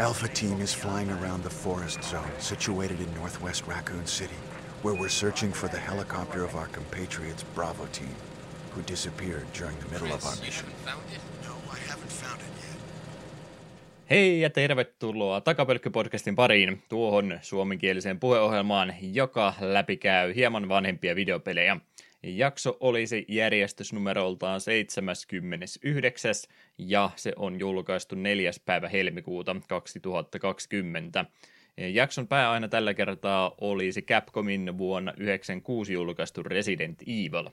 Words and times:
Alpha 0.00 0.28
Team 0.28 0.62
is 0.62 0.72
flying 0.72 1.10
around 1.10 1.42
the 1.42 1.50
forest 1.50 2.02
zone 2.02 2.32
situated 2.38 3.00
in 3.00 3.14
northwest 3.14 3.66
Raccoon 3.66 4.06
City, 4.06 4.40
where 4.82 4.94
we're 4.94 5.10
searching 5.10 5.52
for 5.52 5.68
the 5.68 5.76
helicopter 5.78 6.44
of 6.44 6.54
our 6.54 6.68
compatriots 6.68 7.44
Bravo 7.54 7.86
Team, 7.92 8.16
who 8.74 8.82
disappeared 8.88 9.46
during 9.58 9.76
the 9.78 9.88
middle 9.92 10.14
of 10.14 10.24
our 10.24 10.36
mission. 10.44 10.68
No, 10.86 11.52
I 11.72 11.78
haven't 11.90 12.12
found 12.12 12.40
it 12.40 12.46
yet. 12.62 12.80
Hei 14.10 14.40
ja 14.40 14.50
tervetuloa 14.50 15.40
Takapölkky-podcastin 15.40 16.36
pariin, 16.36 16.82
tuohon 16.88 17.38
suomenkieliseen 17.42 18.20
puheohjelmaan, 18.20 18.94
joka 19.02 19.54
läpikäy 19.60 20.34
hieman 20.34 20.68
vanhempia 20.68 21.14
videopelejä. 21.14 21.76
Jakso 22.22 22.76
olisi 22.80 23.24
järjestysnumeroltaan 23.28 24.60
79. 24.60 26.34
ja 26.78 27.10
se 27.16 27.32
on 27.36 27.60
julkaistu 27.60 28.14
4. 28.14 28.50
päivä 28.64 28.88
helmikuuta 28.88 29.56
2020. 29.68 31.24
Jakson 31.76 32.28
pääaina 32.28 32.68
tällä 32.68 32.94
kertaa 32.94 33.54
olisi 33.60 34.02
Capcomin 34.02 34.78
vuonna 34.78 35.12
1996 35.12 35.92
julkaistu 35.92 36.42
Resident 36.42 37.02
Evil 37.02 37.50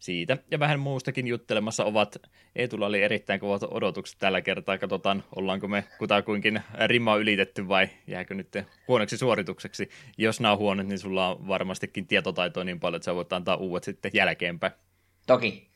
siitä 0.00 0.38
ja 0.50 0.58
vähän 0.58 0.80
muustakin 0.80 1.26
juttelemassa 1.26 1.84
ovat. 1.84 2.16
Eetulla 2.56 2.86
oli 2.86 3.02
erittäin 3.02 3.40
kovat 3.40 3.62
odotukset 3.70 4.18
tällä 4.18 4.40
kertaa. 4.40 4.78
Katsotaan, 4.78 5.24
ollaanko 5.36 5.68
me 5.68 5.84
kutakuinkin 5.98 6.60
rima 6.86 7.16
ylitetty 7.16 7.68
vai 7.68 7.88
jääkö 8.06 8.34
nyt 8.34 8.48
huonoksi 8.88 9.16
suoritukseksi. 9.16 9.88
Jos 10.18 10.40
nämä 10.40 10.52
on 10.52 10.58
huonot, 10.58 10.86
niin 10.86 10.98
sulla 10.98 11.28
on 11.28 11.48
varmastikin 11.48 12.06
tietotaitoa 12.06 12.64
niin 12.64 12.80
paljon, 12.80 12.96
että 12.96 13.04
sä 13.04 13.14
voit 13.14 13.32
antaa 13.32 13.56
uudet 13.56 13.84
sitten 13.84 14.10
jälkeenpäin. 14.14 14.72
Toki. 15.26 15.70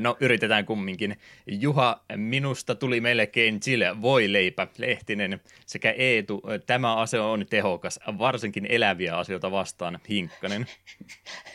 No 0.00 0.16
yritetään 0.20 0.64
kumminkin. 0.64 1.16
Juha, 1.46 2.04
minusta 2.16 2.74
tuli 2.74 3.00
melkein 3.00 3.60
chile 3.60 4.02
voi 4.02 4.32
leipä, 4.32 4.68
Lehtinen 4.78 5.40
sekä 5.66 5.90
Eetu. 5.90 6.42
Tämä 6.66 6.96
ase 6.96 7.20
on 7.20 7.46
tehokas, 7.50 8.00
varsinkin 8.18 8.66
eläviä 8.66 9.16
asioita 9.16 9.50
vastaan, 9.50 9.98
Hinkkanen. 10.08 10.66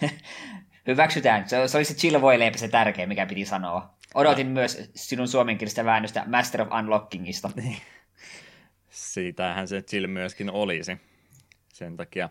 Hyväksytään. 0.88 1.50
Se, 1.50 1.68
se 1.68 1.78
oli 1.78 1.86
se 1.86 1.94
chill 1.94 2.22
voileipä 2.22 2.58
se 2.58 2.68
tärkeä, 2.68 3.06
mikä 3.06 3.26
piti 3.26 3.46
sanoa. 3.46 3.94
Odotin 4.14 4.48
no. 4.48 4.54
myös 4.54 4.92
sinun 4.96 5.28
suomenkielistä 5.28 5.86
väännöstä 5.86 6.24
Master 6.28 6.62
of 6.62 6.68
Unlockingista. 6.80 7.50
Siitähän 8.90 9.68
se 9.68 9.82
chill 9.82 10.08
myöskin 10.08 10.50
olisi. 10.50 10.98
Sen 11.74 11.98
takia, 11.98 12.30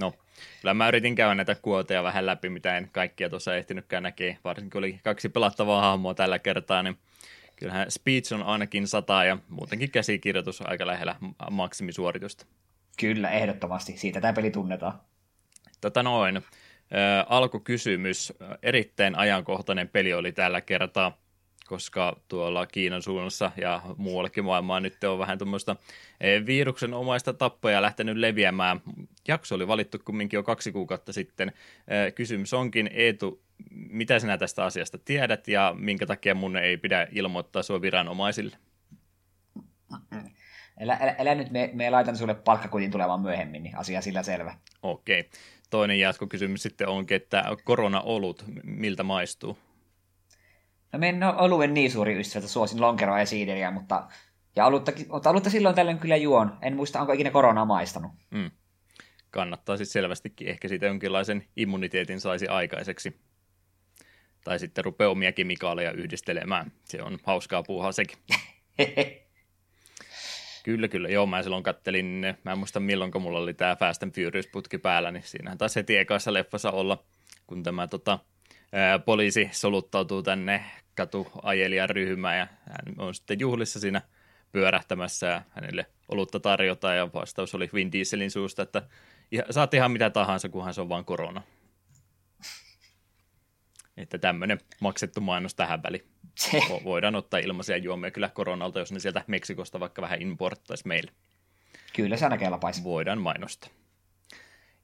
no, 0.00 0.14
kyllä 0.60 0.74
mä 0.74 0.88
yritin 0.88 1.14
käydä 1.14 1.34
näitä 1.34 1.54
kuoteja 1.54 2.02
vähän 2.02 2.26
läpi, 2.26 2.48
mitä 2.48 2.76
en 2.76 2.88
kaikkia 2.92 3.30
tuossa 3.30 3.56
ehtinytkään 3.56 4.02
näkee. 4.02 4.38
Varsinkin 4.44 4.78
oli 4.78 5.00
kaksi 5.04 5.28
pelattavaa 5.28 5.80
hahmoa 5.80 6.14
tällä 6.14 6.38
kertaa, 6.38 6.82
niin 6.82 6.98
kyllähän 7.56 7.90
speech 7.90 8.32
on 8.32 8.42
ainakin 8.42 8.88
sata 8.88 9.24
ja 9.24 9.38
muutenkin 9.48 9.90
käsikirjoitus 9.90 10.62
aika 10.62 10.86
lähellä 10.86 11.16
maksimisuoritusta. 11.50 12.46
Kyllä, 13.00 13.30
ehdottomasti. 13.30 13.96
Siitä 13.96 14.20
tämä 14.20 14.32
peli 14.32 14.50
tunnetaan. 14.50 15.00
Tota 15.80 16.02
noin 16.02 16.42
alkukysymys. 17.28 18.32
Erittäin 18.62 19.18
ajankohtainen 19.18 19.88
peli 19.88 20.14
oli 20.14 20.32
tällä 20.32 20.60
kertaa, 20.60 21.18
koska 21.66 22.20
tuolla 22.28 22.66
Kiinan 22.66 23.02
suunnassa 23.02 23.50
ja 23.56 23.82
muuallakin 23.96 24.44
maailmaa 24.44 24.80
nyt 24.80 25.04
on 25.04 25.18
vähän 25.18 25.38
tuommoista 25.38 25.76
viruksen 26.46 26.94
omaista 26.94 27.32
tappoja 27.32 27.82
lähtenyt 27.82 28.16
leviämään. 28.16 28.80
Jakso 29.28 29.54
oli 29.54 29.68
valittu 29.68 29.98
kumminkin 30.04 30.38
jo 30.38 30.42
kaksi 30.42 30.72
kuukautta 30.72 31.12
sitten. 31.12 31.52
Kysymys 32.14 32.54
onkin, 32.54 32.90
Eetu, 32.92 33.42
mitä 33.70 34.18
sinä 34.18 34.38
tästä 34.38 34.64
asiasta 34.64 34.98
tiedät 34.98 35.48
ja 35.48 35.74
minkä 35.78 36.06
takia 36.06 36.34
mun 36.34 36.56
ei 36.56 36.76
pidä 36.76 37.06
ilmoittaa 37.12 37.62
sinua 37.62 37.80
viranomaisille? 37.80 38.56
Älä, 40.80 40.98
älä, 41.00 41.14
älä 41.18 41.34
nyt, 41.34 41.50
me, 41.50 41.70
me 41.72 41.90
laitan 41.90 42.16
sulle 42.16 42.34
palkkakuitin 42.34 42.90
tulemaan 42.90 43.20
myöhemmin, 43.20 43.62
niin 43.62 43.78
asia 43.78 44.00
sillä 44.00 44.22
selvä. 44.22 44.54
Okei. 44.82 45.20
Okay 45.20 45.30
toinen 45.74 46.00
jatkokysymys 46.00 46.62
sitten 46.62 46.88
onkin, 46.88 47.16
että 47.16 47.44
korona-olut, 47.64 48.44
miltä 48.64 49.02
maistuu? 49.02 49.58
No 50.92 50.98
me 50.98 51.08
en 51.08 51.22
ole 51.22 51.34
oluen 51.36 51.74
niin 51.74 51.90
suuri 51.90 52.20
ystävä, 52.20 52.38
että 52.38 52.52
suosin 52.52 52.80
lonkeroa 52.80 53.18
ja 53.18 53.26
siideriä, 53.26 53.70
mutta, 53.70 54.08
ja 54.56 54.66
olutta, 54.66 54.92
mutta 55.08 55.30
olutta 55.30 55.50
silloin 55.50 55.74
tällöin 55.74 55.98
kyllä 55.98 56.16
juon. 56.16 56.58
En 56.62 56.76
muista, 56.76 57.00
onko 57.00 57.12
ikinä 57.12 57.30
koronaa 57.30 57.64
maistanut. 57.64 58.12
Mm. 58.30 58.50
Kannattaa 59.30 59.76
sitten 59.76 59.92
selvästikin, 59.92 60.48
ehkä 60.48 60.68
siitä 60.68 60.86
jonkinlaisen 60.86 61.44
immuniteetin 61.56 62.20
saisi 62.20 62.48
aikaiseksi. 62.48 63.20
Tai 64.44 64.58
sitten 64.58 64.84
rupeaa 64.84 65.10
omia 65.10 65.32
kemikaaleja 65.32 65.92
yhdistelemään. 65.92 66.72
Se 66.84 67.02
on 67.02 67.18
hauskaa 67.22 67.62
puuhaa 67.62 67.92
sekin. 67.92 68.18
Kyllä, 70.64 70.88
kyllä. 70.88 71.08
Joo, 71.08 71.26
mä 71.26 71.42
silloin 71.42 71.62
kattelin, 71.62 72.24
mä 72.44 72.52
en 72.52 72.58
muista 72.58 72.80
milloin 72.80 73.12
mulla 73.20 73.38
oli 73.38 73.54
tämä 73.54 73.76
Fast 73.76 74.02
and 74.02 74.12
Furious-putki 74.12 74.78
päällä, 74.78 75.10
niin 75.10 75.22
siinähän 75.22 75.58
taas 75.58 75.76
heti 75.76 75.96
ekassa 75.96 76.32
leffassa 76.32 76.70
olla, 76.70 77.04
kun 77.46 77.62
tämä 77.62 77.86
tota, 77.86 78.18
ää, 78.72 78.98
poliisi 78.98 79.48
soluttautuu 79.52 80.22
tänne 80.22 80.64
katuajelijan 80.94 81.90
ryhmään 81.90 82.38
ja 82.38 82.46
hän 82.46 82.94
on 82.98 83.14
sitten 83.14 83.40
juhlissa 83.40 83.80
siinä 83.80 84.02
pyörähtämässä 84.52 85.26
ja 85.26 85.42
hänelle 85.50 85.86
olutta 86.08 86.40
tarjota 86.40 86.94
ja 86.94 87.12
vastaus 87.12 87.54
oli 87.54 87.70
Vin 87.74 87.92
Dieselin 87.92 88.30
suusta, 88.30 88.62
että 88.62 88.82
saat 89.50 89.74
ihan 89.74 89.92
mitä 89.92 90.10
tahansa, 90.10 90.48
kunhan 90.48 90.74
se 90.74 90.80
on 90.80 90.88
vain 90.88 91.04
korona. 91.04 91.42
Että 93.96 94.18
tämmöinen 94.18 94.60
maksettu 94.80 95.20
mainos 95.20 95.54
tähän 95.54 95.82
väliin. 95.82 96.13
Voidaan 96.84 97.14
ottaa 97.14 97.40
ilmaisia 97.40 97.76
juomia 97.76 98.10
kyllä 98.10 98.28
koronalta, 98.28 98.78
jos 98.78 98.92
ne 98.92 99.00
sieltä 99.00 99.24
Meksikosta 99.26 99.80
vaikka 99.80 100.02
vähän 100.02 100.22
importtaisi 100.22 100.88
meille. 100.88 101.12
Kyllä 101.96 102.16
se 102.16 102.24
aina 102.24 102.38
kelpaisi. 102.38 102.84
Voidaan 102.84 103.20
mainostaa. 103.20 103.70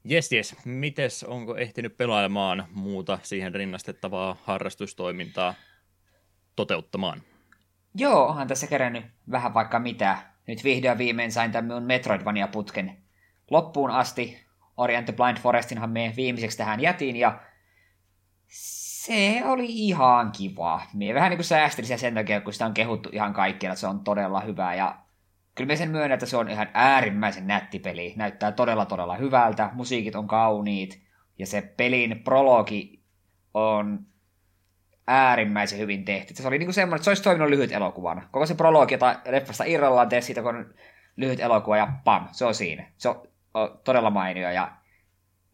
Jes, 0.03 0.31
jes. 0.31 0.55
Mites, 0.65 1.23
onko 1.23 1.57
ehtinyt 1.57 1.97
pelailemaan 1.97 2.67
muuta 2.73 3.19
siihen 3.23 3.55
rinnastettavaa 3.55 4.37
harrastustoimintaa 4.43 5.53
toteuttamaan? 6.55 7.21
Joo, 7.95 8.27
onhan 8.27 8.47
tässä 8.47 8.67
kerännyt 8.67 9.05
vähän 9.31 9.53
vaikka 9.53 9.79
mitä. 9.79 10.17
Nyt 10.47 10.63
vihdoin 10.63 10.97
viimein 10.97 11.31
sain 11.31 11.51
tämän 11.51 11.65
minun 11.65 11.83
Metroidvania-putken 11.83 12.97
loppuun 13.49 13.91
asti. 13.91 14.45
Orient 14.77 15.05
the 15.05 15.13
Blind 15.13 15.37
Forestinhan 15.37 15.89
me 15.89 16.13
viimeiseksi 16.15 16.57
tähän 16.57 16.79
jätin, 16.79 17.15
ja 17.15 17.41
se 19.05 19.41
oli 19.45 19.65
ihan 19.69 20.31
kiva. 20.31 20.81
Mie 20.93 21.13
vähän 21.13 21.29
niin 21.29 21.37
kuin 21.37 21.45
säästelin 21.45 21.99
sen 21.99 22.13
takia, 22.13 22.41
kun 22.41 22.53
sitä 22.53 22.65
on 22.65 22.73
kehuttu 22.73 23.09
ihan 23.11 23.33
kaikkialla, 23.33 23.73
että 23.73 23.79
se 23.79 23.87
on 23.87 23.99
todella 23.99 24.39
hyvä. 24.39 24.75
Ja 24.75 24.95
kyllä 25.55 25.67
me 25.67 25.75
sen 25.75 25.91
myönnän, 25.91 26.11
että 26.11 26.25
se 26.25 26.37
on 26.37 26.49
ihan 26.49 26.67
äärimmäisen 26.73 27.47
nätti 27.47 27.79
peli. 27.79 28.13
Näyttää 28.15 28.51
todella 28.51 28.85
todella 28.85 29.15
hyvältä, 29.15 29.69
musiikit 29.73 30.15
on 30.15 30.27
kauniit, 30.27 31.01
ja 31.39 31.47
se 31.47 31.61
pelin 31.61 32.21
prologi 32.23 33.03
on 33.53 33.99
äärimmäisen 35.07 35.79
hyvin 35.79 36.05
tehty. 36.05 36.33
Se 36.33 36.47
oli 36.47 36.57
niin 36.57 36.67
kuin 36.67 36.73
semmoinen, 36.73 36.95
että 36.95 37.03
se 37.03 37.09
olisi 37.09 37.23
toiminut 37.23 37.49
lyhyt 37.49 37.71
elokuvana. 37.71 38.27
Koko 38.31 38.45
se 38.45 38.55
prologi, 38.55 38.93
jota 38.93 39.15
leffasta 39.25 39.63
irrallaan 39.63 40.09
tee 40.09 40.21
siitä, 40.21 40.41
kun 40.41 40.55
on 40.55 40.73
lyhyt 41.15 41.39
elokuva, 41.39 41.77
ja 41.77 41.87
pam, 42.03 42.27
se 42.31 42.45
on 42.45 42.55
siinä. 42.55 42.91
Se 42.97 43.09
on 43.09 43.21
todella 43.83 44.09
mainio, 44.09 44.51
ja 44.51 44.71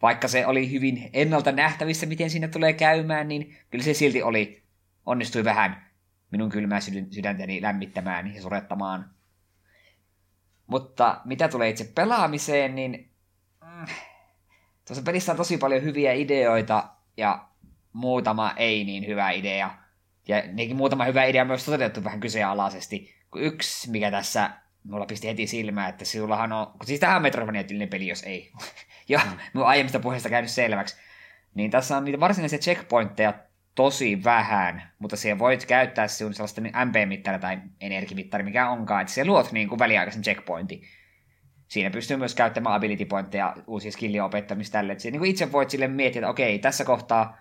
vaikka 0.02 0.28
se 0.28 0.46
oli 0.46 0.72
hyvin 0.72 1.10
ennalta 1.14 1.52
nähtävissä, 1.52 2.06
miten 2.06 2.30
siinä 2.30 2.48
tulee 2.48 2.74
käymään, 2.74 3.28
niin 3.28 3.58
kyllä 3.70 3.84
se 3.84 3.94
silti 3.94 4.24
oli, 4.24 4.64
onnistui 5.06 5.44
vähän 5.44 5.88
minun 6.32 6.50
kylmää 6.50 6.80
sydäntäni 7.12 7.62
lämmittämään 7.62 8.36
ja 8.36 8.42
surettamaan. 8.42 9.10
Mutta 10.68 11.22
mitä 11.26 11.48
tulee 11.48 11.70
itse 11.70 11.92
pelaamiseen, 11.96 12.76
niin 12.76 13.12
mm, 13.62 13.86
tuossa 14.88 15.04
pelissä 15.04 15.32
on 15.32 15.38
tosi 15.38 15.58
paljon 15.58 15.84
hyviä 15.84 16.14
ideoita 16.14 16.90
ja 17.18 17.48
muutama 17.94 18.54
ei 18.58 18.84
niin 18.84 19.08
hyvä 19.08 19.32
idea. 19.32 19.78
Ja 20.28 20.44
nekin 20.52 20.76
muutama 20.76 21.06
hyvä 21.06 21.26
idea 21.26 21.42
on 21.42 21.48
myös 21.48 21.66
toteutettu 21.66 22.04
vähän 22.04 22.20
kyseenalaisesti. 22.20 23.16
Yksi, 23.36 23.92
mikä 23.92 24.12
tässä 24.12 24.50
mulla 24.84 25.06
pisti 25.06 25.28
heti 25.28 25.48
silmään, 25.48 25.90
että 25.90 26.06
sinullahan 26.06 26.52
on, 26.52 26.68
siis 26.86 27.00
tämä 27.00 27.16
on 27.16 27.22
Metroidvania-tyylinen 27.22 27.90
peli, 27.90 28.08
jos 28.08 28.24
ei. 28.24 28.52
Ja 29.10 29.22
mm. 29.26 29.38
mun 29.54 29.66
aiemmista 29.66 30.00
puheista 30.00 30.30
käynyt 30.30 30.52
selväksi. 30.52 30.96
Niin 31.56 31.72
tässä 31.72 31.98
on 31.98 32.06
niitä 32.06 32.20
varsinaisia 32.20 32.60
checkpointteja 32.60 33.34
tosi 33.76 34.24
vähän, 34.24 34.92
mutta 35.00 35.16
siellä 35.16 35.40
voit 35.40 35.66
käyttää 35.66 36.08
sinun 36.08 36.34
sellaista 36.34 36.62
MP-mittari 36.62 37.40
tai 37.40 37.58
energimittari, 37.82 38.44
mikä 38.44 38.70
onkaan, 38.70 39.02
että 39.02 39.14
se 39.14 39.26
luot 39.26 39.52
niin 39.52 39.70
kuin 39.70 39.80
väliaikaisen 39.80 40.22
checkpointin. 40.22 40.82
Siinä 41.68 41.90
pystyy 41.90 42.18
myös 42.18 42.36
käyttämään 42.36 42.76
ability 42.76 43.06
pointteja, 43.06 43.56
uusia 43.68 43.92
skillien 43.92 44.24
opettamista 44.24 44.74
tälle. 44.78 44.94
Että 44.94 45.12
niin 45.12 45.20
kuin 45.20 45.32
itse 45.32 45.52
voit 45.52 45.70
sille 45.70 45.88
miettiä, 45.88 46.20
että 46.20 46.30
okei, 46.30 46.60
tässä 46.60 46.86
kohtaa 46.86 47.38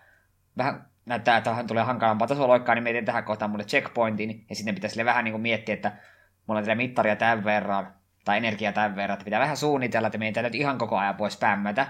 vähän 0.57 0.87
näyttää, 1.07 1.37
että 1.37 1.65
tulee 1.69 1.85
hankalampaa 1.85 2.29
tasoloikkaa, 2.29 2.75
niin 2.75 2.83
mietin 2.83 3.05
tähän 3.05 3.25
kohtaan 3.25 3.51
mulle 3.51 3.65
checkpointin, 3.65 4.45
ja 4.49 4.55
sitten 4.55 4.75
pitää 4.75 4.91
sille 4.91 5.05
vähän 5.05 5.25
niin 5.25 5.33
kuin 5.33 5.43
miettiä, 5.43 5.75
että 5.75 5.93
mulla 6.47 6.59
on 6.59 6.65
tällä 6.65 6.75
mittaria 6.75 7.17
tämän 7.17 7.45
verran, 7.45 7.95
tai 8.27 8.37
energiaa 8.37 8.73
tämän 8.73 8.97
verran, 8.97 9.15
että 9.15 9.25
pitää 9.25 9.41
vähän 9.41 9.57
suunnitella, 9.57 10.07
että 10.07 10.19
meitä 10.19 10.43
nyt 10.43 10.55
ihan 10.55 10.79
koko 10.79 10.99
ajan 10.99 11.15
pois 11.15 11.35
spämmätä. 11.35 11.87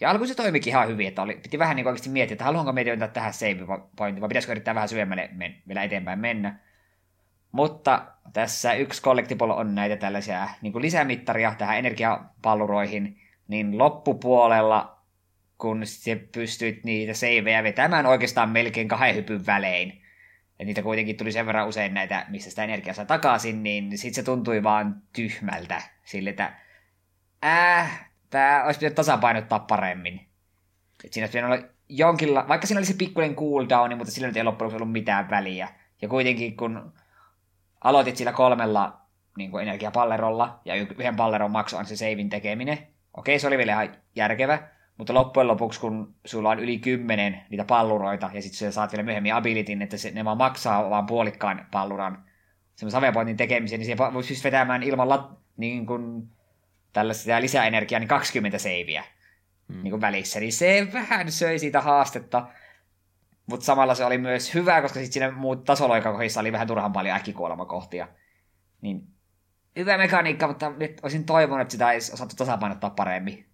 Ja 0.00 0.10
alkuun 0.10 0.28
se 0.28 0.34
toimikin 0.34 0.70
ihan 0.70 0.88
hyvin, 0.88 1.08
että 1.08 1.22
oli, 1.22 1.34
piti 1.42 1.58
vähän 1.58 1.76
niin 1.76 1.86
oikeasti 1.86 2.10
miettiä, 2.10 2.34
että 2.34 2.44
haluanko 2.44 2.72
meitä 2.72 3.08
tähän 3.08 3.32
save 3.32 3.66
pointiin, 3.96 4.20
vai 4.20 4.28
pitäisikö 4.28 4.52
yrittää 4.52 4.74
vähän 4.74 4.88
syvemmälle 4.88 5.28
men, 5.32 5.56
vielä 5.68 5.82
eteenpäin 5.82 6.18
mennä. 6.18 6.58
Mutta 7.52 8.06
tässä 8.32 8.72
yksi 8.72 9.02
collectible 9.02 9.52
on 9.52 9.74
näitä 9.74 9.96
tällaisia 9.96 10.48
niin 10.62 10.72
kuin 10.72 10.82
lisämittaria 10.82 11.54
tähän 11.58 11.78
energiapalluroihin, 11.78 13.20
niin 13.48 13.78
loppupuolella, 13.78 14.98
kun 15.58 15.80
se 15.84 16.16
pystyt 16.16 16.84
niitä 16.84 17.14
seivejä 17.14 17.62
vetämään 17.62 18.06
oikeastaan 18.06 18.50
melkein 18.50 18.88
kahden 18.88 19.14
hypyn 19.14 19.46
välein, 19.46 20.02
ja 20.58 20.64
niitä 20.64 20.82
kuitenkin 20.82 21.16
tuli 21.16 21.32
sen 21.32 21.46
verran 21.46 21.68
usein 21.68 21.94
näitä, 21.94 22.26
missä 22.28 22.50
sitä 22.50 22.64
energiaa 22.64 22.94
saa 22.94 23.04
takaisin, 23.04 23.62
niin 23.62 23.98
sitten 23.98 24.14
se 24.14 24.22
tuntui 24.22 24.62
vaan 24.62 25.02
tyhmältä. 25.12 25.82
Sille, 26.04 26.30
että 26.30 26.52
äh, 27.44 28.10
tämä 28.30 28.62
olisi 28.64 28.78
pitänyt 28.78 28.94
tasapainottaa 28.94 29.58
paremmin. 29.58 30.28
Et 31.04 31.12
siinä 31.12 31.24
olisi 31.24 31.38
olla 31.38 31.58
jonkinla... 31.88 32.48
Vaikka 32.48 32.66
siinä 32.66 32.78
oli 32.78 32.86
se 32.86 32.94
pikkuinen 32.94 33.36
cooldown, 33.36 33.96
mutta 33.96 34.12
sillä 34.12 34.28
nyt 34.28 34.36
ei 34.36 34.44
loppujen 34.44 34.74
ollut 34.74 34.92
mitään 34.92 35.30
väliä. 35.30 35.68
Ja 36.02 36.08
kuitenkin 36.08 36.56
kun 36.56 36.92
aloitit 37.84 38.16
sillä 38.16 38.32
kolmella 38.32 39.00
niin 39.36 39.50
kuin 39.50 39.62
energiapallerolla, 39.62 40.60
ja 40.64 40.74
yhden 40.74 41.16
palleron 41.16 41.50
maksu 41.50 41.76
on 41.76 41.86
se 41.86 41.96
saving 41.96 42.30
tekeminen, 42.30 42.78
okei, 43.16 43.38
se 43.38 43.46
oli 43.46 43.58
vielä 43.58 43.72
ihan 43.72 43.96
järkevä, 44.16 44.58
mutta 44.98 45.14
loppujen 45.14 45.48
lopuksi, 45.48 45.80
kun 45.80 46.14
sulla 46.24 46.50
on 46.50 46.58
yli 46.58 46.78
kymmenen 46.78 47.40
niitä 47.50 47.64
palluroita, 47.64 48.30
ja 48.32 48.42
sitten 48.42 48.58
sä 48.58 48.72
saat 48.72 48.92
vielä 48.92 49.02
myöhemmin 49.02 49.34
abilitin, 49.34 49.82
että 49.82 49.96
se, 49.96 50.10
ne 50.10 50.24
vaan 50.24 50.38
maksaa 50.38 50.90
vaan 50.90 51.06
puolikkaan 51.06 51.66
palluran 51.70 52.24
semmoisen 52.74 53.00
savepointin 53.00 53.36
tekemiseen, 53.36 53.78
niin 53.78 53.84
siihen 53.84 54.14
voisi 54.14 54.26
siis 54.26 54.44
vetämään 54.44 54.82
ilman 54.82 55.08
lat, 55.08 55.38
niin 55.56 55.86
kuin, 55.86 56.28
tällaista 56.92 57.40
lisäenergiaa, 57.40 57.98
niin 57.98 58.08
20 58.08 58.58
seiviä 58.58 59.04
hmm. 59.68 59.82
niin 59.82 59.90
kuin 59.90 60.00
välissä. 60.00 60.40
Niin 60.40 60.52
se 60.52 60.88
vähän 60.92 61.32
söi 61.32 61.58
siitä 61.58 61.80
haastetta, 61.80 62.46
mutta 63.46 63.66
samalla 63.66 63.94
se 63.94 64.04
oli 64.04 64.18
myös 64.18 64.54
hyvä, 64.54 64.82
koska 64.82 64.98
sitten 64.98 65.12
siinä 65.12 65.30
muut 65.30 65.64
tasoloikakohdissa 65.64 66.40
oli 66.40 66.52
vähän 66.52 66.66
turhan 66.66 66.92
paljon 66.92 67.16
äkkikuolemakohtia. 67.16 68.08
Niin 68.80 69.02
hyvä 69.76 69.98
mekaniikka, 69.98 70.48
mutta 70.48 70.70
nyt 70.70 71.00
olisin 71.02 71.24
toivonut, 71.24 71.62
että 71.62 71.72
sitä 71.72 71.92
ei 71.92 71.98
osattu 71.98 72.36
tasapainottaa 72.36 72.90
paremmin. 72.90 73.47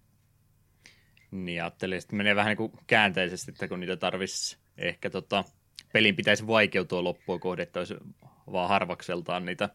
Niin, 1.35 1.63
ajattelin, 1.63 1.97
että 1.97 2.15
menee 2.15 2.35
vähän 2.35 2.49
niin 2.49 2.57
kuin 2.57 2.71
käänteisesti, 2.87 3.51
että 3.51 3.67
kun 3.67 3.79
niitä 3.79 3.97
tarvitsisi 3.97 4.57
ehkä 4.77 5.09
tota, 5.09 5.43
pelin 5.93 6.15
pitäisi 6.15 6.47
vaikeutua 6.47 7.03
loppua 7.03 7.39
kohde, 7.39 7.63
että 7.63 7.79
olisi 7.79 7.95
vaan 8.51 8.69
harvakseltaan 8.69 9.45
niitä 9.45 9.69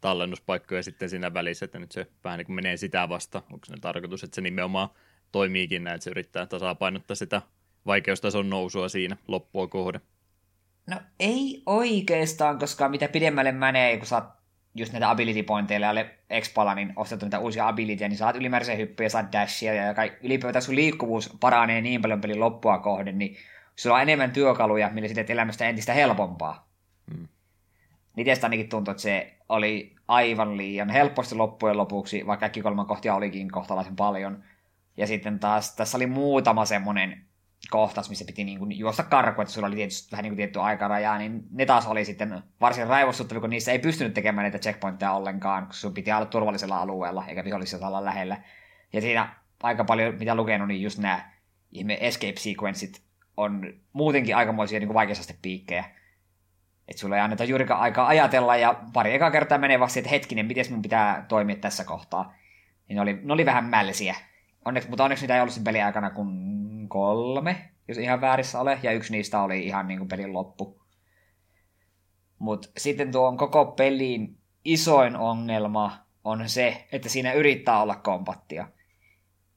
tallennuspaikkoja 0.00 0.82
sitten 0.82 1.10
siinä 1.10 1.34
välissä, 1.34 1.64
että 1.64 1.78
nyt 1.78 1.92
se 1.92 2.06
vähän 2.24 2.38
niin 2.38 2.46
kuin 2.46 2.56
menee 2.56 2.76
sitä 2.76 3.08
vasta. 3.08 3.42
Onko 3.52 3.66
se 3.66 3.74
tarkoitus, 3.80 4.24
että 4.24 4.34
se 4.34 4.40
nimenomaan 4.40 4.88
toimiikin 5.32 5.84
näin, 5.84 5.94
että 5.94 6.04
se 6.04 6.10
yrittää 6.10 6.46
tasapainottaa 6.46 7.14
sitä 7.14 7.42
vaikeustason 7.86 8.50
nousua 8.50 8.88
siinä 8.88 9.16
loppua 9.28 9.66
kohde? 9.66 10.00
No 10.86 11.00
ei 11.20 11.62
oikeastaan, 11.66 12.58
koska 12.58 12.88
mitä 12.88 13.08
pidemmälle 13.08 13.52
menee, 13.52 13.96
kun 13.96 14.06
saat 14.06 14.35
just 14.76 14.92
näitä 14.92 15.10
ability 15.10 15.42
pointeilla 15.42 15.86
ja 15.86 16.04
expala, 16.30 16.74
niin 16.74 16.92
ostettu 16.96 17.26
niitä 17.26 17.38
uusia 17.38 17.68
abilityjä, 17.68 18.08
niin 18.08 18.18
saat 18.18 18.36
ylimääräisen 18.36 18.78
hyppyjä, 18.78 19.08
saat 19.08 19.32
dashia 19.32 19.74
ja 19.74 19.94
ylipäätään 20.22 20.62
sun 20.62 20.74
liikkuvuus 20.74 21.36
paranee 21.40 21.80
niin 21.80 22.02
paljon 22.02 22.20
pelin 22.20 22.40
loppua 22.40 22.78
kohden, 22.78 23.18
niin 23.18 23.36
sulla 23.76 23.96
on 23.96 24.02
enemmän 24.02 24.30
työkaluja, 24.30 24.90
millä 24.90 25.08
sitten 25.08 25.26
elämästä 25.28 25.68
entistä 25.68 25.92
helpompaa. 25.92 26.68
Hmm. 27.14 27.28
Niin 28.16 28.26
tästä 28.26 28.46
ainakin 28.46 28.68
tuntuu, 28.68 28.92
että 28.92 29.02
se 29.02 29.34
oli 29.48 29.96
aivan 30.08 30.56
liian 30.56 30.90
helposti 30.90 31.34
loppujen 31.34 31.76
lopuksi, 31.76 32.26
vaikka 32.26 32.40
kaikki 32.40 32.62
kolman 32.62 32.86
kohtia 32.86 33.14
olikin 33.14 33.50
kohtalaisen 33.50 33.96
paljon. 33.96 34.42
Ja 34.96 35.06
sitten 35.06 35.38
taas 35.38 35.76
tässä 35.76 35.98
oli 35.98 36.06
muutama 36.06 36.64
semmoinen 36.64 37.22
kohtaus, 37.70 38.08
missä 38.08 38.24
piti 38.24 38.44
niin 38.44 38.58
kuin 38.58 38.78
juosta 38.78 39.02
karkuun, 39.02 39.42
että 39.42 39.54
sulla 39.54 39.66
oli 39.66 39.76
tietysti 39.76 40.12
vähän 40.12 40.22
niin 40.22 40.30
kuin 40.30 40.36
tietty 40.36 40.60
aikaraja, 40.60 41.18
niin 41.18 41.42
ne 41.50 41.66
taas 41.66 41.86
oli 41.86 42.04
sitten 42.04 42.42
varsin 42.60 42.86
raivostuttavia, 42.86 43.40
kun 43.40 43.50
niissä 43.50 43.72
ei 43.72 43.78
pystynyt 43.78 44.14
tekemään 44.14 44.44
näitä 44.44 44.58
checkpointteja 44.58 45.12
ollenkaan, 45.12 45.66
koska 45.66 45.80
sun 45.80 45.94
piti 45.94 46.12
olla 46.12 46.26
turvallisella 46.26 46.78
alueella, 46.78 47.24
eikä 47.28 47.44
vihollisella 47.44 47.88
olla 47.88 48.04
lähellä. 48.04 48.36
Ja 48.92 49.00
siinä 49.00 49.34
aika 49.62 49.84
paljon, 49.84 50.14
mitä 50.14 50.34
lukenut, 50.34 50.68
niin 50.68 50.82
just 50.82 50.98
nämä 50.98 51.30
ihme 51.72 51.98
escape 52.00 52.36
sequenceit 52.36 53.02
on 53.36 53.74
muutenkin 53.92 54.36
aikamoisia 54.36 54.80
niin 54.80 54.94
vaikeusastepiikkejä. 54.94 55.84
Että 56.88 57.00
sulla 57.00 57.16
ei 57.16 57.22
anneta 57.22 57.44
juurikaan 57.44 57.80
aikaa 57.80 58.06
ajatella, 58.06 58.56
ja 58.56 58.80
pari 58.92 59.14
ekaa 59.14 59.30
kertaa 59.30 59.58
menee 59.58 59.80
vasta, 59.80 59.98
että 59.98 60.10
hetkinen, 60.10 60.46
miten 60.46 60.64
mun 60.70 60.82
pitää 60.82 61.24
toimia 61.28 61.56
tässä 61.56 61.84
kohtaa. 61.84 62.34
Niin 62.88 62.94
ne 62.94 63.00
oli, 63.00 63.20
ne 63.22 63.32
oli 63.32 63.46
vähän 63.46 63.64
mällisiä. 63.64 64.16
Onneksi, 64.64 64.88
mutta 64.88 65.04
onneksi 65.04 65.22
niitä 65.22 65.34
ei 65.34 65.40
ollut 65.40 65.54
sen 65.54 65.64
pelin 65.64 65.84
aikana 65.84 66.10
kuin 66.10 66.28
kolme, 66.88 67.70
jos 67.88 67.98
ihan 67.98 68.20
väärissä 68.20 68.60
ole, 68.60 68.78
ja 68.82 68.92
yksi 68.92 69.12
niistä 69.12 69.42
oli 69.42 69.66
ihan 69.66 69.88
niin 69.88 69.98
kuin 69.98 70.08
pelin 70.08 70.32
loppu. 70.32 70.82
Mutta 72.38 72.68
sitten 72.76 73.12
tuon 73.12 73.36
koko 73.36 73.64
pelin 73.66 74.38
isoin 74.64 75.16
ongelma 75.16 76.06
on 76.24 76.48
se, 76.48 76.86
että 76.92 77.08
siinä 77.08 77.32
yrittää 77.32 77.82
olla 77.82 77.94
kompattia. 77.94 78.68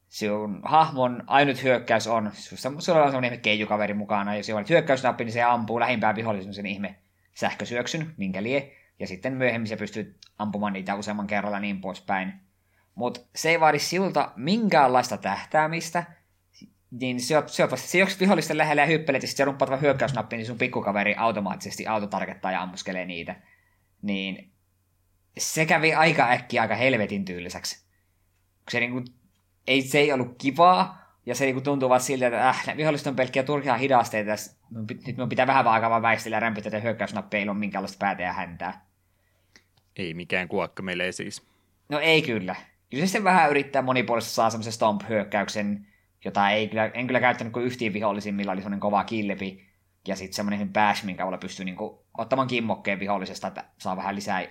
Sinun 0.08 0.60
hahmon 0.64 1.24
ainut 1.28 1.64
hyökkäys 1.64 2.08
on, 2.08 2.32
sulla 2.34 3.04
on 3.04 3.12
sellainen 3.12 3.40
keijukaveri 3.40 3.94
mukana, 3.94 4.36
jos 4.36 4.50
on 4.50 4.66
hyökkäysnappi, 4.70 5.24
niin 5.24 5.34
se 5.34 5.44
ampuu 5.44 5.80
lähimpään 5.80 6.16
vihollisen 6.16 6.54
sen 6.54 6.66
ihme 6.66 6.96
sähkösyöksyn, 7.34 8.14
minkä 8.18 8.44
lie, 8.44 8.72
ja 9.00 9.08
sitten 9.08 9.34
myöhemmin 9.34 9.68
se 9.68 9.76
pystyy 9.76 10.16
ampumaan 10.38 10.74
niitä 10.74 10.96
useamman 10.96 11.28
kerralla 11.28 11.60
niin 11.60 11.82
poispäin. 11.82 12.34
Mutta 12.96 13.20
se 13.36 13.50
ei 13.50 13.60
vaadi 13.60 13.80
siltä 13.80 14.32
minkäänlaista 14.36 15.18
tähtäämistä, 15.18 16.04
niin 16.92 17.22
se, 17.22 17.36
se, 17.48 17.68
vihollisten 18.20 18.58
lähellä 18.58 18.82
ja 18.82 18.86
hyppelet 18.86 19.22
ja 19.22 19.28
sitten 19.28 19.46
rumppaat 19.46 19.70
vaan 19.70 19.82
hyökkäysnappi, 19.82 20.38
niin 20.38 20.46
sun 20.46 20.58
pikkukaveri 20.58 21.16
automaattisesti 21.16 21.88
autotargettaa 21.88 22.52
ja 22.52 22.62
ammuskelee 22.62 23.06
niitä. 23.06 23.36
Niin 24.02 24.52
se 25.38 25.66
kävi 25.66 25.94
aika 25.94 26.30
äkkiä 26.30 26.62
aika 26.62 26.76
helvetin 26.76 27.26
tyyliseksi. 27.26 27.86
Se, 28.70 28.80
niin 28.80 28.92
kuin, 28.92 29.06
ei, 29.68 29.82
se 29.82 30.00
ei 30.00 30.14
ollut 30.14 30.36
kivaa, 30.38 31.00
ja 31.26 31.36
se 31.36 31.46
niin 31.46 31.64
tuntuu 31.64 31.90
vaan 31.90 32.02
siltä, 32.02 32.28
että 32.28 32.50
äh, 32.50 32.78
viholliset 32.78 33.08
on 33.08 33.16
pelkkiä 33.16 33.44
turhia 33.44 33.78
hidasteita, 33.78 34.32
nyt 34.88 35.06
minun 35.06 35.30
pitää 35.30 35.48
vähän 35.48 35.68
aikaa 35.68 35.90
vaan 35.90 36.02
väistellä 36.02 36.36
ja 36.36 36.40
rämpitä, 36.40 36.70
että 36.70 36.80
hyökkäysnappi 36.80 37.38
ei 37.38 37.50
ole 37.50 37.58
minkäänlaista 37.58 37.98
päätä 38.00 38.24
ja 38.24 38.34
häntää. 38.34 38.86
Ei 39.96 40.14
mikään 40.14 40.48
kuokka 40.48 40.84
meille 40.84 41.12
siis. 41.12 41.48
No 41.90 42.00
ei 42.00 42.22
kyllä. 42.22 42.56
Kyllä 42.90 43.06
se 43.06 43.24
vähän 43.24 43.50
yrittää 43.50 43.82
monipuolisesti 43.82 44.36
saa 44.36 44.50
semmoisen 44.50 44.74
stomp-hyökkäyksen, 44.74 45.88
jota 46.26 46.50
ei 46.50 46.68
kyllä, 46.68 46.86
en 46.86 47.08
kyllä 47.08 47.20
käyttänyt 47.20 47.54
kuin 47.54 47.66
yhtiin 47.66 47.94
vihollisiin, 47.94 48.36
millä 48.36 48.52
oli 48.52 48.62
semmoinen 48.62 48.80
kova 48.80 49.04
kilpi, 49.04 49.70
ja 50.08 50.16
sitten 50.16 50.36
semmoinen 50.36 50.74
bash, 50.74 51.06
minkä 51.06 51.24
avulla 51.24 51.38
pystyy 51.38 51.66
niinku 51.66 52.06
ottamaan 52.18 52.48
kimmokkeen 52.48 53.00
vihollisesta, 53.00 53.48
että 53.48 53.66
saa 53.78 53.98
vähän 53.98 54.16
lisää 54.16 54.48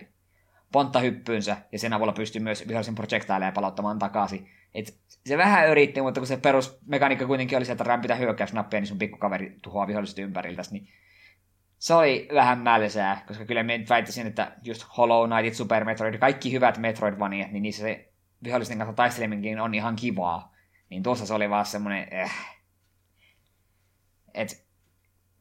pontta 0.73 1.01
hyppyynsä, 1.01 1.57
ja 1.73 1.79
sen 1.79 1.93
avulla 1.93 2.13
pystyy 2.13 2.43
myös 2.43 2.69
vihollisen 2.69 2.95
projectileja 2.95 3.53
palauttamaan 3.53 3.99
takaisin. 3.99 4.49
Et 4.75 4.99
se 5.27 5.39
vähän 5.39 5.71
yritti, 5.71 6.03
mutta 6.03 6.21
kun 6.21 6.27
se 6.27 6.37
perusmekaniikka 6.37 7.27
kuitenkin 7.27 7.59
oli 7.59 7.65
se, 7.65 7.73
että 7.73 7.85
rämpitä 7.85 8.15
hyökkäysnappia, 8.15 8.81
niin 8.81 8.89
sun 8.89 8.99
pikkukaveri 8.99 9.57
tuhoaa 9.63 9.87
viholliset 9.87 10.19
ympäriltä, 10.19 10.63
niin 10.71 10.89
se 11.79 11.95
oli 11.95 12.29
vähän 12.35 12.59
mälsää, 12.59 13.25
koska 13.27 13.45
kyllä 13.45 13.63
me 13.63 13.85
väittäisin, 13.89 14.27
että 14.27 14.53
just 14.65 14.87
Hollow 14.97 15.31
Knightit, 15.31 15.55
Super 15.55 15.85
Metroid, 15.85 16.19
kaikki 16.19 16.53
hyvät 16.53 16.79
Metroidvaniat, 16.79 17.51
niin 17.51 17.63
niissä 17.63 17.83
se 17.83 18.13
vihollisten 18.45 18.79
kanssa 18.79 18.93
taisteleminkin 18.93 19.61
on 19.61 19.75
ihan 19.75 19.97
kivaa. 19.97 20.55
Niin 20.91 21.03
tuossa 21.03 21.27
se 21.27 21.35
oli 21.35 21.51
vaan 21.51 21.67
semmoinen, 21.67 22.09
äh. 22.13 22.59
Et 24.35 24.67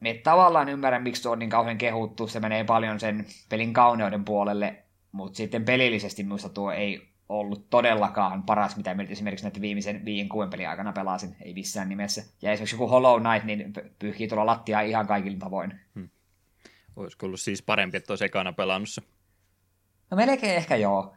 me 0.00 0.14
tavallaan 0.14 0.68
ymmärrän, 0.68 1.02
miksi 1.02 1.22
tuo 1.22 1.32
on 1.32 1.38
niin 1.38 1.50
kauhean 1.50 1.78
kehuttu, 1.78 2.26
se 2.26 2.40
menee 2.40 2.64
paljon 2.64 3.00
sen 3.00 3.26
pelin 3.48 3.72
kauneuden 3.72 4.24
puolelle, 4.24 4.82
mutta 5.12 5.36
sitten 5.36 5.64
pelillisesti 5.64 6.22
minusta 6.22 6.48
tuo 6.48 6.72
ei 6.72 7.08
ollut 7.28 7.70
todellakaan 7.70 8.42
paras, 8.42 8.76
mitä 8.76 8.96
esimerkiksi 9.08 9.44
näiden 9.44 9.62
viimeisen 9.62 10.04
viien 10.04 10.28
kuuden 10.28 10.50
pelin 10.50 10.68
aikana 10.68 10.92
pelasin, 10.92 11.36
ei 11.40 11.54
missään 11.54 11.88
nimessä. 11.88 12.22
Ja 12.42 12.52
esimerkiksi 12.52 12.74
joku 12.74 12.88
Hollow 12.88 13.22
Knight, 13.22 13.44
niin 13.46 13.72
pyyhkii 13.98 14.28
tuolla 14.28 14.46
lattiaa 14.46 14.80
ihan 14.80 15.06
kaikilla 15.06 15.38
tavoin. 15.38 15.80
Hmm. 15.94 16.08
Olisiko 16.96 17.26
ollut 17.26 17.40
siis 17.40 17.62
parempi, 17.62 17.96
että 17.96 18.12
olisi 18.12 18.24
ekana 18.24 18.52
pelannut 18.52 18.88
se? 18.88 19.02
No 20.10 20.16
melkein 20.16 20.56
ehkä 20.56 20.76
joo. 20.76 21.14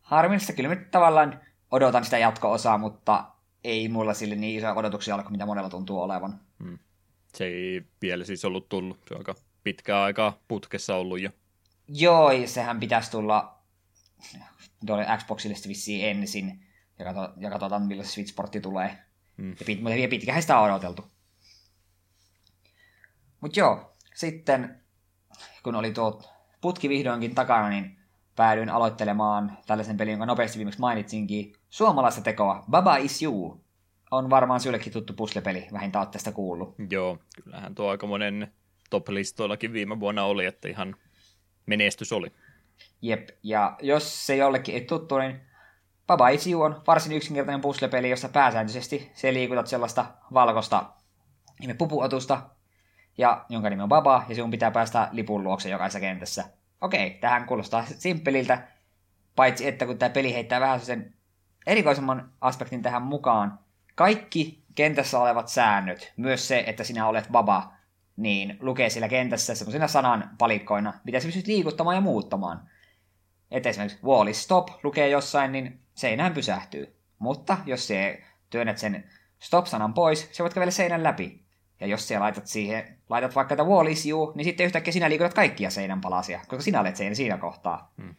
Harmillista 0.00 0.52
kyllä 0.52 0.68
me 0.68 0.76
tavallaan 0.76 1.40
odotan 1.74 2.04
sitä 2.04 2.18
jatko-osaa, 2.18 2.78
mutta 2.78 3.24
ei 3.64 3.88
mulla 3.88 4.14
sille 4.14 4.34
niin 4.34 4.58
isoja 4.58 4.74
odotuksia 4.74 5.14
ole 5.14 5.22
kuin 5.22 5.32
mitä 5.32 5.46
monella 5.46 5.70
tuntuu 5.70 6.02
olevan. 6.02 6.40
Hmm. 6.64 6.78
Se 7.34 7.44
ei 7.44 7.82
vielä 8.02 8.24
siis 8.24 8.44
ollut 8.44 8.68
tullut. 8.68 9.00
Se 9.08 9.14
on 9.14 9.20
aika 9.20 9.34
pitkää 9.64 10.02
aikaa 10.02 10.38
putkessa 10.48 10.96
ollut 10.96 11.20
jo. 11.20 11.30
Joo, 11.88 12.30
sehän 12.46 12.80
pitäisi 12.80 13.10
tulla 13.10 13.58
tuolle 14.86 15.06
Xboxille 15.16 15.56
vissiin 15.68 16.08
ensin, 16.08 16.66
ja, 16.98 17.04
katso, 17.04 17.32
ja 17.36 17.50
katsotaan 17.50 17.82
milloin 17.82 18.08
se 18.08 18.12
Switch-portti 18.12 18.60
tulee. 18.60 18.98
Hmm. 19.38 19.50
Ja 19.50 19.64
pit, 19.66 19.82
mutta 19.82 19.96
pitkähän 20.10 20.42
sitä 20.42 20.58
on 20.58 20.70
odoteltu. 20.70 21.04
Mutta 23.40 23.60
joo, 23.60 23.96
sitten 24.14 24.80
kun 25.62 25.74
oli 25.74 25.90
tuo 25.90 26.22
putki 26.60 26.88
vihdoinkin 26.88 27.34
takana, 27.34 27.68
niin 27.68 27.98
päädyin 28.36 28.70
aloittelemaan 28.70 29.58
tällaisen 29.66 29.96
pelin, 29.96 30.12
jonka 30.12 30.26
nopeasti 30.26 30.58
viimeksi 30.58 30.80
mainitsinkin, 30.80 31.52
suomalaista 31.74 32.20
tekoa, 32.20 32.64
Baba 32.70 32.96
is 32.96 33.22
You. 33.22 33.60
On 34.10 34.30
varmaan 34.30 34.60
sillekin 34.60 34.92
tuttu 34.92 35.12
puslepeli, 35.12 35.66
vähintään 35.72 36.00
olet 36.00 36.10
tästä 36.10 36.32
kuullut. 36.32 36.74
Joo, 36.90 37.18
kyllähän 37.42 37.74
tuo 37.74 37.90
aika 37.90 38.06
monen 38.06 38.52
top-listoillakin 38.90 39.72
viime 39.72 40.00
vuonna 40.00 40.24
oli, 40.24 40.46
että 40.46 40.68
ihan 40.68 40.96
menestys 41.66 42.12
oli. 42.12 42.32
Jep, 43.02 43.28
ja 43.42 43.76
jos 43.82 44.26
se 44.26 44.36
jollekin 44.36 44.74
ei 44.74 44.80
tuttu, 44.80 45.18
niin 45.18 45.40
Baba 46.06 46.28
Is 46.28 46.46
You 46.46 46.62
on 46.62 46.82
varsin 46.86 47.12
yksinkertainen 47.12 47.60
puzzle-peli, 47.60 48.10
jossa 48.10 48.28
pääsääntöisesti 48.28 49.10
se 49.14 49.32
liikutat 49.32 49.66
sellaista 49.66 50.06
valkoista 50.34 50.90
nimen 51.60 51.78
pupuotusta, 51.78 52.42
ja 53.18 53.44
jonka 53.48 53.70
nimi 53.70 53.82
on 53.82 53.88
Baba, 53.88 54.24
ja 54.28 54.34
sinun 54.34 54.50
pitää 54.50 54.70
päästä 54.70 55.08
lipun 55.12 55.44
luokse 55.44 55.68
jokaisessa 55.68 56.00
kentässä. 56.00 56.44
Okei, 56.80 57.10
tähän 57.10 57.46
kuulostaa 57.46 57.84
simppeliltä, 57.98 58.68
paitsi 59.36 59.68
että 59.68 59.86
kun 59.86 59.98
tämä 59.98 60.10
peli 60.10 60.34
heittää 60.34 60.60
vähän 60.60 60.80
sen 60.80 61.13
erikoisemman 61.66 62.32
aspektin 62.40 62.82
tähän 62.82 63.02
mukaan, 63.02 63.58
kaikki 63.94 64.64
kentässä 64.74 65.18
olevat 65.18 65.48
säännöt, 65.48 66.12
myös 66.16 66.48
se, 66.48 66.64
että 66.66 66.84
sinä 66.84 67.08
olet 67.08 67.28
Baba, 67.32 67.72
niin 68.16 68.58
lukee 68.60 68.90
siellä 68.90 69.08
kentässä 69.08 69.54
semmoisina 69.54 69.88
sanan 69.88 70.30
palikkoina, 70.38 70.92
mitä 71.04 71.20
sä 71.20 71.26
pystyt 71.26 71.46
liikuttamaan 71.46 71.96
ja 71.96 72.00
muuttamaan. 72.00 72.68
Että 73.50 73.68
esimerkiksi 73.68 73.98
wall 74.04 74.26
is 74.26 74.42
stop 74.42 74.68
lukee 74.82 75.08
jossain, 75.08 75.52
niin 75.52 75.80
seinään 75.94 76.34
pysähtyy. 76.34 76.96
Mutta 77.18 77.58
jos 77.66 77.86
se 77.86 78.22
työnnät 78.50 78.78
sen 78.78 79.10
stop-sanan 79.38 79.94
pois, 79.94 80.28
se 80.32 80.42
voit 80.42 80.54
kävellä 80.54 80.70
seinän 80.70 81.02
läpi. 81.02 81.44
Ja 81.80 81.86
jos 81.86 82.08
sä 82.08 82.20
laitat 82.20 82.46
siihen, 82.46 82.98
laitat 83.08 83.34
vaikka 83.34 83.54
että 83.54 83.64
wall 83.64 83.86
is 83.86 84.06
you, 84.06 84.32
niin 84.34 84.44
sitten 84.44 84.66
yhtäkkiä 84.66 84.92
sinä 84.92 85.08
liikutat 85.08 85.34
kaikkia 85.34 85.70
seinän 85.70 86.00
palasia, 86.00 86.40
koska 86.48 86.62
sinä 86.62 86.80
olet 86.80 86.96
seinä 86.96 87.14
siinä 87.14 87.36
kohtaa. 87.36 87.92
Hmm. 88.02 88.14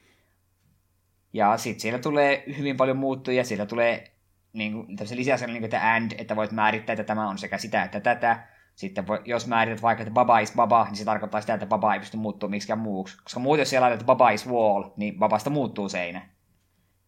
Ja 1.35 1.57
sitten 1.57 1.81
siellä 1.81 1.99
tulee 1.99 2.43
hyvin 2.57 2.77
paljon 2.77 2.97
muuttuja, 2.97 3.43
siellä 3.43 3.65
tulee 3.65 4.11
niin 4.53 4.73
kuin, 4.73 4.87
lisää 5.15 5.37
sellainen, 5.37 5.61
niin 5.61 5.69
kuin, 5.69 5.77
että 5.77 5.93
and, 5.93 6.11
että 6.17 6.35
voit 6.35 6.51
määrittää, 6.51 6.93
että 6.93 7.03
tämä 7.03 7.29
on 7.29 7.37
sekä 7.37 7.57
sitä 7.57 7.83
että 7.83 7.99
tätä. 7.99 8.47
Sitten 8.75 9.07
voi, 9.07 9.21
jos 9.25 9.47
määrität 9.47 9.81
vaikka, 9.81 10.01
että 10.01 10.13
baba 10.13 10.39
is 10.39 10.53
baba, 10.55 10.85
niin 10.85 10.95
se 10.95 11.05
tarkoittaa 11.05 11.41
sitä, 11.41 11.53
että 11.53 11.65
baba 11.65 11.93
ei 11.93 11.99
pysty 11.99 12.17
muuttumaan 12.17 12.51
miksikään 12.51 12.79
muuksi. 12.79 13.17
Koska 13.23 13.39
muuten 13.39 13.61
jos 13.61 13.69
siellä 13.69 13.89
laitat 13.89 14.05
baba 14.05 14.29
is 14.29 14.47
wall, 14.47 14.83
niin 14.97 15.19
babasta 15.19 15.49
muuttuu 15.49 15.89
seinä. 15.89 16.29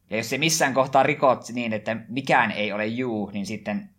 Ja 0.09 0.17
jos 0.17 0.29
se 0.29 0.37
missään 0.37 0.73
kohtaa 0.73 1.03
rikot 1.03 1.49
niin, 1.53 1.73
että 1.73 1.97
mikään 2.09 2.51
ei 2.51 2.71
ole 2.71 2.87
you, 2.99 3.29
niin 3.33 3.45
sitten 3.45 3.89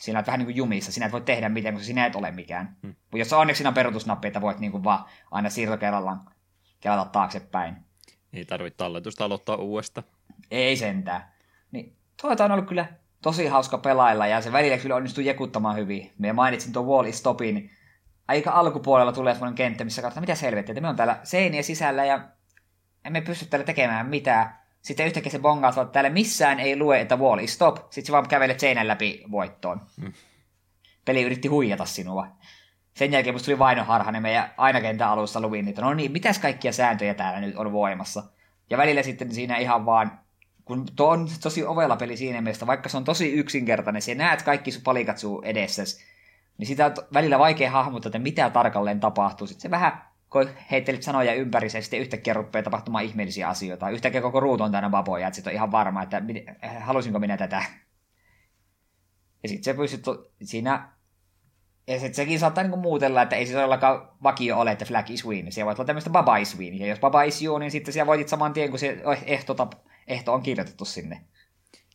sinä 0.00 0.18
olet 0.18 0.26
vähän 0.26 0.38
niin 0.38 0.46
kuin 0.46 0.56
jumissa. 0.56 0.92
Sinä 0.92 1.06
et 1.06 1.12
voi 1.12 1.20
tehdä 1.20 1.48
mitään, 1.48 1.74
koska 1.74 1.86
sinä 1.86 2.06
et 2.06 2.16
ole 2.16 2.30
mikään. 2.30 2.76
Hmm. 2.82 2.88
Mutta 2.88 3.18
jos 3.18 3.32
onneksi 3.32 3.58
siinä 3.58 3.68
on 3.68 3.74
peruutusnappi, 3.74 4.28
että 4.28 4.40
voit 4.40 4.58
niin 4.58 4.72
kuin 4.72 4.84
vaan 4.84 5.04
aina 5.30 5.50
siirto 5.50 5.76
kerrallaan 5.76 6.30
kelata 6.80 7.10
taaksepäin. 7.10 7.89
Ei 8.32 8.44
tarvitse 8.44 8.76
talletusta 8.76 9.24
aloittaa 9.24 9.56
uudesta. 9.56 10.02
Ei 10.50 10.76
sentään. 10.76 11.32
Niin, 11.72 11.96
tuota 12.20 12.44
on 12.44 12.52
ollut 12.52 12.68
kyllä 12.68 12.86
tosi 13.22 13.46
hauska 13.46 13.78
pelailla 13.78 14.26
ja 14.26 14.40
se 14.40 14.52
välillä 14.52 14.78
kyllä 14.78 14.96
onnistui 14.96 15.26
jekuttamaan 15.26 15.76
hyvin. 15.76 16.12
Me 16.18 16.32
mainitsin 16.32 16.72
tuon 16.72 16.86
Wall 16.86 17.12
Stopin. 17.12 17.70
Aika 18.28 18.50
alkupuolella 18.50 19.12
tulee 19.12 19.34
semmoinen 19.34 19.54
kenttä, 19.54 19.84
missä 19.84 20.02
katsotaan, 20.02 20.22
mitä 20.22 20.34
selvettiä, 20.34 20.72
että 20.72 20.80
me 20.80 20.88
on 20.88 20.96
täällä 20.96 21.20
seinien 21.24 21.64
sisällä 21.64 22.04
ja 22.04 22.28
emme 23.04 23.20
pysty 23.20 23.46
täällä 23.46 23.66
tekemään 23.66 24.06
mitään. 24.06 24.60
Sitten 24.82 25.06
yhtäkkiä 25.06 25.32
se 25.32 25.38
bongaat, 25.38 25.78
että 25.78 25.92
täällä 25.92 26.10
missään 26.10 26.60
ei 26.60 26.76
lue, 26.78 27.00
että 27.00 27.16
wall 27.16 27.38
is 27.38 27.54
stop. 27.54 27.76
Sitten 27.76 28.06
se 28.06 28.12
vaan 28.12 28.28
kävelet 28.28 28.60
seinän 28.60 28.88
läpi 28.88 29.24
voittoon. 29.30 29.80
Mm. 29.96 30.12
Peli 31.04 31.22
yritti 31.22 31.48
huijata 31.48 31.84
sinua. 31.84 32.26
Sen 32.94 33.12
jälkeen 33.12 33.34
musta 33.34 33.46
tuli 33.46 33.58
vainoharhainen 33.58 34.22
meidän 34.22 34.54
aina 34.56 34.80
kentän 34.80 35.08
alussa 35.08 35.40
luin, 35.40 35.68
että 35.68 35.82
no 35.82 35.94
niin, 35.94 36.12
mitäs 36.12 36.38
kaikkia 36.38 36.72
sääntöjä 36.72 37.14
täällä 37.14 37.40
nyt 37.40 37.56
on 37.56 37.72
voimassa. 37.72 38.22
Ja 38.70 38.78
välillä 38.78 39.02
sitten 39.02 39.34
siinä 39.34 39.56
ihan 39.56 39.86
vaan, 39.86 40.20
kun 40.64 40.86
tuo 40.96 41.08
on 41.08 41.28
tosi 41.42 41.64
ovella 41.64 41.96
peli 41.96 42.16
siinä 42.16 42.40
mielessä, 42.40 42.66
vaikka 42.66 42.88
se 42.88 42.96
on 42.96 43.04
tosi 43.04 43.32
yksinkertainen, 43.32 44.02
se 44.02 44.14
näet 44.14 44.42
kaikki 44.42 44.70
sun 44.70 44.82
palikat 44.82 45.18
sun 45.18 45.44
edessä, 45.44 45.82
niin 46.58 46.66
sitä 46.66 46.86
on 46.86 46.92
välillä 47.14 47.38
vaikea 47.38 47.70
hahmottaa, 47.70 48.08
että 48.08 48.18
mitä 48.18 48.50
tarkalleen 48.50 49.00
tapahtuu. 49.00 49.46
Sitten 49.46 49.62
se 49.62 49.70
vähän 49.70 50.10
kun 50.30 50.48
heittelit 50.70 51.02
sanoja 51.02 51.34
ympäri, 51.34 51.68
ja 51.74 51.82
sitten 51.82 52.00
yhtäkkiä 52.00 52.34
rupeaa 52.34 52.62
tapahtumaan 52.62 53.04
ihmeellisiä 53.04 53.48
asioita. 53.48 53.90
Yhtäkkiä 53.90 54.20
koko 54.20 54.40
ruutu 54.40 54.64
on 54.64 54.72
täynnä 54.72 54.90
baboja, 54.90 55.26
että 55.26 55.34
sitten 55.34 55.50
on 55.50 55.54
ihan 55.54 55.72
varma, 55.72 56.02
että 56.02 56.22
halusinko 56.80 57.18
minä 57.18 57.36
tätä. 57.36 57.64
Ja 59.42 59.48
sitten 59.48 59.64
se 59.64 59.74
pystyt 59.74 60.04
siinä... 60.42 60.99
Ja 61.90 61.98
sitten 61.98 62.14
sekin 62.14 62.38
saattaa 62.38 62.64
niinku 62.64 62.76
muutella, 62.76 63.22
että 63.22 63.36
ei 63.36 63.46
se 63.46 63.52
todellakaan 63.52 64.08
vakio 64.22 64.58
ole, 64.58 64.72
että 64.72 64.84
flag 64.84 65.10
is 65.10 65.26
win. 65.26 65.52
Siellä 65.52 65.66
voit 65.66 65.78
olla 65.78 65.86
tämmöistä 65.86 66.10
baba 66.10 66.36
is 66.36 66.58
win. 66.58 66.78
Ja 66.78 66.86
jos 66.86 67.00
baba 67.00 67.22
is 67.22 67.42
you, 67.42 67.58
niin 67.58 67.70
sitten 67.70 67.92
siellä 67.94 68.06
voitit 68.06 68.28
saman 68.28 68.52
tien, 68.52 68.70
kun 68.70 68.78
se 68.78 69.02
ehto, 69.26 69.70
ehto 70.06 70.34
on 70.34 70.42
kirjoitettu 70.42 70.84
sinne. 70.84 71.20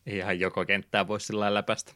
Ei 0.06 0.18
ihan 0.18 0.40
joko 0.40 0.66
kenttää 0.66 1.08
voi 1.08 1.20
sillä 1.20 1.54
läpästä. 1.54 1.94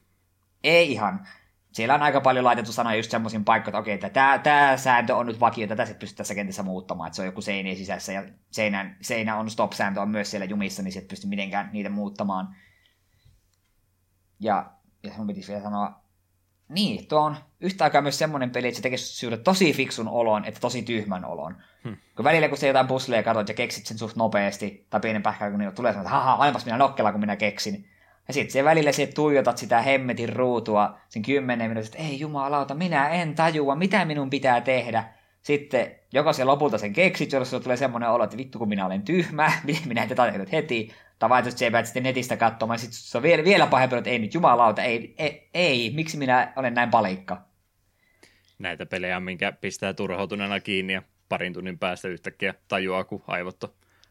Ei 0.63 0.91
ihan 0.91 1.27
siellä 1.72 1.96
on 1.96 2.01
aika 2.01 2.22
paljon 2.22 2.46
laitettu 2.46 2.72
sanoja 2.72 2.96
just 2.96 3.12
semmoisiin 3.12 3.46
paikkoihin, 3.46 3.70
että 3.70 3.79
okei, 3.79 3.94
että 3.94 4.10
tämä, 4.10 4.39
tämä 4.39 4.77
sääntö 4.77 5.15
on 5.15 5.25
nyt 5.25 5.39
vakio, 5.39 5.68
tätä 5.68 5.86
sitten 5.86 6.00
pystyt 6.00 6.18
tässä 6.18 6.36
kentässä 6.36 6.63
muuttamaan, 6.63 7.08
että 7.08 7.15
se 7.15 7.22
on 7.22 7.25
joku 7.25 7.41
seinien 7.41 7.77
sisässä 7.77 8.13
ja 8.13 8.24
seinän, 8.51 8.98
seinä 9.01 9.38
on 9.38 9.50
stop-sääntö 9.50 10.01
on 10.01 10.10
myös 10.10 10.32
siellä 10.32 10.46
jumissa, 10.46 10.84
niin 10.84 10.91
sitten 10.91 11.10
pysty 11.10 11.27
mitenkään 11.27 11.70
niitä 11.74 11.89
muuttamaan. 11.89 12.56
Ja, 14.39 14.72
ja 15.03 15.12
mun 15.18 15.27
piti 15.27 15.41
vielä 15.48 15.62
sanoa, 15.62 16.01
niin, 16.70 17.08
tuo 17.08 17.20
on 17.20 17.36
yhtä 17.60 17.84
aikaa 17.84 18.02
myös 18.02 18.20
semmoinen 18.20 18.52
peli, 18.52 18.68
että 18.68 18.76
se 18.76 18.82
tekee 18.82 18.98
sinulle 18.98 19.38
tosi 19.38 19.74
fiksun 19.74 20.08
olon, 20.08 20.46
että 20.46 20.60
tosi 20.60 20.82
tyhmän 20.82 21.26
olon. 21.26 21.56
Hmm. 21.84 21.98
Kun 22.16 22.26
välillä 22.26 22.50
kun 22.50 22.58
se 22.58 22.68
jotain 22.68 22.88
pusleja 22.88 23.24
katsot 23.24 23.50
ja 23.50 23.54
keksit 23.54 23.86
sen 23.86 23.98
suht 23.98 24.16
nopeasti, 24.16 24.88
tai 24.90 25.00
pienen 25.00 25.24
pähkää, 25.24 25.52
kun 25.52 25.72
tulee 25.76 25.92
että 25.92 26.10
haha, 26.10 26.34
aipas 26.34 26.66
minä 26.66 26.78
nokkela, 26.78 27.12
kun 27.12 27.22
minä 27.22 27.36
keksin, 27.36 27.90
ja 28.28 28.34
sitten 28.34 28.52
se 28.52 28.64
välillä 28.64 28.92
se 28.92 29.08
tuijotat 29.08 29.58
sitä 29.58 29.82
hemmetin 29.82 30.36
ruutua 30.36 30.98
sen 31.10 31.22
kymmenen 31.22 31.70
minuutin, 31.70 31.94
että 31.94 32.10
ei 32.10 32.20
jumalauta, 32.20 32.76
minä 32.76 33.10
en 33.10 33.36
tajua, 33.36 33.76
mitä 33.76 34.06
minun 34.06 34.30
pitää 34.30 34.62
tehdä. 34.62 35.04
Sitten 35.42 35.99
joko 36.13 36.34
se 36.34 36.44
lopulta 36.44 36.78
sen 36.78 36.94
keksit, 36.94 37.32
jos 37.32 37.56
tulee 37.63 37.78
semmoinen 37.78 38.10
olo, 38.10 38.24
että 38.24 38.38
vittu 38.38 38.60
kun 38.60 38.70
minä 38.70 38.86
olen 38.86 39.01
tyhmä, 39.01 39.51
minä 39.86 40.04
en 40.04 40.10
tätä 40.10 40.34
heti. 40.51 40.92
Tai 41.20 41.30
vai 41.30 41.51
se 41.51 41.72
päät 41.72 41.86
sitten 41.86 42.04
netistä 42.04 42.38
katsomaan, 42.38 42.80
sitten 42.80 42.98
se 42.98 43.18
on 43.18 43.24
vielä, 43.24 43.44
vielä 43.44 43.68
pahempi, 43.68 43.96
että 43.96 44.10
ei 44.10 44.20
nyt 44.20 44.34
jumalauta, 44.34 44.84
ei, 44.84 45.16
ei, 45.18 45.50
ei, 45.54 45.92
miksi 45.96 46.18
minä 46.18 46.54
olen 46.56 46.74
näin 46.74 46.89
palikka. 46.89 47.42
Näitä 48.60 48.86
pelejä, 48.86 49.20
minkä 49.20 49.51
pistää 49.51 49.94
turhautuneena 49.94 50.60
kiinni 50.60 50.94
ja 50.94 51.01
parin 51.30 51.54
tunnin 51.54 51.80
päästä 51.80 52.08
yhtäkkiä 52.08 52.54
tajuaa, 52.68 53.04
kun 53.04 53.24
aivot 53.28 53.63
on 53.63 53.70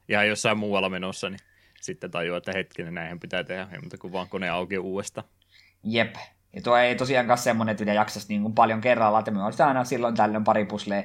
ihan 0.08 0.28
jossain 0.28 0.58
muualla 0.58 0.88
menossa, 0.88 1.30
niin 1.30 1.40
sitten 1.80 2.10
tajuaa, 2.10 2.38
että 2.38 2.52
hetkinen, 2.54 2.94
näinhän 2.94 3.20
pitää 3.20 3.44
tehdä, 3.44 3.68
ei 3.72 3.80
muuta 3.80 3.98
kuin 3.98 4.12
vaan 4.12 4.28
kone 4.28 4.48
auki 4.48 4.78
uudesta. 4.78 5.24
Jep. 5.84 6.14
Ja 6.52 6.62
tuo 6.62 6.76
ei 6.76 6.94
tosiaankaan 6.94 7.38
semmoinen, 7.38 7.72
että 7.72 7.92
jaksaisi 7.92 8.28
niin 8.28 8.42
kuin 8.42 8.54
paljon 8.54 8.80
kerralla, 8.80 9.18
että 9.18 9.30
me 9.30 9.44
olisi 9.44 9.62
aina 9.62 9.84
silloin 9.84 10.14
tällöin 10.14 10.44
pari 10.44 10.64
puslea 10.64 11.02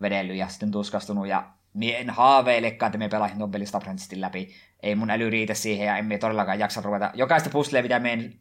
vedellyt 0.00 0.36
ja 0.36 0.48
sitten 0.48 0.70
tuskastunut 0.70 1.26
ja 1.26 1.50
mie 1.74 2.00
en 2.00 2.10
haaveilekaan, 2.10 2.88
että 2.88 2.98
me 2.98 3.08
pelaisin 3.08 3.38
tuon 3.38 3.50
pelistä 3.50 3.80
läpi. 4.16 4.54
Ei 4.82 4.94
mun 4.94 5.10
äly 5.10 5.30
riitä 5.30 5.54
siihen 5.54 5.86
ja 5.86 5.96
emme 5.96 6.18
todellakaan 6.18 6.58
jaksa 6.58 6.80
ruveta. 6.80 7.10
Jokaista 7.14 7.50
puslea, 7.50 7.82
mitä 7.82 7.98
me 7.98 8.32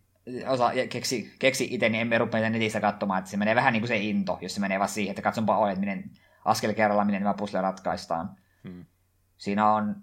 osa 0.47 0.71
keksi, 0.89 1.35
keksi 1.39 1.67
itse, 1.71 1.89
niin 1.89 2.01
emme 2.01 2.17
rupea 2.17 2.49
netistä 2.49 2.81
katsomaan. 2.81 3.19
Että 3.19 3.31
se 3.31 3.37
menee 3.37 3.55
vähän 3.55 3.73
niin 3.73 3.81
kuin 3.81 3.87
se 3.87 3.97
into, 3.97 4.37
jos 4.41 4.55
se 4.55 4.61
menee 4.61 4.79
vaan 4.79 4.89
siihen, 4.89 5.11
että 5.11 5.21
katsonpa 5.21 5.57
olet, 5.57 5.79
miten 5.79 6.11
askel 6.45 6.73
kerralla, 6.73 7.05
miten 7.05 7.21
nämä 7.21 7.33
puzzle 7.33 7.61
ratkaistaan. 7.61 8.29
Hmm. 8.63 8.85
Siinä 9.37 9.71
on 9.71 9.95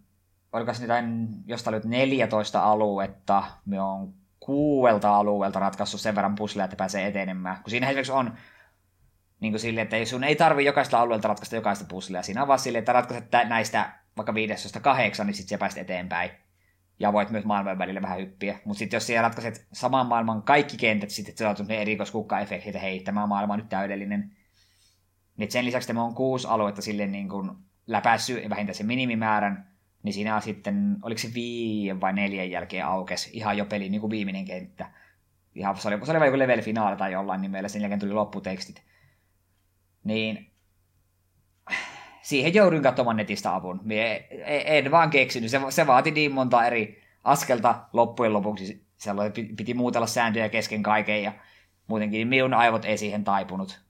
oliko 0.53 0.75
se 0.75 0.83
jotain, 0.83 1.29
josta 1.47 1.71
oli 1.71 1.81
14 1.85 2.63
aluetta, 2.63 3.45
me 3.67 3.81
on 3.81 4.15
kuuelta 4.41 5.17
alueelta 5.17 5.61
ratkaissut 5.61 6.01
sen 6.01 6.15
verran 6.15 6.35
pusleja, 6.35 6.65
että 6.65 6.77
pääsee 6.77 7.07
etenemään. 7.07 7.57
Kun 7.63 7.71
siinä 7.71 7.87
esimerkiksi 7.87 8.13
on 8.13 8.33
niin 9.43 9.53
kuin 9.53 9.61
sille, 9.61 9.81
että 9.81 10.05
sun 10.05 10.25
ei 10.25 10.37
tarvi 10.37 10.65
jokaista 10.65 11.01
alueelta 11.01 11.29
ratkaista 11.29 11.57
jokaista 11.57 11.85
puzzlea. 11.89 12.23
Siinä 12.23 12.43
on 12.43 12.49
vaan 12.49 12.59
silleen, 12.59 12.79
että 12.79 12.93
ratkaiset 12.93 13.29
näistä 13.49 13.93
vaikka 14.17 14.35
viidesosta 14.35 14.81
kahdeksan, 14.81 15.27
niin 15.27 15.35
sitten 15.35 15.49
sä 15.49 15.59
pääset 15.59 15.79
eteenpäin. 15.79 16.31
Ja 16.99 17.13
voit 17.13 17.31
myös 17.31 17.45
maailman 17.45 17.79
välillä 17.79 18.03
vähän 18.03 18.19
hyppiä. 18.19 18.59
Mutta 18.65 18.79
sitten 18.79 18.97
jos 18.97 19.07
siellä 19.07 19.23
ratkaiset 19.23 19.67
saman 19.73 20.07
maailman 20.07 20.43
kaikki 20.43 20.77
kentät, 20.77 21.11
sitten 21.11 21.49
on 21.49 21.67
ne 21.69 21.83
erikoiskukka-efektit, 21.83 22.67
että 22.67 22.79
hei, 22.79 23.01
tämä 23.01 23.27
maailma 23.27 23.53
on 23.53 23.59
nyt 23.59 23.69
täydellinen. 23.69 24.37
Niin 25.37 25.51
sen 25.51 25.65
lisäksi 25.65 25.87
tämä 25.87 26.05
on 26.05 26.15
kuusi 26.15 26.49
aluetta 26.51 26.83
silleen 26.83 27.13
niin 27.13 27.29
kuin 27.29 27.51
läpäissyt 27.87 28.51
vähintään 28.51 28.75
sen 28.75 28.87
minimimäärän, 28.87 29.67
niin 30.03 30.13
siinä 30.13 30.41
sitten, 30.41 30.97
oliko 31.03 31.19
se 31.19 31.35
viiden 31.35 32.01
vai 32.01 32.13
neljän 32.13 32.51
jälkeen 32.51 32.87
aukesi 32.87 33.31
ihan 33.33 33.59
jo 33.59 33.65
pelin 33.65 33.93
niin 33.93 34.01
kuin 34.01 34.11
viimeinen 34.11 34.45
kenttä. 34.45 34.91
Ihan, 35.55 35.77
se 35.77 35.89
oli, 35.89 36.07
se 36.07 36.11
oli 36.11 36.21
vain 36.21 36.29
joku 36.29 36.39
level 36.39 36.63
finaali 36.63 36.97
tai 36.97 37.13
jollain 37.13 37.43
nimellä, 37.43 37.69
sen 37.69 37.83
jälkeen 37.83 38.01
tuli 38.01 38.13
lopputekstit. 38.13 38.92
Niin 40.05 40.53
siihen 42.23 42.55
jouduin 42.55 42.83
katsomaan 42.83 43.17
netistä 43.17 43.55
avun. 43.55 43.81
Mie 43.83 44.29
en 44.65 44.91
vaan 44.91 45.11
keksinyt, 45.11 45.51
se, 45.51 45.61
se 45.71 45.87
vaati 45.87 46.11
niin 46.11 46.33
monta 46.33 46.67
eri 46.67 47.03
askelta 47.25 47.87
loppujen 47.93 48.33
lopuksi. 48.33 48.87
Sellainen 48.97 49.57
piti 49.57 49.75
muutella 49.75 50.07
sääntöjä 50.07 50.49
kesken 50.49 50.83
kaiken 50.83 51.23
ja 51.23 51.33
muutenkin 51.87 52.29
minun 52.29 52.55
aivot 52.55 52.85
ei 52.85 52.99
siihen 52.99 53.25
taipunut. 53.25 53.81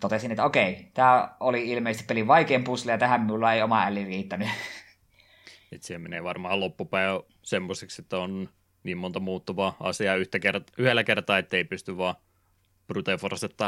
Totesin, 0.00 0.30
että 0.30 0.44
okei, 0.44 0.90
tämä 0.94 1.36
oli 1.40 1.70
ilmeisesti 1.70 2.06
pelin 2.06 2.26
vaikein 2.26 2.64
pusle 2.64 2.92
ja 2.92 2.98
tähän 2.98 3.20
minulla 3.20 3.52
ei 3.52 3.62
oma 3.62 3.84
äli 3.84 4.04
riittänyt. 4.04 4.48
Että 5.72 5.86
siihen 5.86 6.00
menee 6.00 6.24
varmaan 6.24 6.60
loppupäivä 6.60 7.20
semmoiseksi, 7.42 8.02
että 8.02 8.18
on 8.18 8.48
niin 8.82 8.98
monta 8.98 9.20
muuttuvaa 9.20 9.76
asiaa 9.80 10.14
yhtä 10.14 10.38
kert- 10.38 10.74
yhdellä 10.78 11.04
kertaa, 11.04 11.38
että 11.38 11.56
ei 11.56 11.64
pysty 11.64 11.96
vaan 11.96 12.14
brute 12.86 13.18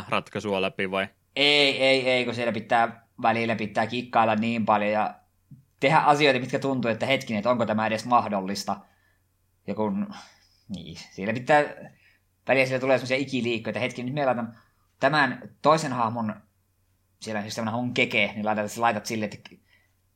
ratkaisua 0.09 0.63
läpi 0.63 0.91
vai? 0.91 1.07
Ei, 1.37 1.83
ei, 1.83 2.11
ei, 2.11 2.25
kun 2.25 2.35
siellä 2.35 2.53
pitää 2.53 3.07
välillä 3.23 3.57
pitää 3.57 3.87
kikkailla 3.87 4.37
niin 4.37 4.67
paljon 4.67 4.91
ja 4.91 5.15
tehdä 5.81 5.99
asioita, 5.99 6.41
mitkä 6.41 6.59
tuntuu, 6.59 6.91
että 6.91 7.07
hetkinen, 7.07 7.39
että 7.39 7.51
onko 7.51 7.67
tämä 7.67 7.87
edes 7.87 8.05
mahdollista. 8.05 8.77
Ja 9.67 9.75
kun, 9.75 10.15
niin, 10.69 10.97
siellä 11.11 11.35
pitää, 11.35 11.65
välillä 12.49 12.67
siellä 12.67 12.81
tulee 12.81 12.99
semmoisia 12.99 13.17
ikiliikkoja, 13.17 13.71
että 13.71 13.81
hetki, 13.81 14.03
nyt 14.03 14.15
me 14.15 14.27
laitan 14.27 14.59
tämän 15.01 15.51
toisen 15.63 15.93
hahmon, 15.93 16.35
siellä 17.21 17.39
on 17.39 17.43
siis 17.45 17.55
semmoinen 17.55 17.73
hahmon 17.73 17.95
keke, 17.95 18.33
niin 18.35 18.47
laitat, 18.47 18.77
laitat 18.77 19.07
sille, 19.07 19.25
että 19.25 19.51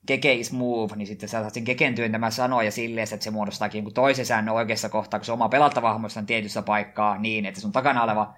keke 0.07 0.33
is 0.33 0.53
move, 0.53 0.97
niin 0.97 1.07
sitten 1.07 1.29
sä 1.29 1.41
saat 1.41 1.55
sen 1.55 1.65
keken 1.65 1.95
työntämään 1.95 2.33
sanoja 2.33 2.71
silleen, 2.71 3.09
että 3.13 3.25
se 3.25 3.31
muodostaakin 3.31 3.95
toisen 3.95 4.27
säännön 4.27 4.55
oikeassa 4.55 4.89
kohtaa, 4.89 5.21
kun 5.21 5.25
se 5.25 5.33
oma 5.33 5.49
pelattava 5.49 5.93
hahmo 5.93 6.09
on 6.17 6.27
tietyssä 6.27 6.63
paikkaa 6.63 7.19
niin, 7.19 7.47
että 7.47 7.61
sun 7.61 7.73
takana 7.73 8.03
oleva 8.03 8.35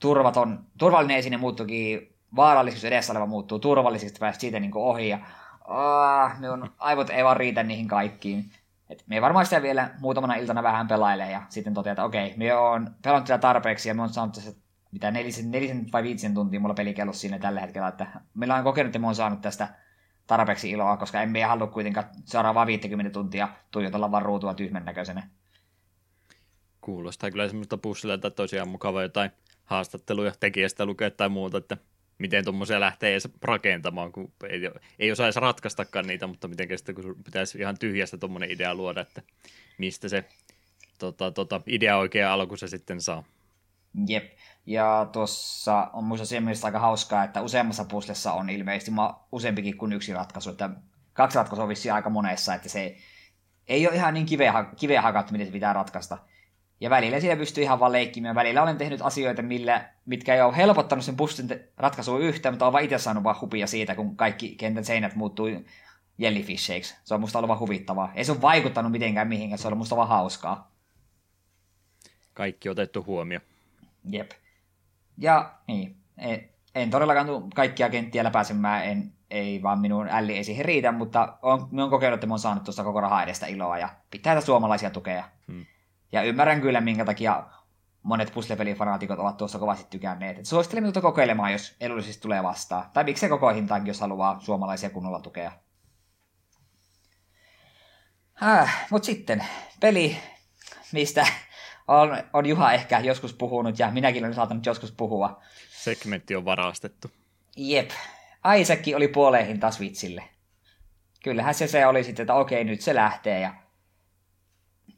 turvaton, 0.00 0.64
turvallinen 0.78 1.16
esine 1.16 1.36
muuttuukin 1.36 2.14
vaarallisuus 2.36 2.84
edessä 2.84 3.12
oleva 3.12 3.26
muuttuu 3.26 3.58
turvallisiksi, 3.58 4.20
päästä 4.20 4.40
siitä 4.40 4.60
niin 4.60 4.70
ohi. 4.74 5.08
Ja, 5.08 5.18
aah, 5.64 6.40
minun 6.40 6.70
aivot 6.78 7.10
ei 7.10 7.24
vaan 7.24 7.36
riitä 7.36 7.62
niihin 7.62 7.88
kaikkiin. 7.88 8.50
Et 8.90 9.04
me 9.06 9.20
varmaan 9.20 9.46
sitä 9.46 9.62
vielä 9.62 9.90
muutamana 10.00 10.34
iltana 10.34 10.62
vähän 10.62 10.88
pelailee 10.88 11.30
ja 11.30 11.42
sitten 11.48 11.74
toteaa, 11.74 11.92
että 11.92 12.04
okei, 12.04 12.34
me 12.36 12.54
on 12.54 12.90
pelannut 13.02 13.26
sitä 13.26 13.38
tarpeeksi 13.38 13.88
ja 13.88 13.94
me 13.94 14.02
on 14.02 14.08
saanut 14.08 14.34
tässä 14.34 14.52
mitä 14.92 15.10
nelisen, 15.10 15.50
nelisen 15.50 15.86
vai 15.92 16.02
viitisen 16.02 16.34
tuntia 16.34 16.60
mulla 16.60 16.74
pelikello 16.74 17.12
siinä 17.12 17.38
tällä 17.38 17.60
hetkellä, 17.60 17.88
että 17.88 18.06
meillä 18.34 18.54
on 18.54 18.64
kokenut 18.64 18.94
ja 18.94 19.00
me 19.00 19.06
on 19.06 19.14
saanut 19.14 19.40
tästä 19.40 19.68
tarpeeksi 20.26 20.70
iloa, 20.70 20.96
koska 20.96 21.22
emme 21.22 21.42
halua 21.42 21.66
kuitenkaan 21.66 22.06
seuraavaa 22.24 22.66
50 22.66 23.10
tuntia 23.10 23.48
tuijotella 23.70 24.10
vaan 24.10 24.22
ruutua 24.22 24.54
tyhmän 24.54 24.84
näköisenä. 24.84 25.28
Kuulostaa 26.80 27.30
kyllä 27.30 27.48
semmoista 27.48 27.78
pussilla, 27.78 28.14
että 28.14 28.30
tosiaan 28.30 28.68
mukava 28.68 29.02
jotain 29.02 29.30
haastatteluja 29.68 30.32
tekijästä 30.40 30.86
lukea 30.86 31.10
tai 31.10 31.28
muuta, 31.28 31.58
että 31.58 31.76
miten 32.18 32.44
tuommoisia 32.44 32.80
lähtee 32.80 33.10
edes 33.10 33.28
rakentamaan, 33.42 34.12
kun 34.12 34.32
ei, 34.48 34.60
ei 34.98 35.12
osaisi 35.12 35.40
ratkaistakaan 35.40 36.06
niitä, 36.06 36.26
mutta 36.26 36.48
miten 36.48 36.78
sitten, 36.78 36.94
kun 36.94 37.16
pitäisi 37.24 37.58
ihan 37.58 37.78
tyhjästä 37.78 38.18
tuommoinen 38.18 38.50
idea 38.50 38.74
luoda, 38.74 39.00
että 39.00 39.22
mistä 39.78 40.08
se 40.08 40.24
tota, 40.98 41.30
tota, 41.30 41.60
idea 41.66 41.96
oikein 41.96 42.26
alku 42.26 42.56
se 42.56 42.68
sitten 42.68 43.00
saa. 43.00 43.24
Jep, 44.06 44.32
ja 44.66 45.08
tuossa 45.12 45.90
on 45.92 46.04
muista 46.04 46.26
siinä 46.26 46.40
mielessä 46.40 46.66
aika 46.66 46.78
hauskaa, 46.78 47.24
että 47.24 47.42
useammassa 47.42 47.84
puslessa 47.84 48.32
on 48.32 48.50
ilmeisesti 48.50 48.92
useampikin 49.32 49.76
kuin 49.76 49.92
yksi 49.92 50.12
ratkaisu, 50.12 50.50
että 50.50 50.70
kaksi 51.12 51.38
ratkaisua 51.38 51.64
on 51.64 51.94
aika 51.94 52.10
monessa, 52.10 52.54
että 52.54 52.68
se 52.68 52.96
ei 53.66 53.88
ole 53.88 53.96
ihan 53.96 54.14
niin 54.14 54.26
kiveä, 54.26 54.64
kiveä 54.76 55.02
hakattu, 55.02 55.32
miten 55.32 55.46
se 55.46 55.52
pitää 55.52 55.72
ratkaista. 55.72 56.18
Ja 56.80 56.90
välillä 56.90 57.20
siellä 57.20 57.36
pystyy 57.36 57.64
ihan 57.64 57.80
vaan 57.80 57.92
leikkimään. 57.92 58.34
Välillä 58.34 58.62
olen 58.62 58.76
tehnyt 58.76 59.02
asioita, 59.02 59.42
millä, 59.42 59.88
mitkä 60.06 60.34
ei 60.34 60.42
ole 60.42 60.56
helpottanut 60.56 61.04
sen 61.04 61.16
pussin 61.16 61.48
ratkaisua 61.76 62.18
yhtään, 62.18 62.52
mutta 62.54 62.64
olen 62.64 62.72
vaan 62.72 62.84
itse 62.84 62.98
saanut 62.98 63.24
vaan 63.24 63.40
hupia 63.40 63.66
siitä, 63.66 63.94
kun 63.94 64.16
kaikki 64.16 64.54
kentän 64.56 64.84
seinät 64.84 65.14
muuttuu 65.14 65.48
jellyfisheiksi. 66.18 66.96
Se 67.04 67.14
on 67.14 67.20
musta 67.20 67.38
ollut 67.38 67.48
vaan 67.48 67.60
huvittavaa. 67.60 68.12
Ei 68.14 68.24
se 68.24 68.32
ole 68.32 68.42
vaikuttanut 68.42 68.92
mitenkään 68.92 69.28
mihinkään, 69.28 69.58
se 69.58 69.68
on 69.68 69.76
musta 69.76 69.96
vaan 69.96 70.08
hauskaa. 70.08 70.70
Kaikki 72.34 72.68
otettu 72.68 73.04
huomioon. 73.04 73.42
Jep. 74.10 74.30
Ja 75.18 75.54
niin, 75.66 75.96
en, 76.18 76.48
en 76.74 76.90
todellakaan 76.90 77.26
tule 77.26 77.42
kaikkia 77.54 77.90
kenttiä 77.90 78.24
läpäisemään, 78.24 78.84
en, 78.84 79.12
ei 79.30 79.62
vaan 79.62 79.78
minun 79.78 80.08
älli 80.08 80.36
ei 80.36 80.44
siihen 80.44 80.64
riitä, 80.64 80.92
mutta 80.92 81.38
on, 81.42 81.68
minun 81.70 81.90
kokenut, 81.90 82.14
että 82.14 82.26
olen 82.26 82.38
saanut 82.38 82.64
tuosta 82.64 82.84
koko 82.84 83.00
rahaa 83.00 83.22
edestä 83.22 83.46
iloa 83.46 83.78
ja 83.78 83.88
pitää 84.10 84.34
tätä 84.34 84.46
suomalaisia 84.46 84.90
tukea. 84.90 85.24
Hmm. 85.48 85.66
Ja 86.12 86.22
ymmärrän 86.22 86.60
kyllä, 86.60 86.80
minkä 86.80 87.04
takia 87.04 87.46
monet 88.02 88.32
puzzlepelifanaatikot 88.34 89.18
ovat 89.18 89.36
tuossa 89.36 89.58
kovasti 89.58 89.86
tykänneet. 89.90 90.38
Et 90.38 90.46
suosittelen 90.46 90.82
minulta 90.82 91.00
kokeilemaan, 91.00 91.52
jos 91.52 91.76
edullisesti 91.80 92.22
tulee 92.22 92.42
vastaan. 92.42 92.90
Tai 92.92 93.04
miksei 93.04 93.28
koko 93.28 93.48
hintaankin, 93.48 93.90
jos 93.90 94.00
haluaa 94.00 94.40
suomalaisia 94.40 94.90
kunnolla 94.90 95.20
tukea. 95.20 95.52
Äh, 98.42 98.86
Mutta 98.90 99.06
sitten 99.06 99.44
peli, 99.80 100.18
mistä 100.92 101.26
on, 101.88 102.16
on 102.32 102.46
Juha 102.46 102.72
ehkä 102.72 102.98
joskus 102.98 103.34
puhunut 103.34 103.78
ja 103.78 103.90
minäkin 103.90 104.24
olen 104.24 104.34
saattanut 104.34 104.66
joskus 104.66 104.92
puhua. 104.92 105.42
Segmentti 105.70 106.36
on 106.36 106.44
varastettu. 106.44 107.10
Jep. 107.56 107.90
Aisekki 108.42 108.94
oli 108.94 109.08
puoleen 109.08 109.46
hinta 109.46 109.70
Switchille. 109.70 110.24
Kyllähän 111.22 111.54
se 111.54 111.66
se 111.66 111.86
oli 111.86 112.04
sitten, 112.04 112.22
että 112.22 112.34
okei, 112.34 112.64
nyt 112.64 112.80
se 112.80 112.94
lähtee 112.94 113.40
ja 113.40 113.54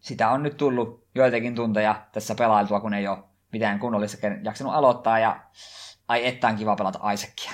sitä 0.00 0.30
on 0.30 0.42
nyt 0.42 0.56
tullut 0.56 0.99
joitakin 1.14 1.54
tunteja 1.54 2.06
tässä 2.12 2.34
pelailtua, 2.34 2.80
kun 2.80 2.94
ei 2.94 3.08
ole 3.08 3.18
mitään 3.52 3.78
kunnollista 3.78 4.26
jaksanut 4.42 4.74
aloittaa, 4.74 5.18
ja 5.18 5.40
ai 6.08 6.26
että 6.26 6.48
on 6.48 6.56
kiva 6.56 6.76
pelata 6.76 7.10
Isaacia. 7.10 7.52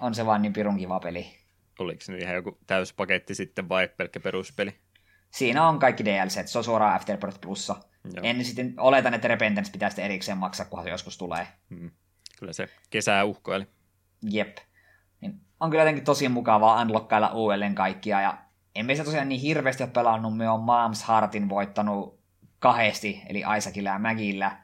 On 0.00 0.14
se 0.14 0.26
vaan 0.26 0.42
niin 0.42 0.52
pirun 0.52 0.78
kiva 0.78 1.00
peli. 1.00 1.26
Oliko 1.78 2.00
se 2.00 2.16
ihan 2.16 2.34
joku 2.34 2.58
täyspaketti 2.66 3.34
sitten 3.34 3.68
vai 3.68 3.88
pelkkä 3.88 4.20
peruspeli? 4.20 4.74
Siinä 5.30 5.68
on 5.68 5.78
kaikki 5.78 6.04
DLC, 6.04 6.46
se 6.46 6.58
on 6.58 6.64
suoraan 6.64 6.94
Afterbirth 6.94 7.40
Plussa. 7.40 7.76
Joo. 8.04 8.22
En 8.22 8.44
sitten 8.44 8.74
oletan, 8.76 9.14
että 9.14 9.28
Repentance 9.28 9.72
pitäisi 9.72 10.02
erikseen 10.02 10.38
maksaa, 10.38 10.66
kunhan 10.66 10.84
se 10.84 10.90
joskus 10.90 11.18
tulee. 11.18 11.46
Hmm. 11.70 11.90
Kyllä 12.38 12.52
se 12.52 12.68
kesää 12.90 13.24
uhkoili. 13.24 13.66
Jep. 14.22 14.56
Niin 15.20 15.40
on 15.60 15.70
kyllä 15.70 15.82
jotenkin 15.82 16.04
tosi 16.04 16.28
mukavaa 16.28 16.82
unlockkailla 16.82 17.32
uudelleen 17.32 17.74
kaikkia, 17.74 18.20
ja 18.20 18.38
emme 18.74 18.96
se 18.96 19.04
tosiaan 19.04 19.28
niin 19.28 19.40
hirveästi 19.40 19.82
ole 19.82 19.90
pelannut, 19.90 20.36
me 20.36 20.48
on 20.48 20.60
Moms 20.60 21.08
Heartin 21.08 21.48
voittanut 21.48 22.13
kahdesti, 22.64 23.22
eli 23.28 23.44
Isaacilla 23.56 23.90
ja 23.90 23.98
Magillä. 23.98 24.56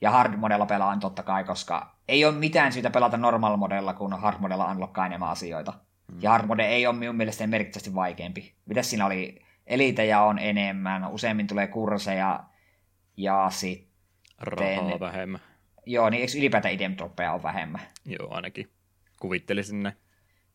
Ja 0.00 0.10
hard 0.10 0.36
modella 0.36 0.66
pelaan 0.66 1.00
totta 1.00 1.22
kai, 1.22 1.44
koska 1.44 1.96
ei 2.08 2.24
ole 2.24 2.34
mitään 2.34 2.72
syytä 2.72 2.90
pelata 2.90 3.16
normal 3.16 3.56
modella, 3.56 3.94
kun 3.94 4.20
hard 4.20 4.36
modella 4.40 4.70
unlockkaa 4.70 5.06
enemmän 5.06 5.28
asioita. 5.28 5.72
Mm. 6.12 6.18
Ja 6.22 6.30
hard 6.30 6.46
mode 6.46 6.66
ei 6.66 6.86
ole 6.86 6.96
minun 6.96 7.16
mielestäni 7.16 7.50
merkittävästi 7.50 7.94
vaikeampi. 7.94 8.54
Mitäs 8.66 8.90
siinä 8.90 9.06
oli? 9.06 9.42
Elitejä 9.66 10.22
on 10.22 10.38
enemmän, 10.38 11.10
useimmin 11.10 11.46
tulee 11.46 11.66
kursseja 11.66 12.44
ja 13.16 13.46
sitten... 13.50 13.86
Rahaa 14.38 15.00
vähemmän. 15.00 15.40
Joo, 15.86 16.10
niin 16.10 16.20
eikö 16.20 16.38
ylipäätään 16.38 16.74
idem 16.74 16.96
on 17.32 17.42
vähemmän? 17.42 17.80
Joo, 18.04 18.34
ainakin. 18.34 18.70
Kuvittelisin 19.20 19.82
ne. 19.82 19.96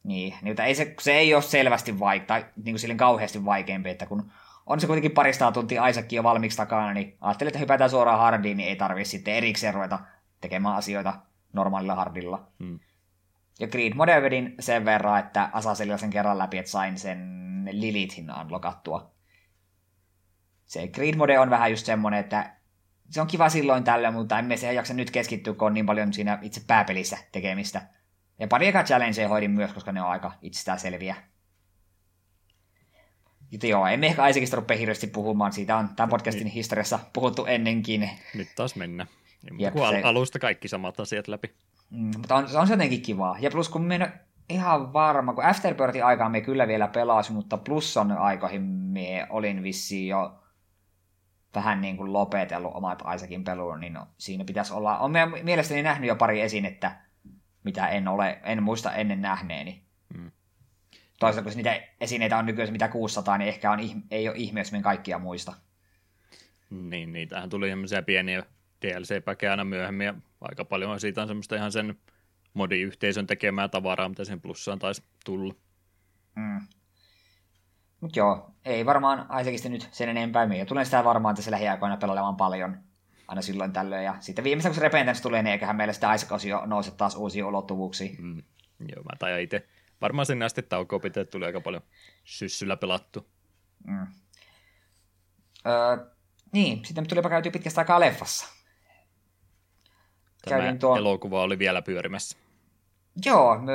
Niin, 0.04 0.34
niin 0.42 0.62
ei 0.62 0.76
se, 0.76 0.96
se 1.02 1.14
ei 1.14 1.34
ole 1.34 1.42
selvästi 1.42 1.92
vaik- 1.92 2.26
tai 2.28 2.46
niin 2.64 2.76
kuin 2.88 2.98
kauheasti 2.98 3.46
vaikeampi, 3.46 3.90
että 3.90 4.06
kun 4.06 4.32
on 4.66 4.80
se 4.80 4.88
kuitenkin 4.88 5.12
parista 5.12 5.52
tuntia 5.52 5.88
Isaacin 5.88 6.16
jo 6.16 6.24
valmiiksi 6.24 6.58
takana, 6.58 6.94
niin 6.94 7.18
ajattelin, 7.22 7.50
että 7.50 7.60
hypätään 7.60 7.90
suoraan 7.90 8.20
hardiin, 8.20 8.58
niin 8.58 8.70
ei 8.70 8.76
tarvitse 8.76 9.12
sitten 9.12 9.34
erikseen 9.34 9.74
ruveta 9.74 10.00
tekemään 10.42 10.76
asioita 10.76 11.14
normaalilla 11.54 11.96
hardilla. 11.96 12.48
Hmm. 12.60 12.80
Ja 13.60 13.68
Creed 13.68 13.94
Mode 13.94 14.22
vedin 14.22 14.56
sen 14.60 14.86
verran, 14.86 15.20
että 15.20 15.50
Asaselilla 15.54 15.98
sen 15.98 16.10
kerran 16.10 16.38
läpi, 16.38 16.58
että 16.58 16.72
sain 16.72 17.00
sen 17.00 17.70
Lilithin 17.72 18.32
unlockattua. 18.42 19.12
Se 20.66 20.88
Creed 20.88 21.16
Mode 21.16 21.40
on 21.40 21.50
vähän 21.50 21.72
just 21.72 21.86
semmonen, 21.86 22.20
että 22.20 22.56
se 23.10 23.22
on 23.22 23.28
kiva 23.28 23.50
silloin 23.50 23.84
tällöin, 23.84 24.14
mutta 24.14 24.40
emme 24.40 24.58
se 24.58 24.74
jaksa 24.74 24.94
nyt 24.94 25.12
keskittyä, 25.12 25.54
kun 25.54 25.68
on 25.68 25.74
niin 25.74 25.86
paljon 25.86 26.14
siinä 26.14 26.40
itse 26.42 26.62
pääpelissä 26.68 27.18
tekemistä. 27.32 27.82
Ja 28.40 28.48
pari 28.48 28.68
eka 28.68 28.84
challengea 28.84 29.28
hoidin 29.28 29.52
myös, 29.52 29.74
koska 29.74 29.92
ne 29.92 30.02
on 30.02 30.10
aika 30.10 30.32
itsestään 30.42 30.80
selviä. 30.80 31.16
Joten 33.52 33.70
joo, 33.70 33.88
emme 33.88 34.08
ehkä 34.08 34.28
Isaacista 34.28 34.56
rupea 34.56 34.78
hirveästi 34.78 35.08
puhumaan. 35.08 35.54
Siitä 35.54 35.78
on 35.78 35.90
tämän 35.96 36.10
podcastin 36.10 36.44
niin. 36.44 36.54
historiassa 36.54 37.00
puhuttu 37.14 37.46
ennenkin. 37.46 38.10
Nyt 38.36 38.48
taas 38.56 38.76
mennä. 38.76 39.08
Jep, 39.58 39.74
se... 39.74 40.02
alusta 40.04 40.40
kaikki 40.40 40.68
samat 40.68 41.00
asiat 41.00 41.28
läpi. 41.28 41.52
Mm, 41.90 42.12
mutta 42.18 42.36
on, 42.36 42.48
on 42.56 42.68
se 42.68 42.74
jotenkin 42.74 43.02
kivaa. 43.02 43.38
Ja 43.40 43.52
plus 43.52 43.70
kun 43.70 43.82
me 43.82 44.12
ihan 44.50 44.94
varma, 44.94 45.34
kun 45.34 45.46
Afterbirthin 45.46 46.06
aikaan 46.06 46.32
me 46.32 46.42
kyllä 46.42 46.68
vielä 46.68 46.88
pelasi, 46.88 47.32
mutta 47.32 47.58
plusson 47.58 48.12
aikoihin 48.12 48.62
me 48.62 49.28
olin 49.30 49.64
vissiin 49.64 50.08
jo 50.08 50.40
vähän 51.56 51.82
niin 51.82 51.98
kuin 51.98 52.14
lopetellut 52.14 52.76
omat 52.76 53.04
Isaacin 53.16 53.44
peluun, 53.44 53.80
niin 53.80 53.94
no, 53.94 54.08
siinä 54.18 54.44
pitäisi 54.44 54.74
olla, 54.74 54.98
on 54.98 55.12
mielestäni 55.44 55.84
nähnyt 55.84 56.08
jo 56.08 56.16
pari 56.16 56.42
että 56.68 56.96
mitä 57.64 57.88
en 57.88 58.08
ole, 58.08 58.40
en 58.44 58.64
muista 58.64 58.94
ennen 58.94 59.22
nähneeni. 59.22 59.84
Toisaalta 61.22 61.50
kun 61.50 61.58
niitä 61.58 61.82
esineitä 62.00 62.38
on 62.38 62.46
nykyään 62.46 62.72
mitä 62.72 62.88
600, 62.88 63.38
niin 63.38 63.48
ehkä 63.48 63.72
on, 63.72 63.80
ei 64.12 64.30
ole 64.30 64.38
ihme, 64.38 64.60
jos 64.60 64.72
me 64.72 64.82
kaikkia 64.82 65.20
muista. 65.20 65.54
Niin, 66.70 67.14
niitähän 67.14 67.50
tuli 67.50 67.70
semmoisia 67.70 68.04
pieniä 68.04 68.44
DLC-päkejä 68.82 69.52
aina 69.52 69.64
myöhemmin, 69.64 70.06
ja 70.06 70.14
aika 70.42 70.66
paljon 70.66 71.00
siitä 71.00 71.22
on 71.22 71.28
semmoista 71.28 71.56
ihan 71.56 71.72
sen 71.72 71.96
modiyhteisön 72.54 73.28
tekemää 73.28 73.68
tavaraa, 73.68 74.10
mitä 74.10 74.26
sen 74.26 74.42
plussaan 74.42 74.80
taisi 74.80 75.04
tulla. 75.26 75.54
Mm. 76.36 76.62
Mutta 78.00 78.20
joo, 78.20 78.52
ei 78.66 78.86
varmaan 78.86 79.20
Isaacista 79.42 79.70
nyt 79.70 79.90
sen 79.92 80.10
enempää. 80.10 80.48
Minä 80.48 80.66
tulen 80.66 80.86
sitä 80.86 81.04
varmaan 81.04 81.36
tässä 81.36 81.52
lähiaikoina 81.52 81.98
pelailemaan 81.98 82.36
paljon 82.36 82.78
aina 83.28 83.42
silloin 83.42 83.74
tällöin. 83.74 84.06
Ja 84.06 84.16
sitten 84.20 84.44
viimeisen, 84.44 84.70
kun 84.70 84.76
se 84.76 84.82
Repentance 84.82 85.22
tulee, 85.22 85.44
niin 85.44 85.52
eiköhän 85.52 85.76
meillä 85.76 85.94
sitä 85.94 86.14
Isaac-osio 86.14 86.66
nouse 86.66 86.92
taas 86.92 87.16
uusia 87.16 87.48
ulottuvuuksia. 87.48 88.16
Mm. 88.20 88.44
Joo, 88.80 89.04
mä 89.04 89.18
tajan 89.20 89.42
itse. 89.42 89.68
Varmaan 90.02 90.26
sinne 90.26 90.46
asti 90.46 90.62
taukoa 90.62 91.00
pitää, 91.00 91.26
tuli 91.26 91.46
aika 91.46 91.62
paljon 91.62 91.82
syssyllä 92.24 92.78
pelattu. 92.78 93.28
Mm. 93.88 94.08
Öö, 95.68 96.06
niin, 96.54 96.86
sitten 96.86 97.08
tulipa 97.08 97.30
käyty 97.30 97.52
pitkästä 97.52 97.82
aikaa 97.82 98.00
leffassa. 98.00 98.48
Tämä 100.50 100.76
tuon... 100.80 100.98
elokuva 100.98 101.42
oli 101.42 101.60
vielä 101.60 101.82
pyörimässä. 101.82 102.38
Joo, 103.26 103.60
me 103.60 103.74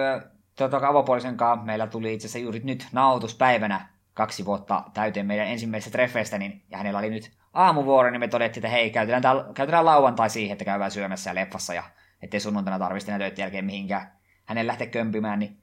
Tota, 0.56 0.88
avopuolisen 0.88 1.36
kanssa 1.36 1.64
meillä 1.64 1.86
tuli 1.86 2.14
itse 2.14 2.26
asiassa 2.26 2.38
juuri 2.38 2.60
nyt 2.64 2.88
nauhoituspäivänä 2.92 3.88
kaksi 4.14 4.44
vuotta 4.44 4.84
täyteen 4.94 5.26
meidän 5.26 5.46
ensimmäisestä 5.46 5.92
treffeistä, 5.92 6.38
niin, 6.38 6.62
ja 6.70 6.78
hänellä 6.78 6.98
oli 6.98 7.10
nyt 7.10 7.32
aamuvuoro, 7.52 8.10
niin 8.10 8.20
me 8.20 8.28
todettiin, 8.28 8.64
että 8.66 8.76
hei, 8.76 8.90
käytetään, 8.90 9.22
tää, 9.22 9.34
käytetään 9.54 9.84
lauantai 9.84 10.30
siihen, 10.30 10.52
että 10.52 10.64
käydään 10.64 10.90
syömässä 10.90 11.30
ja 11.30 11.34
leffassa, 11.34 11.74
ja 11.74 11.82
ettei 12.22 12.40
sunnuntaina 12.40 12.78
tarvitsisi 12.78 13.10
enää 13.10 13.18
töiden 13.18 13.42
jälkeen 13.42 13.64
mihinkään 13.64 14.12
hänen 14.44 14.66
lähteä 14.66 14.86
kömpimään, 14.86 15.38
niin 15.38 15.62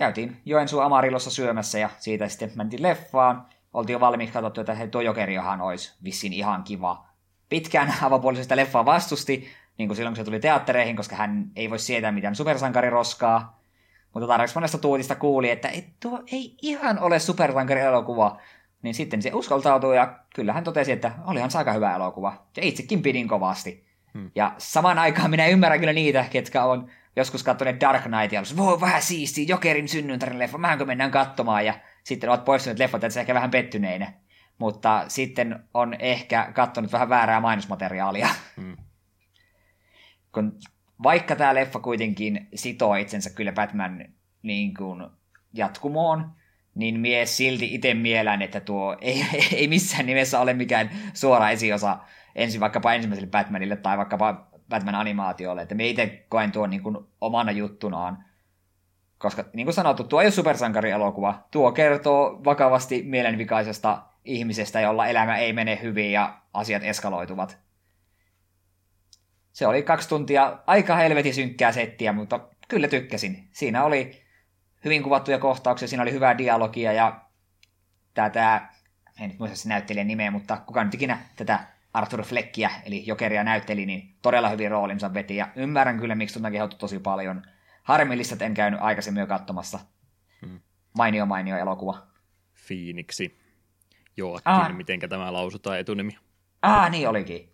käytiin 0.00 0.36
Joensuun 0.44 0.84
Amarillossa 0.84 1.30
syömässä, 1.30 1.78
ja 1.78 1.90
siitä 1.98 2.28
sitten 2.28 2.50
mentiin 2.54 2.82
leffaan. 2.82 3.46
Oltiin 3.74 3.94
jo 3.94 4.00
valmiiksi 4.00 4.32
katsottu, 4.32 4.60
että 4.60 4.74
hei, 4.74 4.88
tuo 4.88 5.00
Jokeriahan 5.00 5.60
olisi 5.60 5.94
vissiin 6.04 6.32
ihan 6.32 6.62
kiva. 6.62 7.06
Pitkään 7.48 7.94
avopuolisesta 8.02 8.56
leffaa 8.56 8.84
vastusti, 8.84 9.48
niin 9.78 9.88
kuin 9.88 9.96
silloin 9.96 10.12
kun 10.12 10.16
se 10.16 10.24
tuli 10.24 10.40
teattereihin, 10.40 10.96
koska 10.96 11.16
hän 11.16 11.50
ei 11.56 11.70
voi 11.70 11.78
sietää 11.78 12.12
mitään 12.12 12.36
supersankariroskaa. 12.36 13.60
Mutta 14.14 14.26
tarpeeksi 14.26 14.54
monesta 14.54 14.78
tuutista 14.78 15.14
kuuli, 15.14 15.50
että 15.50 15.68
et 15.68 15.84
tuo 16.00 16.22
ei 16.32 16.56
ihan 16.62 16.98
ole 16.98 17.18
supersankarielokuva. 17.18 18.40
Niin 18.82 18.94
sitten 18.94 19.22
se 19.22 19.30
uskaltautui 19.34 19.96
ja 19.96 20.18
kyllä 20.34 20.52
hän 20.52 20.64
totesi, 20.64 20.92
että 20.92 21.12
olihan 21.26 21.50
se 21.50 21.58
aika 21.58 21.72
hyvä 21.72 21.94
elokuva. 21.94 22.46
Ja 22.56 22.62
itsekin 22.62 23.02
pidin 23.02 23.28
kovasti. 23.28 23.84
Hmm. 24.14 24.30
Ja 24.34 24.54
samaan 24.58 24.98
aikaan 24.98 25.30
minä 25.30 25.46
ymmärrän 25.46 25.80
kyllä 25.80 25.92
niitä, 25.92 26.24
ketkä 26.30 26.64
on 26.64 26.90
joskus 27.16 27.42
katsoneet 27.42 27.80
Dark 27.80 28.02
Knight 28.02 28.32
ja 28.32 28.42
voi 28.56 28.80
vähän 28.80 29.02
siistiä, 29.02 29.44
Jokerin 29.48 29.88
synnyntärin 29.88 30.38
leffa, 30.38 30.58
mähänkö 30.58 30.84
mennään 30.84 31.10
katsomaan 31.10 31.66
ja 31.66 31.74
sitten 32.04 32.30
ovat 32.30 32.44
poistuneet 32.44 32.78
leffat, 32.78 33.04
että 33.04 33.20
ehkä 33.20 33.34
vähän 33.34 33.50
pettyneinä. 33.50 34.12
Mutta 34.58 35.04
sitten 35.08 35.64
on 35.74 35.94
ehkä 35.98 36.52
katsonut 36.54 36.92
vähän 36.92 37.08
väärää 37.08 37.40
mainosmateriaalia. 37.40 38.28
Hmm. 38.56 38.76
Kun 40.32 40.58
vaikka 41.02 41.36
tämä 41.36 41.54
leffa 41.54 41.78
kuitenkin 41.78 42.48
sitoo 42.54 42.94
itsensä 42.94 43.30
kyllä 43.30 43.52
Batman 43.52 44.04
niin 44.42 44.74
kuin, 44.74 45.06
jatkumoon, 45.52 46.30
niin 46.74 47.00
mies 47.00 47.36
silti 47.36 47.74
itse 47.74 47.94
mielän, 47.94 48.42
että 48.42 48.60
tuo 48.60 48.96
ei, 49.00 49.24
ei 49.56 49.68
missään 49.68 50.06
nimessä 50.06 50.40
ole 50.40 50.54
mikään 50.54 50.90
suora 51.14 51.50
esiosa 51.50 51.98
ensin 52.34 52.60
vaikkapa 52.60 52.92
ensimmäiselle 52.92 53.30
Batmanille 53.30 53.76
tai 53.76 53.98
vaikkapa 53.98 54.49
Batman-animaatiolle, 54.70 55.62
että 55.62 55.74
me 55.74 55.86
itse 55.86 56.26
koen 56.28 56.52
tuon 56.52 56.70
niin 56.70 56.82
omana 57.20 57.50
juttunaan. 57.50 58.24
Koska 59.18 59.44
niin 59.52 59.66
kuin 59.66 59.74
sanottu, 59.74 60.04
tuo 60.04 60.20
ei 60.20 60.26
ole 60.26 60.30
supersankarielokuva. 60.30 61.46
Tuo 61.50 61.72
kertoo 61.72 62.44
vakavasti 62.44 63.02
mielenvikaisesta 63.02 64.02
ihmisestä, 64.24 64.80
jolla 64.80 65.06
elämä 65.06 65.36
ei 65.36 65.52
mene 65.52 65.78
hyvin 65.82 66.12
ja 66.12 66.38
asiat 66.54 66.82
eskaloituvat. 66.82 67.58
Se 69.52 69.66
oli 69.66 69.82
kaksi 69.82 70.08
tuntia 70.08 70.58
aika 70.66 70.96
helvetin 70.96 71.34
synkkää 71.34 71.72
settiä, 71.72 72.12
mutta 72.12 72.40
kyllä 72.68 72.88
tykkäsin. 72.88 73.48
Siinä 73.52 73.84
oli 73.84 74.22
hyvin 74.84 75.02
kuvattuja 75.02 75.38
kohtauksia, 75.38 75.88
siinä 75.88 76.02
oli 76.02 76.12
hyvää 76.12 76.38
dialogia 76.38 76.92
ja 76.92 77.20
tätä, 78.14 78.68
en 79.20 79.28
nyt 79.28 79.38
muista 79.38 79.56
se 79.56 79.68
näyttelijän 79.68 80.06
nimeä, 80.06 80.30
mutta 80.30 80.56
kuka 80.56 80.84
nyt 80.84 80.94
ikinä 80.94 81.18
tätä 81.36 81.60
Arthur 81.92 82.22
Fleckia, 82.22 82.70
eli 82.84 83.06
Jokeria 83.06 83.44
näytteli, 83.44 83.86
niin 83.86 84.14
todella 84.22 84.48
hyvin 84.48 84.70
roolinsa 84.70 85.14
veti 85.14 85.36
ja 85.36 85.48
ymmärrän 85.56 85.98
kyllä, 85.98 86.14
miksi 86.14 86.34
tuntuu 86.34 86.50
kehottu 86.52 86.76
tosi 86.76 86.98
paljon. 86.98 87.42
Harmillista, 87.82 88.34
että 88.34 88.44
en 88.44 88.54
käynyt 88.54 88.80
aikaisemmin 88.82 89.20
jo 89.20 89.26
katsomassa. 89.26 89.78
Hmm. 90.46 90.60
Mainio, 90.94 91.26
mainio 91.26 91.56
elokuva. 91.56 92.06
Fiiniksi. 92.54 93.40
Joakin, 94.16 94.52
ah. 94.52 94.76
mitenkä 94.76 95.08
tämä 95.08 95.32
lausutaan 95.32 95.78
etunimi. 95.78 96.18
Ah, 96.62 96.90
niin 96.90 97.08
olikin. 97.08 97.52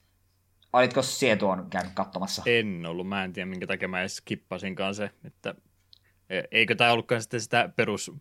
Olitko 0.72 1.02
sie 1.02 1.36
tuon 1.36 1.70
käynyt 1.70 1.92
katsomassa? 1.94 2.42
En 2.46 2.86
ollut, 2.86 3.08
mä 3.08 3.24
en 3.24 3.32
tiedä 3.32 3.46
minkä 3.46 3.66
takia 3.66 3.88
mä 3.88 4.00
edes 4.00 4.20
kippasinkaan 4.20 4.94
se, 4.94 5.10
että 5.24 5.54
e, 6.30 6.42
eikö 6.50 6.74
tämä 6.74 6.92
ollutkaan 6.92 7.22
sitten 7.22 7.40
sitä 7.40 7.70
perus 7.76 8.12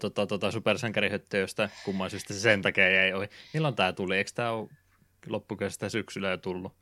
tota, 0.00 0.26
tota, 0.26 0.50
supersankarihöttöä, 0.50 1.40
josta 1.40 1.68
kumman 1.84 2.10
syystä 2.10 2.34
se 2.34 2.40
sen 2.40 2.62
takia 2.62 2.90
jäi 2.90 3.12
ohi. 3.12 3.28
Milloin 3.54 3.74
tämä 3.74 3.92
tuli? 3.92 4.16
Eikö 4.16 4.30
tämä 4.34 4.50
ole 4.50 4.68
loppukestä 5.28 5.88
syksyllä 5.88 6.30
jo 6.30 6.36
tullut? 6.36 6.72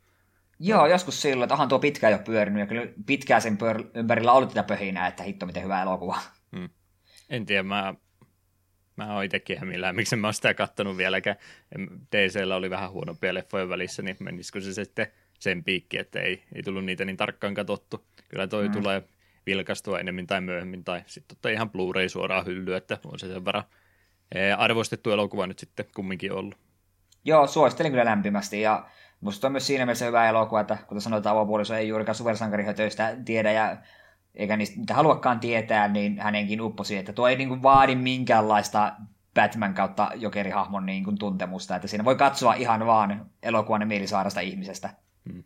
Joo, 0.59 0.87
joskus 0.87 1.21
silloin, 1.21 1.43
että 1.43 1.53
onhan 1.53 1.69
tuo 1.69 1.79
pitkään 1.79 2.13
jo 2.13 2.19
pyörinyt, 2.19 2.59
ja 2.59 2.65
kyllä 2.65 2.87
pitkään 3.05 3.41
sen 3.41 3.57
pyör- 3.57 3.89
ympärillä 3.93 4.31
ollut 4.31 4.49
tätä 4.49 4.63
pöhinää, 4.63 5.07
että 5.07 5.23
hitto 5.23 5.45
miten 5.45 5.63
hyvä 5.63 5.81
elokuva. 5.81 6.19
Hmm. 6.55 6.69
En 7.29 7.45
tiedä, 7.45 7.63
mä, 7.63 7.93
mä 8.95 9.13
oon 9.13 9.23
itsekin 9.23 9.55
ihan 9.55 9.67
millään, 9.67 9.95
miksi 9.95 10.15
mä 10.15 10.27
oon 10.27 10.33
sitä 10.33 10.53
kattonut 10.53 10.97
vieläkään. 10.97 11.35
DCllä 12.11 12.55
oli 12.55 12.69
vähän 12.69 12.91
huonompia 12.91 13.33
leffoja 13.33 13.69
välissä, 13.69 14.01
niin 14.01 14.17
menisikö 14.19 14.61
se 14.61 14.73
sitten 14.73 15.07
sen 15.39 15.63
piikki, 15.63 15.97
että 15.97 16.19
ei, 16.19 16.43
ei 16.55 16.63
tullut 16.63 16.85
niitä 16.85 17.05
niin 17.05 17.17
tarkkaan 17.17 17.53
katsottu. 17.53 18.05
Kyllä 18.29 18.47
toi 18.47 18.65
hmm. 18.65 18.73
tulee 18.73 19.03
vilkastua 19.45 19.99
enemmän 19.99 20.27
tai 20.27 20.41
myöhemmin, 20.41 20.83
tai 20.83 21.03
sitten 21.07 21.35
ottaa 21.35 21.51
ihan 21.51 21.69
Blu-ray 21.69 22.09
suoraan 22.09 22.45
hyllyä, 22.45 22.77
että 22.77 22.97
on 23.05 23.19
se 23.19 23.27
sen 23.27 23.45
verran 23.45 23.63
arvostettu 24.57 25.11
elokuva 25.11 25.47
nyt 25.47 25.59
sitten 25.59 25.85
kumminkin 25.95 26.31
ollut. 26.31 26.57
Joo, 27.25 27.47
suosittelen 27.47 27.91
kyllä 27.91 28.05
lämpimästi 28.05 28.61
ja 28.61 28.85
musta 29.21 29.47
on 29.47 29.51
myös 29.51 29.67
siinä 29.67 29.85
mielessä 29.85 30.05
hyvä 30.05 30.29
elokuva, 30.29 30.61
että 30.61 30.77
kuten 30.87 31.01
sanoit, 31.01 31.27
avopuoliso 31.27 31.75
ei 31.75 31.87
juurikaan 31.87 32.15
supersankarihötöistä 32.15 33.15
tiedä 33.25 33.51
ja 33.51 33.77
eikä 34.35 34.57
niistä 34.57 34.79
mitä 34.79 34.93
haluakaan 34.93 35.39
tietää, 35.39 35.87
niin 35.87 36.19
hänenkin 36.19 36.61
upposi, 36.61 36.97
että 36.97 37.13
tuo 37.13 37.27
ei 37.27 37.35
niin 37.35 37.49
kuin 37.49 37.63
vaadi 37.63 37.95
minkäänlaista 37.95 38.93
Batman 39.33 39.73
kautta 39.73 40.11
jokerihahmon 40.15 40.85
niin 40.85 41.03
kuin 41.03 41.17
tuntemusta, 41.17 41.75
että 41.75 41.87
siinä 41.87 42.05
voi 42.05 42.15
katsoa 42.15 42.53
ihan 42.53 42.85
vaan 42.85 43.25
elokuvan 43.43 43.87
mielisairasta 43.87 44.39
ihmisestä. 44.39 44.89
Hmm. 45.33 45.43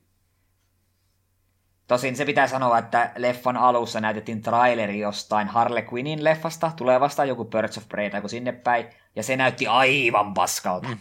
Tosin 1.88 2.16
se 2.16 2.26
pitää 2.26 2.48
sanoa, 2.48 2.78
että 2.78 3.12
leffan 3.18 3.58
alussa 3.58 4.02
näytettiin 4.02 4.42
traileri 4.42 5.00
jostain 5.00 5.48
Harley 5.48 5.84
Quinnin 5.94 6.24
leffasta, 6.24 6.72
tulee 6.76 7.00
vastaan 7.00 7.28
joku 7.28 7.46
Birds 7.46 7.78
of 7.78 7.90
Prey 7.90 8.10
tai 8.10 8.30
sinne 8.30 8.52
päin, 8.52 8.86
ja 9.16 9.24
se 9.24 9.38
näytti 9.38 9.68
aivan 9.68 10.34
paskalta. 10.34 10.88
Hmm 10.88 10.98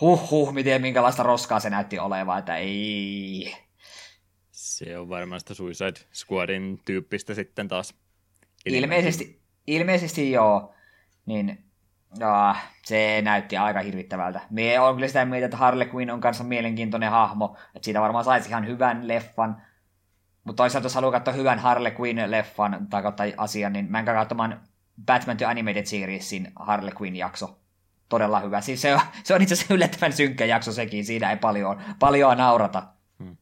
huh 0.00 0.30
huh, 0.30 0.52
miten 0.52 0.82
minkälaista 0.82 1.22
roskaa 1.22 1.60
se 1.60 1.70
näytti 1.70 1.98
olevan, 1.98 2.38
että 2.38 2.56
ei. 2.56 3.56
Se 4.50 4.98
on 4.98 5.08
varmaan 5.08 5.40
sitä 5.40 5.54
Suicide 5.54 6.00
Squadin 6.14 6.80
tyyppistä 6.84 7.34
sitten 7.34 7.68
taas. 7.68 7.94
Ilmeisesti, 8.66 9.42
ilmeisesti 9.66 10.32
joo. 10.32 10.74
Niin 11.26 11.64
ja, 12.18 12.56
se 12.84 13.20
näytti 13.24 13.56
aika 13.56 13.80
hirvittävältä. 13.80 14.40
Me 14.50 14.80
on 14.80 14.94
kyllä 14.94 15.06
sitä 15.06 15.24
mieltä, 15.24 15.44
että 15.44 15.56
Harley 15.56 15.88
Quinn 15.94 16.10
on 16.10 16.20
kanssa 16.20 16.44
mielenkiintoinen 16.44 17.10
hahmo, 17.10 17.56
että 17.74 17.84
siitä 17.84 18.00
varmaan 18.00 18.24
saisi 18.24 18.48
ihan 18.48 18.66
hyvän 18.66 19.08
leffan. 19.08 19.62
Mutta 20.44 20.62
toisaalta 20.62 20.86
jos 20.86 20.94
haluaa 20.94 21.12
katsoa 21.12 21.34
hyvän 21.34 21.58
Harley 21.58 21.92
Quinn-leffan 21.92 22.86
tai 23.16 23.34
asian, 23.36 23.72
niin 23.72 23.90
mä 23.90 23.98
en 23.98 24.04
katsomaan 24.04 24.60
Batman 25.06 25.36
The 25.36 25.46
Animated 25.46 25.86
Seriesin 25.86 26.52
Harley 26.56 26.92
Quinn-jakso 27.00 27.58
todella 28.08 28.40
hyvä. 28.40 28.60
Siis 28.60 28.82
se 28.82 28.94
on, 28.94 29.00
se 29.24 29.34
on 29.34 29.42
itse 29.42 29.54
asiassa 29.54 29.74
yllättävän 29.74 30.12
synkkä 30.12 30.44
jakso 30.44 30.72
sekin, 30.72 31.04
siinä 31.04 31.30
ei 31.30 31.36
paljon, 31.36 31.82
paljon 31.98 32.38
naurata. 32.38 32.82
Hmm. 33.18 33.36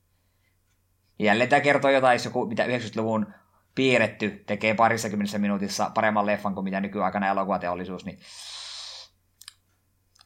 Jälleen 1.19 1.51
tämä 1.51 1.61
kertoo 1.61 1.91
jotain, 1.91 2.15
jos 2.15 2.25
joku, 2.25 2.47
mitä 2.47 2.65
90-luvun 2.65 3.35
piirretty 3.75 4.43
tekee 4.47 4.75
parissakymmenessä 4.75 5.39
minuutissa 5.39 5.91
paremman 5.95 6.27
leffan 6.27 6.55
kuin 6.55 6.65
mitä 6.65 6.81
nykyaikana 6.81 7.29
elokuvateollisuus, 7.29 8.05
niin 8.05 8.19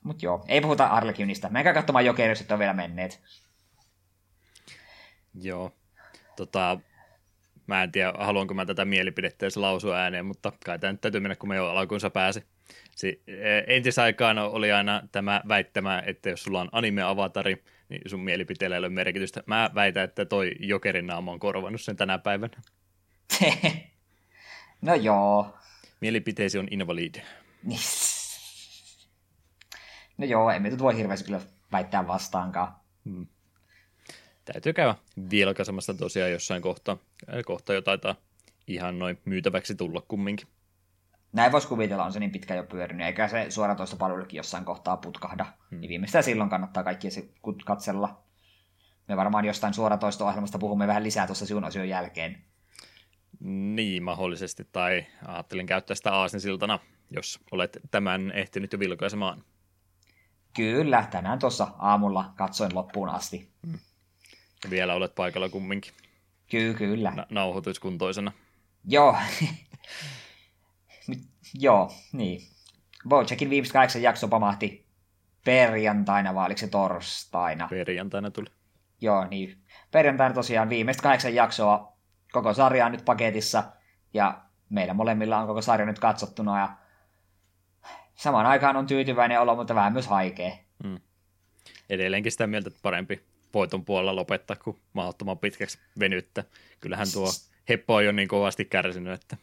Mut 0.03 0.23
joo, 0.23 0.45
ei 0.49 0.61
puhuta 0.61 0.87
Arlekinista. 0.87 1.49
Menkää 1.49 1.75
katsomaan 1.75 2.05
Jokeria, 2.05 2.31
jos 2.31 2.45
on 2.51 2.59
vielä 2.59 2.73
menneet. 2.73 3.21
Joo. 5.35 5.73
Tota, 6.37 6.79
mä 7.71 7.83
en 7.83 7.93
tiedä, 7.93 8.13
haluanko 8.19 8.55
mä 8.55 8.67
tätä 8.67 8.85
mielipidettä 8.85 9.47
edes 9.47 9.57
lausua 9.57 9.97
ääneen, 9.97 10.27
mutta 10.27 10.53
kai 10.65 10.79
tämä 10.79 10.93
nyt 10.93 11.01
täytyy 11.01 11.21
mennä, 11.21 11.37
kun 11.37 11.49
me 11.49 11.57
jo 11.57 11.69
alkuunsa 11.69 12.11
pääsi. 12.11 12.45
Si- 12.97 13.23
e, 13.27 13.77
entisaikaan 13.77 14.39
oli 14.39 14.73
aina 14.73 15.03
tämä 15.13 15.43
väittämä, 15.49 16.03
että 16.07 16.31
jos 16.31 16.43
sulla 16.43 16.61
on 16.61 16.69
anime-avatari, 16.73 17.65
niin 17.89 18.03
sun 18.07 18.21
mielipiteellä 18.21 18.77
ei 18.77 18.79
ole 18.79 18.89
merkitystä. 18.89 19.43
Mä 19.47 19.71
väitän, 19.75 20.05
että 20.05 20.25
toi 20.25 20.53
Jokerin 20.61 21.07
naama 21.07 21.33
on 21.33 21.41
korvannut 21.41 21.81
sen 21.81 21.97
tänä 21.97 22.19
päivänä. 22.19 22.63
no 24.83 24.95
joo. 24.95 25.55
Mielipiteesi 26.01 26.59
on 26.59 26.69
invalid. 26.71 27.15
no 30.19 30.27
joo, 30.27 30.51
emme 30.51 30.71
nyt 30.71 30.79
voi 30.79 30.97
hirveästi 30.97 31.25
kyllä 31.25 31.41
väittää 31.73 32.07
vastaankaan. 32.07 32.75
Hmm. 33.05 33.27
Täytyy 34.45 34.73
käydä 34.73 34.95
vilkaisemassa 35.31 35.95
tosiaan 35.95 36.33
jossain 36.33 36.63
kohtaa. 36.63 36.97
Kohta 37.47 37.75
jo 37.75 37.83
taitaa 37.83 38.15
ihan 38.67 38.99
noin 38.99 39.19
myytäväksi 39.25 39.75
tulla 39.75 40.03
kumminkin. 40.09 40.49
Näin 41.33 41.53
voisi 41.53 41.69
kuvitella, 41.69 42.05
on 42.05 42.13
se 42.13 42.21
niin 42.21 42.33
pitkä 42.33 42.55
jo 42.55 42.65
pyörinyt, 42.65 43.07
eikä 43.07 43.29
se 43.29 43.47
suoratoista 43.49 43.97
palvelukin 43.97 44.37
jossain 44.37 44.65
kohtaa 44.65 44.97
putkahda. 44.97 45.47
Hmm. 45.71 45.81
Niin 45.81 45.89
viimeistään 45.89 46.25
silloin 46.25 46.51
kannattaa 46.51 46.85
kaikki 46.85 47.11
se 47.11 47.29
katsella. 47.65 48.23
Me 49.09 49.17
varmaan 49.17 49.45
jostain 49.45 49.75
suoratoisto-ohjelmasta 49.75 50.59
puhumme 50.59 50.87
vähän 50.87 51.05
lisää 51.05 51.27
tuossa 51.27 51.47
sinun 51.47 51.65
osion 51.65 51.89
jälkeen. 51.89 52.45
Niin, 53.75 54.03
mahdollisesti. 54.03 54.69
Tai 54.73 55.07
ajattelin 55.27 55.67
käyttää 55.67 55.95
sitä 55.95 56.13
aasinsiltana, 56.13 56.79
jos 57.11 57.41
olet 57.51 57.79
tämän 57.91 58.33
ehtinyt 58.33 58.73
jo 58.73 58.79
vilkaisemaan. 58.79 59.45
Kyllä, 60.57 61.07
tänään 61.11 61.39
tuossa 61.39 61.69
aamulla 61.79 62.33
katsoin 62.37 62.75
loppuun 62.75 63.09
asti. 63.09 63.51
Hmm. 63.67 63.79
Vielä 64.71 64.95
olet 64.95 65.15
paikalla 65.15 65.49
kumminkin. 65.49 65.93
Kyllä, 66.51 66.79
kyllä. 66.79 67.11
Na- 67.11 67.27
nauhoituskuntoisena. 67.31 68.33
Joo. 68.85 69.17
Joo, 71.55 71.93
niin. 72.13 72.41
Bojackin 73.09 73.51
viimeiset 73.51 73.73
kahdeksan 73.73 74.03
jakso 74.03 74.29
pamahti 74.29 74.87
perjantaina, 75.45 76.35
vai 76.35 76.47
oliko 76.47 76.59
se 76.59 76.69
torstaina? 76.69 77.69
Perjantaina 77.69 78.31
tuli. 78.31 78.47
Joo, 79.01 79.27
niin. 79.27 79.59
Perjantaina 79.91 80.35
tosiaan 80.35 80.69
viimeiset 80.69 81.03
kahdeksan 81.03 81.35
jaksoa 81.35 81.97
koko 82.33 82.55
sarja 82.55 82.87
on 82.87 82.93
nyt 82.93 83.05
paketissa, 83.05 83.65
ja 84.15 84.41
meillä 84.71 84.95
molemmilla 84.95 85.39
on 85.39 85.47
koko 85.47 85.63
sarja 85.63 85.87
nyt 85.87 85.99
katsottuna, 85.99 86.59
ja 86.59 86.77
samaan 88.15 88.47
aikaan 88.47 88.77
on 88.77 88.87
tyytyväinen 88.87 89.41
olo, 89.41 89.57
mutta 89.57 89.75
vähän 89.75 89.93
myös 89.93 90.07
haikea. 90.07 90.53
Hmm. 90.83 91.01
Edelleenkin 91.91 92.33
sitä 92.33 92.47
mieltä, 92.47 92.69
että 92.69 92.81
parempi 92.83 93.21
voiton 93.55 93.85
puolella 93.85 94.17
lopettaa 94.17 94.57
kuin 94.57 94.81
mahdottoman 94.93 95.39
pitkäksi 95.39 95.79
venyttä. 95.99 96.45
Kyllähän 96.81 97.07
tuo 97.13 97.29
Heppo 97.69 97.95
on 97.95 98.05
jo 98.05 98.13
niin 98.13 98.29
kovasti 98.29 98.65
kärsinyt, 98.65 99.13
että 99.13 99.37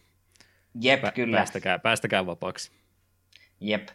Jep, 0.82 1.04
pä- 1.04 1.12
kyllä. 1.12 1.38
Päästäkää, 1.38 1.80
päästäkää 1.80 2.26
vapaaksi. 2.26 2.72
Jep. 3.60 3.88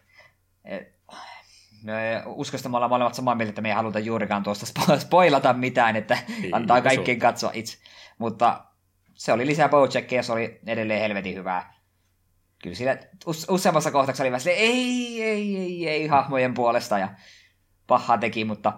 Me 1.83 2.23
uskosta 2.27 2.69
me 2.69 2.77
ollaan 2.77 2.91
molemmat 2.91 3.15
samaa 3.15 3.35
mieltä, 3.35 3.49
että 3.51 3.63
me 3.63 3.69
ei 3.69 3.75
haluta 3.75 3.99
juurikaan 3.99 4.43
tuosta 4.43 4.67
spoilata 4.99 5.53
mitään, 5.53 5.97
että 5.97 6.19
ei, 6.43 6.51
antaa 6.53 6.81
kaikkien 6.81 7.19
katsoa 7.19 7.51
itse. 7.55 7.79
Mutta 8.19 8.65
se 9.15 9.33
oli 9.33 9.47
lisää 9.47 9.69
Bojackia 9.69 10.19
ja 10.19 10.23
se 10.23 10.33
oli 10.33 10.61
edelleen 10.67 11.01
helvetin 11.01 11.35
hyvää. 11.35 11.75
Kyllä 12.63 12.77
siinä 12.77 12.99
useammassa 13.49 13.91
kohtauksessa 13.91 14.25
oli 14.25 14.33
vähän 14.33 14.47
ei, 14.47 15.23
ei, 15.23 15.57
ei, 15.57 15.89
ei 15.89 16.07
hahmojen 16.07 16.55
puolesta 16.55 16.99
ja 16.99 17.09
pahaa 17.87 18.19
teki, 18.19 18.45
mutta 18.45 18.73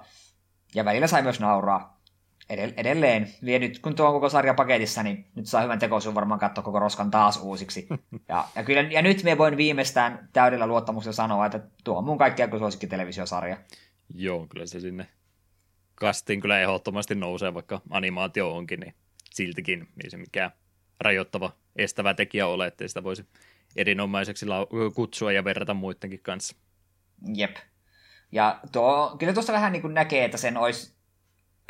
ja 0.75 0.85
välillä 0.85 1.07
sai 1.07 1.23
myös 1.23 1.41
nauraa. 1.41 2.01
Edelleen, 2.49 3.29
vie 3.45 3.59
nyt, 3.59 3.79
kun 3.79 3.95
tuo 3.95 4.07
on 4.07 4.13
koko 4.13 4.29
sarja 4.29 4.55
paketissa, 4.55 5.03
niin 5.03 5.27
nyt 5.35 5.47
saa 5.47 5.63
hyvän 5.63 5.79
tekoisuun 5.79 6.15
varmaan 6.15 6.41
katsoa 6.41 6.65
koko 6.65 6.79
Roskan 6.79 7.11
taas 7.11 7.37
uusiksi. 7.37 7.89
Ja, 8.29 8.49
ja, 8.57 8.65
kyllä, 8.65 8.81
ja 8.81 9.03
nyt 9.03 9.23
me 9.23 9.39
voin 9.39 9.57
viimeistään 9.57 10.29
täydellä 10.33 10.67
luottamuksella 10.67 11.13
sanoa, 11.13 11.47
että 11.47 11.61
tuo 11.85 11.99
on 11.99 12.05
mun 12.05 12.19
kaikkea 12.19 12.49
kuin 12.49 12.61
suosikki 12.61 12.87
televisiosarja. 12.87 13.57
Joo, 14.15 14.47
kyllä 14.47 14.67
se 14.67 14.81
sinne 14.81 15.07
kastiin 15.95 16.41
kyllä 16.41 16.61
ehdottomasti 16.61 17.15
nousee, 17.15 17.55
vaikka 17.55 17.81
animaatio 17.91 18.57
onkin, 18.57 18.81
niin 18.81 18.95
siltikin 19.31 19.89
ei 20.05 20.11
se 20.11 20.17
mikään 20.17 20.51
rajoittava, 21.01 21.53
estävä 21.77 22.15
tekijä 22.15 22.47
ole, 22.47 22.67
ettei 22.67 22.89
sitä 22.89 23.03
voisi 23.03 23.25
erinomaiseksi 23.77 24.47
kutsua 24.95 25.33
ja 25.33 25.45
verrata 25.45 25.75
muidenkin 25.75 26.21
kanssa. 26.23 26.57
Jep. 27.35 27.57
Ja 28.35 28.61
tuo, 28.73 29.17
kyllä 29.19 29.33
tuosta 29.33 29.53
vähän 29.53 29.73
niin 29.73 29.83
kuin 29.83 29.95
näkee, 29.95 30.25
että 30.25 30.37
sen 30.37 30.57
olisi 30.57 30.95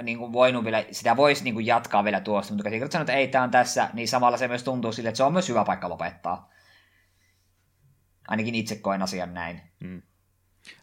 niin 0.03 0.19
kuin 0.19 0.33
voinut 0.33 0.65
vielä, 0.65 0.85
sitä 0.91 1.17
voisi 1.17 1.45
niin 1.45 1.55
kuin 1.55 1.67
jatkaa 1.67 2.05
vielä 2.05 2.21
tuosta, 2.21 2.55
mutta 2.55 2.71
kun 2.71 2.79
sanoit, 2.79 2.95
että 2.95 3.13
ei, 3.13 3.29
tämä 3.29 3.45
on 3.45 3.51
tässä, 3.51 3.91
niin 3.93 4.09
samalla 4.09 4.37
se 4.37 4.49
myös 4.49 4.63
tuntuu 4.63 4.93
sille, 4.93 5.09
että 5.09 5.17
se 5.17 5.25
on 5.25 5.33
myös 5.33 5.49
hyvä 5.49 5.65
paikka 5.65 5.89
lopettaa. 5.89 6.51
Ainakin 8.29 8.55
itse 8.55 8.77
koen 8.77 9.03
asian 9.03 9.35
näin. 9.35 9.61
Hmm. 9.85 10.03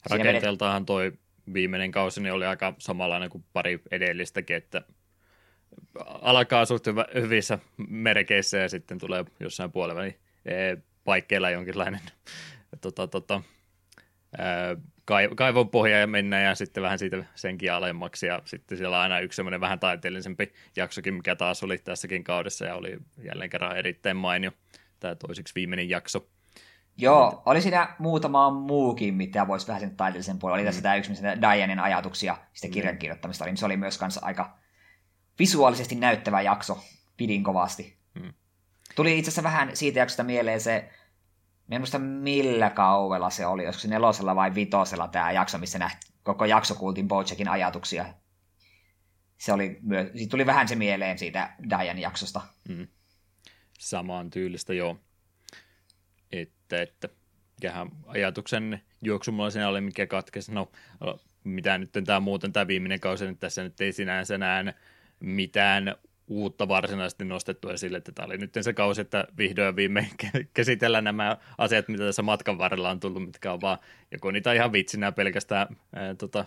Rakenteeltahan 0.10 0.86
toi 0.86 1.13
viimeinen 1.54 1.91
kausi 1.91 2.22
niin 2.22 2.34
oli 2.34 2.46
aika 2.46 2.74
samanlainen 2.78 3.30
kuin 3.30 3.46
pari 3.54 3.82
edellistäkin, 3.91 4.56
että 4.56 4.82
alkaa 6.22 6.65
suht 6.65 6.86
hyvä, 6.88 7.06
hyvissä 7.13 7.60
merkeissä 7.89 8.58
ja 8.58 8.70
sitten 8.70 8.98
tulee 8.98 9.26
jossain 9.39 9.72
puolella 9.72 10.02
niin 10.02 10.20
paikkeilla 11.04 11.50
jonkinlainen 11.50 12.02
tota, 12.82 13.08
tota, 13.08 13.41
kaivon 15.36 15.69
pohja 15.69 16.00
ja 16.00 16.08
mennään 16.08 16.43
ja 16.43 16.56
sitten 16.56 16.84
vähän 16.84 17.00
siitä 17.00 17.24
senkin 17.36 17.74
alemmaksi 17.74 18.28
ja 18.28 18.41
sitten 18.45 18.78
siellä 18.78 18.97
on 18.97 19.04
aina 19.04 19.19
yksi 19.19 19.36
semmoinen 19.36 19.62
vähän 19.62 19.80
taiteellisempi 19.80 20.54
jaksokin, 20.76 21.13
mikä 21.13 21.36
taas 21.36 21.63
oli 21.63 21.78
tässäkin 21.78 22.24
kaudessa 22.24 22.65
ja 22.65 22.76
oli 22.76 22.97
jälleen 23.24 23.50
kerran 23.50 23.78
erittäin 23.78 24.17
mainio 24.17 24.52
tämä 25.00 25.15
toiseksi 25.15 25.56
viimeinen 25.56 25.89
jakso. 25.89 26.28
Joo, 26.97 27.43
oli 27.45 27.62
siinä 27.62 27.95
muutama 28.00 28.50
muukin, 28.50 29.13
mitä 29.13 29.47
voisi 29.47 29.67
vähän 29.67 29.82
sen 29.82 29.95
taiteellisen 29.95 30.39
puolella. 30.39 30.58
Oli 30.58 30.65
tässä 30.65 30.80
mm. 30.80 30.84
tämä 30.84 30.95
yksi, 30.95 31.10
missä 31.10 31.41
Dianen 31.41 31.80
ajatuksia, 31.80 32.38
sitä 32.54 32.67
mm. 32.67 32.74
kirjan 32.74 32.97
kirjoittamista 32.97 33.43
oli, 33.43 33.52
niin 33.52 33.58
se 33.58 33.65
oli 33.65 33.78
myös 33.78 33.97
kanssa 33.97 34.21
aika 34.24 34.58
visuaalisesti 35.39 35.95
näyttävä 35.95 36.41
jakso. 36.41 36.84
Pidin 37.17 37.43
kovasti. 37.43 37.97
Mm. 38.13 38.34
Tuli 38.95 39.19
itse 39.19 39.30
asiassa 39.30 39.43
vähän 39.43 39.76
siitä 39.76 40.00
jaksosta 40.00 40.24
mieleen 40.24 40.62
se 40.62 40.89
Mä 41.71 41.75
en 41.75 41.81
muista 41.81 41.99
millä 41.99 42.69
kauvella 42.69 43.29
se 43.29 43.45
oli, 43.45 43.73
se 43.73 43.88
nelosella 43.88 44.36
vai 44.36 44.55
vitosella 44.55 45.07
tämä 45.07 45.31
jakso, 45.31 45.57
missä 45.57 45.79
nähti, 45.79 46.07
koko 46.23 46.45
jakso 46.45 46.75
kuultiin 46.75 47.07
Bojackin 47.07 47.47
ajatuksia. 47.47 48.05
Se 49.38 49.53
oli 49.53 49.79
myös, 49.81 50.07
siitä 50.15 50.31
tuli 50.31 50.45
vähän 50.45 50.67
se 50.67 50.75
mieleen 50.75 51.17
siitä 51.17 51.55
Dian 51.69 51.99
jaksosta. 51.99 52.41
Mm. 52.69 52.88
Samaan 53.79 54.29
tyylistä, 54.29 54.73
joo. 54.73 54.97
Että, 56.31 56.81
että 56.81 57.10
mikähän 57.62 57.89
ajatuksen 58.05 58.81
juoksu 59.01 59.31
mulla 59.31 59.49
siinä 59.49 59.67
oli, 59.67 59.81
mikä 59.81 60.07
katkesi. 60.07 60.51
No, 60.51 60.71
mitä 61.43 61.77
nyt 61.77 61.91
tämä 62.05 62.19
muuten 62.19 62.53
tämä 62.53 62.67
viimeinen 62.67 62.99
kausi, 62.99 63.25
nyt 63.25 63.39
tässä 63.39 63.63
nyt 63.63 63.81
ei 63.81 63.93
sinänsä 63.93 64.38
näe 64.38 64.73
mitään 65.19 65.95
uutta 66.32 66.67
varsinaisesti 66.67 67.26
nostettu 67.26 67.70
esille, 67.70 67.98
että 67.98 68.12
tämä 68.12 68.26
oli 68.26 68.38
nyt 68.38 68.58
se 68.62 68.74
kausi, 68.74 69.02
että 69.02 69.28
vihdoin 69.38 69.65
ja 69.65 69.76
viimein 69.76 70.10
käsitellään 70.54 71.04
nämä 71.04 71.38
asiat, 71.58 71.88
mitä 71.88 72.04
tässä 72.04 72.22
matkan 72.22 72.58
varrella 72.58 72.89
on 72.89 73.00
tullut, 73.00 73.26
mitkä 73.26 73.54
on 73.54 73.62
vaan 73.62 73.78
joko 74.12 74.32
niitä 74.32 74.54
ihan 74.54 74.72
vitsinä 74.72 75.12
pelkästään 75.12 75.67
ää, 75.96 76.15
tota, 76.15 76.46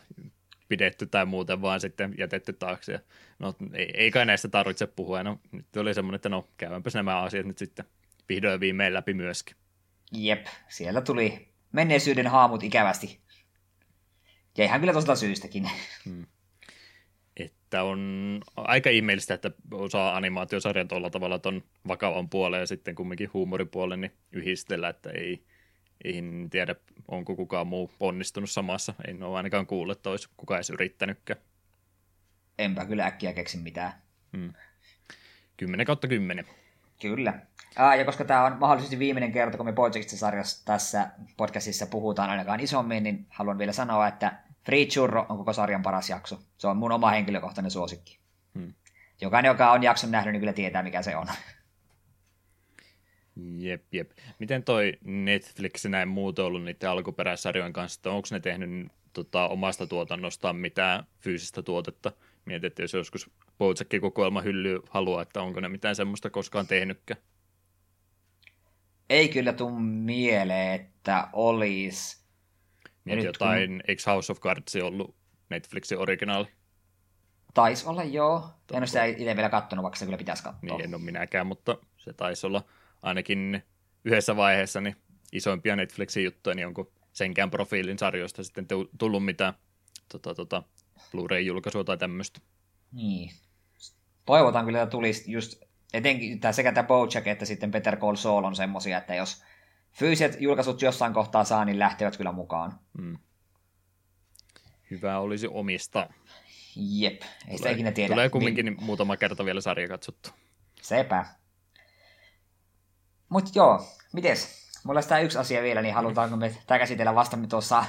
pidetty 0.68 1.07
tai 1.07 1.27
muuten 1.27 1.62
vaan 1.62 1.81
sitten 1.81 2.14
jätetty 2.18 2.53
taakse. 2.53 2.92
Ja, 2.92 2.99
no, 3.38 3.55
ei, 3.73 3.90
ei 3.94 4.11
kai 4.11 4.27
näistä 4.27 4.49
tarvitse 4.49 4.87
puhua. 4.87 5.23
No, 5.23 5.40
nyt 5.53 5.77
oli 5.77 5.94
semmoinen, 5.94 6.16
että 6.16 6.29
no 6.29 6.49
käymäänpäs 6.57 6.94
nämä 6.94 7.23
asiat 7.23 7.47
nyt 7.47 7.59
sitten 7.59 7.85
vihdoin 8.29 8.53
ja 8.53 8.61
viimein 8.61 8.94
läpi 8.94 9.14
myöskin. 9.14 9.57
Jep, 10.12 10.47
siellä 10.68 11.01
tuli 11.01 11.49
menneisyyden 11.73 12.27
haamut 12.27 12.62
ikävästi. 12.62 13.20
Ja 14.59 14.64
ihan 14.64 14.81
kyllä 14.81 14.92
tuosta 14.92 15.16
syystäkin. 15.16 15.70
Hmm 16.05 16.27
että 17.74 17.84
on 17.84 18.40
aika 18.56 18.90
ihmeellistä, 18.90 19.34
että 19.34 19.50
osaa 19.72 20.16
animaatiosarjan 20.16 20.88
tuolla 20.88 21.10
tavalla 21.10 21.38
ton 21.38 21.62
vakavan 21.88 22.28
puolen 22.28 22.60
ja 22.60 22.66
sitten 22.66 22.94
kumminkin 22.94 23.30
huumoripuolen 23.34 24.00
niin 24.00 24.12
yhdistellä, 24.32 24.88
että 24.88 25.10
ei, 25.10 25.44
ei 26.04 26.22
tiedä, 26.50 26.74
onko 27.08 27.37
kukaan 27.37 27.66
muu 27.66 27.90
onnistunut 28.00 28.50
samassa. 28.50 28.94
En 29.08 29.22
ole 29.22 29.37
ainakaan 29.37 29.66
kuullut, 29.66 29.98
että 29.98 30.10
olisi 30.10 30.28
kukaan 30.37 30.58
edes 30.58 30.70
yrittänytkään. 30.70 31.40
Enpä 32.58 32.84
kyllä 32.84 33.06
äkkiä 33.06 33.32
keksi 33.32 33.58
mitään. 33.58 33.92
Hmm. 34.37 34.52
10 35.56 35.87
kautta 35.87 36.08
10. 36.08 36.46
Kyllä. 37.00 37.34
Ah, 37.76 37.98
ja 37.98 38.04
koska 38.04 38.24
tämä 38.24 38.44
on 38.44 38.56
mahdollisesti 38.58 38.98
viimeinen 38.98 39.32
kerta, 39.32 39.56
kun 39.56 39.66
me 39.66 39.72
Projectista 39.72 40.16
sarjassa 40.16 40.64
tässä 40.64 41.10
podcastissa 41.37 41.87
puhutaan 41.87 42.30
ainakaan 42.30 42.60
isommin, 42.60 43.02
niin 43.02 43.26
haluan 43.28 43.58
vielä 43.58 43.72
sanoa, 43.72 44.08
että 44.08 44.32
Free 44.66 44.87
Churro 44.87 45.27
on 45.29 45.37
koko 45.38 45.53
sarjan 45.53 45.83
paras 45.83 46.11
jakso. 46.11 46.38
Se 46.59 46.66
on 46.66 46.77
mun 46.77 46.92
oma 46.92 47.11
henkilökohtainen 47.11 47.70
suosikki. 47.70 48.18
Hmm. 48.55 48.74
Jokainen, 49.20 49.48
joka 49.48 49.72
on 49.72 49.83
jakson 49.83 50.11
nähnyt, 50.11 50.33
niin 50.33 50.40
kyllä 50.40 50.53
tietää, 50.53 50.83
mikä 50.83 51.03
se 51.03 51.16
on. 51.16 51.27
Jep, 53.59 53.85
jep. 53.92 54.11
Miten 54.38 54.64
toi 54.64 54.92
Netflix 55.05 55.85
näin 55.85 56.09
muuta 56.09 56.44
ollut 56.44 56.64
niiden 56.64 56.90
alkuperäissarjojen 56.90 57.72
kanssa, 57.72 58.11
onko 58.11 58.29
ne 58.31 58.40
tehnyt 58.40 58.92
tota, 59.12 59.48
omasta 59.48 59.87
tuotannostaan 59.87 60.57
mitään 60.57 61.05
fyysistä 61.20 61.62
tuotetta? 61.62 62.12
Mietit, 62.44 62.64
että 62.64 62.83
jos 62.83 62.92
joskus 62.92 63.31
Bojack 63.59 63.90
kokoelma 64.00 64.40
hylly 64.40 64.83
haluaa, 64.90 65.22
että 65.22 65.42
onko 65.42 65.61
ne 65.61 65.68
mitään 65.68 65.96
semmoista 65.96 66.31
koskaan 66.31 66.66
tehnytkään? 66.66 67.20
Ei 69.11 69.29
kyllä 69.29 69.53
tuu 69.53 69.79
mieleen, 69.81 70.74
että 70.74 71.29
olisi. 71.33 72.23
Mietin 73.05 73.25
jotain, 73.25 73.71
kun... 73.71 73.81
eikö 73.88 74.03
House 74.07 74.33
of 74.33 74.40
Cards 74.40 74.77
ollut 74.77 75.14
Netflixin 75.51 75.99
originaali? 75.99 76.47
Taisi 77.55 77.88
olla, 77.88 78.05
joo. 78.05 78.40
Totta. 78.40 78.75
En 78.75 78.81
ole 78.81 78.87
sitä 78.87 79.05
itse 79.05 79.37
vielä 79.37 79.49
katsonut, 79.49 79.83
vaikka 79.83 79.99
se 79.99 80.05
kyllä 80.05 80.19
pitäisi 80.19 80.43
katsoa. 80.43 80.61
Niin, 80.62 80.85
en 80.85 80.95
ole 80.95 81.03
minäkään, 81.03 81.47
mutta 81.47 81.79
se 81.97 82.12
taisi 82.12 82.47
olla 82.47 82.64
ainakin 83.03 83.62
yhdessä 84.05 84.37
vaiheessa 84.37 84.81
niin 84.81 84.97
isoimpia 85.33 85.77
Netflixin 85.77 86.25
juttuja, 86.25 86.55
niin 86.57 86.67
onko 86.67 86.93
senkään 87.12 87.51
profiilin 87.51 87.99
sarjoista 87.99 88.45
sitten 88.45 88.67
tullut 88.99 89.25
mitään 89.25 89.55
tota, 90.12 90.35
tota, 90.35 90.62
Blu-ray-julkaisua 91.11 91.85
tai 91.85 91.99
tämmöistä. 91.99 92.40
Niin. 92.93 93.31
Toivotaan 94.27 94.64
kyllä, 94.64 94.83
että 94.83 94.90
tulisi 94.90 95.33
just 95.33 95.62
etenkin 95.93 96.40
tämä 96.40 96.53
sekä 96.53 96.73
tämä 96.73 96.87
Bojack 96.87 97.27
että 97.27 97.45
sitten 97.45 97.71
Peter 97.71 97.97
Call 97.97 98.17
Saul 98.17 98.45
on 98.45 98.57
semmosia, 98.57 98.99
että 98.99 99.14
jos 99.14 99.45
fyysiset 99.94 100.40
julkaisut 100.40 100.83
jossain 100.83 101.14
kohtaa 101.14 101.44
saa, 101.44 101.64
niin 101.64 101.78
lähtevät 101.78 102.16
kyllä 102.16 102.33
mukaan. 102.33 102.78
Hmm. 102.98 103.18
Hyvä 104.90 105.18
olisi 105.18 105.48
omista. 105.50 106.09
Jep, 106.76 107.22
ei 107.48 107.57
sitä 107.57 107.70
ikinä 107.70 107.92
tiedä. 107.92 108.14
Tulee 108.14 108.28
kumminkin 108.28 108.64
niin... 108.64 108.85
muutama 108.85 109.16
kerta 109.16 109.44
vielä 109.44 109.61
sarja 109.61 109.88
katsottu. 109.88 110.30
Sepä. 110.83 111.26
Mutta 113.28 113.50
joo, 113.54 113.87
mites? 114.12 114.64
Mulla 114.85 115.02
tämä 115.02 115.20
yksi 115.20 115.38
asia 115.38 115.62
vielä, 115.62 115.83
niin 115.83 115.94
halutaanko 115.94 116.37
me 116.37 116.57
tämä 116.66 116.78
käsitellä 116.78 117.14
vasta 117.14 117.38
tuossa 117.48 117.85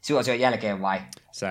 suosion 0.00 0.40
jälkeen 0.40 0.82
vai? 0.82 1.00
Sä 1.32 1.48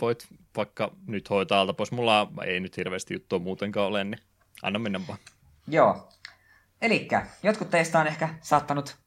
voit 0.00 0.26
vaikka 0.56 0.92
nyt 1.06 1.30
hoitaa 1.30 1.60
alta 1.60 1.74
pois. 1.74 1.92
Mulla 1.92 2.32
ei 2.44 2.60
nyt 2.60 2.76
hirveästi 2.76 3.14
juttua 3.14 3.38
muutenkaan 3.38 3.86
ole, 3.86 4.04
niin 4.04 4.20
anna 4.62 4.78
mennä 4.78 5.00
vaan. 5.08 5.18
Joo. 5.68 6.08
Eli 6.82 7.08
jotkut 7.42 7.70
teistä 7.70 8.00
on 8.00 8.06
ehkä 8.06 8.28
saattanut 8.40 9.01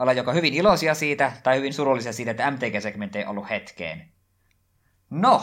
olla 0.00 0.12
joko 0.12 0.32
hyvin 0.32 0.54
iloisia 0.54 0.94
siitä 0.94 1.32
tai 1.42 1.56
hyvin 1.56 1.72
surullisia 1.72 2.12
siitä, 2.12 2.30
että 2.30 2.50
MTG-segmentti 2.50 3.18
ei 3.18 3.26
ollut 3.26 3.50
hetkeen. 3.50 4.08
No, 5.10 5.42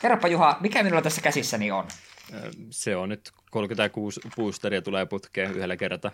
kerropa 0.00 0.28
Juha, 0.28 0.56
mikä 0.60 0.82
minulla 0.82 1.02
tässä 1.02 1.20
käsissäni 1.20 1.70
on? 1.70 1.88
Se 2.70 2.96
on 2.96 3.08
nyt 3.08 3.32
36 3.50 4.20
boosteria 4.36 4.82
tulee 4.82 5.06
putkeen 5.06 5.50
yhdellä 5.50 5.76
kertaa. 5.76 6.10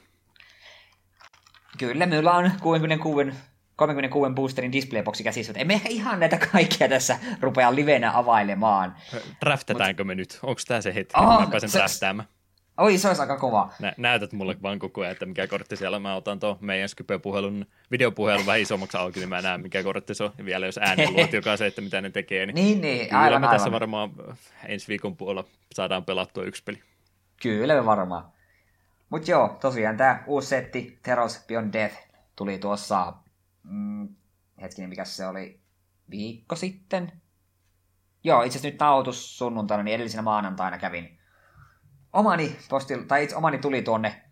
Kyllä, 1.79 2.07
minulla 2.07 2.35
on 2.35 2.51
66, 2.61 3.31
36 3.77 4.33
boosterin 4.33 4.73
displayboxi 4.73 5.25
käsissä, 5.25 5.53
emme 5.57 5.75
ehkä 5.75 5.89
ihan 5.89 6.21
näitä 6.21 6.39
kaikkia 6.53 6.89
tässä 6.89 7.19
rupea 7.41 7.75
livenä 7.75 8.19
availemaan. 8.19 8.97
Draftetaanko 9.45 10.05
Mut... 10.05 10.07
me 10.07 10.15
nyt? 10.15 10.39
Onko 10.43 10.61
tämä 10.69 10.81
se 10.81 10.95
hetki, 10.95 11.21
oh, 11.21 11.41
mä 11.41 11.47
pääsen 11.47 11.71
se... 11.71 11.79
draftaamaan? 11.79 12.29
Oi, 12.79 12.99
se 12.99 13.09
olisi 13.09 13.21
aika 13.21 13.37
kova. 13.37 13.71
Nä, 13.79 13.95
näytät 13.97 14.33
mulle 14.33 14.57
vaan 14.63 14.79
koko 14.79 15.01
ajan, 15.01 15.13
että 15.13 15.27
mikä 15.27 15.47
kortti 15.47 15.77
siellä. 15.77 15.99
Mä 15.99 16.15
otan 16.15 16.41
tuon 16.41 16.57
meidän 16.61 16.89
Skype-puhelun, 16.89 17.67
videopuhelun 17.91 18.47
vähän 18.47 18.61
isommaksi 18.61 18.97
auki, 18.97 19.21
niin 19.21 19.29
mä 19.29 19.43
näen, 19.43 19.61
mikä 19.61 19.83
kortti 19.83 20.15
se 20.15 20.25
on. 20.25 20.33
Ja 20.39 20.45
vielä 20.45 20.67
jos 20.67 20.79
ääni 20.79 21.11
luot 21.11 21.31
se, 21.57 21.67
että 21.67 21.81
mitä 21.81 22.01
ne 22.01 22.11
tekee. 22.11 22.47
Niin, 22.47 22.55
niin, 22.55 22.81
niin 22.81 23.15
aivan, 23.15 23.27
kyllä 23.27 23.39
me 23.39 23.47
aivan. 23.47 23.59
tässä 23.59 23.73
varmaan 23.73 24.11
ensi 24.67 24.89
viikon 24.89 25.17
puolella 25.17 25.45
saadaan 25.75 26.05
pelattua 26.05 26.45
yksi 26.45 26.63
peli. 26.65 26.83
Kyllä 27.43 27.75
me 27.75 27.87
varmaan. 27.87 28.25
Mutta 29.11 29.31
joo, 29.31 29.57
tosiaan 29.61 29.97
tämä 29.97 30.23
uusi 30.27 30.49
setti, 30.49 30.99
Teros 31.03 31.45
Beyond 31.47 31.73
Death, 31.73 31.97
tuli 32.37 32.59
tuossa, 32.59 33.13
mm, 33.63 34.09
hetkinen, 34.61 34.89
mikä 34.89 35.05
se 35.05 35.27
oli, 35.27 35.61
viikko 36.11 36.57
sitten? 36.57 37.13
Joo, 38.25 38.43
itse 38.43 38.59
asiassa 38.59 38.69
nyt 38.73 38.81
nautus 38.81 39.39
sunnuntaina, 39.39 39.83
niin 39.83 39.95
edellisenä 39.95 40.23
maanantaina 40.23 40.79
kävin 40.79 41.18
omani, 42.13 42.57
posti, 42.69 43.05
tai 43.05 43.25
itse 43.25 43.37
omani 43.37 43.59
tuli 43.59 43.83
tuonne, 43.83 44.23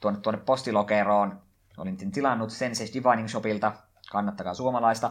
tuonne, 0.00 0.20
tuonne 0.20 0.40
postilokeroon. 0.40 1.42
Olin 1.78 1.96
tilannut 2.12 2.50
Sensei 2.50 2.88
Divining 2.94 3.28
Shopilta, 3.28 3.72
kannattakaa 4.12 4.54
suomalaista. 4.54 5.10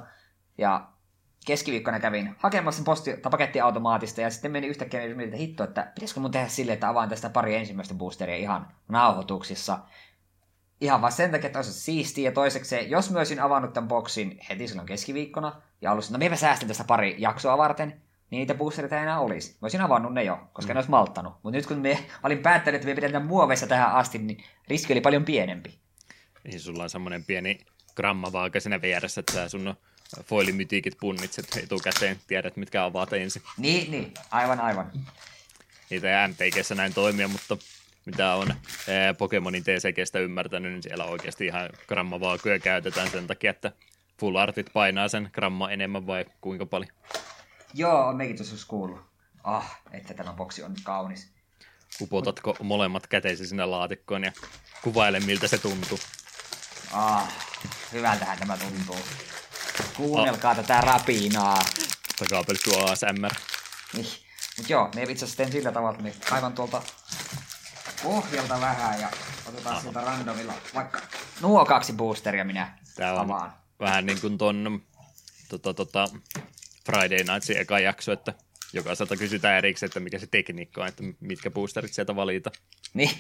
Ja 0.58 0.88
keskiviikkona 1.46 2.00
kävin 2.00 2.36
hakemassa 2.38 2.84
posti- 2.84 3.18
tai 3.18 3.30
pakettiautomaatista 3.30 4.22
ja 4.22 4.30
sitten 4.30 4.52
meni 4.52 4.68
yhtäkkiä 4.68 5.02
mieltä, 5.02 5.24
että 5.24 5.38
hitto, 5.38 5.64
että 5.64 5.92
pitäisikö 5.96 6.20
mun 6.20 6.32
tehdä 6.32 6.48
silleen, 6.48 6.74
että 6.74 6.90
avaan 6.90 7.10
tästä 7.10 7.30
pari 7.30 7.56
ensimmäistä 7.56 7.94
boosteria 7.94 8.36
ihan 8.36 8.68
nauhoituksissa. 8.88 9.80
Ihan 10.82 11.02
vaan 11.02 11.12
sen 11.12 11.32
takia, 11.32 11.48
että 11.48 11.60
olisi 11.60 11.74
siistiä. 11.74 12.30
Ja 12.30 12.32
toiseksi, 12.32 12.90
jos 12.90 13.12
mä 13.12 13.18
olisin 13.18 13.40
avannut 13.40 13.74
tämän 13.74 13.88
boksin 13.88 14.40
heti 14.50 14.68
silloin 14.68 14.86
keskiviikkona 14.88 15.62
ja 15.82 15.92
ollut, 15.92 16.10
no 16.10 16.18
minä 16.18 16.36
säästin 16.36 16.68
tästä 16.68 16.84
pari 16.84 17.16
jaksoa 17.18 17.58
varten, 17.58 17.88
niin 17.88 18.02
niitä 18.32 18.54
boostereita 18.56 18.96
ei 18.96 19.02
enää 19.02 19.20
olisi. 19.20 19.52
Mä 19.52 19.58
olisin 19.62 19.82
avannut 19.82 20.14
ne 20.14 20.24
jo, 20.24 20.40
koska 20.54 20.74
mm. 20.74 20.76
ne 20.76 20.78
olisi 20.78 20.90
malttanut. 20.90 21.34
Mutta 21.44 21.58
nyt 21.58 21.66
kun 21.66 21.78
me 21.78 22.06
olin 22.24 22.40
päättänyt, 22.40 22.76
että 22.76 22.88
me 22.88 22.96
pidetään 22.96 23.26
muoveissa 23.26 23.68
tähän 23.68 23.92
asti, 23.92 24.18
niin 24.18 24.44
riski 24.68 24.94
oli 24.94 25.02
paljon 25.02 25.26
pienempi. 25.26 25.80
Niin 26.44 26.60
sulla 26.60 26.84
on 26.84 26.90
semmoinen 26.90 27.24
pieni 27.24 27.60
grammavaaka 27.96 28.60
siinä 28.60 28.82
vieressä, 28.82 29.20
että 29.20 29.50
sun 29.50 29.76
foilimytiikit 30.24 30.98
punnitset 31.00 31.46
etukäteen, 31.64 32.20
tiedät 32.28 32.58
mitkä 32.58 32.84
avaat 32.84 33.14
ensin. 33.14 33.42
Niin, 33.58 33.92
niin, 33.92 34.14
aivan 34.32 34.60
aivan. 34.60 34.92
Niitä 35.90 36.22
ei 36.22 36.28
MTGssä 36.28 36.76
näin 36.76 36.94
toimia, 36.94 37.28
mutta 37.28 37.58
mitä 38.06 38.34
on 38.34 38.48
Pokemonin 39.18 39.64
TCGstä 39.64 40.20
ymmärtänyt, 40.20 40.72
niin 40.72 40.84
siellä 40.84 41.06
oikeasti 41.06 41.46
ihan 41.46 41.70
grammavaakoja 41.88 42.60
käytetään 42.60 43.10
sen 43.10 43.28
takia, 43.28 43.52
että 43.52 43.72
full 44.20 44.36
artit 44.36 44.68
painaa 44.74 45.08
sen 45.08 45.30
gramma 45.34 45.72
enemmän 45.72 46.08
vai 46.08 46.26
kuinka 46.42 46.66
paljon? 46.66 46.92
Joo, 47.78 48.08
on 48.08 48.16
mekin 48.16 48.38
tuossa 48.38 48.68
kuullut. 48.68 49.02
Ah, 49.44 49.80
että 49.92 50.14
tämä 50.14 50.34
boksi 50.34 50.64
on 50.64 50.76
kaunis. 50.84 51.32
Upotatko 52.02 52.56
molemmat 52.64 53.08
käteisi 53.08 53.48
sinne 53.48 53.66
laatikkoon 53.66 54.24
ja 54.24 54.32
kuvaile 54.84 55.20
miltä 55.20 55.48
se 55.48 55.58
tuntuu? 55.58 56.00
Ah, 56.92 57.34
hyvältähän 57.92 58.38
tämä 58.38 58.58
tuntuu. 58.58 59.00
Kuunnelkaa 59.98 60.52
ah. 60.52 60.58
tätä 60.58 60.82
rapinaa. 60.82 61.60
Takapelkky 62.20 62.72
ASMR. 62.76 63.34
Niin. 63.94 64.08
Mut 64.58 64.70
joo, 64.70 64.90
me 64.96 65.04
itse 65.04 65.26
asiassa 65.26 65.38
teen 65.38 65.52
sillä 65.52 65.72
tavalla, 65.72 65.92
että 65.92 66.04
me 66.04 66.14
kaivan 66.30 66.54
tuolta 66.54 66.82
pohjalta 68.04 68.62
vähän 68.62 69.02
ja 69.02 69.10
otetaan 69.46 69.82
sieltä 69.82 70.02
randomilla 70.02 70.54
vaikka 70.76 71.02
nuo 71.42 71.66
kaksi 71.66 71.94
boosteria 71.94 72.46
minä 72.46 72.78
Tää 72.96 73.14
on 73.14 73.20
avaan. 73.20 73.54
vähän 73.80 74.06
niin 74.06 74.22
kuin 74.22 74.38
ton 74.38 74.82
tota, 75.50 75.74
tota, 75.74 76.10
Friday 76.86 77.24
Nightsin 77.24 77.58
eka 77.58 77.80
jakso, 77.80 78.12
että 78.12 78.34
jokaiselta 78.74 79.18
kysytään 79.18 79.58
erikseen, 79.58 79.88
että 79.88 80.00
mikä 80.00 80.20
se 80.20 80.28
tekniikka 80.28 80.82
on, 80.82 80.88
että 80.88 81.04
mitkä 81.20 81.52
boosterit 81.52 81.94
sieltä 81.94 82.16
valita. 82.16 82.52
Niin. 82.94 83.12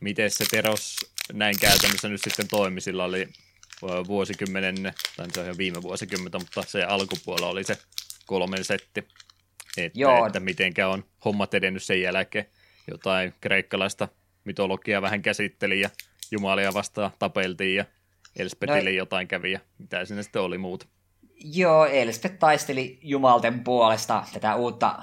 Miten 0.00 0.30
se 0.30 0.44
Teros 0.50 0.96
näin 1.32 1.58
käytännössä 1.60 2.08
nyt 2.08 2.20
sitten 2.24 2.48
toimi? 2.48 2.80
Sillä 2.80 3.04
oli 3.04 3.28
vuosikymmenen, 4.06 4.94
tai 5.16 5.26
se 5.30 5.40
on 5.40 5.46
jo 5.46 5.58
viime 5.58 5.82
vuosikymmentä, 5.82 6.38
mutta 6.38 6.62
se 6.66 6.84
alkupuolella 6.84 7.48
oli 7.48 7.64
se 7.64 7.78
kolmen 8.26 8.64
setti. 8.64 9.08
Että, 9.76 10.00
Joo. 10.00 10.26
että 10.26 10.40
mitenkä 10.40 10.88
on 10.88 11.04
hommat 11.24 11.54
edennyt 11.54 11.82
sen 11.82 12.02
jälkeen. 12.02 12.46
Jotain 12.90 13.34
kreikkalaista 13.40 14.08
mitologiaa 14.44 15.02
vähän 15.02 15.22
käsitteli 15.22 15.80
ja 15.80 15.90
jumalia 16.30 16.74
vastaan 16.74 17.10
tapeltiin 17.18 17.76
ja 17.76 17.84
Elspetille 18.36 18.90
no, 18.90 18.96
jotain 18.96 19.28
kävi 19.28 19.52
ja 19.52 19.60
mitä 19.78 20.04
siinä 20.04 20.22
sitten 20.22 20.42
oli 20.42 20.58
muuta. 20.58 20.86
Joo, 21.44 21.86
Elspeth 21.86 22.38
taisteli 22.38 22.98
jumalten 23.02 23.64
puolesta 23.64 24.24
tätä 24.32 24.54
uutta, 24.54 25.02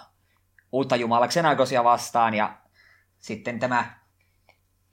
uutta 0.72 0.96
jumala 0.96 1.28
Xenagosia 1.28 1.84
vastaan, 1.84 2.34
ja 2.34 2.58
sitten 3.20 3.60
tämä 3.60 4.00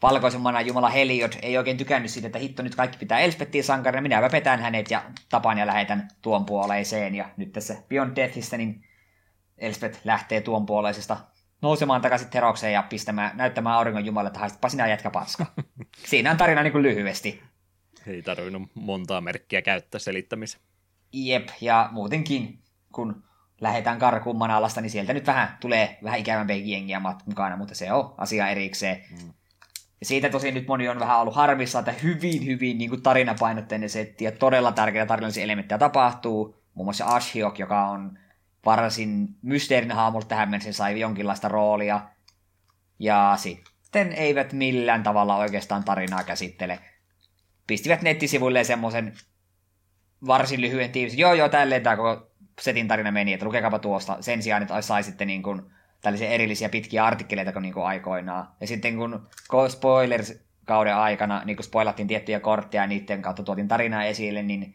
valkoisemmana 0.03 0.61
jumala 0.61 0.89
Heliod 0.89 1.33
ei 1.43 1.59
oikein 1.59 1.77
tykännyt 1.77 2.11
siitä, 2.11 2.27
että 2.27 2.39
hitto 2.39 2.63
nyt 2.63 2.75
kaikki 2.75 2.99
pitää 2.99 3.19
Elspettiin 3.19 3.65
sankarina, 3.65 4.03
minä 4.03 4.29
petän 4.29 4.61
hänet 4.61 4.91
ja 4.91 5.03
tapan 5.29 5.59
ja 5.59 5.67
lähetän 5.67 6.09
tuon 6.23 6.47
puoleiseen, 6.47 7.15
ja 7.15 7.29
nyt 7.37 7.53
tässä 7.53 7.77
Beyond 7.89 8.17
Deathistä, 8.17 8.57
niin 8.57 8.85
Elspeth 9.59 10.01
lähtee 10.05 10.41
tuon 10.41 10.67
puoleisesta 10.67 11.17
nousemaan 11.63 12.01
takaisin 12.01 12.31
terokseen 12.31 12.73
ja 12.73 12.83
pistämään, 12.83 13.37
näyttämään 13.37 13.77
auringon 13.77 14.07
jumalle, 14.07 14.29
että 14.29 14.41
haistapa 14.41 14.69
sinä 14.69 14.89
jätkä 14.89 15.11
paska. 15.11 15.47
Siinä 16.11 16.31
on 16.31 16.37
tarina 16.37 16.63
niin 16.63 16.73
kuin 16.73 16.83
lyhyesti. 16.83 17.43
Ei 18.07 18.23
tarvinnut 18.23 18.63
montaa 18.75 19.21
merkkiä 19.21 19.63
käyttää 19.63 19.99
selittämiseen. 19.99 20.70
Jep, 21.13 21.49
ja 21.61 21.89
muutenkin, 21.93 22.59
kun 22.93 23.25
lähdetään 23.61 23.99
karkuun 23.99 24.39
Manalasta, 24.39 24.81
niin 24.81 24.91
sieltä 24.91 25.13
nyt 25.13 25.27
vähän 25.27 25.57
tulee 25.61 25.99
vähän 26.05 26.21
ikävämpiä 26.21 26.57
jengiä 26.57 27.01
mukana, 27.27 27.57
mutta 27.57 27.75
se 27.75 27.93
on 27.93 28.15
asia 28.19 28.49
erikseen. 28.49 29.05
Mm. 29.11 29.33
Ja 30.01 30.07
siitä 30.07 30.31
tosi 30.31 30.53
nyt 30.53 30.67
moni 30.67 30.89
on 30.89 31.01
vähän 31.01 31.21
ollut 31.21 31.35
harmissa, 31.35 31.79
että 31.79 31.93
hyvin, 31.93 32.47
hyvin 32.47 32.79
niin 32.79 32.91
kuin 32.91 33.03
tarinapainotteinen 33.03 33.91
setti 33.91 34.25
ja 34.25 34.33
todella 34.33 34.73
tärkeitä 34.73 35.07
tarinallisia 35.07 35.45
elementtejä 35.45 35.79
tapahtuu. 35.79 36.63
Muun 36.75 36.87
muassa 36.87 37.07
Ashiok, 37.07 37.59
joka 37.59 37.87
on 37.87 38.19
varsin 38.67 39.29
mysteerinen 39.43 39.97
hahmo 39.97 40.23
tähän 40.23 40.51
mennessä, 40.51 40.73
sai 40.73 41.01
jonkinlaista 41.01 41.49
roolia. 41.49 42.01
Ja 42.99 43.35
sitten 43.37 44.13
eivät 44.13 44.53
millään 44.53 45.03
tavalla 45.03 45.37
oikeastaan 45.37 45.85
tarinaa 45.85 46.25
käsittele. 46.25 46.79
Pistivät 47.67 48.03
nettisivuille 48.03 48.65
semmoisen 48.65 49.15
varsin 50.27 50.61
lyhyen 50.61 50.93
tiivis. 50.93 51.19
Joo, 51.19 51.35
joo, 51.35 51.49
tälleen 51.49 51.83
tämä 51.83 51.97
koko 51.97 52.31
setin 52.61 52.89
tarina 52.89 53.11
meni, 53.11 53.33
että 53.33 53.47
lukekaapa 53.47 53.79
tuosta 53.79 54.17
sen 54.21 54.43
sijaan, 54.43 54.63
että 54.63 54.83
sai 54.83 55.03
sitten 55.03 55.27
niin 55.27 55.43
kuin 55.43 55.63
tällaisia 56.01 56.29
erillisiä 56.29 56.69
pitkiä 56.69 57.05
artikkeleita 57.05 57.53
kuin, 57.53 57.63
niin 57.63 57.75
kuin 57.75 57.87
aikoinaan. 57.87 58.49
Ja 58.61 58.67
sitten 58.67 58.97
kun 58.97 59.29
spoilers 59.69 60.45
kauden 60.65 60.97
aikana 60.97 61.43
niin 61.45 61.57
kun 61.57 61.65
spoilattiin 61.65 62.09
tiettyjä 62.09 62.41
kortteja 62.41 62.83
ja 62.83 62.87
niiden 62.87 63.23
kautta 63.23 63.43
tuotiin 63.43 63.69
tarinaa 63.69 64.05
esille, 64.05 64.43
niin 64.43 64.75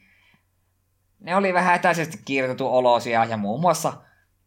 ne 1.19 1.35
oli 1.35 1.53
vähän 1.53 1.75
etäisesti 1.75 2.19
kirjoitettu 2.25 2.67
olosia 2.67 3.25
ja 3.25 3.37
muun 3.37 3.61
muassa 3.61 3.93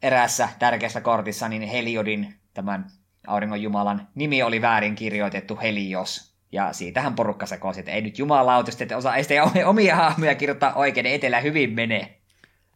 eräässä 0.02 0.48
tärkeässä 0.58 1.00
kortissa 1.00 1.48
niin 1.48 1.62
Heliodin, 1.62 2.34
tämän 2.54 2.90
auringon 3.26 3.62
jumalan 3.62 4.08
nimi 4.14 4.42
oli 4.42 4.62
väärin 4.62 4.94
kirjoitettu 4.94 5.58
Helios, 5.62 6.27
ja 6.52 6.72
siitähän 6.72 7.14
porukka 7.14 7.46
sekoisi, 7.46 7.80
että 7.80 7.92
ei 7.92 8.02
nyt 8.02 8.18
jumalauta, 8.18 8.72
että 8.80 8.96
osaa 8.96 9.16
ei 9.16 9.22
sitä 9.22 9.42
omia 9.66 9.96
hahmoja 9.96 10.34
kirjoittaa 10.34 10.74
oikein, 10.74 11.04
niin 11.04 11.14
etelä 11.14 11.40
hyvin 11.40 11.72
menee. 11.72 12.20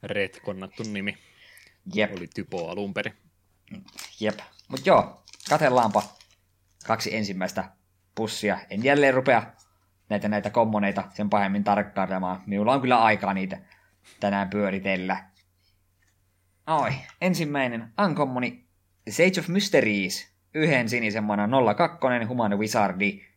Retkonnattu 0.03 0.83
nimi. 0.83 1.19
Jep. 1.95 2.13
Oli 2.17 2.27
typo 2.27 2.69
alun 2.69 2.95
perin. 2.95 3.15
Jep. 4.21 4.39
Mutta 4.69 4.91
joo, 4.91 5.23
katellaanpa 5.49 6.03
kaksi 6.87 7.17
ensimmäistä 7.17 7.65
pussia. 8.15 8.59
En 8.71 8.85
jälleen 8.85 9.15
rupea 9.15 9.43
näitä, 10.09 10.29
näitä 10.29 10.51
kommoneita 10.51 11.05
sen 11.15 11.31
pahemmin 11.31 11.65
tarkkailemaan. 11.65 12.43
Minulla 12.47 12.73
on 12.73 12.81
kyllä 12.81 13.03
aikaa 13.03 13.35
niitä 13.35 13.59
tänään 14.21 14.51
pyöritellä. 14.51 15.25
Oi, 16.67 16.91
ensimmäinen 17.21 17.93
uncommoni 18.05 18.65
Sage 19.11 19.41
of 19.41 19.49
Mysteries. 19.49 20.33
Yhden 20.55 20.89
sinisen 20.89 21.25
manan 21.25 21.51
02 21.77 21.99
Human 22.29 22.59
Wizardi 22.59 23.32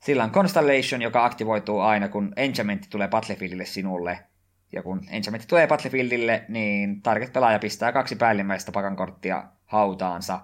sillä 0.00 0.24
on 0.24 0.30
Constellation, 0.30 1.02
joka 1.02 1.24
aktivoituu 1.24 1.80
aina, 1.80 2.08
kun 2.08 2.32
Enchantment 2.36 2.86
tulee 2.90 3.08
Battlefieldille 3.08 3.64
sinulle. 3.64 4.18
Ja 4.72 4.82
kun 4.82 5.00
Enchantment 5.10 5.48
tulee 5.48 5.66
Battlefieldille, 5.66 6.44
niin 6.48 7.02
target-pelaaja 7.02 7.58
pistää 7.58 7.92
kaksi 7.92 8.16
päällimmäistä 8.16 8.72
pakankorttia 8.72 9.44
hautaansa. 9.66 10.40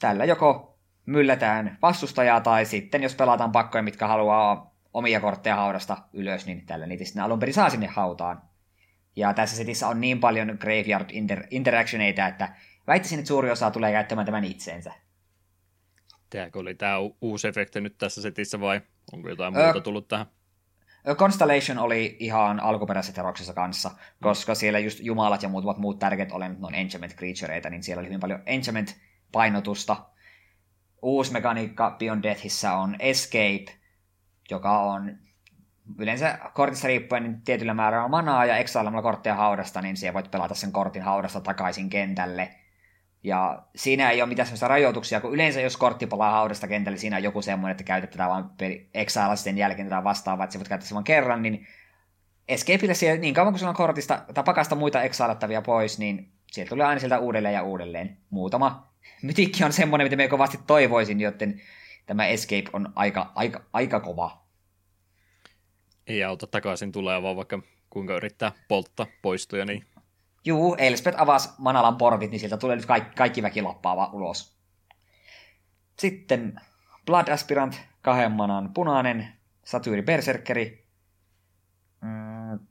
Tällä 0.00 0.24
joko 0.24 0.78
myllätään 1.06 1.78
vastustajaa, 1.82 2.40
tai 2.40 2.64
sitten 2.64 3.02
jos 3.02 3.14
pelataan 3.14 3.52
pakkoja, 3.52 3.82
mitkä 3.82 4.06
haluaa 4.06 4.74
omia 4.94 5.20
kortteja 5.20 5.56
haudasta 5.56 5.96
ylös, 6.12 6.46
niin 6.46 6.66
tällä 6.66 6.86
niitä 6.86 7.04
sitten 7.04 7.22
alun 7.22 7.38
perin 7.38 7.54
saa 7.54 7.70
sinne 7.70 7.86
hautaan. 7.86 8.42
Ja 9.16 9.34
tässä 9.34 9.56
setissä 9.56 9.88
on 9.88 10.00
niin 10.00 10.20
paljon 10.20 10.56
graveyard 10.60 11.10
inter- 11.10 11.46
interactioneita, 11.50 12.26
että 12.26 12.48
väittäisin, 12.86 13.18
että 13.18 13.28
suuri 13.28 13.50
osa 13.50 13.70
tulee 13.70 13.92
käyttämään 13.92 14.26
tämän 14.26 14.44
itseensä. 14.44 14.92
Tämäkö 16.30 16.58
oli 16.58 16.74
tämä 16.74 16.96
uusi 17.20 17.48
efekti 17.48 17.80
nyt 17.80 17.98
tässä 17.98 18.22
setissä 18.22 18.60
vai 18.60 18.80
onko 19.12 19.28
jotain 19.28 19.54
muuta 19.54 19.80
tullut 19.80 20.08
tähän? 20.08 20.26
Constellation 21.14 21.78
oli 21.78 22.16
ihan 22.20 22.60
alkuperäisessä 22.60 23.14
teroksessa 23.14 23.54
kanssa, 23.54 23.90
koska 24.22 24.54
siellä 24.54 24.78
just 24.78 25.00
jumalat 25.00 25.42
ja 25.42 25.48
muutamat 25.48 25.78
muut 25.78 25.98
tärkeät 25.98 26.32
olennot 26.32 26.64
on 26.64 26.74
enchantment 26.74 27.14
creatureita, 27.16 27.70
niin 27.70 27.82
siellä 27.82 28.00
oli 28.00 28.08
hyvin 28.08 28.20
paljon 28.20 28.42
enchantment-painotusta. 28.46 29.96
Uusi 31.02 31.32
mekaniikka 31.32 31.96
Beyond 31.98 32.22
Deathissä 32.22 32.72
on 32.72 32.96
Escape, 32.98 33.64
joka 34.50 34.78
on 34.78 35.18
yleensä 35.98 36.38
kortissa 36.54 36.88
riippuen 36.88 37.22
niin 37.22 37.40
tietyllä 37.40 37.74
määrällä 37.74 38.08
manaa 38.08 38.44
ja 38.44 38.56
exailemalla 38.56 39.02
kortteja 39.02 39.34
haudasta, 39.34 39.82
niin 39.82 39.96
siellä 39.96 40.14
voit 40.14 40.30
pelata 40.30 40.54
sen 40.54 40.72
kortin 40.72 41.02
haudasta 41.02 41.40
takaisin 41.40 41.90
kentälle. 41.90 42.54
Ja 43.26 43.62
siinä 43.76 44.10
ei 44.10 44.22
ole 44.22 44.28
mitään 44.28 44.46
sellaisia 44.46 44.68
rajoituksia, 44.68 45.20
kun 45.20 45.34
yleensä 45.34 45.60
jos 45.60 45.76
kortti 45.76 46.06
palaa 46.06 46.30
haudasta 46.30 46.68
kentälle, 46.68 46.98
siinä 46.98 47.16
on 47.16 47.22
joku 47.22 47.42
semmoinen, 47.42 47.70
että 47.70 47.84
käytetään 47.84 48.18
tätä 48.18 48.28
vaan 48.28 48.50
exailla 48.94 49.36
sitten 49.36 49.58
jälkeen 49.58 49.88
tätä 49.88 50.04
vastaavaa, 50.04 50.44
että 50.44 50.52
sä 50.52 50.58
voit 50.58 50.68
käyttää 50.68 50.88
sen 50.88 50.94
vain 50.94 51.04
kerran, 51.04 51.42
niin 51.42 51.66
Escapeille 52.48 52.94
siellä, 52.94 53.20
niin 53.20 53.34
kauan 53.34 53.52
kuin 53.52 53.58
sulla 53.58 53.70
on 53.70 53.76
kortista 53.76 54.22
tai 54.34 54.44
pakasta 54.44 54.74
muita 54.74 55.02
exailattavia 55.02 55.62
pois, 55.62 55.98
niin 55.98 56.32
sieltä 56.52 56.68
tulee 56.68 56.86
aina 56.86 56.98
sieltä 56.98 57.18
uudelleen 57.18 57.54
ja 57.54 57.62
uudelleen. 57.62 58.16
Muutama 58.30 58.92
mytikki 59.22 59.64
on 59.64 59.72
semmoinen, 59.72 60.04
mitä 60.04 60.16
me 60.16 60.28
kovasti 60.28 60.58
toivoisin, 60.66 61.20
joten 61.20 61.60
tämä 62.06 62.26
Escape 62.26 62.70
on 62.72 62.92
aika, 62.94 63.32
aika, 63.34 63.62
aika 63.72 64.00
kova. 64.00 64.42
Ei 66.06 66.24
auta 66.24 66.46
takaisin 66.46 66.92
tulee, 66.92 67.22
vaan 67.22 67.36
vaikka 67.36 67.62
kuinka 67.90 68.16
yrittää 68.16 68.52
polttaa 68.68 69.06
poistuja, 69.22 69.64
niin 69.64 69.84
Juu, 70.46 70.74
Elspeth 70.78 71.20
avasi 71.20 71.48
Manalan 71.58 71.96
portit, 71.96 72.30
niin 72.30 72.40
sieltä 72.40 72.56
tulee 72.56 72.76
nyt 72.76 72.86
kaikki, 72.86 73.14
kaikki 73.16 73.42
väki 73.42 73.62
loppaava 73.62 74.10
ulos. 74.12 74.56
Sitten 75.98 76.60
Blood 77.06 77.28
Aspirant, 77.28 77.80
kahden 78.02 78.32
manan 78.32 78.74
punainen, 78.74 79.28
Satyri 79.64 80.02
Berserkeri. 80.02 80.86
Mm, 82.00 82.66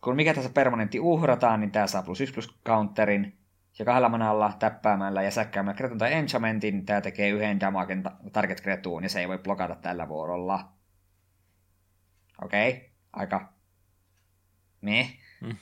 kun 0.00 0.16
mikä 0.16 0.34
tässä 0.34 0.50
permanentti 0.50 1.00
uhrataan, 1.00 1.60
niin 1.60 1.70
tämä 1.70 1.86
saa 1.86 2.02
plus 2.02 2.20
1 2.20 2.34
plus 2.34 2.60
counterin. 2.66 3.36
Ja 3.78 3.84
kahdella 3.84 4.08
manalla 4.08 4.52
täppäämällä 4.58 5.22
ja 5.22 5.30
säkkäämällä 5.30 5.76
kretun 5.76 5.98
tai 5.98 6.12
enchantmentin, 6.12 6.86
tämä 6.86 7.00
tekee 7.00 7.28
yhden 7.28 7.60
damagen 7.60 8.02
target 8.32 8.60
kretuun, 8.60 9.02
ja 9.02 9.08
se 9.08 9.20
ei 9.20 9.28
voi 9.28 9.38
blokata 9.38 9.74
tällä 9.74 10.08
vuorolla. 10.08 10.72
Okei, 12.42 12.70
okay. 12.70 12.88
aika... 13.12 13.52
Me. 14.80 15.10
Mm 15.40 15.56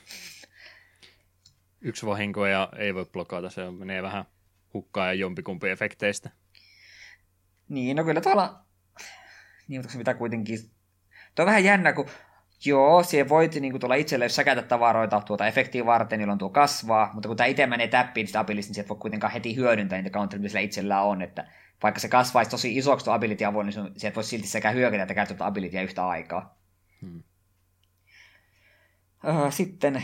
yksi 1.81 2.05
vahinko 2.05 2.45
ja 2.45 2.69
ei 2.77 2.95
voi 2.95 3.05
blokata, 3.05 3.49
se 3.49 3.71
menee 3.71 4.03
vähän 4.03 4.25
hukkaan 4.73 5.07
ja 5.07 5.13
jompikumpi 5.13 5.69
efekteistä. 5.69 6.29
Niin, 7.69 7.97
no 7.97 8.03
kyllä 8.03 8.21
tuolla, 8.21 8.59
niin 9.67 9.81
mutta 9.81 9.97
mitä 9.97 10.13
kuitenkin, 10.13 10.59
tuo 11.35 11.43
on 11.43 11.45
vähän 11.45 11.63
jännä, 11.63 11.93
kun 11.93 12.05
joo, 12.65 13.03
siihen 13.03 13.29
voit 13.29 13.55
niin 13.55 13.79
tuolla 13.79 13.95
itselle 13.95 14.29
säkätä 14.29 14.61
tavaroita 14.61 15.21
tuota 15.21 15.47
efektiä 15.47 15.85
varten, 15.85 16.19
jolloin 16.19 16.39
tuo 16.39 16.49
kasvaa, 16.49 17.11
mutta 17.13 17.29
kun 17.29 17.37
tämä 17.37 17.47
itse 17.47 17.67
menee 17.67 17.87
täppiin 17.87 18.27
sitä 18.27 18.39
abilista, 18.39 18.69
niin 18.69 18.75
sieltä 18.75 18.89
voi 18.89 18.97
kuitenkaan 18.97 19.33
heti 19.33 19.55
hyödyntää 19.55 20.01
niitä 20.01 20.19
counteria, 20.19 20.41
mitä 20.41 20.49
sillä 20.49 20.61
itsellään 20.61 21.03
on, 21.03 21.21
että 21.21 21.47
vaikka 21.83 21.99
se 21.99 22.07
kasvaisi 22.07 22.51
tosi 22.51 22.77
isoksi 22.77 23.05
tuo 23.05 23.13
ability 23.13 23.45
avoin, 23.45 23.67
niin 23.67 23.91
sieltä 23.97 24.15
voisi 24.15 24.29
silti 24.29 24.47
sekä 24.47 24.71
hyökätä 24.71 25.03
että 25.03 25.13
käyttää 25.13 25.37
tuota 25.37 25.47
abilityä 25.47 25.81
yhtä 25.81 26.07
aikaa. 26.07 26.57
Hmm. 27.01 27.23
Sitten 29.49 30.03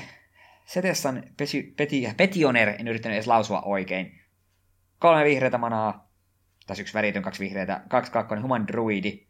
Setessan 0.66 1.24
peti, 1.38 1.74
peti, 1.78 2.14
Petioner, 2.18 2.70
en 2.80 2.88
yrittänyt 2.88 3.16
edes 3.16 3.28
lausua 3.28 3.62
oikein. 3.62 4.20
Kolme 5.00 5.24
vihreitä 5.24 5.58
manaa, 5.58 6.12
tässä 6.68 6.82
yksi 6.82 6.94
väritön, 6.94 7.24
kaksi 7.24 7.44
vihreitä, 7.44 7.82
kaksi 7.90 8.12
kakkonen 8.12 8.44
human 8.44 8.68
druidi. 8.68 9.26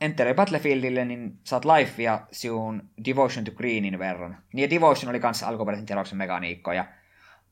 Enteroi 0.00 0.34
Battlefieldille, 0.34 1.04
niin 1.04 1.38
saat 1.44 1.64
lifea 1.64 2.20
siun 2.32 2.90
Devotion 3.04 3.44
to 3.44 3.50
Greenin 3.50 3.98
verran. 3.98 4.38
Niin 4.52 4.62
ja 4.62 4.70
Devotion 4.70 5.10
oli 5.10 5.20
kanssa 5.20 5.48
alkuperäisen 5.48 6.18
mekaniikko, 6.18 6.72
ja 6.72 6.84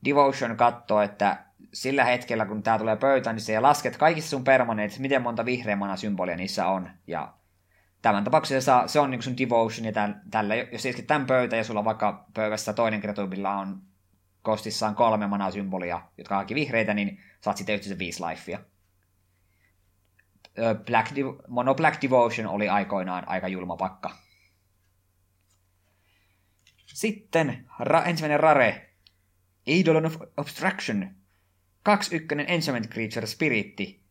Devotion 0.05 0.57
katsoo, 0.57 1.01
että 1.01 1.43
sillä 1.73 2.05
hetkellä, 2.05 2.45
kun 2.45 2.63
tämä 2.63 2.79
tulee 2.79 2.95
pöytään, 2.95 3.35
niin 3.35 3.43
se 3.43 3.59
lasket 3.59 3.97
kaikissa 3.97 4.29
sun 4.29 4.43
permaneet, 4.43 4.99
miten 4.99 5.21
monta 5.21 5.45
vihreä 5.45 5.75
mana 5.75 5.95
symbolia 5.95 6.35
niissä 6.35 6.67
on. 6.67 6.89
Ja 7.07 7.33
tämän 8.01 8.23
tapauksessa 8.23 8.87
se 8.87 8.99
on 8.99 9.11
niin 9.11 9.23
sun 9.23 9.37
devotion, 9.37 9.85
ja 9.85 9.91
tällä, 10.31 10.55
jos 10.55 10.85
isket 10.85 11.07
tämän 11.07 11.27
pöytä 11.27 11.55
ja 11.55 11.63
sulla 11.63 11.85
vaikka 11.85 12.25
pöydässä 12.33 12.73
toinen 12.73 13.01
kreatuubilla 13.01 13.55
on 13.55 13.81
kostissaan 14.41 14.95
kolme 14.95 15.27
manaa 15.27 15.51
symbolia, 15.51 16.01
jotka 16.17 16.37
on 16.37 16.45
vihreitä, 16.53 16.93
niin 16.93 17.19
saat 17.41 17.57
sitten 17.57 17.75
yhteensä 17.75 17.99
viisi 17.99 18.23
lifea. 18.23 18.59
Black, 20.85 21.11
Mono 21.47 21.75
Black 21.75 22.01
Devotion 22.01 22.47
oli 22.47 22.69
aikoinaan 22.69 23.27
aika 23.27 23.47
julma 23.47 23.77
pakka. 23.77 24.15
Sitten 26.85 27.69
ra, 27.79 28.03
ensimmäinen 28.03 28.39
rare. 28.39 28.89
Eidolon 29.67 30.05
of 30.05 30.15
Obstruction. 30.37 31.15
Kaksi 31.83 32.15
ykkönen 32.15 32.49
Enchantment 32.49 32.93
Creature 32.93 33.27
Spiritti. 33.27 34.03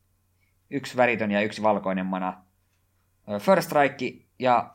Yksi 0.71 0.97
väritön 0.97 1.31
ja 1.31 1.41
yksi 1.41 1.63
valkoinen 1.63 2.07
mana. 2.07 2.46
First 3.41 3.67
Strike 3.69 4.13
ja 4.39 4.75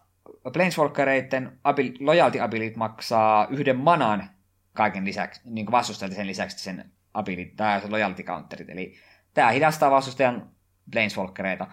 Planeswalkereiden 0.54 1.60
abil, 1.64 1.92
loyalty 2.00 2.40
abilit 2.40 2.76
maksaa 2.76 3.48
yhden 3.50 3.78
manan 3.78 4.30
kaiken 4.74 5.06
lisäksi, 5.06 5.42
niin 5.46 5.66
kuin 5.66 5.84
sen 5.84 6.28
lisäksi 6.28 6.64
sen 6.64 6.92
abilit, 7.14 7.56
tai 7.56 7.82
loyalty 7.90 8.24
counterit. 8.24 8.70
Eli 8.70 8.96
tämä 9.34 9.52
hidastaa 9.52 9.92
vastustajan 9.92 10.50
Planeswalkereita. 10.92 11.68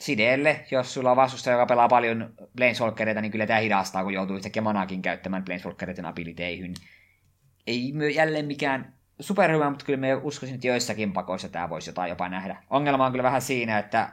Sideelle, 0.00 0.64
jos 0.70 0.94
sulla 0.94 1.10
on 1.10 1.16
vastustaja, 1.16 1.54
joka 1.54 1.66
pelaa 1.66 1.88
paljon 1.88 2.34
Planeswalkereita, 2.56 3.20
niin 3.20 3.32
kyllä 3.32 3.46
tämä 3.46 3.58
hidastaa, 3.58 4.02
kun 4.02 4.14
joutuu 4.14 4.36
yhtäkkiä 4.36 4.62
manakin 4.62 5.02
käyttämään 5.02 5.44
Planeswalkereiden 5.44 6.06
abiliteihin. 6.06 6.74
Ei 7.66 7.92
myö 7.92 8.10
jälleen 8.10 8.46
mikään 8.46 8.94
superhyvä, 9.20 9.70
mutta 9.70 9.84
kyllä 9.84 9.98
me 9.98 10.14
uskoisin, 10.14 10.54
että 10.54 10.66
joissakin 10.66 11.12
pakoissa 11.12 11.48
tämä 11.48 11.68
voisi 11.68 11.90
jotain 11.90 12.08
jopa 12.08 12.28
nähdä. 12.28 12.62
Ongelma 12.70 13.06
on 13.06 13.12
kyllä 13.12 13.22
vähän 13.22 13.42
siinä, 13.42 13.78
että 13.78 14.12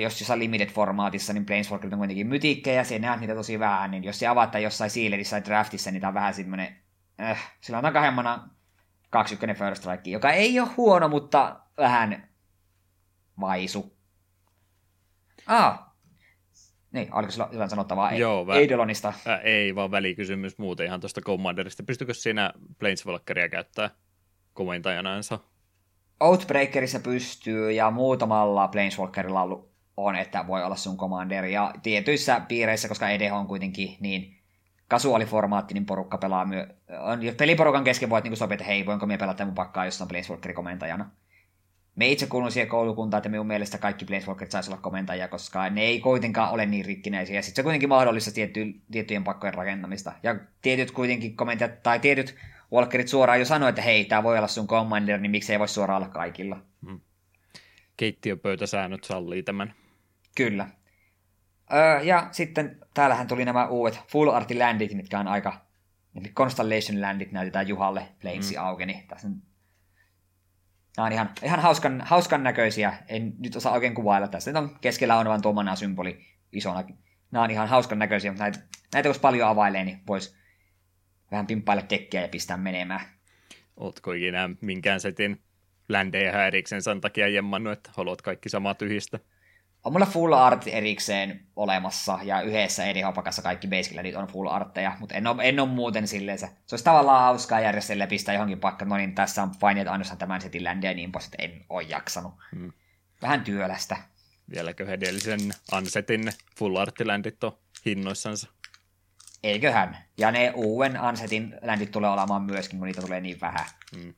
jos 0.00 0.20
jossain 0.20 0.40
limited-formaatissa, 0.40 1.32
niin 1.32 1.46
Planeswalkerit 1.46 1.92
on 1.92 1.98
kuitenkin 1.98 2.26
mytikkejä, 2.26 2.84
ja 2.90 2.98
näet 2.98 3.20
niitä 3.20 3.34
tosi 3.34 3.58
vähän, 3.58 3.90
niin 3.90 4.04
jos 4.04 4.18
se 4.18 4.26
avataan 4.26 4.62
jossain 4.62 4.90
Sealedissä 4.90 5.40
tai 5.40 5.44
Draftissa, 5.44 5.90
niin 5.90 6.00
tämä 6.00 6.08
on 6.08 6.14
vähän 6.14 6.34
semmoinen, 6.34 6.76
äh, 7.20 7.56
sillä 7.60 7.78
on 7.78 8.50
kaksi 9.10 9.34
ykkönen 9.34 9.56
First 9.56 9.82
Strike, 9.82 10.10
joka 10.10 10.30
ei 10.30 10.60
ole 10.60 10.68
huono, 10.76 11.08
mutta 11.08 11.60
vähän 11.76 12.28
vaisu. 13.40 13.98
Ah, 15.46 15.88
niin, 16.92 17.14
oliko 17.14 17.32
sulla 17.32 17.48
jotain 17.52 17.70
sanottavaa 17.70 18.12
Joo, 18.12 18.44
vä- 18.44 18.56
Eidolonista? 18.56 19.12
Ä, 19.26 19.36
ei, 19.36 19.74
vaan 19.74 19.90
välikysymys 19.90 20.58
muuten 20.58 20.86
ihan 20.86 21.00
tuosta 21.00 21.20
Commanderista. 21.20 21.82
Pystykö 21.82 22.14
siinä 22.14 22.52
Planeswalkeria 22.78 23.48
käyttää 23.48 23.90
komentajanaansa? 24.52 25.38
Outbreakerissa 26.20 27.00
pystyy 27.00 27.72
ja 27.72 27.90
muutamalla 27.90 28.68
Planeswalkerilla 28.68 29.68
on, 29.96 30.16
että 30.16 30.46
voi 30.46 30.64
olla 30.64 30.76
sun 30.76 30.96
commander. 30.96 31.44
Ja 31.44 31.74
tietyissä 31.82 32.40
piireissä, 32.48 32.88
koska 32.88 33.08
EDH 33.08 33.34
on 33.34 33.46
kuitenkin 33.46 33.96
niin 34.00 34.38
kasuaaliformaatti, 34.88 35.74
niin 35.74 35.86
porukka 35.86 36.18
pelaa 36.18 36.44
myö... 36.44 36.66
On, 37.00 37.22
jos 37.22 37.34
peliporukan 37.34 37.84
kesken 37.84 38.10
voit 38.10 38.24
niin 38.24 38.36
sopia, 38.36 38.54
että 38.54 38.64
hei, 38.64 38.86
voinko 38.86 39.06
minä 39.06 39.18
pelata 39.18 39.44
mun 39.44 39.54
pakkaa 39.54 39.84
jossain 39.84 40.08
Planeswalkerin 40.08 40.54
komentajana. 40.54 41.10
Me 41.96 42.08
itse 42.08 42.26
kuulun 42.26 42.52
siihen 42.52 42.68
koulukuntaan, 42.68 43.18
että 43.18 43.28
minun 43.28 43.46
mielestä 43.46 43.78
kaikki 43.78 44.04
Planeswalkerit 44.04 44.50
saisi 44.50 44.70
olla 44.70 44.80
komentajia, 44.80 45.28
koska 45.28 45.70
ne 45.70 45.82
ei 45.82 46.00
kuitenkaan 46.00 46.52
ole 46.52 46.66
niin 46.66 46.84
rikkinäisiä. 46.84 47.36
Ja 47.36 47.42
sitten 47.42 47.56
se 47.56 47.60
on 47.60 47.64
kuitenkin 47.64 47.88
mahdollista 47.88 48.30
tietty, 48.30 48.74
tiettyjen 48.90 49.24
pakkojen 49.24 49.54
rakentamista. 49.54 50.12
Ja 50.22 50.36
tietyt 50.62 50.90
kuitenkin 50.90 51.36
komentajat, 51.36 51.82
tai 51.82 51.98
tietyt 51.98 52.34
Walkerit 52.72 53.08
suoraan 53.08 53.38
jo 53.38 53.44
sanoi, 53.44 53.68
että 53.68 53.82
hei, 53.82 54.04
tämä 54.04 54.22
voi 54.22 54.38
olla 54.38 54.48
sun 54.48 54.66
commander, 54.66 55.20
niin 55.20 55.30
miksi 55.30 55.52
ei 55.52 55.58
voi 55.58 55.68
suoraan 55.68 56.02
olla 56.02 56.12
kaikilla. 56.12 56.62
Hmm. 56.86 57.00
Keittiöpöytäsäännöt 57.96 59.04
sallii 59.04 59.42
tämän. 59.42 59.74
Kyllä. 60.36 60.68
Öö, 61.72 62.00
ja 62.02 62.28
sitten 62.30 62.80
täällähän 62.94 63.26
tuli 63.26 63.44
nämä 63.44 63.66
uudet 63.66 64.00
Full 64.08 64.28
Art 64.28 64.50
Landit, 64.50 64.94
mitkä 64.94 65.18
on 65.18 65.28
aika 65.28 65.66
Constellation 66.34 67.02
Landit 67.02 67.32
näytetään 67.32 67.68
Juhalle 67.68 68.08
Planesi 68.20 68.54
hmm. 68.54 68.64
auki, 68.64 68.86
niin 68.86 69.08
tässä 69.08 69.28
on 69.28 69.42
Nämä 70.98 71.06
on 71.06 71.12
ihan, 71.12 71.30
ihan 71.42 71.60
hauskan, 71.60 72.02
hauskan 72.04 72.42
näköisiä. 72.42 72.94
En 73.08 73.34
nyt 73.38 73.56
osaa 73.56 73.72
oikein 73.72 73.94
kuvailla 73.94 74.28
tässä. 74.28 74.50
Nyt 74.50 74.62
on 74.62 74.78
keskellä 74.80 75.16
on 75.16 75.28
vain 75.28 75.42
tuommoinen 75.42 75.76
symboli 75.76 76.26
isona. 76.52 76.84
Nämä 77.30 77.44
on 77.44 77.50
ihan 77.50 77.68
hauskan 77.68 77.98
näköisiä, 77.98 78.30
mutta 78.30 78.44
näitä, 78.44 78.58
näitä 78.92 79.08
jos 79.08 79.18
paljon 79.18 79.48
availee, 79.48 79.84
niin 79.84 80.00
voisi 80.06 80.37
vähän 81.30 81.46
pimppailla 81.46 81.82
tekkiä 81.82 82.22
ja 82.22 82.28
pistää 82.28 82.56
menemään. 82.56 83.00
Ootko 83.76 84.12
ikinä 84.12 84.50
minkään 84.60 85.00
setin 85.00 85.40
ländejä 85.88 86.46
erikseen 86.46 86.82
sen 86.82 87.00
takia 87.00 87.28
jemmannut, 87.28 87.72
että 87.72 87.90
haluat 87.94 88.22
kaikki 88.22 88.48
samaa 88.48 88.74
tyhjistä? 88.74 89.18
On 89.84 89.92
mulla 89.92 90.06
full 90.06 90.32
art 90.32 90.66
erikseen 90.66 91.46
olemassa, 91.56 92.18
ja 92.22 92.40
yhdessä 92.40 92.84
eri 92.84 93.00
hopakassa 93.00 93.42
kaikki 93.42 93.68
basic 93.68 93.94
landit 93.94 94.16
on 94.16 94.26
full 94.26 94.48
artteja, 94.48 94.96
mutta 95.00 95.14
en 95.14 95.26
ole, 95.26 95.48
en 95.48 95.60
ole 95.60 95.68
muuten 95.68 96.08
silleen 96.08 96.38
se. 96.38 96.46
Se 96.66 96.74
olisi 96.74 96.84
tavallaan 96.84 97.22
hauskaa 97.22 97.60
järjestellä 97.60 98.06
pistää 98.06 98.34
johonkin 98.34 98.60
paikkaan, 98.60 98.88
no 98.88 98.96
niin, 98.96 99.14
tässä 99.14 99.42
on 99.42 99.50
paineet 99.60 99.88
ainoastaan 99.88 100.18
tämän 100.18 100.40
setin 100.40 100.64
ländiä 100.64 100.90
ja 100.90 100.94
niin 100.94 101.12
pois, 101.12 101.24
että 101.24 101.42
en 101.42 101.64
ole 101.68 101.82
jaksanut. 101.82 102.34
Hmm. 102.56 102.72
Vähän 103.22 103.44
työlästä. 103.44 103.96
Vieläkö 104.50 104.92
edellisen 104.92 105.40
Ansetin 105.72 106.32
full 106.58 106.76
arttiländit 106.76 107.44
on 107.44 107.58
hinnoissansa? 107.86 108.50
Eiköhän. 109.42 109.98
Ja 110.18 110.30
ne 110.30 110.52
uuden 110.54 111.00
Ansetin 111.00 111.54
ländit 111.62 111.90
tulee 111.90 112.10
olemaan 112.10 112.42
myöskin, 112.42 112.78
kun 112.78 112.86
niitä 112.86 113.00
tulee 113.00 113.20
niin 113.20 113.40
vähän. 113.40 113.66
Hmm. 113.96 114.14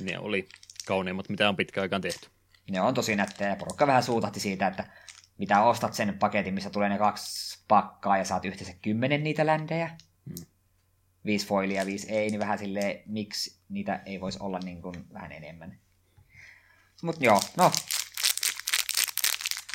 Ne 0.00 0.18
oli 0.18 0.48
kauniimmat, 0.86 1.28
mitä 1.28 1.48
on 1.48 1.56
pitkä 1.56 1.82
aikaan 1.82 2.02
tehty. 2.02 2.28
Ne 2.70 2.80
on 2.80 2.94
tosi 2.94 3.16
nättejä 3.16 3.50
ja 3.50 3.56
porukka 3.56 3.86
vähän 3.86 4.02
suutahti 4.02 4.40
siitä, 4.40 4.66
että 4.66 4.84
mitä 5.38 5.62
ostat 5.62 5.94
sen 5.94 6.18
paketin, 6.18 6.54
missä 6.54 6.70
tulee 6.70 6.88
ne 6.88 6.98
kaksi 6.98 7.58
pakkaa 7.68 8.18
ja 8.18 8.24
saat 8.24 8.44
yhteensä 8.44 8.74
kymmenen 8.82 9.24
niitä 9.24 9.46
ländejä. 9.46 9.90
Hmm. 10.26 10.46
Viisi 11.24 11.46
foilia, 11.46 11.86
viisi 11.86 12.12
ei, 12.12 12.30
niin 12.30 12.40
vähän 12.40 12.58
silleen, 12.58 13.02
miksi 13.06 13.60
niitä 13.68 14.00
ei 14.06 14.20
voisi 14.20 14.38
olla 14.42 14.58
niin 14.58 14.82
kuin 14.82 14.94
vähän 15.12 15.32
enemmän. 15.32 15.78
Mutta 17.02 17.24
joo, 17.24 17.40
no. 17.56 17.72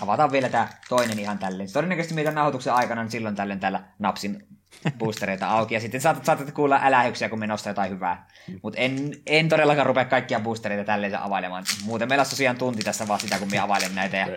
Avataan 0.02 0.32
vielä 0.32 0.50
tämä 0.50 0.70
toinen 0.90 1.20
ihan 1.20 1.40
tälleen. 1.40 1.72
Todennäköisesti 1.72 2.16
meidän 2.16 2.36
nauhoituksen 2.36 2.74
aikana 2.74 3.04
niin 3.04 3.12
silloin 3.12 3.36
tällöin 3.36 3.60
täällä 3.60 3.84
napsin 4.00 4.48
boostereita 4.98 5.48
auki, 5.48 5.74
ja 5.74 5.80
sitten 5.80 6.02
saatat, 6.02 6.26
saatat 6.26 6.52
kuulla 6.52 6.80
älähyksiä, 6.84 7.30
kun 7.30 7.40
me 7.40 7.48
nostaa 7.48 7.72
jotain 7.72 7.92
hyvää. 7.92 8.28
Mutta 8.64 8.80
en, 8.80 9.12
en 9.26 9.50
todellakaan 9.50 9.86
rupea 9.86 10.06
kaikkia 10.06 10.40
boostereita 10.40 10.84
tälleen 10.84 11.20
availemaan. 11.20 11.66
Muuten 11.84 12.10
meillä 12.10 12.22
on 12.22 12.30
tosiaan 12.30 12.58
tunti 12.58 12.84
tässä 12.84 13.08
vaan 13.08 13.20
sitä, 13.20 13.40
kun 13.40 13.52
me 13.52 13.60
availen 13.60 13.96
näitä 13.96 14.18
ja 14.18 14.28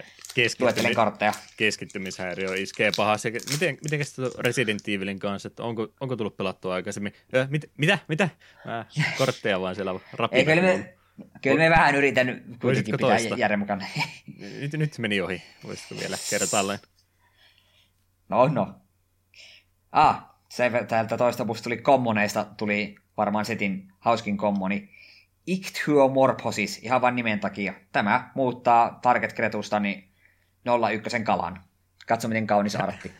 luettelen 0.61 0.95
kortteja. 0.95 1.32
Keskittymishäiriö 1.57 2.55
iskee 2.55 2.91
pahasti. 2.97 3.32
Miten, 3.53 3.78
miten 3.84 4.01
Resident 4.38 4.88
Evilin 4.88 5.18
kanssa, 5.18 5.47
että 5.47 5.62
onko, 5.62 5.88
onko 6.01 6.16
tullut 6.16 6.36
pelattua 6.36 6.74
aikaisemmin? 6.74 7.12
Ö, 7.34 7.47
mit, 7.51 7.70
mitä? 7.76 7.99
Mitä? 8.09 8.28
Mä 8.64 8.86
kortteja 9.18 9.61
vaan 9.61 9.74
siellä 9.74 10.01
rapina. 10.12 10.38
Ei, 10.38 10.45
kyllä 10.45 10.62
me, 10.62 10.95
kyllä 11.43 11.59
me 11.59 11.70
vähän 11.70 11.95
yritän 11.95 12.45
kuitenkin 12.61 12.97
pitää 12.97 13.18
järjen 13.36 13.59
mukana. 13.59 13.86
nyt, 14.61 14.72
nyt 14.72 14.99
meni 14.99 15.20
ohi. 15.20 15.43
Voisitko 15.64 15.95
vielä 16.01 16.16
kertaalleen? 16.30 16.78
No, 18.28 18.49
no. 18.49 18.74
Ah, 19.93 20.30
se 20.51 20.70
täältä 20.88 21.16
toista 21.16 21.44
puolesta 21.44 21.64
tuli 21.64 21.76
kommoneista, 21.76 22.44
tuli 22.44 22.96
varmaan 23.16 23.44
setin 23.44 23.92
hauskin 23.98 24.36
kommoni. 24.36 24.90
Ichthyomorphosis, 25.46 26.78
ihan 26.82 27.01
vain 27.01 27.16
nimen 27.16 27.40
takia. 27.40 27.74
Tämä 27.92 28.30
muuttaa 28.34 28.98
Target 29.03 29.32
Kretusta 29.32 29.80
niin 29.80 30.12
01 30.90 31.20
kalan. 31.20 31.64
Katso, 32.07 32.28
miten 32.28 32.46
kaunis 32.46 32.76
artti. 32.76 33.12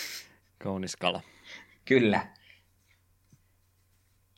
kaunis 0.64 0.96
kala. 0.96 1.20
Kyllä. 1.84 2.26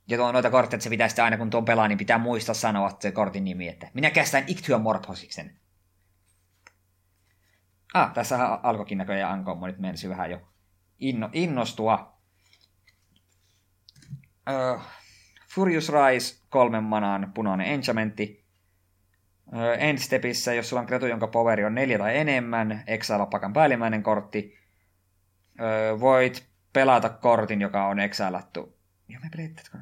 Ja 0.08 0.16
tuo 0.16 0.32
noita 0.32 0.50
kortteja, 0.50 0.76
että 0.76 0.84
se 0.84 0.90
pitäisi 0.90 1.20
aina 1.20 1.36
kun 1.36 1.50
tuon 1.50 1.64
pelaa, 1.64 1.88
niin 1.88 1.98
pitää 1.98 2.18
muistaa 2.18 2.54
sanoa 2.54 2.90
se 3.00 3.12
kortin 3.12 3.44
nimi, 3.44 3.68
että 3.68 3.90
minä 3.94 4.10
kästän 4.10 4.44
Ichthyomorphosiksen. 4.46 5.56
Ah, 7.94 8.12
tässä 8.12 8.44
alkoikin 8.62 8.98
näköjään 8.98 9.32
ankommonit 9.32 9.78
menisi 9.78 10.08
vähän 10.08 10.30
jo 10.30 10.48
inno, 10.98 11.30
innostua. 11.32 12.17
Uh, 14.48 14.80
Furious 15.54 15.88
Rise, 15.88 16.44
kolmen 16.48 16.84
manaan 16.84 17.32
punainen 17.34 17.66
enchantmentti. 17.66 18.44
Uh, 19.46 19.60
Endstepissä, 19.78 20.54
jos 20.54 20.68
sulla 20.68 20.80
on 20.80 20.86
kretu, 20.86 21.06
jonka 21.06 21.26
poveri 21.26 21.64
on 21.64 21.74
neljä 21.74 21.98
tai 21.98 22.16
enemmän, 22.16 22.84
exile 22.86 23.26
pakan 23.30 23.52
päällimmäinen 23.52 24.02
kortti. 24.02 24.58
Uh, 25.60 26.00
voit 26.00 26.48
pelata 26.72 27.08
kortin, 27.08 27.60
joka 27.60 27.86
on 27.86 28.00
exailattu. 28.00 28.78
Joo, 29.08 29.20
me 29.22 29.28
pelettätkö? 29.36 29.78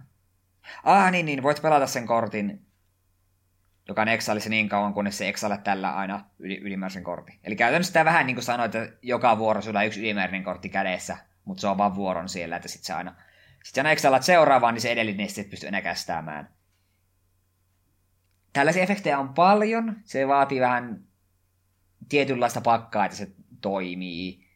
Ah, 0.84 1.10
niin, 1.10 1.26
niin, 1.26 1.42
voit 1.42 1.62
pelata 1.62 1.86
sen 1.86 2.06
kortin, 2.06 2.66
joka 3.88 4.02
on 4.02 4.08
exilissa 4.08 4.50
niin 4.50 4.68
kauan, 4.68 4.94
kunnes 4.94 5.18
se 5.18 5.28
exile 5.28 5.58
tällä 5.58 5.96
aina 5.96 6.24
yli, 6.38 6.58
ylimääräisen 6.58 7.04
kortin. 7.04 7.38
Eli 7.44 7.56
käytännössä 7.56 7.92
tämä 7.92 8.04
vähän 8.04 8.26
niin 8.26 8.36
kuin 8.36 8.44
sanoit, 8.44 8.74
että 8.74 8.96
joka 9.02 9.38
vuoro 9.38 9.62
sulla 9.62 9.78
on 9.78 9.86
yksi 9.86 10.00
ylimääräinen 10.00 10.44
kortti 10.44 10.68
kädessä, 10.68 11.16
mutta 11.44 11.60
se 11.60 11.66
on 11.66 11.78
vaan 11.78 11.94
vuoron 11.94 12.28
siellä, 12.28 12.56
että 12.56 12.68
sitten 12.68 12.86
se 12.86 12.92
aina 12.92 13.14
sitten 13.66 13.86
aina 13.86 13.92
exailat 13.92 14.22
seuraavaan, 14.22 14.74
niin 14.74 14.82
se 14.82 14.92
edellinen 14.92 15.28
sitten 15.28 15.50
pystyy 15.50 15.68
enää 15.68 15.82
kästäämään. 15.82 16.54
Tällaisia 18.52 18.82
efektejä 18.82 19.18
on 19.18 19.34
paljon. 19.34 19.96
Se 20.04 20.28
vaatii 20.28 20.60
vähän 20.60 21.04
tietynlaista 22.08 22.60
pakkaa, 22.60 23.04
että 23.04 23.16
se 23.16 23.28
toimii. 23.60 24.46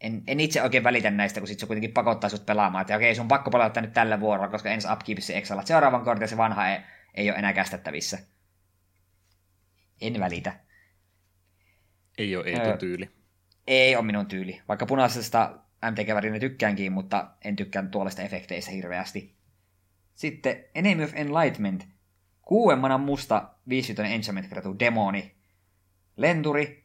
En, 0.00 0.22
en 0.26 0.40
itse 0.40 0.62
oikein 0.62 0.84
välitä 0.84 1.10
näistä, 1.10 1.40
kun 1.40 1.48
sit 1.48 1.58
se 1.58 1.66
kuitenkin 1.66 1.92
pakottaa 1.92 2.30
sut 2.30 2.46
pelaamaan, 2.46 2.82
että 2.82 2.96
okei, 2.96 3.14
sun 3.14 3.28
pakko 3.28 3.50
pelata 3.50 3.80
nyt 3.80 3.92
tällä 3.92 4.20
vuorolla, 4.20 4.50
koska 4.50 4.70
ensi 4.70 4.88
upkeepissa 4.92 5.32
exailat 5.32 5.66
seuraavan 5.66 6.04
kortin 6.04 6.22
ja 6.22 6.28
se 6.28 6.36
vanha 6.36 6.68
ei, 6.68 6.78
ei 7.14 7.30
ole 7.30 7.38
enää 7.38 7.52
kästettävissä. 7.52 8.18
En 10.00 10.20
välitä. 10.20 10.60
Ei 12.18 12.36
ole 12.36 12.44
Eetu 12.46 12.78
tyyli. 12.78 13.10
Ei 13.66 13.96
ole 13.96 14.04
minun 14.04 14.26
tyyli. 14.26 14.62
Vaikka 14.68 14.86
punaisesta 14.86 15.58
MTG-värinä 15.90 16.38
tykkäänkin, 16.38 16.92
mutta 16.92 17.30
en 17.44 17.56
tykkään 17.56 17.90
tuollaista 17.90 18.22
efekteistä 18.22 18.70
hirveästi. 18.70 19.34
Sitten 20.14 20.64
Enemy 20.74 21.04
of 21.04 21.12
Enlightenment. 21.14 21.86
Kuuemmanan 22.42 23.00
musta 23.00 23.48
5 23.68 23.94
enchantment 24.04 24.48
kreatu 24.48 24.78
demoni. 24.78 25.34
Lenturi. 26.16 26.84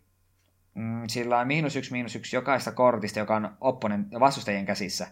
Mm, 0.74 1.04
sillä 1.08 1.40
on 1.40 1.48
miinus 1.48 1.76
yksi, 1.76 1.92
miinus 1.92 2.16
yksi 2.16 2.36
jokaista 2.36 2.72
kortista, 2.72 3.20
joka 3.20 3.36
on 3.36 3.58
opponen 3.62 4.08
vastustajien 4.20 4.66
käsissä. 4.66 5.08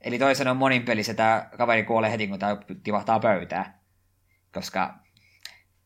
Eli 0.00 0.18
toisen 0.18 0.48
on 0.48 0.56
monin 0.56 0.82
pelissä 0.82 1.14
tämä 1.14 1.48
kaveri 1.56 1.82
kuolee 1.82 2.10
heti, 2.10 2.28
kun 2.28 2.38
tämä 2.38 2.56
tivahtaa 2.82 3.20
pöytää. 3.20 3.78
Koska 4.54 4.94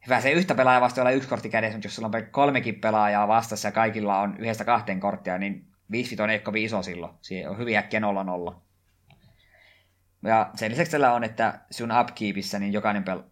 hyvä 0.07 0.21
se 0.21 0.31
yhtä 0.31 0.55
pelaajaa 0.55 0.81
vasta 0.81 1.01
olla 1.01 1.11
yksi 1.11 1.29
kortti 1.29 1.51
kädessä, 1.51 1.77
mutta 1.77 1.87
jos 1.87 1.97
sulla 1.97 2.11
on 2.15 2.27
kolmekin 2.31 2.81
pelaajaa 2.81 3.29
vastassa 3.29 3.69
ja 3.69 3.73
kaikilla 3.73 4.21
on 4.21 4.37
yhdestä 4.39 4.65
kahteen 4.65 5.01
korttia, 5.01 5.39
niin 5.39 5.72
5 5.93 6.23
on 6.23 6.31
ei 6.31 6.39
kovin 6.39 6.65
iso 6.65 6.83
silloin. 6.83 7.13
Siihen 7.21 7.51
on 7.51 7.59
hyvin 7.59 7.79
äkkiä 7.79 8.01
0 8.01 8.25
nolla. 8.25 8.63
Ja 10.25 10.51
sen 10.55 10.71
lisäksi 10.71 10.91
tällä 10.91 11.13
on, 11.13 11.25
että 11.25 11.61
sun 11.71 12.01
upkeepissä 12.01 12.59
niin 12.59 12.73
jokainen, 12.73 13.05
pel- 13.11 13.25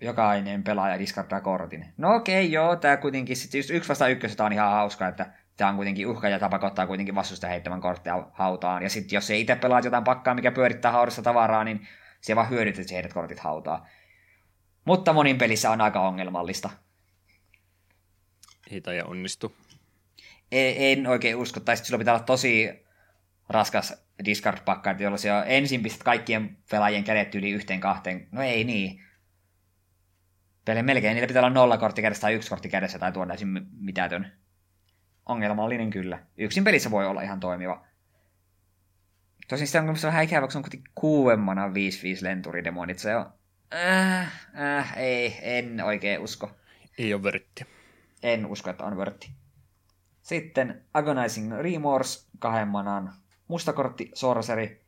jokainen 0.00 0.64
pelaaja 0.64 0.98
diskardaa 0.98 1.40
kortin. 1.40 1.86
No 1.96 2.14
okei, 2.14 2.44
okay, 2.44 2.52
joo, 2.52 2.76
tää 2.76 2.96
kuitenkin, 2.96 3.36
sit 3.36 3.54
just 3.54 3.70
yksi 3.70 3.88
vasta 3.88 4.08
ykkösestä 4.08 4.44
on 4.44 4.52
ihan 4.52 4.70
hauska, 4.70 5.08
että 5.08 5.32
tämä 5.56 5.70
on 5.70 5.76
kuitenkin 5.76 6.06
uhka 6.06 6.28
ja 6.28 6.38
tapa 6.38 6.58
pakottaa 6.58 6.86
kuitenkin 6.86 7.14
vastusta 7.14 7.46
heittämään 7.46 7.80
kortteja 7.80 8.28
hautaan. 8.32 8.82
Ja 8.82 8.90
sitten 8.90 9.16
jos 9.16 9.26
se 9.26 9.38
itse 9.38 9.56
pelaat 9.56 9.84
jotain 9.84 10.04
pakkaa, 10.04 10.34
mikä 10.34 10.52
pyörittää 10.52 10.92
haudassa 10.92 11.22
tavaraa, 11.22 11.64
niin 11.64 11.88
se 12.20 12.36
vaan 12.36 12.50
hyödyttää, 12.50 12.80
että 12.82 12.94
heidät 12.94 13.12
kortit 13.12 13.38
hautaa. 13.38 13.86
Mutta 14.84 15.12
monin 15.12 15.38
pelissä 15.38 15.70
on 15.70 15.80
aika 15.80 16.00
ongelmallista. 16.00 16.70
Ei 18.70 18.96
ja 18.96 19.04
onnistu 19.04 19.54
en 20.52 21.06
oikein 21.06 21.36
usko, 21.36 21.60
tai 21.60 21.76
silloin 21.76 21.98
pitää 21.98 22.14
olla 22.14 22.24
tosi 22.24 22.86
raskas 23.48 24.08
discard-pakka, 24.24 24.90
että 24.90 25.02
jolloin 25.02 25.20
ensin 25.46 25.82
pistät 25.82 26.02
kaikkien 26.02 26.56
pelaajien 26.70 27.04
kädet 27.04 27.34
yli 27.34 27.50
yhteen 27.50 27.80
kahteen. 27.80 28.28
No 28.32 28.42
ei 28.42 28.64
niin. 28.64 29.04
Peli 30.64 30.82
melkein, 30.82 31.14
niillä 31.14 31.26
pitää 31.28 31.40
olla 31.40 31.50
nolla 31.50 31.78
kortti 31.78 32.02
kädessä 32.02 32.20
tai 32.20 32.34
yksi 32.34 32.48
kortti 32.50 32.68
kädessä 32.68 32.98
tai 32.98 33.12
tuoda 33.12 33.28
täysin 33.28 33.66
mitätön. 33.80 34.32
Ongelmallinen 35.26 35.90
kyllä. 35.90 36.18
Yksin 36.38 36.64
pelissä 36.64 36.90
voi 36.90 37.06
olla 37.06 37.22
ihan 37.22 37.40
toimiva. 37.40 37.86
Tosin 39.48 39.66
sitä 39.66 39.80
on 39.80 39.96
vähän 40.02 40.24
ikävä, 40.24 40.46
kun 40.46 40.52
se 40.52 40.58
on 40.58 40.64
kuitenkin 40.64 40.92
kuuemmana 40.94 41.68
5-5 41.68 41.70
lenturidemonit. 42.22 42.98
Se 42.98 43.16
on... 43.16 43.32
Äh, 43.74 44.32
äh, 44.60 44.98
ei, 44.98 45.38
en 45.42 45.84
oikein 45.84 46.20
usko. 46.20 46.50
Ei 46.98 47.14
ole 47.14 47.22
vörtti. 47.22 47.66
En 48.22 48.46
usko, 48.46 48.70
että 48.70 48.84
on 48.84 48.96
vörtti. 48.96 49.30
Sitten 50.28 50.84
Agonizing 50.94 51.52
Remorse, 51.52 52.28
kahden 52.38 52.68
manan 52.68 53.12
mustakortti, 53.48 54.10
sorcery. 54.14 54.80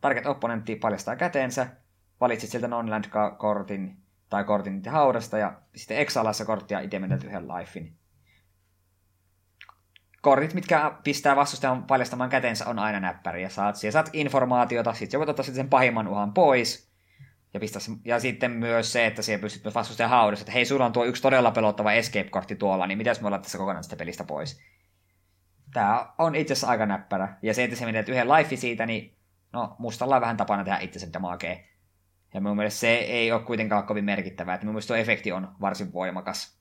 Target 0.00 0.26
opponentti 0.26 0.76
paljastaa 0.76 1.16
käteensä. 1.16 1.66
Valitsit 2.20 2.50
sieltä 2.50 2.68
non-land-kortin 2.68 3.96
tai 4.28 4.44
kortin 4.44 4.82
haudasta 4.88 5.38
ja 5.38 5.60
sitten 5.76 5.96
exalassa 5.96 6.44
korttia 6.44 6.80
itse 6.80 6.98
menetät 6.98 7.24
yhden 7.24 7.48
lifein. 7.48 7.96
Kortit, 10.20 10.54
mitkä 10.54 10.92
pistää 11.04 11.36
vastustajan 11.36 11.84
paljastamaan 11.84 12.30
käteensä, 12.30 12.66
on 12.66 12.78
aina 12.78 13.00
näppäriä. 13.00 13.48
Saat, 13.48 13.76
siellä 13.76 13.92
saat 13.92 14.10
informaatiota, 14.12 14.94
sitten 14.94 15.20
voit 15.20 15.28
ottaa 15.28 15.44
sen 15.44 15.68
pahimman 15.68 16.08
uhan 16.08 16.34
pois. 16.34 16.87
Ja, 17.54 17.60
pistää, 17.60 17.82
ja 18.04 18.20
sitten 18.20 18.50
myös 18.50 18.92
se, 18.92 19.06
että 19.06 19.22
siellä 19.22 19.40
pystyt 19.40 19.64
myös 19.64 19.74
vastustajan 19.74 20.10
haudassa, 20.10 20.42
että 20.42 20.52
hei, 20.52 20.64
sulla 20.64 20.86
on 20.86 20.92
tuo 20.92 21.04
yksi 21.04 21.22
todella 21.22 21.50
pelottava 21.50 21.92
escape-kortti 21.92 22.56
tuolla, 22.56 22.86
niin 22.86 22.98
mitäs 22.98 23.20
me 23.20 23.26
ollaan 23.26 23.42
tässä 23.42 23.58
kokonaan 23.58 23.84
sitä 23.84 23.96
pelistä 23.96 24.24
pois. 24.24 24.60
Tämä 25.72 26.12
on 26.18 26.34
itse 26.34 26.52
asiassa 26.52 26.68
aika 26.68 26.86
näppärä. 26.86 27.38
Ja 27.42 27.54
se, 27.54 27.64
että 27.64 27.76
se 27.76 27.84
menet 27.84 28.08
yhden 28.08 28.28
life 28.28 28.56
siitä, 28.56 28.86
niin 28.86 29.16
no, 29.52 29.76
mustalla 29.78 30.14
on 30.14 30.20
vähän 30.20 30.36
tapana 30.36 30.64
tehdä 30.64 30.78
itsensä 30.78 31.12
damakee. 31.12 31.68
Ja 32.34 32.40
mun 32.40 32.56
mielestä 32.56 32.80
se 32.80 32.94
ei 32.94 33.32
ole 33.32 33.42
kuitenkaan 33.42 33.86
kovin 33.86 34.04
merkittävää, 34.04 34.54
että 34.54 34.66
mun 34.66 34.74
mielestä 34.74 34.94
tuo 34.94 34.96
efekti 34.96 35.32
on 35.32 35.48
varsin 35.60 35.92
voimakas. 35.92 36.58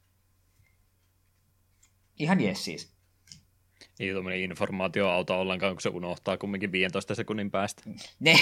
Ihan 2.19 2.41
jes 2.41 2.65
siis. 2.65 2.97
Ei 3.99 4.11
tuommoinen 4.11 4.41
informaatio 4.41 5.09
auta 5.09 5.35
ollenkaan, 5.35 5.73
kun 5.73 5.81
se 5.81 5.89
unohtaa 5.89 6.38
kumminkin 6.38 6.71
15 6.71 7.15
sekunnin 7.15 7.51
päästä. 7.51 7.83
Ne, 8.19 8.39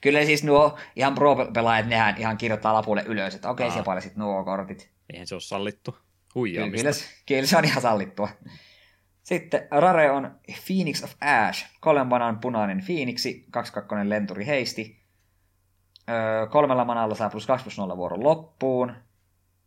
kyllä 0.00 0.24
siis 0.24 0.44
nuo 0.44 0.78
ihan 0.96 1.14
pro-pelaajat, 1.14 1.86
nehän 1.86 2.14
ihan 2.18 2.36
kirjoittaa 2.36 2.74
lapulle 2.74 3.02
ylös, 3.06 3.34
että 3.34 3.50
okei, 3.50 3.68
okay, 3.68 3.82
siellä 3.82 4.00
sitten 4.00 4.20
nuo 4.20 4.44
kortit. 4.44 4.90
Eihän 5.12 5.26
se 5.26 5.34
ole 5.34 5.40
sallittu. 5.40 5.98
Huijaamista. 6.34 6.82
Kyllä, 6.82 6.94
kyllä 7.26 7.46
se 7.46 7.56
on 7.56 7.64
ihan 7.64 7.82
sallittua. 7.82 8.28
Sitten 9.22 9.68
Rare 9.70 10.10
on 10.10 10.40
Phoenix 10.66 11.04
of 11.04 11.12
Ash, 11.20 11.66
kolmen 11.80 12.38
punainen 12.40 12.84
Phoenixi, 12.86 13.46
2-2 13.56 13.60
lenturi 14.08 14.46
heisti. 14.46 15.04
Öö, 16.10 16.46
kolmella 16.46 16.84
manalla 16.84 17.14
saa 17.14 17.30
plus 17.30 17.46
2 17.46 17.64
plus 17.64 17.78
0 17.78 17.96
vuoron 17.96 18.24
loppuun. 18.24 18.94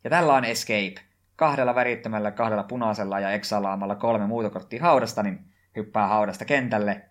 Ja 0.04 0.10
tällä 0.10 0.34
on 0.34 0.46
Escape. 0.46 0.96
Kahdella 1.36 1.76
värittömällä, 1.76 2.32
kahdella 2.32 2.64
punaisella 2.64 3.20
ja 3.20 3.32
exalaamalla 3.32 3.96
kolme 3.96 4.28
muutokorttia 4.28 4.82
haudasta, 4.82 5.24
niin 5.24 5.40
hyppää 5.76 6.08
haudasta 6.08 6.46
kentälle. 6.46 7.02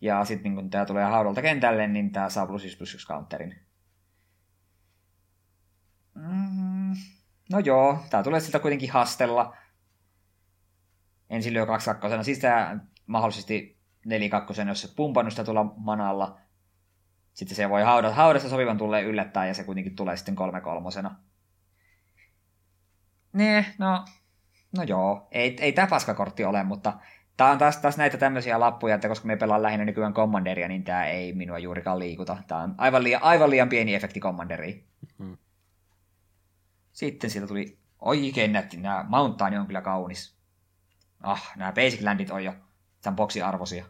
Ja 0.00 0.24
sitten 0.24 0.44
niin 0.44 0.54
kun 0.54 0.70
tämä 0.70 0.86
tulee 0.86 1.04
haudalta 1.04 1.42
kentälle, 1.42 1.86
niin 1.86 2.12
tämä 2.12 2.30
saa 2.30 2.46
plus 2.46 2.76
plus 2.78 2.94
1 2.94 3.06
counterin. 3.06 3.54
Mm, 6.14 6.94
no 7.50 7.58
joo, 7.58 7.98
tämä 8.10 8.22
tulee 8.22 8.40
siltä 8.40 8.58
kuitenkin 8.58 8.90
hastella 8.90 9.56
ensin 11.30 11.54
lyö 11.54 11.66
2 11.66 11.90
2 11.90 12.08
siis 12.22 12.38
tämä 12.38 12.78
mahdollisesti 13.06 13.78
4 14.06 14.28
2 14.28 14.62
jos 14.68 14.80
se 14.80 14.88
pumpannut 14.96 15.32
sitä 15.32 15.44
tuolla 15.44 15.74
manalla. 15.76 16.40
Sitten 17.32 17.56
se 17.56 17.70
voi 17.70 17.82
haudata, 17.82 18.14
haudasta 18.14 18.48
sopivan 18.48 18.78
tulee 18.78 19.02
yllättää 19.02 19.46
ja 19.46 19.54
se 19.54 19.64
kuitenkin 19.64 19.96
tulee 19.96 20.16
sitten 20.16 20.36
3 20.36 20.60
kolmosena. 20.60 21.16
Ne, 23.32 23.74
no, 23.78 24.04
no 24.76 24.82
joo, 24.82 25.28
ei, 25.30 25.56
ei 25.60 25.72
tämä 25.72 25.86
paskakortti 25.86 26.44
ole, 26.44 26.64
mutta 26.64 26.92
tämä 27.36 27.50
on 27.50 27.58
taas, 27.58 27.76
taas 27.76 27.96
näitä 27.96 28.18
tämmöisiä 28.18 28.60
lappuja, 28.60 28.94
että 28.94 29.08
koska 29.08 29.26
me 29.26 29.36
pelaan 29.36 29.62
lähinnä 29.62 29.84
nykyään 29.84 30.14
Commanderia, 30.14 30.68
niin 30.68 30.84
tämä 30.84 31.06
ei 31.06 31.32
minua 31.32 31.58
juurikaan 31.58 31.98
liikuta. 31.98 32.36
Tämä 32.46 32.60
on 32.60 32.74
aivan 32.78 33.04
liian, 33.04 33.22
aivan 33.22 33.50
liian 33.50 33.68
pieni 33.68 33.94
efekti 33.94 34.20
Commanderiin. 34.20 34.84
Mm-hmm. 35.18 35.36
Sitten 36.92 37.30
siitä 37.30 37.46
tuli 37.46 37.78
oikein 37.98 38.52
nätti. 38.52 38.76
Nämä 38.76 39.04
Mountain 39.08 39.58
on 39.58 39.66
kyllä 39.66 39.82
kaunis 39.82 40.34
ah, 41.24 41.52
nämä 41.56 41.72
Basic 41.72 42.02
Landit 42.02 42.30
on 42.30 42.44
jo 42.44 42.54
tämän 43.02 43.16
boksin 43.16 43.44
arvoisia. 43.44 43.84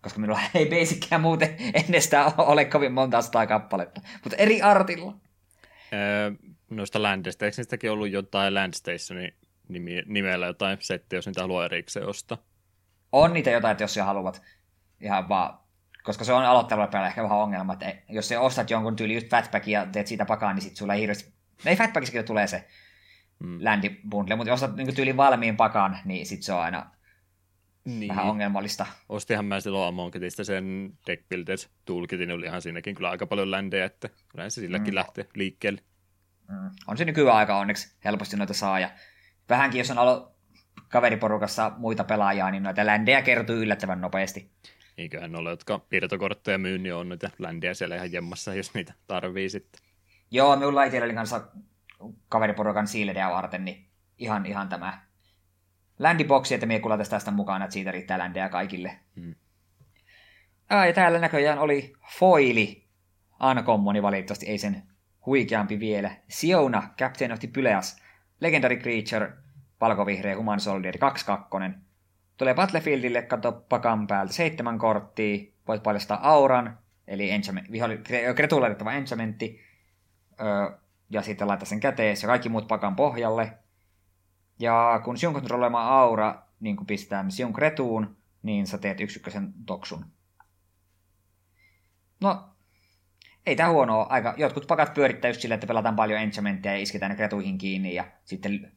Koska 0.00 0.20
minulla 0.20 0.40
ei 0.54 0.66
Basickään 0.66 1.20
muuten 1.20 1.56
ennestään 1.74 2.32
ole 2.36 2.64
kovin 2.64 2.92
monta 2.92 3.22
sataa 3.22 3.46
kappaletta. 3.46 4.00
Mutta 4.24 4.36
eri 4.36 4.62
artilla. 4.62 5.16
Öö, 5.92 6.30
noista 6.70 7.02
Landista, 7.02 7.44
eikö 7.44 7.54
niistäkin 7.56 7.90
ollut 7.90 8.10
jotain 8.10 8.54
Landstationin 8.54 9.34
nimellä 10.06 10.46
jotain 10.46 10.78
settiä, 10.80 11.16
jos 11.16 11.26
niitä 11.26 11.40
haluaa 11.40 11.64
erikseen 11.64 12.06
ostaa? 12.06 12.38
On 13.12 13.32
niitä 13.32 13.50
jotain, 13.50 13.72
että 13.72 13.84
jos 13.84 13.96
haluat 13.96 14.42
ihan 15.00 15.28
vaan 15.28 15.58
koska 16.06 16.24
se 16.24 16.32
on 16.32 16.44
aloittavalle 16.44 16.90
päällä 16.90 17.08
ehkä 17.08 17.22
vähän 17.22 17.38
ongelma, 17.38 17.72
että 17.72 17.94
jos 18.08 18.28
sä 18.28 18.40
ostat 18.40 18.70
jonkun 18.70 18.96
tyyli 18.96 19.14
just 19.14 19.30
fatpackin 19.30 19.72
ja 19.72 19.86
teet 19.86 20.06
siitä 20.06 20.24
pakaan, 20.24 20.54
niin 20.54 20.62
sit 20.62 20.76
sulla 20.76 20.94
ei 20.94 21.00
hirveästi... 21.00 21.32
Ei 21.64 21.76
fatpackissakin 21.76 22.24
tulee 22.24 22.46
se 22.46 22.68
mm. 23.38 23.58
ländibundle, 23.60 24.36
mutta 24.36 24.50
jos 24.50 24.62
ostat 24.62 24.76
niin 24.76 24.94
tyyli 24.94 25.16
valmiin 25.16 25.56
pakan, 25.56 25.98
niin 26.04 26.26
sit 26.26 26.42
se 26.42 26.52
on 26.52 26.60
aina 26.60 26.90
niin. 27.84 28.08
vähän 28.08 28.24
ongelmallista. 28.24 28.86
Ostihan 29.08 29.44
mä 29.44 29.60
silloin 29.60 29.88
Amonketista 29.88 30.44
sen 30.44 30.92
Deck 31.06 31.28
Builders 31.28 31.68
toolkitin, 31.84 32.30
oli 32.30 32.46
ihan 32.46 32.62
siinäkin 32.62 32.94
kyllä 32.94 33.10
aika 33.10 33.26
paljon 33.26 33.50
ländejä, 33.50 33.84
että 33.84 34.08
kyllä 34.28 34.50
se 34.50 34.60
silläkin 34.60 34.94
mm. 34.94 34.96
lähtee 34.96 35.26
liikkeelle. 35.34 35.80
Mm. 36.48 36.70
On 36.86 36.96
se 36.96 37.04
nykyään 37.04 37.36
aika 37.36 37.58
onneksi 37.58 37.96
helposti 38.04 38.36
noita 38.36 38.54
saa, 38.54 38.80
ja 38.80 38.90
vähänkin 39.48 39.78
jos 39.78 39.90
on 39.90 39.98
alo 39.98 40.36
kaveriporukassa 40.88 41.72
muita 41.76 42.04
pelaajia, 42.04 42.50
niin 42.50 42.62
noita 42.62 42.86
ländejä 42.86 43.22
kertyy 43.22 43.62
yllättävän 43.62 44.00
nopeasti. 44.00 44.50
Eiköhän 44.98 45.36
ole, 45.36 45.50
jotka 45.50 45.78
piirtokortteja 45.78 46.58
myy, 46.58 46.78
niin 46.78 46.94
on 46.94 47.08
noita 47.08 47.30
ländejä 47.38 47.74
siellä 47.74 47.96
ihan 47.96 48.12
jemmassa, 48.12 48.54
jos 48.54 48.74
niitä 48.74 48.94
tarvii 49.06 49.48
sitten. 49.48 49.80
Joo, 50.30 50.56
minulla 50.56 50.84
itsellä 50.84 51.14
kanssa 51.14 51.48
kaveriporukan 52.28 52.86
siilejä 52.86 53.30
varten, 53.30 53.64
niin 53.64 53.88
ihan, 54.18 54.46
ihan 54.46 54.68
tämä 54.68 55.06
ländiboksi, 55.98 56.54
että 56.54 56.66
me 56.66 56.80
kulataan 56.80 57.10
tästä 57.10 57.30
mukana, 57.30 57.64
että 57.64 57.74
siitä 57.74 57.92
riittää 57.92 58.18
ländejä 58.18 58.48
kaikille. 58.48 58.98
Hmm. 59.16 59.34
Ah, 60.70 60.86
ja 60.86 60.92
täällä 60.92 61.18
näköjään 61.18 61.58
oli 61.58 61.92
foili. 62.18 62.86
Uncommoni 63.50 64.02
valitettavasti 64.02 64.46
ei 64.46 64.58
sen 64.58 64.82
huikeampi 65.26 65.80
vielä. 65.80 66.10
Siona, 66.28 66.82
Captain 66.98 67.32
of 67.32 67.38
the 67.40 67.48
Pyleas, 67.48 68.02
Legendary 68.40 68.76
Creature, 68.76 69.32
valkovihreä 69.80 70.36
Human 70.36 70.60
Soldier 70.60 70.96
2-2. 70.96 70.98
Tulee 72.36 72.54
Battlefieldille, 72.54 73.22
kato 73.22 73.52
pakan 73.52 74.06
päältä 74.06 74.32
seitsemän 74.32 74.78
korttia, 74.78 75.52
voit 75.68 75.82
paljastaa 75.82 76.30
auran, 76.32 76.78
eli 77.06 77.30
enchant, 77.30 77.72
viholli, 77.72 78.02
enchantmentti, 78.96 79.60
ja 81.10 81.22
sitten 81.22 81.48
laittaa 81.48 81.66
sen 81.66 81.80
käteen 81.80 82.16
ja 82.22 82.26
kaikki 82.26 82.48
muut 82.48 82.68
pakan 82.68 82.96
pohjalle. 82.96 83.58
Ja 84.58 85.00
kun 85.04 85.16
sinun 85.16 85.34
kontrolloima 85.34 86.00
aura 86.00 86.42
niin 86.60 86.76
kun 86.76 86.86
pistää 86.86 87.24
sinun 87.28 87.52
kretuun, 87.52 88.16
niin 88.42 88.66
sä 88.66 88.78
teet 88.78 89.00
yksikkösen 89.00 89.54
toksun. 89.66 90.04
No, 92.20 92.48
ei 93.46 93.56
tämä 93.56 93.70
huonoa. 93.70 94.06
Aika, 94.10 94.34
jotkut 94.36 94.66
pakat 94.66 94.94
pyörittää 94.94 95.28
just 95.28 95.40
silleen, 95.40 95.56
että 95.56 95.66
pelataan 95.66 95.96
paljon 95.96 96.20
enchantmenttia 96.20 96.72
ja 96.72 96.78
isketään 96.78 97.10
ne 97.10 97.16
kretuihin 97.16 97.58
kiinni 97.58 97.94
ja 97.94 98.04
sitten 98.24 98.72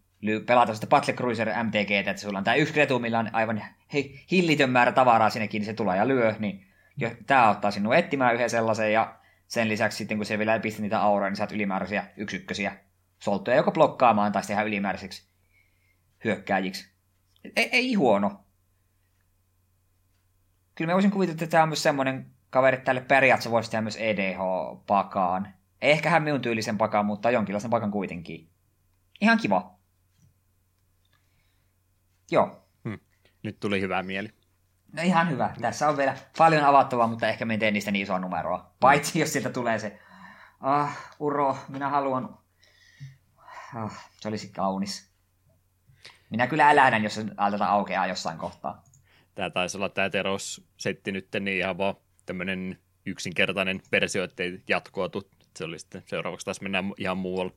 pelataan 0.45 0.75
sitä 0.75 0.87
Battle 0.87 1.13
Cruiser 1.13 1.49
MTG, 1.63 1.91
että 1.91 2.21
sulla 2.21 2.37
on 2.37 2.43
tämä 2.43 2.55
yksi 2.55 2.73
kretu, 2.73 2.99
millä 2.99 3.19
on 3.19 3.29
aivan 3.33 3.63
hei, 3.93 4.25
hillitön 4.31 4.69
määrä 4.69 4.91
tavaraa 4.91 5.29
sinne 5.29 5.47
kiinni, 5.47 5.65
se 5.65 5.73
tulee 5.73 5.97
ja 5.97 6.07
lyö, 6.07 6.35
niin 6.39 6.67
tämä 7.27 7.49
ottaa 7.49 7.71
sinua 7.71 7.95
etsimään 7.95 8.35
yhden 8.35 8.49
sellaisen 8.49 8.93
ja 8.93 9.19
sen 9.47 9.69
lisäksi 9.69 9.97
sitten, 9.97 10.17
kun 10.17 10.25
se 10.25 10.39
vielä 10.39 10.59
pisti 10.59 10.81
niitä 10.81 11.01
auroja, 11.01 11.29
niin 11.29 11.37
saat 11.37 11.51
ylimääräisiä 11.51 12.05
yksikkösiä 12.17 12.75
solttuja 13.19 13.57
joko 13.57 13.71
blokkaamaan 13.71 14.31
tai 14.31 14.41
tehdä 14.47 14.61
ylimääräiseksi 14.61 15.29
hyökkääjiksi. 16.23 16.89
Ei, 17.55 17.69
ei 17.71 17.93
huono. 17.93 18.43
Kyllä 20.75 20.91
mä 20.91 20.93
voisin 20.93 21.11
kuvitella, 21.11 21.35
että 21.35 21.47
tämä 21.47 21.63
on 21.63 21.69
myös 21.69 21.83
semmoinen 21.83 22.31
kaveri, 22.49 22.75
että 22.75 22.85
tälle 22.85 23.01
periaatteessa 23.01 23.51
voisi 23.51 23.71
tehdä 23.71 23.81
myös 23.81 23.97
EDH-pakaan. 23.97 25.53
Ehkähän 25.81 26.23
minun 26.23 26.41
tyylisen 26.41 26.77
pakaan, 26.77 27.05
mutta 27.05 27.31
jonkinlaisen 27.31 27.69
pakan 27.69 27.91
kuitenkin. 27.91 28.49
Ihan 29.21 29.37
kiva. 29.37 29.75
Joo. 32.31 32.65
Hmm. 32.83 32.99
Nyt 33.43 33.59
tuli 33.59 33.81
hyvä 33.81 34.03
mieli. 34.03 34.29
No 34.93 35.01
ihan 35.01 35.29
hyvä. 35.29 35.53
Tässä 35.61 35.89
on 35.89 35.97
vielä 35.97 36.17
paljon 36.37 36.63
avattavaa, 36.63 37.07
mutta 37.07 37.27
ehkä 37.27 37.45
me 37.45 37.53
en 37.53 37.59
tee 37.59 37.71
niistä 37.71 37.91
niin 37.91 38.03
isoa 38.03 38.19
numeroa. 38.19 38.71
Paitsi 38.79 39.19
jos 39.19 39.33
sieltä 39.33 39.49
tulee 39.49 39.79
se, 39.79 39.99
ah, 40.59 40.97
uro, 41.19 41.57
minä 41.67 41.89
haluan, 41.89 42.37
ah, 43.75 44.09
se 44.11 44.27
olisi 44.27 44.49
kaunis. 44.49 45.09
Minä 46.29 46.47
kyllä 46.47 46.75
lähdän, 46.75 47.03
jos 47.03 47.15
se 47.15 47.25
aukeaa 47.67 48.07
jossain 48.07 48.37
kohtaa. 48.37 48.83
Tämä 49.35 49.49
taisi 49.49 49.77
olla 49.77 49.89
tämä 49.89 50.09
Teros-setti 50.09 51.11
nyt, 51.11 51.27
niin 51.39 51.57
ihan 51.57 51.77
vaan 51.77 51.95
tämmöinen 52.29 52.79
yksinkertainen 53.05 53.81
versio, 53.91 54.23
ettei 54.23 54.61
jatkoa 54.67 55.09
tule. 55.09 55.23
Se 55.57 55.63
oli 55.63 55.79
sitten, 55.79 56.03
seuraavaksi 56.05 56.45
taas 56.45 56.61
mennään 56.61 56.93
ihan 56.97 57.17
muualle. 57.17 57.51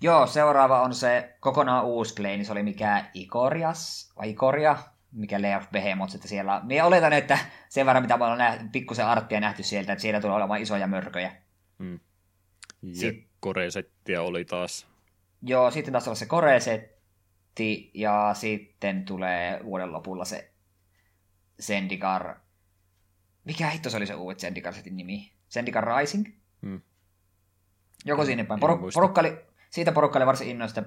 Joo, 0.00 0.26
seuraava 0.26 0.82
on 0.82 0.94
se 0.94 1.36
kokonaan 1.40 1.84
uusi 1.84 2.14
play, 2.14 2.36
niin 2.36 2.44
se 2.44 2.52
oli 2.52 2.62
mikä 2.62 3.04
Ikorias, 3.14 4.12
vai 4.16 4.30
Ikoria, 4.30 4.76
mikä 5.12 5.42
Lair 5.42 5.56
of 5.56 5.70
Behemoth, 5.70 6.14
että 6.14 6.28
siellä, 6.28 6.60
minä 6.64 6.84
oletan, 6.84 7.12
että 7.12 7.38
sen 7.68 7.86
verran 7.86 8.02
mitä 8.02 8.16
me 8.16 8.24
ollaan 8.24 8.38
nähty, 8.38 8.64
pikkusen 8.72 9.06
arttia 9.06 9.40
nähty 9.40 9.62
sieltä, 9.62 9.92
että 9.92 10.02
siellä 10.02 10.20
tulee 10.20 10.36
olemaan 10.36 10.62
isoja 10.62 10.86
mörköjä. 10.86 11.32
Hmm. 11.78 12.00
Ja 12.82 12.94
Sit, 12.94 13.28
oli 14.20 14.44
taas. 14.44 14.86
Joo, 15.42 15.70
sitten 15.70 15.92
taas 15.92 16.08
on 16.08 16.16
se 16.16 16.26
koresetti, 16.26 17.90
ja 17.94 18.30
sitten 18.34 19.04
tulee 19.04 19.60
vuoden 19.64 19.92
lopulla 19.92 20.24
se 20.24 20.52
Zendikar. 21.62 22.36
Mikä 23.44 23.70
hitto 23.70 23.90
se 23.90 23.96
oli 23.96 24.06
se 24.06 24.14
uudet 24.14 24.38
Zendikar-setin 24.38 24.96
nimi? 24.96 25.32
Zendikar 25.50 25.84
Rising? 25.98 26.26
Hmm. 26.62 26.80
Joko 28.04 28.24
sinne 28.24 28.44
päin. 28.44 28.60
Por- 28.60 28.92
porukka 28.94 29.20
oli, 29.20 29.38
siitä 29.70 29.92
porukka 29.92 30.18
oli 30.18 30.26
varsin 30.26 30.48
innoista. 30.48 30.82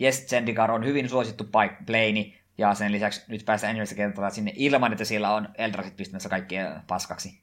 Yes, 0.00 0.26
Zendikar 0.26 0.70
on 0.70 0.84
hyvin 0.84 1.08
suosittu 1.08 1.44
plane, 1.86 2.32
ja 2.58 2.74
sen 2.74 2.92
lisäksi 2.92 3.22
nyt 3.28 3.44
päästään 3.44 3.70
ensimmäistä 3.70 3.94
kertaa 3.94 4.30
sinne 4.30 4.52
ilman, 4.56 4.92
että 4.92 5.04
siellä 5.04 5.34
on 5.34 5.48
Eldrasit 5.58 5.96
pistämässä 5.96 6.28
kaikkia 6.28 6.82
paskaksi. 6.86 7.42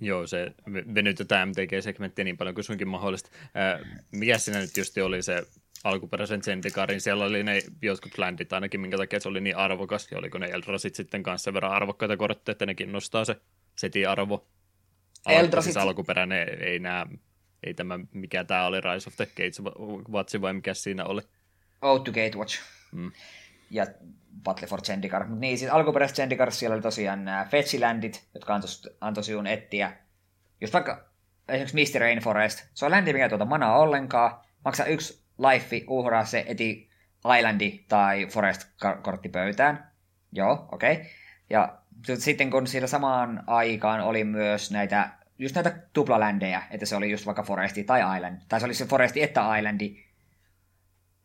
Joo, 0.00 0.26
se 0.26 0.54
venytetään 0.94 1.48
MTG-segmenttiä 1.48 2.24
niin 2.24 2.36
paljon 2.36 2.54
kuin 2.54 2.64
suinkin 2.64 2.88
mahdollista. 2.88 3.30
Äh, 3.44 4.02
mikä 4.12 4.38
siinä 4.38 4.60
nyt 4.60 4.76
just 4.76 4.98
oli 4.98 5.22
se 5.22 5.42
alkuperäisen 5.84 6.42
Zendikarin? 6.42 7.00
Siellä 7.00 7.24
oli 7.24 7.42
ne 7.42 7.60
jotkut 7.82 8.18
landit 8.18 8.52
ainakin, 8.52 8.80
minkä 8.80 8.96
takia 8.96 9.20
se 9.20 9.28
oli 9.28 9.40
niin 9.40 9.56
arvokas, 9.56 10.08
ja 10.10 10.18
oliko 10.18 10.38
ne 10.38 10.46
Eldrasit 10.46 10.94
sitten 10.94 11.22
kanssa 11.22 11.44
sen 11.44 11.54
verran 11.54 11.72
arvokkaita 11.72 12.16
kortteja, 12.16 12.52
että 12.52 12.66
nekin 12.66 12.92
nostaa 12.92 13.24
se 13.24 13.36
setin 13.78 14.08
arvo? 14.08 14.48
Eldrasit... 15.26 15.72
Siis 15.72 15.84
alkuperäinen 15.84 16.48
ei, 16.48 16.70
ei 16.70 16.78
nää, 16.78 17.06
ei 17.66 17.74
tämä, 17.74 17.98
mikä 18.12 18.44
tämä 18.44 18.66
oli, 18.66 18.80
Rise 18.80 19.08
of 19.08 19.16
the 19.16 19.26
Gates 19.26 19.62
Watch 20.10 20.40
vai 20.40 20.52
mikä 20.52 20.74
siinä 20.74 21.04
oli? 21.04 21.20
Out 21.82 22.04
to 22.04 22.12
Gatewatch. 22.12 22.60
Mm. 22.92 23.12
Ja 23.70 23.86
Battle 24.42 24.68
for 24.68 24.82
Zendikar. 24.82 25.26
Mutta 25.26 25.40
niin, 25.40 25.58
siis 25.58 25.70
alkuperäisessä 25.70 26.22
Zendikar 26.22 26.52
siellä 26.52 26.74
oli 26.74 26.82
tosiaan 26.82 27.24
nämä 27.24 27.46
Fetchilandit, 27.50 28.28
jotka 28.34 28.54
antoi, 28.54 28.70
antoi 29.00 29.24
sinun 29.24 29.46
etsiä. 29.46 29.92
Just 30.60 30.72
vaikka 30.74 31.08
esimerkiksi 31.48 31.74
Misty 31.74 31.98
Rainforest. 31.98 32.66
Se 32.74 32.84
on 32.84 32.90
länti, 32.90 33.12
mikä 33.12 33.28
tuota 33.28 33.44
manaa 33.44 33.78
ollenkaan. 33.78 34.40
Maksaa 34.64 34.86
yksi 34.86 35.27
life, 35.38 35.80
uhraa 35.88 36.24
se 36.24 36.44
eti 36.48 36.90
Islandi 37.38 37.84
tai 37.88 38.26
Forest-kortti 38.26 39.28
pöytään. 39.28 39.90
Joo, 40.32 40.68
okei. 40.72 40.92
Okay. 40.92 41.04
Ja 41.50 41.78
sitten 42.18 42.50
kun 42.50 42.66
siellä 42.66 42.86
samaan 42.86 43.44
aikaan 43.46 44.00
oli 44.00 44.24
myös 44.24 44.70
näitä, 44.70 45.08
just 45.38 45.54
näitä 45.54 45.78
tuplaländejä, 45.92 46.62
että 46.70 46.86
se 46.86 46.96
oli 46.96 47.10
just 47.10 47.26
vaikka 47.26 47.42
Foresti 47.42 47.84
tai 47.84 48.16
Island, 48.16 48.40
tai 48.48 48.60
se 48.60 48.66
oli 48.66 48.74
se 48.74 48.86
Foresti 48.86 49.22
että 49.22 49.56
Islandi, 49.56 50.04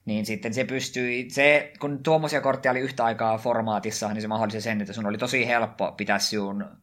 niin 0.06 0.26
sitten 0.26 0.54
se 0.54 0.64
pystyi, 0.64 1.30
se, 1.30 1.74
kun 1.80 2.04
tuommoisia 2.04 2.42
kortteja 2.42 2.72
oli 2.72 2.80
yhtä 2.80 3.06
aikaa 3.06 3.38
formaatissa, 3.38 4.14
niin 4.14 4.22
se 4.22 4.28
mahdollisti 4.28 4.62
sen, 4.62 4.82
että 4.82 4.94
sun 4.94 5.06
oli 5.06 5.18
tosi 5.18 5.48
helppo 5.48 5.92
pitää 5.92 6.20
sinun 6.20 6.78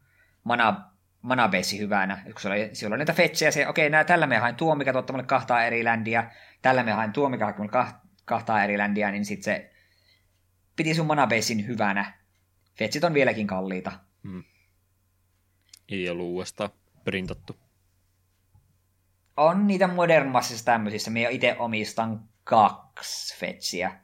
mana, 0.44 0.90
manabase 1.22 1.78
hyvänä. 1.78 2.22
Kun 2.24 2.40
se 2.40 2.48
oli, 2.48 2.70
siellä 2.72 2.94
oli 2.94 2.98
näitä 2.98 3.12
fetsejä, 3.12 3.50
se, 3.50 3.68
okei, 3.68 3.88
okay, 3.88 4.04
tällä 4.04 4.26
me 4.26 4.38
hain 4.38 4.54
tuo, 4.54 4.74
mikä 4.74 4.92
tuottaa 4.92 5.14
mulle 5.14 5.26
kahtaa 5.26 5.64
eri 5.64 5.84
ländiä, 5.84 6.30
tällä 6.62 6.82
me 6.82 6.92
hain 6.92 7.12
tuo, 7.12 7.28
mikä 7.28 7.54
mulle 7.58 7.86
kahtaa 8.24 8.64
eri 8.64 8.78
ländiä, 8.78 9.10
niin 9.10 9.24
sitten 9.24 9.44
se 9.44 9.70
piti 10.76 10.94
sun 10.94 11.06
manabasein 11.06 11.66
hyvänä. 11.66 12.20
Fetsit 12.78 13.04
on 13.04 13.14
vieläkin 13.14 13.46
kalliita. 13.46 13.92
Hmm. 14.22 14.44
Ei 15.88 16.10
ollut 16.10 16.26
uudestaan 16.26 16.70
printattu. 17.04 17.56
On 19.36 19.66
niitä 19.66 19.86
modernmassissa 19.86 20.64
tämmöisissä. 20.64 21.10
Minä 21.10 21.28
itse 21.28 21.56
omistan 21.58 22.28
kaksi 22.44 23.38
fetsiä. 23.38 24.00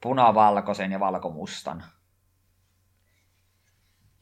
Punavalkoisen 0.00 0.92
ja 0.92 1.00
valkomustan. 1.00 1.84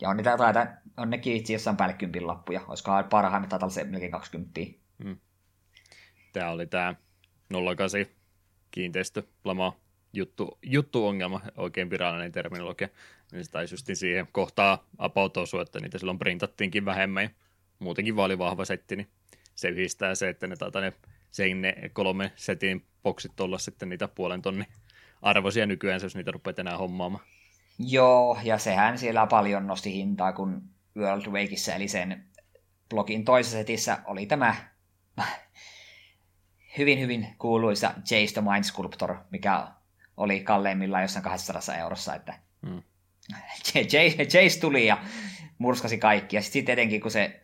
Ja 0.01 0.09
on 0.09 0.17
niitä 0.17 0.37
taita, 0.37 0.67
on 0.97 1.11
nekin 1.11 1.37
itse 1.37 1.53
jossain 1.53 1.77
päälle 1.77 1.95
kympin 1.95 2.27
lappuja. 2.27 2.61
Olisikohan 2.69 3.05
parhaimmat 3.05 3.49
taitaa 3.49 3.71
se 3.71 3.85
melkein 3.85 4.13
20. 4.13 4.61
Hmm. 5.05 5.19
Tämä 6.33 6.51
oli 6.51 6.67
tämä 6.67 6.95
08 7.51 8.07
kiinteistölama 8.71 9.77
juttu, 10.13 10.59
juttu-ongelma, 10.63 11.41
oikein 11.57 11.91
virallinen 11.91 12.33
terminologia, 12.33 12.89
niin 13.33 13.45
se 13.45 13.51
taisi 13.51 13.77
siihen 13.95 14.29
kohtaa 14.33 14.85
about 14.99 15.37
osua, 15.37 15.63
että 15.63 15.81
niitä 15.81 15.99
silloin 15.99 16.19
printattiinkin 16.19 16.85
vähemmän 16.85 17.23
ja 17.23 17.31
muutenkin 17.79 18.17
vaan 18.17 18.27
oli 18.27 18.39
vahva 18.39 18.65
setti, 18.65 18.97
niin 18.97 19.09
se 19.55 19.69
yhdistää 19.69 20.15
se, 20.15 20.29
että 20.29 20.47
ne, 20.47 20.57
tata, 20.57 20.81
ne 20.81 20.93
ne 21.55 21.91
kolme 21.93 22.33
setin 22.37 22.87
boksit 23.03 23.41
olla 23.41 23.59
sitten 23.59 23.89
niitä 23.89 24.09
puolen 24.09 24.43
tonni 24.43 24.65
arvoisia 25.23 25.67
nykyään, 25.67 26.01
jos 26.03 26.17
niitä 26.17 26.31
rupeat 26.31 26.59
enää 26.59 26.77
hommaamaan. 26.77 27.25
Joo, 27.79 28.39
ja 28.45 28.59
sehän 28.59 28.99
siellä 28.99 29.27
paljon 29.27 29.67
nosti 29.67 29.93
hintaa, 29.93 30.33
kun 30.33 30.63
World 30.97 31.27
Wakeissa, 31.27 31.75
eli 31.75 31.89
sen 31.89 32.25
blogin 32.89 33.25
toisessa 33.25 33.59
setissä 33.59 33.99
oli 34.05 34.27
tämä 34.27 34.55
hyvin, 36.79 37.01
hyvin 37.01 37.35
kuuluisa 37.39 37.95
Jace 37.97 38.33
the 38.33 38.43
Mind 38.53 38.65
Sculptor, 38.65 39.17
mikä 39.31 39.69
oli 40.17 40.41
kalleimmillaan 40.41 41.03
jossain 41.03 41.23
200 41.23 41.77
eurossa, 41.77 42.15
että 42.15 42.35
hmm. 42.67 42.83
Jace 44.35 44.61
tuli 44.61 44.87
ja 44.87 45.05
murskasi 45.59 45.99
kaikki. 45.99 46.37
Ja 46.37 46.43
sitten 46.43 46.73
etenkin, 46.73 47.01
kun 47.01 47.11
se 47.11 47.41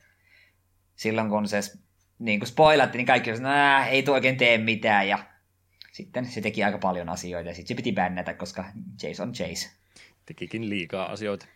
silloin 0.94 1.28
kun 1.28 1.48
se 1.48 1.60
niin 2.18 2.40
kuin 2.40 2.48
spoilatti, 2.48 2.98
niin 2.98 3.06
kaikki 3.06 3.30
että 3.30 3.86
ei 3.86 4.02
tuo 4.02 4.14
oikein 4.14 4.36
tee 4.36 4.58
mitään. 4.58 5.08
Ja 5.08 5.18
sitten 5.92 6.26
se 6.26 6.40
teki 6.40 6.64
aika 6.64 6.78
paljon 6.78 7.08
asioita 7.08 7.50
ja 7.50 7.54
sitten 7.54 7.68
se 7.68 7.74
piti 7.74 7.92
bännätä, 7.92 8.34
koska 8.34 8.64
Jace 9.02 9.22
on 9.22 9.32
Jace. 9.38 9.70
Tekikin 10.26 10.70
liikaa 10.70 11.12
asioita. 11.12 11.46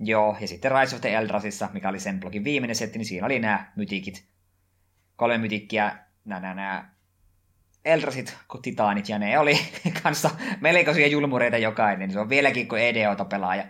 Joo, 0.00 0.36
ja 0.40 0.48
sitten 0.48 0.72
Rise 0.72 0.96
of 0.96 1.00
the 1.00 1.14
Eldrasissa, 1.14 1.68
mikä 1.72 1.88
oli 1.88 2.00
sen 2.00 2.20
blogin 2.20 2.44
viimeinen 2.44 2.76
setti, 2.76 2.98
niin 2.98 3.06
siinä 3.06 3.26
oli 3.26 3.38
nämä 3.38 3.72
mytikit. 3.76 4.24
Kolme 5.16 5.38
mytikkiä, 5.38 5.96
nämä, 6.24 6.40
nämä, 6.40 6.54
nämä 6.54 6.91
Eldrasit 7.84 8.36
kuin 8.48 8.62
Titaanit, 8.62 9.08
ja 9.08 9.18
ne 9.18 9.38
oli 9.38 9.58
kanssa 10.02 10.30
melkoisia 10.60 11.06
julmureita 11.06 11.58
jokainen. 11.58 12.10
Se 12.10 12.20
on 12.20 12.28
vieläkin, 12.28 12.68
kun 12.68 12.78
EDOta 12.78 13.24
pelaa 13.24 13.56
ja 13.56 13.64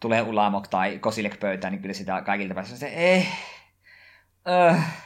tulee 0.00 0.22
Ulamok 0.22 0.68
tai 0.68 0.98
Kosilek 0.98 1.40
pöytään, 1.40 1.72
niin 1.72 1.82
kyllä 1.82 1.94
sitä 1.94 2.22
kaikilta 2.22 2.54
päässä 2.54 2.76
se, 2.76 2.92
eh, 2.94 3.28
äh, 4.48 5.04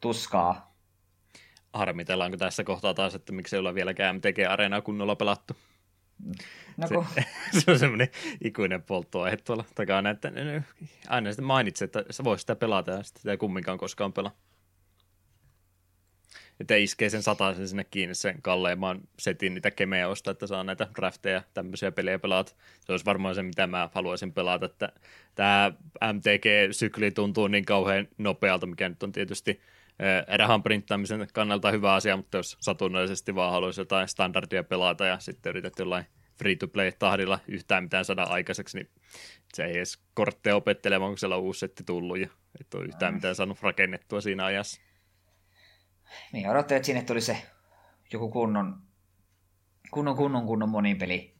tuskaa. 0.00 0.74
Harmitellaanko 1.72 2.36
tässä 2.36 2.64
kohtaa 2.64 2.94
taas, 2.94 3.14
että 3.14 3.32
miksi 3.32 3.56
ei 3.56 3.60
olla 3.60 3.74
vieläkään 3.74 4.16
MTG-areenaa 4.16 4.82
kunnolla 4.82 5.16
pelattu? 5.16 5.56
No, 6.76 6.88
kun... 6.88 7.06
se, 7.14 7.24
se 7.60 7.70
on 7.70 7.78
semmoinen 7.78 8.08
ikuinen 8.44 8.82
polttoaihe 8.82 9.36
tuolla 9.36 9.64
takana, 9.74 10.10
että 10.10 10.32
aina 11.08 11.30
sitten 11.30 11.44
mainitset, 11.44 11.96
että 11.96 12.12
sä 12.12 12.24
voisit 12.24 12.40
sitä 12.40 12.56
pelata 12.56 12.90
ja 12.90 13.02
sitten 13.02 13.30
ei 13.30 13.36
kumminkaan 13.36 13.78
koskaan 13.78 14.12
pelaa 14.12 14.32
että 16.60 16.76
iskee 16.76 17.10
sen 17.10 17.22
sen 17.22 17.68
sinne 17.68 17.84
kiinni 17.84 18.14
sen 18.14 18.42
kalleimman 18.42 19.00
setin 19.18 19.54
niitä 19.54 19.70
kemeosta, 19.70 20.30
että 20.30 20.46
saa 20.46 20.64
näitä 20.64 20.88
drafteja 20.96 21.42
tämmöisiä 21.54 21.92
pelejä 21.92 22.18
pelata. 22.18 22.52
Se 22.80 22.92
olisi 22.92 23.04
varmaan 23.04 23.34
se, 23.34 23.42
mitä 23.42 23.66
mä 23.66 23.88
haluaisin 23.94 24.32
pelata, 24.32 24.66
että 24.66 24.92
tämä 25.34 25.72
MTG-sykli 26.12 27.10
tuntuu 27.10 27.48
niin 27.48 27.64
kauhean 27.64 28.08
nopealta, 28.18 28.66
mikä 28.66 28.88
nyt 28.88 29.02
on 29.02 29.12
tietysti 29.12 29.60
rahan 30.36 30.62
printtaamisen 30.62 31.28
kannalta 31.32 31.70
hyvä 31.70 31.94
asia, 31.94 32.16
mutta 32.16 32.36
jos 32.36 32.56
satunnaisesti 32.60 33.34
vaan 33.34 33.52
haluaisi 33.52 33.80
jotain 33.80 34.08
standardia 34.08 34.64
pelata 34.64 35.06
ja 35.06 35.18
sitten 35.18 35.50
yrität 35.50 35.78
jollain 35.78 36.04
free-to-play-tahdilla 36.38 37.38
yhtään 37.48 37.82
mitään 37.82 38.04
saada 38.04 38.22
aikaiseksi, 38.22 38.78
niin 38.78 38.90
se 39.54 39.64
ei 39.64 39.76
edes 39.76 39.98
kortteja 40.14 40.56
opettelemaan, 40.56 41.10
kun 41.10 41.18
siellä 41.18 41.36
on 41.36 41.42
uusi 41.42 41.60
setti 41.60 41.84
tullut 41.84 42.18
ja 42.18 42.28
et 42.60 42.74
ole 42.74 42.84
yhtään 42.84 43.14
mitään 43.14 43.34
saanut 43.34 43.62
rakennettua 43.62 44.20
siinä 44.20 44.44
ajassa. 44.44 44.80
Niin 46.32 46.50
odottaa, 46.50 46.76
että 46.76 46.86
sinne 46.86 47.02
tuli 47.02 47.20
se 47.20 47.42
joku 48.12 48.30
kunnon, 48.30 48.82
kunnon, 49.90 50.16
kunnon, 50.16 50.46
kunnon 50.46 50.68
monipeli 50.68 51.38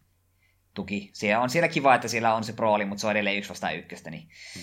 tuki. 0.74 1.10
Siellä 1.12 1.42
on 1.42 1.50
siellä 1.50 1.68
kiva, 1.68 1.94
että 1.94 2.08
siellä 2.08 2.34
on 2.34 2.44
se 2.44 2.52
prooli, 2.52 2.84
mutta 2.84 3.00
se 3.00 3.06
on 3.06 3.10
edelleen 3.10 3.38
yksi 3.38 3.50
vastaan 3.50 3.76
ykköstä. 3.76 4.10
Niin... 4.10 4.28
Mm. 4.56 4.62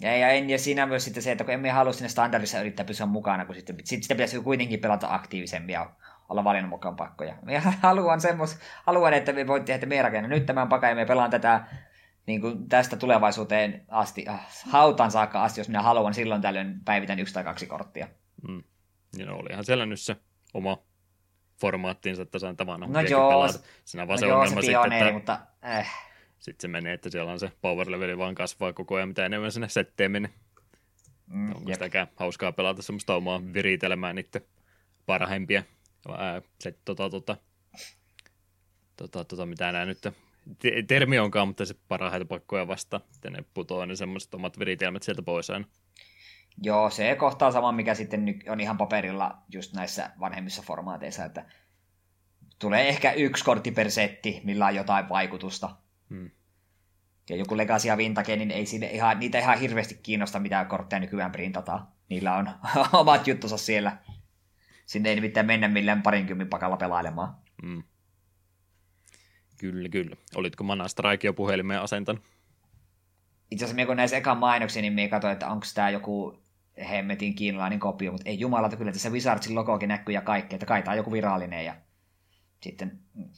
Ja, 0.00 0.16
ja, 0.16 0.28
en, 0.28 0.50
ja 0.50 0.58
siinä 0.58 0.86
myös 0.86 1.04
sitten 1.04 1.22
se, 1.22 1.32
että 1.32 1.44
kun 1.44 1.54
emme 1.54 1.70
halua 1.70 1.92
sinne 1.92 2.08
standardissa 2.08 2.60
yrittää 2.60 2.86
pysyä 2.86 3.06
mukana, 3.06 3.44
kun 3.44 3.54
sitten, 3.54 3.76
sitten 3.84 4.02
sitä 4.02 4.14
pitäisi 4.14 4.40
kuitenkin 4.40 4.80
pelata 4.80 5.14
aktiivisemmin 5.14 5.72
ja 5.72 5.90
olla 6.28 6.44
valinnut 6.44 6.70
mukaan 6.70 6.96
pakkoja. 6.96 7.36
Ja 7.46 7.60
haluan 7.82 8.20
semmos, 8.20 8.58
haluan, 8.86 9.14
että 9.14 9.32
me 9.32 9.46
voitte, 9.46 9.74
että 9.74 9.86
me 9.86 10.02
rakennan 10.02 10.30
nyt 10.30 10.46
tämän 10.46 10.68
pakan 10.68 10.90
ja 10.90 10.96
me 10.96 11.06
pelaan 11.06 11.30
tätä 11.30 11.64
niin 12.26 12.40
kuin 12.40 12.68
tästä 12.68 12.96
tulevaisuuteen 12.96 13.84
asti, 13.88 14.24
äh, 14.28 14.40
hautaan 14.70 15.10
saakka 15.10 15.44
asti, 15.44 15.60
jos 15.60 15.68
minä 15.68 15.82
haluan, 15.82 16.14
silloin 16.14 16.42
tällöin 16.42 16.84
päivitän 16.84 17.18
yksi 17.18 17.34
tai 17.34 17.44
kaksi 17.44 17.66
korttia. 17.66 18.08
Mm. 18.48 18.62
Ja 19.18 19.26
no, 19.26 19.36
olihan 19.36 19.64
siellä 19.64 19.86
nyt 19.86 20.00
se 20.00 20.16
oma 20.54 20.78
formaattinsa, 21.60 22.22
että 22.22 22.38
saan 22.38 22.56
tavana 22.56 22.86
no 22.86 23.00
joo, 23.00 23.30
pelata. 23.30 23.58
Siinä 23.84 24.08
vaan 24.08 24.16
no 24.16 24.20
se 24.20 24.26
joo, 24.26 24.38
ongelma 24.38 24.62
se 24.62 24.66
sitten, 24.66 24.92
että... 24.92 25.12
mutta 25.12 25.40
eh. 25.78 25.88
Sitten 26.38 26.62
se 26.62 26.68
menee, 26.68 26.94
että 26.94 27.10
siellä 27.10 27.32
on 27.32 27.40
se 27.40 27.52
power 27.60 27.90
leveli 27.90 28.18
vaan 28.18 28.34
kasvaa 28.34 28.72
koko 28.72 28.94
ajan, 28.94 29.08
mitä 29.08 29.26
enemmän 29.26 29.52
sinne 29.52 29.68
setteen 29.68 30.10
menee. 30.10 30.30
Mm, 31.26 31.48
Onko 31.48 31.70
jep. 31.70 31.74
sitäkään 31.74 32.06
hauskaa 32.16 32.52
pelata 32.52 32.82
semmoista 32.82 33.14
omaa 33.14 33.42
viritelmää 33.54 34.12
niiden 34.12 34.42
parhaimpia. 35.06 35.62
Ää, 36.08 36.42
se, 36.58 36.74
tota, 36.84 37.10
tota, 37.10 37.36
tota, 38.96 39.24
tota, 39.24 39.46
mitä 39.46 39.72
nämä 39.72 39.84
nyt 39.84 39.98
termi 40.86 41.18
onkaan, 41.18 41.48
mutta 41.48 41.64
se 41.64 41.74
parhaita 41.88 42.24
pakkoja 42.24 42.68
vasta, 42.68 43.00
että 43.14 43.30
ne 43.30 43.44
putoaa 43.54 43.86
ne 43.86 43.96
semmoiset 43.96 44.34
omat 44.34 44.58
viritelmät 44.58 45.02
sieltä 45.02 45.22
pois 45.22 45.50
aina. 45.50 45.64
Joo, 46.62 46.90
se 46.90 47.14
kohtaa 47.14 47.50
sama, 47.50 47.72
mikä 47.72 47.94
sitten 47.94 48.40
on 48.48 48.60
ihan 48.60 48.78
paperilla 48.78 49.42
just 49.52 49.74
näissä 49.74 50.10
vanhemmissa 50.20 50.62
formaateissa, 50.62 51.24
että 51.24 51.44
tulee 52.58 52.88
ehkä 52.88 53.12
yksi 53.12 53.44
kortti 53.44 53.70
per 53.70 53.90
setti, 53.90 54.40
millä 54.44 54.66
on 54.66 54.74
jotain 54.74 55.08
vaikutusta. 55.08 55.76
Hmm. 56.10 56.30
Ja 57.30 57.36
joku 57.36 57.56
Legacy 57.56 57.88
ja 57.88 57.96
Vintage, 57.96 58.36
niin 58.36 58.50
ei 58.50 58.66
sinne 58.66 58.86
ihan, 58.86 59.18
niitä 59.18 59.38
ihan 59.38 59.58
hirveästi 59.58 60.00
kiinnosta, 60.02 60.40
mitä 60.40 60.64
kortteja 60.64 61.00
nykyään 61.00 61.32
printataan. 61.32 61.88
Niillä 62.08 62.36
on 62.36 62.50
omat 62.92 63.26
juttusa 63.26 63.58
siellä. 63.58 63.96
Sinne 64.86 65.08
ei 65.08 65.14
nimittäin 65.14 65.46
mennä 65.46 65.68
millään 65.68 66.02
parinkymmenen 66.02 66.50
pakalla 66.50 66.76
pelailemaan. 66.76 67.34
Hmm. 67.62 67.82
Kyllä, 69.58 69.88
kyllä. 69.88 70.16
Olitko 70.34 70.64
Mana 70.64 70.88
Strike 70.88 71.28
jo 71.28 71.32
puhelimeen 71.32 71.80
asentanut? 71.80 72.22
Itse 73.50 73.64
asiassa 73.64 73.86
kun 73.86 73.96
näissä 73.96 74.16
ekan 74.16 74.38
mainoksia, 74.38 74.82
niin 74.82 74.92
me 74.92 75.08
katsoin, 75.08 75.32
että 75.32 75.48
onko 75.48 75.66
tämä 75.74 75.90
joku 75.90 76.39
hemmetin 76.90 77.34
kiinalainen 77.34 77.80
kopio, 77.80 78.12
mutta 78.12 78.28
ei 78.28 78.40
jumalata, 78.40 78.76
kyllä 78.76 78.92
tässä 78.92 79.10
Wizardsin 79.10 79.54
logokin 79.54 79.88
näkyy 79.88 80.14
ja 80.14 80.22
kaikki, 80.22 80.54
että 80.54 80.66
kai 80.66 80.82
tämä 80.82 80.92
on 80.92 80.96
joku 80.96 81.12
virallinen 81.12 81.64
ja 81.64 81.76
sitten 82.60 83.00
mm, 83.14 83.28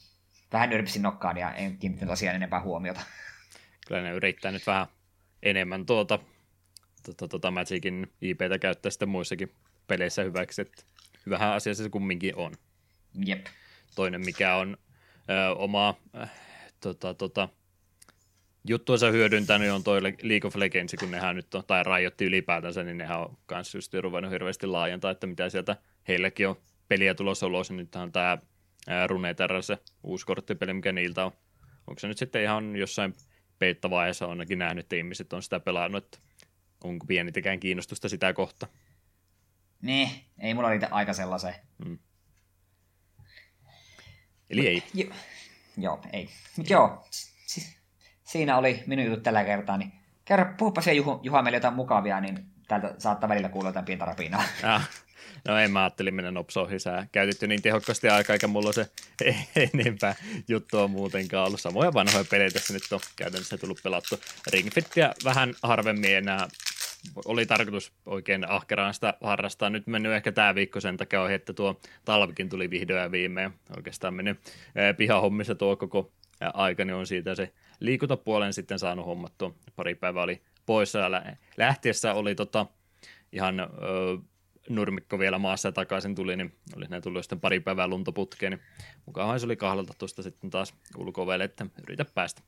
vähän 0.53 0.69
nyrpisin 0.69 1.01
nokkaan 1.01 1.37
ja 1.37 1.53
en 1.53 1.77
kiinnittänyt 1.77 2.13
asiaan 2.13 2.35
enempää 2.35 2.61
huomiota. 2.61 3.01
Kyllä 3.87 4.01
ne 4.01 4.11
yrittää 4.11 4.51
nyt 4.51 4.67
vähän 4.67 4.87
enemmän 5.43 5.85
tuota 5.85 6.19
tota, 7.05 7.27
tota 7.27 7.51
Magicin 7.51 8.13
IPtä 8.21 8.59
käyttää 8.59 8.89
sitten 8.89 9.09
muissakin 9.09 9.51
peleissä 9.87 10.23
hyväksi, 10.23 10.61
että 10.61 10.83
hyvähän 11.25 11.53
asia 11.53 11.75
se 11.75 11.89
kumminkin 11.89 12.35
on. 12.35 12.53
Jep. 13.25 13.45
Toinen, 13.95 14.21
mikä 14.25 14.55
on 14.55 14.77
ö, 15.29 15.55
oma 15.55 15.95
äh, 16.21 16.31
tota, 16.79 17.13
tota, 17.13 17.49
juttuansa 18.67 19.11
hyödyntänyt, 19.11 19.71
on 19.71 19.83
toi 19.83 20.03
League 20.03 20.47
of 20.47 20.55
Legends, 20.55 20.95
kun 20.99 21.11
nehän 21.11 21.35
nyt 21.35 21.55
on, 21.55 21.63
tai 21.67 21.83
rajoitti 21.83 22.25
ylipäätänsä, 22.25 22.83
niin 22.83 22.97
nehän 22.97 23.19
on 23.19 23.37
kanssa 23.45 23.77
just 23.77 23.93
ruvennut 23.93 24.31
hirveästi 24.31 24.67
laajentaa, 24.67 25.11
että 25.11 25.27
mitä 25.27 25.49
sieltä 25.49 25.77
heillekin 26.07 26.47
on 26.47 26.55
peliä 26.87 27.15
tulossa 27.15 27.47
ulos, 27.47 27.69
niin 27.69 27.77
nythän 27.77 28.03
on 28.03 28.11
tämä 28.11 28.37
Runeterra 29.07 29.61
se 29.61 29.77
uusi 30.03 30.25
korttipeli, 30.25 30.73
mikä 30.73 30.91
niiltä 30.91 31.25
on. 31.25 31.31
Onko 31.87 31.99
se 31.99 32.07
nyt 32.07 32.17
sitten 32.17 32.43
ihan 32.43 32.75
jossain 32.75 33.13
peittavaiheessa 33.59 34.27
onnekin 34.27 34.59
nähnyt, 34.59 34.85
että 34.85 34.95
ihmiset 34.95 35.33
on 35.33 35.43
sitä 35.43 35.59
pelannut, 35.59 36.03
että 36.03 36.17
onko 36.83 37.05
pienitäkään 37.05 37.59
kiinnostusta 37.59 38.09
sitä 38.09 38.33
kohta. 38.33 38.67
Niin, 39.81 40.09
ei 40.39 40.53
mulla 40.53 40.69
niitä 40.69 40.87
aika 40.91 41.13
sellaiseen. 41.13 41.55
Mm. 41.85 41.99
Eli 44.49 44.67
ei. 44.67 44.83
Jo, 44.93 45.05
joo, 45.77 46.01
ei. 46.13 46.29
Mut 46.57 46.69
joo, 46.69 47.05
siinä 48.33 48.57
oli 48.57 48.83
minun 48.87 49.05
jutut 49.05 49.23
tällä 49.23 49.43
kertaa, 49.43 49.77
niin 49.77 49.91
kerro, 50.25 50.45
puhupa 50.57 50.81
se 50.81 50.93
Juha, 50.93 51.19
Juha 51.23 51.41
meille 51.41 51.57
jotain 51.57 51.73
mukavia, 51.73 52.21
niin 52.21 52.45
täältä 52.67 52.95
saattaa 52.97 53.29
välillä 53.29 53.49
kuulla 53.49 53.69
jotain 53.69 53.85
pientä 53.85 54.05
rapinaa. 54.05 54.43
Ah, 54.63 54.89
no 55.47 55.57
en 55.57 55.71
mä 55.71 55.83
ajattelin 55.83 56.15
mennä 56.15 56.31
nopsoihin, 56.31 56.79
sä 56.79 57.07
käytit 57.11 57.41
niin 57.41 57.61
tehokkaasti 57.61 58.09
aikaa, 58.09 58.33
eikä 58.33 58.47
mulla 58.47 58.73
se 58.73 58.89
enempää 59.73 60.15
juttua 60.47 60.87
muutenkaan 60.87 61.47
ollut. 61.47 61.61
Samoja 61.61 61.93
vanhoja 61.93 62.25
pelejä 62.31 62.51
tässä 62.51 62.73
nyt 62.73 62.83
on 62.91 62.99
käytännössä 63.15 63.57
tullut 63.57 63.79
pelattu. 63.83 64.19
Ring 64.51 64.69
Fittiä 64.73 65.13
vähän 65.25 65.53
harvemmin 65.63 66.15
enää 66.15 66.47
oli 67.25 67.45
tarkoitus 67.45 67.93
oikein 68.05 68.49
ahkeraan 68.49 68.93
sitä 68.93 69.13
harrastaa. 69.21 69.69
Nyt 69.69 69.87
mennyt 69.87 70.11
ehkä 70.11 70.31
tämä 70.31 70.55
viikko 70.55 70.79
sen 70.79 70.97
takia 70.97 71.21
ohi, 71.21 71.33
että 71.33 71.53
tuo 71.53 71.79
talvikin 72.05 72.49
tuli 72.49 72.69
vihdoin 72.69 73.01
ja 73.01 73.11
viimein. 73.11 73.53
Oikeastaan 73.77 74.13
mennyt 74.13 74.39
pihahommissa 74.97 75.55
tuo 75.55 75.75
koko 75.75 76.11
aika, 76.53 76.85
niin 76.85 76.95
on 76.95 77.07
siitä 77.07 77.35
se 77.35 77.53
liikuntapuolen 77.79 78.53
sitten 78.53 78.79
saanut 78.79 79.05
hommattua. 79.05 79.55
Pari 79.75 79.95
päivää 79.95 80.23
oli 80.23 80.41
poissa 80.65 80.99
ja 80.99 81.09
lähtiessä 81.57 82.13
oli 82.13 82.35
tota, 82.35 82.65
ihan 83.31 83.59
ö, 83.59 83.65
nurmikko 84.69 85.19
vielä 85.19 85.37
maassa 85.37 85.67
ja 85.67 85.71
takaisin 85.71 86.15
tuli, 86.15 86.37
niin 86.37 86.55
oli 86.75 86.85
ne 86.89 87.01
tullut 87.01 87.23
sitten 87.23 87.39
pari 87.39 87.59
päivää 87.59 87.87
luntaputkeen, 87.87 88.51
niin 88.51 88.61
mukaan 89.05 89.39
se 89.39 89.45
oli 89.45 89.55
kahdelta 89.55 89.93
tuosta 89.97 90.23
sitten 90.23 90.49
taas 90.49 90.73
ulkovelle, 90.97 91.43
että 91.43 91.65
yritä 91.83 92.05
päästä. 92.05 92.41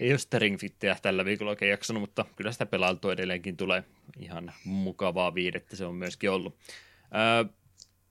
Ei 0.00 0.10
ole 0.10 0.18
sitä 0.18 0.38
ringfittiä 0.38 0.96
tällä 1.02 1.24
viikolla 1.24 1.50
oikein 1.50 1.70
jaksanut, 1.70 2.00
mutta 2.00 2.24
kyllä 2.36 2.52
sitä 2.52 2.66
pelailtua 2.66 3.12
edelleenkin 3.12 3.56
tulee 3.56 3.84
ihan 4.18 4.52
mukavaa 4.64 5.34
viidettä, 5.34 5.76
se 5.76 5.84
on 5.84 5.94
myöskin 5.94 6.30
ollut. 6.30 6.56
Öö, 7.14 7.52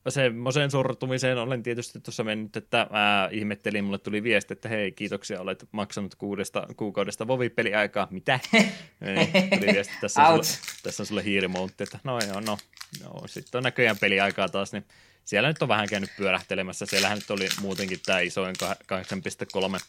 semmoiseen 0.08 0.72
sortumiseen 0.72 1.38
olen 1.38 1.64
tietysti 1.64 2.00
tuossa 2.00 2.24
mennyt, 2.24 2.58
että 2.58 2.88
mä 2.92 3.30
ihmettelin, 3.32 3.84
mulle 3.84 3.98
tuli 3.98 4.24
viesti, 4.24 4.54
että 4.54 4.70
hei, 4.70 4.92
kiitoksia, 4.92 5.42
olet 5.42 5.66
maksanut 5.72 6.16
kuudesta 6.16 6.68
kuukaudesta 6.78 7.28
Vovi-peliaikaa. 7.28 8.08
Mitä? 8.12 8.40
tuli 9.60 9.74
viesti, 9.74 9.94
tässä 10.02 10.24
on, 10.24 10.46
sulle, 10.46 10.82
tässä 10.84 11.04
on 11.04 11.08
sulle 11.08 11.24
hiirimontti, 11.24 11.84
että 11.84 12.00
no 12.04 12.20
joo, 12.28 12.40
no, 12.40 12.58
no, 13.04 13.22
sitten 13.26 13.60
on 13.60 13.64
näköjään 13.64 13.98
peliaikaa 14.02 14.50
taas, 14.50 14.74
niin 14.74 14.86
siellä 15.26 15.48
nyt 15.48 15.62
on 15.62 15.68
vähän 15.68 15.90
käynyt 15.90 16.10
pyörähtelemässä. 16.18 16.86
Siellähän 16.86 17.18
nyt 17.18 17.32
oli 17.32 17.50
muutenkin 17.62 18.00
tämä 18.06 18.20
isoin 18.20 18.56
8.3 18.64 19.80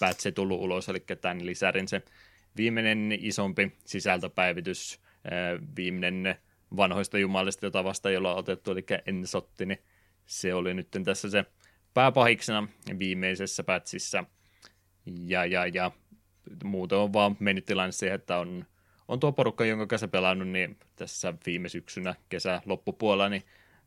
patch 0.00 0.32
tullut 0.34 0.60
ulos, 0.60 0.88
eli 0.88 1.00
tämän 1.00 1.46
lisärin 1.46 1.88
se 1.88 2.02
viimeinen 2.56 3.18
isompi 3.20 3.72
sisältöpäivitys, 3.84 5.00
viimeinen 5.76 6.36
vanhoista 6.76 7.18
jumalista, 7.18 7.66
jota 7.66 7.84
vasta 7.84 8.10
ei 8.10 8.16
olla 8.16 8.34
otettu, 8.34 8.70
eli 8.70 8.84
Ensotti, 9.06 9.66
niin 9.66 9.78
se 10.26 10.54
oli 10.54 10.74
nyt 10.74 10.88
tässä 11.04 11.30
se 11.30 11.44
pääpahiksena 11.94 12.68
viimeisessä 12.98 13.64
pätsissä. 13.64 14.24
Ja, 15.06 15.46
ja, 15.46 15.66
ja 15.66 15.90
muuten 16.64 16.98
on 16.98 17.12
vaan 17.12 17.36
mennyt 17.40 17.64
tilanne 17.64 17.92
siihen, 17.92 18.14
että 18.14 18.38
on, 18.38 18.64
on 19.08 19.20
tuo 19.20 19.32
porukka, 19.32 19.64
jonka 19.64 19.86
kanssa 19.86 20.08
pelannut, 20.08 20.48
niin 20.48 20.76
tässä 20.96 21.34
viime 21.46 21.68
syksynä, 21.68 22.14
kesä 22.28 22.62
loppupuolella, 22.66 23.28
niin 23.28 23.42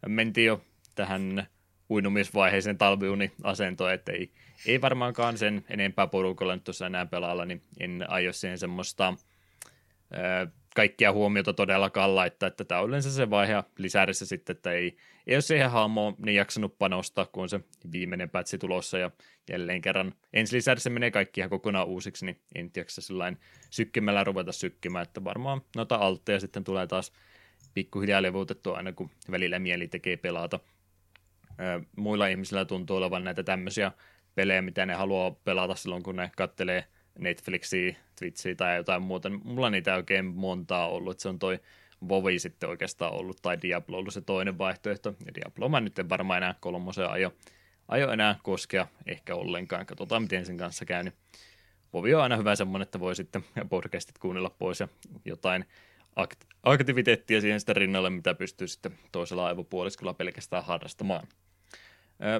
mentiin 0.07 0.47
jo 0.47 0.61
tähän 0.95 1.47
uinumisvaiheeseen 1.89 2.77
talviuni-asentoon, 2.77 3.93
että 3.93 4.11
ei, 4.11 4.31
ei 4.65 4.81
varmaankaan 4.81 5.37
sen 5.37 5.65
enempää 5.69 6.07
porukalla 6.07 6.55
nyt 6.55 6.63
tuossa 6.63 6.85
enää 6.85 7.05
pelaalla, 7.05 7.45
niin 7.45 7.61
en 7.79 8.05
aio 8.07 8.33
siihen 8.33 8.57
semmoista 8.57 9.13
kaikkia 10.77 11.11
huomiota 11.11 11.53
todellakaan 11.53 12.15
laittaa, 12.15 12.47
että 12.47 12.65
tämä 12.65 12.81
on 12.81 12.87
yleensä 12.87 13.11
se 13.11 13.29
vaihe 13.29 13.63
lisärissä 13.77 14.25
sitten, 14.25 14.55
että 14.55 14.71
ei, 14.71 14.97
ei 15.27 15.35
ole 15.35 15.41
siihen 15.41 15.71
haamoon 15.71 16.15
niin 16.25 16.35
jaksanut 16.35 16.77
panostaa, 16.77 17.25
kun 17.25 17.43
on 17.43 17.49
se 17.49 17.59
viimeinen 17.91 18.29
pätsi 18.29 18.57
tulossa 18.57 18.97
ja 18.97 19.11
jälleen 19.49 19.81
kerran 19.81 20.13
ensi 20.33 20.55
lisärissä 20.55 20.89
menee 20.89 21.11
kaikki 21.11 21.41
ihan 21.41 21.49
kokonaan 21.49 21.87
uusiksi, 21.87 22.25
niin 22.25 22.41
en 22.55 22.71
jaksa 22.75 23.01
sellainen 23.01 23.39
sykkimällä 23.69 24.23
ruveta 24.23 24.51
sykkimään, 24.51 25.03
että 25.03 25.23
varmaan 25.23 25.61
noita 25.75 25.95
altteja 25.95 26.39
sitten 26.39 26.63
tulee 26.63 26.87
taas 26.87 27.13
pikkuhiljaa 27.73 28.21
levuutettua 28.21 28.77
aina, 28.77 28.93
kun 28.93 29.09
välillä 29.31 29.59
mieli 29.59 29.87
tekee 29.87 30.17
pelata. 30.17 30.59
Muilla 31.95 32.27
ihmisillä 32.27 32.65
tuntuu 32.65 32.97
olevan 32.97 33.23
näitä 33.23 33.43
tämmöisiä 33.43 33.91
pelejä, 34.35 34.61
mitä 34.61 34.85
ne 34.85 34.93
haluaa 34.93 35.31
pelata 35.31 35.75
silloin, 35.75 36.03
kun 36.03 36.15
ne 36.15 36.31
kattelee 36.37 36.83
Netflixiä, 37.17 37.95
Twitchiä 38.19 38.55
tai 38.55 38.77
jotain 38.77 39.01
muuta. 39.01 39.29
Mulla 39.29 39.69
niitä 39.69 39.95
oikein 39.95 40.25
montaa 40.25 40.87
ollut, 40.87 41.11
että 41.11 41.21
se 41.21 41.29
on 41.29 41.39
toi 41.39 41.59
Vovi 42.09 42.39
sitten 42.39 42.69
oikeastaan 42.69 43.13
ollut, 43.13 43.37
tai 43.41 43.61
Diablo 43.61 43.97
ollut 43.97 44.13
se 44.13 44.21
toinen 44.21 44.57
vaihtoehto. 44.57 45.15
Ja 45.25 45.33
Diablo 45.35 45.69
mä 45.69 45.79
nyt 45.79 45.99
en 45.99 46.09
varmaan 46.09 46.37
enää 46.37 46.55
kolmosen 46.59 47.09
aio, 47.09 47.33
aio 47.87 48.11
enää 48.11 48.35
koskea 48.43 48.87
ehkä 49.05 49.35
ollenkaan. 49.35 49.85
Katsotaan, 49.85 50.21
miten 50.21 50.45
sen 50.45 50.57
kanssa 50.57 50.85
käy. 50.85 51.03
Niin 51.03 51.13
Vovi 51.93 52.13
on 52.13 52.21
aina 52.21 52.37
hyvä 52.37 52.55
semmoinen, 52.55 52.83
että 52.83 52.99
voi 52.99 53.15
sitten 53.15 53.43
podcastit 53.69 54.17
kuunnella 54.17 54.49
pois 54.49 54.79
ja 54.79 54.87
jotain 55.25 55.65
akt- 56.19 56.47
aktiviteettia 56.63 57.41
siihen 57.41 57.59
sitten 57.59 57.75
rinnalle, 57.75 58.09
mitä 58.09 58.33
pystyy 58.33 58.67
sitten 58.67 58.91
toisella 59.11 59.45
aivopuoliskolla 59.45 60.13
pelkästään 60.13 60.65
harrastamaan. 60.65 61.27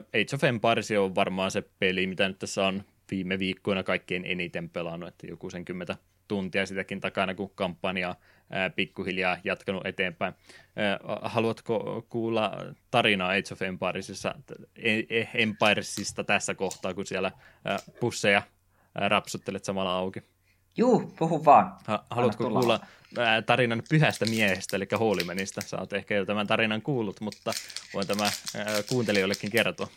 Age 0.08 0.36
of 0.36 0.44
Empires 0.44 0.92
on 0.92 1.16
varmaan 1.16 1.52
se 1.52 1.64
peli, 1.80 2.08
mitä 2.08 2.28
nyt 2.28 2.40
tässä 2.40 2.66
on 2.66 2.84
viime 3.12 3.40
viikkoina 3.40 3.84
kaikkein 3.84 4.26
eniten 4.26 4.70
pelannut, 4.70 5.10
että 5.10 5.28
joku 5.28 5.50
sen 5.50 5.66
kymmentä 5.66 5.98
tuntia 6.28 6.66
sitäkin 6.66 7.02
takana, 7.02 7.36
kun 7.36 7.52
kampanja 7.56 8.16
pikkuhiljaa 8.76 9.38
jatkanut 9.44 9.86
eteenpäin. 9.86 10.34
haluatko 11.22 12.06
kuulla 12.10 12.52
tarinaa 12.92 13.30
Age 13.30 13.54
of 13.54 13.62
Empiresissa, 13.62 14.36
e, 14.76 15.00
e, 15.00 15.30
Empiresista 15.34 16.24
tässä 16.24 16.54
kohtaa, 16.56 16.94
kun 16.94 17.06
siellä 17.06 17.32
pusseja 18.00 18.42
rapsuttelet 18.96 19.66
samalla 19.66 19.98
auki? 19.98 20.22
Juu, 20.78 21.14
puhu 21.20 21.46
vaan. 21.46 21.76
Ha- 21.86 22.06
haluatko 22.10 22.50
kuulla 22.50 22.80
tarinan 23.46 23.84
pyhästä 23.90 24.26
miehestä, 24.26 24.78
eli 24.78 24.88
Hoolimanista? 25.00 25.62
Sä 25.62 25.78
oot 25.80 25.94
ehkä 25.94 26.16
jo 26.16 26.26
tämän 26.26 26.48
tarinan 26.48 26.82
kuullut, 26.82 27.22
mutta 27.22 27.52
voin 27.94 28.08
tämä 28.08 28.32
kuuntelijoillekin 28.90 29.52
kertoa. 29.52 29.88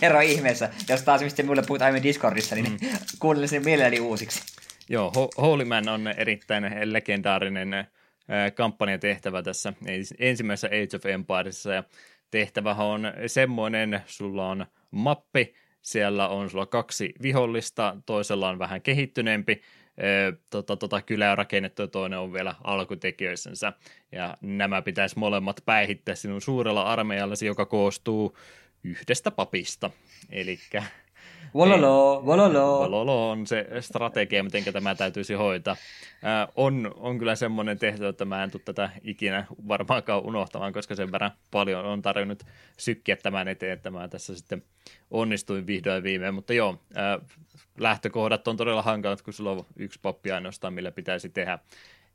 Kerro 0.00 0.20
ihmeessä. 0.20 0.70
Jos 0.88 1.02
taas 1.02 1.22
mistä 1.22 1.42
mulle 1.42 1.62
puhutaan 1.66 1.86
aiemmin 1.86 2.02
Discordissa, 2.02 2.54
niin 2.54 2.70
mm. 2.70 2.78
kuuntelen 3.18 3.48
sen 3.48 3.64
mielelläni 3.64 4.00
uusiksi. 4.00 4.42
Joo, 4.88 5.12
Holy 5.36 5.64
Man 5.64 5.88
on 5.88 6.08
erittäin 6.08 6.64
legendaarinen 6.84 7.74
ää, 7.74 8.50
kampanjatehtävä 8.50 9.42
tässä 9.42 9.72
ensimmäisessä 10.18 10.66
Age 10.66 10.96
of 10.96 11.06
Empiresissa, 11.06 11.72
ja 11.72 11.84
tehtävä 12.30 12.74
on 12.74 13.12
semmoinen, 13.26 14.00
sulla 14.06 14.48
on 14.48 14.66
mappi, 14.90 15.54
siellä 15.82 16.28
on 16.28 16.50
sulla 16.50 16.66
kaksi 16.66 17.14
vihollista, 17.22 17.96
toisella 18.06 18.48
on 18.48 18.58
vähän 18.58 18.82
kehittyneempi, 18.82 19.62
tota, 20.50 20.76
tota 20.76 21.02
kylää 21.02 21.34
rakennettu 21.34 21.82
ja 21.82 21.88
toinen 21.88 22.18
on 22.18 22.32
vielä 22.32 22.54
alkutekijöissänsä. 22.64 23.72
Ja 24.12 24.36
nämä 24.40 24.82
pitäisi 24.82 25.18
molemmat 25.18 25.62
päihittää 25.64 26.14
sinun 26.14 26.40
suurella 26.40 26.82
armeijallasi, 26.82 27.46
joka 27.46 27.66
koostuu 27.66 28.36
yhdestä 28.84 29.30
papista. 29.30 29.90
Eli 30.30 30.58
Vololo, 31.54 32.22
vololo. 32.26 32.78
Vololo 32.78 33.30
on 33.30 33.46
se 33.46 33.66
strategia, 33.80 34.42
miten 34.42 34.64
tämä 34.72 34.94
täytyisi 34.94 35.34
hoitaa. 35.34 35.76
Ää, 36.22 36.48
on, 36.56 36.94
on 36.96 37.18
kyllä 37.18 37.34
semmoinen 37.34 37.78
tehtävä, 37.78 38.08
että 38.08 38.24
mä 38.24 38.44
en 38.44 38.50
tule 38.50 38.62
tätä 38.64 38.90
ikinä 39.02 39.46
varmaankaan 39.68 40.26
unohtamaan, 40.26 40.72
koska 40.72 40.94
sen 40.94 41.12
verran 41.12 41.30
paljon 41.50 41.84
on 41.84 42.02
tarjonnut 42.02 42.42
sykkiä 42.78 43.16
tämän 43.16 43.48
eteen, 43.48 43.72
että 43.72 43.90
mä 43.90 44.08
tässä 44.08 44.36
sitten 44.36 44.62
onnistuin 45.10 45.66
vihdoin 45.66 46.02
viimein. 46.02 46.34
Mutta 46.34 46.52
joo, 46.52 46.82
ää, 46.94 47.18
lähtökohdat 47.78 48.48
on 48.48 48.56
todella 48.56 48.82
hankalat, 48.82 49.22
kun 49.22 49.34
sulla 49.34 49.50
on 49.50 49.66
yksi 49.76 49.98
pappi 50.02 50.32
ainoastaan, 50.32 50.74
millä 50.74 50.90
pitäisi 50.90 51.28
tehdä 51.28 51.58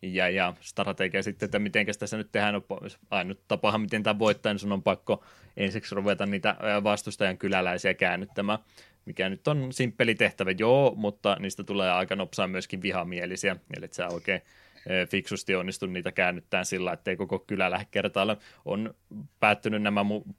ja, 0.02 0.30
ja 0.30 0.54
strategia 0.62 1.24
sitten, 1.24 1.48
että 1.48 1.60
miten 1.60 1.86
tässä 2.00 2.18
nyt 2.18 2.32
tehdään, 2.32 2.54
no, 2.54 2.64
ainut 3.12 3.39
tapahan, 3.48 3.82
miten 3.82 4.04
tämä 4.04 4.20
voittaa, 4.20 4.54
niin 4.54 4.60
sun 4.60 4.72
on 4.72 4.84
pakko 4.84 5.24
ensiksi 5.58 5.95
ruveta 5.95 6.26
niitä 6.26 6.56
vastustajan 6.84 7.38
kyläläisiä 7.38 7.93
käännyttämään, 7.93 8.60
mikä 9.06 9.30
nyt 9.30 9.48
on 9.48 9.74
simppeli 9.74 10.16
tehtävä, 10.16 10.52
joo, 10.52 10.93
mutta 10.95 11.38
niistä 11.39 11.64
tulee 11.64 11.91
aika 11.91 12.16
nopsaa 12.16 12.48
myöskin 12.48 12.82
vihamielisiä, 12.82 13.56
eli 13.78 13.88
sä 13.91 14.08
oikein 14.08 14.41
fiksusti 15.10 15.56
onnistu 15.56 15.86
niitä 15.86 16.12
käännyttää 16.12 16.64
sillä, 16.64 16.93
ettei 16.93 17.16
koko 17.16 17.39
kylä 17.39 17.72
lähde 17.72 17.88
kertailla. 17.91 18.38
On 18.66 18.93
päättynyt 19.39 19.82
nämä 19.82 20.02
mu- 20.04 20.34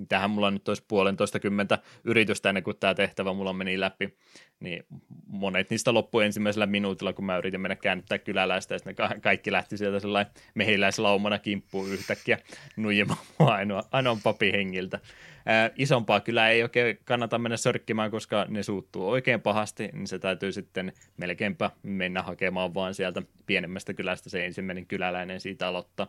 mitähän 0.00 0.30
mulla 0.30 0.50
nyt 0.50 0.68
olisi 0.68 0.84
puolentoista 0.88 1.40
kymmentä 1.40 1.78
yritystä 2.04 2.48
ennen 2.48 2.64
kuin 2.64 2.76
tämä 2.80 2.94
tehtävä 2.94 3.32
mulla 3.32 3.52
meni 3.52 3.80
läpi, 3.80 4.16
niin 4.60 4.84
monet 5.26 5.70
niistä 5.70 5.94
loppui 5.94 6.24
ensimmäisellä 6.24 6.66
minuutilla, 6.66 7.12
kun 7.12 7.24
mä 7.24 7.38
yritin 7.38 7.60
mennä 7.60 7.76
käännyttää 7.76 8.18
kyläläistä, 8.18 8.74
ja 8.74 8.78
sitten 8.78 9.20
kaikki 9.20 9.52
lähti 9.52 9.76
sieltä 9.76 10.00
sellainen 10.00 10.32
mehiläislaumana 10.54 11.38
kimppuun 11.38 11.92
yhtäkkiä 11.92 12.38
nuijimaan 12.76 13.18
mua 13.38 13.54
ainoa, 13.54 13.82
ainoan 13.92 14.20
papihengiltä. 14.22 15.00
Ää, 15.46 15.70
isompaa 15.76 16.20
kyllä 16.20 16.48
ei 16.48 16.62
oikein 16.62 16.98
kannata 17.04 17.38
mennä 17.38 17.56
sörkkimään, 17.56 18.10
koska 18.10 18.46
ne 18.48 18.62
suuttuu 18.62 19.08
oikein 19.08 19.40
pahasti, 19.40 19.88
niin 19.92 20.06
se 20.06 20.18
täytyy 20.18 20.52
sitten 20.52 20.92
melkeinpä 21.16 21.70
mennä 21.82 22.22
hakemaan 22.22 22.74
vaan 22.74 22.94
sieltä 22.94 23.22
pienemmästä 23.46 23.94
kylästä 23.94 24.30
se 24.30 24.46
ensimmäinen 24.46 24.86
kyläläinen 24.86 25.40
siitä 25.40 25.68
aloittaa. 25.68 26.06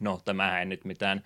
No, 0.00 0.20
tämähän 0.24 0.58
ei 0.58 0.66
nyt 0.66 0.84
mitään 0.84 1.22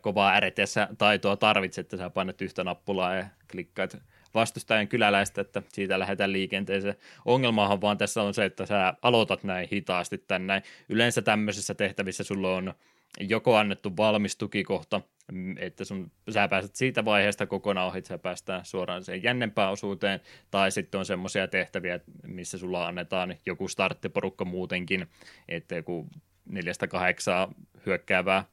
kovaa 0.00 0.40
RTS 0.40 0.74
taitoa 0.98 1.36
tarvitse, 1.36 1.80
että 1.80 1.96
sä 1.96 2.10
painat 2.10 2.42
yhtä 2.42 2.64
nappulaa 2.64 3.14
ja 3.14 3.26
klikkaat 3.50 3.96
vastustajan 4.34 4.88
kyläläistä, 4.88 5.40
että 5.40 5.62
siitä 5.68 5.98
lähdetään 5.98 6.32
liikenteeseen. 6.32 6.94
Ongelmahan 7.24 7.80
vaan 7.80 7.98
tässä 7.98 8.22
on 8.22 8.34
se, 8.34 8.44
että 8.44 8.66
sä 8.66 8.94
aloitat 9.02 9.44
näin 9.44 9.68
hitaasti 9.72 10.18
tänne. 10.18 10.62
Yleensä 10.88 11.22
tämmöisissä 11.22 11.74
tehtävissä 11.74 12.24
sulla 12.24 12.54
on 12.56 12.74
joko 13.20 13.56
annettu 13.56 13.96
valmis 13.96 14.36
tukikohta, 14.36 15.00
mm, 15.32 15.56
että 15.58 15.84
sun, 15.84 16.10
sä 16.30 16.48
pääset 16.48 16.76
siitä 16.76 17.04
vaiheesta 17.04 17.46
kokonaan 17.46 17.86
ohi, 17.86 18.02
sä 18.02 18.18
päästään 18.18 18.64
suoraan 18.64 19.04
sen 19.04 19.22
jännempään 19.22 19.72
osuuteen, 19.72 20.20
tai 20.50 20.70
sitten 20.70 20.98
on 20.98 21.06
semmoisia 21.06 21.48
tehtäviä, 21.48 22.00
missä 22.26 22.58
sulla 22.58 22.86
annetaan 22.86 23.36
joku 23.46 23.68
starttiporukka 23.68 24.44
muutenkin, 24.44 25.06
että 25.48 25.74
joku 25.74 26.08
neljästä 26.44 26.86
kahdeksaa 26.88 27.52
hyökkäävää, 27.86 28.44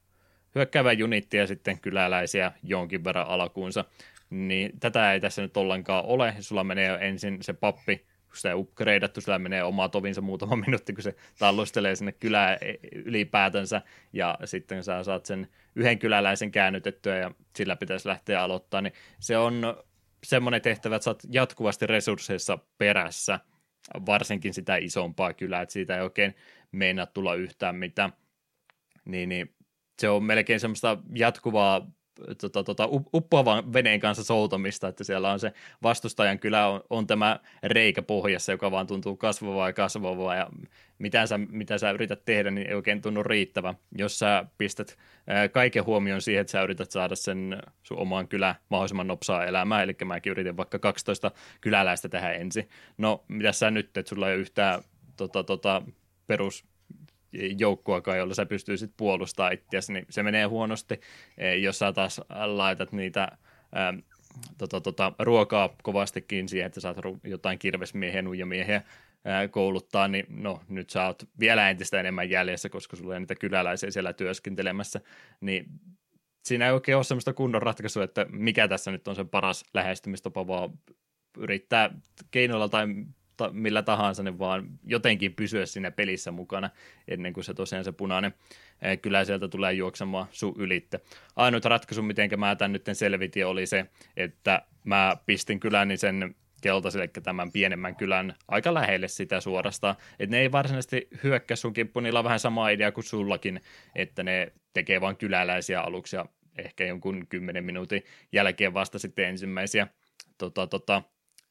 hyökkäävää 0.56 0.94
junittia 0.94 1.42
ja 1.42 1.48
sitten 1.48 1.80
kyläläisiä 1.80 2.52
jonkin 2.64 3.04
verran 3.04 3.28
alkuunsa. 3.28 3.86
Niin 4.30 4.80
tätä 4.80 5.14
ei 5.14 5.20
tässä 5.20 5.42
nyt 5.42 5.58
ollenkaan 5.58 6.06
ole. 6.06 6.36
Sulla 6.40 6.64
menee 6.64 6.88
jo 6.88 6.98
ensin 6.98 7.38
se 7.42 7.54
pappi, 7.54 7.98
kun 7.98 8.38
se 8.38 8.54
upgradeattu, 8.54 9.22
sillä 9.22 9.40
menee 9.40 9.64
oma 9.64 9.90
tovinsa 9.90 10.22
muutama 10.22 10.56
minuutti, 10.66 10.94
kun 10.94 11.04
se 11.04 11.16
tallustelee 11.40 11.96
sinne 11.96 12.12
kylään 12.12 12.58
ylipäätänsä, 12.92 13.82
ja 14.14 14.38
sitten 14.46 14.84
sä 14.84 15.04
saat 15.04 15.26
sen 15.26 15.48
yhden 15.76 16.00
kyläläisen 16.00 16.52
käännytettyä, 16.52 17.18
ja 17.18 17.32
sillä 17.56 17.76
pitäisi 17.76 18.08
lähteä 18.08 18.42
aloittaa, 18.42 18.82
niin 18.82 18.94
se 19.20 19.38
on 19.38 19.84
semmoinen 20.24 20.62
tehtävä, 20.62 20.96
että 20.96 21.04
sä 21.04 21.10
oot 21.10 21.24
jatkuvasti 21.32 21.88
resursseissa 21.88 22.58
perässä, 22.78 23.40
varsinkin 24.06 24.54
sitä 24.54 24.76
isompaa 24.76 25.34
kylää, 25.34 25.62
että 25.62 25.74
siitä 25.74 25.96
ei 25.96 26.02
oikein 26.02 26.36
meinaa 26.72 27.06
tulla 27.06 27.36
yhtään 27.36 27.76
mitään. 27.76 28.14
Niin, 29.06 29.30
niin 29.30 29.56
se 30.00 30.10
on 30.10 30.24
melkein 30.24 30.60
semmoista 30.60 30.98
jatkuvaa 31.16 31.88
tota, 32.42 32.64
tota, 32.64 32.90
uppoavan 33.14 33.74
veneen 33.74 34.00
kanssa 34.00 34.24
soutamista, 34.24 34.88
että 34.88 35.04
siellä 35.04 35.32
on 35.32 35.40
se 35.40 35.54
vastustajan 35.84 36.40
kylä 36.40 36.68
on, 36.68 36.82
on 36.90 37.08
tämä 37.08 37.40
reikä 37.64 38.02
pohjassa, 38.02 38.52
joka 38.52 38.72
vaan 38.72 38.88
tuntuu 38.88 39.18
kasvavaa 39.18 39.70
ja 39.70 39.74
kasvavaa 39.74 40.36
ja 40.36 40.48
mitä 41.00 41.26
sä, 41.26 41.38
mitä 41.38 41.78
sä 41.78 41.92
yrität 41.92 42.26
tehdä, 42.26 42.52
niin 42.52 42.68
ei 42.68 42.74
oikein 42.74 43.02
tunnu 43.02 43.24
riittävä. 43.24 43.74
Jos 43.98 44.20
sä 44.20 44.46
pistät 44.58 44.98
kaiken 45.52 45.86
huomioon 45.86 46.22
siihen, 46.22 46.42
että 46.42 46.52
sä 46.52 46.62
yrität 46.62 46.92
saada 46.92 47.16
sen 47.16 47.58
sun 47.84 47.98
omaan 47.98 48.28
kylään 48.28 48.56
mahdollisimman 48.70 49.08
nopsaa 49.08 49.46
elämää, 49.46 49.84
eli 49.84 49.96
mäkin 50.06 50.32
yritin 50.32 50.58
vaikka 50.58 50.80
12 50.80 51.32
kyläläistä 51.62 52.10
tähän 52.10 52.36
ensin. 52.36 52.70
No, 52.98 53.24
mitä 53.28 53.52
sä 53.52 53.72
nyt, 53.72 53.98
että 53.98 54.10
sulla 54.10 54.30
ei 54.30 54.34
ole 54.34 54.42
yhtään 54.42 54.84
tota, 55.18 55.44
tota, 55.44 55.82
perus 56.28 56.66
joukkoakaan, 57.58 58.18
jolla 58.18 58.34
sä 58.34 58.46
pystyisit 58.46 58.92
puolustamaan 58.98 59.54
itseäsi, 59.54 59.94
niin 59.94 60.06
se 60.10 60.24
menee 60.24 60.46
huonosti. 60.46 61.00
E, 61.38 61.56
jos 61.56 61.80
sä 61.80 61.94
taas 61.94 62.22
laitat 62.46 62.92
niitä 62.92 63.38
ää, 63.76 63.94
tota, 64.58 64.82
tota, 64.82 65.14
ruokaa 65.20 65.76
kovastikin 65.84 66.50
siihen, 66.50 66.68
että 66.68 66.80
saat 66.80 66.98
jotain 67.24 67.60
kirvesmiehiä, 67.60 68.22
nuijamiehiä 68.22 68.82
ää, 69.26 69.48
kouluttaa, 69.48 70.08
niin 70.08 70.26
no 70.30 70.62
nyt 70.70 70.90
sä 70.90 71.06
oot 71.06 71.24
vielä 71.40 71.70
entistä 71.70 72.00
enemmän 72.00 72.30
jäljessä, 72.30 72.70
koska 72.70 72.96
sulla 72.96 73.16
on 73.16 73.22
niitä 73.22 73.36
kyläläisiä 73.36 73.92
siellä 73.92 74.14
työskentelemässä, 74.14 75.02
niin 75.42 75.66
siinä 76.46 76.66
ei 76.66 76.72
oikein 76.72 76.96
ole 76.96 77.04
sellaista 77.04 77.34
kunnon 77.34 77.62
ratkaisua, 77.62 78.04
että 78.04 78.26
mikä 78.30 78.68
tässä 78.68 78.92
nyt 78.92 79.08
on 79.08 79.16
se 79.16 79.26
paras 79.26 79.66
lähestymistapa, 79.74 80.48
vaan 80.48 80.70
yrittää 81.38 81.90
keinoilla 82.32 82.70
tai 82.70 82.88
ta, 83.38 83.50
millä 83.54 83.82
tahansa, 83.82 84.24
niin 84.24 84.40
vaan 84.40 84.68
jotenkin 84.86 85.34
pysyä 85.34 85.66
siinä 85.66 85.92
pelissä 85.92 86.32
mukana 86.32 86.70
ennen 87.08 87.34
kuin 87.34 87.44
se 87.44 87.54
tosiaan 87.54 87.86
se 87.86 87.92
punainen 87.92 88.34
eh, 88.82 89.02
kyllä 89.02 89.26
sieltä 89.26 89.48
tulee 89.48 89.74
juoksemaan 89.74 90.28
sun 90.32 90.56
ylitte. 90.58 91.00
Ainut 91.36 91.66
ratkaisu, 91.66 92.02
miten 92.02 92.30
mä 92.38 92.56
tämän 92.56 92.74
nyt 92.74 92.86
selvitin, 92.94 93.46
oli 93.46 93.66
se, 93.66 93.86
että 94.18 94.62
mä 94.84 95.18
pistin 95.26 95.60
kylän 95.60 95.88
niin 95.88 95.98
sen 95.98 96.36
keltaiselle, 96.62 97.04
eli 97.04 97.24
tämän 97.24 97.52
pienemmän 97.52 97.96
kylän 97.96 98.36
aika 98.48 98.74
lähelle 98.74 99.08
sitä 99.08 99.42
suorastaan. 99.42 99.96
Että 100.20 100.36
ne 100.36 100.40
ei 100.40 100.52
varsinaisesti 100.52 101.08
hyökkä 101.24 101.56
sun 101.56 101.74
kimppu, 101.74 102.00
niillä 102.00 102.20
on 102.20 102.26
vähän 102.26 102.40
sama 102.40 102.70
idea 102.70 102.92
kuin 102.92 103.04
sullakin, 103.04 103.62
että 103.96 104.24
ne 104.24 104.52
tekee 104.74 105.02
vain 105.02 105.18
kyläläisiä 105.18 105.82
aluksia 105.82 106.26
ehkä 106.58 106.86
jonkun 106.86 107.28
kymmenen 107.28 107.64
minuutin 107.64 108.04
jälkeen 108.32 108.74
vasta 108.74 109.00
sitten 109.00 109.26
ensimmäisiä 109.26 109.88
tota, 110.38 110.68
tota, 110.68 111.02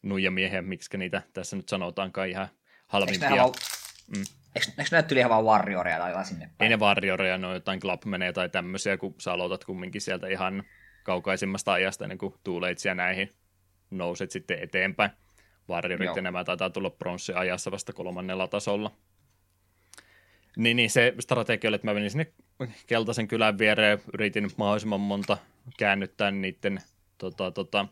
nuijamiehiä, 0.09 0.63
miksi 0.63 0.99
niitä 0.99 1.23
tässä 1.33 1.57
nyt 1.57 1.69
sanotaankaan 1.69 2.29
ihan 2.29 2.49
halvimpia. 2.87 3.29
Eikö 3.29 3.59
mm. 4.17 4.25
Eikö, 4.55 4.97
eikö 4.97 5.19
ihan 5.19 5.31
vaan 5.31 5.45
warrioreja 5.45 5.99
tai 5.99 6.25
sinne 6.25 6.51
päin? 6.59 6.71
Ei 6.73 6.77
ne 6.77 6.85
warrioreja, 6.85 7.39
ne 7.39 7.47
on 7.47 7.55
jotain 7.55 7.81
club 7.81 8.05
menee 8.05 8.33
tai 8.33 8.49
tämmöisiä, 8.49 8.97
kun 8.97 9.15
sä 9.19 9.33
aloitat 9.33 9.65
kumminkin 9.65 10.01
sieltä 10.01 10.29
ihan 10.29 10.63
kaukaisimmasta 11.03 11.73
ajasta 11.73 12.05
ennen 12.05 12.19
kuin 12.19 12.35
tuuleitsia 12.45 12.95
näihin 12.95 13.33
nouset 13.91 14.31
sitten 14.31 14.59
eteenpäin. 14.63 15.11
Warriorit 15.69 16.17
ja 16.17 16.23
nämä 16.23 16.45
taitaa 16.45 16.71
tulla 16.71 16.91
pronssiajassa 16.91 17.71
vasta 17.71 17.93
kolmannella 17.93 18.49
tasolla. 18.49 18.93
Niin, 20.57 20.77
niin 20.77 20.91
se 20.91 21.15
strategia 21.21 21.69
oli, 21.69 21.75
että 21.75 21.87
mä 21.87 21.95
menin 21.95 22.11
sinne 22.11 22.33
keltaisen 22.87 23.29
kylän 23.29 23.59
viereen, 23.59 23.99
yritin 24.15 24.51
mahdollisimman 24.57 25.01
monta 25.01 25.39
käännyttää 25.79 26.31
niiden 26.31 26.81
tota, 27.19 27.51
tota, 27.51 27.87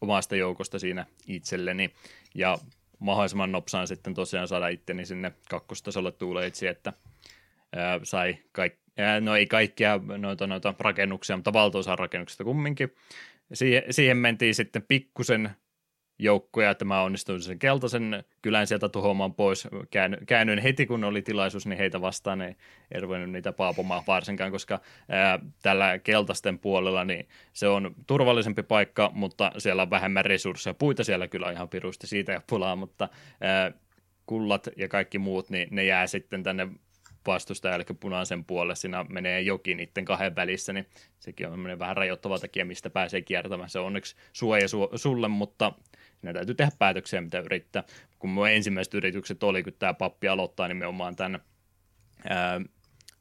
omasta 0.00 0.36
joukosta 0.36 0.78
siinä 0.78 1.06
itselleni 1.26 1.90
ja 2.34 2.58
mahdollisimman 2.98 3.52
nopsaan 3.52 3.88
sitten 3.88 4.14
tosiaan 4.14 4.48
saada 4.48 4.68
itteni 4.68 5.06
sinne 5.06 5.32
kakkostasolle 5.50 6.12
tuuleitsi, 6.12 6.66
että 6.66 6.92
ää, 7.76 8.00
sai 8.02 8.38
kaik, 8.52 8.74
ää, 8.98 9.20
no 9.20 9.36
ei 9.36 9.46
kaikkia 9.46 10.00
noita, 10.18 10.46
noita 10.46 10.74
rakennuksia, 10.78 11.36
mutta 11.36 11.52
valtaosa 11.52 11.96
rakennuksista 11.96 12.44
kumminkin. 12.44 12.94
Siihen, 13.52 13.82
siihen 13.90 14.16
mentiin 14.16 14.54
sitten 14.54 14.82
pikkusen 14.82 15.50
joukkoja, 16.20 16.70
että 16.70 16.84
mä 16.84 17.02
onnistuin 17.02 17.42
sen 17.42 17.58
keltaisen 17.58 18.24
kylän 18.42 18.66
sieltä 18.66 18.88
tuhoamaan 18.88 19.34
pois. 19.34 19.68
Käännyin 20.26 20.58
heti, 20.58 20.86
kun 20.86 21.04
oli 21.04 21.22
tilaisuus, 21.22 21.66
niin 21.66 21.78
heitä 21.78 22.00
vastaan 22.00 22.42
ei, 22.42 22.54
ei 22.94 23.00
ruvennut 23.00 23.30
niitä 23.30 23.52
paapomaan 23.52 24.02
varsinkaan, 24.06 24.50
koska 24.50 24.80
ää, 25.08 25.38
tällä 25.62 25.98
keltaisten 25.98 26.58
puolella 26.58 27.04
niin 27.04 27.28
se 27.52 27.68
on 27.68 27.94
turvallisempi 28.06 28.62
paikka, 28.62 29.10
mutta 29.14 29.52
siellä 29.58 29.82
on 29.82 29.90
vähemmän 29.90 30.24
resursseja. 30.24 30.74
Puita 30.74 31.04
siellä 31.04 31.28
kyllä 31.28 31.50
ihan 31.50 31.68
pirusti, 31.68 32.06
siitä 32.06 32.32
ei 32.32 32.40
pulaa, 32.46 32.76
mutta 32.76 33.08
ää, 33.40 33.72
kullat 34.26 34.68
ja 34.76 34.88
kaikki 34.88 35.18
muut, 35.18 35.50
niin 35.50 35.68
ne 35.70 35.84
jää 35.84 36.06
sitten 36.06 36.42
tänne 36.42 36.68
vastustaja, 37.26 37.74
eli 37.74 37.84
punaisen 38.00 38.44
puolelle, 38.44 38.74
siinä 38.74 39.04
menee 39.08 39.40
joki 39.40 39.74
niiden 39.74 40.04
kahden 40.04 40.36
välissä, 40.36 40.72
niin 40.72 40.86
sekin 41.18 41.48
on 41.48 41.78
vähän 41.78 41.96
rajoittava 41.96 42.38
tekijä, 42.38 42.64
mistä 42.64 42.90
pääsee 42.90 43.22
kiertämään. 43.22 43.70
Se 43.70 43.78
on 43.78 43.86
onneksi 43.86 44.16
suoja 44.32 44.66
su- 44.66 44.98
sulle, 44.98 45.28
mutta 45.28 45.72
Siinä 46.20 46.32
täytyy 46.32 46.54
tehdä 46.54 46.72
päätöksiä, 46.78 47.20
mitä 47.20 47.38
yrittää. 47.38 47.84
Kun 48.18 48.30
mun 48.30 48.48
ensimmäiset 48.48 48.94
yritykset 48.94 49.42
oli, 49.42 49.62
kun 49.62 49.72
tämä 49.78 49.94
pappi 49.94 50.28
aloittaa 50.28 50.68
nimenomaan 50.68 51.16
tämän 51.16 51.40
ää, 52.28 52.60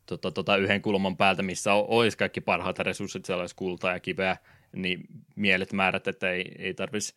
tota, 0.06 0.32
tota, 0.32 0.58
yhden 0.58 0.82
kulman 0.82 1.18
päältä, 1.18 1.44
missä 1.44 1.74
olisi 1.74 2.18
kaikki 2.18 2.42
parhaat 2.42 2.80
resurssit, 2.80 3.26
siellä 3.26 3.42
olisi 3.42 3.56
kultaa 3.56 3.94
ja 3.94 4.00
kiveä, 4.00 4.38
niin 4.76 5.04
mielet 5.36 5.74
määrät, 5.74 6.08
että 6.08 6.32
ei, 6.32 6.52
ei 6.60 6.74
tarvitsisi 6.74 7.16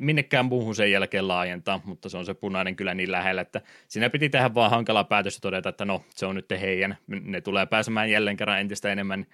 minnekään 0.00 0.44
muuhun 0.44 0.74
sen 0.74 0.90
jälkeen 0.90 1.28
laajentaa, 1.28 1.80
mutta 1.84 2.08
se 2.08 2.16
on 2.16 2.26
se 2.26 2.34
punainen 2.34 2.76
kyllä 2.76 2.94
niin 2.94 3.12
lähellä, 3.12 3.40
että 3.40 3.60
siinä 3.88 4.10
piti 4.10 4.28
tehdä 4.28 4.54
vaan 4.54 4.70
hankala 4.70 5.04
päätös 5.04 5.34
ja 5.34 5.40
todeta, 5.40 5.68
että 5.68 5.84
no 5.84 6.02
se 6.14 6.26
on 6.26 6.34
nyt 6.34 6.50
heidän, 6.50 6.96
ne 7.06 7.40
tulee 7.40 7.66
pääsemään 7.66 8.10
jälleen 8.10 8.36
kerran 8.36 8.60
entistä 8.60 8.92
enemmän 8.92 9.26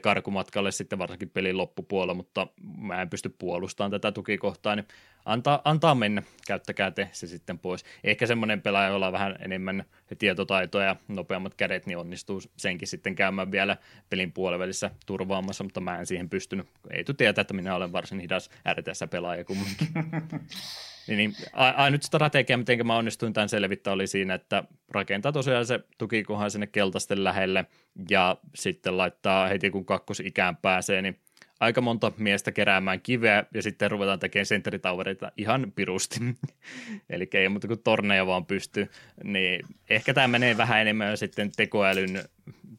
karkumatkalle 0.00 0.72
sitten 0.72 0.98
varsinkin 0.98 1.30
pelin 1.30 1.56
loppupuolella, 1.56 2.14
mutta 2.14 2.46
mä 2.78 3.02
en 3.02 3.10
pysty 3.10 3.28
puolustamaan 3.28 3.90
tätä 3.90 4.12
tukikohtaa, 4.12 4.76
niin 4.76 4.86
antaa, 5.26 5.60
antaa 5.64 5.94
mennä, 5.94 6.22
käyttäkää 6.46 6.90
te 6.90 7.08
se 7.12 7.26
sitten 7.26 7.58
pois. 7.58 7.84
Ehkä 8.04 8.26
semmoinen 8.26 8.62
pelaaja, 8.62 8.88
jolla 8.88 9.06
on 9.06 9.12
vähän 9.12 9.36
enemmän 9.40 9.84
tietotaitoa 10.18 10.84
ja 10.84 10.96
nopeammat 11.08 11.54
kädet, 11.54 11.86
niin 11.86 11.98
onnistuu 11.98 12.42
senkin 12.56 12.88
sitten 12.88 13.14
käymään 13.14 13.50
vielä 13.50 13.76
pelin 14.10 14.32
puolivälissä 14.32 14.90
turvaamassa, 15.06 15.64
mutta 15.64 15.80
mä 15.80 15.98
en 15.98 16.06
siihen 16.06 16.30
pystynyt. 16.30 16.66
Ei 16.90 17.04
tu 17.04 17.14
tietää, 17.14 17.40
että 17.40 17.54
minä 17.54 17.74
olen 17.74 17.92
varsin 17.92 18.20
hidas 18.20 18.50
RTS-pelaaja 18.72 19.44
kumminkin. 19.44 19.88
niin, 21.08 21.16
niin, 21.16 21.34
ainut 21.52 22.02
strategia, 22.02 22.58
miten 22.58 22.86
mä 22.86 22.96
onnistuin 22.96 23.32
tämän 23.32 23.48
selvittää, 23.48 23.92
oli 23.92 24.06
siinä, 24.06 24.34
että 24.34 24.64
rakentaa 24.90 25.32
tosiaan 25.32 25.66
se 25.66 25.80
tukikohan 25.98 26.50
sinne 26.50 26.66
keltaisten 26.66 27.24
lähelle 27.24 27.64
ja 28.10 28.36
sitten 28.54 28.96
laittaa 28.96 29.48
heti 29.48 29.70
kun 29.70 29.86
kakkosikään 29.86 30.56
pääsee, 30.56 31.02
niin 31.02 31.20
aika 31.60 31.80
monta 31.80 32.12
miestä 32.18 32.52
keräämään 32.52 33.00
kiveä 33.00 33.44
ja 33.54 33.62
sitten 33.62 33.90
ruvetaan 33.90 34.18
tekemään 34.18 34.46
sentteritavereita 34.46 35.32
ihan 35.36 35.72
pirusti. 35.74 36.20
Eli 37.10 37.28
ei 37.34 37.48
muuta 37.48 37.68
kuin 37.68 37.82
torneja 37.84 38.26
vaan 38.26 38.46
pystyy. 38.46 38.90
Niin 39.24 39.66
ehkä 39.90 40.14
tämä 40.14 40.28
menee 40.28 40.56
vähän 40.56 40.80
enemmän 40.80 41.16
sitten 41.16 41.52
tekoälyn 41.56 42.24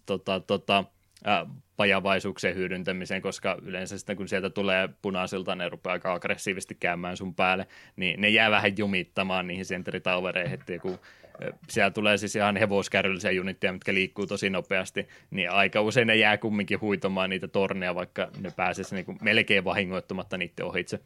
tota, 0.05 0.39
tota, 0.39 0.83
äh, 1.27 1.47
pajavaisuuksien 1.77 2.55
hyödyntämiseen, 2.55 3.21
koska 3.21 3.57
yleensä 3.61 3.97
sitten 3.97 4.17
kun 4.17 4.27
sieltä 4.27 4.49
tulee 4.49 4.89
punaisilta, 5.01 5.55
ne 5.55 5.69
rupeaa 5.69 5.93
aika 5.93 6.13
aggressiivisesti 6.13 6.77
käymään 6.79 7.17
sun 7.17 7.35
päälle, 7.35 7.67
niin 7.95 8.21
ne 8.21 8.29
jää 8.29 8.51
vähän 8.51 8.77
jumittamaan 8.77 9.47
niihin 9.47 9.65
sentteritavereihin, 9.65 10.53
että 10.53 10.79
kun 10.79 10.99
siellä 11.69 11.91
tulee 11.91 12.17
siis 12.17 12.35
ihan 12.35 12.57
hevoskärryllisiä 12.57 13.31
junitteja, 13.31 13.73
mitkä 13.73 13.93
liikkuu 13.93 14.27
tosi 14.27 14.49
nopeasti, 14.49 15.07
niin 15.31 15.51
aika 15.51 15.81
usein 15.81 16.07
ne 16.07 16.15
jää 16.15 16.37
kumminkin 16.37 16.81
huitomaan 16.81 17.29
niitä 17.29 17.47
torneja, 17.47 17.95
vaikka 17.95 18.27
ne 18.39 18.51
pääsisi 18.55 18.95
niin 18.95 19.17
melkein 19.21 19.63
vahingoittamatta 19.63 20.37
niiden 20.37 20.65
ohitse. 20.65 20.99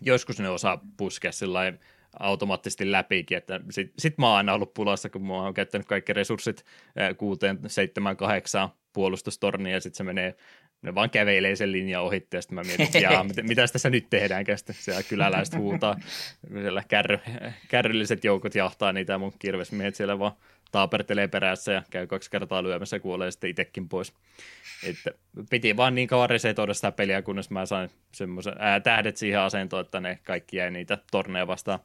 Joskus 0.00 0.40
ne 0.40 0.48
osaa 0.48 0.80
puskea 0.96 1.32
sillä 1.32 1.72
automaattisesti 2.18 2.92
läpikin, 2.92 3.38
että 3.38 3.60
sit, 3.70 3.92
sit 3.98 4.18
mä 4.18 4.28
oon 4.28 4.36
aina 4.36 4.54
ollut 4.54 4.74
pulassa, 4.74 5.10
kun 5.10 5.26
mä 5.26 5.34
oon 5.34 5.54
käyttänyt 5.54 5.86
kaikki 5.86 6.12
resurssit 6.12 6.64
kuuteen, 7.16 7.58
seitsemän, 7.66 8.16
kahdeksaan 8.16 8.68
puolustustorniin 8.92 9.72
ja 9.72 9.80
sitten 9.80 9.96
se 9.96 10.04
menee 10.04 10.34
ne 10.84 10.94
vaan 10.94 11.10
kävelee 11.10 11.56
sen 11.56 11.72
linjan 11.72 12.02
ohi, 12.02 12.26
ja 12.32 12.42
sitten 12.42 12.54
mä 12.54 12.62
mietin, 12.62 12.86
että 12.86 12.98
jaa, 12.98 13.24
mit, 13.24 13.36
mitä 13.42 13.66
tässä 13.72 13.90
nyt 13.90 14.06
tehdään, 14.10 14.44
sitten 14.56 14.76
siellä 14.78 15.02
kyläläiset 15.02 15.58
huutaa, 15.58 15.96
siellä 16.52 16.82
kärry, 16.88 17.18
kärrylliset 17.68 18.24
joukot 18.24 18.54
jahtaa 18.54 18.92
niitä, 18.92 19.12
ja 19.12 19.18
mun 19.18 19.32
kirvesmiehet 19.38 19.94
siellä 19.94 20.18
vaan 20.18 20.32
taapertelee 20.72 21.28
perässä 21.28 21.72
ja 21.72 21.82
käy 21.90 22.06
kaksi 22.06 22.30
kertaa 22.30 22.62
lyömässä 22.62 22.96
ja 22.96 23.00
kuolee 23.00 23.30
sitten 23.30 23.50
itsekin 23.50 23.88
pois. 23.88 24.12
Että 24.84 25.10
piti 25.50 25.76
vaan 25.76 25.94
niin 25.94 26.08
kauan 26.08 26.30
resetoida 26.30 26.74
sitä 26.74 26.92
peliä, 26.92 27.22
kunnes 27.22 27.50
mä 27.50 27.66
sain 27.66 27.90
semmoisen 28.12 28.54
tähdet 28.82 29.16
siihen 29.16 29.40
asentoon, 29.40 29.84
että 29.84 30.00
ne 30.00 30.18
kaikki 30.22 30.56
jäi 30.56 30.70
niitä 30.70 30.98
torneja 31.10 31.46
vastaan 31.46 31.78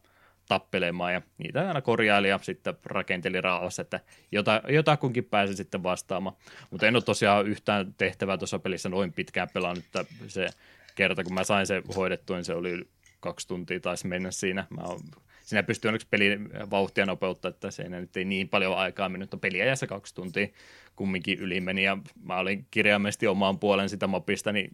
tappelemaan 0.49 1.13
ja 1.13 1.21
niitä 1.37 1.67
aina 1.67 1.81
korjaili 1.81 2.29
ja 2.29 2.39
sitten 2.41 2.73
rakenteli 2.85 3.41
rauhassa, 3.41 3.81
että 3.81 3.99
jota, 4.31 4.61
jotakunkin 4.67 5.25
pääsi 5.25 5.55
sitten 5.55 5.83
vastaamaan. 5.83 6.35
Mutta 6.71 6.87
en 6.87 6.95
ole 6.95 7.03
tosiaan 7.03 7.47
yhtään 7.47 7.93
tehtävää 7.97 8.37
tuossa 8.37 8.59
pelissä 8.59 8.89
noin 8.89 9.13
pitkään 9.13 9.47
pelannut, 9.53 9.85
että 9.85 10.05
se 10.27 10.47
kerta 10.95 11.23
kun 11.23 11.33
mä 11.33 11.43
sain 11.43 11.67
se 11.67 11.83
hoidettua, 11.95 12.35
niin 12.35 12.45
se 12.45 12.53
oli 12.53 12.87
kaksi 13.19 13.47
tuntia 13.47 13.79
taisi 13.79 14.07
mennä 14.07 14.31
siinä. 14.31 14.65
Mä 14.69 14.81
oon, 14.81 14.99
siinä 15.41 15.63
pystyy 15.63 15.89
onneksi 15.89 16.07
pelin 16.09 16.49
vauhtia 16.69 17.05
nopeutta, 17.05 17.47
että 17.47 17.71
se 17.71 17.89
nyt 17.89 18.17
ei 18.17 18.25
niin 18.25 18.49
paljon 18.49 18.77
aikaa 18.77 19.09
mennyt, 19.09 19.31
mutta 19.31 19.47
peliajassa 19.47 19.87
kaksi 19.87 20.15
tuntia 20.15 20.47
kumminkin 20.95 21.39
yli 21.39 21.61
meni 21.61 21.83
ja 21.83 21.97
mä 22.23 22.37
olin 22.37 22.65
kirjaimellisesti 22.71 23.27
omaan 23.27 23.59
puolen 23.59 23.89
sitä 23.89 24.07
mapista, 24.07 24.51
niin 24.51 24.71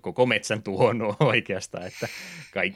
koko 0.00 0.26
metsän 0.26 0.62
tuhonnut 0.62 1.16
oikeastaan, 1.34 1.86
että 1.86 2.08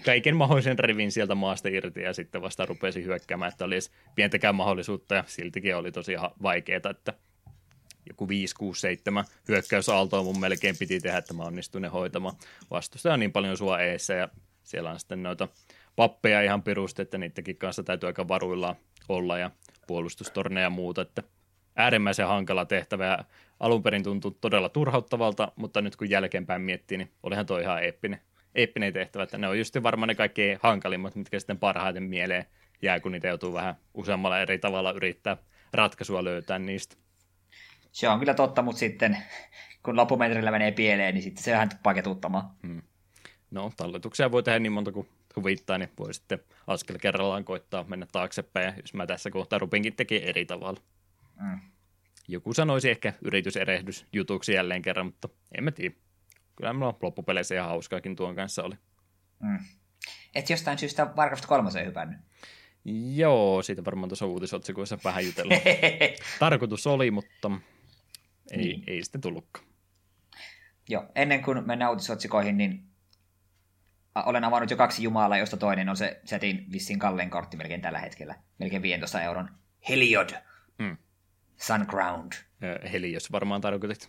kaiken 0.04 0.36
mahdollisen 0.36 0.78
rivin 0.78 1.12
sieltä 1.12 1.34
maasta 1.34 1.68
irti 1.68 2.00
ja 2.00 2.12
sitten 2.12 2.42
vasta 2.42 2.66
rupesi 2.66 3.04
hyökkäämään, 3.04 3.52
että 3.52 3.64
olisi 3.64 3.90
pientäkään 4.14 4.54
mahdollisuutta 4.54 5.14
ja 5.14 5.24
siltikin 5.26 5.76
oli 5.76 5.92
tosi 5.92 6.12
vaikeaa, 6.42 6.90
että 6.90 7.12
joku 8.08 8.28
5, 8.28 8.54
6, 8.54 8.80
7 8.80 9.24
hyökkäysaaltoa 9.48 10.22
mun 10.22 10.40
melkein 10.40 10.76
piti 10.78 11.00
tehdä, 11.00 11.18
että 11.18 11.34
mä 11.34 11.42
onnistuin 11.42 11.82
ne 11.82 11.88
hoitamaan. 11.88 12.36
Vastustaja 12.70 13.12
on 13.14 13.20
niin 13.20 13.32
paljon 13.32 13.56
sua 13.56 13.80
eessä 13.80 14.14
ja 14.14 14.28
siellä 14.62 14.90
on 14.90 15.00
sitten 15.00 15.22
noita 15.22 15.48
pappeja 15.96 16.42
ihan 16.42 16.62
pirusti, 16.62 17.02
että 17.02 17.18
niidenkin 17.18 17.56
kanssa 17.56 17.82
täytyy 17.82 18.06
aika 18.06 18.28
varuilla 18.28 18.76
olla 19.08 19.38
ja 19.38 19.50
puolustustorneja 19.86 20.66
ja 20.66 20.70
muuta, 20.70 21.02
että 21.02 21.22
äärimmäisen 21.76 22.26
hankala 22.26 22.64
tehtävä 22.64 23.06
ja 23.06 23.24
alun 23.60 23.82
perin 23.82 24.02
tuntui 24.02 24.34
todella 24.40 24.68
turhauttavalta, 24.68 25.52
mutta 25.56 25.80
nyt 25.80 25.96
kun 25.96 26.10
jälkeenpäin 26.10 26.62
miettii, 26.62 26.98
niin 26.98 27.12
olihan 27.22 27.46
toi 27.46 27.62
ihan 27.62 27.84
eeppinen, 27.84 28.20
eeppinen 28.54 28.92
tehtävä, 28.92 29.22
että 29.22 29.38
ne 29.38 29.48
on 29.48 29.58
just 29.58 29.76
varmaan 29.82 30.08
ne 30.08 30.14
kaikkein 30.14 30.58
hankalimmat, 30.62 31.14
mitkä 31.14 31.38
sitten 31.38 31.58
parhaiten 31.58 32.02
mieleen 32.02 32.44
jää, 32.82 33.00
kun 33.00 33.12
niitä 33.12 33.28
joutuu 33.28 33.52
vähän 33.52 33.74
useammalla 33.94 34.40
eri 34.40 34.58
tavalla 34.58 34.92
yrittää 34.92 35.36
ratkaisua 35.72 36.24
löytää 36.24 36.58
niistä. 36.58 36.96
Se 37.92 38.08
on 38.08 38.18
kyllä 38.18 38.34
totta, 38.34 38.62
mutta 38.62 38.78
sitten 38.78 39.18
kun 39.82 39.96
loppumetrillä 39.96 40.50
menee 40.50 40.72
pieleen, 40.72 41.14
niin 41.14 41.22
sitten 41.22 41.44
se 41.44 41.52
vähän 41.52 41.68
tuppaa 41.68 41.94
ketuttamaan. 41.94 42.50
Hmm. 42.66 42.82
No, 43.50 43.72
talletuksia 43.76 44.32
voi 44.32 44.42
tehdä 44.42 44.58
niin 44.58 44.72
monta 44.72 44.92
kuin 44.92 45.08
huvittaa, 45.36 45.78
niin 45.78 45.90
voi 45.98 46.14
sitten 46.14 46.38
askel 46.66 46.98
kerrallaan 46.98 47.44
koittaa 47.44 47.84
mennä 47.88 48.06
taaksepäin, 48.12 48.66
ja 48.66 48.72
jos 48.82 48.94
mä 48.94 49.06
tässä 49.06 49.30
kohtaa 49.30 49.58
rupinkin 49.58 49.96
tekemään 49.96 50.28
eri 50.28 50.46
tavalla. 50.46 50.80
Mm. 51.42 51.60
Joku 52.28 52.54
sanoisi 52.54 52.90
ehkä 52.90 53.12
yrityserehdys 53.22 54.06
jutuksi 54.12 54.52
jälleen 54.52 54.82
kerran, 54.82 55.06
mutta 55.06 55.28
en 55.58 55.64
mä 55.64 55.70
tiedä. 55.70 55.94
Kyllä 56.56 56.72
mulla 56.72 56.98
loppupeleissä 57.02 57.54
ihan 57.54 57.68
hauskaakin 57.68 58.16
tuon 58.16 58.36
kanssa 58.36 58.62
oli. 58.62 58.74
Mm. 59.40 59.58
Et 60.34 60.50
jostain 60.50 60.78
syystä 60.78 61.06
Warcraft 61.16 61.46
3 61.46 61.84
hypännyt. 61.84 62.20
Joo, 63.14 63.62
siitä 63.62 63.84
varmaan 63.84 64.08
tuossa 64.08 64.26
uutisotsikoissa 64.26 64.98
vähän 65.04 65.26
jutellut. 65.26 65.58
Tarkoitus 66.38 66.86
oli, 66.86 67.10
mutta 67.10 67.50
ei, 68.50 68.58
niin. 68.58 68.84
ei 68.86 69.04
sitten 69.04 69.20
tullutkaan. 69.20 69.66
Joo, 70.88 71.06
ennen 71.14 71.42
kuin 71.42 71.66
mennään 71.66 71.90
uutisotsikoihin, 71.90 72.56
niin 72.56 72.84
olen 74.14 74.44
avannut 74.44 74.70
jo 74.70 74.76
kaksi 74.76 75.02
jumalaa, 75.02 75.38
josta 75.38 75.56
toinen 75.56 75.88
on 75.88 75.96
se 75.96 76.20
setin 76.24 76.66
vissiin 76.72 76.98
kallein 76.98 77.30
kortti 77.30 77.56
melkein 77.56 77.80
tällä 77.80 77.98
hetkellä. 77.98 78.34
Melkein 78.58 78.82
15 78.82 79.22
euron. 79.22 79.48
Heliod. 79.88 80.30
Mm. 81.62 81.66
Sunground. 81.66 82.32
Helios 82.92 83.32
varmaan 83.32 83.60
tarkoitit. 83.60 84.08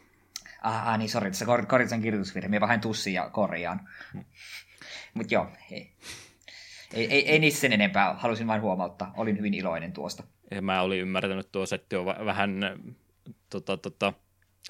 Ah, 0.62 0.88
ah 0.88 0.98
niin 0.98 1.10
sori, 1.10 1.30
tässä 1.30 1.46
kor- 1.46 1.66
korjatsen 1.66 2.02
kirjoitusvirhe. 2.02 2.50
Minä 2.50 2.62
vähän 2.62 2.82
tussin 2.82 3.14
ja 3.14 3.30
korjaan. 3.30 3.90
Hmm. 4.14 4.26
Mutta 5.14 5.34
joo, 5.34 5.48
ei, 5.72 5.92
ei, 6.94 7.08
ei, 7.12 7.30
ei 7.30 7.40
niissä 7.40 7.62
sen 7.62 7.74
enempää. 7.74 8.14
Halusin 8.14 8.48
vain 8.48 8.62
huomauttaa. 8.62 9.14
Olin 9.18 9.38
hyvin 9.38 9.54
iloinen 9.54 9.94
tuosta. 9.94 10.24
Ja 10.52 10.62
mä 10.62 10.82
olin 10.82 11.00
ymmärtänyt, 11.00 11.40
että 11.40 11.52
tuo 11.52 11.66
setti 11.66 11.96
on 11.96 12.06
vähän 12.06 12.60
tota, 13.50 13.78
tota, 13.78 14.14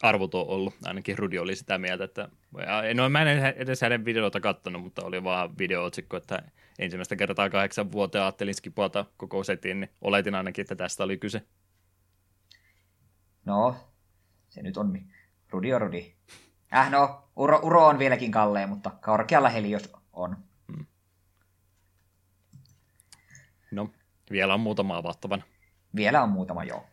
arvoton 0.01 0.47
ollut. 0.47 0.73
Ainakin 0.85 1.17
Rudi 1.17 1.39
oli 1.39 1.55
sitä 1.55 1.77
mieltä, 1.77 2.03
että 2.03 2.29
no, 2.93 3.09
mä 3.09 3.21
en 3.21 3.55
edes 3.57 3.81
hänen 3.81 4.05
videota 4.05 4.39
kattonut, 4.39 4.81
mutta 4.81 5.05
oli 5.05 5.23
vaan 5.23 5.57
videootsikko, 5.57 6.17
että 6.17 6.41
ensimmäistä 6.79 7.15
kertaa 7.15 7.49
kahdeksan 7.49 7.91
vuoteen 7.91 8.23
ajattelin 8.23 8.55
skipata 8.55 9.05
koko 9.17 9.43
setin, 9.43 9.79
niin 9.79 9.89
oletin 10.01 10.35
ainakin, 10.35 10.61
että 10.61 10.75
tästä 10.75 11.03
oli 11.03 11.17
kyse. 11.17 11.41
No, 13.45 13.75
se 14.49 14.61
nyt 14.61 14.77
on 14.77 14.99
Rudi 15.49 15.73
on 15.73 15.81
Rudi. 15.81 16.13
Äh 16.75 16.91
no, 16.91 17.29
uro, 17.35 17.59
uro 17.63 17.87
on 17.87 17.99
vieläkin 17.99 18.31
kalleen, 18.31 18.69
mutta 18.69 18.91
korkealla 19.05 19.49
Helios 19.49 19.93
on. 20.13 20.37
Hmm. 20.71 20.85
No, 23.71 23.89
vielä 24.31 24.53
on 24.53 24.59
muutama 24.59 24.97
avattavana. 24.97 25.43
Vielä 25.95 26.23
on 26.23 26.29
muutama, 26.29 26.63
joo. 26.63 26.85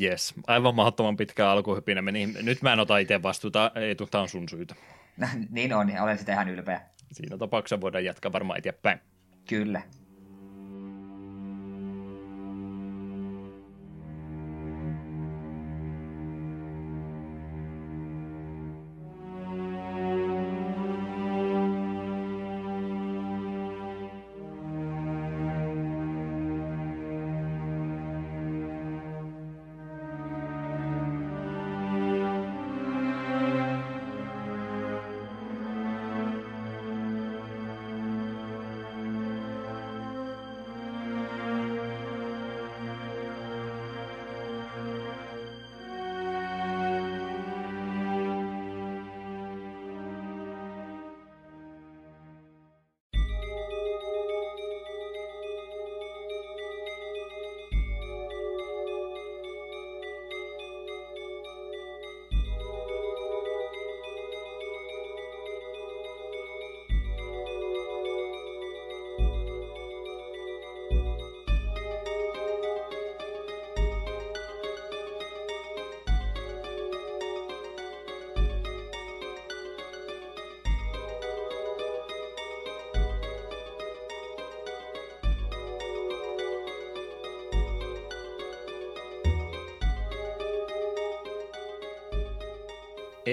Yes, 0.00 0.34
aivan 0.46 0.74
mahdottoman 0.74 1.16
pitkä 1.16 1.50
alkuhypinä 1.50 2.02
meni. 2.02 2.26
Nyt 2.26 2.62
mä 2.62 2.72
en 2.72 2.80
ota 2.80 2.98
itse 2.98 3.22
vastuuta, 3.22 3.70
ei 3.74 3.94
tämä 3.94 4.22
on 4.22 4.28
sun 4.28 4.48
syytä. 4.48 4.74
niin 5.50 5.72
on, 5.72 5.92
olen 6.00 6.18
sitä 6.18 6.32
ihan 6.32 6.48
ylpeä. 6.48 6.80
Siinä 7.12 7.38
tapauksessa 7.38 7.80
voidaan 7.80 8.04
jatkaa 8.04 8.32
varmaan 8.32 8.58
eteenpäin. 8.58 9.00
Kyllä. 9.48 9.82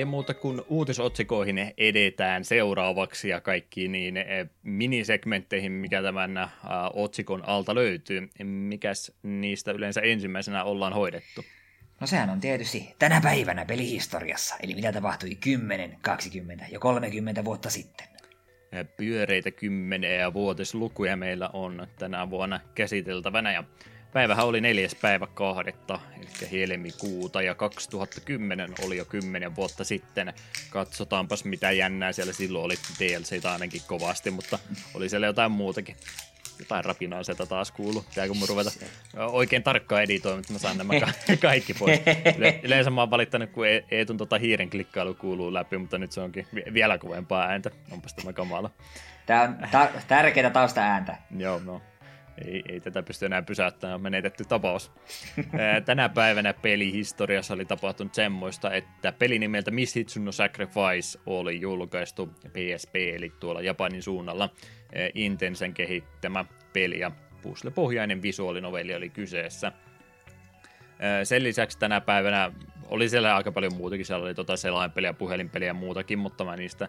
Ei 0.04 0.08
muuta 0.08 0.34
kuin 0.34 0.62
uutisotsikoihin 0.68 1.74
edetään 1.78 2.46
seuraavaksi 2.46 3.30
ja 3.30 3.42
kaikkiin 3.42 3.92
niin 3.92 4.18
eh, 4.18 4.50
minisegmentteihin, 4.64 5.72
mikä 5.72 6.02
tämän 6.02 6.50
uh, 6.64 7.04
otsikon 7.04 7.50
alta 7.50 7.76
löytyy. 7.76 8.30
Mikäs 8.44 9.12
niistä 9.24 9.72
yleensä 9.72 10.02
ensimmäisenä 10.02 10.64
ollaan 10.64 10.94
hoidettu? 10.94 11.46
No 12.00 12.08
sehän 12.08 12.30
on 12.30 12.40
tietysti 12.40 12.96
tänä 13.00 13.22
päivänä 13.22 13.66
pelihistoriassa, 13.66 14.56
eli 14.64 14.76
mitä 14.76 14.92
tapahtui 14.92 15.36
10, 15.36 15.98
20 16.02 16.66
ja 16.72 16.80
30 16.80 17.46
vuotta 17.46 17.70
sitten. 17.70 18.08
Pyöreitä 18.98 19.52
kymmenen 19.52 20.20
ja 20.20 20.34
vuotislukuja 20.34 21.18
meillä 21.18 21.50
on 21.54 21.88
tänä 22.00 22.30
vuonna 22.30 22.60
käsiteltävänä 22.76 23.52
ja 23.54 23.64
Päivähän 24.14 24.46
oli 24.46 24.62
neljäs 24.62 24.96
päivä 24.96 25.28
kahdetta, 25.28 26.00
helmikuuta, 26.52 27.42
ja 27.42 27.56
2010 27.56 28.74
oli 28.86 28.98
jo 28.98 29.06
kymmenen 29.06 29.56
vuotta 29.56 29.84
sitten. 29.84 30.34
Katsotaanpas 30.70 31.46
mitä 31.46 31.72
jännää 31.72 32.12
siellä 32.12 32.34
silloin 32.34 32.66
oli 32.66 32.76
DLC 33.00 33.46
ainakin 33.46 33.82
kovasti, 33.88 34.32
mutta 34.32 34.60
oli 34.94 35.10
siellä 35.10 35.28
jotain 35.28 35.52
muutakin. 35.52 35.96
Jotain 36.60 36.86
rapinaa 36.86 37.24
sieltä 37.24 37.46
taas 37.46 37.72
kuulu. 37.72 38.02
Pitääkö 38.02 38.34
mun 38.34 38.50
ruveta 38.50 38.72
oikein 39.18 39.64
tarkkaan 39.64 40.04
editoimaan, 40.04 40.40
että 40.40 40.54
mä 40.54 40.60
saan 40.60 40.78
nämä 40.78 40.94
kaikki 41.42 41.74
pois. 41.74 42.00
Yleensä 42.64 42.90
mä 42.90 43.02
oon 43.02 43.12
valittanut, 43.12 43.50
kun 43.52 43.68
e- 43.68 43.84
Eetun 43.92 44.18
tota 44.18 44.38
hiiren 44.38 44.70
klikkailu 44.70 45.14
kuuluu 45.14 45.54
läpi, 45.54 45.78
mutta 45.78 45.98
nyt 45.98 46.12
se 46.12 46.22
onkin 46.22 46.48
vielä 46.74 46.98
kovempaa 46.98 47.46
ääntä. 47.48 47.72
Onpas 47.92 48.14
tämä 48.14 48.34
kamala. 48.34 48.70
Tämä 49.26 49.42
on 49.42 49.58
ta- 49.72 49.90
tärkeää 50.08 50.50
tausta 50.50 50.82
ääntä. 50.82 51.18
Joo, 51.38 51.60
no 51.60 51.82
ei, 52.46 52.64
ei 52.70 52.80
tätä 52.80 53.04
pysty 53.04 53.26
enää 53.26 53.42
pysäyttämään, 53.42 53.96
on 53.96 54.02
menetetty 54.02 54.46
tapaus. 54.46 54.92
Tänä 55.86 56.10
päivänä 56.10 56.54
pelihistoriassa 56.54 57.54
oli 57.54 57.66
tapahtunut 57.66 58.14
semmoista, 58.14 58.72
että 58.72 59.12
peli 59.12 59.40
nimeltä 59.40 59.72
Miss 59.72 59.96
Hitsuno 59.96 60.32
Sacrifice 60.32 61.20
oli 61.26 61.62
julkaistu 61.62 62.28
PSP, 62.28 62.96
eli 62.96 63.34
tuolla 63.40 63.62
Japanin 63.62 64.04
suunnalla 64.04 64.50
Intensen 65.16 65.74
kehittämä 65.74 66.46
peli 66.74 67.00
ja 67.00 67.12
puzzle-pohjainen 67.42 68.22
visuaalinovelli 68.22 68.96
oli 68.96 69.10
kyseessä. 69.10 69.72
Sen 71.24 71.44
lisäksi 71.44 71.80
tänä 71.80 72.02
päivänä 72.02 72.52
oli 72.88 73.10
siellä 73.10 73.36
aika 73.36 73.52
paljon 73.52 73.76
muutakin, 73.76 74.06
siellä 74.06 74.26
oli 74.26 74.36
tota 74.36 74.58
selainpeliä, 74.58 75.14
puhelinpeliä 75.14 75.68
ja 75.68 75.74
muutakin, 75.74 76.20
mutta 76.20 76.46
mä 76.46 76.56
niistä 76.56 76.88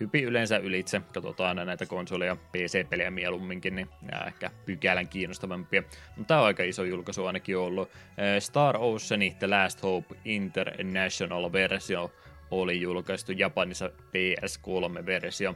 hypi 0.00 0.22
yleensä 0.22 0.56
ylitse. 0.56 1.00
Katsotaan 1.14 1.48
aina 1.48 1.64
näitä 1.64 1.86
konsoleja, 1.86 2.36
PC-pelejä 2.36 3.10
mieluumminkin, 3.10 3.76
niin 3.76 3.88
nämä 4.02 4.24
ehkä 4.24 4.50
pykälän 4.66 5.08
kiinnostavampia. 5.08 5.82
Mutta 6.16 6.28
tämä 6.28 6.40
on 6.40 6.46
aika 6.46 6.62
iso 6.62 6.84
julkaisu 6.84 7.26
ainakin 7.26 7.58
ollut. 7.58 7.90
Star 8.38 8.76
Ocean 8.76 9.20
The 9.38 9.46
Last 9.46 9.82
Hope 9.82 10.14
International-versio 10.24 12.12
oli 12.50 12.80
julkaistu 12.80 13.32
Japanissa 13.32 13.88
PS3-versio. 13.88 15.54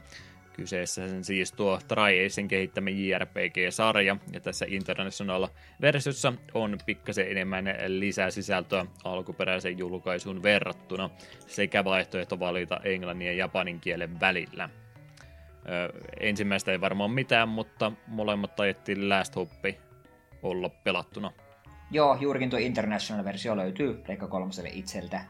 Kyseessä 0.53 1.07
sen 1.07 1.23
siis 1.23 1.51
tuo 1.51 1.79
Tri-Acen 1.87 2.47
kehittämä 2.47 2.89
JRPG-sarja, 2.89 4.17
ja 4.33 4.39
tässä 4.39 4.65
International-versiossa 4.69 6.33
on 6.53 6.77
pikkasen 6.85 7.31
enemmän 7.31 7.65
lisää 7.87 8.31
sisältöä 8.31 8.85
alkuperäisen 9.03 9.77
julkaisuun 9.77 10.43
verrattuna, 10.43 11.09
sekä 11.47 11.83
vaihtoehto 11.83 12.39
valita 12.39 12.79
englannin 12.83 13.27
ja 13.27 13.33
japanin 13.33 13.79
kielen 13.79 14.19
välillä. 14.19 14.69
Ö, 15.69 15.99
ensimmäistä 16.19 16.71
ei 16.71 16.81
varmaan 16.81 17.11
mitään, 17.11 17.49
mutta 17.49 17.91
molemmat 18.07 18.55
tajettiin 18.55 19.09
Last 19.09 19.35
Hope 19.35 19.77
olla 20.43 20.69
pelattuna. 20.69 21.31
Joo, 21.91 22.17
juurikin 22.19 22.49
tuo 22.49 22.59
International-versio 22.59 23.57
löytyy 23.57 23.93
Pleikka 23.93 24.27
3 24.27 24.51
itseltä. 24.71 25.21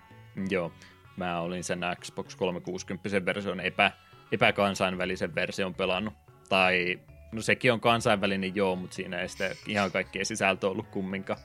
Joo, 0.50 0.72
mä 1.18 1.40
olin 1.40 1.64
sen 1.64 1.80
Xbox 2.02 2.36
360 2.36 3.26
version 3.26 3.60
epä 3.60 3.92
epäkansainvälisen 4.32 5.36
version 5.36 5.74
pelannut. 5.74 6.14
Tai, 6.50 7.00
no 7.32 7.42
sekin 7.42 7.74
on 7.74 7.82
kansainvälinen 7.82 8.56
joo, 8.56 8.76
mutta 8.76 8.96
siinä 8.96 9.20
ei 9.20 9.30
sitten 9.30 9.52
ihan 9.68 9.92
kaikkea 9.92 10.26
sisältö 10.26 10.68
ollut 10.68 10.88
kumminkaan. 10.88 11.40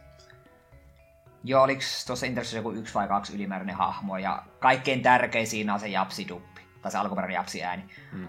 Joo, 1.44 1.62
oliko 1.62 1.80
tuossa 2.06 2.26
Intersissä 2.26 2.56
joku 2.56 2.72
yksi 2.72 2.94
vai 2.94 3.08
kaksi 3.08 3.34
ylimääräinen 3.34 3.76
hahmo, 3.76 4.18
ja 4.18 4.42
kaikkein 4.58 5.02
tärkein 5.02 5.46
siinä 5.46 5.74
on 5.74 5.80
se 5.80 5.88
japsiduppi, 5.88 6.60
tai 6.82 6.92
se 6.92 6.98
alkuperäinen 6.98 7.34
japsi-ääni. 7.34 7.84
Hmm. 8.12 8.28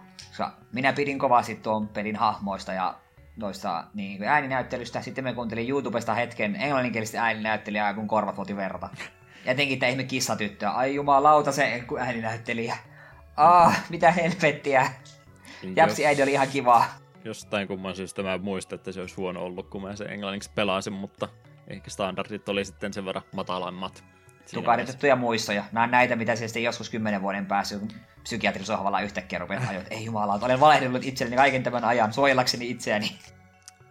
minä 0.74 0.94
pidin 0.94 1.20
kovasti 1.20 1.56
tuon 1.56 1.88
pelin 1.88 2.16
hahmoista 2.16 2.74
ja 2.74 3.00
noista 3.38 3.84
niin 3.94 4.24
ääninäyttelystä. 4.24 5.02
Sitten 5.02 5.24
me 5.24 5.34
kuuntelin 5.34 5.70
YouTubesta 5.70 6.14
hetken 6.14 6.56
englanninkielistä 6.56 7.24
ääninäyttelijää, 7.24 7.94
kun 7.94 8.08
korvat 8.08 8.38
vuoti 8.38 8.56
verta. 8.56 8.90
Ja 9.46 9.52
etenkin 9.52 9.80
tämä 9.80 9.90
ihme 9.90 10.04
kissatyttöä. 10.04 10.70
Ai 10.70 10.96
jumalauta 10.96 11.52
se 11.52 11.84
ääninäyttelijä. 12.00 12.78
Ah, 13.38 13.84
mitä 13.90 14.12
helvettiä. 14.12 14.92
Japsi 15.76 16.06
äiti 16.06 16.24
oli 16.24 16.32
ihan 16.32 16.48
kivaa. 16.48 16.86
Jostain 17.24 17.68
kumman 17.68 17.96
syystä 17.96 18.24
mä 18.24 18.38
muistan, 18.38 18.76
että 18.76 18.92
se 18.92 19.02
olisi 19.02 19.16
huono 19.16 19.44
ollut, 19.44 19.70
kun 19.70 19.82
mä 19.82 19.96
sen 19.96 20.10
englanniksi 20.10 20.52
pelasin, 20.56 20.94
mutta 20.94 21.28
ehkä 21.68 21.90
standardit 21.90 22.50
oli 22.50 22.66
sitten 22.66 22.94
sen 22.94 23.06
verran 23.06 23.24
matalammat. 23.34 24.04
Tukahdetettuja 24.54 25.16
muistoja. 25.16 25.64
Nämä 25.72 25.88
näitä, 25.88 26.16
mitä 26.16 26.36
sitten 26.36 26.64
joskus 26.64 26.90
kymmenen 26.90 27.22
vuoden 27.22 27.46
päässä 27.46 27.80
psykiatrisohvalla 28.24 29.02
yhtäkkiä 29.02 29.40
rupeaa 29.40 29.70
ajoit. 29.70 29.88
Ei 29.90 30.06
jumala, 30.06 30.40
olen 30.42 30.60
valehdellut 30.60 31.06
itselleni 31.06 31.38
kaiken 31.38 31.64
tämän 31.64 31.86
ajan 31.86 32.14
suojellakseni 32.14 32.70
itseäni. 32.70 33.18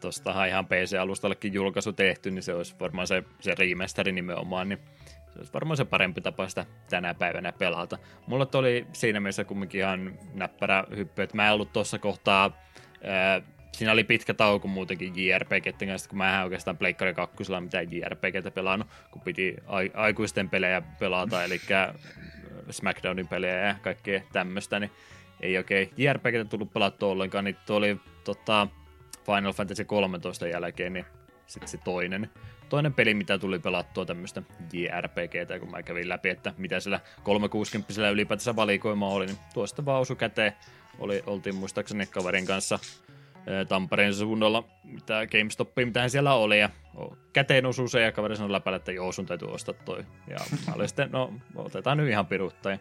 Tuostahan 0.01 0.48
ihan 0.48 0.66
PC-alustallekin 0.66 1.52
julkaisu 1.52 1.93
tehty, 1.93 2.31
niin 2.31 2.43
se 2.43 2.55
olisi 2.55 2.74
varmaan 2.81 3.06
se, 3.06 3.23
se 3.40 3.55
remasteri 3.55 4.12
nimenomaan, 4.12 4.68
niin 4.68 4.78
se 5.36 5.40
olisi 5.40 5.52
varmaan 5.52 5.76
se 5.76 5.84
parempi 5.84 6.20
tapa 6.20 6.48
sitä 6.48 6.66
tänä 6.90 7.14
päivänä 7.14 7.52
pelata. 7.52 7.98
Mulla 8.26 8.46
oli 8.54 8.86
siinä 8.92 9.20
mielessä 9.20 9.44
kumminkin 9.44 9.80
ihan 9.80 10.18
näppärä 10.34 10.84
hyppy, 10.96 11.22
että 11.22 11.36
mä 11.36 11.46
en 11.46 11.52
ollut 11.52 11.72
tuossa 11.72 11.98
kohtaa, 11.98 12.56
ää, 13.04 13.42
siinä 13.72 13.92
oli 13.92 14.04
pitkä 14.04 14.34
tauko 14.34 14.68
muutenkin 14.68 15.12
JRPG 15.16 15.78
kanssa, 15.88 16.08
kun 16.08 16.18
mä 16.18 16.38
en 16.38 16.44
oikeastaan 16.44 16.76
Pleikkari 16.76 17.14
2 17.14 17.36
mitään 17.60 17.92
JRPGtä 17.92 18.50
pelannut, 18.50 18.88
kun 19.10 19.22
piti 19.22 19.56
ai- 19.66 19.92
aikuisten 19.94 20.50
pelejä 20.50 20.82
pelata, 20.98 21.44
eli 21.44 21.60
Smackdownin 22.70 23.28
pelejä 23.28 23.66
ja 23.66 23.74
kaikkea 23.82 24.20
tämmöistä, 24.32 24.80
niin 24.80 24.90
ei 25.40 25.56
oikein 25.56 25.90
JRPGtä 25.96 26.44
tullut 26.44 26.72
pelattua 26.72 27.10
ollenkaan, 27.10 27.44
niin 27.44 27.56
tuo 27.66 27.76
oli 27.76 27.96
tota, 28.24 28.68
Final 29.26 29.52
Fantasy 29.52 29.84
13 29.84 30.46
jälkeen, 30.46 30.92
niin 30.92 31.04
sitten 31.46 31.68
se 31.68 31.78
toinen 31.84 32.30
toinen 32.68 32.94
peli, 32.94 33.14
mitä 33.14 33.38
tuli 33.38 33.59
pelattua 33.59 34.05
tämmöistä 34.05 34.43
JRPGtä, 34.72 35.59
kun 35.59 35.70
mä 35.70 35.82
kävin 35.82 36.09
läpi, 36.09 36.28
että 36.28 36.55
mitä 36.59 36.80
sillä 36.80 37.01
360 37.22 38.10
ylipäätänsä 38.10 38.56
valikoima 38.56 39.09
oli, 39.09 39.26
niin 39.26 39.38
tuosta 39.55 39.84
vaan 39.84 40.01
osu 40.01 40.14
käteen. 40.14 40.52
Oli, 40.98 41.22
oltiin 41.26 41.55
muistaakseni 41.55 42.06
kaverin 42.06 42.47
kanssa 42.47 42.78
Tampereen 43.68 44.14
suunnalla, 44.14 44.64
mitä 44.84 45.26
GameStopia, 45.26 45.86
mitä 45.86 46.09
siellä 46.09 46.34
oli, 46.34 46.60
ja 46.60 46.70
käteen 47.32 47.66
osui 47.66 47.88
se, 47.88 48.01
ja 48.02 48.12
kaveri 48.12 48.36
sanoi 48.36 48.52
läpällä, 48.52 48.76
että 48.76 48.93
joo, 48.93 49.12
sun 49.12 49.26
täytyy 49.26 49.48
ostaa 49.48 49.74
toi. 49.84 50.05
Ja 50.30 50.36
mä 50.66 50.74
olin 50.74 50.88
sitten, 50.88 51.10
no, 51.12 51.32
otetaan 51.56 51.98
nyt 51.98 52.09
ihan 52.09 52.26
pirutta. 52.26 52.70
Ja 52.70 52.78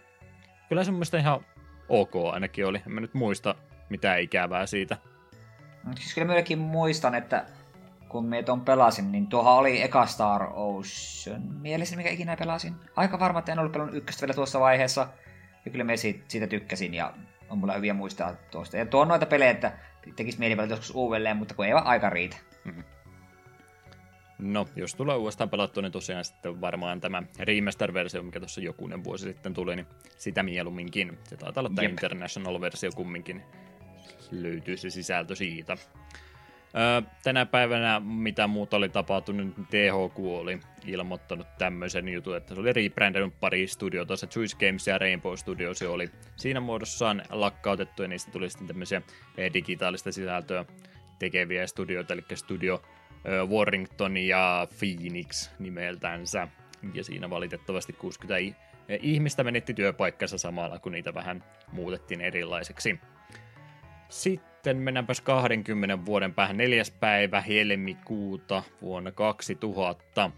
kyllä 0.70 0.84
semmoista 0.84 1.18
ihan 1.18 1.46
ok 1.90 2.12
ainakin 2.32 2.66
oli. 2.66 2.82
En 2.86 2.92
mä 2.92 3.02
nyt 3.02 3.14
muista 3.14 3.56
mitään 3.90 4.22
ikävää 4.22 4.66
siitä. 4.66 4.98
Siis 6.00 6.14
kyllä 6.14 6.28
myöskin 6.28 6.60
muistan, 6.60 7.16
että 7.16 7.46
kun 8.10 8.26
me 8.26 8.44
ton 8.44 8.62
pelasin, 8.62 9.12
niin 9.12 9.28
tuohan 9.28 9.54
oli 9.54 9.82
eka 9.82 10.06
Star 10.06 10.48
Ocean 10.54 11.42
mielessä, 11.42 11.96
mikä 11.96 12.10
ikinä 12.10 12.38
pelasin. 12.38 12.76
Aika 12.96 13.20
varma, 13.20 13.40
että 13.40 13.52
en 13.52 13.60
ollut 13.60 13.72
pelannut 13.72 13.96
ykköstä 13.96 14.22
vielä 14.22 14.34
tuossa 14.34 14.60
vaiheessa. 14.60 15.08
Ja 15.66 15.72
kyllä 15.72 15.84
me 15.84 15.98
siitä, 15.98 16.24
siitä 16.28 16.48
tykkäsin 16.48 16.94
ja 16.94 17.14
on 17.50 17.58
mulla 17.58 17.74
hyviä 17.74 17.94
muistaa 17.94 18.34
tuosta. 18.52 18.78
Ja 18.78 18.86
tuo 18.86 19.02
on 19.02 19.08
noita 19.08 19.26
pelejä, 19.26 19.52
että 19.52 19.72
tekisi 20.16 20.40
mieli 20.40 20.56
pelata 20.56 20.74
joskus 20.74 20.96
uudelleen, 20.96 21.38
mutta 21.38 21.54
kun 21.54 21.66
ei 21.66 21.74
vaan 21.74 21.88
aika 21.88 22.10
riitä. 22.10 22.38
Mm-hmm. 22.66 22.84
No, 24.40 24.68
jos 24.76 24.96
tulee 24.96 25.16
uudestaan 25.16 25.50
pelattua, 25.50 25.84
niin 25.84 25.92
tosiaan 25.92 26.26
sitten 26.26 26.62
varmaan 26.62 27.02
tämä 27.02 27.24
remaster-versio, 27.40 28.24
mikä 28.24 28.40
tuossa 28.40 28.62
jokunen 28.62 29.04
vuosi 29.04 29.26
sitten 29.26 29.54
tuli, 29.54 29.76
niin 29.76 29.88
sitä 30.18 30.44
mieluumminkin. 30.44 31.18
Se 31.24 31.38
taitaa 31.38 31.62
olla 31.62 31.72
tämä 31.76 31.90
International-versio 31.90 32.92
kumminkin. 32.96 33.44
Löytyy 34.32 34.78
se 34.78 34.90
sisältö 34.90 35.36
siitä 35.36 35.78
tänä 37.24 37.46
päivänä, 37.46 38.00
mitä 38.00 38.48
muuta 38.48 38.78
oli 38.78 38.90
tapahtunut, 38.90 39.46
niin 39.46 39.68
THQ 39.68 40.20
oli 40.20 40.60
ilmoittanut 40.86 41.48
tämmöisen 41.58 42.10
jutun, 42.10 42.38
että 42.38 42.56
se 42.56 42.62
oli 42.62 42.74
rebrändännyt 42.74 43.40
pari 43.40 43.68
studiota, 43.68 44.16
se 44.16 44.28
Juice 44.36 44.58
Games 44.58 44.88
ja 44.88 44.98
Rainbow 44.98 45.36
Studios 45.36 45.82
oli 45.82 46.10
siinä 46.36 46.60
muodossaan 46.60 47.22
lakkautettu, 47.30 48.02
ja 48.02 48.08
niistä 48.08 48.32
tuli 48.32 48.50
sitten 48.50 48.68
tämmöisiä 48.68 49.02
digitaalista 49.54 50.12
sisältöä 50.12 50.66
tekeviä 51.20 51.68
studioita, 51.68 52.14
eli 52.14 52.24
Studio 52.34 52.82
Warrington 53.50 54.18
ja 54.18 54.68
Phoenix 54.80 55.50
nimeltänsä. 55.60 56.48
Ja 56.94 57.04
siinä 57.04 57.30
valitettavasti 57.30 57.94
60 57.94 58.58
ihmistä 59.02 59.44
menetti 59.44 59.74
työpaikkansa 59.74 60.38
samalla, 60.38 60.80
kun 60.80 60.92
niitä 60.92 61.14
vähän 61.14 61.44
muutettiin 61.72 62.22
erilaiseksi. 62.22 63.00
Sitten 64.10 64.78
mennäänpäs 64.78 65.22
20 65.22 66.06
vuoden 66.06 66.34
päähän 66.34 66.58
neljäs 66.58 66.92
päivä 66.92 67.42
helmikuuta 67.42 68.64
vuonna 68.82 69.12
2000. 69.12 70.32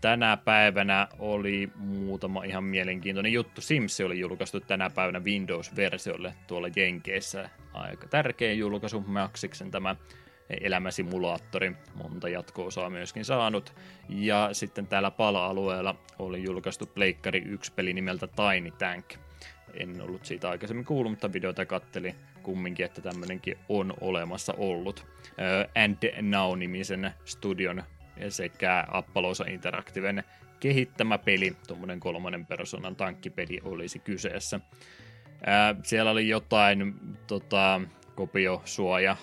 Tänä 0.00 0.36
päivänä 0.36 1.08
oli 1.18 1.70
muutama 1.76 2.44
ihan 2.44 2.64
mielenkiintoinen 2.64 3.32
juttu. 3.32 3.60
Sims 3.60 4.00
oli 4.00 4.20
julkaistu 4.20 4.60
tänä 4.60 4.90
päivänä 4.90 5.20
Windows-versiolle 5.20 6.34
tuolla 6.46 6.68
Jenkeissä. 6.76 7.50
Aika 7.72 8.08
tärkeä 8.08 8.52
julkaisu 8.52 9.04
Maxiksen 9.06 9.70
tämä 9.70 9.96
elämäsimulaattori. 10.60 11.72
Monta 11.94 12.28
jatko-osaa 12.28 12.90
myöskin 12.90 13.24
saanut. 13.24 13.74
Ja 14.08 14.48
sitten 14.52 14.86
täällä 14.86 15.10
pala-alueella 15.10 15.94
oli 16.18 16.42
julkaistu 16.42 16.86
Pleikkari 16.86 17.38
1 17.38 17.72
peli 17.72 17.92
nimeltä 17.92 18.26
Tiny 18.26 18.70
Tank. 18.70 19.14
En 19.74 20.00
ollut 20.00 20.24
siitä 20.24 20.50
aikaisemmin 20.50 20.84
kuullut, 20.84 21.12
mutta 21.12 21.32
videota 21.32 21.66
katteli 21.66 22.14
kumminkin, 22.46 22.86
että 22.86 23.00
tämmönenkin 23.00 23.58
on 23.68 23.94
olemassa 24.00 24.54
ollut. 24.56 25.06
And 25.84 26.22
Now-nimisen 26.22 27.10
studion 27.24 27.82
sekä 28.28 28.84
Appalosa 28.88 29.44
Interactiven 29.44 30.24
kehittämä 30.60 31.18
peli, 31.18 31.56
tuommoinen 31.66 32.00
kolmannen 32.00 32.46
persoonan 32.46 32.96
tankkipeli 32.96 33.60
olisi 33.64 33.98
kyseessä. 33.98 34.60
Siellä 35.82 36.10
oli 36.10 36.28
jotain 36.28 36.94
tota, 37.26 37.80
kopiosuoja 38.14 39.16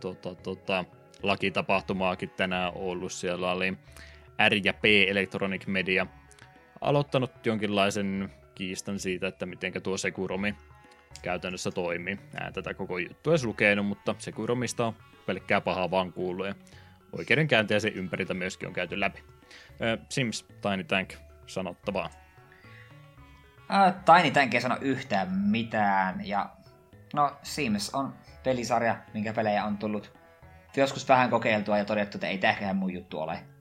tota, 0.00 0.34
tota, 0.34 0.84
lakitapahtumaakin 1.22 2.30
tänään 2.30 2.72
ollut. 2.74 3.12
Siellä 3.12 3.52
oli 3.52 3.72
R 4.48 4.54
ja 4.64 4.72
P 4.72 4.84
Electronic 4.84 5.66
Media 5.66 6.06
aloittanut 6.80 7.46
jonkinlaisen 7.46 8.32
kiistan 8.54 8.98
siitä, 8.98 9.26
että 9.26 9.46
miten 9.46 9.72
tuo 9.82 9.96
Sekuromi 9.96 10.54
käytännössä 11.22 11.70
toimii. 11.70 12.18
Ää, 12.40 12.52
tätä 12.52 12.74
koko 12.74 12.98
juttua 12.98 13.32
ei 13.32 13.44
lukenut, 13.44 13.86
mutta 13.86 14.14
Sekuromista 14.18 14.86
on 14.86 14.96
pelkkää 15.26 15.60
pahaa 15.60 15.90
vaan 15.90 16.12
kuullut 16.12 16.46
ja 16.46 16.54
oikeudenkäyntiä 17.12 17.80
sen 17.80 17.92
ympäriltä 17.92 18.34
myöskin 18.34 18.68
on 18.68 18.74
käyty 18.74 19.00
läpi. 19.00 19.22
Sims, 20.08 20.46
Tiny 20.62 20.84
Tank, 20.84 21.12
sanottavaa. 21.46 22.10
Äh, 23.74 23.94
Tiny 24.04 24.30
Tank 24.30 24.54
ei 24.54 24.60
sano 24.60 24.76
yhtään 24.80 25.32
mitään, 25.32 26.26
ja 26.26 26.50
no 27.14 27.36
Sims 27.42 27.90
on 27.94 28.14
pelisarja, 28.42 28.96
minkä 29.14 29.32
pelejä 29.32 29.64
on 29.64 29.78
tullut 29.78 30.12
joskus 30.76 31.08
vähän 31.08 31.30
kokeiltua 31.30 31.78
ja 31.78 31.84
todettu, 31.84 32.16
että 32.16 32.28
ei 32.28 32.38
tämäkään 32.38 32.76
mun 32.76 32.92
juttu 32.92 33.20
ole. 33.20 33.51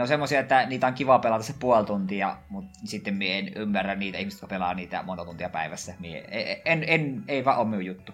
Ne 0.00 0.04
on 0.04 0.08
semmoisia, 0.08 0.40
että 0.40 0.66
niitä 0.66 0.86
on 0.86 0.94
kiva 0.94 1.18
pelata 1.18 1.44
se 1.44 1.54
puoli 1.60 1.86
tuntia, 1.86 2.36
mutta 2.48 2.78
sitten 2.84 3.14
mie 3.14 3.38
en 3.38 3.52
ymmärrä 3.56 3.94
niitä 3.94 4.18
ihmisiä, 4.18 4.36
jotka 4.36 4.46
pelaa 4.46 4.74
niitä 4.74 5.02
monta 5.02 5.24
tuntia 5.24 5.48
päivässä. 5.48 5.94
Mie, 5.98 6.24
en, 6.30 6.60
en, 6.64 6.84
en, 6.86 7.24
ei 7.28 7.44
vaan 7.44 7.58
ole 7.58 7.68
minun 7.68 7.86
juttu. 7.86 8.12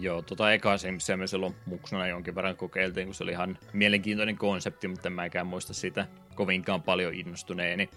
Joo, 0.00 0.22
tota 0.22 0.52
eka 0.52 0.78
Simsia 0.78 1.16
me 1.16 1.26
silloin 1.26 1.56
muksuna 1.66 2.06
jonkin 2.06 2.34
verran 2.34 2.56
kokeiltiin, 2.56 3.06
kun 3.06 3.14
se 3.14 3.24
oli 3.24 3.30
ihan 3.30 3.58
mielenkiintoinen 3.72 4.36
konsepti, 4.36 4.88
mutta 4.88 5.08
en 5.08 5.12
mäkään 5.12 5.46
muista 5.46 5.74
siitä 5.74 6.06
kovinkaan 6.34 6.82
paljon 6.82 7.14
innostuneeni. 7.14 7.90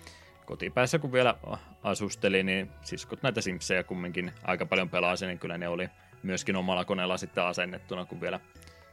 Kotipäässä 0.45 0.99
kun 0.99 1.11
vielä 1.11 1.35
asusteli, 1.83 2.43
niin 2.43 2.71
siskot 2.81 3.23
näitä 3.23 3.41
Simsejä 3.41 3.83
kumminkin 3.83 4.31
aika 4.43 4.65
paljon 4.65 4.89
pelasi, 4.89 5.25
niin 5.25 5.39
kyllä 5.39 5.57
ne 5.57 5.67
oli 5.67 5.89
myöskin 6.23 6.55
omalla 6.55 6.85
koneella 6.85 7.17
sitten 7.17 7.43
asennettuna, 7.43 8.05
kun 8.05 8.21
vielä 8.21 8.39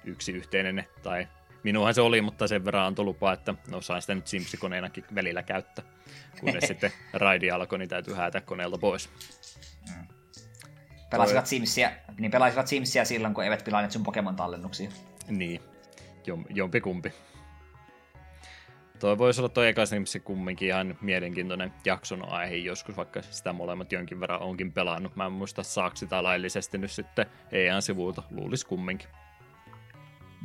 yksi 0.04 0.32
yhteinen, 0.32 0.84
tai 1.02 1.28
minuhan 1.62 1.94
se 1.94 2.01
oli, 2.01 2.20
mutta 2.20 2.48
sen 2.48 2.64
verran 2.64 2.86
antoi 2.86 3.05
lupa, 3.05 3.32
että 3.32 3.55
no 3.70 3.80
sain 3.80 4.02
sitä 4.02 4.14
nyt 4.14 4.26
Sims-koneenakin 4.26 5.05
välillä 5.14 5.43
käyttää. 5.43 5.84
Kunnes 6.40 6.64
sitten 6.64 6.93
raidi 7.12 7.51
alkoi, 7.51 7.78
niin 7.78 7.89
täytyy 7.89 8.14
häätä 8.14 8.40
koneelta 8.40 8.78
pois. 8.78 9.10
Mm. 9.89 10.06
Pelasivat 11.10 11.47
Simsia, 11.47 11.90
niin 12.18 12.30
pelasivat 12.30 12.66
Simsia 12.66 13.05
silloin, 13.05 13.34
kun 13.34 13.44
eivät 13.44 13.64
pilanneet 13.64 13.93
sun 13.93 14.02
Pokemon-tallennuksia. 14.02 14.90
Niin, 15.28 15.60
Jom, 16.26 16.44
jompi 16.51 16.80
kumpi. 16.80 17.12
Toi 18.98 19.18
voisi 19.18 19.40
olla 19.40 19.48
toi 19.48 19.68
eka 19.68 19.86
Simsi 19.86 20.20
kumminkin 20.20 20.68
ihan 20.68 20.98
mielenkiintoinen 21.01 21.72
jakson 21.84 22.28
aihe 22.28 22.56
joskus, 22.56 22.97
vaikka 22.97 23.22
sitä 23.22 23.52
molemmat 23.52 23.93
jonkin 23.93 24.20
verran 24.20 24.43
onkin 24.43 24.72
pelannut. 24.72 25.16
Mä 25.16 25.26
en 25.26 25.32
muista 25.32 25.62
saako 25.62 25.97
sitä 25.97 26.22
laillisesti 26.22 26.78
nyt 26.78 26.90
sitten 26.90 27.26
EAN 27.52 27.82
sivuilta, 27.82 28.22
luulisi 28.30 28.66
kumminkin. 28.66 29.09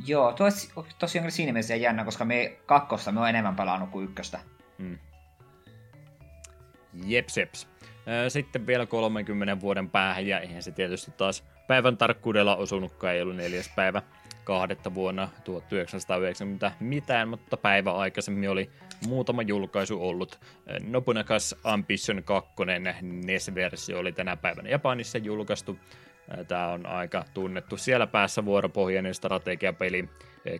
Joo, 0.06 0.32
tuo 0.32 0.48
tosiaan 0.98 1.30
siinä 1.30 1.52
mielessä 1.52 1.76
jännä, 1.76 2.04
koska 2.04 2.24
me 2.24 2.58
kakkosta 2.66 3.12
me 3.12 3.20
on 3.20 3.28
enemmän 3.28 3.56
pelannut 3.56 3.90
kuin 3.90 4.04
ykköstä. 4.04 4.40
Hmm. 4.78 4.98
Jeps, 7.04 7.36
jeps. 7.36 7.68
Sitten 8.28 8.66
vielä 8.66 8.86
30 8.86 9.60
vuoden 9.60 9.90
päähän, 9.90 10.26
ja 10.26 10.40
eihän 10.40 10.62
se 10.62 10.70
tietysti 10.70 11.10
taas 11.10 11.44
päivän 11.66 11.96
tarkkuudella 11.96 12.56
osunutkaan, 12.56 13.14
ei 13.14 13.22
ollut 13.22 13.36
neljäs 13.36 13.70
päivä 13.76 14.02
kahdetta 14.44 14.94
vuonna 14.94 15.28
1990 15.44 16.72
mitään, 16.80 17.28
mutta 17.28 17.56
päivä 17.56 17.92
aikaisemmin 17.92 18.50
oli 18.50 18.70
muutama 19.06 19.42
julkaisu 19.42 20.08
ollut. 20.08 20.40
Nobunagas 20.80 21.54
Ambition 21.64 22.22
2 22.24 22.52
NES-versio 23.02 23.98
oli 23.98 24.12
tänä 24.12 24.36
päivänä 24.36 24.68
Japanissa 24.68 25.18
julkaistu. 25.18 25.78
Tämä 26.48 26.68
on 26.68 26.86
aika 26.86 27.24
tunnettu 27.34 27.76
siellä 27.76 28.06
päässä 28.06 28.44
vuoropohjainen 28.44 29.14
strategiapeli. 29.14 30.08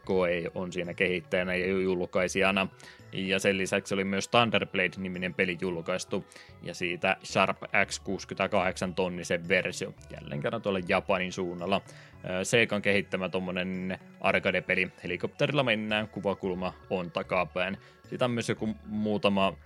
Koei 0.05 0.47
on 0.55 0.73
siinä 0.73 0.95
kehittäjänä 0.95 1.55
ja 1.55 1.67
julkaisijana. 1.67 2.69
Ja 3.13 3.39
sen 3.39 3.59
lisäksi 3.59 3.95
oli 3.95 4.05
myös 4.05 4.29
Thunderblade-niminen 4.29 5.35
peli 5.35 5.59
julkaistu, 5.61 6.25
ja 6.63 6.75
siitä 6.75 7.17
Sharp 7.25 7.63
X68 7.63 8.95
tonnisen 8.97 9.49
versio, 9.49 9.95
jälleen 10.13 10.41
kerran 10.41 10.63
tuolla 10.63 10.81
Japanin 10.89 11.33
suunnalla. 11.33 11.81
Seikan 12.43 12.83
kehittämä 12.83 13.29
tuommoinen 13.29 13.99
arcade-peli, 14.21 14.93
helikopterilla 15.05 15.63
mennään, 15.63 16.09
kuvakulma 16.09 16.75
on 16.91 17.11
takapäin. 17.11 17.79
Siitä 18.09 18.25
on 18.25 18.31
myös 18.31 18.49
joku 18.49 18.69
muutama 18.87 19.57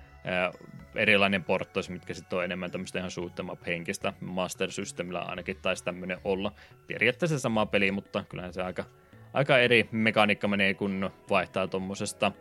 erilainen 0.94 1.44
porttos, 1.44 1.90
mitkä 1.90 2.14
sitten 2.14 2.38
on 2.38 2.44
enemmän 2.44 2.70
tämmöistä 2.70 2.98
ihan 2.98 3.10
suuttema 3.10 3.56
henkistä 3.66 4.12
Master 4.20 4.70
Systemillä 4.70 5.20
ainakin 5.20 5.56
taisi 5.62 5.84
tämmöinen 5.84 6.18
olla. 6.24 6.52
Periaatteessa 6.86 7.38
sama 7.38 7.66
peli, 7.66 7.92
mutta 7.92 8.24
kyllähän 8.28 8.52
se 8.52 8.62
aika, 8.62 8.84
aika 9.32 9.58
eri 9.58 9.88
mekaniikka 9.92 10.48
menee, 10.48 10.74
kun 10.74 11.10
vaihtaa 11.30 11.68
tuommoisesta 11.68 12.32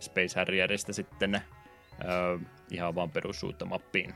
Space 0.00 0.40
Harrierista 0.40 0.92
sitten 0.92 1.34
öö, 1.34 2.38
ihan 2.70 2.94
vaan 2.94 3.10
perussuutta 3.10 3.64
mappiin. 3.64 4.14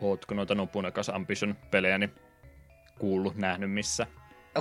Ootko 0.00 0.34
noita 0.34 0.54
Nobunagas 0.54 1.08
Ambition-pelejä 1.08 1.98
niin 1.98 2.14
kuullut, 2.98 3.36
nähnyt 3.36 3.72
missä? 3.72 4.06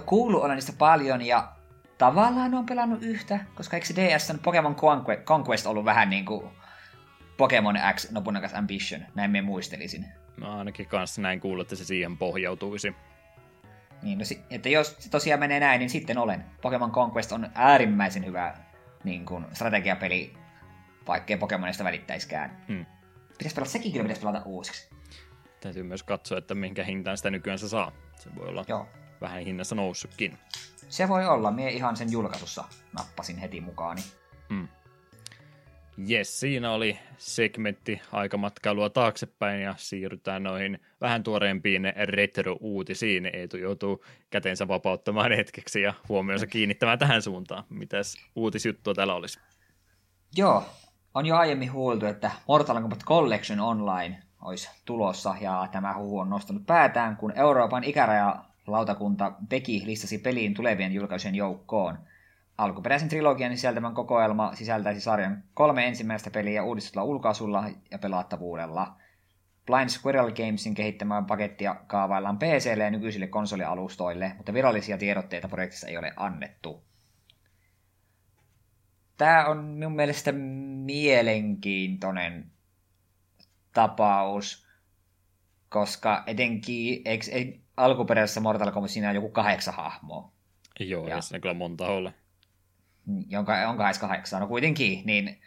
Kuullut 0.06 0.44
olen 0.44 0.56
niistä 0.56 0.74
paljon 0.78 1.22
ja 1.22 1.52
tavallaan 1.98 2.54
on 2.54 2.66
pelannut 2.66 3.04
yhtä, 3.04 3.40
koska 3.56 3.78
eikö 3.78 3.88
DS 3.96 4.34
Pokemon 4.44 4.76
Conquest 5.26 5.66
ollut 5.66 5.86
vähän 5.86 6.10
niin 6.10 6.26
kuin 6.26 6.50
Pokemon 7.38 7.80
X 7.96 8.12
Nobunagas 8.12 8.54
Ambition, 8.54 9.02
näin 9.16 9.32
me 9.32 9.42
muistelisin. 9.42 10.06
No 10.38 10.58
ainakin 10.58 10.88
kanssa 10.88 11.22
näin 11.22 11.40
kuullut, 11.40 11.66
että 11.66 11.76
se 11.76 11.86
siihen 11.86 12.18
pohjautuisi. 12.18 12.96
Niin, 14.02 14.18
no, 14.18 14.24
että 14.50 14.70
jos 14.70 14.96
se 15.00 15.10
tosiaan 15.10 15.40
menee 15.40 15.60
näin, 15.60 15.80
niin 15.80 15.90
sitten 15.90 16.18
olen. 16.18 16.46
Pokemon 16.62 16.92
Conquest 16.92 17.32
on 17.32 17.50
äärimmäisen 17.54 18.26
hyvä 18.26 18.58
niin 19.04 19.26
kuin, 19.26 19.46
strategiapeli, 19.54 20.34
vaikkei 21.08 21.38
Pokemonista 21.38 21.84
välittäiskään. 21.84 22.64
Hmm. 22.68 22.86
Pitäisi 23.38 23.56
pelata, 23.56 23.72
sekin 23.72 23.92
kyllä 23.92 24.04
pitäisi 24.04 24.22
pelata 24.22 24.42
uusiksi. 24.46 24.90
Täytyy 25.62 25.84
myös 25.84 26.04
katsoa, 26.04 26.38
että 26.38 26.56
minkä 26.56 26.84
hintaan 26.84 27.18
sitä 27.18 27.32
nykyään 27.32 27.60
se 27.60 27.70
saa. 27.70 27.92
Se 28.20 28.36
voi 28.36 28.48
olla 28.48 28.66
Joo. 28.68 28.88
vähän 29.22 29.42
hinnassa 29.42 29.76
noussutkin. 29.76 30.38
Se 30.90 31.08
voi 31.08 31.26
olla. 31.26 31.52
Mie 31.52 31.70
ihan 31.70 31.98
sen 31.98 32.12
julkaisussa 32.12 32.64
nappasin 32.98 33.38
heti 33.38 33.62
mukaani. 33.62 34.02
Hmm. 34.50 34.68
Jes, 35.98 36.40
siinä 36.40 36.72
oli 36.72 37.00
segmentti 37.18 38.02
aikamatkailua 38.12 38.90
taaksepäin 38.90 39.62
ja 39.62 39.74
siirrytään 39.78 40.44
noihin 40.44 40.80
vähän 41.02 41.24
tuoreempiin 41.24 41.84
retro-uutisiin. 42.06 43.30
Eetu 43.34 43.58
joutuu 43.58 44.06
kätensä 44.30 44.68
vapauttamaan 44.68 45.32
hetkeksi 45.32 45.82
ja 45.82 45.94
huomionsa 46.10 46.48
kiinnittämään 46.48 47.00
tähän 47.00 47.22
suuntaan. 47.22 47.64
Mitäs 47.70 48.16
uutisjuttua 48.36 48.94
täällä 48.94 49.16
olisi? 49.16 49.40
Joo, 50.38 50.64
on 51.14 51.26
jo 51.26 51.36
aiemmin 51.36 51.72
huoltu, 51.72 52.06
että 52.06 52.32
Mortal 52.48 52.82
Kombat 52.82 53.04
Collection 53.06 53.60
Online 53.60 54.24
olisi 54.42 54.70
tulossa 54.86 55.36
ja 55.42 55.68
tämä 55.72 55.96
huhu 55.98 56.20
on 56.20 56.30
nostanut 56.30 56.66
päätään, 56.66 57.18
kun 57.18 57.34
Euroopan 57.36 57.84
ikäraja 57.84 58.46
lautakunta 58.68 59.32
Peki 59.50 59.82
listasi 59.86 60.18
peliin 60.18 60.54
tulevien 60.54 60.94
julkaisujen 60.94 61.36
joukkoon– 61.36 61.98
Alkuperäisen 62.58 63.10
trilogian 63.10 63.58
sisältämän 63.58 63.94
kokoelma 63.94 64.56
sisältäisi 64.56 65.02
sarjan 65.02 65.44
kolme 65.54 65.88
ensimmäistä 65.88 66.32
peliä 66.32 66.64
uudistulla 66.64 67.04
ulkaisulla 67.04 67.64
ja 67.92 68.00
pelaattavuudella. 68.00 68.96
Blind 69.66 69.90
Squirrel 69.90 70.32
Gamesin 70.32 70.76
kehittämää 70.76 71.22
pakettia 71.22 71.76
kaavaillaan 71.88 72.40
PClle 72.40 72.84
ja 72.84 72.92
nykyisille 72.92 73.28
konsolialustoille, 73.28 74.32
mutta 74.38 74.54
virallisia 74.54 74.98
tiedotteita 74.98 75.48
projektissa 75.48 75.88
ei 75.88 75.98
ole 75.98 76.14
annettu. 76.16 76.84
Tämä 79.18 79.46
on 79.46 79.64
minun 79.64 79.96
mielestä 79.96 80.32
mielenkiintoinen 80.86 82.52
tapaus, 83.74 84.68
koska 85.70 86.24
etenkin 86.28 87.02
eikö, 87.06 87.26
ei, 87.32 87.62
alkuperäisessä 87.78 88.42
Mortal 88.42 88.72
Kombat 88.72 88.92
siinä 88.92 89.10
on 89.10 89.16
joku 89.16 89.30
kahdeksan 89.30 89.74
hahmoa. 89.74 90.32
Joo, 90.80 91.08
ja, 91.08 91.16
ja 91.16 91.22
siinä 91.22 91.40
kyllä 91.40 91.54
monta 91.54 91.86
ole. 91.86 92.14
Jonka 93.28 93.70
on 93.70 93.78
28, 93.78 94.42
no 94.42 94.48
kuitenkin, 94.48 95.02
niin 95.06 95.42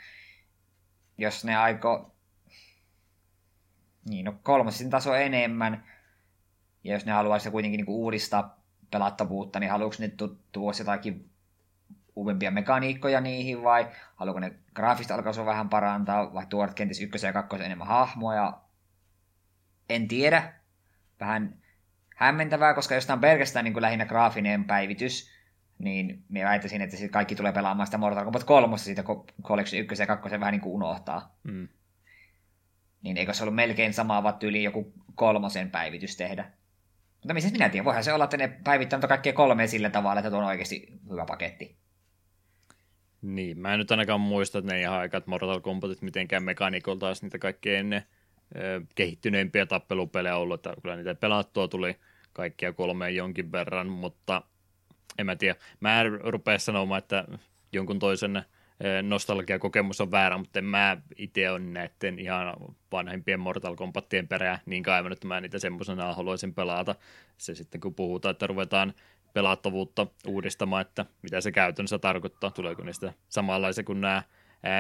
jos 1.19 1.45
ne 1.45 1.57
aiko 1.57 2.15
niin 4.09 4.25
no 4.25 4.35
kolmosin 4.43 4.91
taso 4.91 5.15
enemmän, 5.15 5.85
ja 6.85 6.93
jos 6.93 7.07
ne 7.07 7.13
haluaisi 7.13 7.51
kuitenkin 7.51 7.79
niin 7.79 7.89
uudistaa 7.89 8.59
pelattavuutta, 8.91 9.61
niin 9.61 9.71
haluatko 9.71 10.03
ne 10.03 10.09
tuoda 10.53 10.77
jotakin 10.79 11.31
uudempia 12.17 12.51
mekaniikkoja 12.51 13.21
niihin, 13.21 13.63
vai 13.63 13.89
haluatko 14.17 14.41
ne 14.41 14.55
graafista 14.75 15.15
alkaa 15.15 15.47
vähän 15.47 15.69
parantaa, 15.69 16.35
vai 16.35 16.47
tuoda 16.47 16.73
kenties 16.73 17.01
ykkösen 17.01 17.29
ja 17.29 17.33
kakkosen 17.33 17.67
enemmän 17.67 17.87
hahmoja, 17.87 18.61
en 19.89 20.09
tiedä. 20.09 20.53
Vähän 21.21 21.59
hämmentävää, 22.17 22.75
koska 22.75 22.95
jos 22.95 23.07
tämä 23.07 23.15
on 23.15 23.21
pelkästään 23.21 23.65
niin 23.65 23.73
kuin 23.73 23.83
lähinnä 23.83 24.07
graafinen 24.07 24.65
päivitys, 24.65 25.31
niin 25.79 26.25
minä 26.29 26.49
väittäisin, 26.49 26.83
että 26.83 26.97
kaikki 27.11 27.35
tulee 27.35 27.53
pelaamaan 27.53 27.87
sitä 27.87 27.99
Mortal 27.99 28.25
Kombat 28.25 28.45
3 28.45 28.79
siitä 28.79 29.05
Collection 29.43 29.83
1 29.83 30.03
ja 30.03 30.07
2 30.07 30.31
vähän 30.31 30.53
niin 30.53 30.61
kuin 30.61 30.75
unohtaa. 30.75 31.39
Mm. 31.43 31.69
Niin 33.03 33.17
eikö 33.17 33.35
se 33.35 33.43
ollut 33.43 33.55
melkein 33.55 33.95
sama 33.95 34.33
tyyli 34.33 34.63
joku 34.63 34.93
kolmosen 35.15 35.71
päivitys 35.71 36.17
tehdä? 36.17 36.51
Mutta 37.15 37.35
missä 37.35 37.51
minä 37.51 37.69
tiedän, 37.69 37.85
voihan 37.85 38.05
se 38.05 38.13
olla, 38.13 38.25
että 38.25 38.37
ne 38.37 38.49
päivittää 38.65 39.01
kaikkia 39.01 39.33
kolme 39.33 39.67
sillä 39.67 39.91
tavalla, 39.91 40.21
että 40.21 40.31
tuo 40.31 40.39
on 40.39 40.45
oikeasti 40.45 41.01
hyvä 41.11 41.25
paketti. 41.25 41.77
Niin, 43.23 43.59
mä 43.59 43.73
en 43.73 43.79
nyt 43.79 43.91
ainakaan 43.91 44.21
muista, 44.21 44.59
että 44.59 44.73
ne 44.73 44.81
ihan 44.81 44.99
aikat 44.99 45.27
Mortal 45.27 45.61
Kombatit 45.61 46.03
mitenkään 46.03 46.43
mekanikolta 46.43 47.07
olisi 47.07 47.25
niitä 47.25 47.39
kaikkein 47.39 47.79
ennen 47.79 48.03
kehittyneimpiä 48.95 49.67
tappelupelejä 49.67 50.37
ollut, 50.37 50.67
että 50.67 50.81
kyllä 50.83 50.97
niitä 50.97 51.15
pelattua 51.15 51.69
tuli 51.69 51.97
kaikkia 52.33 52.73
kolmeen 52.73 53.17
jonkin 53.17 53.53
verran, 53.53 53.89
mutta 53.89 54.43
en 55.19 55.27
mä 55.27 55.37
tiedä. 55.37 55.55
Mä 55.81 56.01
en 56.01 56.21
rupea 56.21 56.59
sanomaan, 56.59 56.99
että 56.99 57.25
jonkun 57.73 57.99
toisen 57.99 58.43
nostalgiakokemus 59.03 60.01
on 60.01 60.11
väärä, 60.11 60.39
mutta 60.39 60.59
en 60.59 60.65
mä 60.65 60.97
itse 61.17 61.51
ole 61.51 61.59
näiden 61.59 62.19
ihan 62.19 62.55
vanhempien 62.93 63.41
Mortal 63.41 63.77
Kombatien 63.77 64.29
perää 64.29 64.61
niin 64.67 64.83
kaivannut, 64.83 65.17
että 65.17 65.27
mä 65.29 65.41
niitä 65.41 65.59
semmoisena 65.59 66.15
haluaisin 66.15 66.55
pelata. 66.55 66.95
Se 67.39 67.55
sitten 67.55 67.81
kun 67.81 67.95
puhutaan, 67.95 68.31
että 68.33 68.47
ruvetaan 68.47 68.95
pelattavuutta 69.33 70.07
uudistamaan, 70.27 70.81
että 70.81 71.07
mitä 71.23 71.41
se 71.41 71.53
käytännössä 71.53 71.99
tarkoittaa, 71.99 72.51
tuleeko 72.51 72.83
niistä 72.83 73.13
samanlaisia 73.29 73.85
kuin 73.85 74.01
nämä 74.01 74.23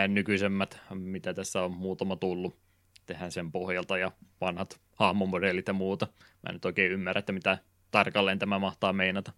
nykyisemmät, 0.09 0.81
mitä 0.95 1.35
tässä 1.35 1.63
on 1.63 1.73
muutama 1.73 2.17
tullut 2.17 2.59
tehdään 3.07 3.33
sen 3.33 3.53
pohjalta 3.53 3.99
ja 3.99 4.13
vanhat 4.41 4.81
hahmomodeelit 4.95 5.69
ja 5.69 5.75
muuta. 5.75 6.07
Mä 6.21 6.49
en 6.49 6.55
nyt 6.55 6.65
oikein 6.65 6.93
ymmärrä, 6.93 7.19
että 7.19 7.33
mitä 7.33 7.59
tarkalleen 7.91 8.39
tämä 8.39 8.59
mahtaa 8.59 8.93
meinata. 8.93 9.33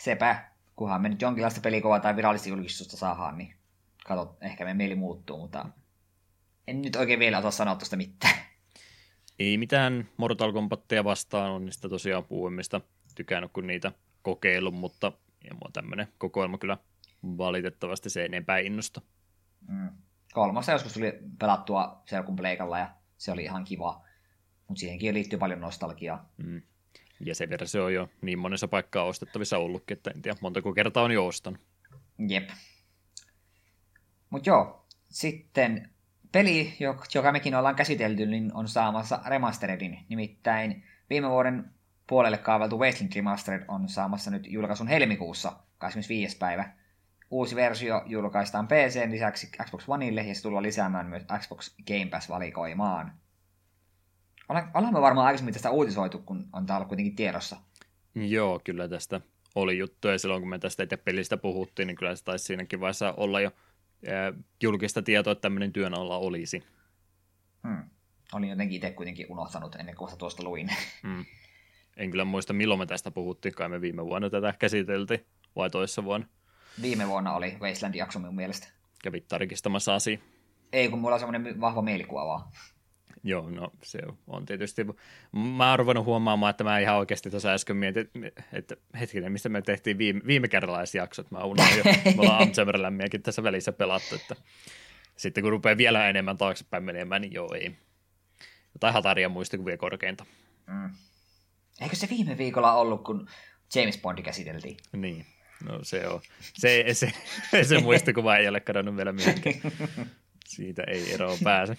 Sepä, 0.00 0.50
kunhan 0.76 1.02
me 1.02 1.08
nyt 1.08 1.22
jonkinlaista 1.22 1.60
pelikuvaa 1.60 2.00
tai 2.00 2.16
virallista 2.16 2.48
julkistusta 2.48 2.96
saadaan, 2.96 3.38
niin 3.38 3.54
kato, 4.06 4.36
ehkä 4.40 4.64
me 4.64 4.74
mieli 4.74 4.94
muuttuu, 4.94 5.38
mutta 5.38 5.66
en 6.66 6.82
nyt 6.82 6.96
oikein 6.96 7.18
vielä 7.18 7.38
osaa 7.38 7.50
sanoa 7.50 7.74
tuosta 7.74 7.96
mitään. 7.96 8.34
Ei 9.38 9.58
mitään 9.58 10.08
Mortal 10.16 10.52
Kombattia 10.52 11.04
vastaan, 11.04 11.50
on 11.50 11.64
niistä 11.64 11.88
tosiaan 11.88 12.24
puhuimista 12.24 12.80
tykännyt, 13.14 13.52
kun 13.52 13.66
niitä 13.66 13.92
kokeillut, 14.22 14.74
mutta 14.74 15.12
ja 15.44 15.54
mua 15.54 15.70
tämmöinen 15.72 16.08
kokoelma 16.18 16.58
kyllä 16.58 16.78
valitettavasti 17.22 18.10
se 18.10 18.24
enempää 18.24 18.58
innosta. 18.58 19.00
Mm 19.68 19.88
kolmassa 20.32 20.72
joskus 20.72 20.92
tuli 20.92 21.18
pelattua 21.38 22.02
Serkun 22.06 22.36
Pleikalla 22.36 22.78
ja 22.78 22.90
se 23.16 23.32
oli 23.32 23.42
ihan 23.42 23.64
kiva, 23.64 24.04
mutta 24.68 24.80
siihenkin 24.80 25.14
liittyy 25.14 25.38
paljon 25.38 25.60
nostalgiaa. 25.60 26.30
Mm. 26.36 26.62
Ja 27.20 27.34
se 27.34 27.48
versio 27.50 27.84
on 27.84 27.94
jo 27.94 28.08
niin 28.22 28.38
monessa 28.38 28.68
paikkaa 28.68 29.04
ostettavissa 29.04 29.58
ollutkin, 29.58 29.96
että 29.96 30.10
en 30.10 30.22
tiedä 30.22 30.38
montako 30.40 30.72
kertaa 30.72 31.02
on 31.02 31.12
jo 31.12 31.26
ostanut. 31.26 31.60
Jep. 32.28 32.48
Mutta 34.30 34.50
joo, 34.50 34.86
sitten 35.08 35.90
peli, 36.32 36.76
joka 37.14 37.32
mekin 37.32 37.54
ollaan 37.54 37.76
käsitelty, 37.76 38.26
niin 38.26 38.54
on 38.54 38.68
saamassa 38.68 39.20
remasteredin. 39.26 39.98
Nimittäin 40.08 40.84
viime 41.10 41.30
vuoden 41.30 41.70
puolelle 42.06 42.38
kaaveltu 42.38 42.78
Wasteland 42.78 43.12
Remastered 43.16 43.64
on 43.68 43.88
saamassa 43.88 44.30
nyt 44.30 44.46
julkaisun 44.46 44.88
helmikuussa 44.88 45.52
25. 45.78 46.38
päivä 46.38 46.72
uusi 47.30 47.56
versio 47.56 48.02
julkaistaan 48.06 48.68
PC 48.68 49.10
lisäksi 49.10 49.50
Xbox 49.64 49.84
Oneille 49.88 50.22
ja 50.22 50.34
se 50.34 50.42
tullaan 50.42 50.62
lisäämään 50.62 51.06
myös 51.06 51.22
Xbox 51.38 51.74
Game 51.86 52.06
Pass-valikoimaan. 52.10 53.12
Olemme 54.74 55.00
varmaan 55.00 55.26
aikaisemmin 55.26 55.54
tästä 55.54 55.70
uutisoitu, 55.70 56.18
kun 56.18 56.48
on 56.52 56.66
täällä 56.66 56.86
kuitenkin 56.86 57.16
tiedossa. 57.16 57.56
Joo, 58.14 58.60
kyllä 58.64 58.88
tästä 58.88 59.20
oli 59.54 59.78
juttuja. 59.78 60.18
Silloin 60.18 60.42
kun 60.42 60.48
me 60.48 60.58
tästä 60.58 60.82
itse 60.82 60.96
pelistä 60.96 61.36
puhuttiin, 61.36 61.86
niin 61.86 61.96
kyllä 61.96 62.16
se 62.16 62.24
taisi 62.24 62.44
siinäkin 62.44 62.80
vaiheessa 62.80 63.14
olla 63.16 63.40
jo 63.40 63.50
julkista 64.62 65.02
tietoa, 65.02 65.32
että 65.32 65.42
tämmöinen 65.42 65.72
työn 65.72 65.94
alla 65.94 66.16
olisi. 66.16 66.62
Hmm. 67.68 67.84
Olin 68.32 68.48
jotenkin 68.48 68.76
itse 68.76 68.90
kuitenkin 68.90 69.26
unohtanut 69.28 69.74
ennen 69.74 69.96
kuin 69.96 70.18
tuosta 70.18 70.42
luin. 70.44 70.70
Hmm. 71.02 71.24
En 71.96 72.10
kyllä 72.10 72.24
muista, 72.24 72.52
milloin 72.52 72.80
me 72.80 72.86
tästä 72.86 73.10
puhuttiin, 73.10 73.54
kai 73.54 73.68
me 73.68 73.80
viime 73.80 74.04
vuonna 74.04 74.30
tätä 74.30 74.54
käsiteltiin, 74.58 75.26
vai 75.56 75.70
toissa 75.70 76.04
vuonna. 76.04 76.26
Viime 76.82 77.08
vuonna 77.08 77.34
oli 77.34 77.56
Wasteland-jakso 77.60 78.18
minun 78.18 78.34
mielestä. 78.34 78.68
Kävit 79.02 79.28
tarkistamassa 79.28 79.94
asia. 79.94 80.18
Ei, 80.72 80.88
kun 80.88 80.98
mulla 80.98 81.14
on 81.14 81.20
semmoinen 81.20 81.60
vahva 81.60 81.82
mielikuva 81.82 82.26
vaan. 82.26 82.52
Joo, 83.24 83.50
no 83.50 83.72
se 83.82 83.98
on 84.26 84.46
tietysti. 84.46 84.86
Mä 85.32 85.70
oon 85.70 85.78
ruvennut 85.78 86.04
huomaamaan, 86.04 86.50
että 86.50 86.64
mä 86.64 86.78
ihan 86.78 86.96
oikeasti 86.96 87.30
tuossa 87.30 87.52
äsken 87.52 87.76
mietin, 87.76 88.10
että 88.52 88.76
hetkinen, 89.00 89.32
mistä 89.32 89.48
me 89.48 89.62
tehtiin 89.62 89.98
viime, 89.98 90.20
viime 90.26 90.48
jaksot. 90.94 91.30
Mä 91.30 91.44
unohdin 91.44 91.78
jo, 91.78 91.84
me 92.16 92.20
ollaan 92.22 92.42
Amtsemerlämmiäkin 92.42 93.22
tässä 93.22 93.42
välissä 93.42 93.72
pelattu, 93.72 94.14
että 94.14 94.36
sitten 95.16 95.42
kun 95.42 95.50
rupeaa 95.52 95.76
vielä 95.76 96.08
enemmän 96.08 96.38
taaksepäin 96.38 96.84
menemään, 96.84 97.22
niin 97.22 97.32
joo, 97.32 97.54
ei. 97.54 97.76
Jotain 98.74 98.94
hataria 98.94 99.28
muistikuvia 99.28 99.76
korkeinta. 99.76 100.24
Mm. 100.66 100.90
Eikö 101.80 101.96
se 101.96 102.08
viime 102.10 102.38
viikolla 102.38 102.72
ollut, 102.72 103.04
kun 103.04 103.28
James 103.74 103.98
Bondi 103.98 104.22
käsiteltiin? 104.22 104.76
Niin. 104.92 105.26
No 105.64 105.78
se 105.82 106.08
on. 106.08 106.20
Se, 106.40 106.84
se, 106.92 107.12
se 107.68 107.80
muistikuva 107.80 108.36
ei 108.36 108.48
ole 108.48 108.60
kadonnut 108.60 108.96
vielä 108.96 109.12
mihinkään. 109.12 109.54
Siitä 110.46 110.82
ei 110.82 111.12
eroa 111.14 111.36
pääse. 111.44 111.76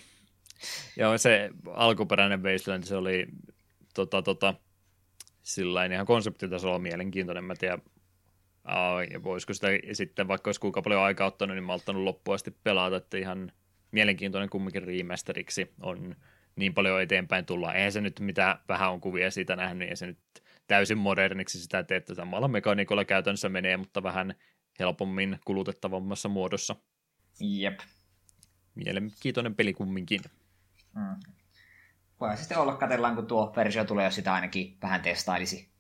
Joo, 0.98 1.18
se 1.18 1.50
alkuperäinen 1.74 2.44
Wasteland, 2.44 2.84
se 2.84 2.96
oli 2.96 3.28
tota, 3.94 4.22
tota, 4.22 4.54
sillä 5.44 5.86
ihan 5.86 6.06
konseptitasolla 6.06 6.80
mielenkiintoinen. 6.80 7.44
Mä 7.44 7.56
tiedän, 7.56 7.82
ja 9.12 9.24
voisiko 9.24 9.54
sitä 9.54 9.68
sitten, 9.94 10.28
vaikka 10.28 10.48
olisi 10.48 10.60
kuinka 10.60 10.82
paljon 10.82 11.02
aikaa 11.02 11.28
ottanut, 11.28 11.56
niin 11.56 11.64
mä 11.64 11.74
ottanut 11.74 12.04
loppuun 12.04 12.36
asti 12.36 12.52
pelata, 12.64 12.96
että 12.96 13.18
ihan 13.18 13.52
mielenkiintoinen 13.92 14.50
kumminkin 14.50 14.84
remasteriksi 14.84 15.74
on 15.82 16.16
niin 16.56 16.74
paljon 16.74 17.02
eteenpäin 17.02 17.46
tulla. 17.46 17.74
Eihän 17.74 17.92
se 17.92 18.02
nyt, 18.02 18.20
mitä 18.20 18.60
vähän 18.68 18.92
on 18.92 19.02
kuvia 19.02 19.32
siitä 19.32 19.56
nähnyt, 19.56 19.78
niin 19.78 19.90
ei 19.90 19.96
se 19.96 20.06
nyt 20.06 20.20
täysin 20.68 20.98
moderniksi 20.98 21.62
sitä 21.62 21.84
teette 21.84 22.16
samalla 22.16 22.48
mekaniikolla 22.48 23.06
käytännössä 23.06 23.50
menee, 23.50 23.78
mutta 23.78 24.04
vähän 24.04 24.36
helpommin 24.80 25.40
kulutettavammassa 25.46 26.30
muodossa. 26.30 26.76
Jep. 27.40 27.80
Mielenkiintoinen 28.76 29.56
peli 29.56 29.74
kumminkin. 29.74 30.22
Mm. 30.96 31.34
Voi 32.20 32.38
sitten 32.38 32.58
olla, 32.58 32.76
katsellaan 32.76 33.16
kun 33.16 33.28
tuo 33.28 33.54
versio 33.56 33.86
tulee, 33.86 34.06
jos 34.06 34.16
sitä 34.16 34.34
ainakin 34.34 34.78
vähän 34.82 35.02
testailisi. 35.02 35.72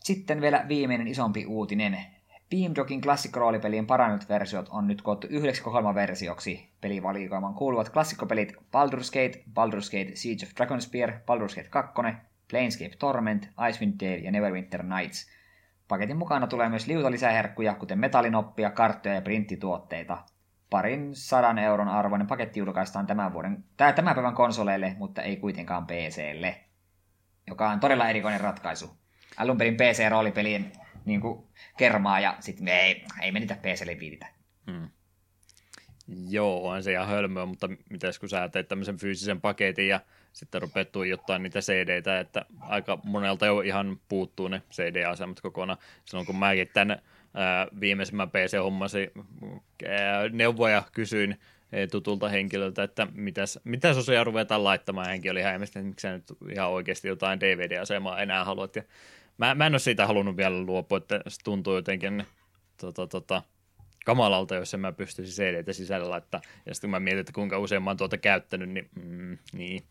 Sitten 0.00 0.40
vielä 0.40 0.64
viimeinen 0.68 1.08
isompi 1.08 1.46
uutinen. 1.46 2.06
Beamdogin 2.50 3.00
klassikko-roolipelien 3.00 3.86
parannut 3.86 4.28
versiot 4.28 4.68
on 4.68 4.86
nyt 4.86 5.02
koottu 5.02 5.26
yhdeksi 5.30 5.62
versioksi. 5.94 6.72
Pelivalikoimaan 6.80 7.54
kuuluvat 7.54 7.88
klassikkopelit 7.88 8.52
Baldur's 8.52 9.10
Gate, 9.12 9.44
Baldur's 9.48 9.90
Gate 9.90 10.10
Siege 10.14 10.46
of 10.46 10.52
Dragonspear, 10.56 11.10
Baldur's 11.10 11.54
Gate 11.54 11.68
2, 11.68 11.92
Planescape 12.50 12.96
Torment, 12.98 13.48
Icewind 13.68 14.00
Dale 14.00 14.16
ja 14.16 14.30
Neverwinter 14.30 14.82
Nights. 14.82 15.30
Paketin 15.88 16.16
mukana 16.16 16.46
tulee 16.46 16.68
myös 16.68 16.86
liuta 16.86 17.10
lisäherkkuja, 17.10 17.74
kuten 17.74 17.98
metallinoppia, 17.98 18.70
karttoja 18.70 19.14
ja 19.14 19.22
printtituotteita. 19.22 20.24
Parin 20.70 21.16
sadan 21.16 21.58
euron 21.58 21.88
arvoinen 21.88 22.26
paketti 22.26 22.60
julkaistaan 22.60 23.06
tämän, 23.06 23.32
vuoden, 23.32 23.64
tää, 23.76 23.92
tämän 23.92 24.14
päivän 24.14 24.34
konsoleille, 24.34 24.94
mutta 24.98 25.22
ei 25.22 25.36
kuitenkaan 25.36 25.86
PClle. 25.86 26.60
Joka 27.46 27.70
on 27.70 27.80
todella 27.80 28.08
erikoinen 28.08 28.40
ratkaisu. 28.40 28.90
Alun 29.36 29.58
perin 29.58 29.76
PC-roolipelien 29.76 30.72
niin 31.04 31.20
kuin, 31.20 31.46
kermaa 31.76 32.20
ja 32.20 32.36
sitten 32.40 32.64
me 32.64 32.80
ei, 32.80 33.04
ei 33.20 33.32
me 33.32 33.40
niitä 33.40 33.56
PClle 33.62 33.98
viititä. 34.00 34.26
Hmm. 34.70 34.88
Joo, 36.28 36.68
on 36.68 36.82
se 36.82 36.92
ihan 36.92 37.08
hölmöä, 37.08 37.46
mutta 37.46 37.68
mitäs 37.90 38.18
kun 38.18 38.28
sä 38.28 38.48
teet 38.48 38.68
tämmöisen 38.68 38.96
fyysisen 38.96 39.40
paketin 39.40 39.88
ja 39.88 40.00
sitten 40.32 40.62
rupeat 40.62 40.92
tuijottaa 40.92 41.38
niitä 41.38 41.60
cd 41.60 42.02
että 42.20 42.44
aika 42.60 42.98
monelta 43.04 43.46
jo 43.46 43.60
ihan 43.60 44.00
puuttuu 44.08 44.48
ne 44.48 44.62
CD-asemat 44.72 45.40
kokonaan. 45.40 45.78
Silloin 46.04 46.26
kun 46.26 46.36
mäkin 46.36 46.68
ää, 46.76 47.02
viimeisimmän 47.80 48.30
PC-hommasi 48.30 49.12
neuvoja 50.32 50.82
kysyin 50.92 51.40
tutulta 51.90 52.28
henkilöltä, 52.28 52.82
että 52.82 53.06
mitäs, 53.14 53.58
mitäs 53.64 53.96
osia 53.96 54.24
ruvetaan 54.24 54.64
laittamaan. 54.64 55.06
Henki 55.06 55.30
oli 55.30 55.42
häimmästä, 55.42 55.80
että 55.80 55.88
miksi 55.88 56.08
nyt 56.08 56.24
ihan 56.52 56.70
oikeasti 56.70 57.08
jotain 57.08 57.40
DVD-asemaa 57.40 58.22
enää 58.22 58.44
haluat. 58.44 58.76
Ja 58.76 58.82
Mä, 59.40 59.54
mä 59.54 59.66
en 59.66 59.72
ole 59.72 59.78
siitä 59.78 60.06
halunnut 60.06 60.36
vielä 60.36 60.60
luopua, 60.60 60.98
että 60.98 61.20
se 61.28 61.38
tuntuu 61.44 61.74
jotenkin 61.74 62.26
tota, 62.80 63.06
tota, 63.06 63.42
kamalalta, 64.04 64.54
jos 64.54 64.74
en 64.74 64.80
mä 64.80 64.92
pystyisi 64.92 65.42
cd 65.42 65.72
sisällä 65.72 66.10
laittaa. 66.10 66.40
Ja 66.66 66.74
sitten 66.74 66.88
kun 66.88 66.90
mä 66.90 67.00
mietin, 67.00 67.20
että 67.20 67.32
kuinka 67.32 67.58
usein 67.58 67.82
mä 67.82 67.90
oon 67.90 67.96
tuota 67.96 68.18
käyttänyt, 68.18 68.68
niin 68.68 68.88
mm, 68.94 69.38
niin. 69.52 69.82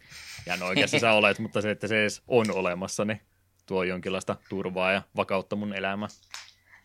Ja 0.46 0.58
no 0.58 0.66
oikeassa 0.66 1.00
sä 1.00 1.12
olet, 1.12 1.40
mutta 1.40 1.62
se, 1.62 1.72
että 1.72 1.88
se 1.88 2.02
edes 2.02 2.22
on 2.28 2.52
olemassa, 2.52 3.06
niin 3.06 3.22
tuo 3.66 3.84
jonkinlaista 3.84 4.36
turvaa 4.50 4.92
ja 4.92 5.02
vakautta 5.16 5.56
mun 5.56 5.74
elämään. 5.74 6.12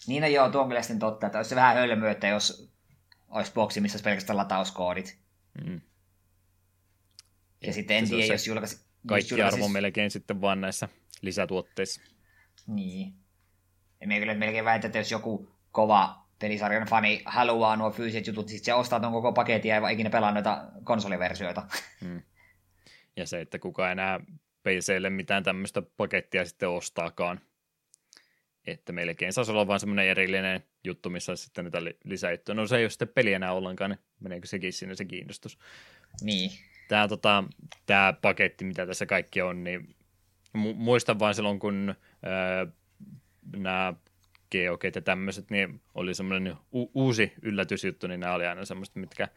Niin 0.06 0.20
no 0.22 0.28
joo, 0.28 0.51
tuo 0.51 0.62
on 0.62 0.68
kyllä 0.68 0.82
sitten 0.82 0.98
totta, 0.98 1.26
että 1.26 1.39
olisi 1.39 1.48
se 1.48 1.56
vähän 1.56 1.76
hölmöä, 1.76 2.10
että 2.10 2.26
jos 2.26 2.72
olisi 3.28 3.52
boksi, 3.52 3.81
missä 3.81 3.97
olisi 3.97 4.05
pelkästään 4.05 4.36
latauskoodit. 4.36 5.18
Mm. 5.64 5.81
Ja 7.66 7.72
sitten 7.72 7.97
en 7.97 8.09
tiedä, 8.09 8.35
jos 8.35 8.47
julkaisi... 8.47 8.85
Kaikki 9.06 9.35
julkaisi... 9.35 9.56
arvo 9.56 9.68
melkein 9.68 10.10
sitten 10.10 10.40
vaan 10.40 10.60
näissä 10.60 10.89
lisätuotteissa. 11.22 12.01
Niin. 12.66 13.14
Ja 14.01 14.06
me 14.06 14.18
kyllä 14.18 14.35
melkein 14.35 14.64
väitän, 14.64 14.89
että 14.89 14.98
jos 14.98 15.10
joku 15.10 15.48
kova 15.72 16.24
pelisarjan 16.39 16.86
fani 16.86 17.22
haluaa 17.24 17.76
nuo 17.76 17.90
fyysiset 17.90 18.26
jutut, 18.26 18.47
niin 18.47 18.64
se 18.64 18.74
ostaa 18.74 19.01
tuon 19.01 19.12
koko 19.12 19.32
paketin 19.32 19.68
ja 19.68 19.89
ei 19.89 19.94
ikinä 19.94 20.10
pelaa 20.10 20.32
noita 20.32 20.64
konsoliversioita. 20.85 21.62
Hmm. 22.01 22.22
Ja 23.16 23.26
se, 23.26 23.40
että 23.40 23.59
kuka 23.59 23.90
enää 23.90 24.20
PClle 24.62 25.10
mitään 25.10 25.43
tämmöistä 25.43 25.82
pakettia 25.97 26.44
sitten 26.44 26.68
ostaakaan. 26.68 27.40
Että 28.66 28.93
melkein 28.93 29.32
saisi 29.32 29.51
olla 29.51 29.66
vain 29.66 29.81
semmoinen 29.81 30.07
erillinen 30.07 30.65
juttu, 30.85 31.11
missä 31.11 31.32
olisi 31.32 31.45
sitten 31.45 31.65
niitä 31.65 31.78
lisäjuttuja. 32.05 32.55
No 32.55 32.66
se 32.66 32.77
ei 32.77 32.85
ole 32.85 32.91
sitten 32.91 33.09
peli 33.09 33.32
enää 33.32 33.53
ollenkaan, 33.53 33.91
niin 33.91 34.01
meneekö 34.20 34.47
sekin 34.47 34.73
sinne 34.73 34.95
se 34.95 35.05
kiinnostus. 35.05 35.59
Niin. 36.23 36.51
Tämä, 36.89 37.09
tota, 37.09 37.45
tämä 37.86 38.15
paketti, 38.23 38.65
mitä 38.65 38.86
tässä 38.86 39.07
kaikki 39.07 39.43
on, 39.43 39.65
niin 39.65 39.97
muistan 40.74 41.19
vain 41.19 41.35
silloin, 41.35 41.59
kun 41.59 41.95
öö, 42.27 42.66
nämä 43.57 43.95
geokeit 44.51 44.95
ja 44.95 45.03
tämmöiset, 45.03 45.51
niin 45.51 45.81
oli 45.95 46.15
semmoinen 46.15 46.57
u- 46.74 46.91
uusi 46.95 47.32
yllätysjuttu, 47.43 48.07
niin 48.07 48.20
nämä 48.20 48.35
oli 48.35 48.47
aina 48.47 48.65
semmoista, 48.65 49.01
mitkä 49.01 49.28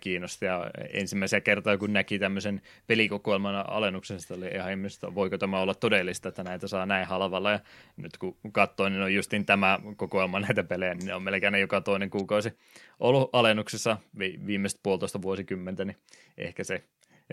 kiinnosti. 0.00 0.46
Ja 0.46 0.70
ensimmäisiä 0.92 1.40
kertoja, 1.40 1.78
kun 1.78 1.92
näki 1.92 2.18
tämmöisen 2.18 2.62
pelikokoelman 2.86 3.70
alennuksen, 3.70 4.20
sitä 4.20 4.34
oli 4.34 4.46
ihan 4.54 4.70
ihmistä, 4.70 5.14
voiko 5.14 5.38
tämä 5.38 5.60
olla 5.60 5.74
todellista, 5.74 6.28
että 6.28 6.44
näitä 6.44 6.68
saa 6.68 6.86
näin 6.86 7.06
halvalla. 7.06 7.50
Ja 7.50 7.60
nyt 7.96 8.18
kun 8.18 8.36
katsoin, 8.52 8.92
niin 8.92 9.02
on 9.02 9.14
justin 9.14 9.46
tämä 9.46 9.78
kokoelma 9.96 10.40
näitä 10.48 10.64
pelejä, 10.64 10.94
niin 10.94 11.06
ne 11.06 11.14
on 11.14 11.22
melkein 11.22 11.54
joka 11.54 11.80
toinen 11.80 12.10
kuukausi 12.10 12.52
ollut 13.00 13.30
alennuksessa 13.32 13.96
vi- 14.18 14.38
puolitoista 14.82 15.22
vuosikymmentä, 15.22 15.84
niin 15.84 15.96
ehkä 16.38 16.64
se 16.64 16.84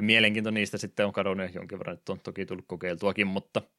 mielenkiinto 0.01 0.51
niistä 0.51 0.77
sitten 0.77 1.05
on 1.05 1.13
kadonnut 1.13 1.55
jonkin 1.55 1.80
verran, 1.80 1.93
että 1.93 2.11
on 2.11 2.19
toki 2.19 2.45
tullut 2.45 2.65
kokeiltuakin, 2.67 3.27
mutta– 3.27 3.61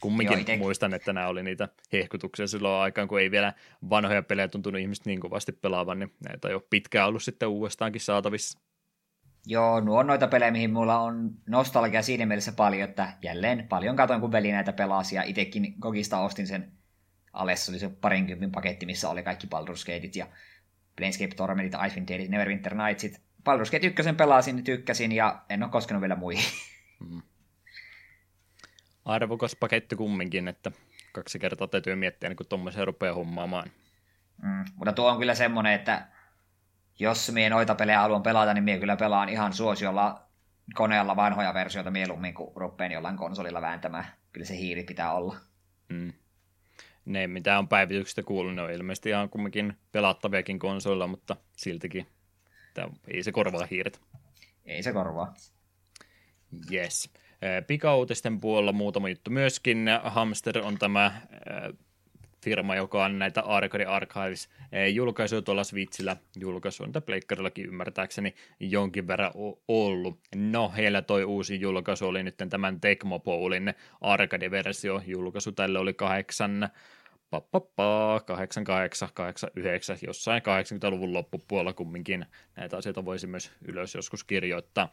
Kumminkin 0.00 0.44
Joo, 0.48 0.56
muistan, 0.58 0.94
että 0.94 1.12
nämä 1.12 1.28
oli 1.28 1.42
niitä 1.42 1.68
hehkutuksia 1.92 2.46
silloin 2.46 2.82
aikaan, 2.82 3.08
kun 3.08 3.20
ei 3.20 3.30
vielä 3.30 3.52
vanhoja 3.90 4.22
pelejä 4.22 4.48
tuntunut 4.48 4.80
ihmiset 4.80 5.06
niin 5.06 5.20
kovasti 5.20 5.52
pelaavan, 5.52 5.98
niin 5.98 6.14
näitä 6.28 6.48
on 6.48 6.52
jo 6.52 6.66
pitkään 6.70 7.08
ollut 7.08 7.22
sitten 7.22 7.48
uudestaankin 7.48 8.00
saatavissa. 8.00 8.58
Joo, 9.46 9.80
nuo 9.80 9.98
on 9.98 10.06
noita 10.06 10.28
pelejä, 10.28 10.50
mihin 10.50 10.72
mulla 10.72 10.98
on 10.98 11.30
nostalgia 11.46 12.02
siinä 12.02 12.26
mielessä 12.26 12.52
paljon, 12.52 12.88
että 12.88 13.12
jälleen 13.22 13.68
paljon 13.68 13.96
katoin, 13.96 14.20
kun 14.20 14.32
veli 14.32 14.52
näitä 14.52 14.72
pelasi, 14.72 15.16
ja 15.16 15.22
itsekin 15.22 15.74
Gogista 15.80 16.20
ostin 16.20 16.46
sen 16.46 16.72
Alessa 17.32 17.72
oli 17.72 17.78
se 17.78 17.88
parinkympin 17.88 18.52
paketti, 18.52 18.86
missä 18.86 19.10
oli 19.10 19.22
kaikki 19.22 19.46
Baldur's 19.46 19.86
Gateit 19.86 20.16
ja 20.16 20.26
Planescape 20.96 21.34
Tormentit, 21.34 21.80
Icewind 21.86 22.08
Dalit, 22.08 22.30
Neverwinter 22.30 22.74
Nightsit. 22.74 23.20
Baldur's 23.48 23.70
Gate 23.70 23.86
1 23.86 24.12
pelasin, 24.16 24.64
tykkäsin 24.64 25.12
ja 25.12 25.42
en 25.48 25.62
ole 25.62 25.70
koskenut 25.70 26.00
vielä 26.00 26.16
muihin. 26.16 26.44
Mm 27.00 27.22
arvokas 29.04 29.56
paketti 29.56 29.96
kumminkin, 29.96 30.48
että 30.48 30.72
kaksi 31.12 31.38
kertaa 31.38 31.68
täytyy 31.68 31.94
miettiä, 31.94 32.28
niin 32.28 32.36
kun 32.36 32.46
tuommoisen 32.46 32.86
rupeaa 32.86 33.14
hommaamaan. 33.14 33.70
Mm, 34.42 34.64
mutta 34.74 34.92
tuo 34.92 35.10
on 35.10 35.18
kyllä 35.18 35.34
semmoinen, 35.34 35.72
että 35.72 36.08
jos 36.98 37.30
mie 37.32 37.50
noita 37.50 37.74
pelejä 37.74 38.00
haluan 38.00 38.22
pelata, 38.22 38.54
niin 38.54 38.64
mie 38.64 38.78
kyllä 38.78 38.96
pelaan 38.96 39.28
ihan 39.28 39.52
suosiolla 39.52 40.22
koneella 40.74 41.16
vanhoja 41.16 41.54
versioita 41.54 41.90
mieluummin, 41.90 42.34
kuin 42.34 42.56
rupean 42.56 42.92
jollain 42.92 43.16
konsolilla 43.16 43.60
vääntämään. 43.60 44.06
Kyllä 44.32 44.46
se 44.46 44.56
hiiri 44.56 44.84
pitää 44.84 45.12
olla. 45.12 45.36
Mm. 45.88 46.12
Ne, 47.04 47.26
mitä 47.26 47.58
on 47.58 47.68
päivityksestä 47.68 48.22
kuullut, 48.22 48.54
ne 48.54 48.62
on 48.62 48.70
ilmeisesti 48.70 49.08
ihan 49.08 49.30
kumminkin 49.30 49.78
pelattaviakin 49.92 50.58
konsolilla, 50.58 51.06
mutta 51.06 51.36
siltikin 51.56 52.06
tämä, 52.74 52.88
ei 53.08 53.22
se 53.22 53.32
korvaa 53.32 53.66
hiiret. 53.70 54.00
Ei 54.64 54.82
se 54.82 54.92
korvaa. 54.92 55.34
Yes. 56.72 57.10
Pikauutisten 57.66 58.40
puolella 58.40 58.72
muutama 58.72 59.08
juttu 59.08 59.30
myöskin. 59.30 59.86
Hamster 60.02 60.58
on 60.58 60.78
tämä 60.78 61.12
firma, 62.44 62.76
joka 62.76 63.04
on 63.04 63.18
näitä 63.18 63.40
Arcade 63.40 63.84
Archives 63.84 64.48
julkaisuja 64.92 65.42
tuolla 65.42 65.64
Switchillä 65.64 66.16
julkaisu, 66.40 66.82
on 66.82 66.92
pleikkarillakin 67.06 67.66
ymmärtääkseni 67.66 68.34
jonkin 68.60 69.06
verran 69.06 69.32
ollut. 69.68 70.18
No, 70.34 70.72
heillä 70.76 71.02
toi 71.02 71.24
uusi 71.24 71.60
julkaisu 71.60 72.08
oli 72.08 72.22
nyt 72.22 72.34
tämän 72.50 72.80
Tecmo 72.80 73.20
Bowlin 73.20 73.74
arcade-versio. 74.00 75.02
Julkaisu 75.06 75.52
tälle 75.52 75.78
oli 75.78 75.94
kahdeksan 75.94 76.68
88, 77.30 79.08
89, 79.14 79.98
jossain 80.06 80.42
80-luvun 80.42 81.12
loppupuolella 81.12 81.72
kumminkin 81.72 82.26
näitä 82.56 82.76
asioita 82.76 83.04
voisi 83.04 83.26
myös 83.26 83.52
ylös 83.62 83.94
joskus 83.94 84.24
kirjoittaa. 84.24 84.88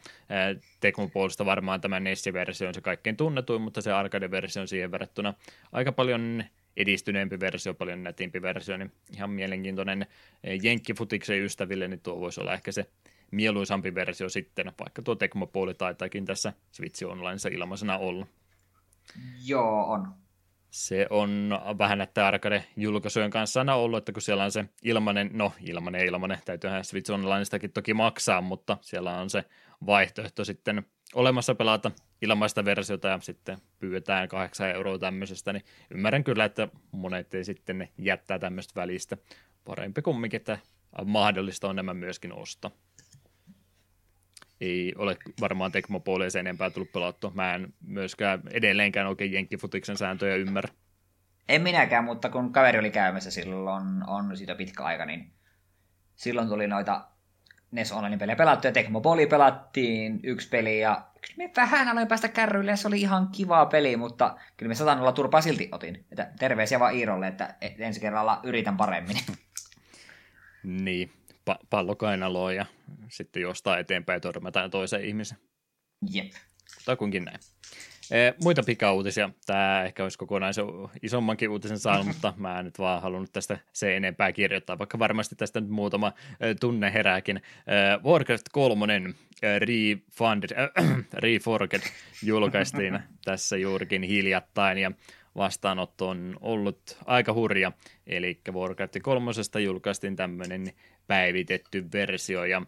Tekmon 0.80 1.10
puolesta 1.10 1.46
varmaan 1.46 1.80
tämä 1.80 2.00
NES-versio 2.00 2.68
on 2.68 2.74
se 2.74 2.80
kaikkein 2.80 3.16
tunnetuin, 3.16 3.62
mutta 3.62 3.80
se 3.80 3.92
arcade-versio 3.92 4.62
on 4.62 4.68
siihen 4.68 4.90
verrattuna 4.90 5.34
aika 5.72 5.92
paljon 5.92 6.44
edistyneempi 6.76 7.40
versio, 7.40 7.74
paljon 7.74 8.02
nätimpi 8.02 8.42
versio, 8.42 8.76
niin 8.76 8.92
ihan 9.16 9.30
mielenkiintoinen 9.30 10.06
Jenkkifutiksen 10.62 11.42
ystäville, 11.42 11.88
niin 11.88 12.00
tuo 12.00 12.20
voisi 12.20 12.40
olla 12.40 12.54
ehkä 12.54 12.72
se 12.72 12.86
mieluisampi 13.30 13.94
versio 13.94 14.28
sitten, 14.28 14.72
vaikka 14.80 15.02
tuo 15.02 15.14
Tecmo 15.14 15.50
taitaakin 15.78 16.24
tässä 16.24 16.52
Switch 16.72 17.04
Onlinessa 17.04 17.48
ilmaisena 17.48 17.98
olla. 17.98 18.26
Joo, 19.46 19.84
on. 19.84 20.21
Se 20.72 21.06
on 21.10 21.58
vähän 21.78 21.98
näitä 21.98 22.26
arcade-julkaisujen 22.26 23.30
kanssa 23.30 23.60
aina 23.60 23.74
ollut, 23.74 23.98
että 23.98 24.12
kun 24.12 24.22
siellä 24.22 24.44
on 24.44 24.52
se 24.52 24.64
ilmanen, 24.82 25.30
no 25.32 25.52
ilmanen 25.60 26.06
ilmanen, 26.06 26.38
täytyyhän 26.44 26.84
Switch 26.84 27.12
Onlinestakin 27.12 27.72
toki 27.72 27.94
maksaa, 27.94 28.40
mutta 28.40 28.78
siellä 28.80 29.18
on 29.18 29.30
se 29.30 29.44
vaihtoehto 29.86 30.44
sitten 30.44 30.86
olemassa 31.14 31.54
pelata 31.54 31.90
ilmaista 32.22 32.64
versiota 32.64 33.08
ja 33.08 33.18
sitten 33.20 33.58
pyydetään 33.78 34.28
8 34.28 34.70
euroa 34.70 34.98
tämmöisestä, 34.98 35.52
niin 35.52 35.64
ymmärrän 35.90 36.24
kyllä, 36.24 36.44
että 36.44 36.68
monet 36.92 37.34
ei 37.34 37.44
sitten 37.44 37.78
ne 37.78 37.88
jättää 37.98 38.38
tämmöistä 38.38 38.80
välistä. 38.80 39.16
Parempi 39.64 40.02
kumminkin, 40.02 40.36
että 40.36 40.58
mahdollista 41.04 41.68
on 41.68 41.76
nämä 41.76 41.94
myöskin 41.94 42.32
ostaa 42.32 42.70
ei 44.62 44.94
ole 44.98 45.16
varmaan 45.40 45.72
Tekmopolia 45.72 46.30
sen 46.30 46.46
enempää 46.46 46.70
tullut 46.70 46.92
pelattua. 46.92 47.32
Mä 47.34 47.54
en 47.54 47.74
myöskään 47.86 48.42
edelleenkään 48.50 49.06
oikein 49.06 49.32
Jenkkifutiksen 49.32 49.96
sääntöjä 49.96 50.36
ymmärrä. 50.36 50.74
En 51.48 51.62
minäkään, 51.62 52.04
mutta 52.04 52.28
kun 52.28 52.52
kaveri 52.52 52.78
oli 52.78 52.90
käymässä 52.90 53.30
silloin, 53.30 53.84
on 54.06 54.36
siitä 54.36 54.54
pitkä 54.54 54.82
aika, 54.82 55.06
niin 55.06 55.32
silloin 56.14 56.48
tuli 56.48 56.66
noita 56.66 57.04
NES 57.70 57.92
Online-pelejä 57.92 58.36
pelattu 58.36 58.66
ja 58.66 58.72
Tekmopoli 58.72 59.26
pelattiin 59.26 60.20
yksi 60.22 60.48
peli 60.48 60.80
ja 60.80 61.06
me 61.36 61.50
vähän 61.56 61.88
aloin 61.88 62.08
päästä 62.08 62.28
kärryille 62.28 62.76
se 62.76 62.88
oli 62.88 63.00
ihan 63.00 63.28
kiva 63.28 63.66
peli, 63.66 63.96
mutta 63.96 64.36
kyllä 64.56 64.68
me 64.68 64.74
satan 64.74 65.00
olla 65.00 65.12
turpaa 65.12 65.40
silti 65.40 65.68
otin. 65.72 66.04
Että 66.10 66.32
terveisiä 66.38 66.80
vaan 66.80 66.94
Iirolle, 66.94 67.28
että 67.28 67.54
ensi 67.78 68.00
kerralla 68.00 68.40
yritän 68.42 68.76
paremmin. 68.76 69.16
niin, 70.62 71.12
pa- 71.50 71.66
pallo 71.70 71.96
kainaloon 71.96 72.54
ja 72.56 72.66
sitten 73.08 73.42
juostaa 73.42 73.78
eteenpäin 73.78 74.16
ja 74.16 74.20
törmätään 74.20 74.70
toiseen 74.70 75.04
ihmisen. 75.04 75.38
Jep. 76.12 76.32
Takuinkin 76.84 77.24
näin. 77.24 77.38
E, 78.10 78.34
muita 78.42 78.62
pikauutisia. 78.62 79.30
Tämä 79.46 79.84
ehkä 79.84 80.02
olisi 80.02 80.18
kokonaan 80.18 80.54
isommankin 81.02 81.48
uutisen 81.48 81.78
saanut, 81.78 82.06
mutta 82.12 82.34
mä 82.36 82.58
en 82.58 82.64
nyt 82.64 82.78
vaan 82.78 83.02
halunnut 83.02 83.32
tästä 83.32 83.58
se 83.72 83.96
enempää 83.96 84.32
kirjoittaa, 84.32 84.78
vaikka 84.78 84.98
varmasti 84.98 85.36
tästä 85.36 85.60
nyt 85.60 85.70
muutama 85.70 86.12
e, 86.40 86.54
tunne 86.54 86.92
herääkin. 86.92 87.36
E, 87.36 87.42
Warcraft 88.04 88.46
3 88.52 88.94
e, 89.42 89.58
Refunded, 89.58 90.50
äh, 90.58 90.96
Reforged 91.12 91.82
julkaistiin 92.22 92.98
tässä 93.24 93.56
juurikin 93.56 94.02
hiljattain 94.02 94.78
ja 94.78 94.92
vastaanotto 95.36 96.08
on 96.08 96.36
ollut 96.40 96.98
aika 97.06 97.32
hurja, 97.32 97.72
eli 98.06 98.40
Warcraft 98.52 98.96
3 99.02 99.30
julkaistiin 99.64 100.16
tämmöinen 100.16 100.72
päivitetty 101.12 101.84
versio 101.92 102.44
ja 102.44 102.62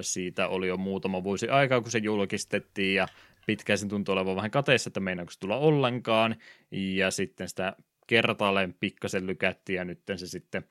siitä 0.00 0.48
oli 0.48 0.68
jo 0.68 0.76
muutama 0.76 1.24
vuosi 1.24 1.48
aikaa, 1.48 1.80
kun 1.80 1.90
se 1.90 1.98
julkistettiin 1.98 2.94
ja 2.94 3.08
pitkään 3.46 3.78
sen 3.78 3.88
tuntui 3.88 4.12
olevan 4.12 4.36
vähän 4.36 4.50
kateessa, 4.50 4.88
että 4.88 5.00
meinaako 5.00 5.30
se 5.30 5.40
tulla 5.40 5.56
ollenkaan 5.56 6.36
ja 6.70 7.10
sitten 7.10 7.48
sitä 7.48 7.76
kertaalleen 8.06 8.74
pikkasen 8.80 9.26
lykättiin 9.26 9.76
ja 9.76 9.84
nyt 9.84 10.00
se 10.16 10.26
sitten 10.26 10.64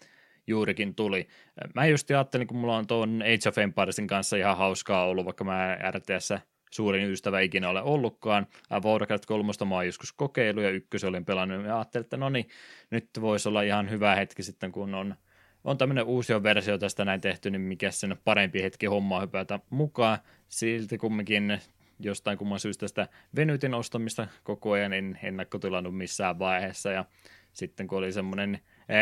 juurikin 0.47 0.95
tuli. 0.95 1.27
Mä 1.75 1.85
just 1.85 2.09
ajattelin, 2.09 2.47
kun 2.47 2.57
mulla 2.57 2.77
on 2.77 2.87
tuon 2.87 3.21
Age 3.21 3.49
of 3.49 3.57
Empiresin 3.57 4.07
kanssa 4.07 4.37
ihan 4.37 4.57
hauskaa 4.57 5.05
ollut, 5.05 5.25
vaikka 5.25 5.43
mä 5.43 5.77
RTS 5.91 6.33
suurin 6.71 7.11
ystävä 7.11 7.39
ikinä 7.39 7.69
ole 7.69 7.81
ollutkaan. 7.81 8.47
Warcraft 8.83 9.25
3 9.25 9.51
mä 9.65 9.75
oon 9.75 9.85
joskus 9.85 10.13
kokeilu 10.13 10.61
ja 10.61 10.69
ykkösen 10.69 11.09
olin 11.09 11.25
pelannut 11.25 11.65
ja 11.65 11.77
ajattelin, 11.77 12.05
että 12.05 12.17
no 12.17 12.29
niin, 12.29 12.49
nyt 12.91 13.09
voisi 13.21 13.49
olla 13.49 13.61
ihan 13.61 13.89
hyvä 13.89 14.15
hetki 14.15 14.43
sitten, 14.43 14.71
kun 14.71 14.95
on, 14.95 15.15
on 15.63 15.77
tämmöinen 15.77 16.03
uusi 16.03 16.43
versio 16.43 16.77
tästä 16.77 17.05
näin 17.05 17.21
tehty, 17.21 17.49
niin 17.51 17.61
mikä 17.61 17.91
sen 17.91 18.17
parempi 18.23 18.61
hetki 18.61 18.85
hommaa 18.85 19.21
hypätä 19.21 19.59
mukaan. 19.69 20.17
Silti 20.49 20.97
kumminkin 20.97 21.61
jostain 21.99 22.37
kumman 22.37 22.59
syystä 22.59 22.87
sitä 22.87 23.07
venytin 23.35 23.73
ostamista 23.73 24.27
koko 24.43 24.71
ajan, 24.71 24.93
en 24.93 25.19
ennakkotilannut 25.23 25.97
missään 25.97 26.39
vaiheessa 26.39 26.91
ja 26.91 27.05
sitten 27.53 27.87
kun 27.87 27.97
oli 27.97 28.11
semmoinen 28.11 28.59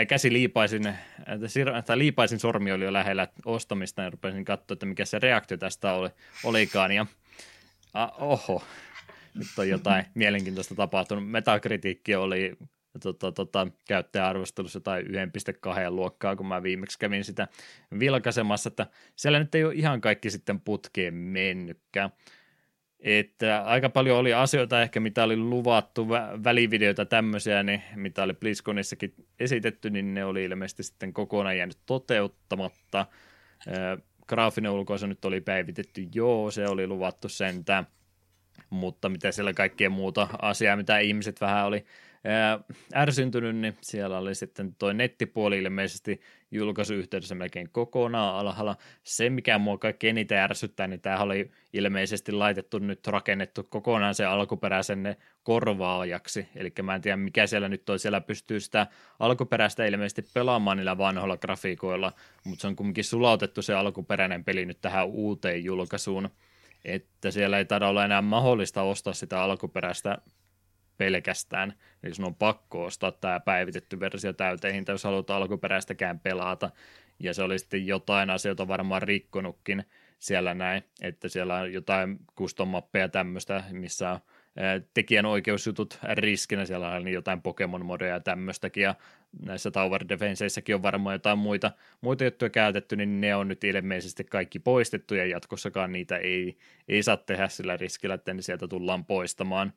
käsi 0.07 0.33
liipaisin, 0.33 0.93
tai 1.85 1.97
liipaisin 1.97 2.39
sormi 2.39 2.71
oli 2.71 2.83
jo 2.83 2.93
lähellä 2.93 3.27
ostamista 3.45 4.01
ja 4.01 4.09
rupesin 4.09 4.45
katsoa, 4.45 4.73
että 4.73 4.85
mikä 4.85 5.05
se 5.05 5.19
reaktio 5.19 5.57
tästä 5.57 5.93
oli, 5.93 6.09
olikaan 6.43 6.91
ja 6.91 7.05
ah, 7.93 8.11
oho, 8.21 8.63
nyt 9.35 9.47
on 9.57 9.69
jotain 9.69 10.05
mielenkiintoista 10.13 10.75
tapahtunut. 10.75 11.29
Metakritiikki 11.29 12.15
oli 12.15 12.57
tota, 12.99 13.31
tota, 13.31 13.67
käyttäjäarvostelussa 13.87 14.77
jotain 14.77 15.05
1.2 15.05 15.11
luokkaa, 15.89 16.35
kun 16.35 16.47
mä 16.47 16.63
viimeksi 16.63 16.99
kävin 16.99 17.23
sitä 17.23 17.47
vilkaisemassa, 17.99 18.67
että 18.67 18.87
siellä 19.15 19.39
nyt 19.39 19.55
ei 19.55 19.63
ole 19.63 19.73
ihan 19.73 20.01
kaikki 20.01 20.29
sitten 20.29 20.59
putkeen 20.59 21.13
mennytkään. 21.13 22.09
Että 22.99 23.63
aika 23.63 23.89
paljon 23.89 24.17
oli 24.17 24.33
asioita 24.33 24.81
ehkä, 24.81 24.99
mitä 24.99 25.23
oli 25.23 25.37
luvattu, 25.37 26.05
vä- 26.05 26.43
välivideoita 26.43 27.05
tämmöisiä, 27.05 27.63
niin, 27.63 27.81
mitä 27.95 28.23
oli 28.23 28.33
BlizzConissakin 28.33 29.13
esitetty, 29.39 29.89
niin 29.89 30.13
ne 30.13 30.25
oli 30.25 30.43
ilmeisesti 30.43 30.83
sitten 30.83 31.13
kokonaan 31.13 31.57
jäänyt 31.57 31.77
toteuttamatta. 31.85 33.05
graafinen 34.27 34.71
ulkoisu 34.71 35.07
nyt 35.07 35.25
oli 35.25 35.41
päivitetty, 35.41 36.07
joo, 36.15 36.51
se 36.51 36.67
oli 36.67 36.87
luvattu 36.87 37.29
sentään, 37.29 37.87
mutta 38.69 39.09
mitä 39.09 39.31
siellä 39.31 39.53
kaikkea 39.53 39.89
muuta 39.89 40.27
asiaa, 40.41 40.75
mitä 40.75 40.99
ihmiset 40.99 41.41
vähän 41.41 41.65
oli 41.65 41.85
ärsyntynyt, 42.95 43.55
niin 43.55 43.77
siellä 43.81 44.17
oli 44.17 44.35
sitten 44.35 44.75
toi 44.75 44.93
nettipuoli 44.93 45.57
ilmeisesti 45.57 46.21
julkaisuyhteydessä 46.51 47.35
melkein 47.35 47.69
kokonaan 47.71 48.35
alhaalla. 48.35 48.75
Se, 49.03 49.29
mikä 49.29 49.57
mua 49.57 49.77
kaikkein 49.77 50.09
eniten 50.09 50.37
ärsyttää, 50.37 50.87
niin 50.87 51.01
tämä 51.01 51.19
oli 51.19 51.51
ilmeisesti 51.73 52.31
laitettu 52.31 52.79
nyt 52.79 53.07
rakennettu 53.07 53.63
kokonaan 53.63 54.15
se 54.15 54.25
alkuperäisen 54.25 55.15
korvaajaksi. 55.43 56.47
Eli 56.55 56.73
mä 56.83 56.95
en 56.95 57.01
tiedä, 57.01 57.17
mikä 57.17 57.47
siellä 57.47 57.69
nyt 57.69 57.89
on. 57.89 57.99
Siellä 57.99 58.21
pystyy 58.21 58.59
sitä 58.59 58.87
alkuperäistä 59.19 59.85
ilmeisesti 59.85 60.25
pelaamaan 60.33 60.77
niillä 60.77 60.97
vanhoilla 60.97 61.37
grafiikoilla, 61.37 62.11
mutta 62.45 62.61
se 62.61 62.67
on 62.67 62.75
kumminkin 62.75 63.03
sulautettu 63.03 63.61
se 63.61 63.73
alkuperäinen 63.73 64.43
peli 64.43 64.65
nyt 64.65 64.81
tähän 64.81 65.07
uuteen 65.07 65.63
julkaisuun. 65.63 66.29
Että 66.85 67.31
siellä 67.31 67.57
ei 67.57 67.65
taida 67.65 67.87
olla 67.87 68.05
enää 68.05 68.21
mahdollista 68.21 68.81
ostaa 68.81 69.13
sitä 69.13 69.43
alkuperäistä 69.43 70.17
pelkästään. 70.99 71.73
Eli 72.03 72.13
sun 72.13 72.25
on 72.25 72.35
pakko 72.35 72.85
ostaa 72.85 73.11
tämä 73.11 73.39
päivitetty 73.39 73.99
versio 73.99 74.33
täyteen 74.33 74.85
jos 74.87 75.03
haluat 75.03 75.29
alkuperäistäkään 75.29 76.19
pelata. 76.19 76.69
Ja 77.19 77.33
se 77.33 77.43
oli 77.43 77.59
sitten 77.59 77.87
jotain 77.87 78.29
asioita 78.29 78.67
varmaan 78.67 79.01
rikkonutkin 79.01 79.83
siellä 80.19 80.53
näin, 80.53 80.83
että 81.01 81.29
siellä 81.29 81.55
on 81.55 81.73
jotain 81.73 82.19
custom-mappeja 82.37 83.09
tämmöistä, 83.09 83.63
missä 83.71 84.09
on 84.09 84.19
tekijän 84.93 85.25
oikeusjutut 85.25 85.99
riskinä, 86.13 86.65
siellä 86.65 86.91
on 86.91 87.07
jotain 87.07 87.41
Pokemon-modeja 87.41 88.13
ja 88.13 88.19
tämmöistäkin, 88.19 88.83
ja 88.83 88.95
näissä 89.45 89.71
Tower 89.71 90.05
Defenseissäkin 90.09 90.75
on 90.75 90.83
varmaan 90.83 91.15
jotain 91.15 91.37
muita, 91.37 91.71
muita 92.01 92.23
juttuja 92.23 92.49
käytetty, 92.49 92.95
niin 92.95 93.21
ne 93.21 93.35
on 93.35 93.47
nyt 93.47 93.63
ilmeisesti 93.63 94.23
kaikki 94.23 94.59
poistettu, 94.59 95.15
ja 95.15 95.25
jatkossakaan 95.25 95.91
niitä 95.91 96.17
ei, 96.17 96.57
ei 96.87 97.03
saa 97.03 97.17
tehdä 97.17 97.47
sillä 97.47 97.77
riskillä, 97.77 98.15
että 98.15 98.33
ne 98.33 98.41
sieltä 98.41 98.67
tullaan 98.67 99.05
poistamaan. 99.05 99.73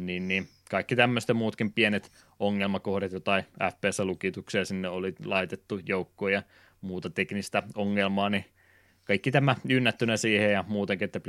Niin, 0.00 0.28
niin 0.28 0.48
kaikki 0.70 0.96
tämmöistä 0.96 1.34
muutkin 1.34 1.72
pienet 1.72 2.12
ongelmakohdat, 2.38 3.12
jotain 3.12 3.44
FPS-lukituksia 3.44 4.64
sinne 4.64 4.88
oli 4.88 5.14
laitettu 5.24 5.80
joukkoja, 5.86 6.42
muuta 6.80 7.10
teknistä 7.10 7.62
ongelmaa, 7.74 8.30
niin 8.30 8.44
kaikki 9.04 9.30
tämä 9.30 9.56
ynnättynä 9.68 10.16
siihen 10.16 10.52
ja 10.52 10.64
muutenkin, 10.68 11.06
että 11.06 11.20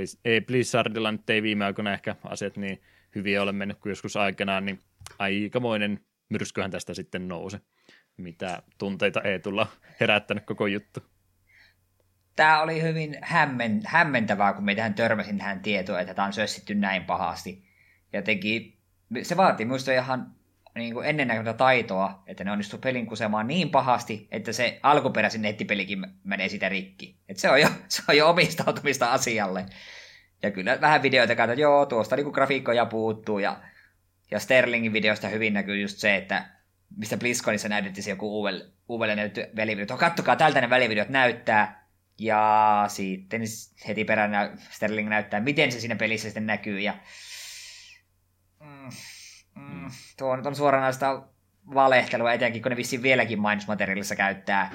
Blizzardilla 0.47 1.11
nyt 1.11 1.29
ei 1.29 1.43
viime 1.43 1.65
aikoina 1.65 1.93
ehkä 1.93 2.15
asiat 2.23 2.57
niin 2.57 2.81
hyviä 3.15 3.41
ole 3.41 3.51
mennyt 3.51 3.79
kuin 3.79 3.91
joskus 3.91 4.15
aikanaan, 4.15 4.65
niin 4.65 4.79
aikamoinen 5.19 5.99
myrskyhän 6.29 6.71
tästä 6.71 6.93
sitten 6.93 7.27
nousi. 7.27 7.57
Mitä 8.17 8.61
tunteita 8.77 9.21
ei 9.21 9.39
tulla 9.39 9.67
herättänyt 9.99 10.45
koko 10.45 10.67
juttu. 10.67 11.03
Tämä 12.35 12.61
oli 12.61 12.81
hyvin 12.81 13.17
hämmen, 13.21 13.81
hämmentävää, 13.85 14.53
kun 14.53 14.63
meitähän 14.63 14.93
törmäsin 14.93 15.37
tähän 15.37 15.59
tietoon, 15.59 15.99
että 15.99 16.13
tämä 16.13 16.25
on 16.25 16.33
sössitty 16.33 16.75
näin 16.75 17.03
pahasti. 17.03 17.72
Ja 18.13 18.21
teki, 18.21 18.77
se 19.21 19.37
vaatii 19.37 19.65
minusta 19.65 19.91
ihan 19.91 20.35
niin 20.75 20.93
kuin 20.93 21.07
ennennäköistä 21.07 21.53
taitoa, 21.53 22.23
että 22.27 22.43
ne 22.43 22.51
onnistuu 22.51 22.79
pelin 22.79 23.05
kusemaan 23.05 23.47
niin 23.47 23.69
pahasti, 23.69 24.27
että 24.31 24.51
se 24.51 24.79
alkuperäisin 24.83 25.41
nettipelikin 25.41 26.05
menee 26.23 26.49
sitä 26.49 26.69
rikki. 26.69 27.17
että 27.29 27.41
se, 27.41 27.49
on 27.49 27.61
jo, 27.61 27.67
se 27.87 28.03
on 28.09 28.17
jo 28.17 28.29
omistautumista 28.29 29.11
asialle. 29.11 29.65
Ja 30.43 30.51
kyllä 30.51 30.81
vähän 30.81 31.01
videoita 31.01 31.35
katsotaan, 31.35 31.59
joo, 31.59 31.85
tuosta 31.85 32.15
niin 32.15 32.27
grafiikkoja 32.27 32.85
puuttuu, 32.85 33.39
ja, 33.39 33.61
ja 34.31 34.39
Sterlingin 34.39 34.93
videosta 34.93 35.27
hyvin 35.27 35.53
näkyy 35.53 35.81
just 35.81 35.97
se, 35.97 36.15
että 36.15 36.45
mistä 36.97 37.17
BlizzConissa 37.17 37.69
näytettiin 37.69 38.03
se 38.03 38.09
joku 38.09 38.39
uudelle, 38.39 38.65
uudelle 38.87 39.15
näytetty 39.15 39.55
välivideo. 39.55 39.97
Kattokaa, 39.97 40.35
tältä 40.35 40.61
ne 40.61 40.69
välivideot 40.69 41.09
näyttää, 41.09 41.87
ja 42.19 42.85
sitten 42.87 43.41
heti 43.87 44.05
perään 44.05 44.57
Sterling 44.69 45.09
näyttää, 45.09 45.39
miten 45.39 45.71
se 45.71 45.79
siinä 45.79 45.95
pelissä 45.95 46.27
sitten 46.27 46.45
näkyy, 46.45 46.79
ja 46.79 46.93
Mm, 48.63 48.89
mm, 49.55 49.89
tuo 50.17 50.35
nyt 50.35 50.45
on 50.45 50.55
suoranaista 50.55 51.23
valehtelua, 51.73 52.33
etenkin 52.33 52.61
kun 52.61 52.69
ne 52.69 52.75
vissiin 52.75 53.03
vieläkin 53.03 53.39
mainosmateriaalissa 53.39 54.15
käyttää 54.15 54.71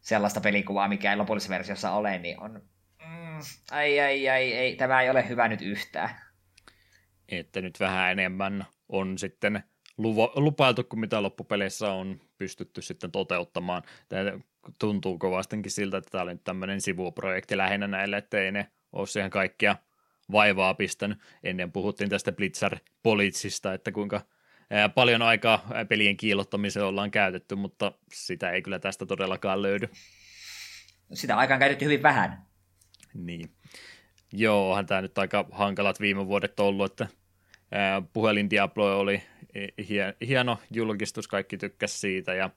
sellaista 0.00 0.40
pelikuvaa, 0.40 0.88
mikä 0.88 1.10
ei 1.10 1.16
lopullisessa 1.16 1.54
versiossa 1.54 1.90
ole, 1.90 2.18
niin 2.18 2.40
on... 2.40 2.62
Mm, 2.98 3.38
ai, 3.70 4.00
ai, 4.00 4.28
ai, 4.28 4.52
ei, 4.52 4.76
tämä 4.76 5.02
ei 5.02 5.10
ole 5.10 5.28
hyvä 5.28 5.48
nyt 5.48 5.62
yhtään. 5.62 6.10
Että 7.28 7.60
nyt 7.60 7.80
vähän 7.80 8.12
enemmän 8.12 8.66
on 8.88 9.18
sitten 9.18 9.62
luvo, 9.98 10.32
lupailtu 10.36 10.84
kuin 10.84 11.00
mitä 11.00 11.22
loppupeleissä 11.22 11.92
on 11.92 12.20
pystytty 12.38 12.82
sitten 12.82 13.10
toteuttamaan. 13.10 13.82
Tämä 14.08 14.32
tuntuu 14.78 15.18
kovastikin 15.18 15.70
siltä, 15.70 15.96
että 15.96 16.10
tämä 16.10 16.22
oli 16.22 16.32
nyt 16.32 16.44
tämmöinen 16.44 16.80
sivuprojekti 16.80 17.56
lähinnä 17.56 17.86
näille, 17.86 18.16
että 18.16 18.38
ei 18.38 18.52
ne 18.52 18.70
ole 18.92 19.06
siihen 19.06 19.30
kaikkia 19.30 19.76
vaivaa 20.32 20.74
pistänyt. 20.74 21.18
Ennen 21.42 21.72
puhuttiin 21.72 22.10
tästä 22.10 22.32
Blitzar-politsista, 22.32 23.74
että 23.74 23.92
kuinka 23.92 24.20
paljon 24.94 25.22
aikaa 25.22 25.68
pelien 25.88 26.16
kiilottamiseen 26.16 26.86
ollaan 26.86 27.10
käytetty, 27.10 27.54
mutta 27.54 27.92
sitä 28.12 28.50
ei 28.50 28.62
kyllä 28.62 28.78
tästä 28.78 29.06
todellakaan 29.06 29.62
löydy. 29.62 29.88
Sitä 31.12 31.36
aikaa 31.36 31.54
on 31.54 31.60
käytetty 31.60 31.84
hyvin 31.84 32.02
vähän. 32.02 32.46
Niin. 33.14 33.50
Joo, 34.32 34.70
onhan 34.70 34.86
tämä 34.86 35.02
nyt 35.02 35.18
aika 35.18 35.48
hankalat 35.52 36.00
viime 36.00 36.26
vuodet 36.26 36.60
ollut, 36.60 36.92
että 36.92 37.08
puhelin 38.12 38.50
Diablo 38.50 38.98
oli 38.98 39.22
hieno 40.28 40.58
julkistus, 40.70 41.28
kaikki 41.28 41.58
tykkäs 41.58 42.00
siitä 42.00 42.34
ja 42.34 42.50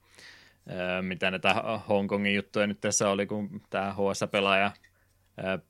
mitä 1.02 1.30
näitä 1.30 1.54
Hongkongin 1.88 2.34
juttuja 2.34 2.66
nyt 2.66 2.80
tässä 2.80 3.08
oli, 3.08 3.26
kun 3.26 3.62
tämä 3.70 3.92
HS-pelaaja 3.92 4.70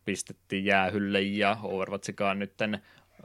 pistettiin 0.05 0.65
jäähylle 0.65 1.21
ja 1.21 1.57
Overwatchikaan 1.63 2.39
nyt 2.39 2.55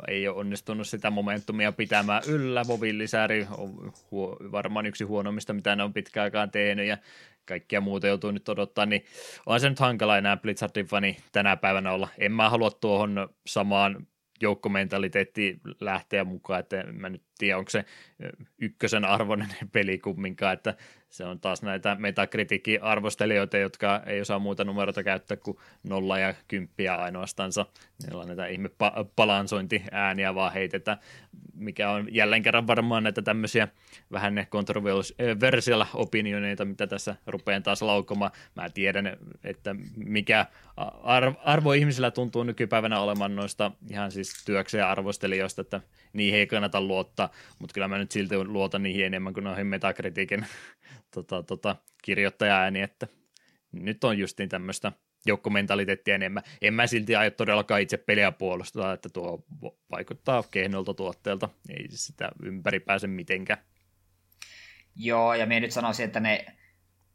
ei 0.07 0.27
ole 0.27 0.37
onnistunut 0.37 0.87
sitä 0.87 1.11
momentumia 1.11 1.71
pitämään 1.71 2.23
yllä. 2.27 2.63
Vovin 2.67 2.97
lisäri 2.97 3.47
on 3.57 3.93
huo, 4.11 4.37
varmaan 4.51 4.85
yksi 4.85 5.03
huonommista, 5.03 5.53
mitä 5.53 5.75
ne 5.75 5.83
on 5.83 5.93
pitkään 5.93 6.23
aikaan 6.23 6.51
tehnyt 6.51 6.87
ja 6.87 6.97
kaikkia 7.45 7.81
muuta 7.81 8.07
joutuu 8.07 8.31
nyt 8.31 8.49
odottaa, 8.49 8.85
niin 8.85 9.05
on 9.45 9.59
se 9.59 9.69
nyt 9.69 9.79
hankala 9.79 10.17
enää 10.17 10.37
Blizzardin 10.37 10.85
fani 10.85 11.17
tänä 11.31 11.57
päivänä 11.57 11.91
olla. 11.91 12.07
En 12.17 12.31
mä 12.31 12.49
halua 12.49 12.71
tuohon 12.71 13.29
samaan 13.47 14.07
joukkomentaliteetti 14.41 15.59
lähteä 15.79 16.23
mukaan, 16.23 16.59
että 16.59 16.83
mä 16.93 17.09
nyt 17.09 17.23
tiedä, 17.37 17.57
onko 17.57 17.69
se 17.69 17.85
ykkösen 18.57 19.05
arvoinen 19.05 19.49
peli 19.73 19.97
kumminkaan, 19.97 20.53
että 20.53 20.75
se 21.09 21.25
on 21.25 21.39
taas 21.39 21.61
näitä 21.61 21.95
metakritiikin 21.99 22.83
arvostelijoita, 22.83 23.57
jotka 23.57 24.01
ei 24.05 24.21
osaa 24.21 24.39
muuta 24.39 24.63
numeroita 24.63 25.03
käyttää 25.03 25.37
kuin 25.37 25.57
nolla 25.83 26.19
ja 26.19 26.33
kymppiä 26.47 26.95
ainoastansa. 26.95 27.65
Niillä 28.03 28.21
on 28.21 28.27
näitä 28.27 28.47
ihme 28.47 28.69
balansointiääniä 29.15 30.35
vaan 30.35 30.53
heitetään, 30.53 30.97
mikä 31.53 31.91
on 31.91 32.15
jälleen 32.15 32.43
kerran 32.43 32.67
varmaan 32.67 33.03
näitä 33.03 33.21
tämmöisiä 33.21 33.67
vähän 34.11 34.35
ne 34.35 34.45
kontroversial 34.45 35.85
opinioneita, 35.93 36.65
mitä 36.65 36.87
tässä 36.87 37.15
rupean 37.27 37.63
taas 37.63 37.81
laukomaan. 37.81 38.31
Mä 38.55 38.69
tiedän, 38.69 39.17
että 39.43 39.75
mikä 39.95 40.45
arvo 41.43 41.73
ihmisillä 41.73 42.11
tuntuu 42.11 42.43
nykypäivänä 42.43 42.99
olemaan 42.99 43.35
noista 43.35 43.71
ihan 43.89 44.11
siis 44.11 44.45
työkseen 44.45 44.85
arvostelijoista, 44.85 45.61
että 45.61 45.81
niihin 46.13 46.39
ei 46.39 46.47
kannata 46.47 46.81
luottaa, 46.81 47.26
mutta 47.59 47.73
kyllä 47.73 47.87
mä 47.87 47.97
nyt 47.97 48.11
silti 48.11 48.37
luotan 48.37 48.83
niihin 48.83 49.05
enemmän 49.05 49.33
kuin 49.33 49.43
noihin 49.43 49.67
metakritiikin 49.67 50.45
tota, 51.15 51.43
tota, 51.43 51.75
kirjoittaja-ääni, 52.03 52.81
että 52.81 53.07
nyt 53.71 54.03
on 54.03 54.17
justiin 54.17 54.49
tämmöistä 54.49 54.91
joukkomentaliteettia 55.25 56.15
enemmän. 56.15 56.43
En 56.61 56.73
mä 56.73 56.87
silti 56.87 57.15
aio 57.15 57.31
todellakaan 57.31 57.81
itse 57.81 57.97
peliä 57.97 58.31
puolustaa, 58.31 58.93
että 58.93 59.09
tuo 59.09 59.45
vaikuttaa 59.91 60.43
kehnolta 60.51 60.93
tuotteelta. 60.93 61.49
Ei 61.69 61.87
sitä 61.89 62.31
ympäri 62.43 62.79
pääse 62.79 63.07
mitenkään. 63.07 63.59
Joo, 64.95 65.33
ja 65.33 65.45
minä 65.45 65.59
nyt 65.59 65.71
sanoisin, 65.71 66.05
että 66.05 66.19
ne 66.19 66.45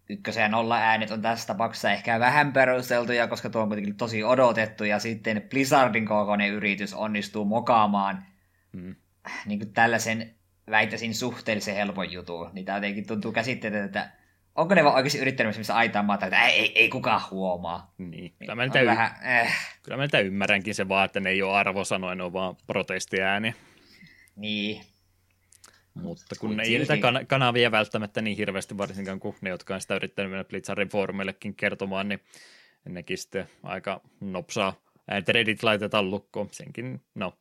ykkösen 0.08 0.42
ja 0.42 0.48
nolla 0.48 0.76
äänet 0.76 1.10
on 1.10 1.22
tässä 1.22 1.46
tapauksessa 1.46 1.92
ehkä 1.92 2.20
vähän 2.20 2.52
perusteltuja, 2.52 3.28
koska 3.28 3.50
tuo 3.50 3.62
on 3.62 3.68
kuitenkin 3.68 3.96
tosi 3.96 4.24
odotettu, 4.24 4.84
ja 4.84 4.98
sitten 4.98 5.42
Blizzardin 5.50 6.06
kokoinen 6.06 6.50
yritys 6.50 6.94
onnistuu 6.94 7.44
mokaamaan 7.44 8.26
hmm. 8.72 8.94
Niin 9.46 9.58
kuin 9.58 9.72
tällaisen 9.72 10.34
väittäisin 10.70 11.14
suhteellisen 11.14 11.74
helpon 11.74 12.12
jutun. 12.12 12.50
Niin 12.52 12.64
tämä 12.64 12.78
jotenkin 12.78 13.06
tuntuu 13.06 13.32
käsitteitä, 13.32 13.84
että 13.84 14.10
onko 14.54 14.74
ne 14.74 14.84
vaan 14.84 14.94
oikeasti 14.94 15.18
yrittänyt 15.18 15.58
missä 15.58 15.74
aitaan 15.74 16.04
maata, 16.04 16.26
että 16.26 16.46
ei, 16.46 16.60
ei, 16.60 16.72
ei 16.74 16.88
kukaan 16.88 17.22
huomaa. 17.30 17.94
Niin, 17.98 18.10
niin 18.10 18.32
kyllä 18.38 18.54
mä, 18.54 18.64
y- 18.64 18.86
vähän, 18.86 19.10
eh. 19.22 19.52
kyllä 19.82 19.96
mä 19.96 20.18
ymmärränkin 20.18 20.74
se 20.74 20.88
vaan, 20.88 21.04
että 21.04 21.20
ne 21.20 21.30
ei 21.30 21.42
ole 21.42 21.56
arvosanoja, 21.56 22.14
ne 22.14 22.22
on 22.22 22.32
vaan 22.32 22.56
protestiääni. 22.66 23.54
Niin. 24.36 24.82
Mutta 25.94 26.36
kun 26.40 26.60
ei 26.60 26.78
niitä 26.78 26.96
kan- 26.96 27.26
kanavia 27.26 27.70
välttämättä 27.70 28.22
niin 28.22 28.36
hirveästi, 28.36 28.78
varsinkaan 28.78 29.20
kuin 29.20 29.36
ne, 29.40 29.50
jotka 29.50 29.74
on 29.74 29.80
sitä 29.80 29.96
yrittänyt 29.96 30.30
mennä 30.30 30.44
Blitzarin 30.44 30.88
foorumillekin 30.88 31.54
kertomaan, 31.54 32.08
niin 32.08 32.20
nekin 32.84 33.18
sitten 33.18 33.48
aika 33.62 34.00
nopsaa 34.20 34.74
Reddit 35.28 35.62
laitetaan 35.62 36.10
lukkoon. 36.10 36.48
Senkin, 36.52 37.00
no, 37.14 37.38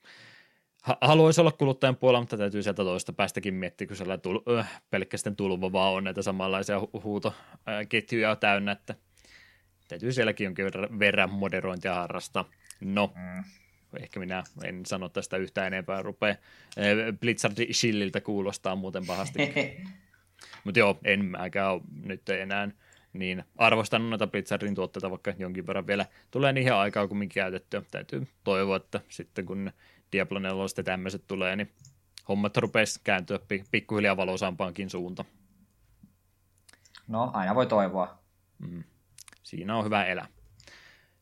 haluaisi 0.81 1.41
olla 1.41 1.51
kuluttajan 1.51 1.95
puolella, 1.95 2.21
mutta 2.21 2.37
täytyy 2.37 2.63
sieltä 2.63 2.83
toista 2.83 3.13
päästäkin 3.13 3.53
miettiä, 3.53 3.87
kun 3.87 3.97
siellä 3.97 4.17
tul- 4.17 4.59
äh, 4.59 4.81
pelkästään 4.89 5.35
tulva 5.35 5.71
vaan 5.71 5.93
on 5.93 6.03
näitä 6.03 6.21
samanlaisia 6.21 6.79
hu- 6.79 7.03
huutoketjuja 7.03 8.35
täynnä, 8.35 8.71
että 8.71 8.95
täytyy 9.87 10.11
sielläkin 10.13 10.45
jonkin 10.45 10.65
verran 10.99 11.29
moderointia 11.29 11.93
harrastaa. 11.93 12.45
No, 12.81 13.13
mm. 13.15 13.43
ehkä 13.99 14.19
minä 14.19 14.43
en 14.63 14.85
sano 14.85 15.09
tästä 15.09 15.37
yhtään 15.37 15.67
enempää, 15.67 16.01
rupeaa 16.01 16.35
Blizzard 17.19 17.73
Shilliltä 17.73 18.21
kuulostaa 18.21 18.75
muuten 18.75 19.05
pahasti. 19.05 19.39
mutta 20.63 20.79
joo, 20.79 20.99
en 21.03 21.25
mäkään 21.25 21.73
ole 21.73 21.81
nyt 22.03 22.29
enää 22.29 22.69
niin 23.13 23.43
arvostan 23.57 24.09
noita 24.09 24.27
Blizzardin 24.27 24.75
tuotteita, 24.75 25.09
vaikka 25.09 25.33
jonkin 25.39 25.67
verran 25.67 25.87
vielä 25.87 26.05
tulee 26.31 26.53
niihin 26.53 26.73
aikaa 26.73 27.07
kumminkin 27.07 27.35
käytettyä. 27.35 27.81
Täytyy 27.91 28.27
toivoa, 28.43 28.75
että 28.75 29.01
sitten 29.09 29.45
kun 29.45 29.71
Diablo 30.11 30.39
4 30.39 30.63
ja 30.77 30.83
tämmöiset 30.83 31.27
tulee, 31.27 31.55
niin 31.55 31.71
hommat 32.27 32.57
rupesi 32.57 33.01
kääntyä 33.03 33.39
pikkuhiljaa 33.71 34.17
valoisampaankin 34.17 34.89
suunta. 34.89 35.25
No, 37.07 37.31
aina 37.33 37.55
voi 37.55 37.67
toivoa. 37.67 38.19
Mm. 38.59 38.83
Siinä 39.43 39.77
on 39.77 39.85
hyvä 39.85 40.05
elä. 40.05 40.27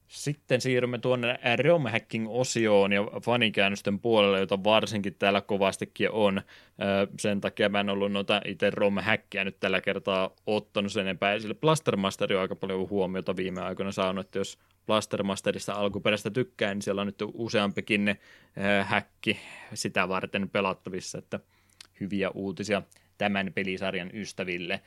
Sitten 0.10 0.62
siirrymme 0.62 0.98
tuonne 0.98 1.40
ROM 1.64 1.86
Hacking-osioon 1.86 2.94
ja 2.94 3.02
fanikäännösten 3.24 4.00
puolelle, 4.00 4.40
jota 4.40 4.64
varsinkin 4.64 5.16
täällä 5.16 5.42
kovastikin 5.42 6.12
on. 6.12 6.42
Sen 7.20 7.42
takia 7.42 7.70
mä 7.70 7.80
en 7.80 7.90
ollut 7.90 8.12
noita 8.12 8.42
itse 8.46 8.70
ROM 8.70 8.96
nyt 9.44 9.60
tällä 9.60 9.82
kertaa 9.82 10.30
ottanut 10.46 10.92
sen 10.92 11.02
enempää 11.02 11.34
esille. 11.34 11.54
Blastermaster 11.54 12.34
on 12.34 12.42
aika 12.42 12.56
paljon 12.56 12.90
huomiota 12.90 13.36
viime 13.36 13.62
aikoina 13.62 13.92
saanut, 13.92 14.26
että 14.26 14.40
jos 14.40 14.58
Blastermasterista 14.86 15.74
alkuperäistä 15.74 16.30
tykkää, 16.30 16.74
niin 16.74 16.82
siellä 16.82 17.02
on 17.02 17.08
nyt 17.08 17.24
useampikin 17.34 18.16
häkki 18.84 19.40
sitä 19.74 20.10
varten 20.10 20.50
pelattavissa, 20.50 21.18
että 21.18 21.40
hyviä 22.00 22.30
uutisia 22.30 22.82
tämän 23.18 23.52
pelisarjan 23.54 24.10
ystäville. 24.14 24.82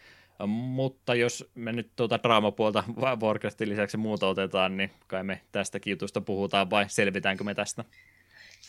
Mutta 0.47 1.15
jos 1.15 1.51
me 1.55 1.73
nyt 1.73 1.91
tuota 1.97 2.23
draamapuolta 2.23 2.85
Warcraftin 3.23 3.69
lisäksi 3.69 3.97
muuta 3.97 4.27
otetaan, 4.27 4.77
niin 4.77 4.91
kai 5.07 5.25
me 5.25 5.41
tästä 5.53 5.79
jutusta 5.87 6.21
puhutaan 6.21 6.71
vai 6.71 6.85
selvitäänkö 6.89 7.45
me 7.45 7.55
tästä? 7.55 7.85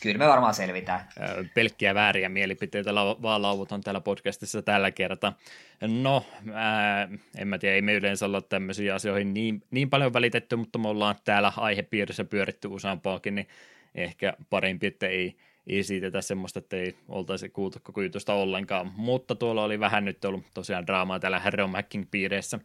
Kyllä 0.02 0.18
me 0.18 0.28
varmaan 0.28 0.54
selvitään. 0.54 1.08
Pelkkiä 1.54 1.94
vääriä 1.94 2.28
mielipiteitä 2.28 2.94
vaan 2.94 3.42
lauvutan 3.42 3.80
täällä 3.80 4.00
podcastissa 4.00 4.62
tällä 4.62 4.90
kertaa. 4.90 5.38
No, 5.80 6.26
ää, 6.52 7.08
en 7.38 7.48
mä 7.48 7.58
tiedä, 7.58 7.74
ei 7.74 7.82
me 7.82 7.94
yleensä 7.94 8.26
olla 8.26 8.40
tämmöisiin 8.40 8.94
asioihin 8.94 9.34
niin, 9.34 9.62
niin 9.70 9.90
paljon 9.90 10.12
välitetty, 10.12 10.56
mutta 10.56 10.78
me 10.78 10.88
ollaan 10.88 11.14
täällä 11.24 11.52
aihepiirissä 11.56 12.24
pyöritty 12.24 12.68
useampaakin, 12.68 13.34
niin 13.34 13.48
ehkä 13.94 14.34
parempi, 14.50 14.86
että 14.86 15.06
ei 15.06 15.36
esitetä 15.66 16.20
semmoista, 16.20 16.58
että 16.58 16.76
ei 16.76 16.96
oltaisi 17.08 17.48
kuultu 17.48 17.78
koko 17.82 18.02
jutusta 18.02 18.34
ollenkaan. 18.34 18.92
Mutta 18.96 19.34
tuolla 19.34 19.64
oli 19.64 19.80
vähän 19.80 20.04
nyt 20.04 20.24
ollut 20.24 20.44
tosiaan 20.54 20.86
draamaa 20.86 21.20
täällä 21.20 21.40
Hero 21.40 21.68
Hacking-piireissä. 21.68 22.60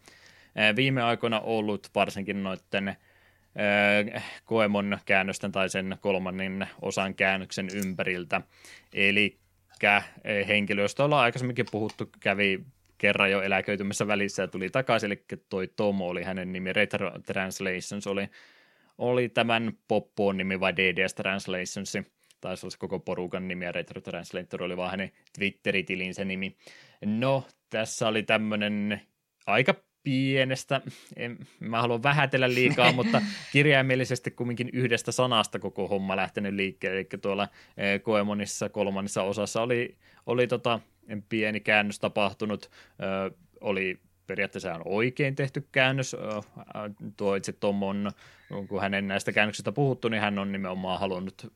Viime 0.76 1.04
aikoina 1.04 1.40
ollut 1.40 1.90
varsinkin 1.96 2.44
noiden 2.44 2.96
Koemon 4.46 4.98
käännösten 5.06 5.52
tai 5.52 5.70
sen 5.70 5.98
kolmannen 6.02 6.68
osan 6.82 7.16
käännöksen 7.16 7.68
ympäriltä. 7.76 8.42
Eli 8.94 9.38
henkilö, 10.48 10.82
josta 10.82 11.06
ollaan 11.06 11.24
aikaisemminkin 11.24 11.66
puhuttu, 11.72 12.10
kävi 12.20 12.60
kerran 12.98 13.32
jo 13.32 13.42
eläköitymässä 13.42 14.08
välissä 14.08 14.44
ja 14.44 14.48
tuli 14.48 14.70
takaisin, 14.70 15.08
eli 15.08 15.24
toi 15.50 15.68
Tomo 15.68 16.08
oli 16.08 16.24
hänen 16.24 16.54
nimi, 16.54 16.74
Retro 16.74 17.12
Translations 17.26 18.08
oli, 18.08 18.30
oli 18.98 19.30
tämän 19.30 19.74
Poppoon 19.88 20.38
nimi 20.38 20.60
vai 20.60 20.76
DDS 20.76 21.14
Translations, 21.14 21.98
taisi 22.42 22.66
olla 22.66 22.72
se 22.72 22.78
koko 22.78 23.00
porukan 23.00 23.48
nimi 23.48 23.66
ja 23.66 23.72
Retro 23.72 24.02
Translator 24.02 24.64
oli 24.64 24.78
vaan 24.78 24.92
hänen 24.92 25.12
Twitter-tilinsä 25.38 26.26
nimi. 26.26 26.56
No, 27.06 27.44
tässä 27.70 28.08
oli 28.08 28.24
tämmöinen 28.24 29.02
aika 29.46 29.76
pienestä, 30.04 30.82
en, 31.16 31.38
mä 31.60 31.82
haluan 31.82 32.04
vähätellä 32.04 32.50
liikaa, 32.50 32.92
mutta 33.00 33.22
kirjaimellisesti 33.52 34.32
kumminkin 34.32 34.70
yhdestä 34.74 35.12
sanasta 35.12 35.60
koko 35.60 35.88
homma 35.88 36.16
lähtenyt 36.16 36.54
liikkeelle, 36.54 36.98
eli 36.98 37.08
tuolla 37.22 37.48
e, 37.78 38.00
Koemonissa 38.00 38.70
kolmannessa 38.70 39.24
osassa 39.24 39.62
oli, 39.62 39.98
oli 40.26 40.48
tota, 40.48 40.80
pieni 41.30 41.60
käännös 41.60 42.00
tapahtunut, 42.00 42.72
ö, 43.02 43.32
oli 43.62 44.00
periaatteessa 44.28 44.74
on 44.74 44.82
oikein 44.86 45.36
tehty 45.36 45.68
käännös, 45.72 46.16
tuo 47.18 47.36
itse 47.36 47.52
Tomon, 47.52 48.12
kun 48.68 48.82
hänen 48.82 49.08
näistä 49.08 49.32
käännöksistä 49.32 49.72
puhuttu, 49.72 50.10
niin 50.10 50.22
hän 50.22 50.40
on 50.40 50.52
nimenomaan 50.52 51.00
halunnut 51.00 51.54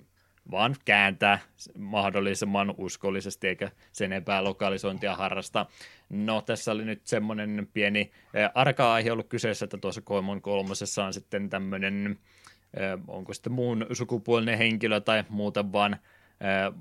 vaan 0.52 0.76
kääntää 0.86 1.40
mahdollisimman 1.78 2.74
uskollisesti 2.78 3.48
eikä 3.48 3.72
sen 3.91 4.11
enempää 4.14 4.44
lokalisointia 4.44 5.15
harrasta. 5.15 5.65
No 6.10 6.41
tässä 6.41 6.72
oli 6.72 6.86
nyt 6.86 7.02
semmoinen 7.03 7.68
pieni 7.74 8.11
arka-aihe 8.53 9.11
ollut 9.11 9.30
kyseessä, 9.30 9.65
että 9.65 9.78
tuossa 9.78 10.02
Koimon 10.02 10.41
kolmosessa 10.41 11.06
on 11.06 11.14
sitten 11.14 11.49
tämmöinen, 11.49 12.20
onko 13.07 13.34
sitten 13.34 13.53
muun 13.53 13.86
sukupuolinen 13.91 14.57
henkilö 14.57 14.99
tai 14.99 15.24
muuten 15.30 15.72
vaan 15.72 15.98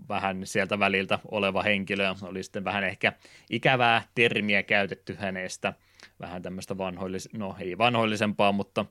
vähän 0.08 0.46
sieltä 0.46 0.78
väliltä 0.78 1.18
oleva 1.30 1.62
henkilö. 1.62 2.14
Oli 2.22 2.42
sitten 2.42 2.64
vähän 2.64 2.84
ehkä 2.84 3.12
ikävää 3.50 4.02
termiä 4.14 4.62
käytetty 4.62 5.16
hänestä, 5.18 5.72
vähän 6.20 6.42
tämmöistä 6.42 6.74
vanhoillis- 6.74 7.38
no 7.38 7.56
ei 7.60 7.78
vanhoillisempaa, 7.78 8.52
mutta 8.52 8.86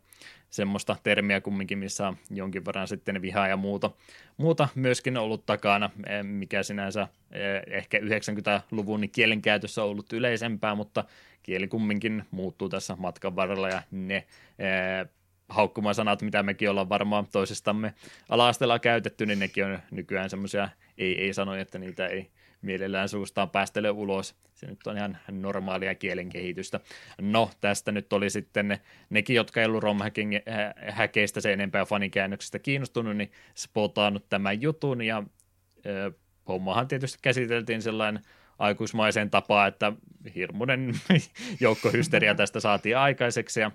semmoista 0.49 0.95
termiä 1.03 1.41
kumminkin, 1.41 1.77
missä 1.77 2.07
on 2.07 2.17
jonkin 2.29 2.65
verran 2.65 2.87
sitten 2.87 3.21
vihaa 3.21 3.47
ja 3.47 3.57
muuta, 3.57 3.91
muuta 4.37 4.67
myöskin 4.75 5.17
ollut 5.17 5.45
takana, 5.45 5.89
eh, 6.07 6.23
mikä 6.23 6.63
sinänsä 6.63 7.07
eh, 7.31 7.77
ehkä 7.77 7.99
90-luvun 7.99 9.09
kielenkäytössä 9.11 9.83
on 9.83 9.89
ollut 9.89 10.13
yleisempää, 10.13 10.75
mutta 10.75 11.03
kieli 11.43 11.67
kumminkin 11.67 12.23
muuttuu 12.31 12.69
tässä 12.69 12.95
matkan 12.95 13.35
varrella 13.35 13.69
ja 13.69 13.81
ne 13.91 14.15
eh, 14.15 15.09
haukkumasanat, 15.49 16.21
mitä 16.21 16.43
mekin 16.43 16.69
ollaan 16.69 16.89
varmaan 16.89 17.27
toisistamme 17.31 17.93
ala 18.29 18.79
käytetty, 18.79 19.25
niin 19.25 19.39
nekin 19.39 19.65
on 19.65 19.79
nykyään 19.91 20.29
semmoisia 20.29 20.69
ei-ei-sanoja, 20.97 21.61
että 21.61 21.79
niitä 21.79 22.07
ei 22.07 22.31
mielellään 22.61 23.09
suustaan 23.09 23.49
päästele 23.49 23.89
ulos. 23.89 24.35
Se 24.53 24.67
nyt 24.67 24.87
on 24.87 24.97
ihan 24.97 25.17
normaalia 25.31 25.95
kielen 25.95 26.29
kehitystä. 26.29 26.79
No, 27.21 27.51
tästä 27.61 27.91
nyt 27.91 28.13
oli 28.13 28.29
sitten 28.29 28.67
ne, 28.67 28.81
nekin, 29.09 29.35
jotka 29.35 29.59
ei 29.59 29.65
ollut 29.65 29.83
ROM-häkeistä 29.83 31.41
sen 31.41 31.53
enempää 31.53 31.85
fanikäännöksestä 31.85 32.59
kiinnostunut, 32.59 33.17
niin 33.17 33.31
spotaannut 33.55 34.29
tämän 34.29 34.61
jutun, 34.61 35.01
ja 35.01 35.17
äh, 35.17 36.13
hommahan 36.47 36.87
tietysti 36.87 37.19
käsiteltiin 37.21 37.81
sellainen 37.81 38.23
aikuismaiseen 38.59 39.29
tapaan, 39.29 39.67
että 39.67 39.93
hirmuinen 40.35 40.93
joukkohysteria 41.59 42.35
tästä 42.35 42.59
saatiin 42.59 42.97
aikaiseksi, 42.97 43.59
ja 43.59 43.71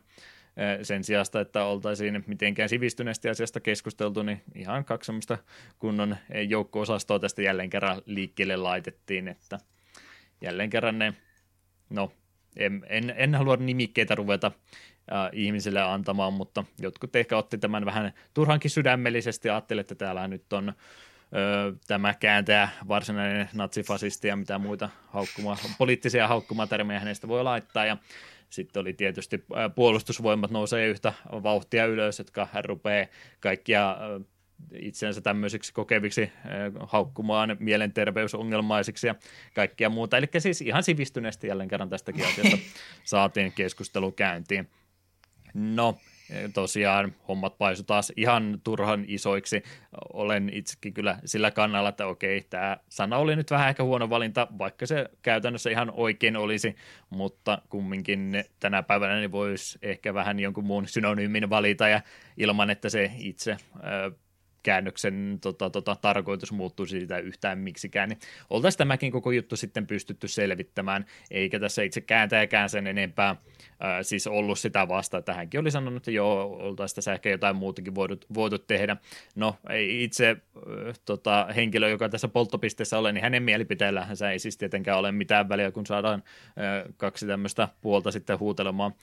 sen 0.83 1.05
sijasta, 1.05 1.41
että 1.41 1.65
oltaisiin 1.65 2.25
mitenkään 2.27 2.69
sivistyneesti 2.69 3.29
asiasta 3.29 3.61
keskusteltu, 3.61 4.23
niin 4.23 4.43
ihan 4.55 4.85
kaksi 4.85 5.07
semmoista 5.07 5.39
kunnon 5.79 6.17
joukko-osastoa 6.49 7.19
tästä 7.19 7.43
jälleen 7.43 7.71
kerran 7.71 8.03
liikkeelle 8.07 8.57
laitettiin, 8.57 9.29
että 9.29 9.59
jälleen 10.41 10.71
kerran 10.71 10.99
ne, 10.99 11.15
no 11.91 12.13
en, 12.57 12.87
en, 12.89 13.15
en 13.17 13.35
halua 13.35 13.57
nimikkeitä 13.57 14.15
ruveta 14.15 14.47
äh, 14.47 15.29
ihmisille 15.33 15.83
antamaan, 15.83 16.33
mutta 16.33 16.65
jotkut 16.81 17.17
ehkä 17.17 17.37
otti 17.37 17.59
tämän 17.59 17.85
vähän 17.85 18.13
turhankin 18.35 18.71
sydämellisesti. 18.71 19.49
Ja 19.49 19.55
ajatteli, 19.55 19.81
että 19.81 19.95
täällä 19.95 20.29
nyt 20.29 20.53
on 20.53 20.73
tämä 21.87 22.15
kääntäjä 22.15 22.69
varsinainen 22.89 23.49
natsifasisti 23.55 24.29
ja 24.29 24.37
mitä 24.37 24.59
muita 24.59 24.89
haukkuma, 25.09 25.57
poliittisia 25.79 26.29
haukkumatermejä 26.29 27.01
hänestä 27.01 27.29
voi 27.29 27.45
laittaa. 27.45 27.85
Ja 27.85 27.97
sitten 28.51 28.81
oli 28.81 28.93
tietysti 28.93 29.45
puolustusvoimat 29.75 30.51
nousee 30.51 30.87
yhtä 30.87 31.13
vauhtia 31.33 31.87
ylös, 31.87 32.19
jotka 32.19 32.49
rupeaa 32.65 33.07
kaikkia 33.41 33.97
itsensä 34.73 35.21
tämmöisiksi 35.21 35.73
kokeviksi 35.73 36.33
haukkumaan 36.87 37.57
mielenterveysongelmaisiksi 37.61 39.07
ja 39.07 39.15
kaikkia 39.55 39.91
muuta. 39.91 40.17
Eli 40.17 40.27
siis 40.39 40.61
ihan 40.61 40.83
sivistyneesti 40.83 41.47
jälleen 41.47 41.69
kerran 41.69 41.89
tästäkin 41.89 42.27
asiasta 42.27 42.59
saatiin 43.05 43.53
keskustelu 43.53 44.13
käyntiin. 44.13 44.71
No, 45.55 45.99
tosiaan 46.55 47.15
hommat 47.29 47.59
paisu 47.59 47.83
taas 47.83 48.13
ihan 48.17 48.61
turhan 48.65 49.05
isoiksi. 49.09 49.63
Olen 50.13 50.51
itsekin 50.53 50.95
kyllä 50.95 51.19
sillä 51.25 51.51
kannalla, 51.51 51.89
että 51.89 52.07
okei, 52.07 52.41
tämä 52.51 52.77
sana 52.89 53.17
oli 53.19 53.37
nyt 53.37 53.51
vähän 53.51 53.69
ehkä 53.69 53.83
huono 53.83 54.11
valinta, 54.11 54.47
vaikka 54.59 54.87
se 54.87 55.07
käytännössä 55.23 55.71
ihan 55.71 55.91
oikein 55.95 56.37
olisi, 56.37 56.77
mutta 57.11 57.63
kumminkin 57.69 58.45
tänä 58.61 58.83
päivänä 58.83 59.17
niin 59.17 59.33
voisi 59.33 59.79
ehkä 59.83 60.15
vähän 60.15 60.41
jonkun 60.41 60.65
muun 60.65 60.89
synonyymin 60.89 61.51
valita 61.51 61.89
ja 61.89 62.01
ilman, 62.37 62.71
että 62.71 62.89
se 62.89 63.13
itse 63.19 63.57
käännöksen 64.67 65.39
tota, 65.41 65.71
tota, 65.71 65.97
tarkoitus 65.97 66.53
muuttuisi 66.53 66.99
siitä 66.99 67.19
yhtään 67.19 67.59
miksikään, 67.59 68.09
niin 68.09 68.19
oltaisiin 68.51 68.79
tämäkin 68.79 69.13
koko 69.13 69.31
juttu 69.31 69.57
sitten 69.57 69.87
pystytty 69.87 70.29
selvittämään, 70.29 71.07
eikä 71.31 71.61
tässä 71.61 71.83
itse 71.83 72.01
kääntäjäkään 72.01 72.69
sen 72.69 72.87
enempää 72.87 73.37
ää, 73.81 74.03
siis 74.03 74.27
ollut 74.27 74.59
sitä 74.59 74.89
vasta, 74.89 75.19
että 75.19 75.35
hänkin 75.35 75.61
oli 75.61 75.71
sanonut, 75.71 75.97
että 75.97 76.11
joo, 76.11 76.57
oltaisiin 76.57 76.95
tässä 76.95 77.13
ehkä 77.13 77.31
jotain 77.31 77.57
muutakin 77.57 77.95
voitu, 77.95 78.17
voitu 78.35 78.59
tehdä. 78.59 78.97
No, 79.35 79.57
itse 79.89 80.31
äh, 80.31 80.99
tota, 81.05 81.47
henkilö, 81.57 81.89
joka 81.89 82.09
tässä 82.09 82.29
polttopisteessä 82.29 82.99
ole, 82.99 83.13
niin 83.13 83.23
hänen 83.23 83.43
mielipiteellähän 83.43 84.17
ei 84.33 84.39
siis 84.39 84.57
tietenkään 84.57 84.99
ole 84.99 85.13
mitään 85.13 85.49
väliä, 85.49 85.71
kun 85.71 85.87
saadaan 85.87 86.23
ää, 86.57 86.85
kaksi 86.97 87.27
tämmöistä 87.27 87.69
puolta 87.81 88.11
sitten 88.11 88.39
huutelemaan 88.39 88.95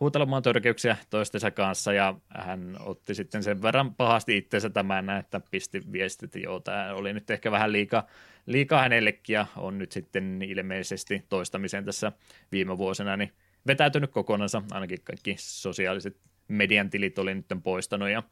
huutelemaan 0.00 0.42
törkeyksiä 0.42 0.96
toistensa 1.10 1.50
kanssa 1.50 1.92
ja 1.92 2.14
hän 2.28 2.76
otti 2.80 3.14
sitten 3.14 3.42
sen 3.42 3.62
verran 3.62 3.94
pahasti 3.94 4.36
itsensä 4.36 4.70
tämän, 4.70 5.10
että 5.10 5.40
pisti 5.50 5.82
viestit, 5.92 6.34
joo, 6.34 6.60
tämä 6.60 6.94
oli 6.94 7.12
nyt 7.12 7.30
ehkä 7.30 7.50
vähän 7.50 7.72
liikaa, 7.72 8.06
liikaa 8.46 8.80
hänellekin 8.80 9.34
ja 9.34 9.46
on 9.56 9.78
nyt 9.78 9.92
sitten 9.92 10.42
ilmeisesti 10.42 11.24
toistamiseen 11.28 11.84
tässä 11.84 12.12
viime 12.52 12.78
vuosina 12.78 13.16
niin 13.16 13.32
vetäytynyt 13.66 14.10
kokonansa, 14.10 14.62
ainakin 14.70 14.98
kaikki 15.04 15.34
sosiaaliset 15.38 16.16
median 16.48 16.90
tilit 16.90 17.18
oli 17.18 17.34
nyt 17.34 17.46
poistanut 17.62 18.08
ja 18.08 18.22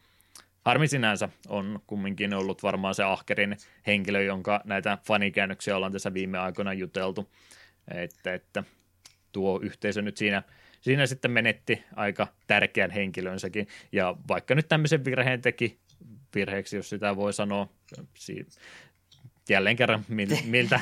Harmi 0.65 0.89
sinänsä 0.89 1.28
on 1.49 1.81
kumminkin 1.86 2.35
ollut 2.35 2.62
varmaan 2.62 2.95
se 2.95 3.03
ahkerin 3.03 3.57
henkilö, 3.86 4.23
jonka 4.23 4.61
näitä 4.65 4.99
fanikäännöksiä 5.07 5.77
ollaan 5.77 5.93
tässä 5.93 6.15
viime 6.15 6.39
aikoina 6.39 6.73
juteltu, 6.73 7.31
että, 7.95 8.35
että 8.35 8.65
tuo 9.32 9.61
yhteisö 9.62 10.03
nyt 10.03 10.16
siinä– 10.16 10.43
siinä 10.80 11.06
sitten 11.06 11.30
menetti 11.30 11.84
aika 11.96 12.26
tärkeän 12.46 12.90
henkilönsäkin. 12.90 13.68
Ja 13.92 14.16
vaikka 14.28 14.55
nyt 14.55 14.68
tämmöisen 14.68 15.05
virheen 15.05 15.42
teki, 15.42 15.78
virheeksi 16.34 16.76
jos 16.76 16.88
sitä 16.88 17.16
voi 17.16 17.32
sanoa, 17.32 17.68
jälleen 19.48 19.76
kerran 19.76 20.05
miltä 20.44 20.80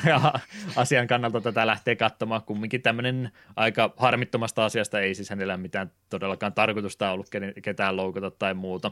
asian 0.75 1.07
kannalta 1.07 1.41
tätä 1.41 1.67
lähtee 1.67 1.95
katsomaan. 1.95 2.41
Kumminkin 2.41 2.81
tämmöinen 2.81 3.31
aika 3.55 3.93
harmittomasta 3.97 4.65
asiasta 4.65 4.99
ei 4.99 5.15
siis 5.15 5.29
hänellä 5.29 5.57
mitään 5.57 5.91
todellakaan 6.09 6.53
tarkoitusta 6.53 7.11
ollut 7.11 7.29
ketään 7.61 7.97
loukata 7.97 8.31
tai 8.31 8.53
muuta. 8.53 8.91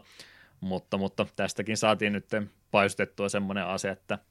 Mutta, 0.60 0.98
mutta 0.98 1.26
tästäkin 1.36 1.77
saatiin 1.77 2.14
nyt 2.14 2.26
paistettua 2.72 3.30
semmoinen 3.30 3.65
asia, 3.65 3.91
että– 3.91 4.19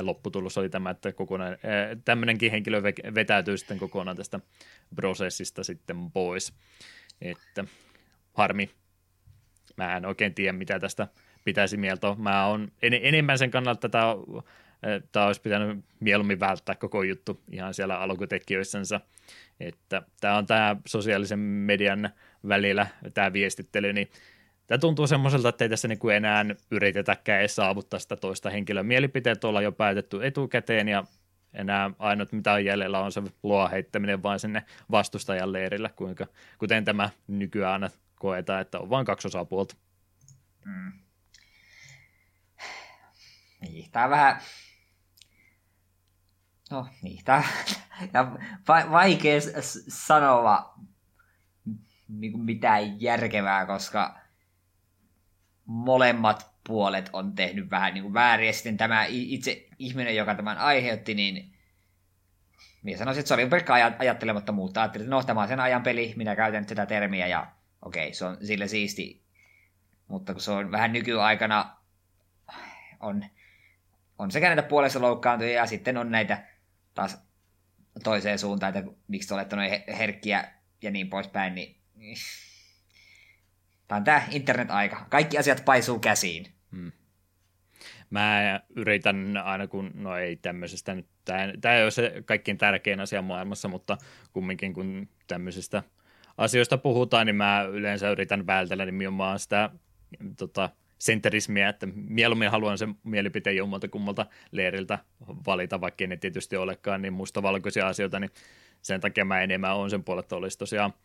lopputulos 0.00 0.58
oli 0.58 0.68
tämä, 0.68 0.90
että 0.90 1.12
kokonaan, 1.12 1.56
tämmöinenkin 2.04 2.50
henkilö 2.50 2.82
vetäytyy 3.14 3.58
sitten 3.58 3.78
kokonaan 3.78 4.16
tästä 4.16 4.40
prosessista 4.94 5.64
sitten 5.64 6.10
pois. 6.10 6.52
Että 7.20 7.64
harmi. 8.32 8.70
Mä 9.76 9.96
en 9.96 10.06
oikein 10.06 10.34
tiedä, 10.34 10.52
mitä 10.52 10.78
tästä 10.78 11.08
pitäisi 11.44 11.76
mieltä. 11.76 12.14
Mä 12.18 12.46
oon 12.46 12.72
en, 12.82 12.94
enemmän 12.94 13.38
sen 13.38 13.50
kannalta, 13.50 13.86
että 13.86 13.88
tämä, 13.88 14.14
tämä 15.12 15.26
olisi 15.26 15.40
pitänyt 15.40 15.84
mieluummin 16.00 16.40
välttää 16.40 16.74
koko 16.74 17.02
juttu 17.02 17.40
ihan 17.52 17.74
siellä 17.74 17.98
alkutekijöissänsä. 17.98 19.00
Että 19.60 20.02
tämä 20.20 20.36
on 20.36 20.46
tämä 20.46 20.76
sosiaalisen 20.86 21.38
median 21.38 22.10
välillä 22.48 22.86
tämä 23.14 23.32
viestittely, 23.32 23.92
niin 23.92 24.10
Tämä 24.70 24.78
tuntuu 24.78 25.06
semmoiselta, 25.06 25.48
että 25.48 25.64
ei 25.64 25.68
tässä 25.68 25.88
kuin 25.98 26.16
enää 26.16 26.44
yritetäkään 26.70 27.40
edes 27.40 27.56
saavuttaa 27.56 28.00
sitä 28.00 28.16
toista 28.16 28.50
henkilön 28.50 28.86
mielipiteet 28.86 29.44
olla 29.44 29.62
jo 29.62 29.72
päätetty 29.72 30.26
etukäteen 30.26 30.88
ja 30.88 31.04
enää 31.54 31.90
ainut 31.98 32.32
mitä 32.32 32.52
on 32.52 32.64
jäljellä 32.64 33.00
on 33.00 33.12
se 33.12 33.22
luo 33.42 33.68
heittäminen 33.68 34.22
vain 34.22 34.40
sinne 34.40 34.64
vastustajan 34.90 35.52
leirillä, 35.52 35.88
kuinka, 35.88 36.26
kuten 36.58 36.84
tämä 36.84 37.10
nykyään 37.26 37.72
aina 37.72 37.90
koetaan, 38.14 38.60
että 38.60 38.78
on 38.78 38.90
vain 38.90 39.06
kaksi 39.06 39.28
osapuolta. 39.28 39.76
Mm. 40.64 40.92
Niin, 43.60 43.90
tämä 43.90 44.10
vähän... 44.10 44.40
No 46.70 46.86
niin, 47.02 47.24
tämä 47.24 47.42
ja 48.14 48.32
va- 48.68 48.90
vaikea 48.90 49.40
sanoa 49.88 50.74
niin 52.08 52.40
mitään 52.40 53.00
järkevää, 53.00 53.66
koska 53.66 54.19
molemmat 55.70 56.50
puolet 56.66 57.10
on 57.12 57.34
tehnyt 57.34 57.70
vähän 57.70 57.94
niin 57.94 58.02
kuin 58.02 58.14
väärin, 58.14 58.46
ja 58.46 58.52
sitten 58.52 58.76
tämä 58.76 59.04
itse 59.08 59.68
ihminen, 59.78 60.16
joka 60.16 60.34
tämän 60.34 60.58
aiheutti, 60.58 61.14
niin 61.14 61.54
minä 62.82 62.98
sanoisin, 62.98 63.20
että 63.20 63.28
se 63.28 63.34
oli 63.34 63.46
pelkkä 63.46 63.74
ajattelemattomuutta. 63.98 64.80
Ajattelin, 64.80 65.04
että 65.04 65.16
no, 65.16 65.22
tämä 65.22 65.42
on 65.42 65.48
sen 65.48 65.60
ajan 65.60 65.82
peli, 65.82 66.14
minä 66.16 66.36
käytän 66.36 66.66
tätä 66.66 66.86
termiä, 66.86 67.26
ja 67.26 67.46
okei, 67.82 68.06
okay, 68.06 68.14
se 68.14 68.24
on 68.24 68.36
sille 68.42 68.68
siisti. 68.68 69.24
Mutta 70.08 70.32
kun 70.32 70.42
se 70.42 70.50
on 70.50 70.70
vähän 70.70 70.92
nykyaikana, 70.92 71.76
on, 73.00 73.24
on 74.18 74.30
sekä 74.30 74.46
näitä 74.46 74.62
puolessa 74.62 75.00
loukkaantuja, 75.00 75.52
ja 75.52 75.66
sitten 75.66 75.96
on 75.96 76.10
näitä 76.10 76.46
taas 76.94 77.18
toiseen 78.04 78.38
suuntaan, 78.38 78.76
että 78.76 78.92
miksi 79.08 79.34
olette 79.34 79.56
noin 79.56 79.70
herkkiä 79.98 80.52
ja 80.82 80.90
niin 80.90 81.10
poispäin, 81.10 81.54
niin 81.54 81.76
Tämä 83.90 83.96
on 83.96 84.04
tämä 84.04 84.22
internet-aika. 84.30 85.06
Kaikki 85.08 85.38
asiat 85.38 85.64
paisuu 85.64 85.98
käsiin. 85.98 86.46
Hmm. 86.72 86.92
Mä 88.10 88.60
yritän 88.76 89.36
aina 89.36 89.66
kun, 89.66 89.90
no 89.94 90.16
ei 90.16 90.36
tämmöisestä 90.36 90.94
nyt, 90.94 91.06
tämä, 91.60 91.74
ei 91.76 91.82
ole 91.82 91.90
se 91.90 92.22
kaikkein 92.24 92.58
tärkein 92.58 93.00
asia 93.00 93.22
maailmassa, 93.22 93.68
mutta 93.68 93.98
kumminkin 94.32 94.74
kun 94.74 95.08
tämmöisistä 95.26 95.82
asioista 96.38 96.78
puhutaan, 96.78 97.26
niin 97.26 97.36
mä 97.36 97.62
yleensä 97.62 98.10
yritän 98.10 98.46
vältellä 98.46 98.84
nimenomaan 98.84 99.38
sitä 99.38 99.70
tota, 100.38 100.70
senterismiä, 100.98 101.68
että 101.68 101.86
mieluummin 101.94 102.50
haluan 102.50 102.78
sen 102.78 102.94
mielipiteen 103.04 103.56
jommalta 103.56 103.88
kummalta 103.88 104.26
leiriltä 104.50 104.98
valita, 105.46 105.80
vaikka 105.80 106.06
ne 106.06 106.16
tietysti 106.16 106.56
olekaan 106.56 107.02
niin 107.02 107.12
mustavalkoisia 107.12 107.88
asioita, 107.88 108.20
niin 108.20 108.30
sen 108.82 109.00
takia 109.00 109.24
mä 109.24 109.40
enemmän 109.40 109.76
on 109.76 109.90
sen 109.90 110.04
puolesta 110.04 110.36
olisi 110.36 110.58
tosiaan– 110.58 110.94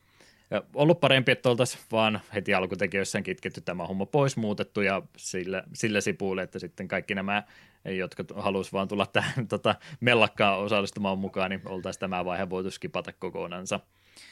ollut 0.73 0.99
parempi, 0.99 1.31
että 1.31 1.49
oltaisiin 1.49 1.83
vaan 1.91 2.21
heti 2.33 2.53
alkutekijöissään 2.53 3.23
kitketty 3.23 3.61
tämä 3.61 3.87
homma 3.87 4.05
pois, 4.05 4.37
muutettu 4.37 4.81
ja 4.81 5.01
sillä, 5.17 5.63
sillä 5.73 6.01
sipuille, 6.01 6.41
että 6.41 6.59
sitten 6.59 6.87
kaikki 6.87 7.15
nämä, 7.15 7.43
jotka 7.85 8.23
halusivat 8.35 8.73
vaan 8.73 8.87
tulla 8.87 9.05
tähän 9.05 9.47
tota, 9.53 9.75
mellakkaan 9.99 10.59
osallistumaan 10.59 11.19
mukaan, 11.19 11.49
niin 11.49 11.61
oltaisiin 11.65 11.99
tämä 11.99 12.25
vaihe 12.25 12.49
voitu 12.49 12.71
skipata 12.71 13.13
kokonansa. 13.13 13.79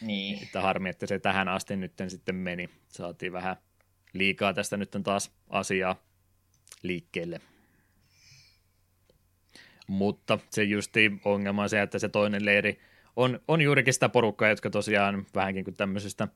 Niin. 0.01 0.43
Että 0.43 0.61
harmi, 0.61 0.89
että 0.89 1.05
se 1.05 1.19
tähän 1.19 1.47
asti 1.47 1.75
nyt 1.75 1.93
sitten 2.07 2.35
meni. 2.35 2.69
Saatiin 2.89 3.33
vähän 3.33 3.55
liikaa 4.13 4.53
tästä 4.53 4.77
nyt 4.77 4.97
taas 5.03 5.31
asiaa 5.49 5.95
liikkeelle. 6.83 7.41
Mutta 9.87 10.39
se 10.49 10.63
justi 10.63 11.11
ongelma 11.25 11.61
on 11.63 11.69
se, 11.69 11.81
että 11.81 11.99
se 11.99 12.09
toinen 12.09 12.45
leiri– 12.45 12.79
on, 13.15 13.39
on 13.47 13.61
juurikin 13.61 13.93
sitä 13.93 14.09
porukkaa, 14.09 14.49
jotka 14.49 14.69
tosiaan 14.69 15.25
vähänkin 15.35 15.63
kuin 15.63 15.75
tämmöisestä 15.75 16.27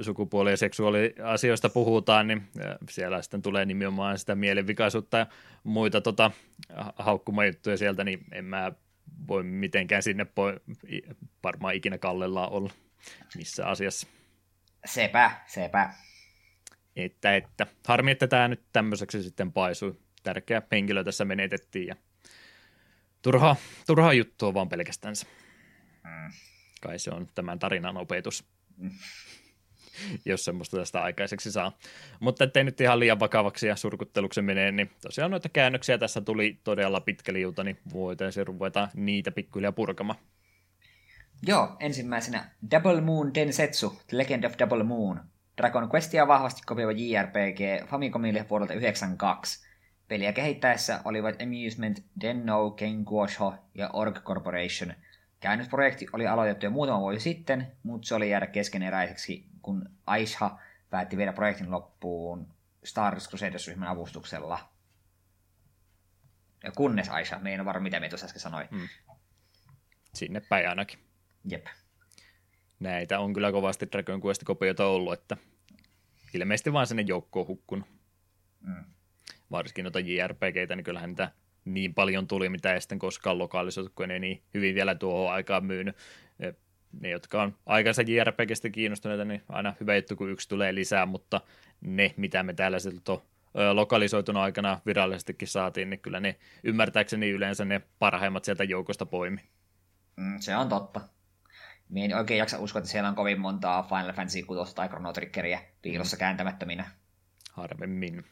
sukupuoli- 0.00 0.50
ja 0.50 0.56
seksuaaliasioista 0.56 1.68
puhutaan, 1.68 2.26
niin 2.26 2.42
siellä 2.90 3.22
sitten 3.22 3.42
tulee 3.42 3.64
nimenomaan 3.64 4.18
sitä 4.18 4.34
mielenvikaisuutta 4.34 5.18
ja 5.18 5.26
muita 5.64 6.00
tota, 6.00 6.30
haukkumajuttuja 6.96 7.76
sieltä, 7.76 8.04
niin 8.04 8.24
en 8.32 8.44
mä 8.44 8.72
voi 9.28 9.42
mitenkään 9.42 10.02
sinne 10.02 10.24
po- 10.24 10.74
varmaan 11.42 11.74
ikinä 11.74 11.98
kallellaan 11.98 12.52
olla 12.52 12.70
missä 13.36 13.66
asiassa. 13.66 14.06
Sepä, 14.86 15.30
sepä. 15.46 15.90
Että, 16.96 17.36
että 17.36 17.66
harmi, 17.86 18.10
että 18.10 18.26
tämä 18.26 18.48
nyt 18.48 18.62
tämmöiseksi 18.72 19.22
sitten 19.22 19.52
paisui. 19.52 19.94
Tärkeä 20.22 20.62
henkilö 20.72 21.04
tässä 21.04 21.24
menetettiin 21.24 21.86
ja 21.86 21.96
turha, 23.22 23.56
turha 23.86 24.12
juttua 24.12 24.54
vaan 24.54 24.68
pelkästään. 24.68 25.14
Mm. 26.08 26.32
Kai 26.80 26.98
se 26.98 27.10
on 27.10 27.28
tämän 27.34 27.58
tarinan 27.58 27.96
opetus. 27.96 28.44
Mm. 28.76 28.90
jos 30.24 30.44
semmoista 30.44 30.76
tästä 30.76 31.02
aikaiseksi 31.02 31.52
saa. 31.52 31.78
Mutta 32.20 32.44
ettei 32.44 32.64
nyt 32.64 32.80
ihan 32.80 33.00
liian 33.00 33.20
vakavaksi 33.20 33.66
ja 33.66 33.76
surkutteluksi 33.76 34.42
menee, 34.42 34.72
niin 34.72 34.90
tosiaan 35.00 35.30
noita 35.30 35.48
käännöksiä 35.48 35.98
tässä 35.98 36.20
tuli 36.20 36.60
todella 36.64 37.00
pitkä 37.00 37.32
liuta, 37.32 37.64
niin 37.64 37.78
voitaisiin 37.92 38.46
ruveta 38.46 38.88
niitä 38.94 39.30
pikkuhiljaa 39.30 39.72
purkamaan. 39.72 40.18
Joo, 41.46 41.76
ensimmäisenä 41.80 42.50
Double 42.70 43.00
Moon 43.00 43.34
Densetsu, 43.34 44.00
The 44.06 44.18
Legend 44.18 44.44
of 44.44 44.52
Double 44.58 44.82
Moon. 44.82 45.20
Dragon 45.56 45.90
Questia 45.94 46.28
vahvasti 46.28 46.62
kopioiva 46.66 47.00
JRPG 47.00 47.88
Famicomille 47.88 48.46
vuodelta 48.50 48.74
92. 48.74 49.68
Peliä 50.08 50.32
kehittäessä 50.32 51.00
olivat 51.04 51.42
Amusement, 51.42 52.04
Denno, 52.20 52.70
Kenguosho 52.70 53.54
ja 53.74 53.90
Org 53.92 54.18
Corporation. 54.18 54.94
Käännösprojekti 55.40 56.06
oli 56.12 56.26
aloitettu 56.26 56.66
jo 56.66 56.70
muutama 56.70 57.00
vuosi 57.00 57.20
sitten, 57.20 57.72
mutta 57.82 58.08
se 58.08 58.14
oli 58.14 58.30
jäädä 58.30 58.46
keskeneräiseksi, 58.46 59.46
kun 59.62 59.90
Aisha 60.06 60.58
päätti 60.90 61.16
viedä 61.16 61.32
projektin 61.32 61.70
loppuun 61.70 62.54
Star 62.84 63.12
Wars 63.14 63.28
Crusaders-ryhmän 63.28 63.88
avustuksella. 63.88 64.72
Ja 66.64 66.72
kunnes 66.72 67.08
Aisha, 67.08 67.38
me 67.38 67.54
en 67.54 67.60
ole 67.60 67.64
varma 67.64 67.82
mitä 67.82 68.00
me 68.00 68.08
tuossa 68.08 68.26
äsken 68.26 68.40
sanoi. 68.40 68.64
Hmm. 68.70 68.88
Sinne 70.14 70.40
päin 70.40 70.68
ainakin. 70.68 70.98
Jep. 71.44 71.66
Näitä 72.80 73.20
on 73.20 73.32
kyllä 73.32 73.52
kovasti 73.52 73.88
Dragon 73.92 74.20
Quest-kopioita 74.20 74.86
ollut, 74.86 75.12
että 75.12 75.36
ilmeisesti 76.34 76.72
vaan 76.72 76.86
sinne 76.86 77.02
joukkoon 77.02 77.46
hukkunut. 77.46 77.88
Mm. 78.60 78.84
Varsinkin 79.50 79.82
noita 79.82 80.00
JRPGitä, 80.00 80.76
niin 80.76 80.84
kyllähän 80.84 81.10
niitä 81.10 81.30
niin 81.74 81.94
paljon 81.94 82.26
tuli, 82.26 82.48
mitä 82.48 82.74
ei 82.74 82.80
sitten 82.80 82.98
koskaan 82.98 83.38
lokalisoitu, 83.38 83.92
kun 83.94 84.10
ei 84.10 84.20
niin 84.20 84.42
hyvin 84.54 84.74
vielä 84.74 84.94
tuohon 84.94 85.32
aikaan 85.32 85.64
myynyt. 85.64 85.96
Ne, 87.00 87.10
jotka 87.10 87.42
on 87.42 87.56
aikansa 87.66 88.02
JRPGistä 88.02 88.70
kiinnostuneita, 88.70 89.24
niin 89.24 89.42
aina 89.48 89.74
hyvä 89.80 89.96
juttu, 89.96 90.16
kun 90.16 90.30
yksi 90.30 90.48
tulee 90.48 90.74
lisää, 90.74 91.06
mutta 91.06 91.40
ne, 91.80 92.14
mitä 92.16 92.42
me 92.42 92.54
täällä 92.54 92.78
on 93.54 93.76
lokalisoituna 93.76 94.42
aikana 94.42 94.80
virallisestikin 94.86 95.48
saatiin, 95.48 95.90
niin 95.90 96.00
kyllä 96.00 96.20
ne 96.20 96.36
ymmärtääkseni 96.64 97.30
yleensä 97.30 97.64
ne 97.64 97.80
parhaimmat 97.98 98.44
sieltä 98.44 98.64
joukosta 98.64 99.06
poimi. 99.06 99.40
Mm, 100.16 100.38
se 100.40 100.56
on 100.56 100.68
totta. 100.68 101.00
Mie 101.88 102.04
en 102.04 102.16
oikein 102.16 102.38
jaksa 102.38 102.58
uskoa, 102.58 102.78
että 102.80 102.90
siellä 102.90 103.08
on 103.08 103.14
kovin 103.14 103.40
montaa 103.40 103.82
Final 103.82 104.12
Fantasy 104.12 104.42
6 104.42 104.74
tai 104.74 104.88
Chrono 104.88 105.12
Triggeria 105.12 105.60
piilossa 105.82 106.16
mm. 106.16 106.18
kääntämättöminä. 106.18 106.90
Harvemmin. 107.52 108.24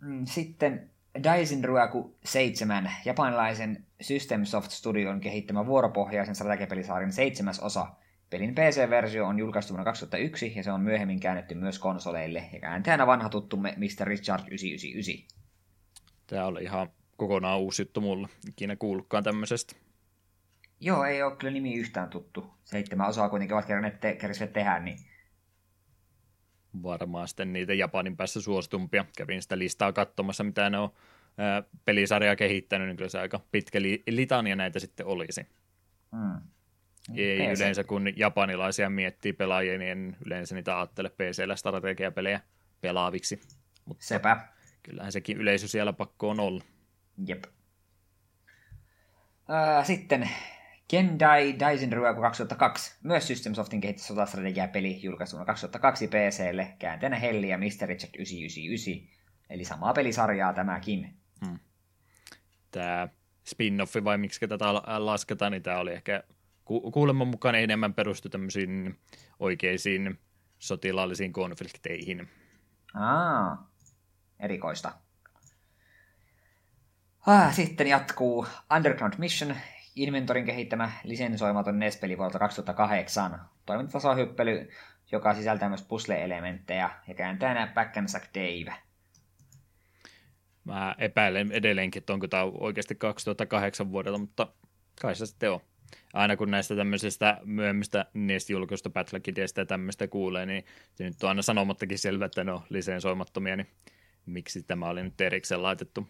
Mm, 0.00 0.26
sitten 0.26 0.89
Daisen 1.24 1.64
Ruaku 1.64 2.16
7, 2.24 2.90
japanilaisen 3.04 3.86
System 4.00 4.44
Soft 4.44 4.70
Studion 4.70 5.20
kehittämä 5.20 5.66
vuoropohjaisen 5.66 6.34
strategiapelisaarin 6.34 7.12
seitsemäs 7.12 7.60
osa. 7.60 7.86
Pelin 8.30 8.54
PC-versio 8.54 9.26
on 9.26 9.38
julkaistu 9.38 9.72
vuonna 9.72 9.84
2001 9.84 10.52
ja 10.56 10.62
se 10.62 10.72
on 10.72 10.80
myöhemmin 10.80 11.20
käännetty 11.20 11.54
myös 11.54 11.78
konsoleille 11.78 12.50
ja 12.52 12.60
kääntäjänä 12.60 13.06
vanha 13.06 13.28
tuttumme 13.28 13.74
Mr. 13.76 14.06
Richard 14.06 14.42
999. 14.48 15.40
Tämä 16.26 16.46
oli 16.46 16.62
ihan 16.62 16.88
kokonaan 17.16 17.60
uusi 17.60 17.82
juttu 17.82 18.00
mulle. 18.00 18.28
Ikinä 18.48 18.76
kuullutkaan 18.76 19.24
tämmöisestä. 19.24 19.76
Joo, 20.80 21.04
ei 21.04 21.22
ole 21.22 21.36
kyllä 21.36 21.52
nimi 21.52 21.74
yhtään 21.74 22.08
tuttu. 22.08 22.50
Seitsemän 22.64 23.08
osaa 23.08 23.28
kuitenkin 23.28 23.54
ovat 23.54 23.66
keränneet 23.66 24.00
te- 24.00 24.18
tehdä, 24.52 24.78
niin 24.78 24.98
varmaan 26.82 27.28
sitten 27.28 27.52
niitä 27.52 27.74
Japanin 27.74 28.16
päässä 28.16 28.40
suositumpia. 28.40 29.04
Kävin 29.16 29.42
sitä 29.42 29.58
listaa 29.58 29.92
katsomassa, 29.92 30.44
mitä 30.44 30.70
ne 30.70 30.78
on 30.78 30.90
ää, 31.38 31.62
pelisarjaa 31.84 32.36
kehittänyt, 32.36 32.88
niin 32.88 32.96
kyllä 32.96 33.10
se 33.10 33.20
aika 33.20 33.40
pitkä 33.52 33.82
li- 33.82 34.02
litania 34.06 34.56
näitä 34.56 34.78
sitten 34.78 35.06
olisi. 35.06 35.46
Mm. 36.12 36.40
Ei 37.14 37.38
PC. 37.38 37.58
yleensä, 37.58 37.84
kun 37.84 38.08
japanilaisia 38.16 38.90
miettii 38.90 39.32
pelaajia, 39.32 39.78
niin 39.78 39.90
en 39.90 40.16
yleensä 40.26 40.54
niitä 40.54 40.78
ajattele 40.78 41.10
PC-llä 41.10 41.56
strategiapelejä 41.56 42.40
pelaaviksi. 42.80 43.40
Mutta 43.84 44.04
Sepä. 44.04 44.40
Kyllähän 44.82 45.12
sekin 45.12 45.36
yleisö 45.36 45.68
siellä 45.68 45.92
pakko 45.92 46.30
on 46.30 46.40
olla. 46.40 46.64
Jep. 47.26 47.44
Äh, 49.50 49.86
sitten 49.86 50.30
Kendai 50.90 51.58
Daisen 51.60 51.92
Ruoku 51.92 52.20
2002, 52.20 52.94
myös 53.02 53.26
System 53.26 53.54
Softin 53.54 53.80
kehittämä 53.80 54.06
sotastrategia-peli 54.06 55.02
julkaistuna 55.02 55.44
2002 55.44 56.08
PClle, 56.08 56.74
käänteena 56.78 57.16
Helli 57.16 57.48
ja 57.48 57.58
Mr. 57.58 57.88
Richard 57.88 58.14
999, 58.14 59.08
eli 59.50 59.64
samaa 59.64 59.92
pelisarjaa 59.92 60.52
tämäkin. 60.52 61.14
Hmm. 61.46 61.58
Tämä 62.70 63.08
spin-offi 63.44 64.04
vai 64.04 64.18
miksi 64.18 64.48
tätä 64.48 64.74
lasketaan, 64.98 65.52
niin 65.52 65.62
tämä 65.62 65.78
oli 65.78 65.92
ehkä 65.92 66.22
ku- 66.64 66.90
kuulemman 66.90 67.28
mukaan 67.28 67.54
enemmän 67.54 67.94
perustu 67.94 68.28
tämmöisiin 68.28 68.98
oikeisiin 69.38 70.18
sotilaallisiin 70.58 71.32
konflikteihin. 71.32 72.28
Aa, 72.94 73.70
erikoista. 74.40 74.92
Ah, 77.26 77.54
sitten 77.54 77.86
jatkuu 77.86 78.46
Underground 78.76 79.14
Mission, 79.18 79.56
Inventorin 80.00 80.44
kehittämä 80.44 80.92
lisensoimaton 81.04 81.78
NES-peli 81.78 82.18
vuodelta 82.18 82.38
2008. 82.38 83.40
Toimintatasohyppely, 83.66 84.70
joka 85.12 85.34
sisältää 85.34 85.68
myös 85.68 85.82
puzzle-elementtejä 85.82 86.90
ja 87.08 87.14
kääntäjänä 87.14 87.72
Back 87.74 87.96
and 87.96 88.08
Sack 88.08 88.24
Dave. 88.34 88.74
Mä 90.64 90.94
epäilen 90.98 91.52
edelleenkin, 91.52 92.00
että 92.00 92.12
onko 92.12 92.28
tämä 92.28 92.42
oikeasti 92.42 92.94
2008 92.94 93.92
vuodelta, 93.92 94.18
mutta 94.18 94.48
kai 95.02 95.14
se 95.14 95.26
sitten 95.26 95.52
on. 95.52 95.60
Aina 96.12 96.36
kun 96.36 96.50
näistä 96.50 96.76
tämmöisistä 96.76 97.40
myöhemmistä 97.44 98.06
NES-julkaisusta, 98.14 98.90
Battlekideistä 98.90 99.60
ja 99.60 99.66
tämmöistä 99.66 100.08
kuulee, 100.08 100.46
niin 100.46 100.64
se 100.94 101.04
nyt 101.04 101.22
on 101.22 101.28
aina 101.28 101.42
sanomattakin 101.42 101.98
selvä, 101.98 102.24
että 102.24 102.44
ne 102.44 102.52
on 102.52 102.62
lisensoimattomia, 102.68 103.56
niin 103.56 103.70
miksi 104.26 104.62
tämä 104.62 104.88
oli 104.88 105.02
nyt 105.02 105.20
erikseen 105.20 105.62
laitettu. 105.62 106.08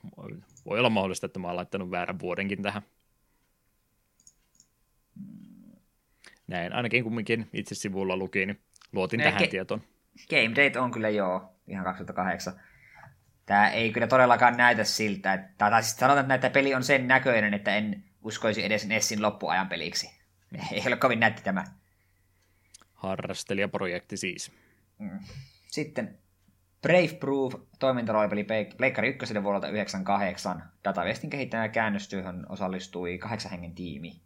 Voi 0.66 0.78
olla 0.78 0.90
mahdollista, 0.90 1.26
että 1.26 1.38
mä 1.38 1.46
oon 1.46 1.56
laittanut 1.56 1.90
väärän 1.90 2.18
vuodenkin 2.18 2.62
tähän. 2.62 2.82
Näin, 6.50 6.72
ainakin 6.72 7.04
kumminkin 7.04 7.48
itse 7.52 7.74
sivulla 7.74 8.16
luki, 8.16 8.46
niin 8.46 8.60
luotin 8.92 9.18
ne, 9.18 9.24
tähän 9.24 9.42
ke- 9.42 9.48
tietoon. 9.48 9.82
Game 10.30 10.50
Date 10.50 10.80
on 10.80 10.90
kyllä 10.90 11.08
joo, 11.08 11.54
ihan 11.68 11.84
2008. 11.84 12.60
Tämä 13.46 13.70
ei 13.70 13.92
kyllä 13.92 14.06
todellakaan 14.06 14.56
näytä 14.56 14.84
siltä, 14.84 15.34
että, 15.34 15.70
tai 15.70 15.82
siis 15.82 15.96
sanotaan, 15.96 16.30
että 16.30 16.50
peli 16.50 16.74
on 16.74 16.82
sen 16.82 17.08
näköinen, 17.08 17.54
että 17.54 17.76
en 17.76 18.04
uskoisi 18.22 18.64
edes 18.64 18.86
Nessin 18.86 19.22
loppuajan 19.22 19.68
peliksi. 19.68 20.20
Ei 20.72 20.82
ole 20.86 20.96
kovin 20.96 21.20
nätti 21.20 21.42
tämä. 21.42 21.64
Harrastelijaprojekti 22.94 24.16
siis. 24.16 24.52
Mm. 24.98 25.18
Sitten 25.66 26.18
Brave 26.82 27.14
Proof 27.20 27.54
toimintaloipeli 27.78 28.46
Pleikkari 28.76 29.08
1 29.08 29.34
vuodelta 29.42 29.66
1998. 29.66 30.62
Dataviestin 30.84 31.30
kehittäjä 31.30 31.68
käännöstyöhön 31.68 32.46
osallistui 32.48 33.18
kahdeksan 33.18 33.50
hengen 33.50 33.74
tiimi. 33.74 34.12
Mm, 34.12 34.20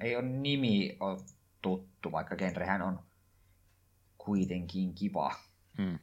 ei 0.00 0.16
ole 0.16 0.28
nimi 0.28 0.96
ole 1.00 1.18
tuttu, 1.62 2.12
vaikka 2.12 2.36
genrehän 2.36 2.82
on 2.82 3.00
kuitenkin 4.18 4.94
kiva. 4.94 5.34
Hmm. 5.78 5.98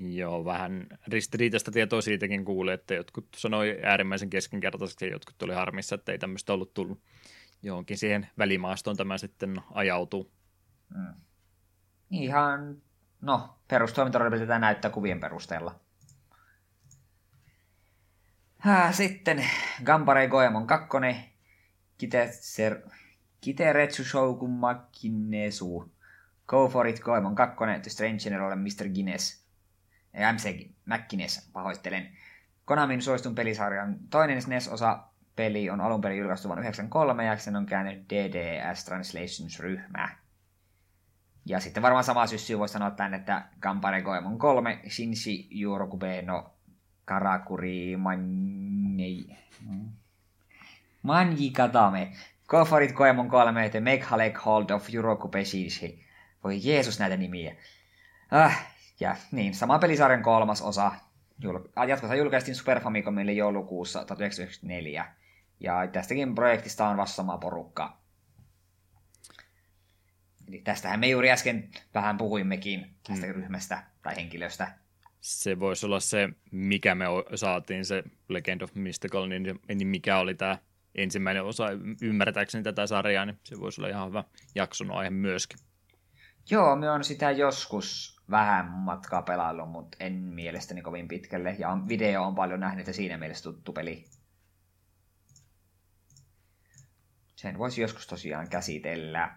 Joo, 0.00 0.44
vähän 0.44 0.86
ristiriitaista 1.08 1.70
tietoa 1.70 2.00
siitäkin 2.00 2.44
kuulee, 2.44 2.74
että 2.74 2.94
jotkut 2.94 3.28
sanoi 3.36 3.80
äärimmäisen 3.82 4.30
keskinkertaisesti 4.30 5.04
ja 5.04 5.10
jotkut 5.10 5.38
tuli 5.38 5.54
harmissa, 5.54 5.94
että 5.94 6.12
ei 6.12 6.18
tämmöistä 6.18 6.52
ollut 6.52 6.74
tullut 6.74 7.02
johonkin 7.62 7.98
siihen 7.98 8.28
välimaastoon 8.38 8.96
tämä 8.96 9.18
sitten 9.18 9.62
ajautuu. 9.70 10.32
Hmm. 10.94 11.14
Ihan, 12.10 12.82
no, 13.20 13.58
perustoimintaroolipeliltä 13.68 14.58
näyttää 14.58 14.90
kuvien 14.90 15.20
perusteella. 15.20 15.80
Sitten 18.92 19.44
Gampare 19.84 20.28
Goemon 20.28 20.66
2, 20.66 20.88
Kiteretsu 23.40 24.04
Shoukun 24.04 24.50
Makinesu. 24.50 25.92
Go 26.46 26.68
for 26.68 26.86
it, 26.86 27.00
Goemon 27.00 27.34
2, 27.34 27.80
The 27.82 27.90
Strange 27.90 28.18
General 28.18 28.56
Mr. 28.56 28.88
Guinness. 28.94 29.44
MC 30.14 30.70
McGuinness, 30.86 31.50
pahoittelen. 31.52 32.08
Konamin 32.64 33.02
suostun 33.02 33.34
pelisarjan 33.34 33.96
toinen 34.10 34.42
SNES-osa 34.42 35.04
peli 35.36 35.70
on 35.70 35.80
alun 35.80 36.00
perin 36.00 36.18
julkaistu 36.18 36.48
vuonna 36.48 36.62
1993 36.62 37.24
ja 37.24 37.36
sen 37.36 37.56
on 37.56 37.66
käynyt 37.66 38.04
DDS 38.10 38.84
Translations-ryhmä. 38.84 40.08
Ja 41.46 41.60
sitten 41.60 41.82
varmaan 41.82 42.04
sama 42.04 42.26
syssy 42.26 42.58
voisi 42.58 42.72
sanoa 42.72 42.90
tänne, 42.90 43.16
että 43.16 43.48
Gampare 43.60 44.02
Goemon 44.02 44.38
3, 44.38 44.80
Shinshi 44.88 45.48
Yurokube 45.62 46.22
no 46.22 46.54
Karakuri 47.04 47.96
Manei... 47.96 49.36
Manji 51.02 51.50
Katame. 51.50 52.12
Go 52.46 52.64
for 52.64 52.82
it 52.82 52.92
Goemon 52.92 53.28
3, 53.28 53.68
The 53.70 53.80
Make 53.80 54.02
Halek 54.02 54.38
Hold 54.38 54.70
of 54.70 54.94
Yurokube 54.94 55.44
Shinshi. 55.44 56.04
Voi 56.44 56.60
Jeesus 56.62 56.98
näitä 56.98 57.16
nimiä. 57.16 57.56
Ah, 58.30 58.66
ja 59.00 59.16
niin, 59.32 59.54
sama 59.54 59.78
pelisarjan 59.78 60.22
kolmas 60.22 60.62
osa. 60.62 60.92
Jul- 61.44 61.86
jatkossa 61.88 62.14
julkaistiin 62.14 62.54
Super 62.54 62.80
joulukuussa 63.36 64.04
1994. 64.04 65.14
Ja 65.60 65.86
tästäkin 65.92 66.34
projektista 66.34 66.88
on 66.88 66.96
vasta 66.96 67.16
sama 67.16 67.38
porukka. 67.38 68.00
Eli 70.48 70.58
tästähän 70.58 71.00
me 71.00 71.08
juuri 71.08 71.30
äsken 71.30 71.70
vähän 71.94 72.18
puhuimmekin 72.18 72.94
tästä 73.06 73.26
mm. 73.26 73.32
ryhmästä 73.32 73.82
tai 74.02 74.16
henkilöstä. 74.16 74.72
Se 75.20 75.60
voisi 75.60 75.86
olla 75.86 76.00
se, 76.00 76.28
mikä 76.50 76.94
me 76.94 77.04
saatiin, 77.34 77.84
se 77.84 78.02
Legend 78.28 78.60
of 78.60 78.74
Mystical, 78.74 79.26
niin, 79.26 79.60
niin 79.74 79.88
mikä 79.88 80.18
oli 80.18 80.34
tämä 80.34 80.58
ensimmäinen 80.94 81.44
osa 81.44 81.66
ymmärtääkseni 82.02 82.64
tätä 82.64 82.86
sarjaa, 82.86 83.26
niin 83.26 83.40
se 83.44 83.60
voisi 83.60 83.80
olla 83.80 83.88
ihan 83.88 84.08
hyvä 84.08 84.24
jakson 84.54 84.90
aihe 84.90 85.10
myöskin. 85.10 85.58
Joo, 86.50 86.76
me 86.76 86.90
on 86.90 87.04
sitä 87.04 87.30
joskus 87.30 88.20
vähän 88.30 88.66
matkaa 88.66 89.22
pelaillut, 89.22 89.70
mutta 89.70 89.96
en 90.00 90.12
mielestäni 90.12 90.82
kovin 90.82 91.08
pitkälle. 91.08 91.56
Ja 91.58 91.78
video 91.88 92.22
on 92.22 92.34
paljon 92.34 92.60
nähnyt 92.60 92.86
ja 92.86 92.92
siinä 92.92 93.18
mielessä 93.18 93.42
tuttu 93.42 93.72
peli. 93.72 94.04
Sen 97.36 97.58
voisi 97.58 97.80
joskus 97.80 98.06
tosiaan 98.06 98.48
käsitellä. 98.48 99.36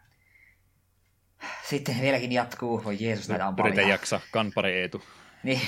Sitten 1.70 2.02
vieläkin 2.02 2.32
jatkuu. 2.32 2.84
Voi 2.84 2.98
Jeesus, 3.00 3.30
näitä 3.30 3.48
on 3.48 3.56
paljon. 3.56 3.90
Jaksa, 3.90 4.20
kanpari 4.32 4.82
Eetu. 4.82 5.04
Niin, 5.44 5.62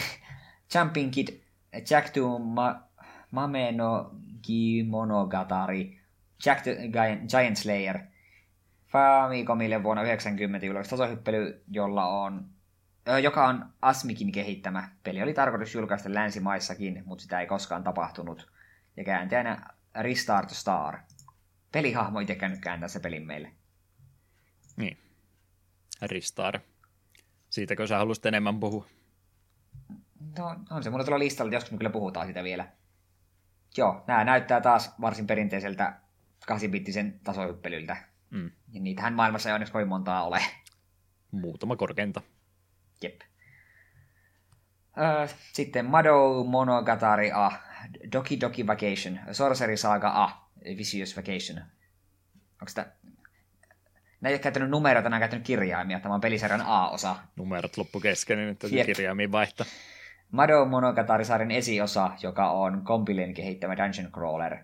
Jumping 0.76 1.12
Kid, 1.12 1.28
Jack 1.90 2.10
to 2.10 2.40
Ma- 2.40 2.84
Mameno 3.32 4.12
Gimonogatari, 4.46 6.00
Jack 6.46 6.64
the 6.64 6.76
Giant 7.30 7.58
Slayer, 7.58 8.00
Famicomille 8.88 9.84
vuonna 9.84 10.04
90 10.04 10.66
julkaistu 10.66 10.98
tasohyppely, 10.98 11.64
jolla 11.72 12.06
on, 12.06 12.50
joka 13.24 13.48
on 13.48 13.66
Asmikin 13.82 14.32
kehittämä. 14.32 14.90
Peli 15.04 15.24
oli 15.24 15.34
tarkoitus 15.34 15.76
julkaista 15.76 16.14
länsimaissakin, 16.14 17.04
mutta 17.06 17.22
sitä 17.22 17.40
ei 17.40 17.48
koskaan 17.48 17.84
tapahtunut. 17.84 18.52
Ja 18.98 19.04
kääntäjänä 19.04 19.68
Restart 20.00 20.50
Star. 20.50 20.98
Pelihahmo 21.72 22.20
itse 22.20 22.36
käynyt 22.36 22.60
kääntää 22.60 22.90
se 22.90 23.00
pelin 23.00 23.28
meille. 23.28 23.52
Niin. 24.78 24.98
Ristar. 26.02 26.60
Siitäkö 27.50 27.88
sä 27.88 27.98
haluaisit 27.98 28.26
enemmän 28.26 28.60
puhua? 28.60 28.88
No, 30.38 30.56
on 30.70 30.84
se 30.84 30.90
mulla 30.90 31.04
tuolla 31.04 31.20
listalla, 31.20 31.54
joskus 31.54 31.72
me 31.72 31.78
kyllä 31.78 31.90
puhutaan 31.90 32.28
sitä 32.28 32.44
vielä. 32.44 32.68
Joo, 33.78 34.04
nämä 34.08 34.24
näyttää 34.24 34.62
taas 34.62 34.94
varsin 35.02 35.28
perinteiseltä 35.28 35.94
8-bittisen 36.52 37.20
tasohyppelyltä. 37.24 37.98
Mm. 38.30 38.52
Ja 38.72 38.82
niitähän 38.82 39.14
maailmassa 39.14 39.50
ei 39.50 39.54
onneksi 39.54 39.72
kovin 39.74 39.88
montaa 39.88 40.24
ole. 40.24 40.42
Muutama 41.32 41.76
korkeinta. 41.76 42.22
Jep. 43.02 43.22
Öö, 44.98 45.28
sitten 45.54 45.86
Mado 45.86 46.44
Monogatari 46.44 47.32
A, 47.32 47.52
Doki 48.12 48.42
Doki 48.42 48.68
Vacation, 48.68 49.20
Sorcery 49.32 49.78
Saga 49.78 50.24
A, 50.24 50.50
Vicious 50.78 51.18
Vacation. 51.18 51.58
Onko 52.62 52.68
sitä... 52.68 52.86
Nämä 54.22 54.30
ei 54.30 54.34
ole 54.34 54.40
käyttänyt 54.40 54.70
numeroita, 54.70 55.10
nämä 55.10 55.18
on 55.18 55.22
käyttänyt 55.22 55.46
kirjaimia. 55.46 56.00
Tämä 56.00 56.16
on 56.16 56.22
pelisarjan 56.22 56.62
A-osa. 56.66 57.16
Numerot 57.36 57.78
loppu 57.78 58.00
kesken, 58.00 58.38
niin 58.38 58.48
nyt 58.48 58.60
täytyy 58.60 58.84
kirjaimia 58.84 59.32
vaihtaa. 59.32 59.66
Mado 60.32 60.66
Monogatari-sarjan 60.66 61.52
esiosa, 61.52 62.12
joka 62.24 62.52
on 62.52 62.82
Compilen 62.84 63.34
kehittämä 63.34 63.78
Dungeon 63.78 64.12
Crawler. 64.12 64.58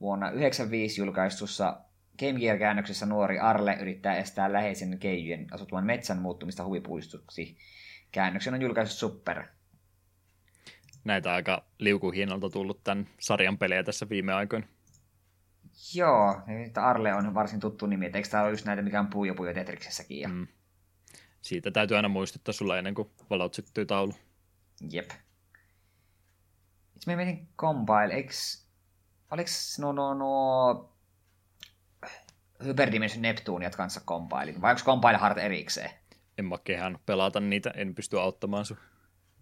Vuonna 0.00 0.26
1995 0.26 1.00
julkaistussa 1.00 1.80
Game 2.18 2.40
Gear-käännöksessä 2.40 3.06
nuori 3.06 3.38
Arle 3.38 3.76
yrittää 3.80 4.16
estää 4.16 4.52
läheisen 4.52 4.98
keijujen 4.98 5.46
asutuman 5.50 5.86
metsän 5.86 6.18
muuttumista 6.18 6.64
huvipuistuksi. 6.64 7.56
Käännöksen 8.12 8.54
on 8.54 8.62
julkaissut 8.62 8.98
Super. 8.98 9.42
Näitä 11.04 11.32
aika 11.34 11.64
liukuhiinalta 11.78 12.50
tullut 12.50 12.84
tämän 12.84 13.08
sarjan 13.18 13.58
pelejä 13.58 13.82
tässä 13.82 14.08
viime 14.08 14.32
aikoina. 14.32 14.66
Joo, 15.94 16.40
että 16.66 16.86
Arle 16.86 17.14
on 17.14 17.34
varsin 17.34 17.60
tuttu 17.60 17.86
nimi, 17.86 18.06
että 18.06 18.18
eikö 18.18 18.28
tämä 18.28 18.42
ole 18.42 18.50
just 18.50 18.64
näitä, 18.66 18.82
mikä 18.82 19.00
on 19.00 19.06
Puyo 19.06 19.34
Puyo 19.34 19.54
Tetriksessäkin. 19.54 20.20
Ja... 20.20 20.28
Mm. 20.28 20.46
Siitä 21.42 21.70
täytyy 21.70 21.96
aina 21.96 22.08
muistuttaa 22.08 22.52
sulla 22.52 22.78
ennen 22.78 22.94
kuin 22.94 23.10
valot 23.30 23.54
syttyy 23.54 23.86
taulu. 23.86 24.12
Jep. 24.90 25.10
Itse 26.96 27.10
mä 27.10 27.16
mietin 27.16 27.48
Compile, 27.58 28.14
eikö... 28.14 28.32
Oliko 29.30 29.50
no, 29.78 29.92
no, 29.92 30.14
no... 30.14 30.92
Hyperdimension 32.64 33.22
Neptuniat 33.22 33.76
kanssa 33.76 34.00
Compile, 34.00 34.60
vai 34.60 34.70
onko 34.70 34.82
Compile 34.84 35.18
Heart 35.20 35.38
erikseen? 35.38 35.90
En 36.38 36.44
mä 36.44 36.56
kehän 36.64 36.98
pelata 37.06 37.40
niitä, 37.40 37.70
en 37.70 37.94
pysty 37.94 38.20
auttamaan 38.20 38.64
sun. 38.64 38.76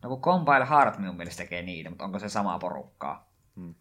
No 0.02 0.08
kun 0.08 0.20
Compile 0.20 0.68
Heart 0.68 0.98
minun 0.98 1.16
mielestä 1.16 1.42
tekee 1.42 1.62
niitä, 1.62 1.90
mutta 1.90 2.04
onko 2.04 2.18
se 2.18 2.28
sama 2.28 2.58
porukkaa? 2.58 3.30
Hmm. 3.56 3.74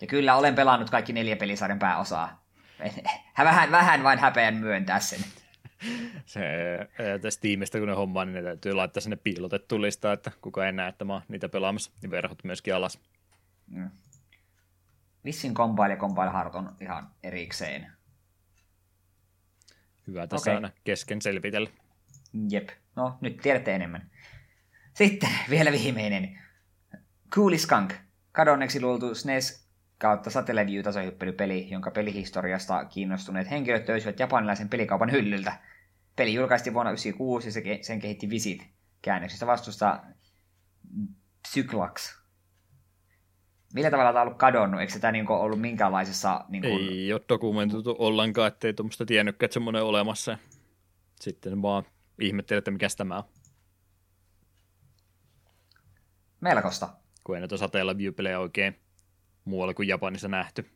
Ja 0.00 0.06
kyllä 0.06 0.36
olen 0.36 0.54
pelannut 0.54 0.90
kaikki 0.90 1.12
neljä 1.12 1.36
pelisarjan 1.36 1.78
pääosaa. 1.78 2.46
Vähän, 3.38 3.70
vähän 3.70 4.02
vain 4.02 4.18
häpeän 4.18 4.54
myöntää 4.54 5.00
sen 5.00 5.20
se, 6.24 6.42
tästä 7.22 7.40
tiimistä, 7.40 7.78
kun 7.78 7.88
ne 7.88 7.94
hommaa, 7.94 8.24
niin 8.24 8.34
ne 8.34 8.42
täytyy 8.42 8.72
laittaa 8.72 9.00
sinne 9.00 9.16
piilotettu 9.16 9.82
lista, 9.82 10.12
että 10.12 10.32
kuka 10.40 10.66
ei 10.66 10.72
näe, 10.72 10.88
että 10.88 11.04
mä 11.04 11.12
oon 11.12 11.22
niitä 11.28 11.48
pelaamassa, 11.48 11.90
niin 12.02 12.10
verhot 12.10 12.44
myöskin 12.44 12.74
alas. 12.74 13.00
Mm. 13.66 13.90
Vissin 15.24 15.54
Compile 15.54 15.90
ja 15.90 15.96
Compile 15.96 16.32
Heart 16.32 16.54
on 16.54 16.76
ihan 16.80 17.10
erikseen. 17.22 17.92
Hyvä 20.06 20.26
tässä 20.26 20.50
okay. 20.50 20.54
aina 20.54 20.70
kesken 20.84 21.22
selvitellä. 21.22 21.70
Jep, 22.50 22.68
no 22.96 23.18
nyt 23.20 23.36
tiedätte 23.36 23.74
enemmän. 23.74 24.10
Sitten 24.94 25.30
vielä 25.50 25.72
viimeinen. 25.72 26.38
Cooliskunk, 27.30 27.94
kadonneeksi 28.32 28.80
luultu 28.80 29.14
SNES 29.14 29.65
kautta 29.98 30.30
Satellite 30.30 30.82
tasohyppelypeli, 30.82 31.70
jonka 31.70 31.90
pelihistoriasta 31.90 32.84
kiinnostuneet 32.84 33.50
henkilöt 33.50 33.84
töysivät 33.84 34.20
japanilaisen 34.20 34.68
pelikaupan 34.68 35.12
hyllyltä. 35.12 35.58
Peli 36.16 36.34
julkaistiin 36.34 36.74
vuonna 36.74 36.90
1996 36.90 37.48
ja 37.48 37.52
se, 37.52 37.82
sen 37.86 38.00
kehitti 38.00 38.30
Visit. 38.30 38.66
Käännöksestä 39.02 39.46
vastusta 39.46 40.02
Cyclax. 41.52 42.16
Millä 43.74 43.90
tavalla 43.90 44.12
tämä 44.12 44.20
on 44.20 44.26
ollut 44.26 44.38
kadonnut? 44.38 44.80
Eikö 44.80 44.98
tämä 44.98 45.12
niinku 45.12 45.32
ollut 45.32 45.60
minkäänlaisessa... 45.60 46.44
Niinku... 46.48 46.68
Ei 46.68 47.12
ole 47.12 47.20
dokumentoitu 47.28 47.96
ollenkaan, 47.98 48.48
ettei 48.48 48.74
tuommoista 48.74 49.06
tiennytkään, 49.06 49.46
että 49.46 49.54
semmoinen 49.54 49.82
olemassa. 49.82 50.38
Sitten 51.20 51.62
vaan 51.62 51.84
ihmettelee, 52.20 52.58
että 52.58 52.70
mikä 52.70 52.88
tämä 52.96 53.16
on. 53.16 53.24
Melkoista. 56.40 56.88
Kun 57.24 57.34
ei 57.34 57.40
näitä 57.40 57.56
sateella 57.56 57.98
view 57.98 58.12
oikein 58.38 58.85
muualla 59.46 59.74
kuin 59.74 59.88
Japanissa 59.88 60.28
nähty. 60.28 60.70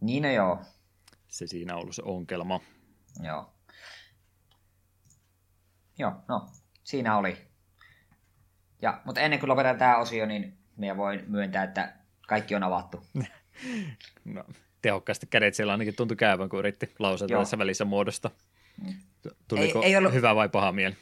Niin 0.00 0.22
no 0.22 0.30
joo. 0.30 0.62
Se 1.28 1.46
siinä 1.46 1.74
on 1.74 1.80
ollut 1.80 1.94
se 1.94 2.02
onkelma. 2.04 2.60
Joo. 3.22 3.54
Joo, 5.98 6.12
no, 6.28 6.48
siinä 6.84 7.16
oli. 7.16 7.36
Ja, 8.82 9.00
mutta 9.04 9.20
ennen 9.20 9.40
kuin 9.40 9.50
lopetetaan 9.50 9.78
tämä 9.78 9.96
osio, 9.96 10.26
niin 10.26 10.58
me 10.76 10.96
voin 10.96 11.24
myöntää, 11.26 11.64
että 11.64 11.94
kaikki 12.28 12.54
on 12.54 12.62
avattu. 12.62 13.06
no, 14.24 14.44
tehokkaasti 14.82 15.26
kädet 15.26 15.54
siellä 15.54 15.72
ainakin 15.72 15.96
tuntui 15.96 16.16
käyvän, 16.16 16.48
kun 16.48 16.58
yritti 16.58 16.94
lausata 16.98 17.38
tässä 17.38 17.58
välissä 17.58 17.84
muodosta. 17.84 18.30
Mm. 18.82 18.94
Tuliko 19.48 19.82
ei, 19.82 19.84
ei 19.84 19.96
ollut... 19.96 20.12
hyvä 20.12 20.34
vai 20.34 20.48
paha 20.48 20.72
mieli? 20.72 20.96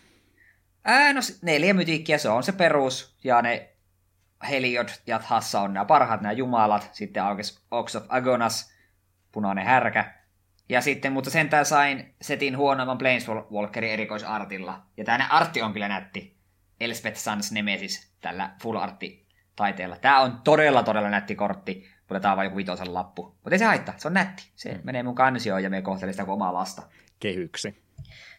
Ää, 0.84 1.12
no 1.12 1.20
neljä 1.42 1.74
mytiikkiä, 1.74 2.18
se 2.18 2.28
on 2.28 2.42
se 2.42 2.52
perus, 2.52 3.16
ja 3.24 3.42
ne 3.42 3.76
Heliod 4.48 4.88
ja 5.06 5.18
Thassa 5.18 5.60
on 5.60 5.74
nämä 5.74 5.84
parhaat 5.84 6.20
nämä 6.20 6.32
jumalat, 6.32 6.88
sitten 6.92 7.22
aukesi 7.22 7.60
Ox 7.70 7.96
of 7.96 8.04
Agonas, 8.08 8.72
punainen 9.32 9.66
härkä, 9.66 10.20
ja 10.68 10.80
sitten, 10.80 11.12
mutta 11.12 11.30
sentään 11.30 11.66
sain 11.66 12.14
setin 12.22 12.56
huonomman 12.56 12.98
Planeswalkerin 12.98 13.92
erikoisartilla. 13.92 14.82
Ja 14.96 15.04
tämä 15.04 15.28
artti 15.30 15.62
on 15.62 15.72
kyllä 15.72 15.88
nätti. 15.88 16.36
Elspeth 16.80 17.16
Sans 17.16 17.52
Nemesis 17.52 18.12
tällä 18.20 18.50
full 18.62 18.76
artti 18.76 19.26
taiteella. 19.56 19.96
Tämä 19.96 20.20
on 20.20 20.40
todella, 20.44 20.82
todella 20.82 21.10
nätti 21.10 21.34
kortti, 21.34 21.90
mutta 21.98 22.20
tämä 22.20 22.32
on 22.32 22.36
vain 22.36 22.46
joku 22.46 22.56
vitosen 22.56 22.94
lappu. 22.94 23.22
Mutta 23.22 23.50
ei 23.50 23.58
se 23.58 23.64
haittaa, 23.64 23.94
se 23.98 24.08
on 24.08 24.14
nätti. 24.14 24.50
Se 24.54 24.74
mm. 24.74 24.80
menee 24.84 25.02
mun 25.02 25.14
kansioon 25.14 25.62
ja 25.62 25.70
me 25.70 25.82
kohtelee 25.82 26.12
sitä 26.12 26.24
kuin 26.24 26.34
omaa 26.34 26.52
lasta. 26.52 26.82
Kehyksi. 27.20 27.82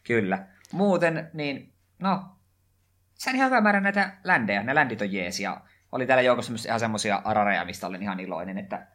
Kyllä. 0.03 0.47
Muuten, 0.71 1.29
niin, 1.33 1.73
no, 1.99 2.25
se 3.13 3.29
on 3.29 3.35
ihan 3.35 3.49
hyvä 3.49 3.61
määrä 3.61 3.79
näitä 3.81 4.13
ländejä. 4.23 4.63
Ne 4.63 4.75
ländit 4.75 5.01
on 5.01 5.13
jees 5.13 5.39
ja 5.39 5.61
oli 5.91 6.07
täällä 6.07 6.21
joukossa 6.21 6.53
ihan 6.65 6.79
semmoisia 6.79 7.21
arareja, 7.23 7.65
mistä 7.65 7.87
olin 7.87 8.01
ihan 8.01 8.19
iloinen, 8.19 8.57
että 8.57 8.87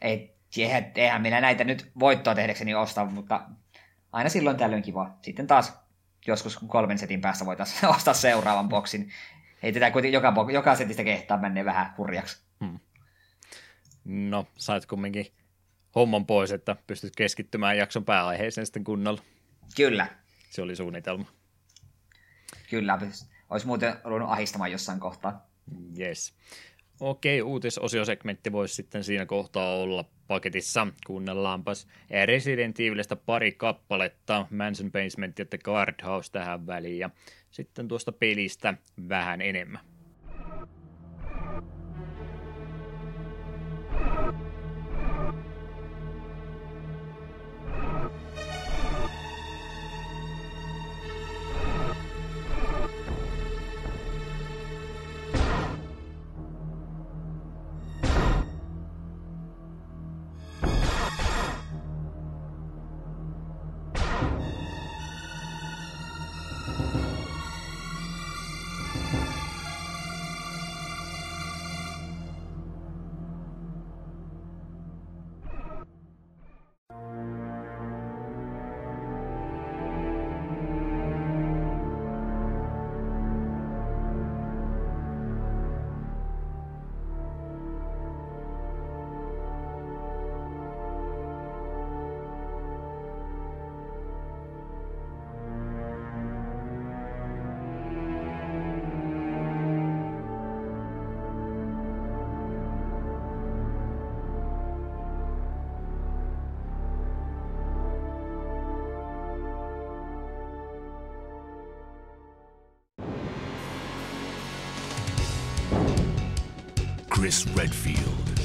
ei, 0.00 0.36
eihän, 0.56 0.92
eihän 0.94 1.22
minä 1.22 1.40
näitä 1.40 1.64
nyt 1.64 1.90
voittoa 1.98 2.34
tehdäkseni 2.34 2.74
osta, 2.74 3.04
mutta 3.04 3.48
aina 4.12 4.28
silloin 4.28 4.56
tällöin 4.56 4.82
kiva. 4.82 5.18
Sitten 5.22 5.46
taas 5.46 5.78
joskus 6.26 6.58
kolmen 6.66 6.98
setin 6.98 7.20
päässä 7.20 7.46
voitaisiin 7.46 7.90
ostaa 7.96 8.14
seuraavan 8.14 8.68
boksin. 8.68 9.12
Ei 9.62 9.72
tätä 9.72 9.90
kuitenkin 9.90 10.14
joka, 10.14 10.34
joka 10.52 10.74
setistä 10.74 11.04
kehtaa 11.04 11.38
mennä 11.38 11.64
vähän 11.64 11.94
hurjaksi. 11.98 12.42
Hmm. 12.64 12.78
No, 14.04 14.46
sait 14.56 14.86
kumminkin 14.86 15.26
homman 15.94 16.26
pois, 16.26 16.52
että 16.52 16.76
pystyt 16.86 17.16
keskittymään 17.16 17.78
jakson 17.78 18.04
pääaiheeseen 18.04 18.66
sitten 18.66 18.84
kunnolla. 18.84 19.22
Kyllä. 19.76 20.06
Se 20.50 20.62
oli 20.62 20.76
suunnitelma. 20.76 21.24
Kyllä, 22.70 22.98
olisi 23.50 23.66
muuten 23.66 23.96
ruvennut 24.04 24.30
ahistamaan 24.30 24.72
jossain 24.72 25.00
kohtaa. 25.00 25.47
Yes. 25.98 26.34
Okei, 27.00 27.42
uutisosiosegmentti 27.42 28.52
voisi 28.52 28.74
sitten 28.74 29.04
siinä 29.04 29.26
kohtaa 29.26 29.76
olla 29.76 30.04
paketissa. 30.26 30.86
Kuunnellaanpas 31.06 31.88
Resident 32.24 32.80
Evilistä 32.80 33.16
pari 33.16 33.52
kappaletta, 33.52 34.46
Mansion 34.50 34.92
Basement 34.92 35.38
ja 35.38 35.44
The 35.44 35.58
Guardhouse 35.58 36.32
tähän 36.32 36.66
väliin 36.66 36.98
ja 36.98 37.10
sitten 37.50 37.88
tuosta 37.88 38.12
pelistä 38.12 38.74
vähän 39.08 39.40
enemmän. 39.40 39.80
Chris 117.28 117.46
Redfield. 117.54 118.37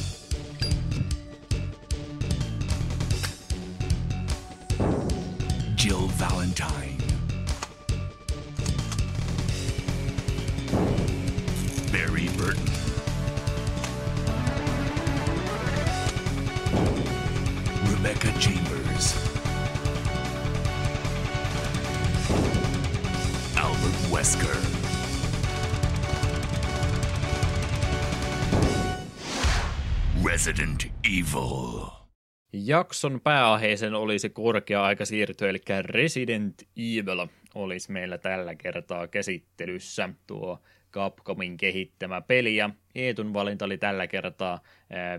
Jakson 32.66 33.22
pääaiheeseen 33.24 33.94
olisi 33.94 34.30
korkea 34.30 34.84
aika 34.84 35.06
siirtyä, 35.06 35.50
eli 35.50 35.62
Resident 35.82 36.62
Evil 36.78 37.28
olisi 37.56 37.92
meillä 37.92 38.18
tällä 38.18 38.56
kertaa 38.56 39.08
käsittelyssä. 39.08 40.10
Tuo 40.28 40.62
Capcomin 40.92 41.58
kehittämä 41.58 42.22
peli 42.22 42.56
ja 42.56 42.70
Eetun 42.96 43.34
valinta 43.34 43.66
oli 43.66 43.78
tällä 43.78 44.08
kertaa 44.08 44.60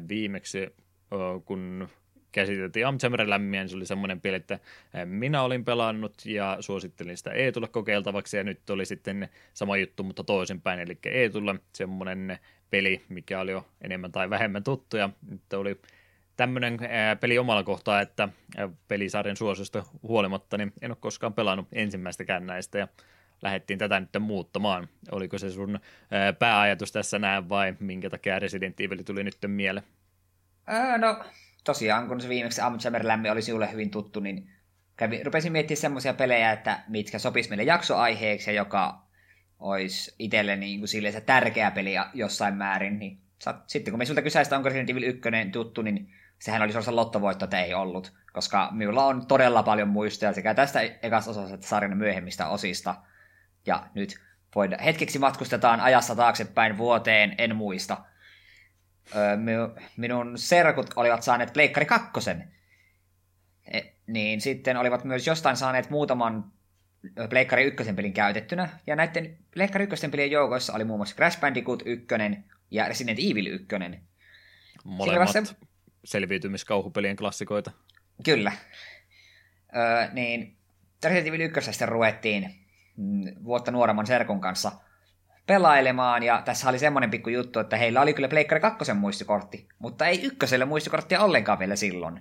viimeksi, 0.08 0.58
kun 1.44 1.88
käsiteltiin 2.32 2.86
Amchammer 2.86 3.30
lämmiä, 3.30 3.60
niin 3.60 3.68
se 3.68 3.76
oli 3.76 3.86
semmoinen 3.86 4.20
peli, 4.20 4.36
että 4.36 4.58
minä 5.04 5.42
olin 5.42 5.64
pelannut 5.64 6.14
ja 6.26 6.56
suosittelin 6.60 7.16
sitä 7.16 7.30
Eetulle 7.30 7.68
kokeiltavaksi 7.68 8.36
ja 8.36 8.44
nyt 8.44 8.70
oli 8.70 8.86
sitten 8.86 9.28
sama 9.54 9.76
juttu, 9.76 10.02
mutta 10.02 10.24
toisinpäin, 10.24 10.80
eli 10.80 10.98
Eetulle 11.06 11.54
semmoinen 11.72 12.38
peli, 12.70 13.02
mikä 13.08 13.40
oli 13.40 13.50
jo 13.50 13.66
enemmän 13.82 14.12
tai 14.12 14.30
vähemmän 14.30 14.64
tuttu 14.64 14.96
ja 14.96 15.10
nyt 15.30 15.52
oli 15.52 15.80
tämmöinen 16.36 16.78
peli 17.20 17.38
omalla 17.38 17.62
kohtaa, 17.62 18.00
että 18.00 18.28
pelisarjan 18.88 19.36
suosista 19.36 19.84
huolimatta, 20.02 20.58
niin 20.58 20.72
en 20.82 20.90
ole 20.90 20.96
koskaan 21.00 21.34
pelannut 21.34 21.68
ensimmäistäkään 21.72 22.46
näistä 22.46 22.78
ja 22.78 22.88
lähdettiin 23.42 23.78
tätä 23.78 24.00
nyt 24.00 24.10
muuttamaan. 24.20 24.88
Oliko 25.12 25.38
se 25.38 25.50
sun 25.50 25.80
pääajatus 26.38 26.92
tässä 26.92 27.18
näin 27.18 27.48
vai 27.48 27.74
minkä 27.80 28.10
takia 28.10 28.38
Resident 28.38 28.80
Evil 28.80 29.02
tuli 29.02 29.24
nyt 29.24 29.38
mieleen? 29.46 29.86
Ää, 30.66 30.98
no, 30.98 31.24
tosiaan 31.64 32.08
kun 32.08 32.20
se 32.20 32.28
viimeksi 32.28 32.60
Amjammer 32.60 33.06
Lämmi 33.06 33.30
oli 33.30 33.42
sinulle 33.42 33.72
hyvin 33.72 33.90
tuttu, 33.90 34.20
niin 34.20 34.50
kävin, 34.96 35.26
rupesin 35.26 35.52
miettimään 35.52 35.80
semmoisia 35.80 36.14
pelejä, 36.14 36.52
että 36.52 36.80
mitkä 36.88 37.18
sopisi 37.18 37.48
meille 37.48 37.64
jaksoaiheeksi 37.64 38.50
ja 38.50 38.54
joka 38.54 39.04
olisi 39.58 40.14
itselle 40.18 40.56
niin 40.56 40.80
kuin 40.80 40.88
silleen 40.88 41.14
se 41.14 41.20
tärkeä 41.20 41.70
peli 41.70 41.94
jossain 42.14 42.54
määrin, 42.54 42.98
niin 42.98 43.18
sitten 43.66 43.92
kun 43.92 43.98
me 43.98 44.04
sulta 44.04 44.22
kysäistä, 44.22 44.56
onko 44.56 44.68
Resident 44.68 44.90
Evil 44.90 45.02
1 45.02 45.20
tuttu, 45.52 45.82
niin 45.82 46.14
sehän 46.44 46.62
oli 46.62 46.72
sellaisen 46.72 46.96
lottovoitto, 46.96 47.44
että 47.44 47.60
ei 47.60 47.74
ollut, 47.74 48.12
koska 48.32 48.68
minulla 48.72 49.04
on 49.04 49.26
todella 49.26 49.62
paljon 49.62 49.88
muistoja 49.88 50.32
sekä 50.32 50.54
tästä 50.54 50.80
ekasta 50.80 51.30
osasta 51.30 51.54
että 51.54 51.66
sarjan 51.66 51.96
myöhemmistä 51.96 52.48
osista. 52.48 52.94
Ja 53.66 53.86
nyt 53.94 54.20
voidaan, 54.54 54.82
hetkeksi 54.82 55.18
matkustetaan 55.18 55.80
ajassa 55.80 56.16
taaksepäin 56.16 56.78
vuoteen, 56.78 57.34
en 57.38 57.56
muista. 57.56 58.04
Öö, 59.16 59.36
minun 59.96 60.38
serkut 60.38 60.90
olivat 60.96 61.22
saaneet 61.22 61.52
Pleikkari 61.52 61.86
kakkosen. 61.86 62.52
E, 63.72 63.80
niin 64.06 64.40
sitten 64.40 64.76
olivat 64.76 65.04
myös 65.04 65.26
jostain 65.26 65.56
saaneet 65.56 65.90
muutaman 65.90 66.52
Pleikkari 67.30 67.64
ykkösen 67.64 67.96
pelin 67.96 68.12
käytettynä. 68.12 68.68
Ja 68.86 68.96
näiden 68.96 69.38
Pleikkari 69.54 69.84
ykkösen 69.84 70.10
pelien 70.10 70.30
joukoissa 70.30 70.72
oli 70.72 70.84
muun 70.84 70.98
muassa 70.98 71.16
Crash 71.16 71.40
Bandicoot 71.40 71.82
1 71.86 72.06
ja 72.70 72.88
Resident 72.88 73.18
Evil 73.18 73.46
1. 73.46 73.66
Molemmat. 74.84 75.56
Selviytymiskauhupelien 76.04 77.16
klassikoita. 77.16 77.70
Kyllä. 78.24 78.52
Öö, 79.76 80.08
niin 80.12 80.56
Resident 81.04 81.26
Evil 81.26 81.40
1 81.40 81.72
sitten 81.72 81.88
ruvettiin 81.88 82.54
mm, 82.96 83.24
vuotta 83.44 83.70
nuoremman 83.70 84.06
serkun 84.06 84.40
kanssa 84.40 84.72
pelailemaan, 85.46 86.22
ja 86.22 86.42
tässä 86.44 86.68
oli 86.68 86.78
semmoinen 86.78 87.10
pikku 87.10 87.30
juttu, 87.30 87.58
että 87.58 87.76
heillä 87.76 88.00
oli 88.00 88.14
kyllä 88.14 88.28
Pleikkari 88.28 88.60
2 88.60 88.92
muistikortti, 88.92 89.68
mutta 89.78 90.06
ei 90.06 90.22
ykköselle 90.22 90.64
muistikorttia 90.64 91.20
ollenkaan 91.20 91.58
vielä 91.58 91.76
silloin. 91.76 92.20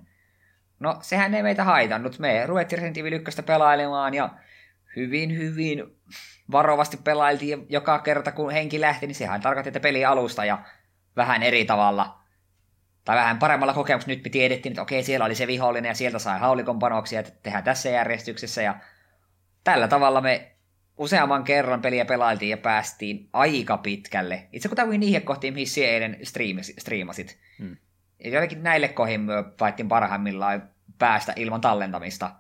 No, 0.80 0.98
sehän 1.02 1.34
ei 1.34 1.44
meitä 1.44 1.64
haitannut. 1.64 2.20
Me 2.20 2.46
ruvettiin 2.46 2.78
Resident 2.80 2.98
Evil 2.98 3.14
1 3.14 3.42
pelailemaan, 3.42 4.14
ja 4.14 4.30
hyvin, 4.96 5.38
hyvin 5.38 5.84
varovasti 6.52 6.98
pelailtiin 6.98 7.66
joka 7.70 8.00
kerta, 8.00 8.32
kun 8.32 8.52
henki 8.52 8.82
lähti, 8.82 9.08
niin 9.08 9.16
sehän 9.16 9.42
tarkoitti, 9.42 9.70
että 9.70 9.80
peli 9.80 10.06
alusta 10.06 10.46
ja 10.46 10.64
vähän 11.16 11.44
eri 11.44 11.66
tavalla, 11.66 12.23
tai 13.06 13.16
vähän 13.16 13.40
paremmalla 13.40 13.74
kokemuksella 13.74 14.16
nyt 14.16 14.24
me 14.24 14.30
tiedettiin, 14.30 14.72
että 14.72 14.82
okei, 14.82 15.04
siellä 15.04 15.26
oli 15.26 15.36
se 15.36 15.48
vihollinen 15.48 15.90
ja 15.90 15.96
sieltä 15.96 16.20
sai 16.20 16.40
haulikon 16.40 16.80
panoksia, 16.80 17.20
että 17.20 17.32
tehdään 17.44 17.64
tässä 17.64 17.90
järjestyksessä 17.90 18.62
ja 18.62 18.76
tällä 19.64 19.88
tavalla 19.88 20.22
me 20.22 20.52
useamman 20.98 21.44
kerran 21.44 21.82
peliä 21.82 22.06
pelailtiin 22.06 22.50
ja 22.50 22.58
päästiin 22.58 23.30
aika 23.34 23.78
pitkälle. 23.78 24.48
Itse 24.52 24.70
kun 24.70 25.00
niihin 25.00 25.22
kohtiin, 25.22 25.54
mihin 25.54 25.68
sinä 25.68 25.88
eilen 25.88 26.18
striimasit. 26.78 27.40
Hmm. 27.60 27.78
Ja 28.24 28.30
jotenkin 28.30 28.64
näille 28.64 28.88
kohin 28.88 29.22
me 29.22 29.34
paittiin 29.60 29.90
parhaimmillaan 29.90 30.70
päästä 31.00 31.34
ilman 31.36 31.62
tallentamista. 31.62 32.32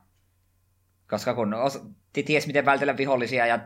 Koska 1.10 1.34
kun 1.34 1.53
os- 1.53 1.88
ties 2.14 2.48
miten 2.48 2.65
vältellä 2.65 2.98
vihollisia 2.98 3.45
ja 3.45 3.60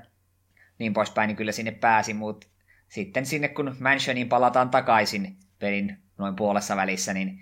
niin 0.79 0.93
poispäin, 0.93 1.27
niin 1.27 1.35
kyllä 1.35 1.51
sinne 1.51 1.71
pääsi, 1.71 2.13
mutta 2.13 2.47
sitten 2.87 3.25
sinne 3.25 3.47
kun 3.47 3.75
Mansioniin 3.79 4.29
palataan 4.29 4.69
takaisin 4.69 5.37
pelin 5.59 5.97
noin 6.17 6.35
puolessa 6.35 6.75
välissä, 6.75 7.13
niin 7.13 7.39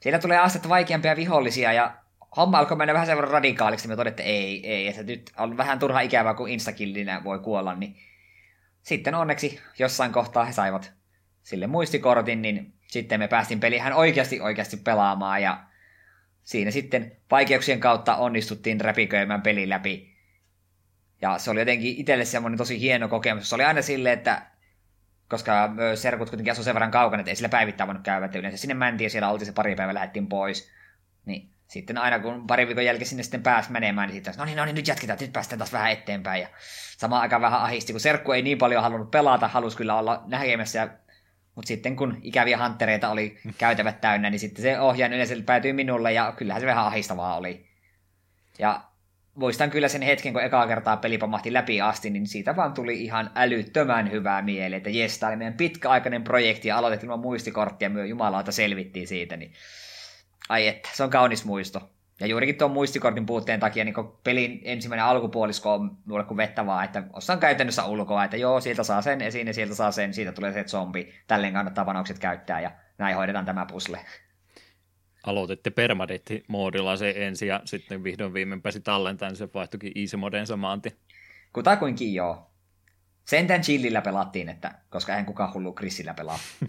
siellä 0.00 0.18
tulee 0.18 0.38
astetta 0.38 0.68
vaikeampia 0.68 1.16
vihollisia 1.16 1.72
ja 1.72 1.94
homma 2.36 2.58
alkoi 2.58 2.76
mennä 2.76 2.94
vähän 2.94 3.06
sen 3.06 3.16
verran 3.16 3.32
radikaaliksi, 3.32 3.88
me 3.88 3.96
todettiin, 3.96 4.26
että 4.26 4.38
ei, 4.38 4.66
ei, 4.72 4.88
että 4.88 5.02
nyt 5.02 5.32
on 5.38 5.56
vähän 5.56 5.78
turha 5.78 6.00
ikävää, 6.00 6.34
kun 6.34 6.48
instakillinä 6.48 7.24
voi 7.24 7.38
kuolla, 7.38 7.74
niin 7.74 7.96
sitten 8.82 9.14
onneksi 9.14 9.60
jossain 9.78 10.12
kohtaa 10.12 10.44
he 10.44 10.52
saivat 10.52 10.92
sille 11.42 11.66
muistikortin, 11.66 12.42
niin 12.42 12.72
sitten 12.86 13.20
me 13.20 13.28
päästiin 13.28 13.60
pelihän 13.60 13.92
oikeasti 13.92 14.40
oikeasti 14.40 14.76
pelaamaan 14.76 15.42
ja 15.42 15.64
siinä 16.42 16.70
sitten 16.70 17.16
vaikeuksien 17.30 17.80
kautta 17.80 18.16
onnistuttiin 18.16 18.80
räpiköimään 18.80 19.42
peli 19.42 19.68
läpi. 19.68 20.16
Ja 21.22 21.38
se 21.38 21.50
oli 21.50 21.60
jotenkin 21.60 21.96
itselle 21.96 22.24
semmoinen 22.24 22.58
tosi 22.58 22.80
hieno 22.80 23.08
kokemus. 23.08 23.48
Se 23.48 23.54
oli 23.54 23.64
aina 23.64 23.82
silleen, 23.82 24.18
että 24.18 24.49
koska 25.30 25.70
serkut 25.94 26.30
kuitenkin 26.30 26.52
asuu 26.52 26.64
sen 26.64 26.74
verran 26.74 26.90
kaukana, 26.90 27.20
että 27.20 27.30
ei 27.30 27.36
sillä 27.36 27.48
päivittäin 27.48 27.88
voinut 27.88 28.02
käydä, 28.02 28.26
että 28.26 28.38
yleensä 28.38 28.58
sinne 28.58 28.74
mentiin 28.74 29.06
ja 29.06 29.10
siellä 29.10 29.30
oltiin 29.30 29.46
se 29.46 29.52
pari 29.52 29.76
päivää 29.76 29.94
lähdettiin 29.94 30.26
pois. 30.26 30.70
Niin 31.26 31.50
sitten 31.68 31.98
aina 31.98 32.18
kun 32.18 32.46
pari 32.46 32.66
viikon 32.66 32.84
jälkeen 32.84 33.06
sinne 33.06 33.22
sitten 33.22 33.42
pääsi 33.42 33.72
menemään, 33.72 34.08
niin 34.08 34.14
sitten 34.14 34.34
no 34.38 34.44
niin, 34.44 34.56
no 34.56 34.64
niin, 34.64 34.74
nyt 34.74 34.88
jatketaan, 34.88 35.18
nyt 35.20 35.32
päästään 35.32 35.58
taas 35.58 35.72
vähän 35.72 35.90
eteenpäin. 35.90 36.42
Ja 36.42 36.48
samaan 36.96 37.22
aikaan 37.22 37.42
vähän 37.42 37.60
ahisti, 37.60 37.92
kun 37.92 38.00
Serkku 38.00 38.32
ei 38.32 38.42
niin 38.42 38.58
paljon 38.58 38.82
halunnut 38.82 39.10
pelata, 39.10 39.48
halusi 39.48 39.76
kyllä 39.76 39.98
olla 39.98 40.22
näkemässä 40.26 40.78
ja 40.78 40.88
mutta 41.54 41.68
sitten 41.68 41.96
kun 41.96 42.18
ikäviä 42.22 42.58
hanttereita 42.58 43.08
oli 43.08 43.38
käytävät 43.58 44.00
täynnä, 44.00 44.30
niin 44.30 44.40
sitten 44.40 44.62
se 44.62 44.80
ohjaaja 44.80 45.14
yleensä 45.14 45.34
päätyi 45.46 45.72
minulle 45.72 46.12
ja 46.12 46.32
kyllähän 46.36 46.60
se 46.60 46.66
vähän 46.66 46.86
ahistavaa 46.86 47.36
oli. 47.36 47.66
Ja 48.58 48.89
muistan 49.40 49.70
kyllä 49.70 49.88
sen 49.88 50.02
hetken, 50.02 50.32
kun 50.32 50.42
ekaa 50.42 50.66
kertaa 50.66 50.96
peli 50.96 51.18
pamahti 51.18 51.52
läpi 51.52 51.80
asti, 51.80 52.10
niin 52.10 52.26
siitä 52.26 52.56
vaan 52.56 52.72
tuli 52.72 53.04
ihan 53.04 53.30
älyttömän 53.34 54.10
hyvää 54.10 54.42
mieli, 54.42 54.74
että 54.74 54.90
jes, 54.90 55.18
tämä 55.18 55.30
oli 55.30 55.36
meidän 55.36 55.54
pitkäaikainen 55.54 56.24
projekti 56.24 56.68
ja 56.68 56.78
aloitettiin 56.78 57.06
ilman 57.06 57.20
muistikorttia, 57.20 57.90
me 57.90 58.06
jumalauta 58.06 58.52
selvittiin 58.52 59.08
siitä, 59.08 59.36
niin 59.36 59.52
ai 60.48 60.68
että, 60.68 60.88
se 60.92 61.04
on 61.04 61.10
kaunis 61.10 61.44
muisto. 61.44 61.90
Ja 62.20 62.26
juurikin 62.26 62.54
tuon 62.54 62.70
muistikortin 62.70 63.26
puutteen 63.26 63.60
takia 63.60 63.84
niin 63.84 63.94
pelin 64.24 64.60
ensimmäinen 64.64 65.04
alkupuolisko 65.04 65.74
on 65.74 65.96
mulle 66.04 66.24
kuin 66.24 66.36
vettä 66.36 66.66
vaan, 66.66 66.84
että 66.84 67.02
osaan 67.12 67.38
käytännössä 67.38 67.84
ulkoa, 67.84 68.24
että 68.24 68.36
joo, 68.36 68.60
sieltä 68.60 68.82
saa 68.82 69.02
sen 69.02 69.20
esiin 69.20 69.46
ja 69.46 69.54
sieltä 69.54 69.74
saa 69.74 69.92
sen, 69.92 70.14
siitä 70.14 70.32
tulee 70.32 70.52
se 70.52 70.64
zombi, 70.64 71.14
tälleen 71.26 71.52
kannattaa 71.52 71.84
panokset 71.84 72.18
käyttää 72.18 72.60
ja 72.60 72.70
näin 72.98 73.16
hoidetaan 73.16 73.44
tämä 73.46 73.66
pusle. 73.66 74.00
Aloititte 75.26 75.70
permadetti-moodilla 75.70 76.96
se 76.96 77.14
ensin 77.16 77.48
ja 77.48 77.60
sitten 77.64 78.04
vihdoin 78.04 78.34
viimein 78.34 78.62
pääsi 78.62 78.80
tallentamaan, 78.80 79.32
niin 79.32 79.38
se 79.38 79.48
vaihtuikin 79.54 79.92
easy 79.94 80.16
moden 80.16 80.46
samanti. 80.46 80.96
Kutakuinkin 81.52 82.14
joo. 82.14 82.50
Sentään 83.24 83.60
chillillä 83.60 84.02
pelattiin, 84.02 84.48
että, 84.48 84.74
koska 84.90 85.16
en 85.16 85.24
kukaan 85.24 85.54
hullu 85.54 85.74
Chrisillä 85.74 86.14
pelaa. 86.14 86.38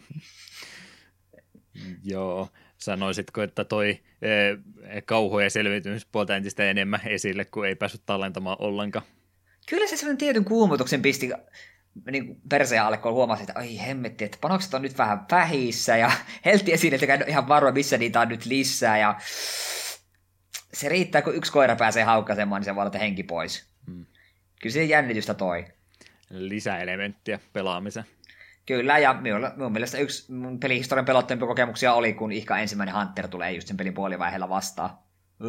joo, 2.14 2.50
sanoisitko, 2.78 3.42
että 3.42 3.66
toi 3.66 4.00
e, 4.22 5.02
kauhu- 5.06 5.40
ja 5.40 5.50
selviytymispuolta 5.50 6.36
entistä 6.36 6.70
enemmän 6.70 7.02
esille, 7.06 7.46
kun 7.46 7.68
ei 7.68 7.76
päässyt 7.76 8.02
tallentamaan 8.06 8.58
ollenkaan? 8.60 9.06
Kyllä 9.70 9.88
se 9.88 9.98
sellainen 9.98 10.18
tietyn 10.18 10.46
kuumutuksen 10.46 11.02
pisti 11.02 11.30
niin 12.12 12.42
perseen 12.50 12.84
alle, 12.84 12.98
kun 12.98 13.12
huomasi, 13.12 13.44
että 13.44 13.54
ai 13.56 13.80
hemmetti, 13.80 14.26
että 14.26 14.38
panokset 14.42 14.74
on 14.74 14.82
nyt 14.82 14.98
vähän 14.98 15.26
vähissä 15.32 15.98
ja 15.98 16.12
heltti 16.46 16.74
esiin, 16.74 16.94
että 16.94 17.14
en 17.14 17.24
ihan 17.28 17.48
varma, 17.48 17.72
missä 17.72 17.98
niitä 17.98 18.20
on 18.20 18.30
nyt 18.30 18.46
lisää 18.46 18.98
ja 18.98 19.16
se 20.74 20.90
riittää, 20.90 21.22
kun 21.22 21.36
yksi 21.36 21.52
koira 21.52 21.76
pääsee 21.76 22.04
haukkaisemaan, 22.04 22.60
niin 22.60 22.66
se 22.66 22.76
voi 22.76 23.00
henki 23.00 23.24
pois. 23.24 23.66
Hmm. 23.86 24.06
Kyllä 24.62 24.74
se 24.74 24.84
jännitystä 24.84 25.34
toi. 25.34 25.66
Lisäelementtiä 26.30 27.40
pelaamiseen. 27.54 28.06
Kyllä, 28.66 28.98
ja 28.98 29.14
minun, 29.14 29.52
minun 29.56 29.72
mielestä 29.72 29.98
yksi 29.98 30.34
mun 30.34 30.60
pelihistorian 30.60 31.06
pelotteempi 31.06 31.46
kokemuksia 31.46 31.94
oli, 31.94 32.14
kun 32.14 32.32
ihka 32.32 32.58
ensimmäinen 32.58 32.96
Hunter 32.96 33.28
tulee 33.28 33.52
just 33.52 33.68
sen 33.68 33.78
pelin 33.78 33.94
puolivaiheella 33.94 34.50
vastaan. 34.50 34.90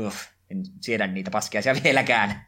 Uff, 0.06 0.16
en 0.51 0.62
siedä 0.81 1.06
niitä 1.06 1.31
paskiaisia 1.31 1.74
vieläkään. 1.85 2.44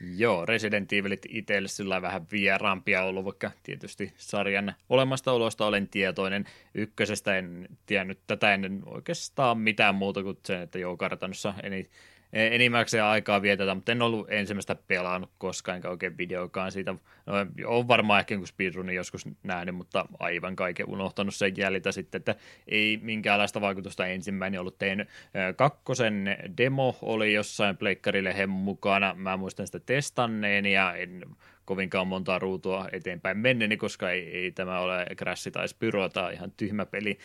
Joo, 0.00 0.46
Resident 0.46 0.92
Evilit 0.92 1.26
itselle 1.28 1.68
sillä 1.68 2.02
vähän 2.02 2.26
vieraampia 2.32 3.04
ollut, 3.04 3.24
vaikka 3.24 3.50
tietysti 3.62 4.12
sarjan 4.16 4.74
olemastaolosta 4.88 5.66
olen 5.66 5.88
tietoinen. 5.88 6.44
Ykkösestä 6.74 7.38
en 7.38 7.68
tiennyt 7.86 8.18
tätä 8.26 8.54
ennen 8.54 8.82
oikeastaan 8.86 9.58
mitään 9.58 9.94
muuta 9.94 10.22
kuin 10.22 10.38
sen, 10.44 10.62
että 10.62 10.78
joo, 10.78 10.96
kartanossa 10.96 11.54
eni, 11.62 11.90
enimmäkseen 12.34 13.04
aikaa 13.04 13.42
vietetään, 13.42 13.76
mutta 13.76 13.92
en 13.92 14.02
ollut 14.02 14.26
ensimmäistä 14.30 14.74
pelannut 14.74 15.30
koskaan, 15.38 15.76
enkä 15.76 15.90
oikein 15.90 16.18
videokaan 16.18 16.72
siitä. 16.72 16.94
No, 17.26 17.34
on 17.66 17.88
varmaan 17.88 18.20
ehkä 18.20 18.36
kun 18.36 18.46
speedrunin 18.46 18.96
joskus 18.96 19.28
nähnyt, 19.42 19.74
mutta 19.74 20.06
aivan 20.18 20.56
kaiken 20.56 20.88
unohtanut 20.88 21.34
sen 21.34 21.56
jäljitä 21.56 21.92
sitten, 21.92 22.18
että 22.18 22.34
ei 22.68 22.98
minkäänlaista 23.02 23.60
vaikutusta 23.60 24.06
ensimmäinen 24.06 24.60
ollut 24.60 24.78
tehnyt. 24.78 25.08
Kakkosen 25.56 26.36
demo 26.58 26.96
oli 27.02 27.32
jossain 27.32 27.76
pleikkarille 27.76 28.46
mukana, 28.46 29.14
mä 29.14 29.36
muistan 29.36 29.66
sitä 29.66 29.80
testanneen 29.80 30.66
ja 30.66 30.94
en 30.94 31.24
kovinkaan 31.64 32.06
montaa 32.06 32.38
ruutua 32.38 32.88
eteenpäin 32.92 33.38
menneeni, 33.38 33.76
koska 33.76 34.10
ei, 34.10 34.36
ei 34.36 34.52
tämä 34.52 34.78
ole 34.78 35.06
Crash 35.16 35.50
tai 35.52 35.68
Spyro 35.68 36.08
tai 36.08 36.34
ihan 36.34 36.52
tyhmä 36.56 36.86
peli. 36.86 37.18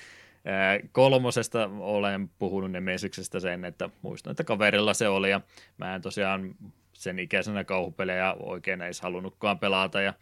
Kolmosesta 0.92 1.70
olen 1.80 2.30
puhunut 2.40 2.72
Nemesyksestä 2.72 3.40
sen, 3.40 3.66
että 3.66 3.90
muistan, 4.02 4.32
että 4.32 4.44
kaverilla 4.44 4.94
se 4.94 5.08
oli 5.08 5.30
ja 5.30 5.42
mä 5.78 5.96
en 5.96 6.02
tosiaan 6.02 6.56
sen 6.94 7.20
ikäisenä 7.20 7.64
kauhupelejä 7.64 8.34
oikein 8.34 8.82
edes 8.82 9.02
halunnutkaan 9.02 9.60
pelata 9.60 10.02
ja 10.02 10.14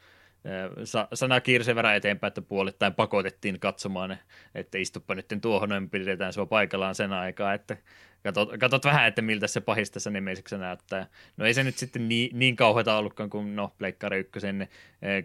sana 1.13 1.41
kiirsi 1.41 1.75
verran 1.75 1.95
eteenpäin, 1.95 2.27
että 2.27 2.41
puolittain 2.41 2.93
pakotettiin 2.93 3.59
katsomaan, 3.59 4.17
että 4.55 4.77
istuppa 4.77 5.15
nyt 5.15 5.25
tuohon, 5.41 5.69
niin 5.69 5.89
pidetään 5.89 6.33
sua 6.33 6.45
paikallaan 6.45 6.95
sen 6.95 7.13
aikaa, 7.13 7.53
että 7.53 7.77
katsot, 8.23 8.49
katsot 8.59 8.85
vähän, 8.85 9.07
että 9.07 9.21
miltä 9.21 9.47
se 9.47 9.61
pahis 9.61 9.91
tässä 9.91 10.09
nimeiseksi 10.09 10.57
näyttää. 10.57 11.07
No 11.37 11.45
ei 11.45 11.53
se 11.53 11.63
nyt 11.63 11.77
sitten 11.77 12.09
niin, 12.09 12.39
niin 12.39 12.55
kauheata 12.55 12.97
ollutkaan 12.97 13.29
kuin 13.29 13.55
no, 13.55 13.73
Pleikkari 13.77 14.19
1 14.19 14.39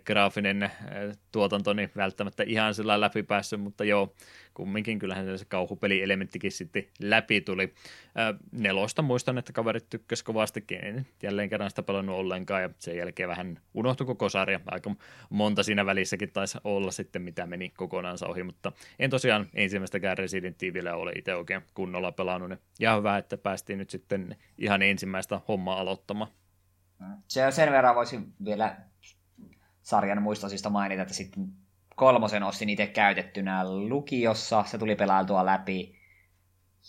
graafinen 0.07 0.71
tuotanto, 1.33 1.73
niin 1.73 1.91
välttämättä 1.97 2.43
ihan 2.47 2.75
sillä 2.75 3.01
läpi 3.01 3.23
päässyt, 3.23 3.61
mutta 3.61 3.85
joo, 3.85 4.15
kumminkin 4.55 4.99
kyllähän 4.99 5.39
se 5.39 5.45
kauhupelielementtikin 5.45 6.53
sitten 6.53 6.85
läpi 7.01 7.41
tuli. 7.41 7.75
Ää, 8.15 8.35
nelosta 8.53 9.03
muistan, 9.03 9.39
että 9.39 9.53
kaverit 9.53 9.89
tykkäsivät 9.91 10.27
kovastikin, 10.27 10.85
en 10.85 11.07
jälleen 11.23 11.49
kerran 11.49 11.71
sitä 11.71 11.83
pelannut 11.83 12.17
ollenkaan 12.17 12.63
ja 12.63 12.71
sen 12.79 12.97
jälkeen 12.97 13.29
vähän 13.29 13.61
unohtui 13.75 14.07
koko 14.07 14.29
sarja. 14.29 14.61
Aika 14.67 14.95
monta 15.31 15.63
siinä 15.63 15.87
välissäkin 15.87 16.33
taisi 16.33 16.59
olla 16.65 16.91
sitten, 16.91 17.23
mitä 17.23 17.47
meni 17.47 17.71
kokonaan 17.77 18.19
ohi, 18.29 18.43
mutta 18.43 18.73
en 18.99 19.11
tosiaan 19.11 19.49
ensimmäistäkään 19.55 20.19
Resident 20.19 20.63
Evilia 20.63 20.97
ole 20.97 21.13
itse 21.13 21.35
oikein 21.35 21.63
kunnolla 21.75 22.13
pelannut. 22.13 22.61
Ja 22.81 22.97
hyvä, 22.97 23.19
että 23.19 23.37
päästiin 23.37 23.79
nyt 23.79 23.91
sitten 23.91 24.37
ihan 24.59 24.83
ensimmäistä 24.83 25.41
hommaa 25.49 25.81
aloittamaan. 25.81 26.31
Se 27.29 27.47
on 27.47 27.53
sen 27.53 27.73
verran 27.73 27.95
voisin 27.95 28.33
vielä 28.45 28.77
sarjan 29.83 30.23
muistosista 30.23 30.71
mainita, 30.71 31.03
että 31.03 31.15
sitten 31.15 31.49
kolmosen 31.97 32.43
ostin 32.43 32.69
itse 32.69 32.87
käytettynä 32.87 33.71
lukiossa, 33.71 34.65
se 34.67 34.79
tuli 34.79 34.97
pelailtua 34.97 35.47
läpi. 35.47 35.99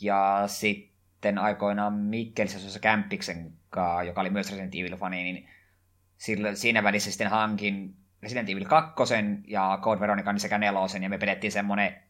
Ja 0.02 0.44
sitten 0.48 1.38
aikoinaan 1.38 1.94
Mikkelissä 1.94 2.80
Kämppiksen 2.80 3.54
kanssa, 3.70 4.04
joka 4.04 4.22
oli 4.22 4.30
myös 4.30 4.50
Resident 4.50 4.76
Evil-fani, 4.76 5.24
niin 5.24 5.50
siinä 6.54 6.84
välissä 6.84 7.12
sitten 7.12 7.28
hankin 7.28 7.96
Resident 8.22 8.50
Evil 8.50 8.66
2 8.66 8.94
ja 9.48 9.80
Code 9.82 10.00
Veronica 10.00 10.38
sekä 10.38 10.58
nelosen, 10.58 11.04
ja 11.04 11.10
me 11.10 11.18
pidettiin 11.18 11.52
semmonen 11.52 12.04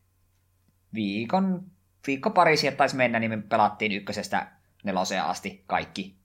viikon, 0.94 1.72
viikko 2.08 2.30
pari 2.30 2.58
sieltä 2.58 2.78
taisi 2.78 2.96
mennä, 2.96 3.20
niin 3.20 3.32
me 3.32 3.38
pelattiin 3.38 3.92
ykkösestä 3.92 4.52
neloseen 4.84 5.24
asti 5.24 5.64
kaikki 5.68 6.18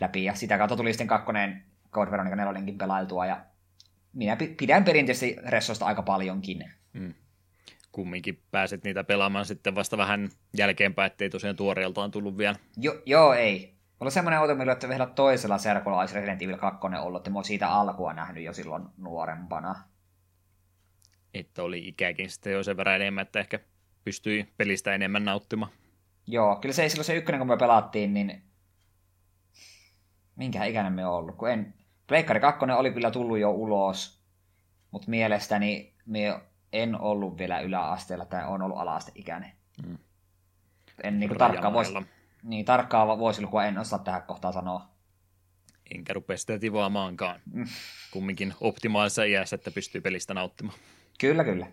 läpi, 0.00 0.24
ja 0.24 0.34
sitä 0.34 0.58
kautta 0.58 0.76
tuli 0.76 0.92
sitten 0.92 1.06
kakkonen 1.06 1.64
Code 1.90 2.10
Veronica 2.10 2.36
nelonenkin 2.36 2.78
pelailtua, 2.78 3.26
ja 3.26 3.44
minä 4.12 4.36
pidän 4.56 4.84
perinteisesti 4.84 5.36
Ressosta 5.46 5.86
aika 5.86 6.02
paljonkin. 6.02 6.64
Mm. 6.92 7.14
Kumminkin 7.92 8.42
pääset 8.50 8.84
niitä 8.84 9.04
pelaamaan 9.04 9.46
sitten 9.46 9.74
vasta 9.74 9.96
vähän 9.96 10.28
jälkeenpäin, 10.56 11.06
ettei 11.06 11.30
tosiaan 11.30 11.56
tuoreeltaan 11.56 12.10
tullut 12.10 12.38
vielä. 12.38 12.56
Jo, 12.76 13.02
joo, 13.06 13.32
ei. 13.32 13.78
Mulla 14.00 14.10
semmoinen 14.10 14.40
auto, 14.40 14.54
millä 14.54 14.72
että 14.72 14.88
vielä 14.88 15.06
toisella 15.06 15.58
serkulla 15.58 16.00
olisi 16.00 16.14
Resident 16.14 16.42
Evil 16.42 16.56
2 16.56 16.80
ollut, 17.00 17.20
että 17.20 17.30
mä 17.30 17.42
siitä 17.42 17.68
alkua 17.68 18.12
nähnyt 18.12 18.44
jo 18.44 18.52
silloin 18.52 18.84
nuorempana. 18.96 19.74
Että 21.34 21.62
oli 21.62 21.88
ikäkin 21.88 22.30
sitten 22.30 22.52
jo 22.52 22.62
sen 22.62 22.76
verran 22.76 22.96
enemmän, 22.96 23.22
että 23.22 23.40
ehkä 23.40 23.60
pystyi 24.04 24.48
pelistä 24.56 24.94
enemmän 24.94 25.24
nauttimaan. 25.24 25.72
Joo, 26.26 26.56
kyllä 26.56 26.72
se 26.72 26.82
ei 26.82 26.90
silloin 26.90 27.04
se 27.04 27.16
ykkönen, 27.16 27.38
kun 27.38 27.48
me 27.48 27.56
pelattiin, 27.56 28.14
niin 28.14 28.42
minkä 30.36 30.64
ikäinen 30.64 30.92
me 30.92 31.06
on 31.06 31.14
ollut, 31.14 31.36
kun 31.36 31.50
en, 31.50 31.74
Pleikkari 32.08 32.40
2 32.40 32.64
oli 32.76 32.92
kyllä 32.92 33.10
tullut 33.10 33.38
jo 33.38 33.50
ulos, 33.50 34.22
mutta 34.90 35.10
mielestäni 35.10 35.94
me 36.06 36.40
en 36.72 37.00
ollut 37.00 37.38
vielä 37.38 37.60
yläasteella 37.60 38.24
tai 38.24 38.46
on 38.46 38.62
ollut 38.62 38.78
ala-asteikäinen. 38.78 39.52
Mm. 39.86 39.98
En 41.02 41.20
niin 41.20 41.38
tarkkaan 41.38 41.72
voisi, 41.72 41.92
niin, 42.42 42.64
tarkkaa 42.64 43.18
vuosilukua 43.18 43.64
en 43.64 43.78
osaa 43.78 43.98
tähän 43.98 44.22
kohtaan 44.22 44.54
sanoa. 44.54 44.88
Enkä 45.94 46.12
rupea 46.12 46.36
sitä 46.36 46.58
tivoamaankaan. 46.58 47.40
Mm. 47.52 47.66
Kumminkin 48.10 48.54
optimaalisessa 48.60 49.24
iässä, 49.24 49.56
että 49.56 49.70
pystyy 49.70 50.00
pelistä 50.00 50.34
nauttimaan. 50.34 50.78
Kyllä, 51.20 51.44
kyllä. 51.44 51.66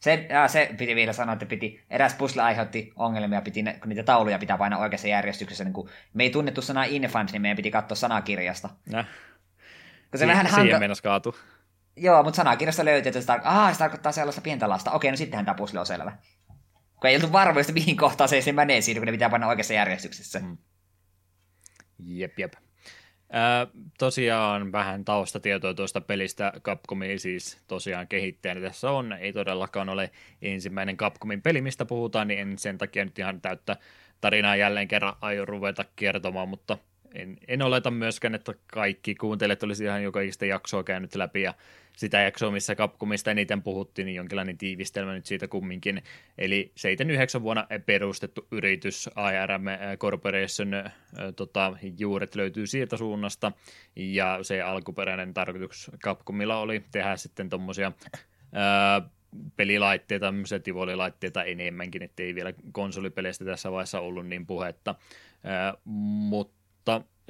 Se, 0.00 0.26
ja 0.30 0.48
se 0.48 0.74
piti 0.78 0.94
vielä 0.94 1.12
sanoa, 1.12 1.32
että 1.32 1.46
piti, 1.46 1.84
eräs 1.90 2.14
puzzle 2.14 2.42
aiheutti 2.42 2.92
ongelmia, 2.96 3.40
piti, 3.40 3.62
kun 3.80 3.88
niitä 3.88 4.02
tauluja 4.02 4.38
pitää 4.38 4.58
painaa 4.58 4.78
oikeassa 4.78 5.08
järjestyksessä. 5.08 5.64
Niin 5.64 5.72
kun 5.72 5.90
me 6.14 6.22
ei 6.22 6.30
tunnettu 6.30 6.62
sanaa 6.62 6.84
infant, 6.84 7.32
niin 7.32 7.42
meidän 7.42 7.56
piti 7.56 7.70
katsoa 7.70 7.96
sanakirjasta. 7.96 8.68
Näh. 8.90 9.06
Kun 10.10 10.18
se 10.18 10.24
si- 10.24 10.28
vähän 10.28 10.46
hanka... 10.46 10.78
mennessä 10.78 11.02
kaatu. 11.02 11.36
Joo, 11.96 12.22
mutta 12.22 12.36
sanakirjasta 12.36 12.84
löytyy, 12.84 13.08
että 13.08 13.20
se, 13.20 13.32
tar- 13.32 13.40
Aha, 13.44 13.72
se 13.72 13.78
tarkoittaa 13.78 14.12
sellaista 14.12 14.40
pientä 14.40 14.68
lasta. 14.68 14.90
Okei, 14.90 15.10
no 15.10 15.16
sittenhän 15.16 15.44
tämä 15.44 15.54
pusle 15.54 15.80
on 15.80 15.86
selvä. 15.86 16.16
Kun 17.00 17.10
ei 17.10 17.16
oltu 17.16 17.32
varmoista, 17.32 17.72
mihin 17.72 17.96
kohtaan 17.96 18.28
se, 18.28 18.52
menee 18.52 18.80
siinä, 18.80 19.00
kun 19.00 19.06
ne 19.06 19.12
pitää 19.12 19.30
panna 19.30 19.48
oikeassa 19.48 19.74
järjestyksessä. 19.74 20.38
Mm. 20.38 20.56
Jep, 21.98 22.38
jep. 22.38 22.52
Ää, 23.32 23.66
tosiaan 23.98 24.72
vähän 24.72 25.04
taustatietoa 25.04 25.74
tuosta 25.74 26.00
pelistä 26.00 26.52
Capcomin 26.62 27.20
siis 27.20 27.58
tosiaan 27.66 28.08
kehittäjänä 28.08 28.60
tässä 28.60 28.90
on. 28.90 29.12
Ei 29.12 29.32
todellakaan 29.32 29.88
ole 29.88 30.10
ensimmäinen 30.42 30.96
Capcomin 30.96 31.42
peli, 31.42 31.60
mistä 31.60 31.84
puhutaan, 31.84 32.28
niin 32.28 32.40
en 32.40 32.58
sen 32.58 32.78
takia 32.78 33.04
nyt 33.04 33.18
ihan 33.18 33.40
täyttä 33.40 33.76
tarinaa 34.20 34.56
jälleen 34.56 34.88
kerran 34.88 35.16
aio 35.20 35.44
ruveta 35.44 35.84
kertomaan, 35.96 36.48
mutta 36.48 36.78
en, 37.14 37.36
en 37.48 37.62
oleta 37.62 37.90
myöskään, 37.90 38.34
että 38.34 38.54
kaikki 38.66 39.14
kuuntelijat 39.14 39.62
olisi 39.62 39.84
ihan 39.84 40.02
jokaista 40.02 40.46
jaksoa 40.46 40.84
käynyt 40.84 41.14
läpi 41.14 41.42
ja 41.42 41.54
sitä 41.96 42.20
jaksoa, 42.20 42.50
missä 42.50 42.74
Capcomista 42.74 43.30
eniten 43.30 43.62
puhuttiin, 43.62 44.06
niin 44.06 44.16
jonkinlainen 44.16 44.58
tiivistelmä 44.58 45.12
nyt 45.12 45.26
siitä 45.26 45.48
kumminkin. 45.48 46.02
Eli 46.38 46.72
79 46.74 47.42
vuonna 47.42 47.66
perustettu 47.86 48.46
yritys 48.50 49.06
IRM 49.06 49.64
Corporation 49.98 50.74
äh, 50.74 50.92
tota, 51.36 51.76
juuret 51.98 52.34
löytyy 52.34 52.66
sieltä 52.66 52.96
suunnasta, 52.96 53.52
ja 53.96 54.38
se 54.42 54.62
alkuperäinen 54.62 55.34
tarkoitus 55.34 55.90
Capcomilla 56.04 56.58
oli 56.58 56.84
tehdä 56.90 57.16
sitten 57.16 57.50
tuommoisia 57.50 57.92
pelilaitteita, 59.56 60.26
tämmöisiä 60.26 60.58
tivolilaitteita 60.58 61.44
enemmänkin, 61.44 62.02
ettei 62.02 62.34
vielä 62.34 62.52
konsolipeleistä 62.72 63.44
tässä 63.44 63.72
vaiheessa 63.72 64.00
ollut 64.00 64.26
niin 64.26 64.46
puhetta, 64.46 64.94
ää, 65.44 65.74
mutta 65.84 66.57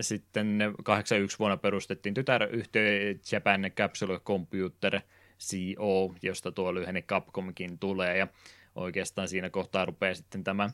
sitten 0.01 0.75
81 0.85 1.39
vuonna 1.39 1.57
perustettiin 1.57 2.15
tytäryhtiö 2.15 3.15
Japan 3.33 3.71
Capsule 3.77 4.21
Computer 4.21 5.01
CO, 5.41 6.15
josta 6.23 6.53
tuo 6.53 6.75
lyhenne 6.75 7.03
Capcomkin 7.03 7.79
tulee, 7.79 8.19
ja 8.19 8.29
oikeastaan 8.75 9.29
siinä 9.29 9.51
kohtaa 9.51 9.85
rupeaa 9.85 10.15
sitten 10.15 10.45
tämä 10.45 10.71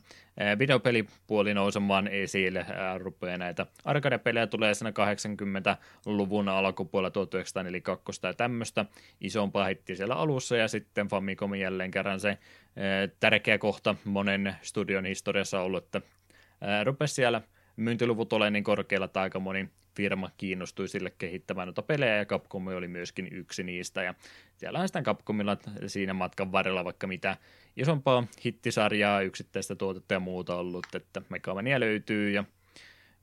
videopelipuoli 0.59 1.53
nousemaan 1.53 2.07
esille, 2.07 2.65
rupeaa 2.97 3.37
näitä 3.37 3.65
arcade-pelejä 3.85 4.47
tulee 4.47 4.73
siinä 4.73 4.89
80-luvun 4.89 6.49
alkupuolella 6.49 7.11
1942 7.11 8.27
ja 8.27 8.33
tämmöistä 8.33 8.85
isompaa 9.21 9.67
hittiä 9.67 9.95
siellä 9.95 10.15
alussa, 10.15 10.57
ja 10.57 10.67
sitten 10.67 11.07
Famicomin 11.07 11.61
jälleen 11.61 11.91
kerran 11.91 12.19
se 12.19 12.37
tärkeä 13.19 13.57
kohta 13.57 13.95
monen 14.03 14.55
studion 14.61 15.05
historiassa 15.05 15.61
ollut, 15.61 15.85
että 15.85 16.01
rupesi 16.85 17.13
siellä– 17.13 17.41
myyntiluvut 17.75 18.33
ole 18.33 18.51
niin 18.51 18.63
korkealla, 18.63 19.05
että 19.05 19.21
aika 19.21 19.39
moni 19.39 19.69
firma 19.95 20.29
kiinnostui 20.37 20.87
sille 20.87 21.09
kehittämään 21.17 21.67
noita 21.67 21.81
pelejä, 21.81 22.15
ja 22.15 22.25
Capcom 22.25 22.67
oli 22.67 22.87
myöskin 22.87 23.27
yksi 23.31 23.63
niistä, 23.63 24.03
ja 24.03 24.13
siellä 24.57 24.79
on 24.79 24.87
sitten 24.87 25.03
Capcomilla 25.03 25.57
siinä 25.87 26.13
matkan 26.13 26.51
varrella 26.51 26.85
vaikka 26.85 27.07
mitä 27.07 27.37
isompaa 27.77 28.27
hittisarjaa, 28.45 29.21
yksittäistä 29.21 29.75
tuotetta 29.75 30.13
ja 30.13 30.19
muuta 30.19 30.55
ollut, 30.55 30.85
että 30.95 31.21
Megamania 31.29 31.79
löytyy, 31.79 32.31
ja 32.31 32.43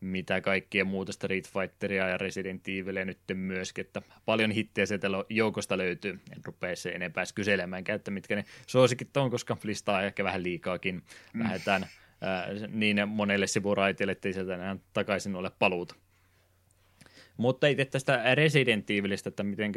mitä 0.00 0.40
kaikkia 0.40 0.84
muuta 0.84 1.12
Street 1.12 1.48
Fighteria 1.48 2.08
ja 2.08 2.18
Resident 2.18 2.68
Evilia 2.68 3.04
nyt 3.04 3.18
myöskin, 3.34 3.84
että 3.84 4.02
paljon 4.24 4.50
hittejä 4.50 4.86
sieltä 4.86 5.08
joukosta 5.28 5.78
löytyy. 5.78 6.20
En 6.32 6.44
rupea 6.44 6.76
se 6.76 6.90
enempää 6.90 7.24
kyselemään, 7.34 7.84
että 7.88 8.10
mitkä 8.10 8.36
ne 8.36 8.44
suosikit 8.66 9.16
on, 9.16 9.30
koska 9.30 9.56
listaa 9.64 10.02
ehkä 10.02 10.24
vähän 10.24 10.42
liikaakin. 10.42 11.02
Mm. 11.32 11.42
Lähdetään 12.22 12.80
niin 12.80 13.08
monelle 13.08 13.46
sivuraitille, 13.46 14.12
ettei 14.12 14.32
sieltä 14.32 14.54
enää 14.54 14.76
takaisin 14.92 15.36
ole 15.36 15.50
paluuta. 15.58 15.94
Mutta 17.36 17.66
itse 17.66 17.84
tästä 17.84 18.34
Resident 18.34 18.90
Evilistä, 18.90 19.28
että 19.28 19.42
miten 19.42 19.72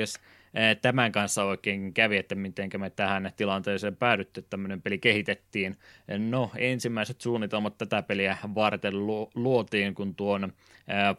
tämän 0.82 1.12
kanssa 1.12 1.44
oikein 1.44 1.94
kävi, 1.94 2.18
että 2.18 2.36
miten 2.36 2.70
me 2.78 2.90
tähän 2.90 3.32
tilanteeseen 3.36 3.96
päädytty, 3.96 4.40
että 4.40 4.50
tämmöinen 4.50 4.82
peli 4.82 4.98
kehitettiin. 4.98 5.76
No, 6.18 6.52
ensimmäiset 6.58 7.22
suunnitelmat 7.22 7.78
tätä 7.78 8.02
peliä 8.02 8.38
varten 8.56 8.94
luotiin, 9.36 9.96
kun 9.96 10.16
tuon 10.16 10.54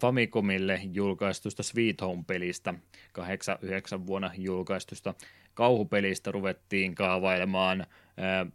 Famicomille 0.01 0.81
julkaistusta 0.93 1.63
Sweet 1.63 2.01
Home-pelistä, 2.01 2.75
89 3.13 4.07
vuonna 4.07 4.31
julkaistusta 4.37 5.15
kauhupelistä 5.55 6.31
ruvettiin 6.31 6.95
kaavailemaan 6.95 7.87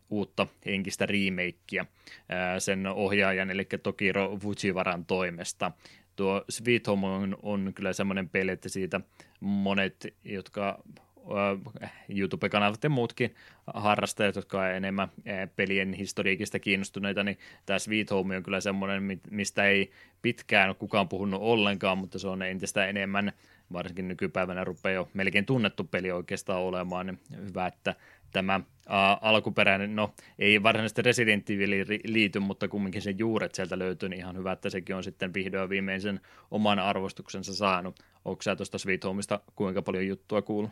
uutta 0.09 0.47
henkistä 0.65 1.05
remakeä 1.05 1.85
sen 2.59 2.87
ohjaajan, 2.87 3.51
eli 3.51 3.67
Tokiro 3.83 4.37
Fujivaran 4.37 5.05
toimesta. 5.05 5.71
Tuo 6.15 6.45
Sweet 6.49 6.87
Home 6.87 7.07
on, 7.07 7.37
on 7.41 7.71
kyllä 7.75 7.93
semmoinen 7.93 8.29
peli, 8.29 8.51
että 8.51 8.69
siitä 8.69 9.01
monet, 9.39 10.07
jotka 10.23 10.83
YouTube-kanavat 12.09 12.83
ja 12.83 12.89
muutkin 12.89 13.35
harrastajat, 13.73 14.35
jotka 14.35 14.57
ovat 14.57 14.71
enemmän 14.71 15.07
pelien 15.55 15.93
historiikista 15.93 16.59
kiinnostuneita, 16.59 17.23
niin 17.23 17.37
tämä 17.65 17.79
Sweet 17.79 18.11
Home 18.11 18.37
on 18.37 18.43
kyllä 18.43 18.61
semmoinen, 18.61 19.21
mistä 19.29 19.65
ei 19.65 19.91
pitkään 20.21 20.75
kukaan 20.75 21.09
puhunut 21.09 21.41
ollenkaan, 21.41 21.97
mutta 21.97 22.19
se 22.19 22.27
on 22.27 22.41
entistä 22.41 22.85
enemmän, 22.85 23.33
varsinkin 23.73 24.07
nykypäivänä 24.07 24.63
rupeaa 24.63 24.93
jo 24.93 25.09
melkein 25.13 25.45
tunnettu 25.45 25.83
peli 25.83 26.11
oikeastaan 26.11 26.61
olemaan, 26.61 27.05
niin 27.05 27.19
hyvä, 27.47 27.67
että 27.67 27.95
tämä 28.31 28.59
ää, 28.87 29.17
alkuperäinen, 29.21 29.95
no 29.95 30.13
ei 30.39 30.63
varsinaisesti 30.63 31.01
Resident 31.01 31.49
Evil 31.49 31.85
liity, 32.05 32.39
mutta 32.39 32.67
kumminkin 32.67 33.01
sen 33.01 33.19
juuret 33.19 33.55
sieltä 33.55 33.79
löytyy, 33.79 34.09
niin 34.09 34.19
ihan 34.19 34.37
hyvä, 34.37 34.51
että 34.51 34.69
sekin 34.69 34.95
on 34.95 35.03
sitten 35.03 35.33
vihdoin 35.33 35.69
viimeisen 35.69 36.19
oman 36.51 36.79
arvostuksensa 36.79 37.55
saanut. 37.55 37.99
Onko 38.25 38.41
sä 38.41 38.55
tuosta 38.55 38.77
Sweet 38.77 39.03
Homeista 39.03 39.39
kuinka 39.55 39.81
paljon 39.81 40.07
juttua 40.07 40.41
kuullut? 40.41 40.71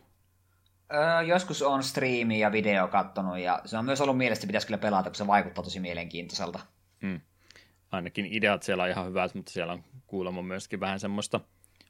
Öö, 0.93 1.21
joskus 1.21 1.61
on 1.61 1.83
striimi 1.83 2.39
ja 2.39 2.51
video 2.51 2.87
kattonut, 2.87 3.37
ja 3.37 3.61
se 3.65 3.77
on 3.77 3.85
myös 3.85 4.01
ollut 4.01 4.17
mielestä, 4.17 4.47
pitäisi 4.47 4.67
kyllä 4.67 4.77
pelata, 4.77 5.09
kun 5.09 5.15
se 5.15 5.27
vaikuttaa 5.27 5.63
tosi 5.63 5.79
mielenkiintoiselta. 5.79 6.59
Hmm. 7.01 7.21
Ainakin 7.91 8.25
ideat 8.25 8.63
siellä 8.63 8.83
on 8.83 8.89
ihan 8.89 9.07
hyvät, 9.07 9.35
mutta 9.35 9.51
siellä 9.51 9.73
on 9.73 9.83
kuulemma 10.07 10.41
myöskin 10.41 10.79
vähän 10.79 10.99
semmoista 10.99 11.39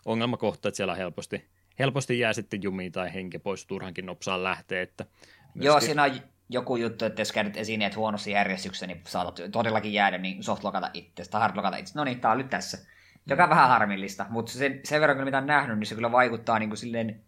ongelmakohtaa, 0.06 0.70
että 0.70 0.78
siellä 0.78 0.96
helposti, 0.96 1.46
helposti 1.80 2.20
jää 2.20 2.34
sitten 2.34 2.64
jumiin 2.64 2.91
tai 2.91 3.14
henke 3.14 3.40
pois 3.40 3.66
turhankin 3.66 4.06
nopsaan 4.06 4.44
lähtee, 4.44 4.82
että 4.82 5.06
Myöskin... 5.53 5.65
Joo, 5.65 5.80
siinä 5.80 6.03
on 6.03 6.11
joku 6.49 6.76
juttu, 6.76 7.05
että 7.05 7.21
jos 7.21 7.31
käynyt 7.31 7.57
esineet 7.57 7.95
huonossa 7.95 8.30
järjestyksessä, 8.30 8.88
niin 8.88 9.01
saatat 9.07 9.51
todellakin 9.51 9.93
jäädä 9.93 10.17
niin 10.17 10.43
softlogata 10.43 10.89
itse 10.93 11.30
tai 11.30 11.41
hardlogata 11.41 11.77
itse. 11.77 11.93
No 11.95 12.03
niin, 12.03 12.19
tää 12.19 12.31
on 12.31 12.38
nyt 12.38 12.49
tässä. 12.49 12.77
Joka 13.27 13.43
on 13.43 13.49
vähän 13.49 13.69
harmillista, 13.69 14.26
mutta 14.30 14.51
sen, 14.51 14.80
sen 14.84 15.01
verran, 15.01 15.17
kun 15.17 15.26
mitä 15.26 15.38
on 15.38 15.47
nähnyt, 15.47 15.80
niin 15.80 15.88
se 15.88 15.95
kyllä 15.95 16.11
vaikuttaa 16.11 16.59
niin 16.59 16.69
kuin 16.69 16.77
silleen 16.77 17.23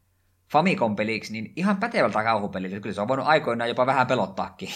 Famicom-peliksi, 0.52 1.34
niin 1.34 1.54
ihan 1.56 1.78
pätevältä 1.78 2.24
kauhupeliltä. 2.24 2.80
Kyllä 2.80 2.94
se 2.94 3.02
on 3.02 3.08
voinut 3.08 3.28
aikoinaan 3.28 3.70
jopa 3.70 3.86
vähän 3.86 4.08
pelottaakin. 4.08 4.70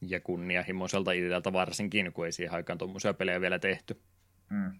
Ja 0.00 0.20
kunnianhimoiselta 0.20 1.12
idealta 1.12 1.52
varsinkin, 1.52 2.12
kun 2.12 2.26
ei 2.26 2.32
siihen 2.32 2.54
aikaan 2.54 2.78
tuommoisia 2.78 3.14
pelejä 3.14 3.40
vielä 3.40 3.58
tehty. 3.58 4.02
Mm. 4.50 4.72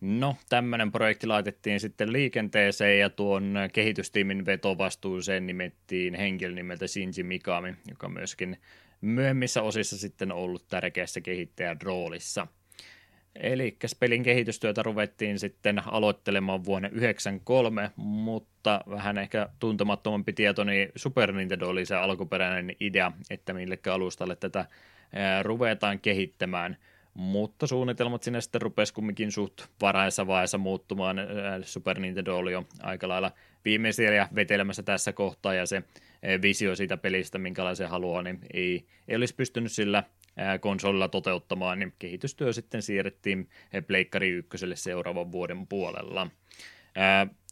No, 0.00 0.36
tämmöinen 0.48 0.92
projekti 0.92 1.26
laitettiin 1.26 1.80
sitten 1.80 2.12
liikenteeseen 2.12 2.98
ja 2.98 3.10
tuon 3.10 3.54
kehitystiimin 3.72 4.46
vetovastuuseen 4.46 5.46
nimettiin 5.46 6.14
henkilö 6.14 6.54
nimeltä 6.54 6.86
Shinji 6.86 7.22
Mikami, 7.22 7.74
joka 7.90 8.08
myöskin 8.08 8.56
myöhemmissä 9.00 9.62
osissa 9.62 9.98
sitten 9.98 10.32
ollut 10.32 10.68
tärkeässä 10.68 11.20
kehittäjän 11.20 11.82
roolissa. 11.82 12.46
Eli 13.36 13.76
pelin 14.00 14.22
kehitystyötä 14.22 14.82
ruvettiin 14.82 15.38
sitten 15.38 15.82
aloittelemaan 15.86 16.64
vuonna 16.64 16.88
1993, 16.88 17.90
mutta 17.96 18.80
vähän 18.90 19.18
ehkä 19.18 19.48
tuntemattomampi 19.58 20.32
tieto, 20.32 20.64
niin 20.64 20.88
Super 20.96 21.32
Nintendo 21.32 21.68
oli 21.68 21.86
se 21.86 21.94
alkuperäinen 21.94 22.76
idea, 22.80 23.12
että 23.30 23.52
millekä 23.52 23.94
alustalle 23.94 24.36
tätä 24.36 24.66
ruvetaan 25.42 26.00
kehittämään– 26.00 26.76
mutta 27.20 27.66
suunnitelmat 27.66 28.22
sinne 28.22 28.40
sitten 28.40 28.62
rupesi 28.62 28.94
kumminkin 28.94 29.32
suht 29.32 29.62
varaissa 29.80 30.26
vaiheessa 30.26 30.58
muuttumaan. 30.58 31.16
Super 31.62 31.98
Nintendo 31.98 32.36
oli 32.36 32.52
jo 32.52 32.64
aika 32.82 33.08
lailla 33.08 33.32
viimeisiä 33.64 34.28
vetelemässä 34.34 34.82
tässä 34.82 35.12
kohtaa, 35.12 35.54
ja 35.54 35.66
se 35.66 35.82
visio 36.42 36.76
siitä 36.76 36.96
pelistä, 36.96 37.38
minkälaisen 37.38 37.88
haluaa, 37.88 38.22
niin 38.22 38.38
ei, 38.54 38.86
ei 39.08 39.16
olisi 39.16 39.34
pystynyt 39.34 39.72
sillä 39.72 40.04
konsolilla 40.60 41.08
toteuttamaan, 41.08 41.78
niin 41.78 41.92
kehitystyö 41.98 42.52
sitten 42.52 42.82
siirrettiin 42.82 43.48
Pleikkari 43.86 44.28
ykköselle 44.28 44.76
seuraavan 44.76 45.32
vuoden 45.32 45.66
puolella. 45.66 46.26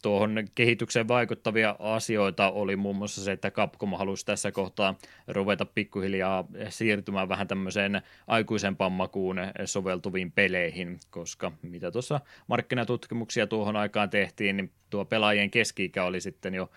Tuohon 0.03 0.45
kehitykseen 0.55 1.09
vaikuttavia 1.09 1.77
asioita 1.79 2.51
oli 2.51 2.77
muun 2.77 2.97
muassa 2.97 3.25
se, 3.25 3.33
että 3.33 3.51
Capcom 3.51 3.93
halusi 3.93 4.27
tässä 4.27 4.53
kohtaa 4.53 4.95
ruveta 5.29 5.65
pikkuhiljaa 5.65 6.45
siirtymään 6.69 7.29
vähän 7.29 7.49
tämmöiseen 7.49 8.03
aikuisempaan 8.27 8.93
makuun 8.93 9.37
soveltuviin 9.65 10.33
peleihin, 10.33 11.01
koska 11.11 11.53
mitä 11.63 11.91
tuossa 11.91 12.21
markkinatutkimuksia 12.47 13.47
tuohon 13.47 13.77
aikaan 13.77 14.11
tehtiin, 14.11 14.57
niin 14.57 14.73
tuo 14.91 15.05
pelaajien 15.05 15.51
keski 15.51 15.93
oli 16.07 16.21
sitten 16.21 16.55
jo 16.55 16.71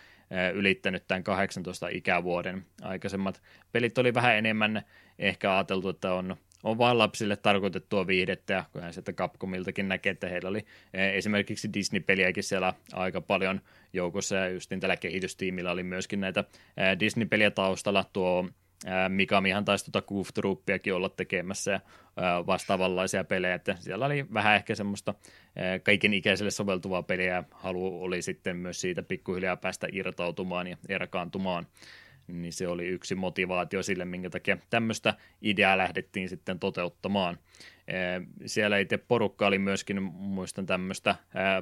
ylittänyt 0.53 1.03
tämän 1.07 1.23
18 1.23 1.87
ikävuoden. 1.87 2.65
Aikaisemmat 2.81 3.41
pelit 3.71 3.97
oli 3.97 4.13
vähän 4.13 4.35
enemmän 4.35 4.81
ehkä 5.19 5.53
ajateltu, 5.53 5.89
että 5.89 6.13
on 6.13 6.37
on 6.63 6.77
vain 6.77 6.97
lapsille 6.97 7.35
tarkoitettua 7.35 8.07
viihdettä, 8.07 8.53
ja 8.53 8.63
kyllähän 8.71 8.93
sieltä 8.93 9.13
Capcomiltakin 9.13 9.87
näkee, 9.87 10.11
että 10.11 10.27
heillä 10.27 10.49
oli 10.49 10.65
eh, 10.93 11.15
esimerkiksi 11.15 11.69
Disney-peliäkin 11.73 12.43
siellä 12.43 12.73
aika 12.93 13.21
paljon 13.21 13.61
joukossa, 13.93 14.35
ja 14.35 14.49
justin 14.49 14.79
tällä 14.79 14.97
kehitystiimillä 14.97 15.71
oli 15.71 15.83
myöskin 15.83 16.19
näitä 16.19 16.39
eh, 16.77 16.99
Disney-peliä 16.99 17.51
taustalla, 17.51 18.05
tuo 18.13 18.45
Mikamihan 19.09 19.65
taisi 19.65 19.91
tuota 19.91 20.07
Goof 20.07 20.29
Troopiakin 20.33 20.93
olla 20.93 21.09
tekemässä 21.09 21.71
ja 21.71 21.79
vastaavanlaisia 22.47 23.23
pelejä, 23.23 23.55
että 23.55 23.75
siellä 23.79 24.05
oli 24.05 24.25
vähän 24.33 24.55
ehkä 24.55 24.75
semmoista 24.75 25.13
kaiken 25.83 26.13
ikäiselle 26.13 26.51
soveltuvaa 26.51 27.03
peliä, 27.03 27.43
halu 27.51 28.03
oli 28.03 28.21
sitten 28.21 28.55
myös 28.55 28.81
siitä 28.81 29.03
pikkuhiljaa 29.03 29.57
päästä 29.57 29.87
irtautumaan 29.91 30.67
ja 30.67 30.77
erkaantumaan 30.89 31.67
niin 32.31 32.53
se 32.53 32.67
oli 32.67 32.87
yksi 32.87 33.15
motivaatio 33.15 33.83
sille, 33.83 34.05
minkä 34.05 34.29
takia 34.29 34.57
tämmöistä 34.69 35.13
ideaa 35.41 35.77
lähdettiin 35.77 36.29
sitten 36.29 36.59
toteuttamaan. 36.59 37.37
Siellä 38.45 38.77
itse 38.77 38.97
porukka 38.97 39.47
oli 39.47 39.59
myöskin, 39.59 40.03
muistan 40.03 40.65
tämmöistä 40.65 41.15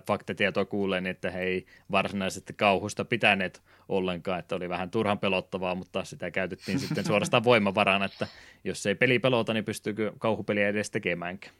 faktatietoa 0.08 0.66
kuuleen, 0.66 1.08
että 1.08 1.32
he 1.32 1.42
ei 1.42 1.66
varsinaisesti 1.92 2.54
kauhusta 2.54 3.06
pitäneet 3.06 3.62
ollenkaan, 3.90 4.40
että 4.40 4.56
oli 4.56 4.70
vähän 4.70 4.92
turhan 4.92 5.20
pelottavaa, 5.20 5.76
mutta 5.76 6.04
sitä 6.04 6.32
käytettiin 6.32 6.80
sitten 6.90 7.06
suorastaan 7.06 7.44
voimavarana, 7.44 8.06
että 8.06 8.28
jos 8.64 8.86
ei 8.86 8.96
peli 8.96 9.20
pelota, 9.20 9.54
niin 9.54 9.66
pystyykö 9.66 10.14
kauhupeliä 10.20 10.68
edes 10.68 10.92
tekemäänkään. 10.92 11.56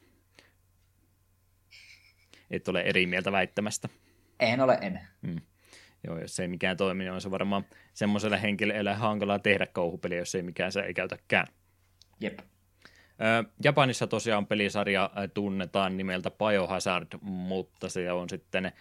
Et 2.50 2.68
ole 2.68 2.80
eri 2.80 3.06
mieltä 3.06 3.32
väittämästä. 3.32 3.88
En 4.40 4.60
ole, 4.60 4.78
en. 4.80 5.00
Hmm. 5.26 5.40
Joo, 6.06 6.18
jos 6.18 6.40
ei 6.40 6.48
mikään 6.48 6.76
toimi, 6.76 7.04
niin 7.04 7.12
on 7.12 7.20
se 7.20 7.30
varmaan 7.30 7.64
semmoiselle 7.94 8.42
henkilölle 8.42 8.94
hankalaa 8.94 9.38
tehdä 9.38 9.66
kauhupeliä, 9.66 10.18
jos 10.18 10.34
ei 10.34 10.42
mikään 10.42 10.72
se 10.72 10.80
ei 10.80 10.94
käytäkään. 10.94 11.46
Jep. 12.20 12.38
Japanissa 13.64 14.06
tosiaan 14.06 14.46
pelisarja 14.46 15.10
tunnetaan 15.34 15.96
nimeltä 15.96 16.30
Biohazard, 16.30 17.06
mutta 17.22 17.88
se 17.88 18.12
on 18.12 18.28
sitten 18.28 18.72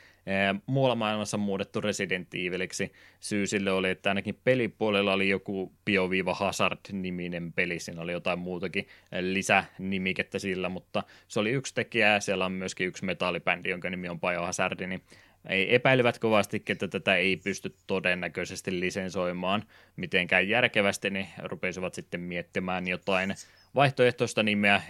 muualla 0.65 0.95
maailmassa 0.95 1.37
muutettu 1.37 1.81
Resident 1.81 2.33
Eviliksi. 2.33 2.91
Syy 3.19 3.47
sille 3.47 3.71
oli, 3.71 3.89
että 3.89 4.09
ainakin 4.09 4.39
pelipuolella 4.43 5.13
oli 5.13 5.29
joku 5.29 5.73
Bio-Hazard-niminen 5.85 7.53
peli, 7.53 7.79
siinä 7.79 8.01
oli 8.01 8.11
jotain 8.11 8.39
muutakin 8.39 8.87
lisänimikettä 9.21 10.39
sillä, 10.39 10.69
mutta 10.69 11.03
se 11.27 11.39
oli 11.39 11.51
yksi 11.51 11.73
tekijä, 11.73 12.19
siellä 12.19 12.45
on 12.45 12.51
myöskin 12.51 12.87
yksi 12.87 13.05
metallibändi, 13.05 13.69
jonka 13.69 13.89
nimi 13.89 14.09
on 14.09 14.19
Biohazard, 14.19 14.87
niin 14.87 15.01
ei 15.49 15.75
epäilivät 15.75 16.19
kovasti, 16.19 16.63
että 16.69 16.87
tätä 16.87 17.15
ei 17.15 17.37
pysty 17.37 17.75
todennäköisesti 17.87 18.79
lisensoimaan 18.79 19.63
mitenkään 19.95 20.49
järkevästi, 20.49 21.09
niin 21.09 21.27
rupesivat 21.43 21.93
sitten 21.93 22.21
miettimään 22.21 22.87
jotain 22.87 23.35
vaihtoehtoista 23.75 24.43
nimeä, 24.43 24.81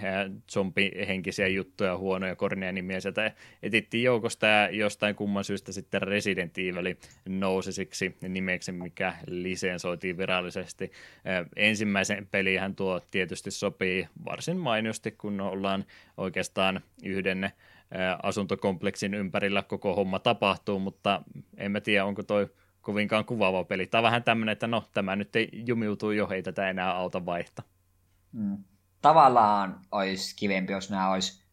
zombihenkisiä 0.52 1.48
juttuja, 1.48 1.98
huonoja 1.98 2.36
korneja 2.36 2.72
nimiä 2.72 3.00
sieltä 3.00 3.32
etittiin 3.64 4.04
joukosta 4.04 4.48
ja 4.48 4.70
jostain 4.70 5.16
kumman 5.16 5.44
syystä 5.44 5.72
sitten 5.72 6.02
Resident 6.02 6.58
Evil 6.58 6.96
nousi 7.30 7.72
siksi 7.72 8.18
nimeksi, 8.22 8.72
mikä 8.72 9.14
lisensoitiin 9.28 10.18
virallisesti. 10.18 10.92
Ensimmäisen 11.56 12.28
pelihän 12.32 12.76
tuo 12.76 13.02
tietysti 13.12 13.52
sopii 13.52 14.08
varsin 14.26 14.58
mainiosti, 14.58 15.12
kun 15.12 15.42
ollaan 15.42 15.86
oikeastaan 16.18 16.82
yhden 17.04 17.52
asuntokompleksin 18.24 19.14
ympärillä 19.14 19.64
koko 19.64 19.95
homma 19.95 20.20
tapahtuu, 20.20 20.80
mutta 20.80 21.22
en 21.57 21.72
mä 21.72 21.82
tiedä, 21.82 22.06
onko 22.06 22.24
toi 22.24 22.49
kovinkaan 22.82 23.26
kuvaava 23.26 23.64
peli. 23.64 23.88
Tämä 23.88 23.99
on 23.99 24.03
vähän 24.03 24.24
tämmöinen, 24.24 24.53
että 24.53 24.68
no, 24.68 24.90
tämä 24.94 25.16
nyt 25.16 25.36
ei 25.36 25.49
jumiutuu 25.53 26.11
jo, 26.11 26.28
ei 26.30 26.44
tätä 26.44 26.70
enää 26.70 26.91
auta 26.91 27.26
vaihta. 27.26 27.64
Mm. 28.32 28.57
Tavallaan 29.02 29.82
olisi 29.91 30.36
kivempi, 30.36 30.74
jos 30.74 30.90
nämä 30.90 31.11
olisi 31.11 31.44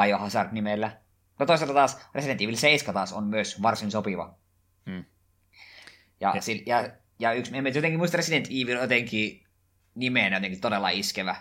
Biohazard-nimellä. 0.00 0.90
No 1.38 1.46
toisaalta 1.46 1.74
taas 1.74 2.06
Resident 2.14 2.40
Evil 2.40 2.56
7 2.56 2.94
taas 2.94 3.12
on 3.12 3.24
myös 3.24 3.62
varsin 3.62 3.90
sopiva. 3.90 4.34
Hmm. 4.86 5.04
Ja, 6.20 6.34
ja, 6.34 6.42
ja, 6.66 6.90
ja 7.18 7.32
yksi, 7.32 7.56
en 7.56 7.64
jotenkin 7.64 7.98
muista 7.98 8.16
Resident 8.16 8.46
Evil 8.46 8.80
jotenkin 8.80 9.46
nimeen 9.94 10.32
jotenkin 10.32 10.60
todella 10.60 10.90
iskevä. 10.90 11.36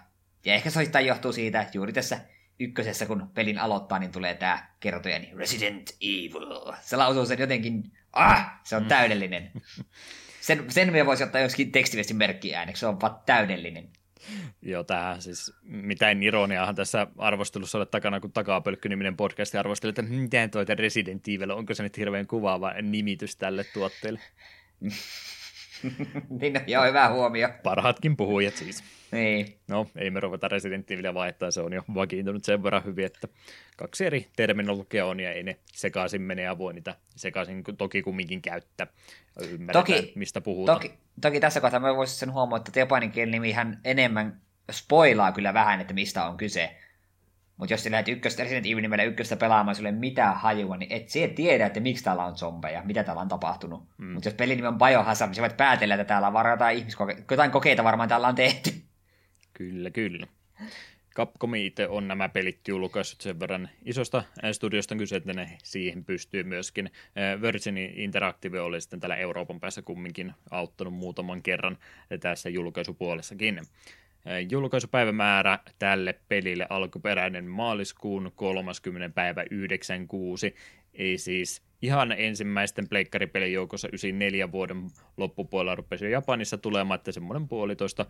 Ja 0.46 0.54
ehkä 0.54 0.70
se 0.70 0.80
osittain 0.80 1.06
johtuu 1.06 1.34
siitä, 1.34 1.62
että 1.62 1.78
juuri 1.78 1.94
tässä 1.94 2.20
ykkösessä, 2.62 3.06
kun 3.06 3.30
pelin 3.34 3.60
aloittaa, 3.60 4.00
niin 4.00 4.12
tulee 4.12 4.34
tämä 4.34 4.68
kertoja, 4.80 5.20
niin 5.20 5.38
Resident 5.38 5.90
Evil. 6.02 6.74
Se 6.82 6.96
lausuu 6.96 7.26
sen 7.26 7.40
jotenkin, 7.40 7.92
ah, 8.14 8.52
se 8.64 8.76
on 8.76 8.84
mm. 8.84 8.90
täydellinen. 8.90 9.52
Sen, 10.42 10.66
sen 10.72 10.92
me 10.92 11.06
voisi 11.06 11.24
ottaa 11.24 11.42
joskin 11.42 11.72
tekstiviestin 11.72 12.18
merkki 12.18 12.56
ääneksi, 12.56 12.80
se 12.80 12.88
on 12.88 13.02
vaan 13.02 13.16
täydellinen. 13.26 13.90
Joo, 14.62 14.84
tähän 14.84 15.22
siis 15.22 15.54
mitään 15.64 16.24
ironiaahan 16.24 16.76
tässä 16.76 17.08
arvostelussa 17.18 17.78
ole 17.78 17.86
takana, 17.86 18.20
kun 18.20 18.32
Takapölkky-niminen 18.32 19.18
podcast 19.18 19.56
arvosteli, 19.56 19.90
että 19.90 20.02
miten 20.02 20.50
toi 20.50 20.66
Resident 20.66 21.28
Evil, 21.28 21.50
onko 21.50 21.74
se 21.74 21.84
nyt 21.84 21.98
hirveän 21.98 22.28
kuvaava 22.28 22.74
nimitys 22.82 23.36
tälle 23.36 23.64
tuotteelle? 23.64 24.20
niin, 26.42 26.54
joo, 26.68 26.86
hyvä 26.86 27.10
huomio. 27.10 27.50
Parhaatkin 27.64 28.18
puhujat 28.18 28.56
siis. 28.56 28.84
Niin. 29.12 29.58
No, 29.68 29.88
ei 29.96 30.10
me 30.10 30.20
ruveta 30.20 30.48
Resident 30.48 30.92
Evilia 30.92 31.14
vaihtaa, 31.14 31.52
se 31.52 31.62
on 31.62 31.74
jo 31.74 31.84
vakiintunut 31.94 32.44
sen 32.46 32.64
verran 32.64 32.86
hyvin, 32.86 33.06
että 33.06 33.28
kaksi 33.78 34.06
eri 34.06 34.28
terminologia 34.36 35.06
on 35.06 35.20
ja 35.20 35.32
ei 35.32 35.44
ne 35.44 35.58
sekaisin 35.74 36.22
mene 36.22 36.42
ja 36.42 36.58
voi 36.58 36.74
niitä 36.74 36.96
sekaisin 37.16 37.64
toki 37.78 38.02
kumminkin 38.02 38.42
käyttää. 38.42 38.88
Ymmärretään, 39.50 39.86
toki, 39.86 40.14
mistä 40.16 40.42
puhutaan. 40.42 40.78
Toki, 40.78 40.94
toki 41.22 41.40
tässä 41.40 41.62
kohtaa 41.62 41.80
mä 41.80 41.96
voisin 41.96 42.18
sen 42.18 42.34
huomata, 42.34 42.70
että 42.70 42.80
japanin 42.80 43.12
kielen 43.12 43.32
nimihän 43.32 43.80
enemmän 43.84 44.42
spoilaa 44.72 45.32
kyllä 45.32 45.54
vähän, 45.54 45.82
että 45.82 45.94
mistä 45.94 46.26
on 46.26 46.38
kyse. 46.38 46.76
Mutta 47.58 47.74
jos 47.74 47.84
sä 47.84 47.92
lähdet 47.92 48.08
ykköstä 48.08 48.44
Resident 48.44 48.66
Evil 48.66 48.82
nimellä 48.82 49.04
ykköstä 49.04 49.36
pelaamaan, 49.36 49.76
sulle 49.76 49.92
mitään 49.92 50.36
hajua, 50.36 50.78
niin 50.78 50.92
et 50.92 51.10
sä 51.10 51.20
tiedä, 51.36 51.66
että 51.66 51.80
miksi 51.80 52.04
täällä 52.04 52.26
on 52.26 52.38
zombeja, 52.38 52.82
mitä 52.84 53.04
täällä 53.04 53.22
on 53.22 53.28
tapahtunut. 53.28 53.88
Mm. 53.98 54.06
Mutta 54.06 54.30
jos 54.30 54.36
pelin 54.36 54.56
nimi 54.56 54.68
on 54.68 54.78
Biohazard, 54.78 55.30
niin 55.30 55.36
sä 55.36 55.42
voit 55.42 55.58
päätellä, 55.58 55.96
että 55.96 56.06
täällä 56.06 56.28
on 56.28 56.34
varmaan 56.34 56.54
jotain, 56.54 56.78
ihmiskoke- 56.78 57.24
jotain 57.32 57.52
kokeita 57.52 57.84
varmaan 57.84 58.10
täällä 58.10 58.28
on 58.28 58.36
tehty. 58.36 58.81
Kyllä, 59.62 59.90
kyllä. 59.90 60.28
Capcom 61.16 61.56
itse 61.56 61.88
on 61.88 62.08
nämä 62.08 62.30
pelit 62.30 62.68
julkaissut 62.68 63.22
sen 63.22 63.40
verran 63.40 63.70
isosta 63.86 64.24
studiosta 64.52 64.96
kyse, 64.96 65.16
että 65.16 65.34
ne 65.34 65.58
siihen 65.64 66.06
pystyy 66.06 66.44
myöskin. 66.44 66.92
Virgin 67.42 67.78
Interactive 67.78 68.62
oli 68.62 68.82
sitten 68.82 69.00
täällä 69.00 69.16
Euroopan 69.16 69.60
päässä 69.60 69.82
kumminkin 69.82 70.34
auttanut 70.52 70.94
muutaman 70.94 71.44
kerran 71.44 71.78
tässä 72.20 72.50
julkaisupuolessakin. 72.50 73.62
Julkaisupäivämäärä 74.50 75.60
tälle 75.80 76.20
pelille 76.30 76.68
alkuperäinen 76.70 77.46
maaliskuun 77.46 78.32
30. 78.36 79.10
päivä 79.16 79.44
96, 79.52 80.56
ei 80.94 81.18
siis 81.18 81.62
ihan 81.82 82.12
ensimmäisten 82.12 82.90
pleikkaripelin 82.90 83.54
joukossa 83.54 83.88
94 83.88 84.52
vuoden 84.52 84.88
loppupuolella 85.18 85.76
rupesi 85.76 86.12
Japanissa 86.12 86.58
tulemaan, 86.58 86.96
että 86.96 87.12
semmoinen 87.12 87.48
puolitoista 87.48 88.06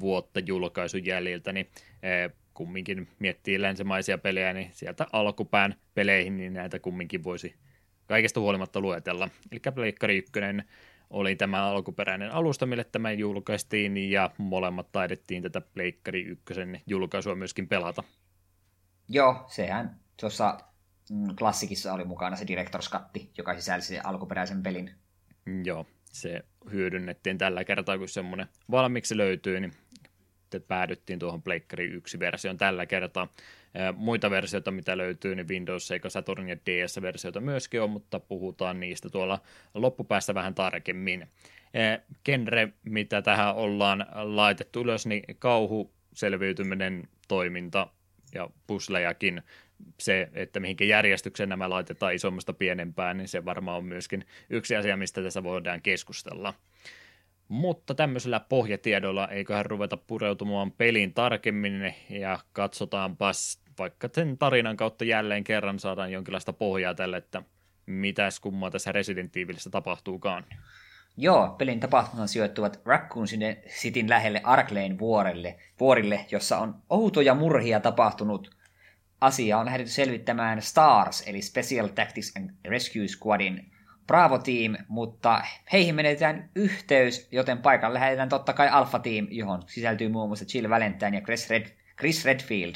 vuotta 0.00 0.40
julkaisun 0.40 1.06
jäljiltä, 1.06 1.52
niin 1.52 1.70
kumminkin 2.54 3.08
miettii 3.18 3.62
länsimaisia 3.62 4.18
pelejä, 4.18 4.52
niin 4.52 4.70
sieltä 4.72 5.06
alkupään 5.12 5.74
peleihin, 5.94 6.36
niin 6.36 6.54
näitä 6.54 6.78
kumminkin 6.78 7.24
voisi 7.24 7.54
kaikesta 8.06 8.40
huolimatta 8.40 8.80
luetella. 8.80 9.28
Eli 9.52 9.60
Pleikkari 9.74 10.16
1 10.18 10.32
oli 11.10 11.36
tämä 11.36 11.66
alkuperäinen 11.66 12.30
alusta, 12.30 12.66
mille 12.66 12.84
tämä 12.84 13.12
julkaistiin, 13.12 13.96
ja 13.96 14.30
molemmat 14.38 14.92
taidettiin 14.92 15.42
tätä 15.42 15.60
Pleikkari 15.60 16.22
1 16.22 16.54
julkaisua 16.86 17.34
myöskin 17.34 17.68
pelata. 17.68 18.02
Joo, 19.08 19.44
sehän 19.48 19.96
tuossa 20.20 20.58
klassikissa 21.38 21.92
oli 21.92 22.04
mukana 22.04 22.36
se 22.36 22.44
Director's 22.44 22.90
Cut, 22.90 23.28
joka 23.38 23.54
sisälsi 23.54 23.98
alkuperäisen 23.98 24.62
pelin. 24.62 24.90
Joo, 25.64 25.86
se 26.04 26.44
hyödynnettiin 26.72 27.38
tällä 27.38 27.64
kertaa, 27.64 27.98
kun 27.98 28.08
semmoinen 28.08 28.46
valmiiksi 28.70 29.16
löytyy, 29.16 29.60
niin 29.60 29.72
päädyttiin 30.68 31.18
tuohon 31.18 31.42
Pleikkari 31.42 31.84
1 31.84 32.18
versioon 32.18 32.56
tällä 32.58 32.86
kertaa. 32.86 33.28
Muita 33.96 34.30
versioita, 34.30 34.70
mitä 34.70 34.96
löytyy, 34.96 35.34
niin 35.34 35.48
Windows, 35.48 35.88
Sega 35.88 36.10
Saturn 36.10 36.48
ja 36.48 36.56
DS-versioita 36.56 37.40
myöskin 37.40 37.82
on, 37.82 37.90
mutta 37.90 38.20
puhutaan 38.20 38.80
niistä 38.80 39.10
tuolla 39.10 39.40
loppupäästä 39.74 40.34
vähän 40.34 40.54
tarkemmin. 40.54 41.28
Genre, 42.24 42.68
mitä 42.84 43.22
tähän 43.22 43.54
ollaan 43.54 44.06
laitettu 44.14 44.80
ylös, 44.80 45.06
niin 45.06 45.24
kauhu, 45.38 45.92
selviytyminen, 46.14 47.08
toiminta 47.28 47.86
ja 48.34 48.50
puslejakin. 48.66 49.42
Se, 50.00 50.28
että 50.32 50.60
mihinkä 50.60 50.84
järjestykseen 50.84 51.48
nämä 51.48 51.70
laitetaan 51.70 52.14
isommasta 52.14 52.52
pienempään, 52.52 53.16
niin 53.16 53.28
se 53.28 53.44
varmaan 53.44 53.78
on 53.78 53.84
myöskin 53.84 54.26
yksi 54.50 54.76
asia, 54.76 54.96
mistä 54.96 55.22
tässä 55.22 55.42
voidaan 55.42 55.82
keskustella. 55.82 56.54
Mutta 57.48 57.94
tämmöisellä 57.94 58.40
pohjatiedolla 58.40 59.28
eiköhän 59.28 59.66
ruveta 59.66 59.96
pureutumaan 59.96 60.72
peliin 60.72 61.14
tarkemmin 61.14 61.94
ja 62.10 62.38
katsotaanpas 62.52 63.64
vaikka 63.78 64.08
sen 64.12 64.38
tarinan 64.38 64.76
kautta 64.76 65.04
jälleen 65.04 65.44
kerran 65.44 65.78
saadaan 65.78 66.12
jonkinlaista 66.12 66.52
pohjaa 66.52 66.94
tälle, 66.94 67.16
että 67.16 67.42
mitäs 67.86 68.40
kummaa 68.40 68.70
tässä 68.70 68.92
Resident 68.92 69.36
Evilissä 69.36 69.70
tapahtuukaan. 69.70 70.44
Joo, 71.16 71.54
pelin 71.58 71.80
tapahtumat 71.80 72.30
sijoittuvat 72.30 72.80
Raccoon 72.84 73.26
Cityn 73.80 74.08
lähelle 74.10 74.40
Arklane 74.44 74.98
vuorelle, 74.98 75.56
vuorille, 75.80 76.26
jossa 76.30 76.58
on 76.58 76.74
outoja 76.90 77.34
murhia 77.34 77.80
tapahtunut. 77.80 78.50
Asia 79.20 79.58
on 79.58 79.66
lähdetty 79.66 79.92
selvittämään 79.92 80.62
STARS, 80.62 81.22
eli 81.26 81.42
Special 81.42 81.86
Tactics 81.88 82.32
and 82.36 82.50
Rescue 82.64 83.08
Squadin 83.08 83.70
Bravo 84.06 84.38
Team, 84.38 84.76
mutta 84.88 85.42
heihin 85.72 85.94
menetään 85.94 86.50
yhteys, 86.54 87.28
joten 87.32 87.58
paikalle 87.58 87.98
lähetetään 87.98 88.28
totta 88.28 88.52
kai 88.52 88.68
Alpha 88.68 88.98
Team, 88.98 89.26
johon 89.30 89.62
sisältyy 89.66 90.08
muun 90.08 90.28
muassa 90.28 90.44
Jill 90.54 90.70
Valentine 90.70 91.16
ja 91.16 91.22
Chris, 91.22 91.50
Red, 91.50 91.66
Chris 91.98 92.24
Redfield. 92.24 92.74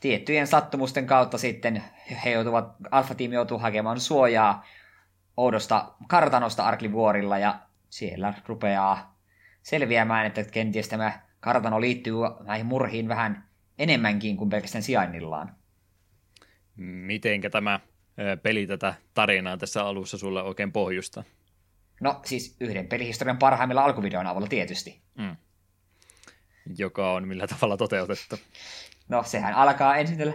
Tiettyjen 0.00 0.46
sattumusten 0.46 1.06
kautta 1.06 1.38
sitten 1.38 1.84
he 2.24 2.30
joutuvat, 2.30 2.76
Alpha 2.90 3.14
Team 3.14 3.32
joutuu 3.32 3.58
hakemaan 3.58 4.00
suojaa 4.00 4.66
oudosta 5.36 5.92
kartanosta 6.08 6.64
Arklivuorilla 6.64 7.38
ja 7.38 7.58
siellä 7.90 8.34
rupeaa 8.46 9.18
selviämään, 9.62 10.26
että 10.26 10.44
kenties 10.44 10.88
tämä 10.88 11.20
kartano 11.40 11.80
liittyy 11.80 12.14
näihin 12.44 12.66
murhiin 12.66 13.08
vähän 13.08 13.47
enemmänkin 13.78 14.36
kuin 14.36 14.50
pelkästään 14.50 14.82
sijainnillaan. 14.82 15.54
Mitenkä 16.76 17.50
tämä 17.50 17.80
peli 18.42 18.66
tätä 18.66 18.94
tarinaa 19.14 19.56
tässä 19.56 19.84
alussa 19.84 20.18
sulle 20.18 20.42
oikein 20.42 20.72
pohjusta? 20.72 21.24
No 22.00 22.20
siis 22.24 22.56
yhden 22.60 22.86
pelihistorian 22.86 23.38
parhaimmilla 23.38 23.84
alkuvideon 23.84 24.26
avulla 24.26 24.46
tietysti. 24.46 25.00
Mm. 25.18 25.36
Joka 26.76 27.12
on 27.12 27.28
millä 27.28 27.46
tavalla 27.46 27.76
toteutettu? 27.76 28.36
No 29.08 29.22
sehän 29.22 29.54
alkaa 29.54 29.96
ensin 29.96 30.34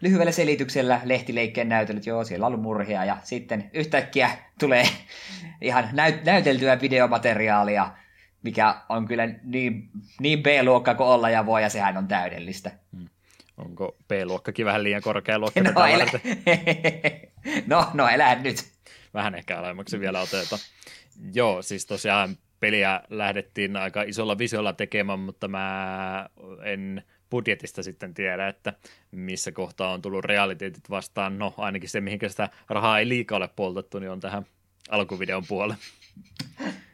lyhyellä 0.00 0.32
selityksellä 0.32 1.00
lehtileikkeen 1.04 1.68
näytelyt, 1.68 2.06
joo, 2.06 2.24
siellä 2.24 2.46
on 2.46 2.52
ollut 2.52 2.62
murhia, 2.62 3.04
ja 3.04 3.16
sitten 3.22 3.70
yhtäkkiä 3.72 4.30
tulee 4.58 4.84
ihan 5.60 5.84
näyt- 5.84 6.24
näyteltyä 6.24 6.80
videomateriaalia, 6.80 7.94
mikä 8.42 8.80
on 8.88 9.06
kyllä 9.06 9.28
niin, 9.42 9.90
niin 10.20 10.42
B-luokka 10.42 10.94
kuin 10.94 11.06
olla 11.06 11.30
ja 11.30 11.46
voi, 11.46 11.62
ja 11.62 11.68
sehän 11.68 11.96
on 11.96 12.08
täydellistä. 12.08 12.70
Hmm. 12.96 13.08
Onko 13.56 13.96
B-luokkakin 14.08 14.66
vähän 14.66 14.82
liian 14.82 15.02
korkea 15.02 15.38
luokka 15.38 15.60
no, 15.60 15.86
elä... 15.86 16.06
no, 17.66 17.90
no, 17.94 18.08
elä 18.08 18.34
nyt. 18.34 18.72
Vähän 19.14 19.34
ehkä 19.34 19.58
alemmaksi 19.58 20.00
vielä 20.00 20.20
oteta. 20.20 20.58
Joo, 21.32 21.62
siis 21.62 21.86
tosiaan 21.86 22.36
peliä 22.60 23.00
lähdettiin 23.10 23.76
aika 23.76 24.02
isolla 24.02 24.38
visiolla 24.38 24.72
tekemään, 24.72 25.18
mutta 25.18 25.48
mä 25.48 26.28
en 26.62 27.02
budjetista 27.30 27.82
sitten 27.82 28.14
tiedä, 28.14 28.48
että 28.48 28.72
missä 29.10 29.52
kohtaa 29.52 29.92
on 29.92 30.02
tullut 30.02 30.24
realiteetit 30.24 30.90
vastaan. 30.90 31.38
No 31.38 31.54
ainakin 31.56 31.88
se, 31.88 32.00
mihinkä 32.00 32.28
sitä 32.28 32.48
rahaa 32.68 32.98
ei 32.98 33.08
liikaa 33.08 33.36
ole 33.36 33.48
poltettu, 33.56 33.98
niin 33.98 34.10
on 34.10 34.20
tähän 34.20 34.46
alkuvideon 34.90 35.44
puolelle. 35.48 35.76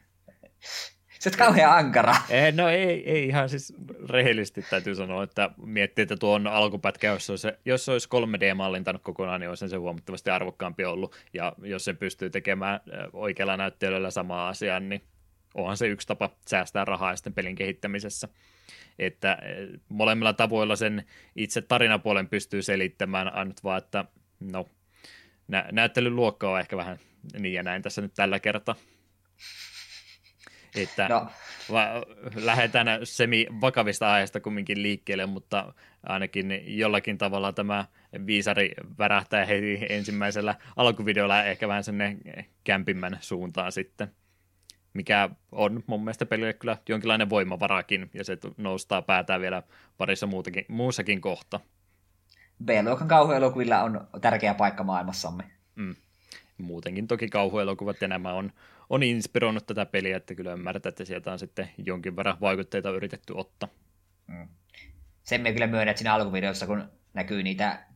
Se 1.30 1.42
on 1.42 1.46
kauhean 1.46 1.72
ankara. 1.72 2.14
Ei, 2.30 2.52
no 2.52 2.68
ei, 2.68 3.10
ei 3.10 3.26
ihan 3.26 3.48
siis 3.48 3.74
rehellisesti 4.08 4.64
täytyy 4.70 4.94
sanoa, 4.94 5.22
että 5.22 5.50
miettii, 5.64 6.02
että 6.02 6.16
tuon 6.16 6.46
alkupätkä, 6.46 7.06
jos, 7.06 7.30
olisi, 7.30 7.48
jos 7.64 7.84
se 7.84 7.92
olisi 7.92 8.08
3D-mallintanut 8.08 9.02
kokonaan, 9.02 9.40
niin 9.40 9.48
olisi 9.48 9.68
se 9.68 9.76
huomattavasti 9.76 10.30
arvokkaampi 10.30 10.84
ollut. 10.84 11.16
Ja 11.34 11.52
jos 11.62 11.84
se 11.84 11.94
pystyy 11.94 12.30
tekemään 12.30 12.80
oikealla 13.12 13.56
näyttelyllä 13.56 14.10
samaa 14.10 14.48
asiaa, 14.48 14.80
niin 14.80 15.02
onhan 15.54 15.76
se 15.76 15.86
yksi 15.86 16.08
tapa 16.08 16.30
säästää 16.46 16.84
rahaa 16.84 17.16
sitten 17.16 17.34
pelin 17.34 17.56
kehittämisessä. 17.56 18.28
Että 18.98 19.38
molemmilla 19.88 20.32
tavoilla 20.32 20.76
sen 20.76 21.04
itse 21.36 21.62
tarinapuolen 21.62 22.28
pystyy 22.28 22.62
selittämään, 22.62 23.34
ainut 23.34 23.64
vaan, 23.64 23.78
että 23.78 24.04
no, 24.40 24.66
nä- 25.48 25.68
näyttelyn 25.72 26.16
luokka 26.16 26.50
on 26.50 26.60
ehkä 26.60 26.76
vähän 26.76 26.98
niin 27.38 27.54
ja 27.54 27.62
näin 27.62 27.82
tässä 27.82 28.02
nyt 28.02 28.14
tällä 28.14 28.40
kertaa. 28.40 28.74
Että 30.76 31.08
no. 31.08 31.26
va- 31.72 32.02
lähdetään 32.34 32.88
semi-vakavista 33.04 34.12
aiheista 34.12 34.40
kumminkin 34.40 34.82
liikkeelle, 34.82 35.26
mutta 35.26 35.74
ainakin 36.02 36.62
jollakin 36.78 37.18
tavalla 37.18 37.52
tämä 37.52 37.84
viisari 38.26 38.72
värähtää 38.98 39.44
heti 39.44 39.86
ensimmäisellä 39.88 40.54
alkuvideolla 40.76 41.44
ehkä 41.44 41.68
vähän 41.68 41.84
sinne 41.84 42.16
kämpimmän 42.64 43.18
suuntaan 43.20 43.72
sitten 43.72 44.12
mikä 44.96 45.28
on 45.52 45.82
mun 45.86 46.00
mielestä 46.00 46.26
pelille 46.26 46.52
kyllä 46.52 46.76
jonkinlainen 46.88 47.30
voimavarakin, 47.30 48.10
ja 48.14 48.24
se 48.24 48.38
noustaa 48.56 49.02
päätään 49.02 49.40
vielä 49.40 49.62
parissa 49.98 50.26
muutakin, 50.26 50.64
muussakin 50.68 51.20
kohta. 51.20 51.60
B-luokan 52.64 53.08
kauhuelokuvilla 53.08 53.82
on 53.82 54.08
tärkeä 54.20 54.54
paikka 54.54 54.84
maailmassamme. 54.84 55.44
Mm. 55.74 55.94
Muutenkin 56.58 57.06
toki 57.06 57.28
kauhuelokuvat 57.28 58.00
ja 58.00 58.08
nämä 58.08 58.32
on 58.32 58.52
on 58.90 59.02
inspiroinut 59.02 59.66
tätä 59.66 59.86
peliä, 59.86 60.16
että 60.16 60.34
kyllä 60.34 60.52
ymmärtää, 60.52 60.88
että 60.88 61.04
sieltä 61.04 61.32
on 61.32 61.38
sitten 61.38 61.68
jonkin 61.78 62.16
verran 62.16 62.36
vaikutteita 62.40 62.90
yritetty 62.90 63.32
ottaa. 63.36 63.68
Mm. 64.26 64.48
Sen 65.22 65.40
me 65.40 65.52
kyllä 65.52 65.66
myönnät 65.66 65.96
siinä 65.96 66.14
alkuvideossa, 66.14 66.66
kun 66.66 66.88
näkyy 67.14 67.42
niitä 67.42 67.86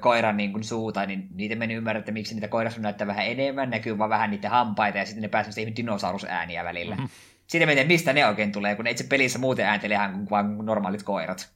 koiran 0.00 0.36
niin 0.36 0.52
kuin 0.52 0.64
suuta, 0.64 1.06
niin 1.06 1.28
niitä 1.34 1.56
meni 1.56 1.74
ymmärrä, 1.74 1.98
että 1.98 2.12
miksi 2.12 2.34
niitä 2.34 2.48
koirassa 2.48 2.80
näyttää 2.80 3.06
vähän 3.06 3.26
enemmän, 3.26 3.70
näkyy 3.70 3.98
vaan 3.98 4.10
vähän 4.10 4.30
niitä 4.30 4.48
hampaita 4.48 4.98
ja 4.98 5.06
sitten 5.06 5.22
ne 5.22 5.28
pääsevät 5.28 5.54
siihen 5.54 5.76
dinosaurusääniä 5.76 6.64
välillä. 6.64 6.94
Mm-hmm. 6.94 7.08
Sitten 7.46 7.68
mietin, 7.68 7.86
mistä 7.86 8.12
ne 8.12 8.26
oikein 8.26 8.52
tulee, 8.52 8.76
kun 8.76 8.84
ne 8.84 8.90
itse 8.90 9.04
pelissä 9.04 9.38
muuten 9.38 9.66
ääntelee 9.66 9.94
ihan 9.94 10.12
kuin 10.12 10.30
vain 10.30 10.58
normaalit 10.58 11.02
koirat. 11.02 11.52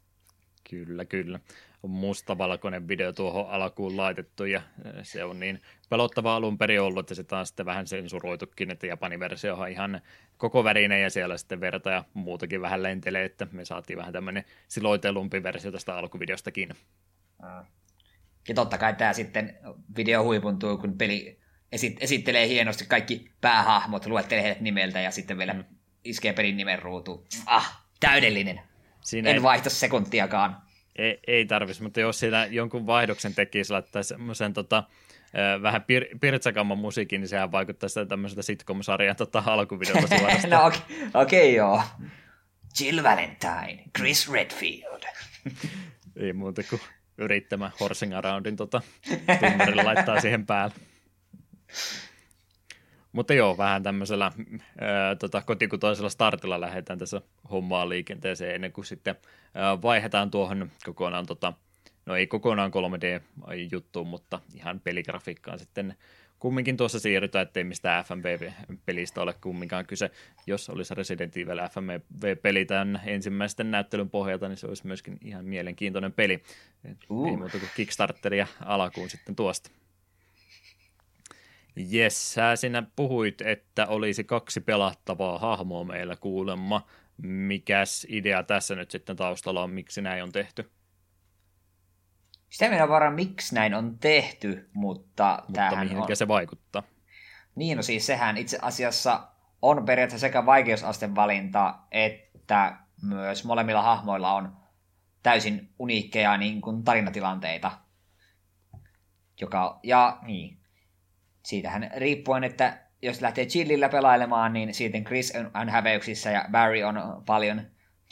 Kyllä, 0.70 1.04
kyllä 1.04 1.40
mustavalkoinen 1.90 2.88
video 2.88 3.12
tuohon 3.12 3.50
alkuun 3.50 3.96
laitettu 3.96 4.44
ja 4.44 4.62
se 5.02 5.24
on 5.24 5.40
niin 5.40 5.62
pelottava 5.90 6.36
alun 6.36 6.58
perin 6.58 6.80
ollut, 6.80 7.10
että 7.10 7.14
se 7.14 7.36
on 7.36 7.46
sitten 7.46 7.66
vähän 7.66 7.86
sensuroitukin, 7.86 8.70
että 8.70 8.86
Japanin 8.86 9.20
versio 9.20 9.54
on 9.54 9.68
ihan 9.68 10.00
koko 10.36 10.64
värinen 10.64 11.02
ja 11.02 11.10
siellä 11.10 11.38
sitten 11.38 11.60
verta 11.60 11.90
ja 11.90 12.04
muutakin 12.14 12.60
vähän 12.60 12.82
lentelee, 12.82 13.24
että 13.24 13.46
me 13.52 13.64
saatiin 13.64 13.98
vähän 13.98 14.12
tämmöinen 14.12 14.44
siloitelumpi 14.68 15.42
versio 15.42 15.72
tästä 15.72 15.96
alkuvideostakin. 15.96 16.74
Ja 18.48 18.54
totta 18.54 18.78
kai 18.78 18.94
tämä 18.94 19.12
sitten 19.12 19.58
video 19.96 20.24
huipuntuu, 20.24 20.78
kun 20.78 20.98
peli 20.98 21.38
esit- 21.72 21.98
esittelee 22.00 22.48
hienosti 22.48 22.86
kaikki 22.86 23.30
päähahmot, 23.40 24.06
luettelee 24.06 24.42
heidät 24.42 24.60
nimeltä 24.60 25.00
ja 25.00 25.10
sitten 25.10 25.38
vielä 25.38 25.52
mm. 25.52 25.64
iskee 26.04 26.32
pelin 26.32 26.56
nimen 26.56 26.78
ruutuun. 26.78 27.24
Ah, 27.46 27.82
täydellinen. 28.00 28.60
Siinä 29.00 29.30
en 29.30 29.36
ei... 29.36 29.42
vaihta 29.42 29.70
sekuntiakaan 29.70 30.63
ei, 30.96 31.20
ei 31.26 31.46
tarvitsisi, 31.46 31.82
mutta 31.82 32.00
jos 32.00 32.18
siinä 32.18 32.46
jonkun 32.46 32.86
vaihdoksen 32.86 33.34
tekisi, 33.34 33.72
laittaisi 33.72 34.08
semmoisen 34.08 34.52
tota, 34.52 34.84
vähän 35.62 35.80
pir- 35.80 36.18
pirtsakamman 36.20 36.78
musiikin, 36.78 37.20
niin 37.20 37.28
sehän 37.28 37.52
vaikuttaisi 37.52 38.06
tämmöiseltä 38.06 38.42
sitcom-sarjan 38.42 39.16
tota, 39.16 39.42
alkuvideolta 39.46 40.08
suorastaan. 40.18 40.50
no 40.50 40.66
okei, 40.66 40.80
okay, 41.14 41.22
okay, 41.22 41.50
joo. 41.50 41.82
Jill 42.80 43.02
Valentine, 43.02 43.82
Chris 43.98 44.32
Redfield. 44.32 45.02
ei 46.16 46.32
muuta 46.32 46.62
kuin 46.70 46.80
yrittämään 47.18 47.72
horsing 47.80 48.16
aroundin 48.16 48.56
tota, 48.56 48.82
laittaa 49.84 50.20
siihen 50.20 50.46
päälle. 50.46 50.74
Mutta 53.14 53.34
joo, 53.34 53.58
vähän 53.58 53.82
tämmöisellä 53.82 54.32
ää, 54.80 55.14
tota, 55.14 55.42
kotikutoisella 55.42 56.08
startilla 56.08 56.60
lähdetään 56.60 56.98
tässä 56.98 57.20
hommaa 57.50 57.88
liikenteeseen 57.88 58.54
ennen 58.54 58.72
kuin 58.72 58.84
sitten 58.84 59.14
ää, 59.54 59.82
vaihdetaan 59.82 60.30
tuohon 60.30 60.70
kokonaan, 60.84 61.26
tota, 61.26 61.52
no 62.06 62.16
ei 62.16 62.26
kokonaan 62.26 62.70
3D-juttuun, 62.70 64.06
mutta 64.06 64.40
ihan 64.54 64.80
peligrafiikkaan 64.80 65.58
sitten 65.58 65.94
kumminkin 66.38 66.76
tuossa 66.76 67.00
siirrytään, 67.00 67.42
ettei 67.42 67.64
mistään 67.64 68.04
FMV-pelistä 68.04 69.22
ole 69.22 69.34
kumminkaan 69.40 69.86
kyse. 69.86 70.10
Jos 70.46 70.70
olisi 70.70 70.94
Resident 70.94 71.36
Evil 71.36 71.58
FMV-peli 71.70 72.64
tämän 72.64 73.00
ensimmäisten 73.06 73.70
näyttelyn 73.70 74.10
pohjalta, 74.10 74.48
niin 74.48 74.56
se 74.56 74.66
olisi 74.66 74.86
myöskin 74.86 75.18
ihan 75.22 75.44
mielenkiintoinen 75.44 76.12
peli. 76.12 76.42
Uh. 77.10 77.28
Ei 77.28 77.36
muuta 77.36 77.58
kuin 77.58 77.70
Kickstarteria 77.76 78.46
alkuun 78.60 79.10
sitten 79.10 79.36
tuosta. 79.36 79.70
Jes, 81.76 82.34
sä 82.34 82.56
sinä 82.56 82.82
puhuit, 82.96 83.40
että 83.40 83.86
olisi 83.86 84.24
kaksi 84.24 84.60
pelattavaa 84.60 85.38
hahmoa 85.38 85.84
meillä 85.84 86.16
kuulemma. 86.16 86.86
Mikäs 87.22 88.06
idea 88.08 88.42
tässä 88.42 88.74
nyt 88.74 88.90
sitten 88.90 89.16
taustalla 89.16 89.62
on, 89.62 89.70
miksi 89.70 90.02
näin 90.02 90.22
on 90.22 90.32
tehty? 90.32 90.70
Sitä 92.50 92.70
minä 92.70 92.88
varmaan, 92.88 93.14
miksi 93.14 93.54
näin 93.54 93.74
on 93.74 93.98
tehty, 93.98 94.70
mutta... 94.74 95.42
Mutta 95.48 95.76
mihinkä 95.76 96.12
on... 96.12 96.16
se 96.16 96.28
vaikuttaa? 96.28 96.82
Niin, 97.54 97.76
no 97.76 97.82
siis 97.82 98.06
sehän 98.06 98.36
itse 98.36 98.58
asiassa 98.62 99.28
on 99.62 99.84
periaatteessa 99.84 100.26
sekä 100.26 100.46
vaikeusasten 100.46 101.14
valinta, 101.14 101.78
että 101.90 102.76
myös 103.02 103.44
molemmilla 103.44 103.82
hahmoilla 103.82 104.32
on 104.32 104.56
täysin 105.22 105.74
uniikkeja 105.78 106.36
niin 106.36 106.60
kuin 106.60 106.84
tarinatilanteita. 106.84 107.72
Joka, 109.40 109.80
ja 109.82 110.18
niin, 110.22 110.63
siitähän 111.44 111.90
riippuen, 111.96 112.44
että 112.44 112.78
jos 113.02 113.20
lähtee 113.20 113.46
chillillä 113.46 113.88
pelailemaan, 113.88 114.52
niin 114.52 114.74
sitten 114.74 115.04
Chris 115.04 115.32
on 115.54 115.68
häveyksissä 115.68 116.30
ja 116.30 116.44
Barry 116.50 116.82
on 116.82 117.22
paljon 117.26 117.62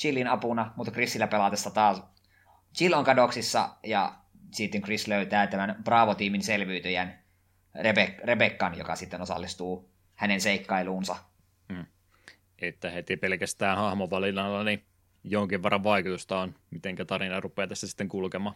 chillin 0.01 0.27
apuna, 0.27 0.73
mutta 0.77 0.93
Chrisillä 0.93 1.27
pelaatessa 1.27 1.71
taas 1.71 2.03
Chill 2.77 2.95
on 2.95 3.05
kadoksissa 3.05 3.71
ja 3.83 4.15
sitten 4.53 4.83
Chris 4.83 5.09
löytää 5.09 5.47
tämän 5.47 5.77
Bravo-tiimin 5.85 6.43
selviytyjän 6.43 7.19
Rebe- 7.79 8.21
Rebekkan, 8.25 8.79
joka 8.79 8.97
sitten 8.97 9.21
osallistuu 9.21 9.91
hänen 10.15 10.41
seikkailuunsa. 10.41 11.17
Hmm. 11.73 11.87
Että 12.63 12.91
heti 12.91 13.17
pelkästään 13.17 13.77
hahmovalinnalla 13.77 14.65
niin 14.65 14.85
jonkin 15.25 15.63
verran 15.63 15.85
vaikutusta 15.85 16.39
on, 16.39 16.55
miten 16.71 16.97
tarina 17.07 17.41
rupeaa 17.41 17.69
tässä 17.69 17.87
sitten 17.87 18.09
kulkemaan. 18.09 18.55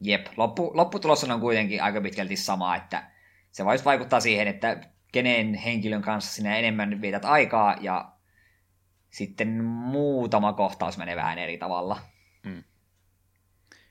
Jep, 0.00 0.26
Loppu, 0.36 0.70
lopputulos 0.74 1.24
on 1.24 1.40
kuitenkin 1.40 1.82
aika 1.82 2.00
pitkälti 2.00 2.36
sama, 2.36 2.76
että 2.76 3.10
se 3.56 3.64
voisi 3.64 3.84
vaikuttaa 3.84 4.20
siihen, 4.20 4.48
että 4.48 4.80
kenen 5.12 5.54
henkilön 5.54 6.02
kanssa 6.02 6.34
sinä 6.34 6.56
enemmän 6.56 7.00
vietät 7.00 7.24
aikaa 7.24 7.76
ja 7.80 8.12
sitten 9.10 9.64
muutama 9.64 10.52
kohtaus 10.52 10.98
menee 10.98 11.16
vähän 11.16 11.38
eri 11.38 11.58
tavalla. 11.58 11.98
Mm. 12.46 12.64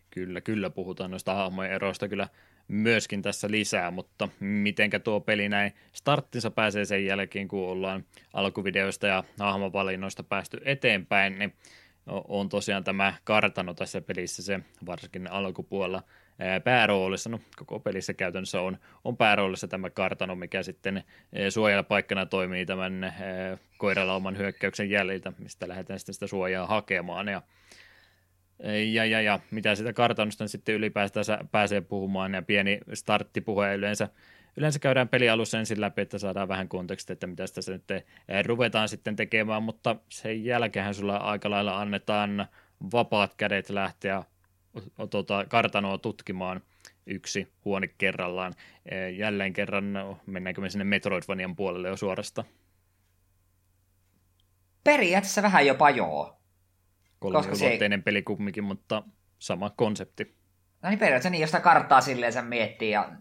Kyllä, 0.10 0.42
kyllä 0.42 0.70
puhutaan 0.70 1.12
noista 1.12 1.34
hahmojen 1.34 1.72
eroista 1.72 2.08
kyllä 2.08 2.28
myöskin 2.68 3.22
tässä 3.22 3.52
lisää, 3.52 3.92
mutta 3.92 4.30
mitenkä 4.40 5.00
tuo 5.00 5.20
peli 5.20 5.50
näin 5.50 5.74
starttinsa 5.94 6.52
pääsee 6.52 6.86
sen 6.86 7.06
jälkeen, 7.06 7.48
kun 7.48 7.70
ollaan 7.70 8.06
alkuvideoista 8.34 9.08
ja 9.08 9.24
hahmovalinnoista 9.40 10.24
päästy 10.24 10.62
eteenpäin, 10.66 11.40
niin 11.40 11.54
on 12.28 12.50
tosiaan 12.50 12.84
tämä 12.84 13.14
kartano 13.24 13.74
tässä 13.74 14.02
pelissä 14.02 14.44
se 14.44 14.60
varsinkin 14.86 15.32
alkupuolella 15.32 16.04
pääroolissa, 16.64 17.30
no 17.30 17.40
koko 17.56 17.80
pelissä 17.80 18.14
käytännössä 18.14 18.62
on, 18.62 18.78
on 19.04 19.18
pääroolissa 19.18 19.68
tämä 19.68 19.90
kartano, 19.90 20.36
mikä 20.36 20.64
sitten 20.64 21.04
suojelapaikkana 21.50 22.26
toimii 22.26 22.66
tämän 22.66 23.14
koiralauman 23.78 24.38
hyökkäyksen 24.38 24.90
jäljiltä, 24.90 25.34
mistä 25.40 25.68
lähdetään 25.68 26.00
sitten 26.00 26.14
sitä 26.14 26.28
suojaa 26.28 26.68
hakemaan. 26.68 27.28
Ja 27.28 27.42
ja, 28.94 29.06
ja, 29.06 29.22
ja 29.22 29.40
mitä 29.52 29.76
sitä 29.76 29.94
kartanosta 29.94 30.48
sitten 30.48 30.76
ylipäätään 30.76 31.48
pääsee 31.52 31.82
puhumaan 31.82 32.34
ja 32.34 32.42
pieni 32.42 32.80
starttipuhe 32.94 33.76
yleensä, 33.76 34.10
yleensä 34.58 34.80
käydään 34.80 35.10
pelialussa 35.10 35.60
ensin 35.60 35.82
läpi, 35.82 36.02
että 36.02 36.18
saadaan 36.18 36.48
vähän 36.48 36.70
kontekstia, 36.70 37.14
että 37.14 37.28
mitä 37.28 37.48
sitä 37.48 37.72
nyt 37.72 38.06
ruvetaan 38.46 38.90
sitten 38.90 39.16
tekemään, 39.16 39.64
mutta 39.64 39.96
sen 40.10 40.46
jälkeen 40.46 40.94
sulla 40.94 41.18
aika 41.18 41.50
lailla 41.50 41.82
annetaan 41.82 42.48
vapaat 42.94 43.34
kädet 43.38 43.70
lähteä 43.70 44.24
tuota, 45.10 45.46
kartanoa 45.50 45.98
tutkimaan 45.98 46.62
yksi 47.06 47.54
huone 47.66 47.88
kerrallaan. 47.88 48.54
Jälleen 49.18 49.54
kerran, 49.54 49.94
no, 49.94 50.20
mennäänkö 50.26 50.62
me 50.62 50.70
sinne 50.70 50.86
Metroidvanian 50.86 51.56
puolelle 51.56 51.88
jo 51.88 51.98
suorasta? 51.98 52.44
Periaatteessa 54.84 55.42
vähän 55.42 55.66
jopa 55.66 55.90
joo. 55.90 56.42
Kolmiulotteinen 57.20 58.00
se... 58.00 58.04
peli 58.04 58.22
kumminkin, 58.22 58.64
mutta 58.64 59.04
sama 59.40 59.70
konsepti. 59.70 60.36
No 60.82 60.90
niin 60.90 61.00
periaatteessa 61.00 61.30
niin, 61.30 61.42
jos 61.42 61.50
sitä 61.50 61.60
karttaa 61.60 62.02
silleen 62.02 62.34
sen 62.34 62.46
miettii 62.46 62.92
ja 62.92 63.12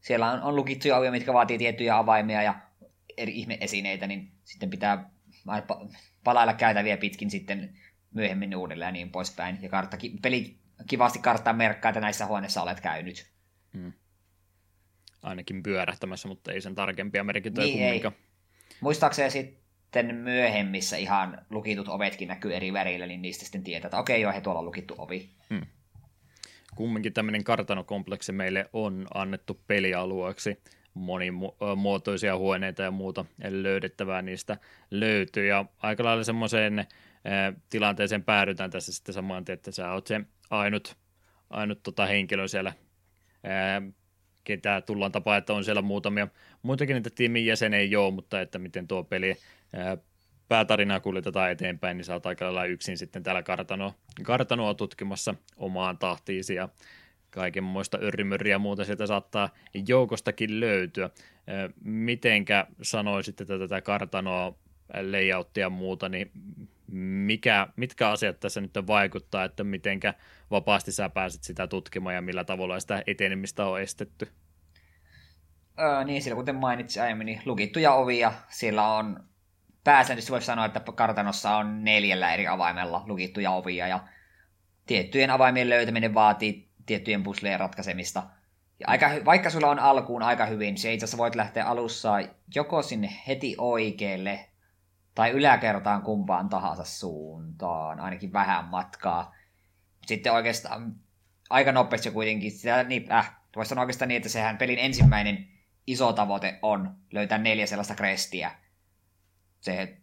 siellä 0.00 0.30
on, 0.30 0.42
on 0.42 0.56
lukittuja 0.56 0.96
ovia, 0.96 1.10
mitkä 1.10 1.32
vaatii 1.32 1.58
tiettyjä 1.58 1.98
avaimia 1.98 2.42
ja 2.42 2.54
eri 3.16 3.32
ihmeesineitä, 3.32 4.06
niin 4.06 4.32
sitten 4.44 4.70
pitää 4.70 5.10
palailla 6.24 6.54
käytäviä 6.54 6.96
pitkin 6.96 7.30
sitten 7.30 7.78
myöhemmin 8.14 8.56
uudelleen 8.56 8.88
ja 8.88 8.92
niin 8.92 9.10
poispäin. 9.10 9.58
Ja 9.62 9.68
kartta, 9.68 9.96
peli 10.22 10.58
kivasti 10.88 11.18
karttaa 11.18 11.52
merkkaa, 11.52 11.88
että 11.88 12.00
näissä 12.00 12.26
huoneissa 12.26 12.62
olet 12.62 12.80
käynyt. 12.80 13.26
Hmm. 13.72 13.92
Ainakin 15.22 15.62
pyörähtämässä, 15.62 16.28
mutta 16.28 16.52
ei 16.52 16.60
sen 16.60 16.74
tarkempia 16.74 17.24
merkintöjä 17.24 17.66
niin 17.66 17.78
kumminkaan. 17.78 18.14
Ei. 18.14 18.76
Muistaakseni 18.80 19.30
sitten 19.30 20.14
myöhemmissä 20.14 20.96
ihan 20.96 21.46
lukitut 21.50 21.88
ovetkin 21.88 22.28
näkyy 22.28 22.54
eri 22.54 22.72
värillä, 22.72 23.06
niin 23.06 23.22
niistä 23.22 23.44
sitten 23.44 23.62
tietää, 23.62 23.86
että 23.88 23.98
okei, 23.98 24.20
joo, 24.20 24.32
he 24.32 24.40
tuolla 24.40 24.60
on 24.60 24.66
lukittu 24.66 24.94
ovi. 24.98 25.30
Hmm. 25.50 25.66
Kumminkin 26.74 27.12
tämmöinen 27.12 27.44
kartanokompleksi 27.44 28.32
meille 28.32 28.70
on 28.72 29.06
annettu 29.14 29.60
pelialueeksi 29.66 30.62
monimuotoisia 30.94 32.36
huoneita 32.36 32.82
ja 32.82 32.90
muuta 32.90 33.24
löydettävää 33.48 34.22
niistä 34.22 34.58
löytyy. 34.90 35.46
Ja 35.46 35.64
aika 35.78 36.04
lailla 36.04 36.24
semmoiseen 36.24 36.86
tilanteeseen 37.70 38.24
päädytään 38.24 38.70
tässä 38.70 38.92
sitten 38.92 39.14
samaan, 39.14 39.44
että 39.48 39.70
sä 39.70 39.92
oot 39.92 40.06
se 40.06 40.20
ainut, 40.50 40.96
ainut 41.50 41.82
tota 41.82 42.06
henkilö 42.06 42.48
siellä, 42.48 42.72
ää, 43.44 43.82
ketä 44.44 44.80
tullaan 44.80 45.12
tapaa, 45.12 45.36
että 45.36 45.52
on 45.52 45.64
siellä 45.64 45.82
muutamia 45.82 46.28
muitakin 46.62 46.94
niitä 46.94 47.10
tiimin 47.14 47.46
jäseniä 47.46 47.82
joo, 47.82 48.10
mutta 48.10 48.40
että 48.40 48.58
miten 48.58 48.88
tuo 48.88 49.04
peli 49.04 49.36
ää, 49.72 49.96
päätarinaa 50.48 51.00
kuljetetaan 51.00 51.50
eteenpäin, 51.50 51.96
niin 51.96 52.04
sä 52.04 52.12
oot 52.12 52.26
aika 52.26 52.44
lailla 52.44 52.64
yksin 52.64 52.98
sitten 52.98 53.22
täällä 53.22 53.42
kartanoa, 53.42 53.94
kartanoa 54.22 54.74
tutkimassa 54.74 55.34
omaan 55.56 55.98
tahtiisi 55.98 56.54
ja 56.54 56.68
kaikenmoista 57.30 57.98
örrimörriä 58.02 58.54
ja 58.54 58.58
muuta 58.58 58.84
sieltä 58.84 59.06
saattaa 59.06 59.50
joukostakin 59.88 60.60
löytyä. 60.60 61.10
Mitenkä 61.84 62.66
sanoisit, 62.82 63.40
että 63.40 63.58
tätä 63.58 63.80
kartanoa, 63.80 64.58
layouttia 65.10 65.60
ja 65.60 65.70
muuta, 65.70 66.08
niin 66.08 66.30
mikä, 66.92 67.66
mitkä 67.76 68.10
asiat 68.10 68.40
tässä 68.40 68.60
nyt 68.60 68.72
vaikuttaa, 68.86 69.44
että 69.44 69.64
mitenkä 69.64 70.14
vapaasti 70.50 70.92
sä 70.92 71.08
pääset 71.08 71.42
sitä 71.42 71.66
tutkimaan 71.66 72.14
ja 72.14 72.22
millä 72.22 72.44
tavalla 72.44 72.80
sitä 72.80 73.02
etenemistä 73.06 73.66
on 73.66 73.80
estetty? 73.80 74.28
Öö, 75.80 76.04
niin, 76.04 76.22
sillä 76.22 76.36
kuten 76.36 76.54
mainitsin 76.54 77.02
aiemmin, 77.02 77.26
niin 77.26 77.42
lukittuja 77.44 77.92
ovia. 77.92 78.32
Siellä 78.48 78.94
on 78.94 79.24
pääsääntöisesti 79.84 80.32
voisi 80.32 80.46
sanoa, 80.46 80.64
että 80.64 80.80
kartanossa 80.94 81.56
on 81.56 81.84
neljällä 81.84 82.34
eri 82.34 82.46
avaimella 82.46 83.04
lukittuja 83.06 83.50
ovia 83.50 83.88
ja 83.88 84.00
tiettyjen 84.86 85.30
avaimien 85.30 85.70
löytäminen 85.70 86.14
vaatii 86.14 86.68
tiettyjen 86.86 87.22
puslejen 87.22 87.60
ratkaisemista. 87.60 88.22
Ja 88.80 88.86
aika, 88.88 89.10
vaikka 89.24 89.50
sulla 89.50 89.70
on 89.70 89.78
alkuun 89.78 90.22
aika 90.22 90.46
hyvin, 90.46 90.78
se 90.78 90.92
itse 90.92 91.04
asiassa 91.04 91.18
voit 91.18 91.34
lähteä 91.34 91.64
alussa 91.64 92.18
joko 92.54 92.82
sinne 92.82 93.10
heti 93.28 93.54
oikealle 93.58 94.48
tai 95.14 95.30
yläkertaan 95.30 96.02
kumpaan 96.02 96.48
tahansa 96.48 96.84
suuntaan, 96.84 98.00
ainakin 98.00 98.32
vähän 98.32 98.64
matkaa. 98.64 99.34
Sitten 100.06 100.32
oikeastaan 100.32 100.94
aika 101.50 101.72
nopeasti 101.72 102.10
kuitenkin, 102.10 102.52
sitä, 102.52 102.82
niin, 102.82 103.12
äh, 103.12 103.36
voisi 103.56 103.68
sanoa 103.68 103.82
oikeastaan 103.82 104.08
niin, 104.08 104.16
että 104.16 104.28
sehän 104.28 104.58
pelin 104.58 104.78
ensimmäinen 104.78 105.48
iso 105.86 106.12
tavoite 106.12 106.58
on 106.62 106.96
löytää 107.12 107.38
neljä 107.38 107.66
sellaista 107.66 107.94
krestiä. 107.94 108.50
Se 109.60 109.98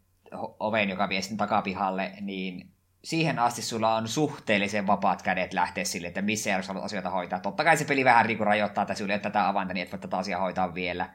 oven, 0.59 0.89
joka 0.89 1.09
vie 1.09 1.21
sitten 1.21 1.37
takapihalle, 1.37 2.13
niin 2.21 2.73
siihen 3.03 3.39
asti 3.39 3.61
sulla 3.61 3.95
on 3.95 4.07
suhteellisen 4.07 4.87
vapaat 4.87 5.21
kädet 5.21 5.53
lähteä 5.53 5.83
sille, 5.83 6.07
että 6.07 6.21
missä 6.21 6.49
jos 6.49 6.67
haluat 6.67 6.85
asioita 6.85 7.09
hoitaa. 7.09 7.39
Totta 7.39 7.63
kai 7.63 7.77
se 7.77 7.85
peli 7.85 8.05
vähän 8.05 8.25
riku 8.25 8.43
rajoittaa 8.43 8.85
tässä 8.85 9.03
yli 9.03 9.19
tätä 9.19 9.47
avainta, 9.47 9.73
niin 9.73 9.83
et 9.83 9.91
voi 9.91 9.99
tätä 9.99 10.17
asiaa 10.17 10.41
hoitaa 10.41 10.73
vielä. 10.73 11.13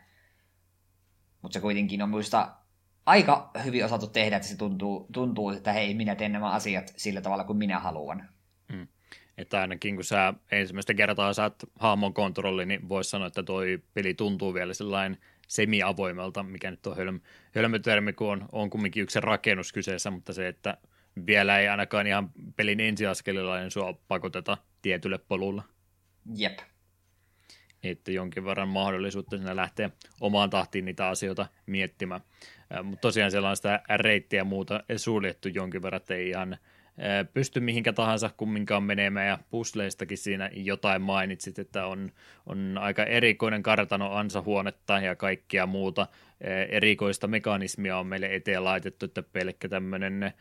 Mutta 1.42 1.55
se 1.55 1.60
kuitenkin 1.60 2.02
on 2.02 2.10
muista 2.10 2.55
aika 3.07 3.51
hyvin 3.65 3.85
osattu 3.85 4.07
tehdä, 4.07 4.36
että 4.36 4.49
se 4.49 4.57
tuntuu, 4.57 5.07
tuntuu, 5.12 5.51
että 5.51 5.73
hei, 5.73 5.94
minä 5.94 6.15
teen 6.15 6.33
nämä 6.33 6.51
asiat 6.51 6.93
sillä 6.97 7.20
tavalla 7.20 7.44
kuin 7.44 7.59
minä 7.59 7.78
haluan. 7.78 8.28
Mm. 8.73 8.89
Että 9.39 9.60
ainakin 9.60 9.94
kun 9.94 10.05
sä 10.05 10.35
ensimmäistä 10.51 10.94
kertaa 10.94 11.33
saat 11.33 11.55
hahmon 11.78 12.15
kontrolli, 12.15 12.67
niin 12.67 12.89
voisi 12.89 13.10
sanoa, 13.10 13.26
että 13.26 13.43
toi 13.43 13.83
peli 13.94 14.15
tuntuu 14.15 14.55
vielä 14.55 14.75
sellainen 14.75 15.20
semi-avoimelta, 15.49 16.43
mikä 16.43 16.70
nyt 16.70 16.86
on 16.86 16.97
hölm, 16.97 17.20
hölmötermi, 17.55 18.12
kun 18.12 18.33
on, 18.33 18.49
on 18.52 18.70
kumminkin 18.70 19.02
yksi 19.02 19.20
rakennus 19.20 19.73
kyseessä, 19.73 20.10
mutta 20.10 20.33
se, 20.33 20.49
että 20.49 20.76
vielä 21.26 21.59
ei 21.59 21.68
ainakaan 21.68 22.07
ihan 22.07 22.31
pelin 22.57 22.81
ensiaskelilla 22.81 23.59
niin 23.59 23.70
sua 23.70 23.99
pakoteta 24.09 24.59
tietylle 24.83 25.18
polulla. 25.18 25.62
Jep 26.36 26.59
että 27.91 28.12
jonkin 28.12 28.44
verran 28.44 28.68
mahdollisuutta 28.68 29.39
sinä 29.39 29.57
lähteä 29.57 29.91
omaan 30.20 30.51
tahtiin 30.51 30.85
niitä 30.85 31.09
asioita 31.09 31.47
miettimään. 31.67 32.20
Mutta 32.83 33.01
tosiaan 33.01 33.31
siellä 33.31 33.51
on 33.51 33.57
sitä 33.57 33.83
reittiä 33.97 34.45
muuta 34.45 34.85
suljettu 34.97 35.49
jonkin 35.49 35.83
verran, 35.83 36.01
että 36.01 36.15
ei 36.15 36.28
ihan 36.28 36.57
pysty 37.35 37.61
mihinkä 37.61 37.93
tahansa 37.93 38.31
kumminkaan 38.36 38.83
menemään. 38.83 39.28
Ja 39.28 39.39
pusleistakin 39.51 40.19
siinä 40.19 40.51
jotain 40.53 41.03
mainitsit, 41.03 41.59
että 41.59 41.86
on, 41.86 42.12
on 42.47 42.78
aika 42.81 43.05
erikoinen 43.05 43.62
kartano 43.62 44.12
ansahuonetta 44.12 44.99
ja 44.99 45.17
kaikkia 45.17 45.67
muuta. 45.67 46.07
Erikoista 46.69 47.27
mekanismia 47.27 47.99
on 47.99 48.07
meille 48.07 48.35
eteen 48.35 48.65
laitettu, 48.65 49.07
että 49.07 49.23
pelkkä 49.23 49.69
tämmöinen 49.69 50.33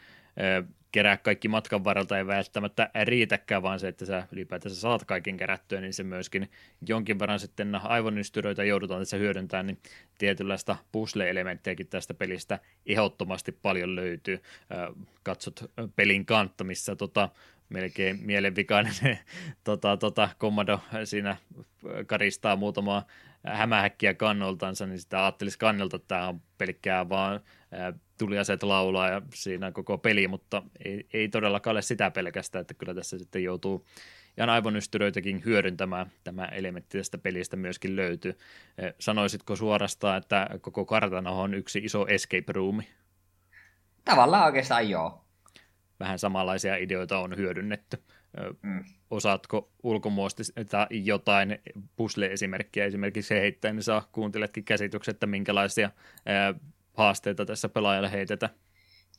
kerää 0.95 1.17
kaikki 1.17 1.47
matkan 1.47 1.83
varrelta 1.83 2.17
ei 2.17 2.27
välttämättä 2.27 2.89
riitäkään, 3.03 3.63
vaan 3.63 3.79
se, 3.79 3.87
että 3.87 4.05
sä 4.05 4.27
ylipäätänsä 4.31 4.81
saat 4.81 5.05
kaiken 5.05 5.37
kerättyä, 5.37 5.81
niin 5.81 5.93
se 5.93 6.03
myöskin 6.03 6.49
jonkin 6.87 7.19
verran 7.19 7.39
sitten 7.39 7.75
aivonystyröitä 7.75 8.63
joudutaan 8.63 9.01
tässä 9.01 9.17
hyödyntämään, 9.17 9.67
niin 9.67 9.79
tietynlaista 10.17 10.75
puzzle-elementtejäkin 10.91 11.87
tästä 11.87 12.13
pelistä 12.13 12.59
ehdottomasti 12.85 13.51
paljon 13.51 13.95
löytyy. 13.95 14.41
Katsot 15.23 15.71
pelin 15.95 16.25
kantta, 16.25 16.63
missä 16.63 16.95
tota, 16.95 17.29
melkein 17.69 18.19
mielenvikainen 18.21 18.93
tota, 19.63 19.97
tota, 19.97 20.29
kommando 20.37 20.79
siinä 21.03 21.37
karistaa 22.07 22.55
muutamaa 22.55 23.05
hämähäkkiä 23.47 24.13
kannoltansa, 24.13 24.85
niin 24.85 24.99
sitä 24.99 25.23
ajattelisi 25.23 25.59
kannelta, 25.59 25.95
että 25.95 26.07
tämä 26.07 26.27
on 26.27 26.41
pelkkää 26.57 27.09
vaan 27.09 27.41
tuliaset 28.17 28.63
laulaa 28.63 29.09
ja 29.09 29.21
siinä 29.33 29.71
koko 29.71 29.97
peli, 29.97 30.27
mutta 30.27 30.63
ei, 30.85 31.07
ei 31.13 31.29
todellakaan 31.29 31.71
ole 31.71 31.81
sitä 31.81 32.11
pelkästään, 32.11 32.61
että 32.61 32.73
kyllä 32.73 32.93
tässä 32.93 33.17
sitten 33.17 33.43
joutuu 33.43 33.85
ja 34.37 34.45
aivonystyröitäkin 34.45 35.41
hyödyntämään 35.45 36.11
tämä 36.23 36.45
elementti 36.45 36.97
tästä 36.97 37.17
pelistä 37.17 37.57
myöskin 37.57 37.95
löytyy. 37.95 38.37
Sanoisitko 38.99 39.55
suorastaan, 39.55 40.17
että 40.17 40.49
koko 40.61 40.85
kartano 40.85 41.41
on 41.41 41.53
yksi 41.53 41.79
iso 41.79 42.07
escape 42.07 42.53
roomi? 42.53 42.87
Tavallaan 44.05 44.45
oikeastaan 44.45 44.89
joo. 44.89 45.25
vähän 45.99 46.19
samanlaisia 46.19 46.75
ideoita 46.75 47.19
on 47.19 47.37
hyödynnetty. 47.37 47.97
Mm. 48.61 48.83
Osaatko 49.11 49.69
ulkomuosti 49.83 50.43
jotain 50.89 51.59
pusle-esimerkkiä 51.95 52.85
esimerkiksi 52.85 53.33
heittää, 53.33 53.73
niin 53.73 53.83
saa 53.83 54.09
kuunteletkin 54.11 54.63
käsitykset, 54.63 55.15
että 55.15 55.27
minkälaisia 55.27 55.91
ää, 56.25 56.53
haasteita 56.97 57.45
tässä 57.45 57.69
pelaajalle 57.69 58.11
heitetään. 58.11 58.51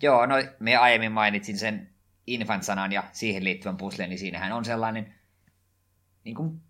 Joo, 0.03 0.27
no 0.27 0.35
me 0.61 0.77
aiemmin 0.77 1.13
mainitsin 1.13 1.59
sen 1.59 1.91
infant-sanan 2.27 2.93
ja 2.93 3.05
siihen 3.13 3.45
liittyvän 3.45 3.77
pusleen, 3.77 4.11
niin 4.11 4.19
siinähän 4.19 4.53
on 4.53 4.65
sellainen 4.65 5.15
niin 6.25 6.35
kuin 6.37 6.61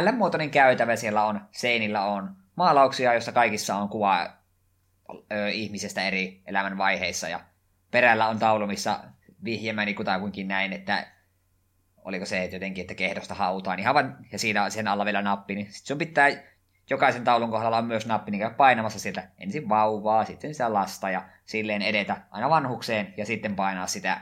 L-muotoinen 0.00 0.50
käytävä 0.50 0.96
siellä 0.96 1.24
on, 1.24 1.40
seinillä 1.50 2.04
on 2.04 2.36
maalauksia, 2.56 3.12
joissa 3.12 3.32
kaikissa 3.32 3.76
on 3.76 3.88
kuva 3.88 4.30
ö, 5.32 5.48
ihmisestä 5.48 6.02
eri 6.02 6.42
elämän 6.46 6.78
vaiheissa 6.78 7.28
ja 7.28 7.40
perällä 7.90 8.28
on 8.28 8.38
taulu, 8.38 8.66
missä 8.66 9.00
vihjemäni 9.44 9.94
kutakuinkin 9.94 10.48
näin, 10.48 10.72
että 10.72 11.06
oliko 11.96 12.26
se 12.26 12.44
että 12.44 12.56
jotenkin, 12.56 12.82
että 12.82 12.94
kehdosta 12.94 13.34
hautaan 13.34 13.78
ihan 13.78 13.94
vain, 13.94 14.12
ja 14.32 14.38
siinä 14.38 14.70
sen 14.70 14.88
alla 14.88 15.04
vielä 15.04 15.22
nappi, 15.22 15.54
niin 15.54 15.66
sitten 15.72 15.86
sun 15.86 15.98
pitää 15.98 16.28
jokaisen 16.90 17.24
taulun 17.24 17.50
kohdalla 17.50 17.78
on 17.78 17.84
myös 17.84 18.06
nappi, 18.06 18.30
niin 18.30 18.54
painamassa 18.54 18.98
sieltä 18.98 19.28
ensin 19.38 19.68
vauvaa, 19.68 20.24
sitten 20.24 20.54
sitä 20.54 20.72
lasta 20.72 21.10
ja 21.10 21.28
silleen 21.44 21.82
edetä 21.82 22.16
aina 22.30 22.50
vanhukseen 22.50 23.14
ja 23.16 23.26
sitten 23.26 23.56
painaa 23.56 23.86
sitä 23.86 24.20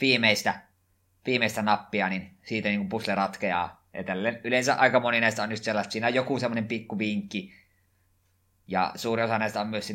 viimeistä, 0.00 0.54
viimeistä 1.26 1.62
nappia, 1.62 2.08
niin 2.08 2.38
siitä 2.42 2.68
niin 2.68 2.88
pusle 2.88 3.14
ratkeaa. 3.14 3.86
Ja 3.92 4.04
tälle, 4.04 4.40
yleensä 4.44 4.74
aika 4.74 5.00
moni 5.00 5.20
näistä 5.20 5.42
on 5.42 5.50
just 5.50 5.64
sellaista, 5.64 5.92
siinä 5.92 6.06
on 6.06 6.14
joku 6.14 6.38
semmoinen 6.38 6.68
pikku 6.68 6.98
vinkki. 6.98 7.52
Ja 8.68 8.92
suuri 8.94 9.22
osa 9.22 9.38
näistä 9.38 9.60
on 9.60 9.68
myös 9.68 9.92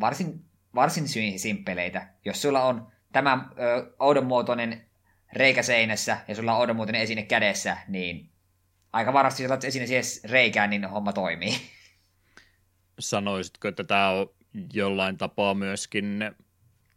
varsin, 0.00 0.44
varsin 0.74 1.08
simppeleitä. 1.38 2.06
Jos 2.24 2.42
sulla 2.42 2.64
on 2.64 2.92
tämä 3.12 3.48
ö, 3.58 3.94
oudonmuotoinen 3.98 4.86
reikä 5.32 5.62
seinässä 5.62 6.18
ja 6.28 6.34
sulla 6.34 6.52
on 6.54 6.58
oudonmuotoinen 6.58 7.02
esine 7.02 7.22
kädessä, 7.22 7.76
niin 7.88 8.30
aika 8.96 9.12
varmasti 9.12 9.42
jos 9.42 9.64
esine 9.64 9.86
siihen 9.86 10.30
reikään, 10.30 10.70
niin 10.70 10.84
homma 10.84 11.12
toimii. 11.12 11.52
Sanoisitko, 12.98 13.68
että 13.68 13.84
tämä 13.84 14.10
on 14.10 14.30
jollain 14.72 15.16
tapaa 15.16 15.54
myöskin 15.54 16.30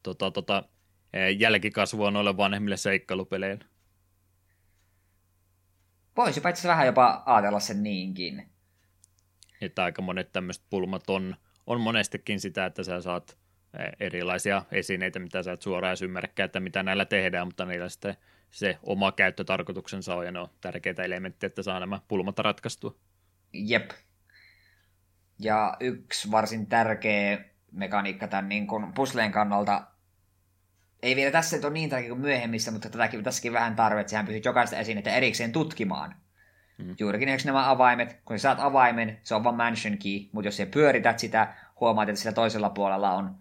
tota, 0.04 0.32
tota, 0.32 0.64
jälkikasvua 1.38 2.12
noille 2.12 2.38
vanhemmille 2.38 2.78
seikkailupeleille? 2.78 3.66
Voisipa 6.18 6.50
itse 6.50 6.68
vähän 6.68 6.86
jopa 6.86 7.24
ajatella 7.26 7.60
sen 7.60 7.84
niinkin. 7.84 8.50
Että 9.62 9.84
aika 9.84 10.02
monet 10.02 10.32
tämmöiset 10.32 10.64
pulmat 10.70 11.10
on, 11.10 11.36
on 11.68 11.82
monestikin 11.82 12.40
sitä, 12.40 12.66
että 12.66 12.84
sä 12.84 13.02
saat 13.02 13.38
erilaisia 14.00 14.64
esineitä, 14.72 15.20
mitä 15.20 15.44
sä 15.44 15.52
et 15.52 15.62
suoraan 15.62 15.90
edes 15.90 16.02
ymmärräkään, 16.02 16.46
että 16.46 16.60
mitä 16.60 16.84
näillä 16.84 17.06
tehdään, 17.06 17.48
mutta 17.48 17.66
niillä 17.66 17.90
sitten 17.90 18.18
se 18.52 18.78
oma 18.84 19.12
käyttötarkoituksensa 19.12 20.16
on, 20.16 20.26
ja 20.26 20.32
ne 20.32 20.40
on 20.40 20.50
tärkeitä 20.62 21.04
elementtejä, 21.04 21.48
että 21.48 21.64
saa 21.64 21.80
nämä 21.80 22.02
pulmat 22.08 22.40
ratkaistua. 22.40 22.96
Jep. 23.54 23.92
Ja 25.40 25.78
yksi 25.80 26.32
varsin 26.32 26.68
tärkeä 26.68 27.46
mekaniikka 27.72 28.28
tämän 28.28 28.50
niin 28.50 28.68
kuin 28.68 28.94
pusleen 28.94 29.32
kannalta, 29.32 29.88
ei 31.02 31.16
vielä 31.16 31.32
tässä 31.32 31.58
ole 31.64 31.70
niin 31.74 31.90
tärkeä 31.90 32.10
kuin 32.10 32.22
myöhemmissä, 32.22 32.72
mutta 32.72 32.90
tätäkin, 32.90 33.24
tässäkin 33.24 33.54
vähän 33.54 33.76
tarve, 33.76 34.02
että 34.02 34.10
sehän 34.10 34.26
pystyt 34.26 34.46
jokaista 34.46 34.78
esinettä 34.78 35.12
erikseen 35.12 35.52
tutkimaan. 35.52 36.16
Mm. 36.78 36.96
Juurikin 37.00 37.30
eikö 37.30 37.44
nämä 37.46 37.70
avaimet, 37.70 38.22
kun 38.26 38.40
sä 38.40 38.42
saat 38.42 38.60
avaimen, 38.60 39.20
se 39.24 39.36
on 39.36 39.44
vain 39.44 39.56
mansion 39.56 39.98
key, 39.98 40.30
mutta 40.32 40.48
jos 40.48 40.58
sä 40.58 40.66
pyörität 40.66 41.20
sitä, 41.20 41.54
huomaat, 41.80 42.10
että 42.10 42.22
sillä 42.22 42.34
toisella 42.34 42.70
puolella 42.70 43.12
on 43.12 43.36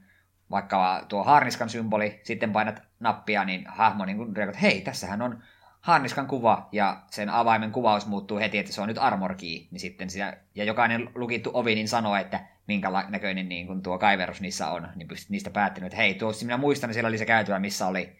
vaikka 0.50 1.04
tuo 1.08 1.24
harniskan 1.24 1.68
symboli, 1.68 2.20
sitten 2.22 2.52
painat 2.52 2.87
nappia, 3.00 3.44
niin 3.44 3.66
hahmo 3.68 4.04
niin 4.04 4.16
kuin 4.16 4.40
että 4.40 4.58
hei, 4.58 4.80
tässähän 4.80 5.22
on 5.22 5.42
harniskan 5.80 6.26
kuva, 6.26 6.68
ja 6.72 7.02
sen 7.10 7.30
avaimen 7.30 7.72
kuvaus 7.72 8.06
muuttuu 8.06 8.38
heti, 8.38 8.58
että 8.58 8.72
se 8.72 8.80
on 8.80 8.88
nyt 8.88 8.98
armor 8.98 9.34
key, 9.34 9.66
niin 9.70 9.80
sitten 9.80 10.10
sitä, 10.10 10.36
ja 10.54 10.64
jokainen 10.64 11.10
lukittu 11.14 11.50
ovi 11.54 11.74
niin 11.74 11.88
sanoo, 11.88 12.16
että 12.16 12.40
minkä 12.66 12.88
näköinen 13.08 13.48
niin 13.48 13.66
kuin 13.66 13.82
tuo 13.82 13.98
kaiverus 13.98 14.40
niissä 14.40 14.68
on, 14.68 14.88
niin 14.96 15.08
pystyt 15.08 15.30
niistä 15.30 15.50
päättänyt, 15.50 15.86
että 15.86 15.96
hei, 15.96 16.14
tuossa 16.14 16.46
minä 16.46 16.56
muistan, 16.56 16.90
että 16.90 16.94
siellä 16.94 17.08
oli 17.08 17.18
se 17.18 17.26
käytyä, 17.26 17.58
missä 17.58 17.86
oli 17.86 18.16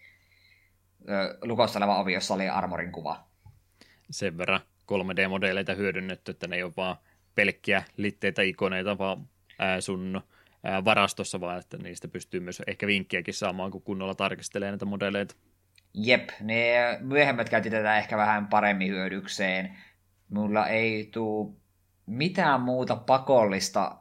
ö, 1.09 1.39
lukossa 1.43 1.79
oleva 1.79 2.01
ovi, 2.01 2.13
jossa 2.13 2.35
oli 2.35 2.49
armorin 2.49 2.93
kuva. 2.93 3.25
Sen 4.11 4.39
verran 4.39 4.61
3D-modeleita 4.93 5.75
hyödynnetty, 5.77 6.31
että 6.31 6.49
ne 6.49 6.57
ei 6.57 6.63
ole 6.63 6.73
vaan 6.77 6.97
pelkkiä 7.35 7.83
litteitä, 7.97 8.43
ikoneita, 8.43 8.99
vaan 8.99 9.29
ää, 9.59 9.81
sun 9.81 10.23
varastossa, 10.85 11.41
vaan 11.41 11.59
että 11.59 11.79
niistä 11.79 12.09
pystyy 12.09 12.41
myös 12.41 12.63
ehkä 12.67 12.87
vinkkiäkin 12.87 13.35
saamaan, 13.35 13.71
kun 13.71 13.83
kunnolla 13.83 14.15
tarkistelee 14.15 14.71
näitä 14.71 14.85
modeleita. 14.85 15.35
Jep, 15.95 16.29
ne 16.41 16.75
myöhemmät 17.01 17.49
käytti 17.49 17.71
tätä 17.71 17.99
ehkä 17.99 18.17
vähän 18.17 18.47
paremmin 18.47 18.89
hyödykseen. 18.89 19.79
Mulla 20.29 20.67
ei 20.67 21.09
tule 21.13 21.55
mitään 22.07 22.61
muuta 22.61 22.97
pakollista 22.97 23.97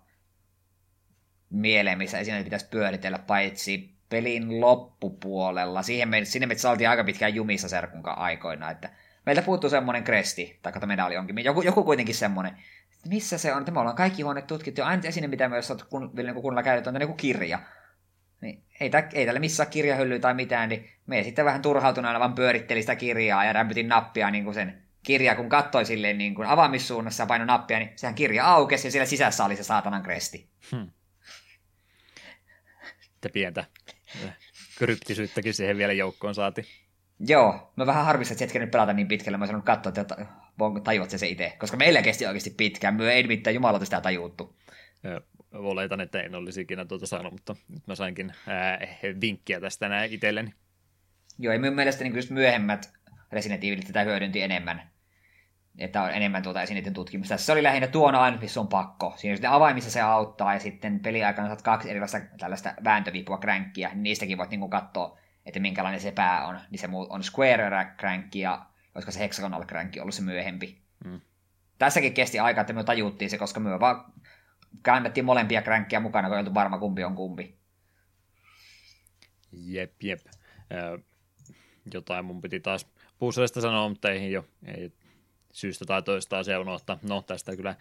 mieleen, 1.49 1.97
missä 1.97 2.19
esimerkiksi 2.19 2.43
pitäisi 2.43 2.67
pyöritellä, 2.69 3.19
paitsi 3.19 3.97
pelin 4.09 4.61
loppupuolella. 4.61 5.83
Siihen 5.83 6.09
me, 6.09 6.25
sinne 6.25 6.47
me 6.47 6.55
saatiin 6.55 6.89
aika 6.89 7.03
pitkään 7.03 7.35
jumissa 7.35 7.69
serkunkaan 7.69 8.17
aikoina, 8.17 8.71
että 8.71 8.89
meiltä 9.25 9.41
puuttuu 9.41 9.69
semmoinen 9.69 10.03
kresti, 10.03 10.59
tai 10.61 10.73
meillä 10.85 11.05
oli 11.05 11.17
onkin, 11.17 11.43
joku, 11.43 11.61
joku 11.61 11.83
kuitenkin 11.83 12.15
semmoinen, 12.15 12.57
missä 13.05 13.37
se 13.37 13.53
on, 13.53 13.59
että 13.59 13.71
me 13.71 13.79
ollaan 13.79 13.95
kaikki 13.95 14.21
huoneet 14.21 14.47
tutkittu, 14.47 14.81
ja 14.81 14.87
ainut 14.87 15.05
esine, 15.05 15.27
mitä 15.27 15.49
myös 15.49 15.71
olet 15.71 15.83
kun, 15.83 16.15
vielä 16.15 16.31
niin 16.31 16.41
kunnolla 16.41 16.63
käytetty, 16.63 16.89
on 16.89 17.01
joku 17.01 17.13
kirja. 17.13 17.59
Niin 18.41 18.63
ei, 18.79 18.89
tä, 18.89 19.09
ei 19.13 19.25
tällä 19.25 19.39
missään 19.39 19.69
kirjahyllyä 19.69 20.19
tai 20.19 20.33
mitään, 20.33 20.69
niin 20.69 20.89
me 21.05 21.23
sitten 21.23 21.45
vähän 21.45 21.61
turhautuneena 21.61 22.19
vaan 22.19 22.35
pyöritteli 22.35 22.81
sitä 22.81 22.95
kirjaa 22.95 23.45
ja 23.45 23.53
rämpytin 23.53 23.87
nappia 23.87 24.31
niin 24.31 24.43
kuin 24.43 24.53
sen 24.53 24.81
kirja, 25.03 25.35
kun 25.35 25.49
katsoi 25.49 25.85
silleen 25.85 26.17
niin 26.17 26.35
kuin 26.35 26.47
avaamissuunnassa 26.47 27.23
ja 27.23 27.27
painoi 27.27 27.47
nappia, 27.47 27.79
niin 27.79 27.91
sehän 27.95 28.15
kirja 28.15 28.45
aukesi 28.45 28.87
ja 28.87 28.91
siellä 28.91 29.05
sisässä 29.05 29.45
oli 29.45 29.55
se 29.55 29.63
saatanan 29.63 30.03
kresti. 30.03 30.49
Hmm. 30.71 30.91
Että 33.15 33.29
pientä 33.29 33.65
kryptisyyttäkin 34.77 35.53
siihen 35.53 35.77
vielä 35.77 35.93
joukkoon 35.93 36.35
saati. 36.35 36.65
Joo, 37.19 37.73
mä 37.75 37.85
vähän 37.85 38.05
harvissa, 38.05 38.33
että 38.33 38.43
hetken 38.43 38.61
nyt 38.61 38.71
pelata 38.71 38.93
niin 38.93 39.07
pitkälle, 39.07 39.37
mä 39.37 39.47
sanon 39.47 39.63
katsoa, 39.63 39.93
että 40.01 40.25
tajuat 40.83 41.09
se, 41.09 41.17
se 41.17 41.27
itse, 41.27 41.55
koska 41.59 41.77
meillä 41.77 42.01
kesti 42.01 42.25
oikeasti 42.25 42.49
pitkään, 42.49 42.95
me 42.95 43.13
ei 43.13 43.21
nimittäin 43.21 43.53
jumalauta 43.53 43.85
sitä 43.85 44.01
tajuuttu. 44.01 44.57
Oletan, 45.51 46.01
että 46.01 46.21
en 46.21 46.35
olisi 46.35 46.61
ikinä 46.61 46.85
tuota 46.85 47.07
saanut, 47.07 47.31
mutta 47.31 47.55
nyt 47.69 47.87
mä 47.87 47.95
sainkin 47.95 48.33
ää, 48.47 48.79
vinkkiä 49.21 49.59
tästä 49.59 49.89
näin 49.89 50.13
itselleni. 50.13 50.53
Joo, 51.39 51.53
ja 51.53 51.59
minun 51.59 51.75
mielestä 51.75 52.03
niin 52.03 52.15
just 52.15 52.29
myöhemmät 52.29 52.93
Resident 53.31 53.63
Evil 53.63 53.81
tätä 53.81 54.03
hyödynti 54.03 54.41
enemmän, 54.41 54.89
että 55.77 56.01
on 56.01 56.11
enemmän 56.11 56.43
tuota 56.43 56.61
esineiden 56.61 56.93
tutkimusta. 56.93 57.33
Tässä 57.33 57.53
oli 57.53 57.63
lähinnä 57.63 57.87
tuona 57.87 58.21
aina, 58.21 58.37
missä 58.37 58.59
on 58.59 58.67
pakko. 58.67 59.13
Siinä 59.17 59.35
sitten 59.35 59.51
avaimissa 59.51 59.91
se 59.91 60.01
auttaa, 60.01 60.53
ja 60.53 60.59
sitten 60.59 60.99
peliaikana 60.99 61.47
saat 61.47 61.61
kaksi 61.61 61.89
erilaista 61.89 62.19
tällaista 62.39 62.73
vääntövipua 62.83 63.37
kränkkiä, 63.37 63.89
niin 63.89 64.03
niistäkin 64.03 64.37
voit 64.37 64.49
niin 64.49 64.69
katsoa, 64.69 65.19
että 65.45 65.59
minkälainen 65.59 66.01
se 66.01 66.11
pää 66.11 66.45
on. 66.45 66.59
Niin 66.71 66.79
se 66.79 66.89
on 67.09 67.23
square 67.23 67.85
crank 67.99 68.35
ja 68.35 68.65
olisiko 68.97 69.11
se 69.11 69.19
hexagonal 69.19 69.65
crank 69.65 69.93
ollut 70.01 70.15
se 70.15 70.21
myöhempi. 70.21 70.81
Mm. 71.05 71.21
Tässäkin 71.77 72.13
kesti 72.13 72.39
aika, 72.39 72.61
että 72.61 72.73
me 72.73 72.83
tajuttiin 72.83 73.29
se, 73.29 73.37
koska 73.37 73.59
me 73.59 73.79
vaan 73.79 74.13
kannettiin 74.81 75.25
molempia 75.25 75.61
crankkia 75.61 75.99
mukana, 75.99 76.27
kun 76.27 76.37
ei 76.37 76.39
oltu 76.39 76.53
varma 76.53 76.79
kumpi 76.79 77.03
on 77.03 77.15
kumpi. 77.15 77.57
Jep, 79.51 80.03
jep. 80.03 80.19
jotain 81.93 82.25
mun 82.25 82.41
piti 82.41 82.59
taas 82.59 82.85
puuselista 83.19 83.61
sanoa, 83.61 83.89
mutta 83.89 84.11
ei 84.11 84.31
jo 84.31 84.45
ei 84.65 84.91
syystä 85.57 85.85
tai 85.85 86.03
toista 86.03 86.39
asiaa 86.39 86.59
unohtaa. 86.59 86.99
No 87.09 87.21
tästä 87.21 87.55
kyllä 87.55 87.75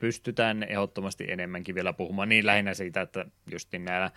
pystytään 0.00 0.62
ehdottomasti 0.62 1.24
enemmänkin 1.28 1.74
vielä 1.74 1.92
puhumaan. 1.92 2.28
Niin 2.28 2.46
lähinnä 2.46 2.74
siitä, 2.74 3.00
että 3.00 3.26
just 3.50 3.68
näillä 3.78 4.10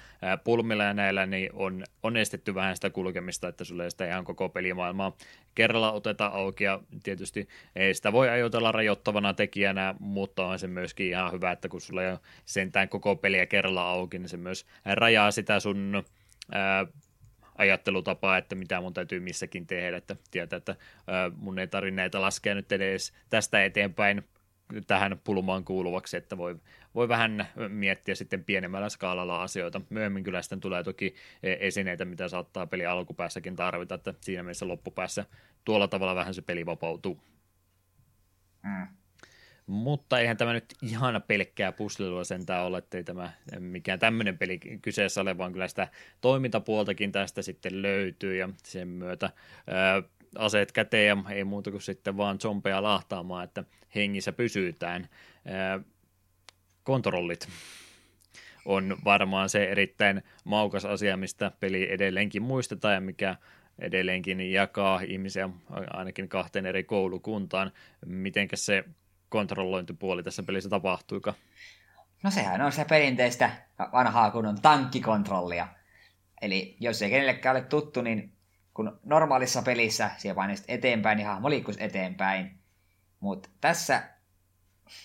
pulmilla 0.43 0.83
ja 0.83 0.93
näillä 0.93 1.25
niin 1.25 1.49
on, 1.53 1.83
on 2.03 2.17
estetty 2.17 2.55
vähän 2.55 2.75
sitä 2.75 2.89
kulkemista, 2.89 3.47
että 3.47 3.63
sulle 3.63 3.89
sitä 3.89 4.07
ihan 4.07 4.23
koko 4.23 4.49
pelimaailmaa 4.49 5.17
kerralla 5.55 5.91
oteta 5.91 6.25
auki 6.25 6.63
ja 6.63 6.79
tietysti 7.03 7.47
ei 7.75 7.93
sitä 7.93 8.11
voi 8.11 8.29
ajatella 8.29 8.71
rajoittavana 8.71 9.33
tekijänä, 9.33 9.95
mutta 9.99 10.45
on 10.45 10.59
se 10.59 10.67
myöskin 10.67 11.07
ihan 11.07 11.31
hyvä, 11.31 11.51
että 11.51 11.69
kun 11.69 11.81
sulla 11.81 12.03
ei 12.03 12.11
ole 12.11 12.19
sentään 12.45 12.89
koko 12.89 13.15
peliä 13.15 13.45
kerralla 13.45 13.89
auki, 13.89 14.19
niin 14.19 14.29
se 14.29 14.37
myös 14.37 14.65
rajaa 14.85 15.31
sitä 15.31 15.59
sun 15.59 16.03
ää, 16.51 16.85
ajattelutapaa, 17.61 18.37
että 18.37 18.55
mitä 18.55 18.81
mun 18.81 18.93
täytyy 18.93 19.19
missäkin 19.19 19.67
tehdä, 19.67 19.97
että 19.97 20.15
tietää, 20.31 20.57
että 20.57 20.75
mun 21.35 21.59
ei 21.59 21.67
tarvitse 21.67 21.95
näitä 21.95 22.21
laskea 22.21 22.55
nyt 22.55 22.71
edes 22.71 23.13
tästä 23.29 23.65
eteenpäin 23.65 24.23
tähän 24.87 25.21
pulmaan 25.23 25.65
kuuluvaksi, 25.65 26.17
että 26.17 26.37
voi, 26.37 26.55
voi 26.95 27.09
vähän 27.09 27.47
miettiä 27.67 28.15
sitten 28.15 28.43
pienemmällä 28.43 28.89
skaalalla 28.89 29.43
asioita. 29.43 29.81
Myöhemmin 29.89 30.23
kyllä 30.23 30.41
sitten 30.41 30.59
tulee 30.59 30.83
toki 30.83 31.15
e, 31.43 31.55
esineitä, 31.59 32.05
mitä 32.05 32.27
saattaa 32.27 32.67
peli 32.67 32.85
alkupäässäkin 32.85 33.55
tarvita, 33.55 33.95
että 33.95 34.13
siinä 34.21 34.43
mielessä 34.43 34.67
loppupäässä 34.67 35.25
tuolla 35.65 35.87
tavalla 35.87 36.15
vähän 36.15 36.33
se 36.33 36.41
peli 36.41 36.65
vapautuu. 36.65 37.19
Mm. 38.63 39.00
Mutta 39.71 40.19
eihän 40.19 40.37
tämä 40.37 40.53
nyt 40.53 40.65
ihan 40.81 41.23
pelkkää 41.27 41.71
puslelua 41.71 42.23
sentään 42.23 42.65
ole, 42.65 42.77
ettei 42.77 43.03
tämä 43.03 43.31
mikään 43.59 43.99
tämmöinen 43.99 44.37
peli 44.37 44.59
kyseessä 44.81 45.21
ole, 45.21 45.37
vaan 45.37 45.51
kyllä 45.51 45.67
sitä 45.67 45.87
toimintapuoltakin 46.21 47.11
tästä 47.11 47.41
sitten 47.41 47.81
löytyy 47.81 48.35
ja 48.35 48.49
sen 48.63 48.87
myötä 48.87 49.29
ää, 49.67 50.03
aseet 50.37 50.71
käteen 50.71 51.07
ja 51.07 51.17
ei 51.29 51.43
muuta 51.43 51.71
kuin 51.71 51.81
sitten 51.81 52.17
vaan 52.17 52.39
zombeja 52.39 52.83
lahtaamaan, 52.83 53.43
että 53.43 53.63
hengissä 53.95 54.31
pysytään. 54.31 55.09
Ää, 55.45 55.79
kontrollit 56.83 57.47
on 58.65 58.97
varmaan 59.05 59.49
se 59.49 59.63
erittäin 59.63 60.23
maukas 60.43 60.85
asia, 60.85 61.17
mistä 61.17 61.51
peli 61.59 61.91
edelleenkin 61.91 62.43
muistetaan 62.43 62.93
ja 62.93 63.01
mikä 63.01 63.35
edelleenkin 63.79 64.51
jakaa 64.51 65.01
ihmisiä 65.01 65.49
ainakin 65.93 66.29
kahteen 66.29 66.65
eri 66.65 66.83
koulukuntaan. 66.83 67.71
Mitenkä 68.05 68.55
se 68.55 68.83
kontrollointipuoli 69.31 70.23
tässä 70.23 70.43
pelissä 70.43 70.69
tapahtuika? 70.69 71.33
No 72.23 72.31
sehän 72.31 72.61
on 72.61 72.71
se 72.71 72.85
perinteistä 72.85 73.51
vanhaa 73.91 74.31
kunnon 74.31 74.61
tankkikontrollia. 74.61 75.67
Eli 76.41 76.77
jos 76.79 77.01
ei 77.01 77.09
kenellekään 77.09 77.55
ole 77.55 77.63
tuttu, 77.63 78.01
niin 78.01 78.33
kun 78.73 78.99
normaalissa 79.03 79.61
pelissä 79.61 80.11
siellä 80.17 80.35
painat 80.35 80.63
eteenpäin, 80.67 81.17
niin 81.17 81.27
hahmo 81.27 81.49
liikkuisi 81.49 81.83
eteenpäin. 81.83 82.51
Mutta 83.19 83.49
tässä 83.61 84.03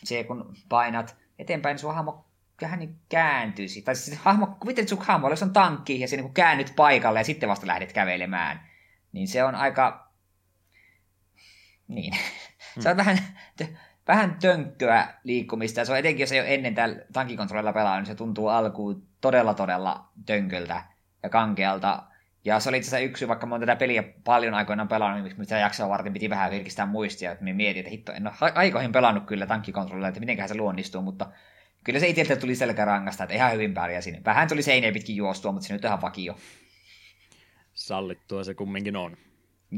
se 0.04 0.24
kun 0.24 0.56
painat 0.68 1.16
eteenpäin, 1.38 1.74
niin 1.74 1.80
sun 1.80 1.94
hahmo 1.94 2.26
vähän 2.62 2.78
niin 2.78 2.96
kääntyisi. 3.08 3.82
Tai 3.82 3.96
siis 3.96 4.18
hahmo, 4.18 4.46
kuvittelet 4.60 4.88
sun 4.88 5.02
hahmo, 5.02 5.30
jos 5.30 5.42
on 5.42 5.52
tankki 5.52 6.00
ja 6.00 6.08
se 6.08 6.16
niin 6.16 6.34
käännyt 6.34 6.72
paikalle 6.76 7.20
ja 7.20 7.24
sitten 7.24 7.48
vasta 7.48 7.66
lähdet 7.66 7.92
kävelemään. 7.92 8.68
Niin 9.12 9.28
se 9.28 9.44
on 9.44 9.54
aika... 9.54 10.10
Niin. 11.88 12.14
Hmm. 12.74 12.82
se 12.82 12.90
on 12.90 12.96
vähän, 12.96 13.18
vähän 14.08 14.36
tönkköä 14.40 15.14
liikkumista. 15.24 15.84
Se 15.84 15.92
on 15.92 15.98
etenkin, 15.98 16.22
jos 16.22 16.32
ei 16.32 16.40
ole 16.40 16.54
ennen 16.54 16.74
tällä 16.74 16.96
tankikontrollilla 17.12 17.72
pelaa, 17.72 17.96
niin 17.96 18.06
se 18.06 18.14
tuntuu 18.14 18.48
alkuun 18.48 19.06
todella 19.20 19.54
todella 19.54 20.08
tönköltä 20.26 20.82
ja 21.22 21.28
kankealta. 21.28 22.02
Ja 22.44 22.60
se 22.60 22.68
oli 22.68 22.76
itse 22.76 22.88
asiassa 22.88 23.10
yksi, 23.10 23.28
vaikka 23.28 23.46
mä 23.46 23.54
oon 23.54 23.60
tätä 23.60 23.76
peliä 23.76 24.04
paljon 24.24 24.54
aikoinaan 24.54 24.88
pelannut, 24.88 25.24
niin 25.24 25.38
mitä 25.38 25.58
jaksoa 25.58 25.88
varten 25.88 26.12
piti 26.12 26.30
vähän 26.30 26.50
virkistää 26.50 26.86
muistia, 26.86 27.32
että 27.32 27.44
me 27.44 27.52
mietin, 27.52 27.80
että 27.80 27.90
hitto, 27.90 28.12
en 28.12 28.26
ole 28.26 28.52
aikoihin 28.54 28.92
pelannut 28.92 29.26
kyllä 29.26 29.46
tankkikontrollilla, 29.46 30.08
että 30.08 30.20
mitenköhän 30.20 30.48
se 30.48 30.54
luonnistuu, 30.54 31.02
mutta 31.02 31.26
kyllä 31.84 32.00
se 32.00 32.08
itseltä 32.08 32.36
tuli 32.36 32.54
selkärangasta, 32.54 33.24
että 33.24 33.34
ihan 33.34 33.52
hyvin 33.52 33.74
pärjäsin. 33.74 34.24
Vähän 34.24 34.48
tuli 34.48 34.62
seineen 34.62 34.94
pitkin 34.94 35.16
juostua, 35.16 35.52
mutta 35.52 35.66
se 35.66 35.74
nyt 35.74 35.84
ihan 35.84 36.00
vakio. 36.00 36.36
Sallittua 37.74 38.44
se 38.44 38.54
kumminkin 38.54 38.96
on. 38.96 39.16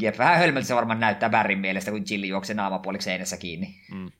Jep, 0.00 0.18
vähän 0.18 0.39
hölmöltä 0.39 0.67
se 0.68 0.75
varmaan 0.75 1.00
näyttää 1.00 1.31
Bärin 1.31 1.58
mielestä, 1.58 1.91
kun 1.91 2.05
Chili 2.05 2.28
juoksee 2.28 2.57
naamapuoliksi 2.57 3.05
seinässä 3.05 3.36
kiinni. 3.36 3.75
Mm. 3.94 4.10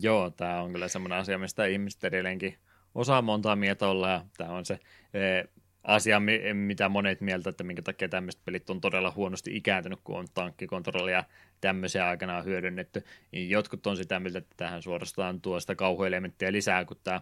Joo, 0.00 0.30
tämä 0.30 0.62
on 0.62 0.72
kyllä 0.72 0.88
semmoinen 0.88 1.18
asia, 1.18 1.38
mistä 1.38 1.66
ihmiset 1.66 2.04
edelleenkin 2.04 2.58
osaa 2.94 3.22
montaa 3.22 3.56
mieltä 3.56 3.88
olla, 3.88 4.10
ja 4.10 4.24
tämä 4.36 4.50
on 4.50 4.64
se 4.64 4.78
e, 5.14 5.44
asia, 5.84 6.20
mitä 6.52 6.88
monet 6.88 7.20
mieltä, 7.20 7.50
että 7.50 7.64
minkä 7.64 7.82
takia 7.82 8.08
tämmöiset 8.08 8.44
pelit 8.44 8.70
on 8.70 8.80
todella 8.80 9.12
huonosti 9.16 9.56
ikääntynyt, 9.56 10.00
kun 10.04 10.18
on 10.18 10.26
tankkikontrollia 10.34 11.24
tämmöisiä 11.60 12.08
aikana 12.08 12.42
hyödynnetty. 12.42 13.04
Jotkut 13.32 13.86
on 13.86 13.96
sitä 13.96 14.20
mieltä, 14.20 14.38
että 14.38 14.54
tähän 14.56 14.82
suorastaan 14.82 15.40
tuo 15.40 15.60
sitä 15.60 15.74
kauhuelementtiä 15.74 16.52
lisää, 16.52 16.84
kun 16.84 16.96
tämä 17.04 17.20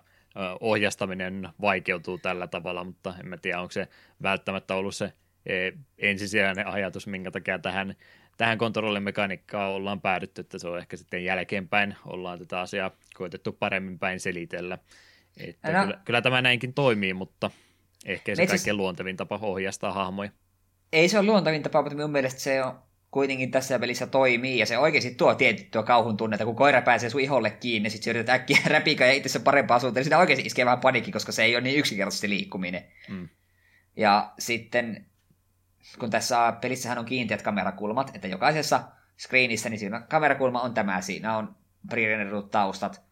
ohjastaminen 0.61 1.49
vaikeutuu 1.61 2.19
tällä 2.19 2.47
tavalla, 2.47 2.85
mutta 2.85 3.15
en 3.21 3.29
mä 3.29 3.37
tiedä, 3.37 3.61
onko 3.61 3.73
se 3.73 3.89
välttämättä 4.23 4.75
ollut 4.75 4.95
se 4.95 5.13
ensisijainen 5.99 6.67
ajatus, 6.67 7.07
minkä 7.07 7.31
takia 7.31 7.59
tähän, 7.59 7.95
tähän 8.37 8.59
kontrollimekaniikkaan 8.59 9.71
ollaan 9.71 10.01
päädytty, 10.01 10.41
että 10.41 10.59
se 10.59 10.69
on 10.69 10.79
ehkä 10.79 10.97
sitten 10.97 11.25
jälkeenpäin 11.25 11.97
ollaan 12.07 12.39
tätä 12.39 12.61
asiaa 12.61 12.91
koitettu 13.15 13.53
paremmin 13.53 13.99
päin 13.99 14.21
selitellä. 14.21 14.79
Että 15.37 15.73
no, 15.73 15.83
kyllä, 15.83 16.01
kyllä 16.05 16.23
tämä 16.23 16.43
näinkin 16.43 16.75
toimii, 16.75 17.15
mutta 17.15 17.51
ehkä 18.07 18.35
se 18.35 18.47
kaikkein 18.47 18.77
luontevin 18.77 19.17
tapa 19.17 19.39
ohjastaa 19.43 19.93
hahmoja. 19.93 20.31
Ei 20.93 21.09
se 21.09 21.19
ole 21.19 21.27
luontevin 21.27 21.63
tapa, 21.63 21.83
mutta 21.83 21.97
minun 21.97 22.11
mielestä 22.11 22.41
se 22.41 22.65
on 22.65 22.79
kuitenkin 23.11 23.51
tässä 23.51 23.79
pelissä 23.79 24.07
toimii, 24.07 24.59
ja 24.59 24.67
se 24.67 24.79
oikeasti 24.79 25.15
tuo 25.15 25.35
tiettyä 25.35 25.83
kauhun 25.83 26.17
tunnetta, 26.17 26.45
kun 26.45 26.57
koira 26.57 26.83
pääsee 26.83 27.11
sun 27.11 27.21
iholle 27.21 27.51
kiinni, 27.51 27.91
sit 27.91 28.03
sä 28.03 28.11
yrität 28.11 28.35
äkkiä 28.35 28.59
räpikä 28.67 29.07
ja 29.07 29.13
itse 29.13 29.39
parempaa 29.39 29.79
suuntaan, 29.79 30.01
niin 30.01 30.05
sitä 30.05 30.19
oikeasti 30.19 30.47
iskee 30.47 30.65
vähän 30.65 30.81
panikki, 30.81 31.13
koska 31.13 31.33
se 31.33 31.45
ei 31.45 31.57
ole 31.57 31.65
niin 31.65 31.79
yksinkertaisesti 31.79 32.29
liikkuminen. 32.29 32.85
Mm. 33.09 33.29
Ja 33.97 34.33
sitten, 34.39 35.07
kun 35.99 36.11
tässä 36.11 36.53
pelissähän 36.61 36.99
on 36.99 37.05
kiinteät 37.05 37.43
kamerakulmat, 37.43 38.11
että 38.15 38.29
jokaisessa 38.29 38.83
screenissä, 39.19 39.69
niin 39.69 39.79
siinä 39.79 40.01
kamerakulma 40.01 40.63
on 40.63 40.75
tämä, 40.75 41.01
siinä 41.01 41.37
on 41.37 41.57
prerenderut 41.91 42.51
taustat, 42.51 43.03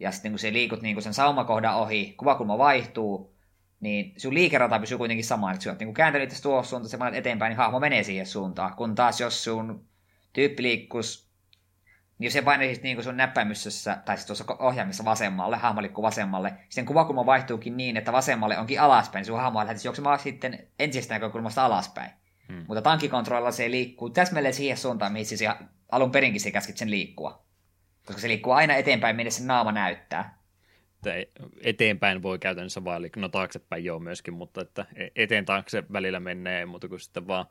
ja 0.00 0.12
sitten 0.12 0.32
kun 0.32 0.38
se 0.38 0.52
liikut 0.52 0.82
niin 0.82 0.94
kun 0.94 1.02
sen 1.02 1.14
saumakohdan 1.14 1.76
ohi, 1.76 2.14
kuvakulma 2.16 2.58
vaihtuu, 2.58 3.34
niin 3.80 4.14
sun 4.16 4.34
liikerata 4.34 4.78
pysyy 4.78 4.98
kuitenkin 4.98 5.24
sama, 5.24 5.52
että 5.52 5.64
sä 5.64 5.70
oot 5.70 5.78
niin 5.78 5.94
kääntänyt 5.94 6.28
tästä 6.28 6.42
tuohon 6.42 6.64
suuntaan, 6.64 6.90
semmoinen 6.90 7.18
eteenpäin, 7.18 7.50
niin 7.50 7.56
hahmo 7.58 7.80
menee 7.80 8.02
siihen 8.02 8.26
suuntaan. 8.26 8.74
Kun 8.74 8.94
taas 8.94 9.20
jos 9.20 9.44
sun 9.44 9.84
tyyppi 10.32 10.62
liikkus, 10.62 11.27
niin 12.18 12.32
se 12.32 12.42
painaisit 12.42 12.82
niin 12.82 13.02
sun 13.02 13.16
näppäimystössä, 13.16 13.98
tai 14.04 14.16
siis 14.16 14.26
tuossa 14.26 14.56
ohjaamissa 14.58 15.04
vasemmalle, 15.04 15.56
hahmo 15.56 15.82
liikkuu 15.82 16.04
vasemmalle, 16.04 16.52
sen 16.68 16.86
kuvakulma 16.86 17.26
vaihtuukin 17.26 17.76
niin, 17.76 17.96
että 17.96 18.12
vasemmalle 18.12 18.58
onkin 18.58 18.80
alaspäin, 18.80 19.20
niin 19.20 19.26
sun 19.26 19.40
hahmo 19.40 19.58
lähtisi 19.58 19.88
juoksemaan 19.88 20.18
sitten 20.18 20.68
ensistä 20.78 21.14
näkökulmasta 21.14 21.64
alaspäin. 21.64 22.10
Hmm. 22.48 22.64
Mutta 22.68 22.82
tankikontrollilla 22.82 23.50
se 23.50 23.70
liikkuu 23.70 24.10
täsmälleen 24.10 24.54
siihen 24.54 24.76
suuntaan, 24.76 25.12
mihin 25.12 25.26
se 25.26 25.48
alun 25.92 26.10
perinkin 26.10 26.40
se 26.40 26.50
käskit 26.50 26.76
sen 26.76 26.90
liikkua. 26.90 27.44
Koska 28.06 28.20
se 28.20 28.28
liikkuu 28.28 28.52
aina 28.52 28.74
eteenpäin, 28.74 29.16
minne 29.16 29.30
se 29.30 29.44
naama 29.44 29.72
näyttää 29.72 30.38
että 31.06 31.40
eteenpäin 31.64 32.22
voi 32.22 32.38
käytännössä 32.38 32.84
vaan, 32.84 32.96
eli 32.96 33.10
no 33.16 33.28
taaksepäin 33.28 33.84
joo 33.84 33.98
myöskin, 33.98 34.34
mutta 34.34 34.60
että 34.60 34.86
e-, 34.96 35.08
eteen 35.16 35.44
taakse 35.44 35.84
välillä 35.92 36.20
menee, 36.20 36.66
mutta 36.66 36.88
kun 36.88 37.00
sitten 37.00 37.26
vaan 37.26 37.46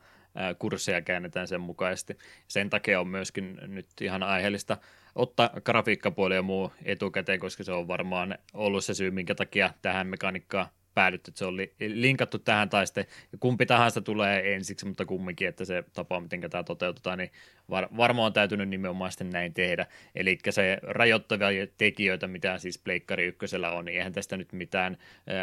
kursseja 0.60 1.02
käännetään 1.02 1.48
sen 1.48 1.62
mukaisesti. 1.62 2.18
Sen 2.48 2.70
takia 2.70 3.00
on 3.00 3.08
myöskin 3.08 3.60
nyt 3.68 3.88
ihan 4.02 4.24
aiheellista 4.24 4.78
ottaa 5.16 5.50
grafiikkapuoli 5.66 6.36
ja 6.36 6.42
muu 6.42 6.74
etukäteen, 6.86 7.40
koska 7.40 7.64
se 7.64 7.72
on 7.72 7.88
varmaan 7.88 8.38
ollut 8.54 8.86
se 8.86 8.94
syy, 8.94 9.12
minkä 9.12 9.36
takia 9.36 9.74
tähän 9.82 10.08
mekaniikkaan 10.08 10.68
päädytty, 10.94 11.32
että 11.32 11.40
se 11.40 11.46
oli 11.46 11.76
linkattu 11.80 12.40
tähän 12.40 12.70
tai 12.70 12.88
sitten 12.88 13.06
kumpi 13.40 13.66
tahansa 13.66 14.02
tulee 14.02 14.56
ensiksi, 14.56 14.86
mutta 14.86 15.06
kumminkin, 15.06 15.48
että 15.48 15.66
se 15.66 15.84
tapa, 15.94 16.20
miten 16.20 16.42
tämä 16.50 16.64
toteutetaan, 16.64 17.18
niin 17.18 17.32
var, 17.70 17.88
varmaan 17.98 18.26
on 18.26 18.34
täytynyt 18.34 18.70
nimenomaan 18.70 19.12
sitten 19.12 19.30
näin 19.30 19.54
tehdä. 19.54 19.86
Eli 20.16 20.38
se 20.50 20.78
rajoittavia 20.84 21.68
tekijöitä, 21.78 22.28
mitä 22.28 22.58
siis 22.58 22.78
Pleikkari 22.80 23.26
ykkösellä 23.26 23.72
on, 23.72 23.86
niin 23.86 23.98
eihän 23.98 24.14
tästä 24.14 24.38
nyt 24.38 24.54
mitään 24.54 24.98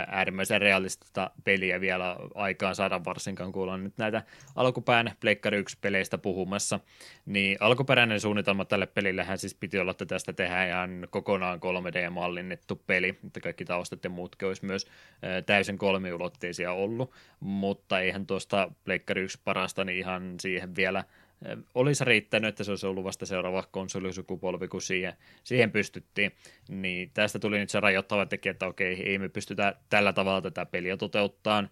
äärimmäisen 0.07 0.61
realistista 0.61 1.31
peliä 1.45 1.81
vielä 1.81 2.17
aikaan 2.35 2.75
saada 2.75 3.05
varsinkaan, 3.05 3.53
kun 3.53 3.63
ollaan 3.63 3.85
nyt 3.85 3.99
näitä 3.99 4.23
alkupään 4.55 5.13
Pleikkari 5.21 5.59
1 5.59 5.79
peleistä 5.81 6.19
puhumassa. 6.19 6.81
Niin 7.27 7.57
alkuperäinen 7.61 8.21
suunnitelma 8.21 8.65
tälle 8.65 8.87
pelillehän 8.87 9.39
siis 9.39 9.55
piti 9.55 9.79
olla, 9.79 9.91
että 9.91 10.07
tästä 10.07 10.33
tehdään 10.33 10.69
ihan 10.69 11.07
kokonaan 11.11 11.59
3D-mallinnettu 11.59 12.83
peli, 12.87 13.19
että 13.27 13.41
kaikki 13.41 13.65
taustat 13.65 14.05
ja 14.05 14.11
muutkin 14.11 14.49
olisi 14.49 14.67
myös 14.67 14.87
täysin 15.47 15.79
kolmiulotteisia 15.79 16.73
ollut, 16.73 17.13
mutta 17.41 18.01
eihän 18.01 18.27
tuosta 18.27 18.73
Pleikkari 18.85 19.23
1 19.23 19.41
parasta 19.45 19.85
niin 19.85 19.99
ihan 19.99 20.35
siihen 20.41 20.77
vielä 20.77 21.05
olisi 21.75 22.05
riittänyt, 22.05 22.49
että 22.49 22.65
se 22.65 22.73
olisi 22.73 22.87
ollut 22.87 23.05
vasta 23.05 23.27
seuraava 23.27 23.65
konsolisukupolvi, 23.71 24.69
kun 24.69 24.83
siihen, 24.83 25.13
siihen 25.45 25.71
pystyttiin. 25.71 26.33
Niin 26.69 27.11
tästä 27.15 27.39
tuli 27.39 27.59
nyt 27.59 27.71
se 27.71 27.81
rajoittava 27.81 28.27
tekijä, 28.27 28.51
että 28.51 28.67
okei, 28.67 29.11
ei 29.11 29.19
me 29.19 29.29
pystytä 29.29 29.75
tällä 29.91 30.13
tavalla 30.13 30.43
tätä 30.43 30.67
peliä 30.67 30.97
toteuttaa. 30.97 31.69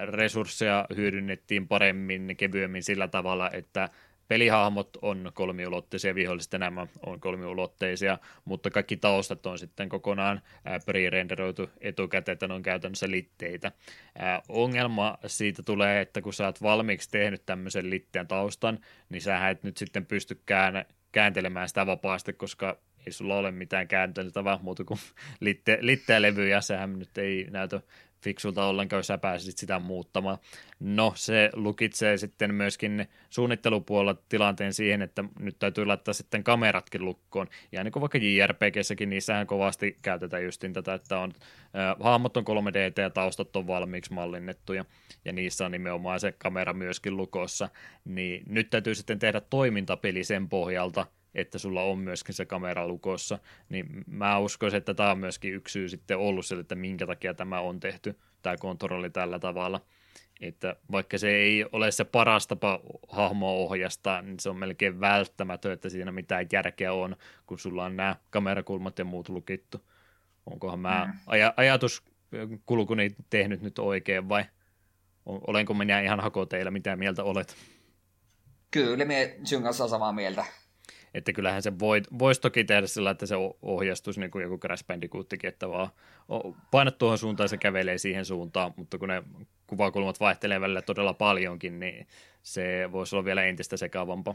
Resursseja 0.00 0.86
hyödynnettiin 0.96 1.68
paremmin, 1.68 2.34
kevyemmin 2.36 2.82
sillä 2.82 3.08
tavalla, 3.08 3.50
että 3.50 3.88
pelihahmot 4.32 4.96
on 5.02 5.30
kolmiulotteisia, 5.34 6.14
viholliset 6.14 6.54
enemmän 6.54 6.88
on 7.06 7.20
kolmiulotteisia, 7.20 8.18
mutta 8.44 8.70
kaikki 8.70 8.96
taustat 8.96 9.46
on 9.46 9.58
sitten 9.58 9.88
kokonaan 9.88 10.40
pre-renderoitu 10.84 11.70
etukäteen, 11.80 12.32
että 12.32 12.48
ne 12.48 12.54
on 12.54 12.62
käytännössä 12.62 13.10
litteitä. 13.10 13.72
Ongelma 14.48 15.18
siitä 15.26 15.62
tulee, 15.62 16.00
että 16.00 16.22
kun 16.22 16.32
sä 16.32 16.46
oot 16.46 16.62
valmiiksi 16.62 17.10
tehnyt 17.10 17.46
tämmöisen 17.46 17.90
litteen 17.90 18.28
taustan, 18.28 18.78
niin 19.08 19.22
sä 19.22 19.48
et 19.48 19.62
nyt 19.62 19.76
sitten 19.76 20.06
pystykään 20.06 20.84
kääntelemään 21.12 21.68
sitä 21.68 21.86
vapaasti, 21.86 22.32
koska 22.32 22.78
ei 23.06 23.12
sulla 23.12 23.36
ole 23.36 23.50
mitään 23.50 23.88
käänteltävää 23.88 24.58
muuta 24.62 24.84
kuin 24.84 25.00
litte, 25.40 25.78
litteä 25.80 26.22
levyjä, 26.22 26.60
sehän 26.60 26.98
nyt 26.98 27.18
ei 27.18 27.46
näytä 27.50 27.80
fiksulta 28.22 28.66
ollenkaan, 28.66 28.98
jos 28.98 29.06
sä 29.06 29.18
pääsisit 29.18 29.58
sitä 29.58 29.78
muuttamaan. 29.78 30.38
No, 30.80 31.12
se 31.16 31.50
lukitsee 31.54 32.16
sitten 32.16 32.54
myöskin 32.54 33.08
suunnittelupuolella 33.30 34.20
tilanteen 34.28 34.72
siihen, 34.74 35.02
että 35.02 35.24
nyt 35.38 35.58
täytyy 35.58 35.86
laittaa 35.86 36.14
sitten 36.14 36.44
kameratkin 36.44 37.04
lukkoon. 37.04 37.48
Ja 37.72 37.84
niin 37.84 37.92
kuin 37.92 38.00
vaikka 38.00 38.18
JRPGssäkin, 38.18 39.10
niissähän 39.10 39.46
kovasti 39.46 39.98
käytetään 40.02 40.44
justin 40.44 40.72
tätä, 40.72 40.94
että 40.94 41.18
on 41.18 41.32
äh, 41.36 41.96
hahmot 42.00 42.36
on 42.36 42.44
3D 42.44 43.00
ja 43.02 43.10
taustat 43.10 43.56
on 43.56 43.66
valmiiksi 43.66 44.12
mallinnettuja, 44.12 44.84
ja 45.24 45.32
niissä 45.32 45.64
on 45.64 45.72
nimenomaan 45.72 46.20
se 46.20 46.32
kamera 46.32 46.72
myöskin 46.72 47.16
lukossa. 47.16 47.68
Niin 48.04 48.42
nyt 48.48 48.70
täytyy 48.70 48.94
sitten 48.94 49.18
tehdä 49.18 49.40
toimintapeli 49.40 50.24
sen 50.24 50.48
pohjalta, 50.48 51.06
että 51.34 51.58
sulla 51.58 51.82
on 51.82 51.98
myöskin 51.98 52.34
se 52.34 52.46
kamera 52.46 52.88
lukossa, 52.88 53.38
niin 53.68 54.04
mä 54.06 54.38
uskoisin, 54.38 54.78
että 54.78 54.94
tämä 54.94 55.10
on 55.10 55.18
myöskin 55.18 55.54
yksi 55.54 55.72
syy 55.72 55.88
sitten 55.88 56.18
ollut 56.18 56.46
sille, 56.46 56.60
että 56.60 56.74
minkä 56.74 57.06
takia 57.06 57.34
tämä 57.34 57.60
on 57.60 57.80
tehty, 57.80 58.18
tämä 58.42 58.56
kontrolli 58.56 59.10
tällä 59.10 59.38
tavalla. 59.38 59.80
Että 60.40 60.76
vaikka 60.92 61.18
se 61.18 61.28
ei 61.30 61.64
ole 61.72 61.90
se 61.90 62.04
paras 62.04 62.46
tapa 62.46 62.80
hahmoa 63.08 63.52
ohjastaa, 63.52 64.22
niin 64.22 64.40
se 64.40 64.50
on 64.50 64.56
melkein 64.56 65.00
välttämätön, 65.00 65.72
että 65.72 65.88
siinä 65.88 66.12
mitään 66.12 66.46
järkeä 66.52 66.92
on, 66.92 67.16
kun 67.46 67.58
sulla 67.58 67.84
on 67.84 67.96
nämä 67.96 68.16
kamerakulmat 68.30 68.98
ja 68.98 69.04
muut 69.04 69.28
lukittu. 69.28 69.80
Onkohan 70.46 70.80
mä 70.80 71.04
mm. 71.06 71.12
aj- 71.12 71.54
ajatuskulkuni 71.56 73.10
tehnyt 73.30 73.62
nyt 73.62 73.78
oikein 73.78 74.28
vai 74.28 74.44
olenko 75.26 75.74
minä 75.74 76.00
ihan 76.00 76.20
hakoteilla, 76.20 76.70
mitä 76.70 76.96
mieltä 76.96 77.24
olet? 77.24 77.56
Kyllä, 78.70 79.04
me 79.04 79.36
sinun 79.44 79.62
kanssa 79.62 79.88
samaa 79.88 80.12
mieltä. 80.12 80.44
Että 81.14 81.32
kyllähän 81.32 81.62
se 81.62 81.78
voi, 81.78 82.02
voisi 82.18 82.40
toki 82.40 82.64
tehdä 82.64 82.86
sillä, 82.86 83.10
että 83.10 83.26
se 83.26 83.34
ohjastus 83.62 84.18
niin 84.18 84.30
kuin 84.30 84.42
joku 84.42 84.58
Crash 84.58 84.86
Bandicootikin, 84.86 85.48
että 85.48 85.68
vaan 85.68 85.88
painat 86.70 86.98
tuohon 86.98 87.18
suuntaan 87.18 87.44
ja 87.44 87.48
se 87.48 87.56
kävelee 87.56 87.98
siihen 87.98 88.24
suuntaan, 88.24 88.74
mutta 88.76 88.98
kun 88.98 89.08
ne 89.08 89.22
kuvakulmat 89.66 90.20
vaihtelee 90.20 90.60
välillä 90.60 90.82
todella 90.82 91.14
paljonkin, 91.14 91.80
niin 91.80 92.06
se 92.42 92.88
voisi 92.92 93.16
olla 93.16 93.24
vielä 93.24 93.44
entistä 93.44 93.76
sekavampaa. 93.76 94.34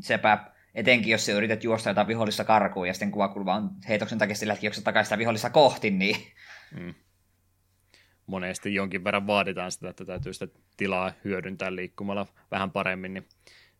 Sepä, 0.00 0.38
etenkin 0.74 1.12
jos 1.12 1.26
sä 1.26 1.32
yrität 1.32 1.64
juosta 1.64 1.90
jotain 1.90 2.06
vihollista 2.06 2.44
karkuun 2.44 2.86
ja 2.86 2.94
sitten 2.94 3.10
kuvakulma 3.10 3.54
on 3.54 3.70
heitoksen 3.88 4.18
takia 4.18 4.34
sillä 4.34 4.56
takaisin 4.84 5.08
sitä 5.08 5.18
vihollista 5.18 5.50
kohti, 5.50 5.90
niin... 5.90 6.16
Mm. 6.80 6.94
Monesti 8.26 8.74
jonkin 8.74 9.04
verran 9.04 9.26
vaaditaan 9.26 9.72
sitä, 9.72 9.90
että 9.90 10.04
täytyy 10.04 10.32
sitä 10.32 10.48
tilaa 10.76 11.12
hyödyntää 11.24 11.74
liikkumalla 11.74 12.26
vähän 12.50 12.70
paremmin, 12.70 13.14
niin 13.14 13.28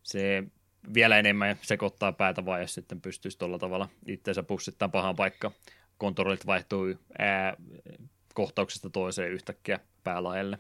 se 0.02 0.44
vielä 0.94 1.18
enemmän 1.18 1.56
sekoittaa 1.62 2.12
päätä 2.12 2.44
vai 2.44 2.60
jos 2.60 2.74
sitten 2.74 3.00
pystyisi 3.00 3.38
tuolla 3.38 3.58
tavalla 3.58 3.88
itseensä 4.06 4.42
pussittaa 4.42 4.88
pahaan 4.88 5.16
paikka. 5.16 5.52
Kontrollit 5.98 6.46
vaihtuu 6.46 6.94
ää, 7.18 7.56
kohtauksesta 8.34 8.90
toiseen 8.90 9.32
yhtäkkiä 9.32 9.80
päälaelle. 10.04 10.58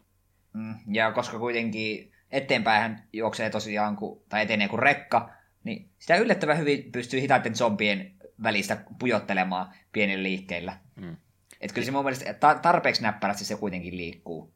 Mm, 0.52 0.74
ja 0.92 1.12
koska 1.12 1.38
kuitenkin 1.38 2.12
eteenpäin 2.30 2.98
juoksee 3.12 3.50
tosiaan, 3.50 3.96
kun, 3.96 4.22
tai 4.28 4.42
etenee 4.42 4.68
kuin 4.68 4.82
rekka, 4.82 5.30
niin 5.64 5.90
sitä 5.98 6.16
yllättävän 6.16 6.58
hyvin 6.58 6.92
pystyy 6.92 7.20
hitaiden 7.20 7.56
zombien 7.56 8.14
välistä 8.42 8.84
pujottelemaan 8.98 9.74
pienillä 9.92 10.22
liikkeillä. 10.22 10.78
Mm. 10.96 11.16
Että 11.60 11.74
kyllä 11.74 11.84
se 11.84 11.90
mun 11.90 12.04
mielestä 12.04 12.34
tarpeeksi 12.62 13.02
näppärästi 13.02 13.44
se 13.44 13.56
kuitenkin 13.56 13.96
liikkuu. 13.96 14.52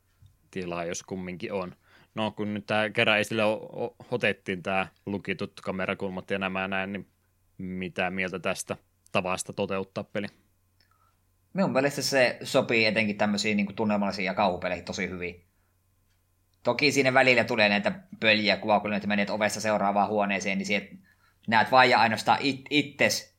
Tilaa, 0.50 0.84
jos 0.84 1.02
kumminkin 1.02 1.52
on. 1.52 1.76
No 2.14 2.30
kun 2.30 2.54
nyt 2.54 2.66
tämä 2.66 2.90
kerran 2.90 3.18
esille 3.18 3.42
otettiin 4.10 4.62
tämä 4.62 4.86
lukitut 5.06 5.60
kamerakulmat 5.60 6.30
ja 6.30 6.38
nämä 6.38 6.68
näin, 6.68 6.92
niin 6.92 7.08
mitä 7.58 8.10
mieltä 8.10 8.38
tästä 8.38 8.76
tavasta 9.12 9.52
toteuttaa 9.52 10.04
peli? 10.04 10.26
Minun 11.52 11.72
mielestä 11.72 12.02
se 12.02 12.38
sopii 12.42 12.86
etenkin 12.86 13.18
tämmöisiin 13.18 13.56
niin 13.56 13.74
tunnelmallisiin 13.76 14.26
ja 14.26 14.34
kauhupeleihin 14.34 14.84
tosi 14.84 15.08
hyvin. 15.08 15.44
Toki 16.62 16.92
siinä 16.92 17.14
välillä 17.14 17.44
tulee 17.44 17.68
näitä 17.68 17.92
pöljiä 18.20 18.56
kuvakulmia, 18.56 18.96
että 18.96 19.08
menet 19.08 19.30
ovesta 19.30 19.60
seuraavaan 19.60 20.08
huoneeseen, 20.08 20.58
niin 20.58 21.02
näet 21.48 21.70
vain 21.70 21.90
ja 21.90 22.00
ainoastaan 22.00 22.38
it- 22.40 22.66
itses 22.70 23.31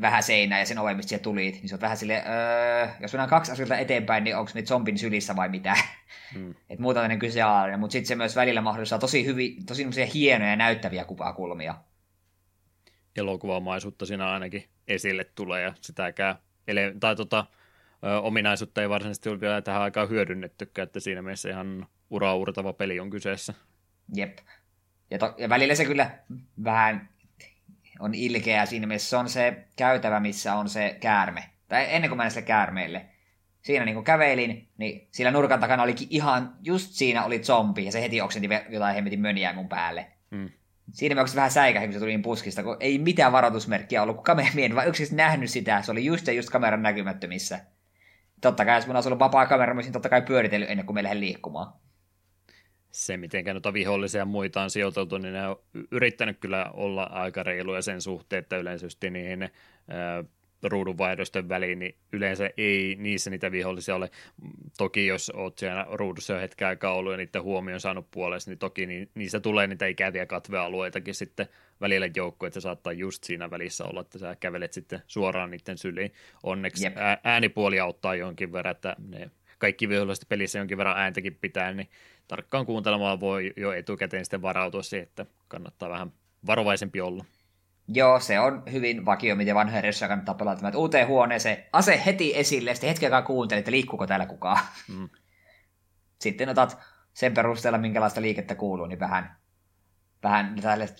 vähän 0.00 0.22
seinää 0.22 0.58
ja 0.58 0.66
sen 0.66 0.78
oven, 0.78 0.96
mistä 0.96 1.18
tulit, 1.18 1.54
niin 1.54 1.68
se 1.68 1.74
on 1.74 1.80
vähän 1.80 1.96
silleen, 1.96 2.22
öö, 2.26 2.88
jos 3.00 3.12
mennään 3.12 3.30
kaksi 3.30 3.52
askelta 3.52 3.78
eteenpäin, 3.78 4.24
niin 4.24 4.36
onko 4.36 4.50
ne 4.54 4.62
zombin 4.62 4.98
sylissä 4.98 5.36
vai 5.36 5.48
mitä? 5.48 5.74
Hmm. 6.34 6.50
että 6.50 6.82
muuta 6.82 6.94
tämmöinen 6.94 7.18
kyseenalainen, 7.18 7.80
mutta 7.80 7.92
sitten 7.92 8.08
se 8.08 8.14
myös 8.14 8.36
välillä 8.36 8.60
mahdollistaa 8.60 8.98
tosi, 8.98 9.26
hyvin, 9.26 9.66
tosi 9.66 9.86
hienoja 10.14 10.50
ja 10.50 10.56
näyttäviä 10.56 11.04
kuvakulmia. 11.04 11.74
Elokuvamaisuutta 13.16 14.06
siinä 14.06 14.30
ainakin 14.30 14.64
esille 14.88 15.24
tulee 15.34 15.62
ja 15.62 15.74
sitäkään, 15.80 16.36
ele- 16.68 16.94
tai 17.00 17.16
tota, 17.16 17.46
ö, 18.04 18.20
ominaisuutta 18.20 18.82
ei 18.82 18.88
varsinaisesti 18.88 19.28
ole 19.28 19.40
vielä 19.40 19.62
tähän 19.62 19.82
aikaan 19.82 20.08
hyödynnettykään, 20.08 20.86
että 20.86 21.00
siinä 21.00 21.22
mielessä 21.22 21.48
ihan 21.48 21.86
uraurtava 22.10 22.72
peli 22.72 23.00
on 23.00 23.10
kyseessä. 23.10 23.54
Jep. 24.14 24.38
Ja, 25.10 25.18
to- 25.18 25.34
ja 25.38 25.48
välillä 25.48 25.74
se 25.74 25.84
kyllä 25.84 26.10
vähän 26.64 27.08
on 28.00 28.14
ilkeä 28.14 28.66
siinä 28.66 28.86
mielessä. 28.86 29.08
Se 29.08 29.16
on 29.16 29.28
se 29.28 29.64
käytävä, 29.76 30.20
missä 30.20 30.54
on 30.54 30.68
se 30.68 30.96
käärme. 31.00 31.44
Tai 31.68 31.86
ennen 31.88 32.10
kuin 32.10 32.18
menen 32.18 32.30
sille 32.30 32.46
käärmeelle. 32.46 33.06
Siinä 33.62 33.84
niin 33.84 33.94
kun 33.94 34.04
kävelin, 34.04 34.68
niin 34.78 35.08
sillä 35.10 35.30
nurkan 35.30 35.60
takana 35.60 35.82
olikin 35.82 36.08
ihan, 36.10 36.56
just 36.62 36.92
siinä 36.92 37.24
oli 37.24 37.38
zombi, 37.38 37.84
ja 37.84 37.92
se 37.92 38.02
heti 38.02 38.20
oksenti 38.20 38.48
jotain 38.68 38.94
hemmetin 38.94 39.20
möniä 39.20 39.52
mun 39.52 39.68
päälle. 39.68 40.06
Hmm. 40.30 40.50
Siinä 40.92 41.14
mä 41.14 41.24
vähän 41.34 41.50
säikähin, 41.50 41.88
kun 41.88 41.92
se 41.92 41.98
tuli 41.98 42.10
niin 42.10 42.22
puskista, 42.22 42.62
kun 42.62 42.76
ei 42.80 42.98
mitään 42.98 43.32
varoitusmerkkiä 43.32 44.02
ollut, 44.02 44.16
kun 44.16 44.24
kameramien 44.24 44.74
vaan 44.74 44.88
yksin 44.88 45.16
nähnyt 45.16 45.50
sitä. 45.50 45.82
Se 45.82 45.92
oli 45.92 46.04
just 46.04 46.26
ja 46.26 46.32
just 46.32 46.50
kameran 46.50 46.82
näkymättömissä. 46.82 47.60
Totta 48.40 48.64
kai, 48.64 48.76
jos 48.76 48.86
mun 48.86 48.96
olisi 48.96 49.08
ollut 49.08 49.18
vapaa 49.18 49.46
kamera, 49.46 49.74
mä 49.74 49.78
olisin 49.78 49.92
totta 49.92 50.08
kai 50.08 50.22
pyöritellyt 50.22 50.70
ennen 50.70 50.86
kuin 50.86 50.94
me 50.94 51.02
lähden 51.02 51.20
liikkumaan 51.20 51.72
se, 52.92 53.16
miten 53.16 53.44
noita 53.44 53.72
vihollisia 53.72 54.18
ja 54.18 54.24
muita 54.24 54.62
on 54.62 54.70
sijoiteltu, 54.70 55.18
niin 55.18 55.34
ne 55.34 55.48
on 55.48 55.60
yrittänyt 55.90 56.38
kyllä 56.40 56.70
olla 56.74 57.02
aika 57.02 57.42
reiluja 57.42 57.82
sen 57.82 58.00
suhteen, 58.00 58.40
että 58.40 58.56
yleensä 58.56 58.86
niihin 59.10 59.50
ruudunvaihdosten 60.62 61.48
väliin, 61.48 61.78
niin 61.78 61.96
yleensä 62.12 62.50
ei 62.56 62.96
niissä 62.98 63.30
niitä 63.30 63.52
vihollisia 63.52 63.94
ole. 63.94 64.10
Toki 64.78 65.06
jos 65.06 65.32
oot 65.34 65.58
siellä 65.58 65.86
ruudussa 65.90 66.32
jo 66.32 66.40
hetken 66.40 66.68
aikaa 66.68 66.94
ollut 66.94 67.12
ja 67.12 67.16
niiden 67.16 67.42
huomioon 67.42 67.80
saanut 67.80 68.10
puolesta, 68.10 68.50
niin 68.50 68.58
toki 68.58 68.86
niin, 68.86 69.10
niissä 69.14 69.40
tulee 69.40 69.66
niitä 69.66 69.86
ikäviä 69.86 70.26
katvealueitakin 70.26 71.14
sitten 71.14 71.48
välillä 71.80 72.08
joukko, 72.16 72.46
että 72.46 72.60
saattaa 72.60 72.92
just 72.92 73.24
siinä 73.24 73.50
välissä 73.50 73.84
olla, 73.84 74.00
että 74.00 74.18
sä 74.18 74.36
kävelet 74.40 74.72
sitten 74.72 75.02
suoraan 75.06 75.50
niiden 75.50 75.78
syliin. 75.78 76.12
Onneksi 76.42 76.86
yep. 76.86 76.96
äänipuoli 77.24 77.80
auttaa 77.80 78.14
jonkin 78.14 78.52
verran, 78.52 78.72
että 78.72 78.96
ne 79.08 79.30
kaikki 79.58 79.88
viholliset 79.88 80.28
pelissä 80.28 80.58
jonkin 80.58 80.78
verran 80.78 80.98
ääntäkin 80.98 81.38
pitää, 81.40 81.72
niin 81.72 81.88
tarkkaan 82.28 82.66
kuuntelemaan 82.66 83.20
voi 83.20 83.52
jo 83.56 83.72
etukäteen 83.72 84.24
sitten 84.24 84.42
varautua 84.42 84.82
siihen, 84.82 85.06
että 85.08 85.26
kannattaa 85.48 85.88
vähän 85.88 86.12
varovaisempi 86.46 87.00
olla. 87.00 87.24
Joo, 87.88 88.20
se 88.20 88.40
on 88.40 88.62
hyvin 88.72 89.04
vakio, 89.04 89.36
miten 89.36 89.54
vanhoja 89.54 89.80
reissuja 89.80 90.08
kannattaa 90.08 90.34
pelata. 90.34 90.68
Että 90.68 90.78
uuteen 90.78 91.06
huoneeseen, 91.08 91.64
ase 91.72 92.02
heti 92.06 92.36
esille, 92.36 92.74
sitten 92.74 92.88
hetken 92.88 93.06
aikaa 93.06 93.26
kuuntelet, 93.26 93.58
että 93.58 93.70
liikkuuko 93.70 94.06
täällä 94.06 94.26
kukaan. 94.26 94.58
Mm. 94.88 95.08
Sitten 96.22 96.48
otat 96.48 96.78
sen 97.14 97.34
perusteella, 97.34 97.78
minkälaista 97.78 98.22
liikettä 98.22 98.54
kuuluu, 98.54 98.86
niin 98.86 99.00
vähän, 99.00 99.36
vähän 100.22 100.56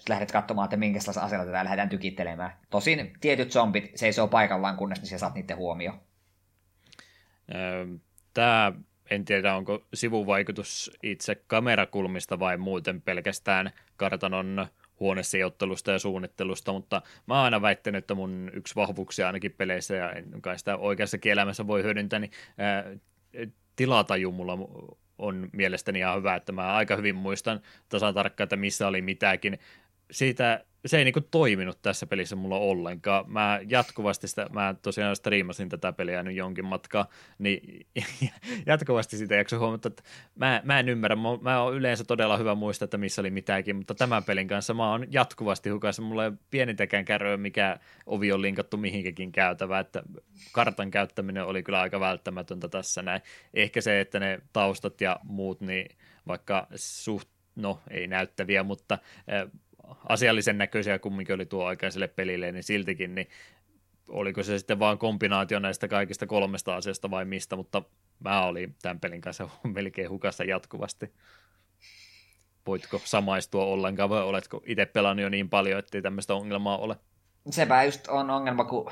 lähdet 0.08 0.32
katsomaan, 0.32 0.64
että 0.64 0.76
minkälaista 0.76 1.20
aseella 1.20 1.46
tätä 1.46 1.64
lähdetään 1.64 1.88
tykittelemään. 1.88 2.52
Tosin 2.70 3.12
tietyt 3.20 3.52
zombit 3.52 3.90
seisoo 3.94 4.28
paikallaan, 4.28 4.76
kunnes 4.76 5.02
niin 5.02 5.18
saat 5.18 5.34
niiden 5.34 5.56
huomioon. 5.56 6.00
Tämä 8.34 8.72
en 9.10 9.24
tiedä 9.24 9.54
onko 9.54 9.86
sivuvaikutus 9.94 10.90
itse 11.02 11.34
kamerakulmista 11.46 12.38
vai 12.38 12.56
muuten 12.56 13.02
pelkästään 13.02 13.70
kartanon 13.96 14.66
huonesijoittelusta 15.00 15.90
ja 15.90 15.98
suunnittelusta, 15.98 16.72
mutta 16.72 17.02
mä 17.26 17.34
oon 17.34 17.44
aina 17.44 17.62
väittänyt, 17.62 17.98
että 17.98 18.14
mun 18.14 18.50
yksi 18.54 18.74
vahvuuksia 18.74 19.26
ainakin 19.26 19.52
peleissä, 19.52 19.94
ja 19.94 20.12
en 20.12 20.42
kai 20.42 20.58
sitä 20.58 20.76
oikeassa 20.76 21.18
elämässä 21.24 21.66
voi 21.66 21.82
hyödyntää, 21.82 22.18
niin 22.18 22.30
ää, 22.58 22.84
tilataju 23.76 24.32
mulla 24.32 24.58
on 25.18 25.48
mielestäni 25.52 25.98
ihan 25.98 26.18
hyvä, 26.18 26.34
että 26.34 26.52
mä 26.52 26.74
aika 26.74 26.96
hyvin 26.96 27.14
muistan 27.14 27.60
tasan 27.88 28.14
tarkkaan, 28.14 28.44
että 28.44 28.56
missä 28.56 28.86
oli 28.88 29.02
mitäkin. 29.02 29.58
Siitä 30.10 30.64
se 30.86 30.98
ei 30.98 31.04
niinku 31.04 31.20
toiminut 31.20 31.82
tässä 31.82 32.06
pelissä 32.06 32.36
mulla 32.36 32.58
ollenkaan. 32.58 33.32
Mä 33.32 33.60
jatkuvasti 33.68 34.28
sitä, 34.28 34.46
mä 34.52 34.74
tosiaan 34.82 35.16
striimasin 35.16 35.68
tätä 35.68 35.92
peliä 35.92 36.22
nyt 36.22 36.36
jonkin 36.36 36.64
matkaa, 36.64 37.06
niin 37.38 37.86
jatkuvasti 38.66 39.16
sitä 39.16 39.34
jakso 39.34 39.58
huomata, 39.58 39.88
että 39.88 40.02
mä, 40.34 40.62
mä 40.64 40.78
en 40.78 40.88
ymmärrä, 40.88 41.16
mä, 41.16 41.28
mä 41.40 41.62
oon 41.62 41.74
yleensä 41.74 42.04
todella 42.04 42.36
hyvä 42.36 42.54
muistaa, 42.54 42.84
että 42.84 42.98
missä 42.98 43.22
oli 43.22 43.30
mitäkin, 43.30 43.76
mutta 43.76 43.94
tämän 43.94 44.24
pelin 44.24 44.48
kanssa 44.48 44.74
mä 44.74 44.90
oon 44.90 45.06
jatkuvasti 45.10 45.70
hukassa, 45.70 46.02
mulla 46.02 46.24
ei 46.24 46.32
pienintäkään 46.50 47.04
kärryä, 47.04 47.36
mikä 47.36 47.78
ovi 48.06 48.32
on 48.32 48.42
linkattu 48.42 48.76
mihinkäkin 48.76 49.32
käytävä, 49.32 49.78
että 49.78 50.02
kartan 50.52 50.90
käyttäminen 50.90 51.44
oli 51.44 51.62
kyllä 51.62 51.80
aika 51.80 52.00
välttämätöntä 52.00 52.68
tässä 52.68 53.02
näin. 53.02 53.22
Ehkä 53.54 53.80
se, 53.80 54.00
että 54.00 54.20
ne 54.20 54.40
taustat 54.52 55.00
ja 55.00 55.20
muut, 55.24 55.60
niin 55.60 55.96
vaikka 56.26 56.66
suht, 56.74 57.28
no 57.56 57.80
ei 57.90 58.06
näyttäviä, 58.06 58.62
mutta 58.62 58.98
asiallisen 60.08 60.58
näköisiä 60.58 60.98
kumminkin 60.98 61.34
oli 61.34 61.46
tuo 61.46 61.64
aikaiselle 61.66 62.08
pelille, 62.08 62.52
niin 62.52 62.62
siltikin, 62.62 63.14
niin 63.14 63.28
oliko 64.08 64.42
se 64.42 64.58
sitten 64.58 64.78
vain 64.78 64.98
kombinaatio 64.98 65.58
näistä 65.58 65.88
kaikista 65.88 66.26
kolmesta 66.26 66.76
asiasta 66.76 67.10
vai 67.10 67.24
mistä, 67.24 67.56
mutta 67.56 67.82
mä 68.20 68.44
olin 68.44 68.76
tämän 68.82 69.00
pelin 69.00 69.20
kanssa 69.20 69.48
melkein 69.74 70.10
hukassa 70.10 70.44
jatkuvasti. 70.44 71.12
Voitko 72.66 73.00
samaistua 73.04 73.64
ollenkaan 73.64 74.10
vai 74.10 74.22
oletko 74.22 74.62
itse 74.66 74.86
pelannut 74.86 75.22
jo 75.22 75.28
niin 75.28 75.50
paljon, 75.50 75.78
ettei 75.78 76.02
tämmöistä 76.02 76.34
ongelmaa 76.34 76.78
ole? 76.78 76.96
Sepä 77.50 77.84
just 77.84 78.08
on 78.08 78.30
ongelma, 78.30 78.64
kun 78.64 78.90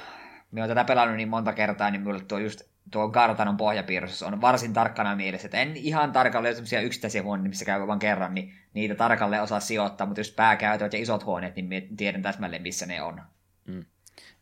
minä 0.51 0.65
olen 0.65 0.77
tätä 0.77 0.85
pelannut 0.85 1.17
niin 1.17 1.29
monta 1.29 1.53
kertaa, 1.53 1.91
niin 1.91 2.01
minulle 2.01 2.25
tuo 2.25 2.39
just 2.39 2.63
tuo 2.91 3.09
kartanon 3.09 3.57
pohjapiirros 3.57 4.23
on 4.23 4.41
varsin 4.41 4.73
tarkkana 4.73 5.17
mielessä, 5.17 5.47
että 5.47 5.61
en 5.61 5.77
ihan 5.77 6.13
tarkalleen 6.13 6.55
sellaisia 6.55 6.81
yksittäisiä 6.81 7.23
huoneita, 7.23 7.49
missä 7.49 7.65
käy 7.65 7.87
vain 7.87 7.99
kerran, 7.99 8.35
niin 8.35 8.55
niitä 8.75 8.95
tarkalleen 8.95 9.43
osaa 9.43 9.61
sijoittaa, 9.61 10.07
mutta 10.07 10.21
just 10.21 10.37
pääkäytöt 10.37 10.93
ja 10.93 10.99
isot 10.99 11.25
huoneet, 11.25 11.57
niin 11.57 11.97
tiedän 11.97 12.23
täsmälleen, 12.23 12.63
missä 12.63 12.87
ne 12.87 13.03
on. 13.03 13.21
Mm. 13.65 13.85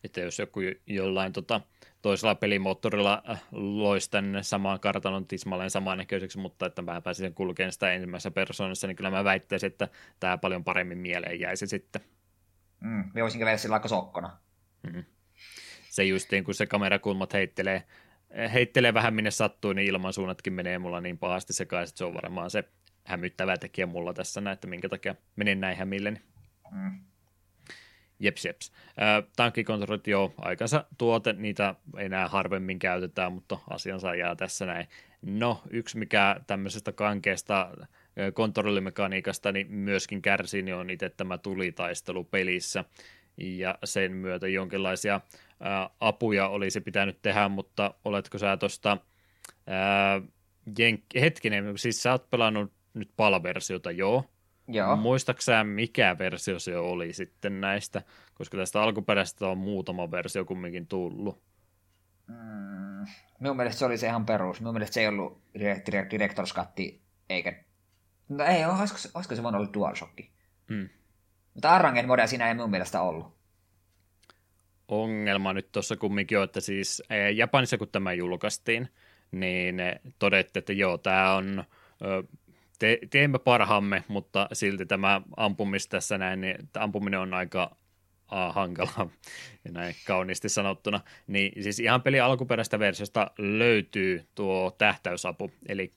Että 0.03 0.21
jos 0.21 0.39
joku 0.39 0.59
jollain 0.87 1.33
tota, 1.33 1.61
toisella 2.01 2.35
pelimoottorilla 2.35 3.23
äh, 3.29 3.43
loisi 3.51 4.11
tänne 4.11 4.43
samaan 4.43 4.79
kartanon 4.79 5.27
tismalleen 5.27 5.69
samannäköiseksi, 5.69 6.37
mutta 6.37 6.65
että 6.65 6.81
mä 6.81 7.01
pääsin 7.01 7.33
kulkemaan 7.33 7.71
sitä 7.71 7.91
ensimmäisessä 7.91 8.31
persoonassa, 8.31 8.87
niin 8.87 8.95
kyllä 8.95 9.09
mä 9.09 9.23
väittäisin, 9.23 9.67
että 9.67 9.87
tämä 10.19 10.37
paljon 10.37 10.63
paremmin 10.63 10.97
mieleen 10.97 11.39
jäisi 11.39 11.67
sitten. 11.67 12.01
Mm, 12.79 13.03
voisin 13.15 13.39
käydä 13.39 13.57
sillä 13.57 13.73
aika 13.73 13.87
sokkona. 13.87 14.37
Mm. 14.83 15.03
Se 15.95 16.03
justiin, 16.03 16.43
kun 16.43 16.53
se 16.53 16.65
kamerakulmat 16.65 17.33
heittelee, 17.33 17.83
heittelee 18.53 18.93
vähän 18.93 19.13
minne 19.13 19.31
sattuu, 19.31 19.73
niin 19.73 19.87
ilmansuunnatkin 19.87 20.53
menee 20.53 20.79
mulla 20.79 21.01
niin 21.01 21.17
pahasti 21.17 21.53
sekaisin, 21.53 21.91
että 21.91 21.97
se 21.97 22.05
on 22.05 22.13
varmaan 22.13 22.49
se 22.49 22.63
hämyttävä 23.03 23.57
tekijä 23.57 23.85
mulla 23.85 24.13
tässä 24.13 24.41
näin, 24.41 24.53
että 24.53 24.67
minkä 24.67 24.89
takia 24.89 25.15
menen 25.35 25.59
näin 25.59 25.77
hämilleni. 25.77 26.21
Mm. 26.71 26.99
Jeps, 28.19 28.45
jeps. 28.45 28.71
tankkikontrollit 29.35 30.07
jo 30.07 30.33
aikansa 30.37 30.85
tuote, 30.97 31.33
niitä 31.33 31.75
enää 31.97 32.27
harvemmin 32.27 32.79
käytetään, 32.79 33.33
mutta 33.33 33.57
asiansa 33.69 34.15
jää 34.15 34.35
tässä 34.35 34.65
näin. 34.65 34.87
No, 35.21 35.61
yksi 35.69 35.97
mikä 35.97 36.35
tämmöisestä 36.47 36.91
kankeesta 36.91 37.71
kontrollimekaniikasta 38.33 39.51
niin 39.51 39.71
myöskin 39.71 40.21
kärsii, 40.21 40.61
niin 40.61 40.75
on 40.75 40.89
itse 40.89 41.09
tämä 41.09 41.37
tulitaistelu 41.37 42.23
pelissä. 42.23 42.85
Ja 43.37 43.77
sen 43.83 44.11
myötä 44.11 44.47
jonkinlaisia 44.47 45.13
ää, 45.13 45.21
apuja 45.99 46.47
olisi 46.47 46.81
pitänyt 46.81 47.21
tehdä, 47.21 47.49
mutta 47.49 47.93
oletko 48.05 48.37
sä 48.37 48.57
tuosta 48.57 48.97
Jenk- 50.79 51.19
hetkinen, 51.21 51.77
siis 51.77 52.03
sä 52.03 52.11
oot 52.11 52.29
pelannut 52.29 52.73
nyt 52.93 53.11
palaversiota, 53.17 53.91
joo. 53.91 54.23
Joo. 54.67 54.95
Muistaaksä 54.95 55.63
mikä 55.63 56.17
versio 56.17 56.59
se 56.59 56.77
oli 56.77 57.13
sitten 57.13 57.61
näistä, 57.61 58.01
koska 58.33 58.57
tästä 58.57 58.81
alkuperäisestä 58.81 59.47
on 59.47 59.57
muutama 59.57 60.11
versio 60.11 60.45
kumminkin 60.45 60.87
tullut. 60.87 61.41
Mm, 62.27 63.05
minun 63.39 63.57
mielestä 63.57 63.79
se 63.79 63.85
oli 63.85 63.97
se 63.97 64.07
ihan 64.07 64.25
perus. 64.25 64.59
Minun 64.59 64.73
mielestä 64.73 64.93
se 64.93 65.01
ei 65.01 65.07
ollut 65.07 65.41
Director's 65.57 66.55
Cut, 66.55 67.01
eikä... 67.29 67.63
No 68.29 68.43
ei, 68.43 68.65
olisiko, 68.65 68.99
olisiko 69.13 69.35
se 69.35 69.43
voinut 69.43 69.61
olla 69.61 69.73
DualShock? 69.73 70.19
Mm. 70.67 70.89
Mutta 71.53 71.75
Arranged 71.75 72.05
modea 72.05 72.27
siinä 72.27 72.47
ei 72.47 72.53
minun 72.53 72.71
mielestä 72.71 73.01
ollut. 73.01 73.34
Ongelma 74.87 75.53
nyt 75.53 75.71
tuossa 75.71 75.95
kumminkin 75.95 76.37
on, 76.37 76.43
että 76.43 76.61
siis 76.61 77.03
Japanissa 77.35 77.77
kun 77.77 77.87
tämä 77.87 78.13
julkaistiin, 78.13 78.89
niin 79.31 79.81
todettiin, 80.19 80.61
että 80.61 80.73
joo, 80.73 80.97
tämä 80.97 81.35
on 81.35 81.63
te, 82.79 82.99
teemme 83.09 83.39
parhaamme, 83.39 84.03
mutta 84.07 84.47
silti 84.53 84.85
tämä 84.85 85.21
ampumis 85.37 85.87
tässä 85.87 86.17
näin, 86.17 86.41
niin 86.41 86.69
ampuminen 86.79 87.19
on 87.19 87.33
aika 87.33 87.75
uh, 88.31 88.55
hankala, 88.55 89.09
näin 89.71 89.95
kauniisti 90.07 90.49
sanottuna. 90.49 91.01
Niin 91.27 91.63
siis 91.63 91.79
ihan 91.79 92.01
peli 92.01 92.19
alkuperäistä 92.19 92.79
versiosta 92.79 93.31
löytyy 93.37 94.25
tuo 94.35 94.71
tähtäysapu, 94.77 95.51
eli 95.67 95.93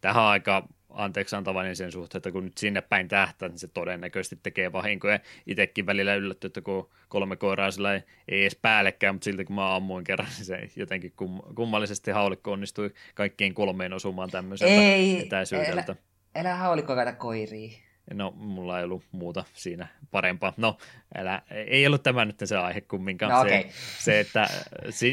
tähän 0.00 0.24
aika 0.24 0.68
anteeksi 0.88 1.36
antavainen 1.36 1.76
sen 1.76 1.92
suhteen, 1.92 2.18
että 2.18 2.32
kun 2.32 2.44
nyt 2.44 2.58
sinne 2.58 2.80
päin 2.80 3.08
tähtää, 3.08 3.48
niin 3.48 3.58
se 3.58 3.68
todennäköisesti 3.68 4.38
tekee 4.42 4.72
vahinkoja. 4.72 5.20
Itsekin 5.46 5.86
välillä 5.86 6.14
yllätty, 6.14 6.46
että 6.46 6.60
kun 6.60 6.90
kolme 7.08 7.36
koiraa 7.36 7.70
sillä 7.70 7.94
ei, 7.94 8.02
ei 8.28 8.40
edes 8.40 8.56
päällekään, 8.62 9.14
mutta 9.14 9.24
silti 9.24 9.44
kun 9.44 9.56
mä 9.56 9.76
ammuin 9.76 10.04
kerran, 10.04 10.28
niin 10.36 10.44
se 10.44 10.68
jotenkin 10.76 11.12
kum, 11.16 11.40
kummallisesti 11.54 12.10
haulikko 12.10 12.52
onnistui 12.52 12.90
kaikkiin 13.14 13.54
kolmeen 13.54 13.92
osumaan 13.92 14.30
tämmöiseltä 14.30 14.74
ei, 14.74 15.26
etäisyydeltä. 15.26 15.92
Älä, 15.92 16.48
Älä 16.48 16.56
haulikko 16.56 16.94
koiria. 17.18 17.87
No, 18.14 18.30
mulla 18.36 18.78
ei 18.78 18.84
ollut 18.84 19.04
muuta 19.12 19.44
siinä 19.54 19.88
parempaa. 20.10 20.52
No, 20.56 20.78
älä, 21.14 21.42
ei 21.66 21.86
ollut 21.86 22.02
tämä 22.02 22.24
nyt 22.24 22.36
se 22.44 22.56
aihe 22.56 22.80
kumminkaan. 22.80 23.32
No, 23.32 23.40
okay. 23.40 23.62
se, 23.62 23.70
se, 23.98 24.20
että 24.20 24.48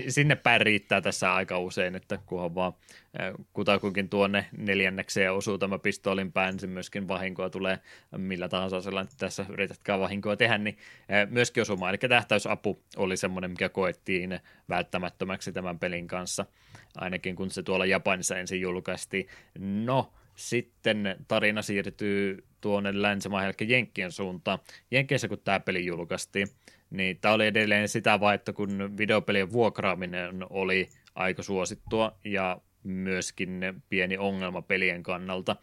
sinne 0.07 0.35
päin 0.35 0.61
riittää 0.61 1.01
tässä 1.01 1.33
aika 1.33 1.59
usein, 1.59 1.95
että 1.95 2.19
kunhan 2.25 2.55
vaan 2.55 2.73
kutakuinkin 3.53 4.09
tuonne 4.09 4.45
neljännekseen 4.57 5.33
osuu 5.33 5.57
tämä 5.57 5.79
pistoolin 5.79 6.31
päin, 6.31 6.53
niin 6.53 6.59
se 6.59 6.67
myöskin 6.67 7.07
vahinkoa 7.07 7.49
tulee 7.49 7.79
millä 8.17 8.49
tahansa 8.49 8.81
sellainen, 8.81 9.11
että 9.11 9.25
tässä 9.25 9.45
yritätkään 9.49 9.99
vahinkoa 9.99 10.35
tehdä, 10.35 10.57
niin 10.57 10.77
myöskin 11.29 11.61
osumaan. 11.61 11.89
Eli 11.89 12.09
tähtäysapu 12.09 12.83
oli 12.97 13.17
semmoinen, 13.17 13.51
mikä 13.51 13.69
koettiin 13.69 14.39
välttämättömäksi 14.69 15.51
tämän 15.51 15.79
pelin 15.79 16.07
kanssa, 16.07 16.45
ainakin 16.95 17.35
kun 17.35 17.51
se 17.51 17.63
tuolla 17.63 17.85
Japanissa 17.85 18.37
ensin 18.37 18.61
julkaistiin. 18.61 19.27
No, 19.59 20.13
sitten 20.35 21.15
tarina 21.27 21.61
siirtyy 21.61 22.43
tuonne 22.61 23.01
länsimaan, 23.01 23.45
eli 23.45 23.71
Jenkkien 23.71 24.11
suuntaan. 24.11 24.59
Jenkkeissä, 24.91 25.27
kun 25.27 25.41
tämä 25.43 25.59
peli 25.59 25.85
julkaistiin, 25.85 26.47
niin 26.89 27.17
tämä 27.21 27.33
oli 27.33 27.47
edelleen 27.47 27.89
sitä 27.89 28.19
että 28.33 28.53
kun 28.53 28.97
videopelien 28.97 29.51
vuokraaminen 29.51 30.45
oli 30.49 30.89
aika 31.15 31.43
suosittua 31.43 32.19
ja 32.23 32.57
myöskin 32.83 33.81
pieni 33.89 34.17
ongelma 34.17 34.61
pelien 34.61 35.03
kannalta, 35.03 35.55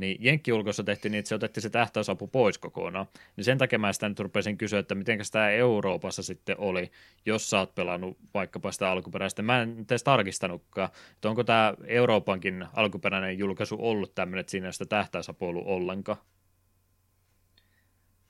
niin 0.00 0.16
Jenkki-julkossa 0.20 0.84
tehtiin 0.84 1.12
niin, 1.12 1.18
että 1.18 1.28
se 1.28 1.34
otettiin 1.34 1.62
se 1.62 1.70
tähtäysapu 1.70 2.26
pois 2.26 2.58
kokonaan. 2.58 3.06
Niin 3.36 3.44
sen 3.44 3.58
takia 3.58 3.78
mä 3.78 3.92
sitä 3.92 4.08
nyt 4.08 4.20
rupesin 4.20 4.58
kysyä, 4.58 4.78
että 4.78 4.94
miten 4.94 5.18
tämä 5.32 5.50
Euroopassa 5.50 6.22
sitten 6.22 6.58
oli, 6.58 6.90
jos 7.26 7.50
sä 7.50 7.58
oot 7.58 7.74
pelannut 7.74 8.18
vaikkapa 8.34 8.72
sitä 8.72 8.90
alkuperäistä. 8.90 9.42
Mä 9.42 9.62
en 9.62 9.86
edes 9.90 10.02
tarkistanutkaan, 10.02 10.90
että 11.14 11.28
onko 11.28 11.44
tämä 11.44 11.74
Euroopankin 11.86 12.66
alkuperäinen 12.72 13.38
julkaisu 13.38 13.76
ollut 13.78 14.14
tämmöinen, 14.14 14.40
että 14.40 14.50
siinä 14.50 14.66
ei 14.66 14.72
sitä 14.72 14.86
tähtäysapua 14.86 15.48
ollut 15.48 15.66
ollenkaan. 15.66 16.18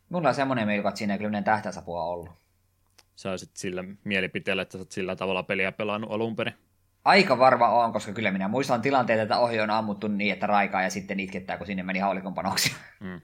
Mulla 0.08 0.28
on 0.28 0.34
semmoinen 0.34 0.66
mielikuva, 0.66 0.88
että 0.88 0.98
siinä 0.98 1.14
ei 1.14 1.18
kyllä 1.18 1.42
tähtäysapua 1.42 2.04
ollut. 2.04 2.30
Sä 3.16 3.30
olisit 3.30 3.56
sillä 3.56 3.84
mielipiteellä, 4.04 4.62
että 4.62 4.72
sä 4.72 4.78
oot 4.78 4.92
sillä 4.92 5.16
tavalla 5.16 5.42
peliä 5.42 5.72
pelannut 5.72 6.12
alun 6.12 6.36
perin. 6.36 6.54
Aika 7.04 7.38
varma 7.38 7.68
on, 7.68 7.92
koska 7.92 8.12
kyllä 8.12 8.30
minä 8.30 8.48
muistan 8.48 8.82
tilanteita, 8.82 9.22
että 9.22 9.38
ohi 9.38 9.60
on 9.60 9.70
ammuttu 9.70 10.08
niin, 10.08 10.32
että 10.32 10.46
raikaa 10.46 10.82
ja 10.82 10.90
sitten 10.90 11.20
itkettää, 11.20 11.56
kun 11.56 11.66
sinne 11.66 11.82
meni 11.82 11.98
haulikon. 11.98 12.34
Mm. 13.00 13.20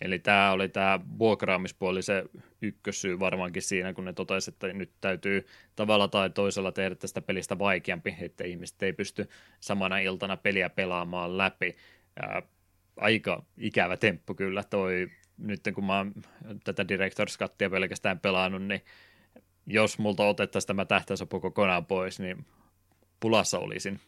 Eli 0.00 0.18
tämä 0.18 0.52
oli 0.52 0.68
tämä 0.68 1.00
vuokraamispuoli 1.18 2.02
se 2.02 2.24
ykkössyy 2.62 3.20
varmaankin 3.20 3.62
siinä, 3.62 3.92
kun 3.92 4.04
ne 4.04 4.12
totesivat, 4.12 4.54
että 4.54 4.78
nyt 4.78 4.92
täytyy 5.00 5.46
tavalla 5.76 6.08
tai 6.08 6.30
toisella 6.30 6.72
tehdä 6.72 6.94
tästä 6.94 7.22
pelistä 7.22 7.58
vaikeampi, 7.58 8.16
että 8.20 8.44
ihmiset 8.44 8.82
ei 8.82 8.92
pysty 8.92 9.28
samana 9.60 9.98
iltana 9.98 10.36
peliä 10.36 10.70
pelaamaan 10.70 11.38
läpi. 11.38 11.76
Ää, 12.20 12.42
aika 12.96 13.44
ikävä 13.56 13.96
temppu 13.96 14.34
kyllä 14.34 14.62
toi, 14.62 15.08
nyt 15.38 15.60
kun 15.74 15.84
mä 15.84 15.96
oon 15.96 16.14
tätä 16.64 16.82
Director's 16.82 17.38
Cuttia 17.38 17.70
pelkästään 17.70 18.20
pelannut, 18.20 18.62
niin 18.62 18.82
jos 19.66 19.98
multa 19.98 20.26
otettaisiin 20.26 20.66
tämä 20.66 20.84
tähtäisapu 20.84 21.40
kokonaan 21.40 21.86
pois, 21.86 22.20
niin 22.20 22.46
pulassa 23.20 23.58
olisin. 23.58 24.00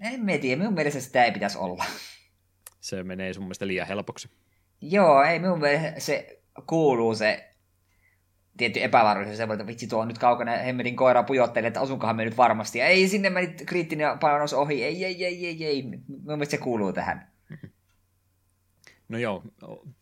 En 0.00 0.24
mä 0.24 0.38
tiedä, 0.38 0.58
minun 0.58 0.74
mielestä 0.74 1.00
sitä 1.00 1.24
ei 1.24 1.32
pitäisi 1.32 1.58
olla. 1.58 1.84
Se 2.80 3.02
menee 3.02 3.34
sun 3.34 3.44
mielestä 3.44 3.66
liian 3.66 3.86
helpoksi. 3.86 4.30
Joo, 4.80 5.22
ei 5.22 5.38
minun 5.38 5.58
mielestä 5.58 6.00
se 6.00 6.42
kuuluu 6.66 7.14
se 7.14 7.52
tietty 8.56 8.82
epävarmuus, 8.82 9.36
se 9.36 9.48
voi, 9.48 9.54
että 9.54 9.66
vitsi 9.66 9.86
tuo 9.86 10.00
on 10.00 10.08
nyt 10.08 10.18
kaukana 10.18 10.56
hemmetin 10.56 10.96
koira 10.96 11.22
pujottelee, 11.22 11.68
että 11.68 11.80
osunkohan 11.80 12.16
me 12.16 12.24
nyt 12.24 12.36
varmasti. 12.36 12.78
Ja 12.78 12.86
ei, 12.86 13.08
sinne 13.08 13.30
meni 13.30 13.54
kriittinen 13.66 14.18
panos 14.18 14.52
ohi, 14.52 14.84
ei, 14.84 15.04
ei, 15.04 15.24
ei, 15.24 15.46
ei, 15.46 15.64
ei, 15.64 15.82
minun 15.82 16.02
mielestä 16.24 16.50
se 16.50 16.62
kuuluu 16.62 16.92
tähän. 16.92 17.32
No 19.08 19.18
joo, 19.18 19.42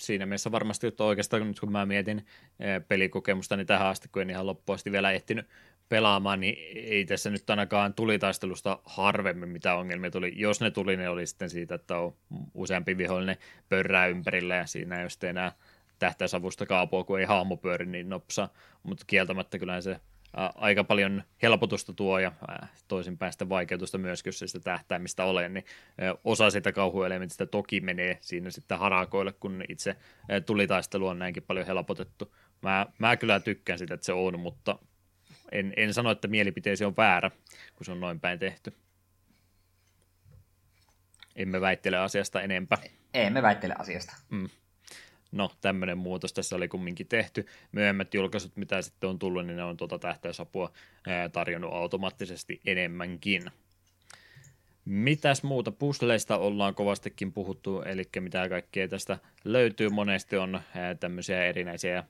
siinä 0.01 0.27
mielessä 0.27 0.53
varmasti, 0.53 0.87
että 0.87 1.05
oikeastaan 1.05 1.49
nyt 1.49 1.61
kun 1.61 1.73
mä 1.73 1.87
mietin 1.87 2.19
eh, 2.61 2.83
pelikokemusta, 2.89 3.57
niin 3.57 3.67
tähän 3.67 3.87
asti, 3.87 4.09
kun 4.09 4.23
en 4.23 4.31
ihan 4.31 4.47
loppuasti 4.47 4.93
vielä 4.93 5.13
ehtinyt 5.13 5.49
pelaamaan, 5.91 6.41
niin 6.41 6.57
ei 6.75 7.05
tässä 7.05 7.31
nyt 7.31 7.51
ainakaan 7.51 7.95
tulitaistelusta 7.95 8.79
harvemmin 8.85 9.49
mitä 9.49 9.75
ongelmia 9.75 10.11
tuli. 10.11 10.33
Jos 10.37 10.61
ne 10.61 10.71
tuli, 10.71 10.97
ne 10.97 11.09
oli 11.09 11.27
sitten 11.27 11.51
siitä, 11.51 11.75
että 11.75 11.99
on 11.99 12.15
useampi 12.55 12.99
vihollinen 12.99 13.37
pörrää 13.69 14.07
ympärillä 14.07 14.57
ja 14.57 14.67
siinä 14.67 14.99
ei 14.99 15.05
ole 15.05 15.31
enää 15.31 15.53
tähtäisavusta 15.99 16.67
kaapua, 16.67 17.05
kun 17.05 17.21
ei 17.21 17.27
hahmo 17.27 17.57
pyöri 17.57 17.87
niin 17.87 18.09
nopsa, 18.09 18.49
mutta 18.83 19.05
kieltämättä 19.07 19.59
kyllä 19.59 19.81
se 19.81 20.01
aika 20.55 20.85
paljon 20.85 21.23
helpotusta 21.43 21.93
tuo 21.93 22.19
ja 22.19 22.33
toisinpäin 22.89 23.33
sitä 23.33 23.49
vaikeutusta 23.49 23.99
myös, 23.99 24.23
jos 24.27 24.39
sitä 24.39 24.61
tähtäimistä 24.61 25.25
ole, 25.25 25.49
niin 25.49 25.65
osa 26.25 26.51
sitä 26.51 26.73
kauhuelementistä 26.73 27.47
toki 27.47 27.81
menee 27.81 28.19
siinä 28.21 28.51
sitten 28.51 28.79
harakoille, 28.79 29.33
kun 29.33 29.65
itse 29.69 29.97
tulitaistelu 30.47 31.07
on 31.07 31.19
näinkin 31.19 31.43
paljon 31.43 31.67
helpotettu. 31.67 32.35
Mä, 32.63 32.87
mä 32.99 33.17
kyllä 33.17 33.41
tykkään 33.41 33.79
sitä, 33.79 33.95
että 33.95 34.07
se 34.07 34.13
on, 34.13 34.41
mutta 34.41 34.79
en, 35.53 35.75
en 35.77 35.95
sano, 35.95 36.11
että 36.11 36.29
mielipiteesi 36.29 36.85
on 36.85 36.97
väärä, 36.97 37.31
kun 37.75 37.85
se 37.85 37.93
on 37.93 38.01
noin 38.01 38.21
päin 38.21 38.39
tehty. 38.39 38.73
Emme 41.37 41.61
väittele 41.61 41.97
asiasta 41.97 42.43
enempää. 42.43 42.79
Emme 43.15 43.43
väittele 43.43 43.75
asiasta. 43.79 44.17
Mm. 44.31 44.49
no 45.33 45.51
tämmöinen 45.61 45.99
muutos 45.99 46.33
tässä 46.33 46.57
oli 46.57 46.69
kumminkin 46.69 47.09
tehty. 47.09 47.47
Myöhemmät 47.73 48.15
julkaisut, 48.15 48.57
mitä 48.57 48.83
sitten 48.83 49.11
on 49.11 49.19
tullut, 49.19 49.47
niin 49.47 49.57
ne 49.57 49.65
on 49.65 49.77
tuota 49.77 49.99
tähtäysapua 49.99 50.73
tarjonnut 51.33 51.73
automaattisesti 51.73 52.61
enemmänkin. 52.67 53.51
Mitäs 54.85 55.43
muuta? 55.43 55.73
Puzzleista 55.73 56.39
ollaan 56.39 56.75
kovastikin 56.75 57.33
puhuttu, 57.33 57.83
eli 57.83 58.03
mitä 58.21 58.49
kaikkea 58.49 58.89
tästä 58.89 59.19
löytyy. 59.45 59.89
Monesti 59.89 60.37
on 60.37 60.61
tämmöisiä 61.01 61.45
erinäisiä 61.45 62.05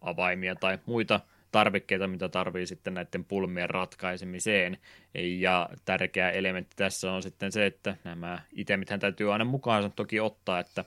avaimia 0.00 0.54
tai 0.54 0.78
muita 0.86 1.20
tarvikkeita, 1.54 2.06
mitä 2.06 2.28
tarvii 2.28 2.66
sitten 2.66 2.94
näiden 2.94 3.24
pulmien 3.24 3.70
ratkaisemiseen. 3.70 4.78
Ja 5.14 5.68
tärkeä 5.84 6.30
elementti 6.30 6.76
tässä 6.76 7.12
on 7.12 7.22
sitten 7.22 7.52
se, 7.52 7.66
että 7.66 7.96
nämä 8.04 8.38
itemithän 8.52 9.00
täytyy 9.00 9.32
aina 9.32 9.44
mukaan 9.44 9.92
toki 9.92 10.20
ottaa, 10.20 10.58
että 10.58 10.84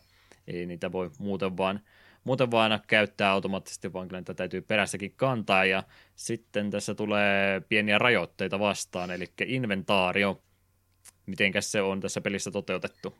ei 0.47 0.65
niitä 0.65 0.91
voi 0.91 1.11
muuten 1.19 1.57
vaan, 1.57 1.79
muuten 2.23 2.51
vaan 2.51 2.79
käyttää 2.87 3.31
automaattisesti, 3.31 3.93
vaan 3.93 4.07
kyllä 4.07 4.19
niitä 4.19 4.33
täytyy 4.33 4.61
perässäkin 4.61 5.13
kantaa. 5.15 5.65
Ja 5.65 5.83
sitten 6.15 6.71
tässä 6.71 6.95
tulee 6.95 7.61
pieniä 7.69 7.97
rajoitteita 7.97 8.59
vastaan, 8.59 9.11
eli 9.11 9.25
inventaario 9.45 10.41
Mitenkäs 11.27 11.71
se 11.71 11.81
on 11.81 11.99
tässä 11.99 12.21
pelissä 12.21 12.51
toteutettu? 12.51 13.15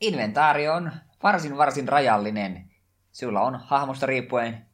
Inventaario 0.00 0.74
on 0.74 0.92
varsin 1.22 1.56
varsin 1.56 1.88
rajallinen. 1.88 2.69
Sulla 3.12 3.40
on 3.40 3.54
hahmosta 3.54 4.06
riippuen 4.06 4.66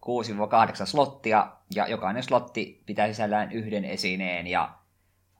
6-8 0.83 0.87
slottia, 0.87 1.53
ja 1.75 1.89
jokainen 1.89 2.23
slotti 2.23 2.83
pitää 2.87 3.07
sisällään 3.07 3.53
yhden 3.53 3.85
esineen, 3.85 4.47
ja 4.47 4.79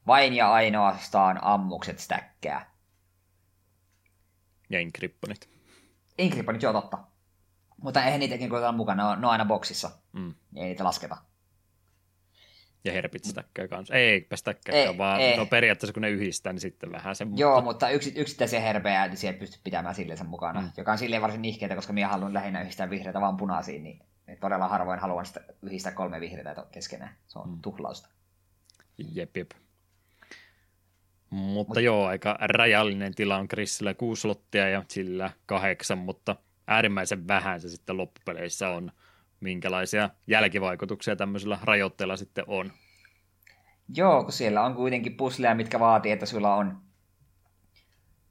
vain 0.07 0.35
ja 0.35 0.53
ainoastaan 0.53 1.39
ammukset 1.43 1.99
stäkkää. 1.99 2.71
Ja 4.71 4.81
inkripponit. 4.81 5.49
Inkripponit, 6.19 6.63
joo 6.63 6.73
totta. 6.73 6.99
Mutta 7.83 8.05
eihän 8.05 8.21
niitäkin 8.21 8.51
kun 8.51 8.75
mukana, 8.75 9.03
ne 9.03 9.09
on, 9.09 9.21
ne 9.21 9.27
on 9.27 9.33
aina 9.33 9.45
boksissa. 9.45 9.91
Mm. 10.13 10.35
Ei 10.57 10.65
niitä 10.65 10.85
lasketa. 10.85 11.17
Ja 12.87 12.93
herpit 12.93 13.25
stäkkää 13.25 13.69
kanssa. 13.69 13.95
Ei, 13.95 14.27
stäkkää, 14.35 14.99
vaan 14.99 15.21
ei. 15.21 15.37
no 15.37 15.47
periaatteessa 15.47 15.93
kun 15.93 16.03
ne 16.03 16.11
yhdistää, 16.11 16.53
niin 16.53 16.61
sitten 16.61 16.93
vähän 16.93 17.17
se. 17.17 17.27
Joo, 17.37 17.61
mutta 17.63 17.91
yksi, 17.91 18.13
yksittäisiä 18.17 18.61
herpejä 18.61 19.07
niin 19.07 19.17
sieltä 19.17 19.39
pystyy 19.39 19.61
pitämään 19.65 19.95
silleen 19.95 20.19
sen 20.19 20.27
mukana, 20.27 20.61
mm. 20.61 20.71
joka 20.77 20.93
on 20.93 20.99
silleen 20.99 21.23
varsin 21.23 21.43
nihkeitä, 21.43 21.75
koska 21.75 21.93
minä 21.93 22.09
haluan 22.09 22.35
lähinnä 22.35 22.61
yhdistää 22.61 22.91
vihreitä 22.91 23.21
vaan 23.21 23.37
punaisiin, 23.37 23.83
niin 23.83 24.03
todella 24.41 24.69
harvoin 24.69 24.99
haluan 24.99 25.27
sitä 25.27 25.41
yhdistää 25.63 25.93
kolme 25.93 26.21
vihreitä 26.21 26.67
keskenään. 26.73 27.17
Se 27.27 27.39
on 27.39 27.51
mm. 27.51 27.59
tuhlausta. 27.63 28.09
Jep, 28.99 29.37
jep. 29.37 29.51
Mutta 31.31 31.81
Mut... 31.81 31.85
joo, 31.85 32.07
aika 32.07 32.39
rajallinen 32.41 33.15
tila 33.15 33.37
on 33.37 33.49
Chrisillä 33.49 33.95
kuusi 33.95 34.23
slottia 34.23 34.69
ja 34.69 34.85
sillä 34.89 35.31
kahdeksan, 35.47 35.99
mutta 35.99 36.37
äärimmäisen 36.67 37.29
vähän 37.29 37.61
se 37.61 37.69
sitten 37.69 37.97
loppupeleissä 37.97 38.69
on 38.69 38.93
minkälaisia 39.41 40.11
jälkivaikutuksia 40.27 41.17
tämmöisillä 41.17 41.59
rajoitteilla 41.63 42.17
sitten 42.17 42.45
on. 42.47 42.73
Joo, 43.97 44.23
kun 44.23 44.33
siellä 44.33 44.63
on 44.63 44.75
kuitenkin 44.75 45.17
pusleja, 45.17 45.55
mitkä 45.55 45.81
vaatii, 45.81 46.13
että 46.13 46.27
sulla 46.27 46.55
on 46.55 46.83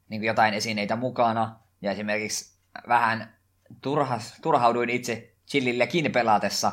niin 0.09 0.21
kuin 0.21 0.27
jotain 0.27 0.53
esineitä 0.53 0.95
mukana. 0.95 1.59
Ja 1.81 1.91
esimerkiksi 1.91 2.59
vähän 2.87 3.35
turhas, 3.81 4.37
turhauduin 4.41 4.89
itse 4.89 5.35
chillillekin 5.47 6.11
pelatessa, 6.11 6.71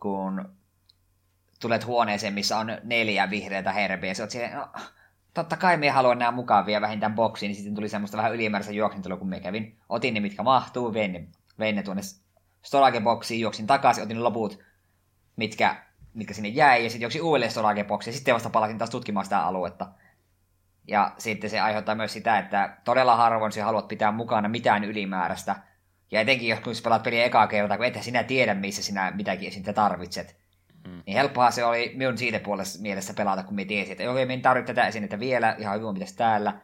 kun 0.00 0.56
tulet 1.60 1.86
huoneeseen, 1.86 2.34
missä 2.34 2.58
on 2.58 2.66
neljä 2.82 3.30
vihreätä 3.30 3.72
herpeä. 3.72 4.10
Ja 4.10 4.30
siellä, 4.30 4.56
no, 4.56 4.68
totta 5.34 5.56
kai 5.56 5.76
me 5.76 5.90
haluan 5.90 6.18
nämä 6.18 6.30
mukaan 6.30 6.66
vielä 6.66 6.80
vähintään 6.80 7.14
boksiin, 7.14 7.48
niin 7.48 7.56
sitten 7.56 7.74
tuli 7.74 7.88
semmoista 7.88 8.16
vähän 8.16 8.34
ylimääräistä 8.34 8.72
juoksentelua, 8.72 9.16
kun 9.16 9.28
me 9.28 9.40
kävin. 9.40 9.78
Otin 9.88 10.14
ne, 10.14 10.20
mitkä 10.20 10.42
mahtuu, 10.42 10.94
vein 10.94 11.12
ne, 11.12 11.28
vein 11.58 11.76
ne 11.76 11.82
tuonne 11.82 12.02
storage-boksiin, 12.62 13.40
juoksin 13.40 13.66
takaisin, 13.66 14.04
otin 14.04 14.24
loput, 14.24 14.58
mitkä, 15.36 15.76
mitkä 16.14 16.34
sinne 16.34 16.48
jäi, 16.48 16.84
ja 16.84 16.90
sitten 16.90 17.04
juoksin 17.04 17.22
uudelleen 17.22 17.52
storage-boksiin, 17.52 18.12
ja 18.12 18.16
sitten 18.16 18.34
vasta 18.34 18.50
palasin 18.50 18.78
taas 18.78 18.90
tutkimaan 18.90 19.26
sitä 19.26 19.40
aluetta. 19.40 19.88
Ja 20.88 21.14
sitten 21.18 21.50
se 21.50 21.60
aiheuttaa 21.60 21.94
myös 21.94 22.12
sitä, 22.12 22.38
että 22.38 22.76
todella 22.84 23.16
harvoin 23.16 23.52
sä 23.52 23.64
haluat 23.64 23.88
pitää 23.88 24.12
mukana 24.12 24.48
mitään 24.48 24.84
ylimääräistä. 24.84 25.56
Ja 26.10 26.20
etenkin 26.20 26.48
jos 26.48 26.60
kun 26.60 26.72
pelaat 26.84 27.02
peliä 27.02 27.24
ekaa 27.24 27.46
kertaa, 27.46 27.76
kun 27.76 27.86
ethän 27.86 28.04
sinä 28.04 28.22
tiedä, 28.22 28.54
missä 28.54 28.82
sinä 28.82 29.10
mitäkin 29.10 29.52
sinä 29.52 29.72
tarvitset. 29.72 30.36
Mm. 30.88 31.02
Niin 31.06 31.16
helppoa 31.16 31.50
se 31.50 31.64
oli 31.64 31.92
minun 31.96 32.18
siitä 32.18 32.40
puolesta 32.40 32.82
mielessä 32.82 33.14
pelata, 33.14 33.42
kun 33.42 33.54
me 33.54 33.64
tiesin, 33.64 33.92
että 33.92 34.10
okei, 34.10 34.26
me 34.26 34.36
tarvitse 34.36 34.74
tätä 34.74 34.88
esinettä 34.88 35.18
vielä, 35.18 35.56
ihan 35.58 35.80
hyvin 35.80 35.94
pitäisi 35.94 36.16
täällä. 36.16 36.60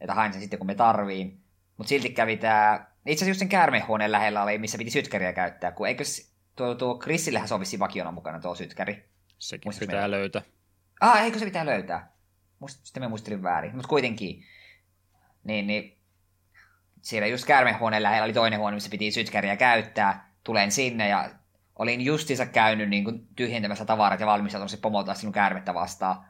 Että 0.00 0.14
hain 0.14 0.32
sen 0.32 0.42
sitten, 0.42 0.58
kun 0.58 0.66
me 0.66 0.74
tarviin. 0.74 1.40
Mutta 1.76 1.88
silti 1.88 2.10
kävi 2.10 2.36
tämä 2.36 2.86
itse 3.06 3.24
asiassa 3.24 3.30
just 3.30 3.38
sen 3.38 3.48
käärmehuoneen 3.48 4.12
lähellä 4.12 4.42
oli, 4.42 4.58
missä 4.58 4.78
piti 4.78 4.90
sytkäriä 4.90 5.32
käyttää, 5.32 5.72
kun 5.72 5.88
eikö 5.88 6.04
tuo, 6.56 6.74
tuo 6.74 6.98
Chrisillähän 6.98 7.48
sovisi 7.48 7.78
vakiona 7.78 8.12
mukana 8.12 8.40
tuo 8.40 8.54
sytkäri. 8.54 9.08
Sekin 9.38 9.68
Muistas 9.68 9.80
pitää 9.80 10.00
meillä? 10.00 10.16
löytää. 10.16 10.42
Ah, 11.00 11.24
eikö 11.24 11.38
se 11.38 11.44
pitää 11.44 11.66
löytää? 11.66 12.12
Muist, 12.58 12.80
sitten 12.84 13.02
me 13.02 13.08
muistelin 13.08 13.42
väärin, 13.42 13.72
mutta 13.72 13.88
kuitenkin. 13.88 14.44
Niin, 15.44 15.66
niin 15.66 15.98
siellä 17.02 17.26
just 17.26 17.46
käärmehuoneen 17.46 18.02
lähellä 18.02 18.24
oli 18.24 18.32
toinen 18.32 18.58
huone, 18.58 18.74
missä 18.74 18.90
piti 18.90 19.10
sytkäriä 19.10 19.56
käyttää. 19.56 20.32
Tulen 20.44 20.72
sinne 20.72 21.08
ja 21.08 21.30
olin 21.78 22.00
justiinsa 22.00 22.46
käynyt 22.46 22.88
niin 22.88 23.04
kuin 23.04 23.28
tyhjentämässä 23.36 23.84
tavarat 23.84 24.20
ja 24.20 24.26
valmistautunut 24.26 24.70
se 24.70 24.76
pomolta 24.76 25.14
sinun 25.14 25.32
käärmettä 25.32 25.74
vastaan. 25.74 26.24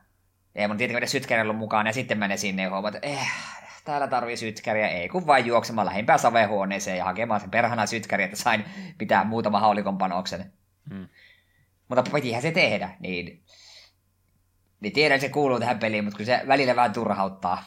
Ei 0.55 0.69
mun 0.69 0.77
tietenkin 0.77 1.09
sytkäri 1.09 1.43
ollut 1.43 1.57
mukaan 1.57 1.87
ja 1.87 1.93
sitten 1.93 2.19
menen 2.19 2.39
sinne 2.39 2.63
ja 2.63 2.71
huomaan, 2.71 2.97
että 2.97 3.09
eh, 3.09 3.29
täällä 3.87 4.09
tarvii 4.09 4.37
sytkäriä, 4.37 4.89
ei 4.89 5.09
kun 5.09 5.27
vain 5.27 5.47
juoksemaan 5.47 5.87
lähimpään 5.87 6.19
savehuoneeseen 6.19 6.99
ja 6.99 7.05
hakemaan 7.05 7.41
sen 7.41 7.51
perhana 7.51 7.87
sytkäriä, 7.87 8.25
että 8.25 8.37
sain 8.37 8.65
pitää 8.99 9.25
muutama 9.25 9.61
haulikon 9.61 9.99
panoksen. 9.99 10.53
Hmm. 10.91 11.09
Mutta 11.89 12.11
pitihän 12.13 12.43
se 12.43 12.51
tehdä, 12.51 12.91
niin, 13.01 13.43
niin 14.81 14.93
tiedän, 14.93 15.17
että 15.17 15.27
se 15.27 15.33
kuuluu 15.33 15.61
tähän 15.61 15.79
peliin, 15.79 16.05
mutta 16.05 16.17
kun 16.17 16.27
se 16.27 16.41
välillä 16.47 16.77
vähän 16.77 16.93
turhauttaa. 16.93 17.65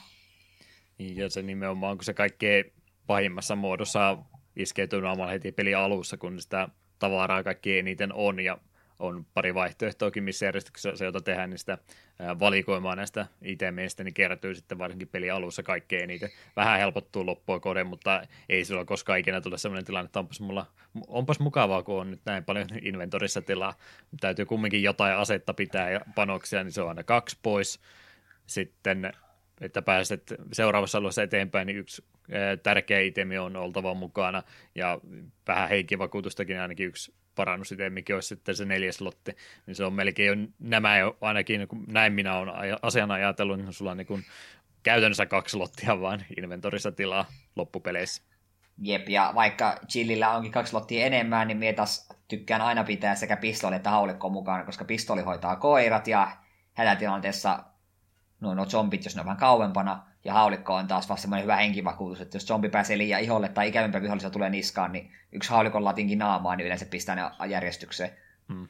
Niin, 0.98 1.17
ja 1.17 1.30
se 1.30 1.41
nimenomaan, 1.41 1.98
kun 1.98 2.06
se 2.06 2.14
kaikkein 2.14 2.73
pahimmassa 3.07 3.56
muodossa 3.56 4.17
iskeytyy 4.56 5.01
heti 5.31 5.51
peli 5.51 5.75
alussa, 5.75 6.17
kun 6.17 6.41
sitä 6.41 6.69
tavaraa 6.99 7.43
kaikki 7.43 7.80
eniten 7.80 8.14
on, 8.14 8.39
ja 8.39 8.57
on 9.00 9.26
pari 9.34 9.53
vaihtoehtoakin, 9.53 10.24
missä 10.24 10.45
järjestyksessä 10.45 10.95
se, 10.95 11.06
jota 11.06 11.22
tehdään, 11.22 11.50
niin 11.50 11.58
sitä 11.58 11.78
valikoimaa 12.40 12.95
näistä 12.95 13.28
itemeistä, 13.42 14.03
niin 14.03 14.14
kertyy 14.14 14.56
sitten 14.56 14.78
varsinkin 14.78 15.08
peli 15.08 15.30
alussa 15.30 15.64
kaikkein 15.64 16.03
eniten. 16.03 16.30
Vähän 16.56 16.80
helpottuu 16.80 17.26
loppua 17.26 17.60
kode, 17.60 17.84
mutta 17.84 18.22
ei 18.50 18.66
sillä 18.66 18.86
koskaan 18.86 19.19
ikinä 19.19 19.42
tule 19.42 19.58
sellainen 19.58 19.86
tilanne, 19.86 20.06
että 20.06 20.19
onpas, 20.19 20.40
mulla, 20.40 20.66
onpas 21.08 21.40
mukavaa, 21.40 21.84
kun 21.84 22.02
on 22.02 22.11
nyt 22.11 22.22
näin 22.26 22.44
paljon 22.44 22.68
inventorissa 22.82 23.42
tilaa. 23.42 23.74
Täytyy 24.19 24.45
kumminkin 24.45 24.84
jotain 24.84 25.16
asetta 25.16 25.53
pitää 25.53 25.92
ja 25.92 26.02
panoksia, 26.16 26.64
niin 26.64 26.72
se 26.72 26.82
on 26.82 26.90
aina 26.90 27.03
kaksi 27.03 27.38
pois. 27.42 27.80
Sitten, 28.48 29.11
että 29.61 29.82
pääset 29.82 30.34
seuraavassa 30.52 30.98
alueessa 30.98 31.24
eteenpäin, 31.24 31.68
niin 31.68 31.78
yksi 31.78 32.03
tärkeä 32.64 33.00
itemi 33.00 33.38
on 33.38 33.56
oltava 33.56 33.94
mukana 33.94 34.44
ja 34.76 35.00
vähän 35.48 35.69
henkivakuutustakin 35.69 36.60
ainakin 36.60 36.88
yksi 36.88 37.14
parannus 37.35 37.72
itse, 37.72 37.90
mikä 37.90 38.16
olisi 38.16 38.27
sitten 38.27 38.56
se 38.56 38.66
neljäs 38.66 39.01
lotti, 39.01 39.35
niin 39.66 39.75
se 39.75 39.83
on 39.83 39.93
melkein 39.93 40.27
jo 40.27 40.48
nämä 40.59 40.98
jo, 40.98 41.17
ainakin 41.22 41.67
kun 41.67 41.83
näin 41.88 42.14
minä 42.14 42.38
olen 42.38 42.77
asian 42.82 43.11
ajatellut, 43.11 43.58
niin 43.58 43.74
sulla 43.74 43.91
on 43.91 43.98
niin 43.98 44.08
kuin 44.08 44.25
käytännössä 44.83 45.25
kaksi 45.25 45.58
lottia 45.58 46.01
vaan 46.01 46.25
inventorissa 46.38 46.91
tilaa 46.91 47.25
loppupeleissä. 47.56 48.24
Jep, 48.82 49.09
ja 49.09 49.32
vaikka 49.35 49.80
Chillillä 49.88 50.32
onkin 50.32 50.51
kaksi 50.51 50.74
lottia 50.74 51.06
enemmän, 51.06 51.48
niin 51.48 51.58
minä 51.58 51.74
taas 51.74 52.09
tykkään 52.27 52.61
aina 52.61 52.83
pitää 52.83 53.16
sekä 53.16 53.38
pistoli 53.38 53.75
että 53.75 53.90
haulikko 53.90 54.30
mukaan, 54.30 54.66
koska 54.66 54.85
pistoli 54.85 55.22
hoitaa 55.22 55.56
koirat 55.56 56.08
ja 56.08 56.32
hätätilanteessa 56.74 57.64
no, 58.40 58.53
no 58.53 58.66
zombit, 58.66 59.03
jos 59.03 59.16
ne 59.16 59.19
on 59.19 59.25
vähän 59.25 59.38
kauempana, 59.38 60.08
ja 60.25 60.33
haulikko 60.33 60.75
on 60.75 60.88
taas 60.88 61.09
vasta 61.09 61.22
semmoinen 61.22 61.43
hyvä 61.43 61.56
henkivakuutus, 61.56 62.22
että 62.22 62.35
jos 62.35 62.48
zombi 62.48 62.69
pääsee 62.69 62.98
liian 62.98 63.22
iholle 63.22 63.49
tai 63.49 63.67
ikävämpää 63.67 64.01
vihollisia 64.01 64.30
tulee 64.30 64.49
niskaan, 64.49 64.91
niin 64.91 65.11
yksi 65.31 65.49
haulikon 65.49 65.83
latinkin 65.83 66.17
naamaa, 66.17 66.56
niin 66.56 66.65
yleensä 66.65 66.85
pistää 66.85 67.15
ne 67.15 67.22
järjestykseen. 67.48 68.09
Hmm. 68.53 68.67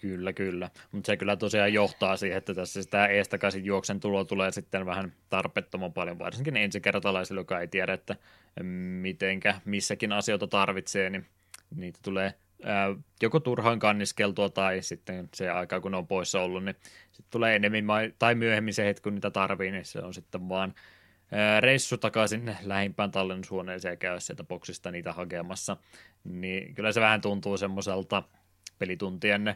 Kyllä, 0.00 0.32
kyllä. 0.32 0.70
Mutta 0.92 1.06
se 1.06 1.16
kyllä 1.16 1.36
tosiaan 1.36 1.72
johtaa 1.72 2.16
siihen, 2.16 2.38
että 2.38 2.54
tässä 2.54 2.82
sitä 2.82 3.06
eestakaisin 3.06 3.64
juoksen 3.64 4.00
tulo 4.00 4.24
tulee 4.24 4.52
sitten 4.52 4.86
vähän 4.86 5.12
tarpeettoman 5.28 5.92
paljon, 5.92 6.18
varsinkin 6.18 6.56
ensikertalaisille, 6.56 7.40
joka 7.40 7.60
ei 7.60 7.68
tiedä, 7.68 7.92
että 7.92 8.16
mitenkä 9.00 9.60
missäkin 9.64 10.12
asioita 10.12 10.46
tarvitsee, 10.46 11.10
niin 11.10 11.26
niitä 11.76 11.98
tulee 12.02 12.34
ää, 12.64 12.94
joko 13.22 13.40
turhaan 13.40 13.78
kanniskeltua 13.78 14.48
tai 14.48 14.82
sitten 14.82 15.28
se 15.34 15.50
aika, 15.50 15.80
kun 15.80 15.90
ne 15.90 15.96
on 15.96 16.06
poissa 16.06 16.40
ollut, 16.40 16.64
niin 16.64 16.76
sitten 17.20 17.30
tulee 17.30 17.56
enemmän 17.56 18.12
tai 18.18 18.34
myöhemmin 18.34 18.74
se 18.74 18.84
hetki, 18.84 19.02
kun 19.02 19.14
niitä 19.14 19.30
tarvii, 19.30 19.70
niin 19.70 19.84
se 19.84 19.98
on 19.98 20.14
sitten 20.14 20.48
vaan 20.48 20.74
reissu 21.60 21.96
takaisin 21.96 22.56
lähimpään 22.62 23.10
tallennushuoneeseen 23.10 23.92
ja 23.92 23.96
käy 23.96 24.20
sieltä 24.20 24.44
boksista 24.44 24.90
niitä 24.90 25.12
hakemassa. 25.12 25.76
Niin 26.24 26.74
kyllä 26.74 26.92
se 26.92 27.00
vähän 27.00 27.20
tuntuu 27.20 27.56
semmoiselta 27.56 28.22
pelituntien 28.78 29.54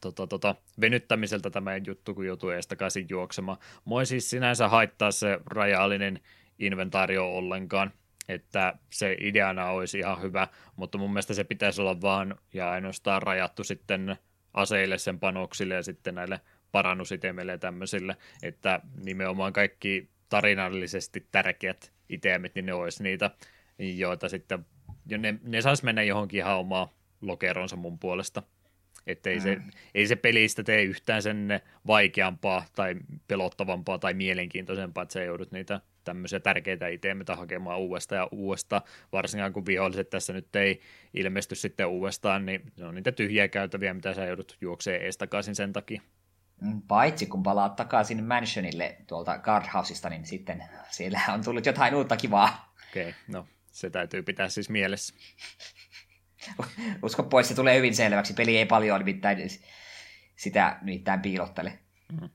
tota, 0.00 0.26
tota, 0.26 0.54
venyttämiseltä 0.80 1.50
tämä 1.50 1.76
juttu, 1.76 2.14
kun 2.14 2.26
joutuu 2.26 2.50
ees 2.50 2.66
takaisin 2.66 3.06
juoksemaan. 3.08 3.58
Moi 3.84 4.06
siis 4.06 4.30
sinänsä 4.30 4.68
haittaa 4.68 5.10
se 5.10 5.38
rajallinen 5.46 6.20
inventaario 6.58 7.36
ollenkaan. 7.36 7.92
että 8.28 8.74
se 8.90 9.16
ideana 9.20 9.70
olisi 9.70 9.98
ihan 9.98 10.22
hyvä, 10.22 10.48
mutta 10.76 10.98
mun 10.98 11.10
mielestä 11.10 11.34
se 11.34 11.44
pitäisi 11.44 11.80
olla 11.80 12.00
vaan 12.00 12.34
ja 12.54 12.70
ainoastaan 12.70 13.22
rajattu 13.22 13.64
sitten 13.64 14.16
aseille, 14.54 14.98
sen 14.98 15.20
panoksille 15.20 15.74
ja 15.74 15.82
sitten 15.82 16.14
näille 16.14 16.40
parannusitemille 16.72 17.52
ja 17.52 17.58
tämmöisille, 17.58 18.16
että 18.42 18.80
nimenomaan 19.04 19.52
kaikki 19.52 20.08
tarinallisesti 20.28 21.26
tärkeät 21.32 21.92
itemit, 22.08 22.54
niin 22.54 22.66
ne 22.66 22.72
olisi 22.72 23.02
niitä, 23.02 23.30
joita 23.78 24.28
sitten, 24.28 24.66
ne, 25.18 25.34
ne 25.42 25.62
saisi 25.62 25.84
mennä 25.84 26.02
johonkin 26.02 26.38
ihan 26.38 26.58
omaa 26.58 26.94
lokeronsa 27.20 27.76
mun 27.76 27.98
puolesta. 27.98 28.42
Että 29.06 29.30
ei, 29.30 29.36
mm. 29.36 29.42
se, 29.42 29.58
ei 29.94 30.06
se 30.06 30.16
pelistä 30.16 30.62
tee 30.62 30.82
yhtään 30.82 31.22
sen 31.22 31.60
vaikeampaa 31.86 32.64
tai 32.74 32.96
pelottavampaa 33.28 33.98
tai 33.98 34.14
mielenkiintoisempaa, 34.14 35.02
että 35.02 35.12
sä 35.12 35.22
joudut 35.22 35.52
niitä 35.52 35.80
tämmöisiä 36.04 36.40
tärkeitä 36.40 36.88
itemeitä 36.88 37.36
hakemaan 37.36 37.78
uudestaan 37.78 38.18
ja 38.18 38.28
uudestaan, 38.32 38.82
varsinkaan 39.12 39.52
kun 39.52 39.66
viholliset 39.66 40.10
tässä 40.10 40.32
nyt 40.32 40.56
ei 40.56 40.80
ilmesty 41.14 41.54
sitten 41.54 41.86
uudestaan, 41.86 42.46
niin 42.46 42.62
ne 42.76 42.84
on 42.84 42.94
niitä 42.94 43.12
tyhjiä 43.12 43.48
käytäviä, 43.48 43.94
mitä 43.94 44.14
sä 44.14 44.24
joudut 44.24 44.56
juokseen 44.60 45.02
ees 45.02 45.16
takaisin 45.16 45.54
sen 45.54 45.72
takia. 45.72 46.02
Mm, 46.60 46.82
paitsi 46.82 47.26
kun 47.26 47.42
palaat 47.42 47.76
takaisin 47.76 48.24
mansionille 48.24 48.96
tuolta 49.06 49.38
guardhouseista, 49.38 50.08
niin 50.08 50.26
sitten 50.26 50.64
siellä 50.90 51.20
on 51.34 51.44
tullut 51.44 51.66
jotain 51.66 51.94
uutta 51.94 52.16
kivaa. 52.16 52.74
Okei, 52.90 53.08
okay, 53.08 53.20
no 53.28 53.46
se 53.70 53.90
täytyy 53.90 54.22
pitää 54.22 54.48
siis 54.48 54.70
mielessä. 54.70 55.14
Usko 57.02 57.22
pois, 57.22 57.48
se 57.48 57.54
tulee 57.54 57.76
hyvin 57.76 57.94
selväksi. 57.94 58.34
Peli 58.34 58.58
ei 58.58 58.66
paljon 58.66 58.98
nimittäin 58.98 59.38
sitä 60.36 60.78
nimittäin 60.82 61.20
piilottele. 61.20 61.78
Mm. 62.20 62.30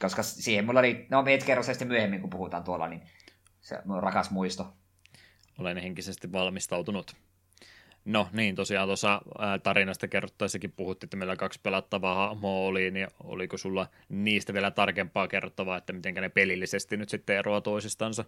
Koska 0.00 0.22
siihen 0.22 0.66
mulla 0.66 0.80
oli, 0.80 1.06
no 1.10 1.22
me 1.22 1.34
et 1.34 1.44
kerro 1.44 1.62
se 1.62 1.74
sitten 1.74 1.88
myöhemmin, 1.88 2.20
kun 2.20 2.30
puhutaan 2.30 2.64
tuolla, 2.64 2.88
niin 2.88 3.02
se 3.60 3.78
on 3.88 4.02
rakas 4.02 4.30
muisto. 4.30 4.76
Olen 5.58 5.76
henkisesti 5.76 6.32
valmistautunut. 6.32 7.16
No 8.08 8.28
niin, 8.32 8.54
tosiaan 8.54 8.88
tuossa 8.88 9.20
tarinasta 9.62 10.08
kerrottaessakin 10.08 10.72
puhuttiin, 10.72 11.06
että 11.06 11.16
meillä 11.16 11.36
kaksi 11.36 11.60
pelattavaa 11.62 12.14
hahmoa 12.14 12.66
oli, 12.66 12.90
niin 12.90 13.08
oliko 13.24 13.56
sulla 13.56 13.86
niistä 14.08 14.54
vielä 14.54 14.70
tarkempaa 14.70 15.28
kerrottavaa, 15.28 15.76
että 15.76 15.92
miten 15.92 16.14
ne 16.14 16.28
pelillisesti 16.28 16.96
nyt 16.96 17.08
sitten 17.08 17.36
eroaa 17.36 17.60
toisistansa? 17.60 18.24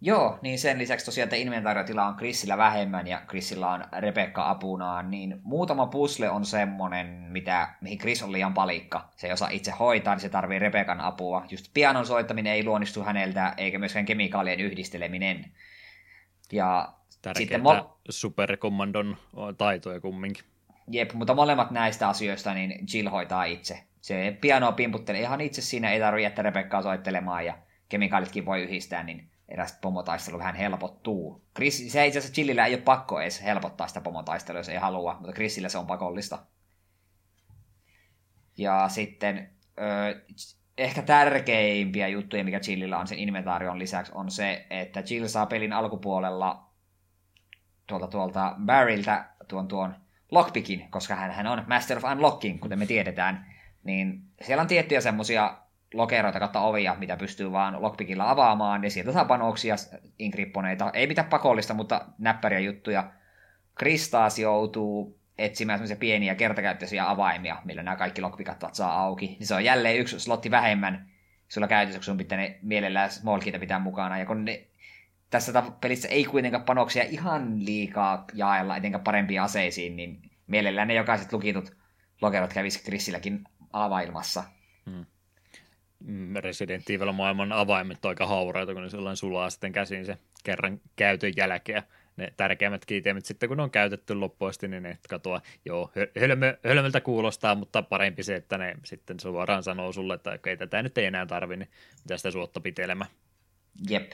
Joo, 0.00 0.38
niin 0.42 0.58
sen 0.58 0.78
lisäksi 0.78 1.06
tosiaan, 1.06 1.24
että 1.24 1.36
inventaariotila 1.36 2.06
on 2.06 2.16
Chrisillä 2.16 2.58
vähemmän 2.58 3.06
ja 3.06 3.22
Chrisillä 3.28 3.68
on 3.68 3.84
Rebecca 3.98 4.50
apunaan, 4.50 5.10
niin 5.10 5.40
muutama 5.42 5.86
pusle 5.86 6.30
on 6.30 6.44
semmonen, 6.44 7.06
mitä, 7.06 7.74
mihin 7.80 7.98
Chris 7.98 8.22
on 8.22 8.32
liian 8.32 8.54
palikka. 8.54 9.08
Se 9.16 9.26
ei 9.26 9.32
osaa 9.32 9.48
itse 9.48 9.70
hoitaa, 9.70 10.14
niin 10.14 10.20
se 10.20 10.28
tarvii 10.28 10.58
Rebekan 10.58 11.00
apua. 11.00 11.46
Just 11.50 11.66
pianon 11.74 12.06
soittaminen 12.06 12.52
ei 12.52 12.64
luonnistu 12.64 13.02
häneltä, 13.02 13.54
eikä 13.56 13.78
myöskään 13.78 14.04
kemikaalien 14.04 14.60
yhdisteleminen. 14.60 15.52
Ja 16.52 16.92
Tärkeää 17.22 17.38
sitten 17.38 17.60
mo- 17.62 17.96
superkommandon 18.10 19.16
taitoja 19.58 20.00
kumminkin. 20.00 20.44
Jep, 20.88 21.12
mutta 21.12 21.34
molemmat 21.34 21.70
näistä 21.70 22.08
asioista 22.08 22.54
niin 22.54 22.86
Jill 22.94 23.08
hoitaa 23.08 23.44
itse. 23.44 23.82
Se 24.00 24.38
piano 24.40 24.72
pimputtelee 24.72 25.20
ihan 25.20 25.40
itse 25.40 25.62
siinä, 25.62 25.90
ei 25.90 26.00
tarvitse 26.00 26.22
jättää 26.22 26.42
Rebekkaa 26.42 26.82
soittelemaan 26.82 27.46
ja 27.46 27.58
kemikaalitkin 27.88 28.46
voi 28.46 28.62
yhdistää, 28.62 29.02
niin 29.02 29.30
eräs 29.48 29.78
pomotaistelu 29.80 30.38
vähän 30.38 30.54
helpottuu. 30.54 31.44
Chris, 31.56 31.92
se 31.92 32.06
itse 32.06 32.18
asiassa 32.18 32.40
Jillillä 32.40 32.66
ei 32.66 32.74
ole 32.74 32.82
pakko 32.82 33.20
edes 33.20 33.42
helpottaa 33.42 33.88
sitä 33.88 34.00
pomotaistelua, 34.00 34.58
jos 34.58 34.68
ei 34.68 34.76
halua, 34.76 35.14
mutta 35.14 35.32
Chrisillä 35.32 35.68
se 35.68 35.78
on 35.78 35.86
pakollista. 35.86 36.38
Ja 38.56 38.88
sitten 38.88 39.50
ö, 39.78 40.20
ehkä 40.78 41.02
tärkeimpiä 41.02 42.08
juttuja, 42.08 42.44
mikä 42.44 42.60
Jillillä 42.68 42.98
on 42.98 43.06
sen 43.06 43.18
inventaarion 43.18 43.78
lisäksi, 43.78 44.12
on 44.14 44.30
se, 44.30 44.66
että 44.70 45.02
Jill 45.10 45.28
saa 45.28 45.46
pelin 45.46 45.72
alkupuolella 45.72 46.71
tuolta, 47.92 48.08
tuolta 48.08 48.54
Barryltä 48.64 49.24
tuon, 49.48 49.68
tuon 49.68 49.94
lockpickin, 50.30 50.88
koska 50.90 51.14
hän, 51.14 51.30
hän 51.30 51.46
on 51.46 51.64
Master 51.66 51.96
of 51.96 52.04
Unlocking, 52.04 52.60
kuten 52.60 52.78
me 52.78 52.86
tiedetään, 52.86 53.46
niin 53.84 54.22
siellä 54.42 54.60
on 54.60 54.66
tiettyjä 54.66 55.00
semmoisia 55.00 55.56
lokeroita 55.94 56.38
kautta 56.38 56.60
ovia, 56.60 56.96
mitä 56.98 57.16
pystyy 57.16 57.52
vaan 57.52 57.82
lockpickilla 57.82 58.30
avaamaan, 58.30 58.84
ja 58.84 58.90
sieltä 58.90 59.12
saa 59.12 59.24
panoksia, 59.24 59.74
inkripponeita, 60.18 60.90
ei 60.94 61.06
mitään 61.06 61.28
pakollista, 61.28 61.74
mutta 61.74 62.06
näppäriä 62.18 62.58
juttuja. 62.58 63.10
Kristaas 63.74 64.38
joutuu 64.38 65.18
etsimään 65.38 65.78
semmoisia 65.78 65.96
pieniä 65.96 66.34
kertakäyttöisiä 66.34 67.10
avaimia, 67.10 67.56
millä 67.64 67.82
nämä 67.82 67.96
kaikki 67.96 68.20
lockpikat 68.20 68.64
saa 68.72 69.02
auki. 69.02 69.26
Niin 69.26 69.46
se 69.46 69.54
on 69.54 69.64
jälleen 69.64 69.98
yksi 69.98 70.20
slotti 70.20 70.50
vähemmän 70.50 71.08
sulla 71.48 71.68
käytössä, 71.68 71.98
kun 71.98 72.04
sun 72.04 72.16
pitää 72.18 72.38
ne 72.38 72.58
mielellään 72.62 73.10
smolkita 73.10 73.58
pitää 73.58 73.78
mukana. 73.78 74.18
Ja 74.18 74.26
kun 74.26 74.44
ne, 74.44 74.66
tässä 75.32 75.62
pelissä 75.80 76.08
ei 76.08 76.24
kuitenkaan 76.24 76.64
panoksia 76.64 77.02
ihan 77.02 77.64
liikaa 77.66 78.24
jaella, 78.34 78.76
etenkään 78.76 79.04
parempiin 79.04 79.42
aseisiin, 79.42 79.96
niin 79.96 80.30
mielellään 80.46 80.88
ne 80.88 80.94
jokaiset 80.94 81.32
lukitut 81.32 81.76
lokerot 82.22 82.52
kävisi 82.52 82.82
Chrisilläkin 82.82 83.44
availmassa. 83.72 84.44
Hmm. 84.86 85.06
Resident 86.36 86.90
Evil 86.90 87.12
maailman 87.12 87.52
avaimet 87.52 88.04
on 88.04 88.08
aika 88.08 88.26
hauraita, 88.26 88.72
kun 88.72 88.82
ne 88.82 88.90
sellainen 88.90 89.16
sulaa 89.16 89.50
sitten 89.50 89.72
käsiin 89.72 90.06
se 90.06 90.18
kerran 90.44 90.80
käytön 90.96 91.32
jälkeen. 91.36 91.82
Ne 92.16 92.32
tärkeimmät 92.36 92.84
kiitemät 92.84 93.24
sitten, 93.24 93.48
kun 93.48 93.56
ne 93.56 93.62
on 93.62 93.70
käytetty 93.70 94.14
loppuasti, 94.14 94.68
niin 94.68 94.82
ne 94.82 94.98
katoa, 95.08 95.40
joo, 95.64 95.92
hölmö, 96.20 96.58
hölmöltä 96.64 97.00
kuulostaa, 97.00 97.54
mutta 97.54 97.82
parempi 97.82 98.22
se, 98.22 98.36
että 98.36 98.58
ne 98.58 98.74
sitten 98.84 99.20
suoraan 99.20 99.62
sanoo 99.62 99.92
sulle, 99.92 100.14
että 100.14 100.30
okei, 100.30 100.56
tätä 100.56 100.82
nyt 100.82 100.98
ei 100.98 101.04
enää 101.04 101.26
tarvi, 101.26 101.56
niin 101.56 101.70
mitä 102.02 102.16
sitä 102.16 102.30
suotta 102.30 102.60
pitelemään. 102.60 103.10
Jep. 103.90 104.12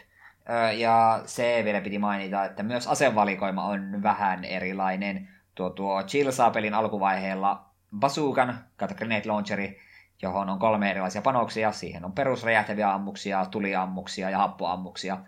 Ja 0.76 1.22
se 1.26 1.60
vielä 1.64 1.80
piti 1.80 1.98
mainita, 1.98 2.44
että 2.44 2.62
myös 2.62 2.86
asevalikoima 2.86 3.64
on 3.64 4.02
vähän 4.02 4.44
erilainen. 4.44 5.28
Tuo, 5.54 5.70
tuo 5.70 6.02
Chill 6.02 6.30
saa 6.30 6.50
pelin 6.50 6.74
alkuvaiheella 6.74 7.64
bazookan, 7.98 8.58
kato 8.76 8.94
grenade 8.94 9.22
launcheri, 9.26 9.78
johon 10.22 10.48
on 10.48 10.58
kolme 10.58 10.90
erilaisia 10.90 11.22
panoksia. 11.22 11.72
Siihen 11.72 12.04
on 12.04 12.12
perusräjähtäviä 12.12 12.92
ammuksia, 12.92 13.46
tuliammuksia 13.46 14.30
ja 14.30 14.38
happoammuksia. 14.38 15.18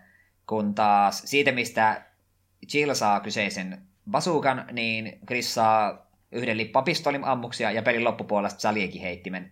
Kun 0.47 0.75
taas 0.75 1.21
siitä, 1.25 1.51
mistä 1.51 2.01
Jill 2.73 2.93
saa 2.93 3.19
kyseisen 3.19 3.81
basuukan, 4.11 4.65
niin 4.71 5.19
Chris 5.27 5.53
saa 5.53 6.05
yhden 6.31 6.57
lippaan 6.57 6.85
pistolin 6.85 7.23
ammuksia 7.23 7.71
ja 7.71 7.81
pelin 7.81 8.03
loppupuolesta 8.03 8.59
saliekin 8.59 9.01
heittimen, 9.01 9.51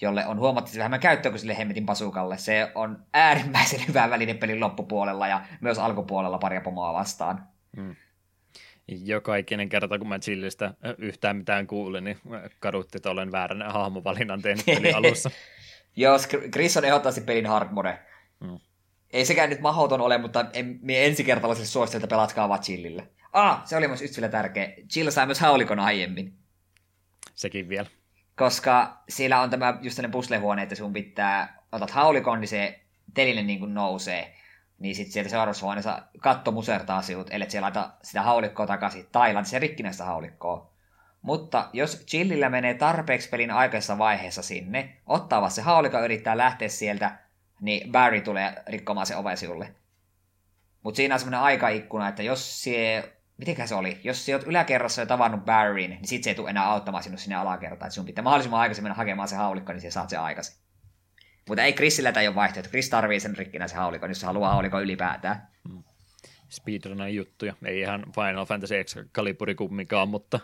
jolle 0.00 0.26
on 0.26 0.38
huomattavasti 0.38 0.78
vähemmän 0.78 1.00
käyttöä 1.00 1.30
kuin 1.30 1.40
sille 1.40 1.58
hemmetin 1.58 1.86
basuukalle. 1.86 2.38
Se 2.38 2.72
on 2.74 3.06
äärimmäisen 3.14 3.80
hyvä 3.88 4.10
väline 4.10 4.34
pelin 4.34 4.60
loppupuolella 4.60 5.28
ja 5.28 5.40
myös 5.60 5.78
alkupuolella 5.78 6.38
paria 6.38 6.60
pomoa 6.60 6.92
vastaan. 6.92 7.48
Hmm 7.76 7.96
joka 8.88 9.36
ikinen 9.36 9.68
kerta, 9.68 9.98
kun 9.98 10.08
mä 10.08 10.18
Chillistä 10.18 10.74
yhtään 10.98 11.36
mitään 11.36 11.66
kuulin, 11.66 12.04
niin 12.04 12.18
kadutti, 12.60 12.98
että 12.98 13.10
olen 13.10 13.32
väärän 13.32 13.72
hahmovalinnan 13.72 14.42
tehnyt 14.42 14.66
pelin 14.76 14.96
alussa. 14.96 15.30
Joo, 15.96 16.18
Chris 16.52 16.76
on 16.76 16.84
ehdottomasti 16.84 17.20
pelin 17.20 17.46
hard 17.46 17.68
mode. 17.72 17.98
Mm. 18.40 18.58
Ei 19.10 19.24
sekään 19.24 19.50
nyt 19.50 19.60
mahdoton 19.60 20.00
ole, 20.00 20.18
mutta 20.18 20.46
en, 20.52 20.80
ensikertalaiselle 20.88 21.66
suosittelen, 21.66 22.04
että 22.04 22.14
pelatkaa 22.14 22.48
vaan 22.48 22.60
Chillille. 22.60 23.08
Ah, 23.32 23.62
se 23.64 23.76
oli 23.76 23.88
myös 23.88 24.02
yksi 24.02 24.20
vielä 24.20 24.30
tärkeä. 24.30 24.72
Chill 24.88 25.10
sai 25.10 25.26
myös 25.26 25.40
haulikon 25.40 25.80
aiemmin. 25.80 26.34
Sekin 27.34 27.68
vielä. 27.68 27.88
Koska 28.38 29.02
siellä 29.08 29.40
on 29.40 29.50
tämä 29.50 29.78
just 29.80 29.96
sellainen 29.96 30.12
puslehuone, 30.12 30.62
että 30.62 30.74
sun 30.74 30.92
pitää, 30.92 31.62
otat 31.72 31.90
haulikon, 31.90 32.40
niin 32.40 32.48
se 32.48 32.80
telille 33.14 33.42
niin 33.42 33.58
kuin 33.58 33.74
nousee 33.74 34.38
niin 34.78 34.94
sitten 34.94 35.12
sieltä 35.12 35.30
seuraavassa 35.30 35.66
huoneessa 35.66 36.02
katto 36.20 36.52
musertaa 36.52 37.02
sinut, 37.02 37.26
ellei 37.30 37.50
siellä 37.50 37.64
laita 37.64 37.90
sitä 38.02 38.22
haulikkoa 38.22 38.66
takaisin, 38.66 39.06
tai 39.12 39.34
laita 39.34 39.48
se 39.48 39.58
rikkinäistä 39.58 40.04
haulikkoa. 40.04 40.70
Mutta 41.22 41.68
jos 41.72 42.04
chillillä 42.06 42.48
menee 42.48 42.74
tarpeeksi 42.74 43.28
pelin 43.28 43.50
aikaisessa 43.50 43.98
vaiheessa 43.98 44.42
sinne, 44.42 44.96
ottaa 45.06 45.40
vaan 45.40 45.50
se 45.50 45.62
haulikko 45.62 46.04
yrittää 46.04 46.36
lähteä 46.36 46.68
sieltä, 46.68 47.18
niin 47.60 47.92
Barry 47.92 48.20
tulee 48.20 48.62
rikkomaan 48.66 49.06
se 49.06 49.16
ove 49.16 49.36
sinulle. 49.36 49.74
Mutta 50.82 50.96
siinä 50.96 51.14
on 51.14 51.18
semmoinen 51.18 51.40
aikaikkuna, 51.40 52.08
että 52.08 52.22
jos 52.22 52.62
se, 52.62 53.12
mitenkä 53.38 53.66
se 53.66 53.74
oli, 53.74 54.00
jos 54.04 54.26
sä 54.26 54.32
oot 54.32 54.46
yläkerrassa 54.46 55.02
jo 55.02 55.06
tavannut 55.06 55.44
Barryn, 55.44 55.90
niin 55.90 56.08
sit 56.08 56.24
se 56.24 56.30
ei 56.30 56.34
tule 56.34 56.50
enää 56.50 56.64
auttamaan 56.64 57.04
sinut 57.04 57.20
sinne 57.20 57.36
alakertaan. 57.36 57.86
Että 57.86 57.94
sun 57.94 58.06
pitää 58.06 58.24
mahdollisimman 58.24 58.60
aikaisin 58.60 58.84
mennä 58.84 58.94
hakemaan 58.94 59.28
se 59.28 59.36
haulikko, 59.36 59.72
niin 59.72 59.80
sä 59.80 59.90
saat 59.90 60.08
se 60.08 60.16
aikaisin. 60.16 60.56
Mutta 61.48 61.62
ei 61.62 61.72
Chrisillä 61.72 62.12
tämä 62.12 62.26
ole 62.26 62.34
vaihtoehto. 62.34 62.70
Chris 62.70 62.90
tarvii 62.90 63.20
sen 63.20 63.36
rikkinäisen 63.36 63.78
haulikon, 63.78 64.10
jos 64.10 64.22
haluaa 64.22 64.52
haulikon 64.52 64.82
ylipäätään. 64.82 65.48
Hmm. 65.68 65.82
Speedrunin 66.48 67.14
juttuja. 67.14 67.54
Ei 67.64 67.80
ihan 67.80 68.04
Final 68.14 68.46
Fantasy 68.46 68.84
X 68.84 68.96
kaliburi 69.12 69.54
kumminkaan, 69.54 70.08
mutta 70.08 70.40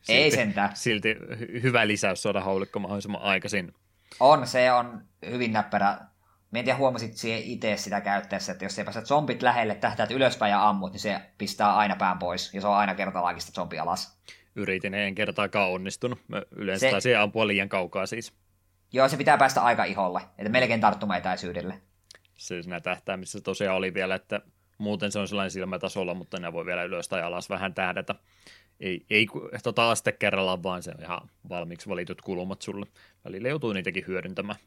silti, 0.00 0.22
ei 0.22 0.30
sentään. 0.30 0.70
silti 0.74 1.16
hyvä 1.62 1.86
lisäys 1.86 2.22
saada 2.22 2.40
haulikko 2.40 2.78
mahdollisimman 2.78 3.22
aikaisin. 3.22 3.74
On, 4.20 4.46
se 4.46 4.72
on 4.72 5.02
hyvin 5.30 5.52
näppärä. 5.52 5.98
Mä 6.50 6.58
en 6.58 6.64
tiedä, 6.64 6.78
huomasit 6.78 7.16
siihen 7.16 7.42
itse 7.42 7.76
sitä 7.76 8.00
käyttäessä, 8.00 8.52
että 8.52 8.64
jos 8.64 8.78
ei 8.78 8.84
pääse 8.84 9.00
zombit 9.00 9.42
lähelle, 9.42 9.74
tähtäät 9.74 10.10
ylöspäin 10.10 10.50
ja 10.50 10.68
ammut, 10.68 10.92
niin 10.92 11.00
se 11.00 11.20
pistää 11.38 11.76
aina 11.76 11.96
pään 11.96 12.18
pois, 12.18 12.54
ja 12.54 12.60
se 12.60 12.66
on 12.66 12.76
aina 12.76 12.94
kertalaakista 12.94 13.52
zombi 13.52 13.78
alas. 13.78 14.18
Yritin, 14.56 14.94
en 14.94 15.14
kertaakaan 15.14 15.70
onnistunut. 15.70 16.18
Mä 16.28 16.42
yleensä 16.56 17.00
se... 17.00 17.16
ampua 17.16 17.46
liian 17.46 17.68
kaukaa 17.68 18.06
siis. 18.06 18.32
Joo, 18.92 19.08
se 19.08 19.16
pitää 19.16 19.38
päästä 19.38 19.62
aika 19.62 19.84
iholle, 19.84 20.20
että 20.38 20.48
melkein 20.48 20.80
tarttuma 20.80 21.16
etäisyydelle. 21.16 21.80
Se 22.34 22.62
siinä 22.62 22.80
tähtäimissä 22.80 23.40
tosiaan 23.40 23.76
oli 23.76 23.94
vielä, 23.94 24.14
että 24.14 24.40
muuten 24.78 25.12
se 25.12 25.18
on 25.18 25.28
sellainen 25.28 25.50
silmätasolla, 25.50 26.14
mutta 26.14 26.40
ne 26.40 26.52
voi 26.52 26.66
vielä 26.66 26.82
ylös 26.82 27.08
tai 27.08 27.22
alas 27.22 27.50
vähän 27.50 27.74
tähdätä. 27.74 28.14
Ei, 28.80 29.06
ei 29.10 29.26
tota 29.62 29.90
aste 29.90 30.12
kerrallaan, 30.12 30.62
vaan 30.62 30.82
se 30.82 30.90
on 30.90 31.02
ihan 31.02 31.30
valmiiksi 31.48 31.88
valitut 31.88 32.22
kulmat 32.22 32.62
sulle. 32.62 32.86
Välillä 33.24 33.48
joutuu 33.48 33.72
niitäkin 33.72 34.04
hyödyntämään. 34.06 34.58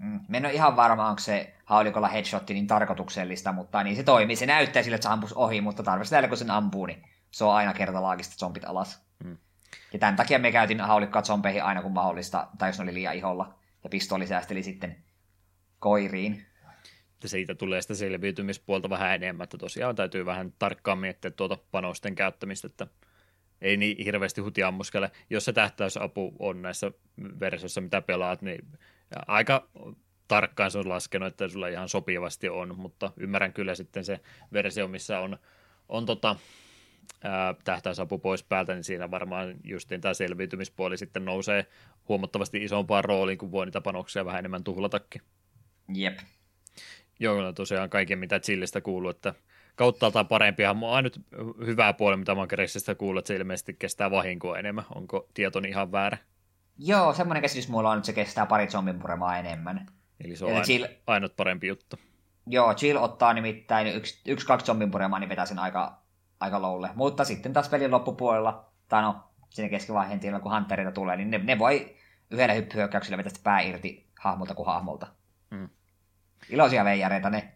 Mm. 0.00 0.20
Mä 0.28 0.36
en 0.36 0.44
ole 0.44 0.52
ihan 0.52 0.76
varma, 0.76 1.08
onko 1.08 1.20
se 1.20 1.54
haulikolla 1.64 2.08
headshotti 2.08 2.54
niin 2.54 2.66
tarkoituksellista, 2.66 3.52
mutta 3.52 3.82
niin 3.82 3.96
se 3.96 4.02
toimii. 4.02 4.36
Se 4.36 4.46
näyttää 4.46 4.82
sille, 4.82 4.94
että 4.94 5.08
se 5.08 5.12
ampus 5.12 5.32
ohi, 5.32 5.60
mutta 5.60 5.82
tarvitsee 5.82 6.28
kun 6.28 6.36
sen 6.36 6.50
ampuu, 6.50 6.86
niin 6.86 7.02
se 7.30 7.44
on 7.44 7.54
aina 7.54 7.74
kertalaagista 7.74 8.36
zombit 8.36 8.64
alas. 8.64 9.06
Mm. 9.24 9.36
Ja 9.92 9.98
tämän 9.98 10.16
takia 10.16 10.38
me 10.38 10.52
käytin 10.52 10.80
haulikkoa 10.80 11.22
zombeihin 11.22 11.64
aina 11.64 11.82
kun 11.82 11.92
mahdollista, 11.92 12.48
tai 12.58 12.68
jos 12.68 12.78
ne 12.78 12.82
oli 12.82 12.94
liian 12.94 13.14
iholla. 13.14 13.54
Ja 13.84 13.90
pistooli 13.90 14.26
säästeli 14.26 14.62
sitten 14.62 14.96
koiriin. 15.78 16.46
Ja 17.22 17.28
siitä 17.28 17.54
tulee 17.54 17.82
sitä 17.82 17.94
selviytymispuolta 17.94 18.90
vähän 18.90 19.14
enemmän, 19.14 19.44
että 19.44 19.58
tosiaan 19.58 19.96
täytyy 19.96 20.26
vähän 20.26 20.52
tarkkaan 20.58 20.98
miettiä 20.98 21.30
tuota 21.30 21.58
panosten 21.70 22.14
käyttämistä, 22.14 22.66
että 22.66 22.86
ei 23.60 23.76
niin 23.76 24.04
hirveästi 24.04 24.40
hutiammuskele. 24.40 25.10
Jos 25.30 25.44
se 25.44 25.52
tähtäysapu 25.52 26.36
on 26.38 26.62
näissä 26.62 26.92
versioissa, 27.40 27.80
mitä 27.80 28.02
pelaat, 28.02 28.42
niin 28.42 28.78
aika 29.26 29.68
tarkkaan 30.28 30.70
se 30.70 30.78
on 30.78 30.88
laskenut, 30.88 31.28
että 31.28 31.48
sulla 31.48 31.68
ihan 31.68 31.88
sopivasti 31.88 32.48
on, 32.48 32.78
mutta 32.78 33.12
ymmärrän 33.16 33.52
kyllä 33.52 33.74
sitten 33.74 34.04
se 34.04 34.20
versio, 34.52 34.88
missä 34.88 35.20
on, 35.20 35.38
on 35.88 36.06
tota, 36.06 36.36
ää, 37.24 37.54
tähtäysapu 37.64 38.18
pois 38.18 38.42
päältä, 38.42 38.74
niin 38.74 38.84
siinä 38.84 39.10
varmaan 39.10 39.54
justiin 39.64 40.00
tämä 40.00 40.14
selviytymispuoli 40.14 40.98
sitten 40.98 41.24
nousee 41.24 41.66
huomattavasti 42.08 42.64
isompaan 42.64 43.04
rooliin, 43.04 43.38
kun 43.38 43.52
voi 43.52 43.66
niitä 43.66 43.80
panoksia 43.80 44.24
vähän 44.24 44.38
enemmän 44.38 44.64
tuhlatakin. 44.64 45.22
Jep. 45.94 46.18
Joo, 47.20 47.42
no 47.42 47.52
tosiaan 47.52 47.90
kaiken 47.90 48.18
mitä 48.18 48.40
Chillistä 48.40 48.80
kuuluu, 48.80 49.10
että 49.10 49.34
kauttaaltaan 49.74 50.28
parempia. 50.28 50.74
Mua 50.74 50.94
ainut 50.94 51.20
hyvää 51.66 51.92
puoli, 51.92 52.16
mitä 52.16 52.34
mä 52.34 52.40
oon 52.40 52.48
kuullut, 52.98 53.20
että 53.20 53.28
se 53.28 53.36
ilmeisesti 53.36 53.74
kestää 53.78 54.10
vahinkoa 54.10 54.58
enemmän. 54.58 54.84
Onko 54.94 55.28
tietoni 55.34 55.68
ihan 55.68 55.92
väärä? 55.92 56.18
Joo, 56.82 57.14
semmoinen 57.14 57.42
käsitys 57.42 57.68
mulla 57.68 57.90
on, 57.90 57.98
että 57.98 58.06
se 58.06 58.12
kestää 58.12 58.46
pari 58.46 58.66
zombin 58.66 59.00
puremaa 59.00 59.38
enemmän. 59.38 59.86
Eli 60.24 60.36
se 60.36 60.44
on 60.44 60.50
aino, 60.50 60.64
Jill... 60.68 60.86
ainut 61.06 61.36
parempi 61.36 61.66
juttu. 61.66 61.96
Joo, 62.46 62.74
Jill 62.82 62.98
ottaa 63.02 63.32
nimittäin 63.34 63.86
yksi, 63.86 64.20
yksi 64.26 64.46
kaksi 64.46 64.66
zombin 64.66 64.90
puremaa, 64.90 65.18
niin 65.18 65.28
vetää 65.28 65.46
sen 65.46 65.58
aika, 65.58 66.02
aika 66.40 66.62
loulle. 66.62 66.90
Mutta 66.94 67.24
sitten 67.24 67.52
taas 67.52 67.68
pelin 67.68 67.90
loppupuolella, 67.90 68.72
tai 68.88 69.02
no, 69.02 69.24
sinne 69.50 69.68
keskivaiheen 69.68 70.20
tiellä, 70.20 70.40
kun 70.40 70.52
Hunterita 70.52 70.92
tulee, 70.92 71.16
niin 71.16 71.30
ne, 71.30 71.38
ne 71.38 71.58
voi 71.58 71.96
yhdellä 72.30 72.54
hyppyhyökkäyksellä 72.54 73.16
vetää 73.16 73.30
sitä 73.30 73.44
pää 73.44 73.60
irti 73.60 74.06
hahmolta 74.20 74.54
kuin 74.54 74.66
hahmolta. 74.66 75.06
Hmm. 75.54 75.68
Iloisia 76.50 76.84
veijareita 76.84 77.30
ne. 77.30 77.52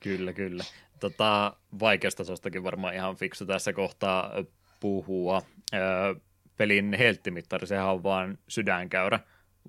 Kyllä, 0.00 0.32
kyllä. 0.32 0.64
Tota, 1.00 1.56
vaikeustasostakin 1.80 2.64
varmaan 2.64 2.94
ihan 2.94 3.16
fiksu 3.16 3.46
tässä 3.46 3.72
kohtaa 3.72 4.32
puhua. 4.80 5.42
Öö, 5.74 6.14
pelin 6.60 6.96
helttimittari, 6.98 7.66
sehän 7.66 7.86
on 7.86 8.02
vaan 8.02 8.38
sydänkäyrä. 8.48 9.20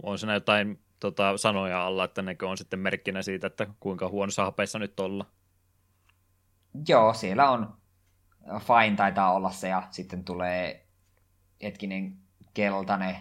On 0.03 0.19
siinä 0.19 0.33
jotain 0.33 0.79
tota, 0.99 1.37
sanoja 1.37 1.85
alla, 1.85 2.03
että 2.03 2.21
nekö 2.21 2.47
on 2.47 2.57
sitten 2.57 2.79
merkkinä 2.79 3.21
siitä, 3.21 3.47
että 3.47 3.67
kuinka 3.79 4.09
huonossa 4.09 4.43
hapeissa 4.43 4.79
nyt 4.79 4.99
olla? 4.99 5.25
Joo, 6.87 7.13
siellä 7.13 7.49
on 7.49 7.77
fine 8.59 8.95
taitaa 8.95 9.33
olla 9.33 9.51
se, 9.51 9.67
ja 9.67 9.87
sitten 9.91 10.23
tulee 10.23 10.87
hetkinen 11.63 12.17
keltainen, 12.53 13.15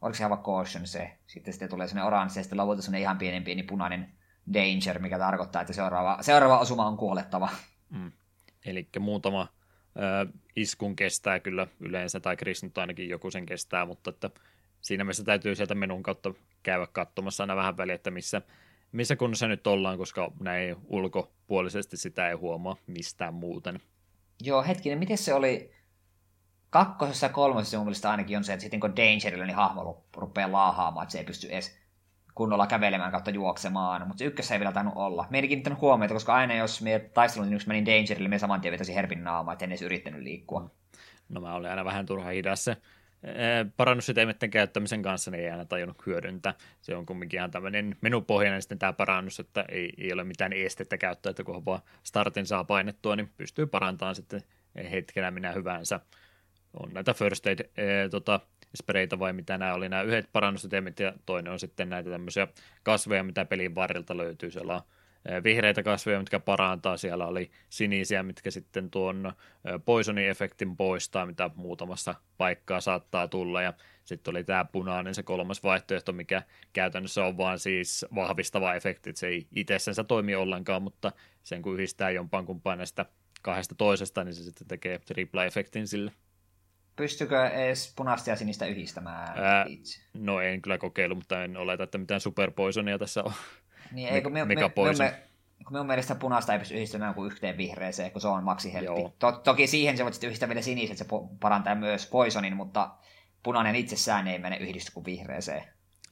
oliko 0.00 0.14
se 0.14 0.24
aivan 0.24 0.42
caution 0.42 0.86
se, 0.86 1.18
sitten 1.26 1.52
sitten 1.52 1.68
tulee 1.68 1.88
sinne 1.88 2.04
oranssi, 2.04 2.38
ja 2.38 2.44
sitten 2.44 2.58
lopulta 2.58 2.82
sinne 2.82 3.00
ihan 3.00 3.18
pienen 3.18 3.44
pieni 3.44 3.62
punainen 3.62 4.12
danger, 4.54 4.98
mikä 4.98 5.18
tarkoittaa, 5.18 5.62
että 5.62 5.72
seuraava, 5.72 6.18
seuraava 6.20 6.58
osuma 6.58 6.86
on 6.86 6.96
kuolettava. 6.96 7.48
Mm. 7.90 8.12
Eli 8.64 8.88
muutama 9.00 9.48
iskun 10.56 10.96
kestää 10.96 11.40
kyllä 11.40 11.66
yleensä, 11.80 12.20
tai 12.20 12.36
Chris 12.36 12.62
nyt 12.62 12.78
ainakin 12.78 13.08
joku 13.08 13.30
sen 13.30 13.46
kestää, 13.46 13.86
mutta 13.86 14.10
että 14.10 14.30
siinä 14.80 15.04
mielessä 15.04 15.24
täytyy 15.24 15.54
sieltä 15.54 15.74
menun 15.74 16.02
kautta 16.02 16.34
käydä 16.62 16.86
katsomassa 16.92 17.42
aina 17.42 17.56
vähän 17.56 17.76
väliä, 17.76 17.94
että 17.94 18.10
missä, 18.10 18.42
missä 18.92 19.16
kunnossa 19.16 19.48
nyt 19.48 19.66
ollaan, 19.66 19.98
koska 19.98 20.32
näin 20.40 20.76
ulkopuolisesti 20.86 21.96
sitä 21.96 22.28
ei 22.28 22.34
huomaa 22.34 22.76
mistään 22.86 23.34
muuten. 23.34 23.80
Joo, 24.42 24.62
hetkinen, 24.62 24.98
miten 24.98 25.18
se 25.18 25.34
oli 25.34 25.72
kakkosessa 26.70 27.26
ja 27.26 27.32
kolmosessa 27.32 27.76
mun 27.76 27.86
mielestä 27.86 28.10
ainakin 28.10 28.36
on 28.36 28.44
se, 28.44 28.52
että 28.52 28.60
sitten 28.60 28.80
kun 28.80 28.96
Dangerilla 28.96 29.46
niin 29.46 29.56
hahmo 29.56 30.04
rupeaa 30.16 30.52
laahaamaan, 30.52 31.04
että 31.04 31.12
se 31.12 31.18
ei 31.18 31.24
pysty 31.24 31.48
edes 31.50 31.81
kunnolla 32.34 32.66
kävelemään 32.66 33.10
kautta 33.10 33.30
juoksemaan, 33.30 34.08
mutta 34.08 34.18
se 34.18 34.24
ykkössä 34.24 34.54
ei 34.54 34.60
vielä 34.60 34.72
tainnut 34.72 34.96
olla. 34.96 35.26
Me 35.30 35.38
ei 35.38 35.62
huomiota, 35.80 36.14
koska 36.14 36.34
aina 36.34 36.54
jos 36.54 36.82
me 36.82 37.10
taistelun, 37.14 37.50
niin 37.50 37.60
menin 37.66 37.86
Dangerille, 37.86 38.28
me 38.28 38.38
saman 38.38 38.60
tien 38.60 38.72
vetäisin 38.72 38.94
Herbin 38.94 39.24
naamaa, 39.24 39.52
että 39.52 39.64
en 39.64 39.70
edes 39.70 39.82
yrittänyt 39.82 40.22
liikkua. 40.22 40.70
No 41.28 41.40
mä 41.40 41.54
olin 41.54 41.70
aina 41.70 41.84
vähän 41.84 42.06
turha 42.06 42.30
hidas 42.30 42.64
se 42.64 42.76
parannussyteemetten 43.76 44.50
käyttämisen 44.50 45.02
kanssa 45.02 45.30
niin 45.30 45.44
ei 45.44 45.50
aina 45.50 45.64
tajunnut 45.64 46.06
hyödyntää. 46.06 46.54
Se 46.80 46.96
on 46.96 47.06
kumminkin 47.06 47.38
ihan 47.38 47.50
tämmöinen 47.50 47.96
menupohjainen 48.00 48.62
sitten 48.62 48.78
tämä 48.78 48.92
parannus, 48.92 49.40
että 49.40 49.64
ei, 49.68 49.92
ei 49.98 50.12
ole 50.12 50.24
mitään 50.24 50.52
estettä 50.52 50.98
käyttää, 50.98 51.30
että 51.30 51.44
kun 51.44 51.64
vaan 51.64 51.80
startin 52.02 52.46
saa 52.46 52.64
painettua, 52.64 53.16
niin 53.16 53.30
pystyy 53.36 53.66
parantamaan 53.66 54.14
sitten 54.14 54.42
hetkenä 54.90 55.30
minä 55.30 55.52
hyvänsä. 55.52 56.00
On 56.80 56.90
näitä 56.92 57.14
first 57.14 57.46
aid 57.46 57.60
ee, 57.76 58.08
tota, 58.08 58.40
spreitä 58.76 59.18
vai 59.18 59.32
mitä 59.32 59.58
nämä 59.58 59.74
oli, 59.74 59.88
nämä 59.88 60.02
yhdet 60.02 60.28
parannussyteemit 60.32 61.00
ja 61.00 61.12
toinen 61.26 61.52
on 61.52 61.58
sitten 61.58 61.90
näitä 61.90 62.10
tämmöisiä 62.10 62.48
kasveja, 62.82 63.24
mitä 63.24 63.44
pelin 63.44 63.74
varrelta 63.74 64.16
löytyy. 64.16 64.50
Siellä 64.50 64.74
on 64.74 64.82
vihreitä 65.44 65.82
kasveja, 65.82 66.18
mitkä 66.18 66.40
parantaa. 66.40 66.96
Siellä 66.96 67.26
oli 67.26 67.50
sinisiä, 67.68 68.22
mitkä 68.22 68.50
sitten 68.50 68.90
tuon 68.90 69.32
poisonin 69.84 70.28
efektin 70.28 70.76
poistaa, 70.76 71.26
mitä 71.26 71.50
muutamassa 71.54 72.14
paikkaa 72.38 72.80
saattaa 72.80 73.28
tulla. 73.28 73.62
Ja 73.62 73.72
sitten 74.04 74.32
oli 74.32 74.44
tämä 74.44 74.64
punainen, 74.64 75.14
se 75.14 75.22
kolmas 75.22 75.62
vaihtoehto, 75.62 76.12
mikä 76.12 76.42
käytännössä 76.72 77.24
on 77.24 77.36
vaan 77.36 77.58
siis 77.58 78.06
vahvistava 78.14 78.74
efekti. 78.74 79.10
Että 79.10 79.20
se 79.20 79.26
ei 79.26 79.46
itsessensä 79.52 80.04
toimi 80.04 80.34
ollenkaan, 80.34 80.82
mutta 80.82 81.12
sen 81.42 81.62
kun 81.62 81.74
yhdistää 81.74 82.10
jompaan 82.10 82.46
kumpaan 82.46 82.78
näistä 82.78 83.06
kahdesta 83.42 83.74
toisesta, 83.74 84.24
niin 84.24 84.34
se 84.34 84.42
sitten 84.42 84.68
tekee 84.68 84.98
tripla-efektin 84.98 85.86
sille. 85.86 86.12
Pystykö 86.96 87.46
edes 87.46 87.92
punaista 87.96 88.30
ja 88.30 88.36
sinistä 88.36 88.66
yhdistämään 88.66 89.38
Ää, 89.38 89.64
itse? 89.68 90.00
No 90.14 90.40
en 90.40 90.62
kyllä 90.62 90.78
kokeilu, 90.78 91.14
mutta 91.14 91.44
en 91.44 91.56
oleta, 91.56 91.84
että 91.84 91.98
mitään 91.98 92.20
superpoisonia 92.20 92.98
tässä 92.98 93.22
on. 93.24 93.32
Niin, 93.92 94.08
eikö 94.08 94.30
me, 94.30 94.44
me, 94.44 94.54
me, 94.54 94.62
me, 94.98 95.22
kun 95.64 95.72
minun 95.72 95.86
mielestä 95.86 96.14
punaista 96.14 96.52
ei 96.52 96.58
pysty 96.58 96.74
yhdistämään 96.74 97.14
kuin 97.14 97.32
yhteen 97.32 97.56
vihreeseen, 97.56 98.10
kun 98.10 98.20
se 98.20 98.28
on 98.28 98.44
maksi 98.44 98.72
To, 99.18 99.32
toki 99.32 99.66
siihen 99.66 99.96
se 99.96 100.04
voit 100.04 100.14
sitten 100.14 100.28
yhdistää 100.28 100.48
vielä 100.48 100.62
siniset, 100.62 100.98
se 100.98 101.04
parantaa 101.40 101.74
myös 101.74 102.06
poisonin, 102.06 102.56
mutta 102.56 102.90
punainen 103.42 103.74
itsessään 103.74 104.28
ei 104.28 104.38
mene 104.38 104.56
yhdisty 104.56 104.92
kuin 104.92 105.04
vihreeseen. 105.04 105.64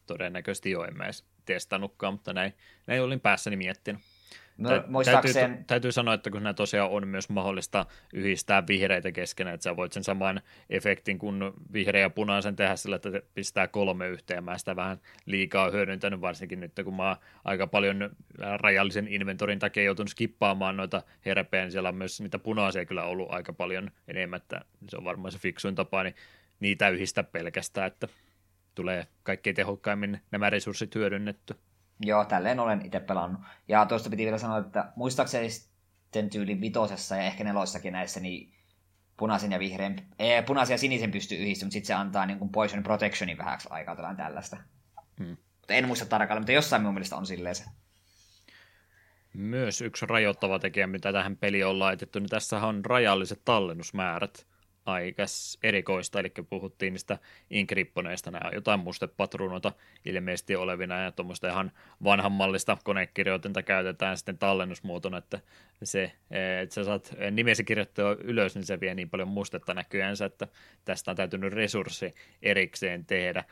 Todennäköisesti 0.07 0.71
jo, 0.71 0.85
en 0.85 0.97
mä 0.97 1.05
edes 1.05 1.25
testannutkaan, 1.45 2.15
mutta 2.15 2.33
näin, 2.33 2.53
näin 2.87 3.03
olin 3.03 3.21
päässäni 3.21 3.57
miettinyt. 3.57 4.01
No, 4.61 4.85
muistaakseen... 4.87 5.51
täytyy, 5.51 5.65
täytyy 5.67 5.93
sanoa, 5.93 6.15
että 6.15 6.31
kun 6.31 6.43
nämä 6.43 6.55
tosiaan 6.55 6.91
on 6.91 7.09
myös 7.09 7.29
mahdollista 7.29 7.87
yhdistää 8.13 8.67
vihreitä 8.67 9.13
keskenään, 9.13 9.55
että 9.55 9.65
sä 9.65 9.77
voit 9.77 9.93
sen 9.93 10.05
saman 10.05 10.41
efektin 10.71 11.19
kuin 11.19 11.53
vihreä 11.73 12.01
ja 12.01 12.11
punaisen 12.11 12.57
tehdä 12.57 12.77
sillä, 12.77 12.97
että 12.97 13.23
pistää 13.35 13.69
kolme 13.69 14.09
yhteen. 14.09 14.45
Mä 14.45 14.59
sitä 14.59 14.77
vähän 14.77 15.01
liikaa 15.27 15.71
hyödyntänyt, 15.71 16.21
varsinkin 16.21 16.61
nyt 16.61 16.73
kun 16.85 16.97
mä 16.97 17.09
oon 17.09 17.17
aika 17.45 17.67
paljon 17.67 18.11
rajallisen 18.57 19.09
inventorin 19.09 19.59
takia 19.59 19.83
joutunut 19.83 20.11
skippaamaan 20.11 20.77
noita 20.77 21.03
herpeä, 21.27 21.63
niin 21.63 21.73
siellä 21.73 21.89
on 21.89 21.95
myös 21.95 22.21
niitä 22.21 22.39
punaisia 22.39 22.85
kyllä 22.85 23.05
ollut 23.05 23.33
aika 23.33 23.53
paljon 23.53 23.91
enemmän, 24.09 24.37
että 24.37 24.61
se 24.89 24.97
on 24.97 25.05
varmaan 25.05 25.33
se 25.33 25.39
fiksuin 25.39 25.75
tapa, 25.75 26.03
niin 26.03 26.15
niitä 26.61 26.89
yhdistä 26.89 27.23
pelkästään, 27.23 27.87
että 27.87 28.09
tulee 28.75 29.07
kaikkein 29.23 29.57
tehokkaimmin 29.57 30.21
nämä 30.31 30.51
resurssit 30.51 30.95
hyödynnetty. 30.95 31.55
Joo, 32.01 32.25
tälleen 32.25 32.61
olen 32.61 32.87
itse 32.87 33.01
pelannut. 33.01 33.41
Ja 33.69 33.87
tuosta 33.87 34.11
piti 34.11 34.25
vielä 34.25 34.39
sanoa, 34.39 34.59
että 34.59 34.93
muistaakseni 34.97 35.51
sitten 35.51 36.31
tyyli 36.31 36.61
vitosessa 36.61 37.17
ja 37.17 37.23
ehkä 37.23 37.45
neloissakin 37.45 37.93
näissä, 37.93 38.21
niin 38.21 38.53
punaisen 39.17 39.53
ja 39.53 39.59
vihreän, 39.59 39.97
ee, 40.19 40.43
punaisen 40.43 40.75
ja 40.75 40.79
sinisen 40.79 41.11
pystyy 41.11 41.39
yhdistämään, 41.39 41.67
mutta 41.67 41.73
sitten 41.73 41.87
se 41.87 41.95
antaa 41.95 42.27
niin 42.27 42.39
kuin 42.39 42.53
poison 42.53 42.83
protectionin 42.83 43.39
vähäksi 43.39 43.69
aikaa 43.71 43.97
tällainen 43.97 44.25
tällaista. 44.25 44.57
Hmm. 45.19 45.37
Mutta 45.57 45.75
en 45.75 45.87
muista 45.87 46.07
tarkalleen, 46.07 46.43
mutta 46.43 46.53
jossain 46.53 46.83
minun 46.83 46.95
mielestä 46.95 47.17
on 47.17 47.27
silleen 47.27 47.55
se. 47.55 47.65
Myös 49.35 49.81
yksi 49.81 50.07
rajoittava 50.07 50.59
tekijä, 50.59 50.87
mitä 50.87 51.13
tähän 51.13 51.37
peliin 51.37 51.67
on 51.67 51.79
laitettu, 51.79 52.19
niin 52.19 52.29
tässä 52.29 52.59
on 52.59 52.85
rajalliset 52.85 53.41
tallennusmäärät 53.45 54.47
aika 54.87 55.23
erikoista, 55.63 56.21
eli 56.21 56.33
puhuttiin 56.49 56.93
niistä 56.93 57.19
inkripponeista, 57.51 58.31
nämä 58.31 58.49
on 58.49 58.55
jotain 58.55 58.81
mustepatruunoita 58.81 59.73
ilmeisesti 60.05 60.57
olevina, 60.57 61.01
ja 61.03 61.13
tuommoista 61.13 61.49
ihan 61.49 61.73
vanhanmallista 62.05 62.77
konekirjoitinta 62.85 63.63
käytetään 63.63 64.17
sitten 64.17 64.39
tallennusmuotona, 64.39 65.19
että 65.19 65.41
se, 65.83 66.13
että 66.63 66.75
sä 66.75 66.85
saat 66.85 67.15
nimesi 67.31 67.65
kirjoittaa 67.65 68.17
ylös, 68.25 68.55
niin 68.55 68.65
se 68.65 68.81
vie 68.81 68.95
niin 68.95 69.11
paljon 69.11 69.29
mustetta 69.29 69.75
näkyäänsä, 69.75 70.25
että 70.25 70.49
tästä 70.85 71.11
on 71.11 71.17
täytynyt 71.17 71.53
resurssi 71.53 72.15
erikseen 72.43 73.05
tehdä. 73.05 73.45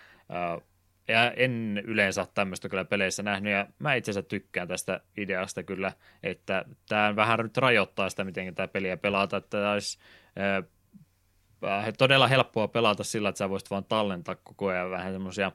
ja 1.09 1.33
en 1.37 1.83
yleensä 1.85 2.27
tämmöistä 2.35 2.69
kyllä 2.69 2.85
peleissä 2.85 3.23
nähnyt, 3.23 3.53
ja 3.53 3.67
mä 3.79 3.95
itse 3.95 4.11
asiassa 4.11 4.29
tykkään 4.29 4.69
tästä 4.69 5.01
ideasta 5.17 5.63
kyllä, 5.63 5.93
että 6.23 6.65
tämä 6.89 7.17
vähän 7.17 7.39
nyt 7.39 7.57
rajoittaa 7.57 8.11
sitä, 8.11 8.25
miten 8.25 8.55
tämä 8.55 8.69
peliä 8.69 8.97
pelata, 8.97 9.37
että 9.37 9.59
tämä 9.59 9.73
olisi 9.73 9.99
todella 11.99 12.29
helppoa 12.29 12.69
pelata 12.69 13.05
sillä, 13.05 13.29
että 13.29 13.39
sä 13.39 13.51
voisit 13.51 13.71
vaan 13.71 13.85
tallentaa 13.85 14.35
koko 14.35 14.67
ajan 14.67 14.91
vähän 14.91 15.13
semmoisia 15.13 15.53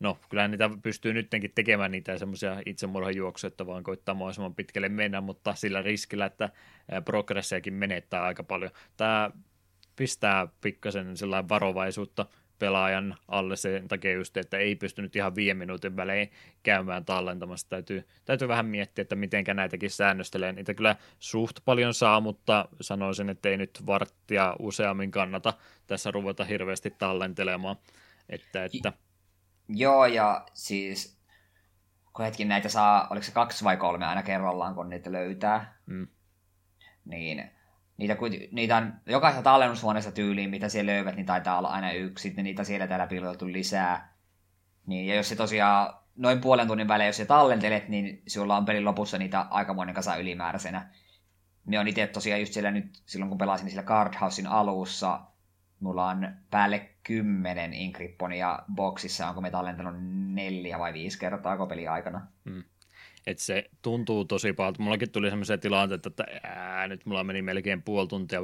no 0.00 0.18
kyllä 0.28 0.48
niitä 0.48 0.70
pystyy 0.82 1.12
nyttenkin 1.12 1.52
tekemään 1.54 1.90
niitä 1.90 2.18
semmoisia 2.18 2.62
itsemurhajuoksuja, 2.66 3.48
että 3.48 3.66
vaan 3.66 3.82
koittaa 3.82 4.14
mahdollisimman 4.14 4.54
pitkälle 4.54 4.88
mennä, 4.88 5.20
mutta 5.20 5.54
sillä 5.54 5.82
riskillä, 5.82 6.26
että 6.26 6.50
progressiakin 7.04 7.74
menettää 7.74 8.22
aika 8.22 8.42
paljon. 8.42 8.70
Tämä 8.96 9.30
pistää 9.96 10.48
pikkasen 10.60 11.16
sellainen 11.16 11.48
varovaisuutta 11.48 12.26
pelaajan 12.58 13.16
alle 13.28 13.56
sen 13.56 13.88
takia 13.88 14.12
just, 14.12 14.36
että 14.36 14.58
ei 14.58 14.76
pystynyt 14.76 15.16
ihan 15.16 15.34
viiden 15.34 15.56
minuutin 15.56 15.96
välein 15.96 16.30
käymään 16.62 17.04
tallentamassa. 17.04 17.68
Täytyy, 17.68 18.04
täytyy 18.24 18.48
vähän 18.48 18.66
miettiä, 18.66 19.02
että 19.02 19.14
miten 19.14 19.44
näitäkin 19.54 19.90
säännöstelee. 19.90 20.52
Niitä 20.52 20.74
kyllä 20.74 20.96
suht 21.18 21.56
paljon 21.64 21.94
saa, 21.94 22.20
mutta 22.20 22.68
sanoisin, 22.80 23.30
että 23.30 23.48
ei 23.48 23.56
nyt 23.56 23.82
varttia 23.86 24.56
useammin 24.58 25.10
kannata 25.10 25.54
tässä 25.86 26.10
ruveta 26.10 26.44
hirveästi 26.44 26.90
tallentelemaan. 26.90 27.76
Että, 28.28 28.64
että 28.64 28.92
Joo, 29.68 30.06
ja 30.06 30.46
siis 30.54 31.18
kun 32.12 32.24
hetki 32.24 32.44
näitä 32.44 32.68
saa, 32.68 33.08
oliko 33.10 33.24
se 33.24 33.32
kaksi 33.32 33.64
vai 33.64 33.76
kolme 33.76 34.06
aina 34.06 34.22
kerrallaan, 34.22 34.74
kun 34.74 34.88
niitä 34.88 35.12
löytää, 35.12 35.78
mm. 35.86 36.08
niin 37.04 37.50
niitä, 37.96 38.16
niitä 38.52 38.76
on 38.76 38.92
jokaisessa 39.06 39.42
tallennushuoneessa 39.42 40.12
tyyliin, 40.12 40.50
mitä 40.50 40.68
siellä 40.68 40.92
löyvät, 40.92 41.16
niin 41.16 41.26
taitaa 41.26 41.58
olla 41.58 41.68
aina 41.68 41.92
yksi, 41.92 42.22
sitten 42.22 42.44
niitä 42.44 42.64
siellä 42.64 42.86
täällä 42.86 43.06
piiloteltu 43.06 43.52
lisää. 43.52 44.14
Niin, 44.86 45.06
ja 45.06 45.14
jos 45.14 45.28
se 45.28 45.36
tosiaan 45.36 45.94
noin 46.16 46.40
puolen 46.40 46.66
tunnin 46.66 46.88
välein, 46.88 47.06
jos 47.06 47.16
se 47.16 47.24
tallentelet, 47.24 47.88
niin 47.88 48.22
sulla 48.26 48.56
on 48.56 48.64
pelin 48.64 48.84
lopussa 48.84 49.18
niitä 49.18 49.40
aikamoinen 49.40 49.94
kasa 49.94 50.16
ylimääräisenä. 50.16 50.88
Me 51.66 51.78
on 51.78 51.88
itse 51.88 52.06
tosiaan 52.06 52.40
just 52.40 52.52
siellä 52.52 52.70
nyt, 52.70 53.02
silloin 53.06 53.28
kun 53.28 53.38
pelasin 53.38 53.68
siellä 53.68 53.82
Cardhousein 53.82 54.46
alussa, 54.46 55.20
mulla 55.80 56.08
on 56.08 56.28
päälle 56.50 56.90
kymmenen 57.02 57.72
Inkripponia 57.72 58.58
boksissa, 58.74 59.28
onko 59.28 59.40
me 59.40 59.50
tallentanut 59.50 59.94
neljä 60.34 60.78
vai 60.78 60.92
viisi 60.92 61.18
kertaa 61.18 61.56
koko 61.56 61.68
peli 61.68 61.88
aikana. 61.88 62.26
Hmm. 62.44 62.64
Et 63.26 63.38
se 63.38 63.64
tuntuu 63.82 64.24
tosi 64.24 64.52
pahalta. 64.52 64.82
Mullakin 64.82 65.10
tuli 65.10 65.30
sellaisia 65.30 65.58
tilanteita, 65.58 66.08
että 66.08 66.24
ää, 66.42 66.88
nyt 66.88 67.06
mulla 67.06 67.24
meni 67.24 67.42
melkein 67.42 67.82
puoli 67.82 68.08
tuntia 68.08 68.40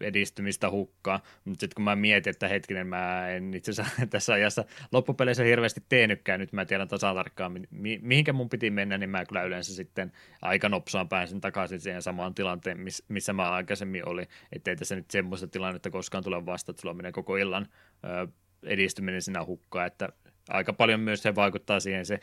edistymistä 0.00 0.70
hukkaa. 0.70 1.20
Mutta 1.44 1.60
sitten 1.60 1.74
kun 1.74 1.84
mä 1.84 1.96
mietin, 1.96 2.30
että 2.30 2.48
hetkinen, 2.48 2.86
mä 2.86 3.28
en 3.28 3.54
itse 3.54 3.70
asiassa 3.70 4.06
tässä 4.10 4.32
ajassa 4.32 4.64
loppupeleissä 4.92 5.44
hirveästi 5.44 5.82
tehnytkään, 5.88 6.40
nyt 6.40 6.52
mä 6.52 6.64
tiedän 6.64 6.88
tasan 6.88 7.14
tarkkaan, 7.14 7.52
mi- 7.70 8.00
mihinkä 8.02 8.32
mun 8.32 8.48
piti 8.48 8.70
mennä, 8.70 8.98
niin 8.98 9.10
mä 9.10 9.24
kyllä 9.24 9.42
yleensä 9.42 9.74
sitten 9.74 10.12
aika 10.42 10.68
nopsaan 10.68 11.08
pääsin 11.08 11.40
takaisin 11.40 11.80
siihen 11.80 12.02
samaan 12.02 12.34
tilanteen, 12.34 12.78
missä 13.08 13.32
mä 13.32 13.50
aikaisemmin 13.50 14.08
olin. 14.08 14.26
Että 14.52 14.70
ei 14.70 14.76
tässä 14.76 14.96
nyt 14.96 15.10
semmoista 15.10 15.46
tilannetta 15.46 15.90
koskaan 15.90 16.24
tule 16.24 16.46
vasta, 16.46 16.70
että 16.72 16.80
sulla 16.80 16.94
menee 16.94 17.12
koko 17.12 17.36
illan 17.36 17.66
ää, 18.02 18.26
edistyminen 18.62 19.22
sinä 19.22 19.44
hukkaa, 19.44 19.86
että 19.86 20.08
aika 20.48 20.72
paljon 20.72 21.00
myös 21.00 21.22
se 21.22 21.34
vaikuttaa 21.34 21.80
siihen 21.80 22.06
se 22.06 22.20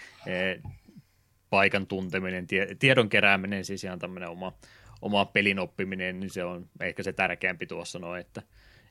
paikan 1.56 1.88
tunteminen, 1.88 2.48
tie, 2.48 2.76
tiedon 2.80 3.10
kerääminen, 3.10 3.66
siis 3.66 3.84
ihan 3.84 4.00
tämmöinen 4.00 4.30
oma, 4.30 4.54
oma 5.02 5.26
pelin 5.26 5.60
oppiminen, 5.60 6.20
niin 6.20 6.30
se 6.30 6.44
on 6.44 6.70
ehkä 6.80 7.04
se 7.04 7.14
tärkeämpi 7.14 7.66
tuossa 7.66 8.00
noin, 8.00 8.22
että 8.22 8.42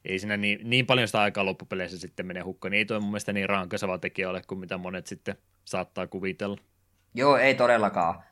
ei 0.04 0.18
siinä 0.18 0.36
niin, 0.36 0.70
niin 0.70 0.86
paljon 0.86 1.08
sitä 1.08 1.20
aikaa 1.20 1.44
loppupeleissä 1.44 1.98
sitten 1.98 2.26
mene 2.26 2.40
hukkaan, 2.40 2.70
niin 2.70 2.78
ei 2.78 2.84
tuo 2.84 3.00
mun 3.00 3.10
mielestä 3.10 3.32
niin 3.32 3.48
rankasava 3.48 3.98
tekijä 3.98 4.30
ole 4.30 4.42
kuin 4.46 4.58
mitä 4.58 4.78
monet 4.78 5.06
sitten 5.06 5.36
saattaa 5.64 6.06
kuvitella. 6.06 6.56
Joo, 7.14 7.36
ei 7.36 7.54
todellakaan. 7.54 8.22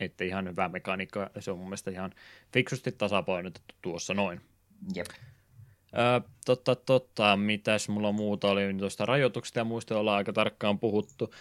Että 0.00 0.24
ihan 0.24 0.48
hyvä 0.48 0.68
mekaniikka, 0.68 1.30
se 1.38 1.50
on 1.50 1.58
mun 1.58 1.66
mielestä 1.66 1.90
ihan 1.90 2.10
fiksusti 2.52 2.92
tasapainotettu 2.92 3.74
tuossa 3.82 4.14
noin. 4.14 4.40
Jep. 4.94 5.06
Ää, 5.92 6.20
totta, 6.46 6.76
totta, 6.76 7.36
mitäs 7.36 7.88
mulla 7.88 8.12
muuta 8.12 8.48
oli 8.48 8.66
niin 8.66 8.78
tuosta 8.78 9.06
rajoituksista 9.06 9.58
ja 9.58 9.64
muista 9.64 9.98
ollaan 9.98 10.16
aika 10.16 10.32
tarkkaan 10.32 10.78
puhuttu. 10.78 11.34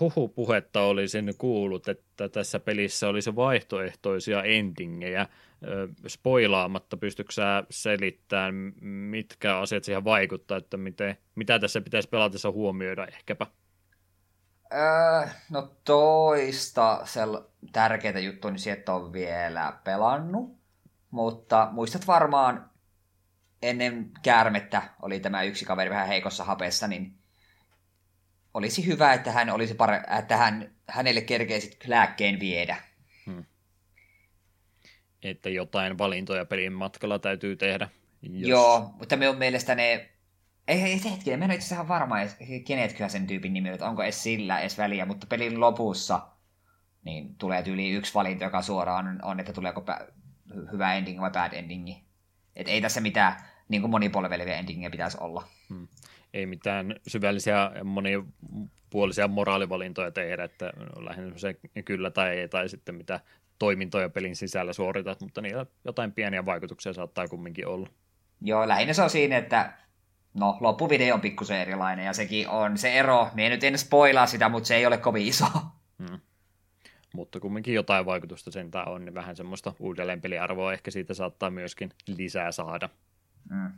huhu-puhetta 0.00 0.80
oli 0.80 1.08
sen 1.08 1.34
kuullut, 1.38 1.88
että 1.88 2.28
tässä 2.28 2.60
pelissä 2.60 3.08
olisi 3.08 3.36
vaihtoehtoisia 3.36 4.42
endingejä. 4.42 5.26
spoilaamatta, 6.08 6.96
pystytkö 6.96 7.32
sä 7.32 7.64
selittämään, 7.70 8.54
mitkä 9.10 9.58
asiat 9.58 9.84
siihen 9.84 10.04
vaikuttaa, 10.04 10.58
että 10.58 10.76
miten, 10.76 11.16
mitä 11.34 11.58
tässä 11.58 11.80
pitäisi 11.80 12.08
pelatessa 12.08 12.50
huomioida 12.50 13.06
ehkäpä? 13.06 13.46
No 15.50 15.70
toista 15.84 17.00
sel- 17.04 17.44
tärkeää 17.72 18.18
juttua, 18.18 18.50
niin 18.50 18.58
sieltä 18.58 18.94
on 18.94 19.12
vielä 19.12 19.72
pelannut. 19.84 20.60
Mutta 21.10 21.68
muistat 21.72 22.06
varmaan 22.06 22.69
ennen 23.62 24.10
käärmettä 24.22 24.82
oli 25.02 25.20
tämä 25.20 25.42
yksi 25.42 25.64
kaveri 25.64 25.90
vähän 25.90 26.08
heikossa 26.08 26.44
hapessa, 26.44 26.88
niin 26.88 27.14
olisi 28.54 28.86
hyvä, 28.86 29.12
että 29.12 29.32
hän 29.32 29.50
olisi 29.50 29.74
pare- 29.74 30.18
että 30.18 30.36
hän, 30.36 30.74
hänelle 30.88 31.20
kerkeisi 31.20 31.78
lääkkeen 31.86 32.40
viedä. 32.40 32.76
Hmm. 33.26 33.44
Että 35.22 35.50
jotain 35.50 35.98
valintoja 35.98 36.44
pelin 36.44 36.72
matkalla 36.72 37.18
täytyy 37.18 37.56
tehdä. 37.56 37.88
Jos... 38.22 38.48
Joo, 38.48 38.94
mutta 38.98 39.16
minun 39.16 39.36
mielestä 39.36 39.74
ne... 39.74 40.10
Ei, 40.68 40.82
ei 40.82 40.98
se 40.98 41.10
hetki, 41.10 41.36
mä 41.36 41.44
en 41.44 41.50
itse 41.50 41.66
asiassa 41.66 41.88
varma, 41.88 42.16
kenetköä 42.66 43.08
sen 43.08 43.26
tyypin 43.26 43.52
nimi, 43.52 43.68
että 43.68 43.88
onko 43.88 44.02
edes 44.02 44.22
sillä 44.22 44.60
edes 44.60 44.78
väliä, 44.78 45.06
mutta 45.06 45.26
pelin 45.26 45.60
lopussa 45.60 46.26
niin 47.04 47.34
tulee 47.34 47.62
tyyli 47.62 47.90
yksi 47.90 48.14
valinta, 48.14 48.44
joka 48.44 48.62
suoraan 48.62 49.24
on, 49.24 49.40
että 49.40 49.52
tuleeko 49.52 49.84
hyvä 50.72 50.94
ending 50.94 51.20
vai 51.20 51.30
bad 51.30 51.52
endingi. 51.52 52.04
Et 52.56 52.68
ei 52.68 52.80
tässä 52.80 53.00
mitään 53.00 53.49
niin 53.70 53.82
kuin 53.82 53.90
monipolveleviä 53.90 54.58
endingiä 54.58 54.90
pitäisi 54.90 55.18
olla. 55.20 55.44
Hmm. 55.68 55.88
Ei 56.34 56.46
mitään 56.46 56.94
syvällisiä 57.06 57.70
monipuolisia 57.84 59.28
moraalivalintoja 59.28 60.10
tehdä, 60.10 60.44
että 60.44 60.72
lähinnä 60.96 61.38
se 61.38 61.56
kyllä 61.84 62.10
tai 62.10 62.38
ei, 62.38 62.48
tai 62.48 62.68
sitten 62.68 62.94
mitä 62.94 63.20
toimintoja 63.58 64.08
pelin 64.08 64.36
sisällä 64.36 64.72
suoritat, 64.72 65.20
mutta 65.20 65.40
niillä 65.40 65.66
jotain 65.84 66.12
pieniä 66.12 66.46
vaikutuksia 66.46 66.92
saattaa 66.92 67.28
kumminkin 67.28 67.66
olla. 67.66 67.88
Joo, 68.40 68.68
lähinnä 68.68 68.92
se 68.92 69.02
on 69.02 69.10
siinä, 69.10 69.36
että 69.36 69.72
no, 70.34 70.56
loppuvideo 70.60 71.14
on 71.14 71.20
pikkusen 71.20 71.60
erilainen, 71.60 72.06
ja 72.06 72.12
sekin 72.12 72.48
on 72.48 72.78
se 72.78 72.92
ero. 72.92 73.28
Mie 73.34 73.48
nyt 73.48 73.64
en 73.64 73.78
spoilaa 73.78 74.26
sitä, 74.26 74.48
mutta 74.48 74.66
se 74.66 74.76
ei 74.76 74.86
ole 74.86 74.98
kovin 74.98 75.26
iso. 75.26 75.46
Hmm 75.98 76.20
mutta 77.14 77.40
kumminkin 77.40 77.74
jotain 77.74 78.06
vaikutusta 78.06 78.50
sentään 78.50 78.88
on, 78.88 79.04
niin 79.04 79.14
vähän 79.14 79.36
semmoista 79.36 79.72
uudelleenpeliarvoa 79.78 80.72
ehkä 80.72 80.90
siitä 80.90 81.14
saattaa 81.14 81.50
myöskin 81.50 81.90
lisää 82.06 82.52
saada. 82.52 82.88
Mm. 83.50 83.72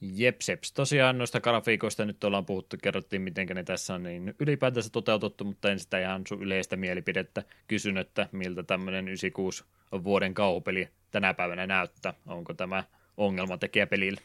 Jepseps, 0.00 0.72
tosiaan 0.72 1.18
noista 1.18 1.40
grafiikoista 1.40 2.04
nyt 2.04 2.24
ollaan 2.24 2.46
puhuttu, 2.46 2.76
kerrottiin 2.82 3.22
miten 3.22 3.46
ne 3.54 3.64
tässä 3.64 3.94
on 3.94 4.02
niin 4.02 4.34
ylipäätänsä 4.38 4.90
toteutettu, 4.90 5.44
mutta 5.44 5.70
en 5.70 5.78
sitä 5.78 5.98
ihan 5.98 6.22
sun 6.28 6.42
yleistä 6.42 6.76
mielipidettä 6.76 7.42
kysyn, 7.68 7.98
että 7.98 8.28
miltä 8.32 8.62
tämmöinen 8.62 9.08
96 9.08 9.64
vuoden 10.04 10.34
kauhupeli 10.34 10.88
tänä 11.10 11.34
päivänä 11.34 11.66
näyttää. 11.66 12.14
Onko 12.26 12.54
tämä 12.54 12.84
ongelmatekijä 13.16 13.86
pelille? 13.86 14.20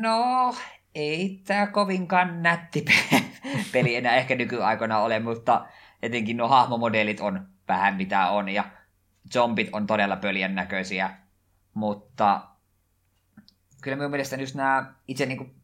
No, 0.00 0.54
ei 0.94 1.40
tämä 1.46 1.66
kovinkaan 1.66 2.42
nätti 2.42 2.84
peli 3.72 3.96
enää 3.96 4.16
ehkä 4.16 4.34
nykyaikana 4.34 4.98
ole, 4.98 5.18
mutta 5.18 5.66
etenkin 6.02 6.36
nuo 6.36 6.48
hahmomodelit 6.48 7.20
on 7.20 7.48
vähän 7.68 7.94
mitä 7.94 8.28
on, 8.28 8.48
ja 8.48 8.64
zombit 9.32 9.68
on 9.72 9.86
todella 9.86 10.16
pöljän 10.16 10.54
näköisiä, 10.54 11.10
mutta 11.74 12.48
kyllä 13.82 13.96
minun 13.96 14.10
mielestä 14.10 14.36
just 14.36 14.54
nämä 14.54 14.94
itse 15.08 15.26
niin 15.26 15.62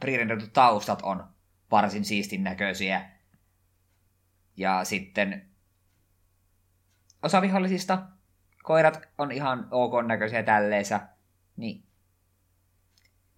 prerenderitut 0.00 0.52
taustat 0.52 1.02
on 1.02 1.28
varsin 1.70 2.04
siistin 2.04 2.44
näköisiä. 2.44 3.10
Ja 4.56 4.84
sitten 4.84 5.48
osa 7.22 7.42
vihollisista 7.42 8.02
koirat 8.62 9.08
on 9.18 9.32
ihan 9.32 9.68
ok 9.70 9.92
näköisiä 10.06 10.42
tälleensä, 10.42 11.00
niin 11.56 11.88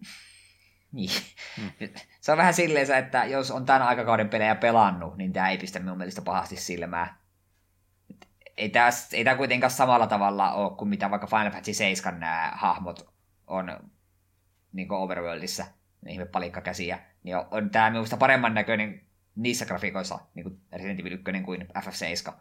niin. 0.91 1.09
Hmm. 1.57 1.71
Se 2.21 2.31
on 2.31 2.37
vähän 2.37 2.53
silleen, 2.53 2.91
että 2.91 3.25
jos 3.25 3.51
on 3.51 3.65
tämän 3.65 3.81
aikakauden 3.81 4.29
pelejä 4.29 4.55
pelannut, 4.55 5.17
niin 5.17 5.33
tämä 5.33 5.49
ei 5.49 5.57
pistä 5.57 5.79
minun 5.79 5.97
mielestä 5.97 6.21
pahasti 6.21 6.55
silmää. 6.55 7.20
Ei 8.61 8.69
tämä, 8.69 8.89
ei 9.13 9.23
tämä 9.23 9.35
kuitenkaan 9.35 9.71
samalla 9.71 10.07
tavalla 10.07 10.51
ole 10.51 10.77
kuin 10.77 10.89
mitä 10.89 11.11
vaikka 11.11 11.27
Final 11.27 11.51
Fantasy 11.51 11.73
7 11.73 12.19
nämä 12.19 12.51
hahmot 12.55 13.09
on 13.47 13.79
niin 14.73 14.91
Overworldissa, 14.91 15.65
ne 16.01 16.11
ihme 16.11 16.25
palikkakäsiä. 16.25 16.99
Niin 17.23 17.35
on 17.51 17.69
tämä 17.69 17.89
minusta 17.89 18.17
paremman 18.17 18.53
näköinen 18.53 19.01
niissä 19.35 19.65
grafiikoissa, 19.65 20.19
niin 20.35 20.43
kuin 20.43 20.61
Resident 20.71 20.99
Evil 20.99 21.13
1 21.13 21.43
kuin 21.45 21.67
FF7. 21.79 22.33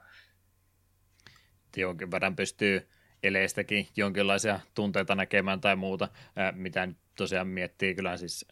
Jonkin 1.77 2.11
verran 2.11 2.37
pystyy 2.37 2.89
eleistäkin 3.23 3.89
jonkinlaisia 3.97 4.61
tunteita 4.75 5.15
näkemään 5.15 5.61
tai 5.61 5.77
muuta, 5.77 6.09
mitä 6.53 6.87
nyt 6.87 6.99
tosiaan 7.17 7.49
miettii 7.49 7.95
kyllä 7.95 8.17
siis 8.17 8.49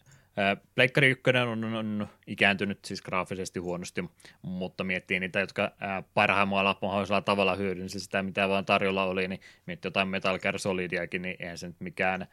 Pleikkari 0.75 1.09
1 1.09 1.23
on, 1.51 1.63
on 1.63 2.07
ikääntynyt 2.27 2.85
siis 2.85 3.01
graafisesti 3.01 3.59
huonosti, 3.59 4.03
mutta 4.41 4.83
miettii 4.83 5.19
niitä, 5.19 5.39
jotka 5.39 5.71
parhaimmalla 6.13 6.77
mahdollisella 6.81 7.21
tavalla 7.21 7.55
hyödynsi 7.55 7.99
sitä, 7.99 8.23
mitä 8.23 8.49
vaan 8.49 8.65
tarjolla 8.65 9.03
oli, 9.03 9.27
niin 9.27 9.41
miettii 9.65 9.89
jotain 9.89 10.07
Metal 10.07 10.39
Gear 10.39 10.59
Solidiakin, 10.59 11.21
niin 11.21 11.35
eihän 11.39 11.57
se 11.57 11.67
nyt 11.67 11.79
mikään 11.79 12.27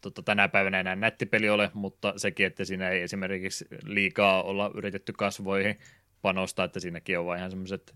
tota, 0.00 0.22
tänä 0.22 0.48
päivänä 0.48 0.80
enää 0.80 0.96
nättipeli 0.96 1.48
ole, 1.48 1.70
mutta 1.74 2.12
sekin, 2.16 2.46
että 2.46 2.64
siinä 2.64 2.88
ei 2.88 3.02
esimerkiksi 3.02 3.66
liikaa 3.84 4.42
olla 4.42 4.70
yritetty 4.74 5.12
kasvoihin 5.12 5.78
panostaa, 6.22 6.64
että 6.64 6.80
siinäkin 6.80 7.18
on 7.18 7.26
vain 7.26 7.38
ihan 7.38 7.50
semmoiset 7.50 7.94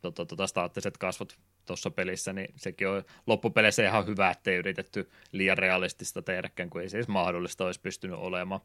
tota, 0.00 0.26
tota, 0.26 0.46
staattiset 0.46 0.98
kasvot 0.98 1.38
tuossa 1.68 1.90
pelissä, 1.90 2.32
niin 2.32 2.54
sekin 2.56 2.88
on 2.88 3.04
loppupeleissä 3.26 3.86
ihan 3.86 4.06
hyvä, 4.06 4.30
ettei 4.30 4.56
yritetty 4.56 5.10
liian 5.32 5.58
realistista 5.58 6.22
tehdäkään, 6.22 6.70
kun 6.70 6.80
ei 6.80 6.88
se 6.88 6.96
edes 6.96 7.08
mahdollista 7.08 7.64
olisi 7.64 7.80
pystynyt 7.80 8.18
olemaan. 8.18 8.60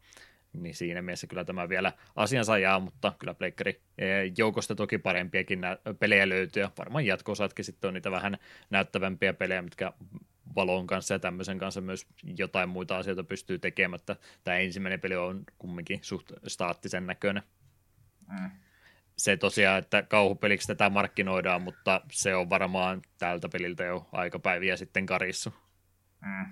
Niin 0.54 0.76
siinä 0.76 1.02
mielessä 1.02 1.28
kyllä 1.28 1.46
tämä 1.46 1.70
vielä 1.70 1.94
asiansa 2.16 2.58
jää, 2.58 2.80
mutta 2.80 3.14
kyllä 3.20 3.34
Pleikkari 3.34 3.82
joukosta 4.38 4.76
toki 4.76 4.98
parempiakin 4.98 5.62
nä- 5.62 5.78
pelejä 6.00 6.30
löytyy, 6.30 6.64
ja 6.64 6.72
varmaan 6.78 7.06
jatkosatkin 7.06 7.66
sitten 7.66 7.88
on 7.88 7.94
niitä 7.94 8.12
vähän 8.12 8.38
näyttävämpiä 8.70 9.34
pelejä, 9.34 9.62
mitkä 9.62 9.94
valon 10.56 10.88
kanssa 10.88 11.14
ja 11.14 11.20
tämmöisen 11.20 11.60
kanssa 11.60 11.82
myös 11.82 12.08
jotain 12.38 12.70
muita 12.70 12.98
asioita 12.98 13.24
pystyy 13.24 13.60
tekemään, 13.60 14.00
että 14.00 14.16
tämä 14.44 14.58
ensimmäinen 14.58 15.00
peli 15.00 15.16
on 15.16 15.44
kumminkin 15.58 16.00
suht 16.02 16.32
staattisen 16.48 17.08
näköinen. 17.08 17.44
Mm 18.30 18.52
se 19.18 19.38
tosiaan, 19.38 19.80
että 19.80 20.02
kauhupeliksi 20.02 20.68
tätä 20.68 20.90
markkinoidaan, 20.90 21.62
mutta 21.62 22.02
se 22.12 22.36
on 22.36 22.50
varmaan 22.50 23.02
tältä 23.18 23.50
peliltä 23.50 23.84
jo 23.84 24.10
aikapäiviä 24.12 24.78
sitten 24.78 25.06
karissu. 25.06 25.54
Mm. 26.22 26.46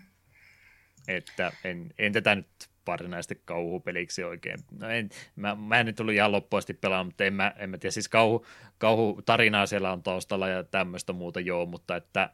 Että 1.07 1.51
en, 1.64 1.93
en 1.98 2.14
tätä 2.14 2.35
nyt 2.35 2.48
varsinaisesti 2.88 3.41
kauhupeliksi 3.45 4.23
oikein. 4.23 4.59
No 4.80 4.90
en, 4.90 5.09
mä, 5.35 5.56
mä 5.56 5.80
en 5.80 5.85
nyt 5.85 5.95
tullut 5.95 6.14
ihan 6.14 6.31
loppuasti 6.31 6.73
pelaamaan, 6.73 7.06
mutta 7.06 7.23
en 7.23 7.33
mä, 7.33 7.53
en 7.57 7.69
mä 7.69 7.77
tiedä, 7.77 7.91
siis 7.91 8.09
kauhu, 8.09 8.45
kauhutarinaa 8.77 9.65
siellä 9.65 9.91
on 9.91 10.03
taustalla 10.03 10.48
ja 10.48 10.64
tämmöistä 10.64 11.14
muuta 11.14 11.40
joo, 11.40 11.65
mutta 11.65 11.95
että 11.95 12.30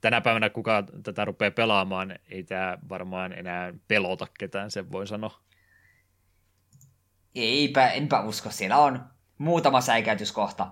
tänä 0.00 0.20
päivänä 0.20 0.50
kuka 0.50 0.84
tätä 1.02 1.24
rupeaa 1.24 1.50
pelaamaan, 1.50 2.18
ei 2.30 2.42
tämä 2.42 2.78
varmaan 2.88 3.32
enää 3.32 3.74
pelota 3.88 4.26
ketään, 4.38 4.70
sen 4.70 4.92
voi 4.92 5.06
sanoa. 5.06 5.40
Eipä, 7.34 7.88
enpä 7.88 8.20
usko. 8.20 8.50
Siellä 8.50 8.78
on 8.78 9.04
muutama 9.38 9.80
säikäytyskohta, 9.80 10.70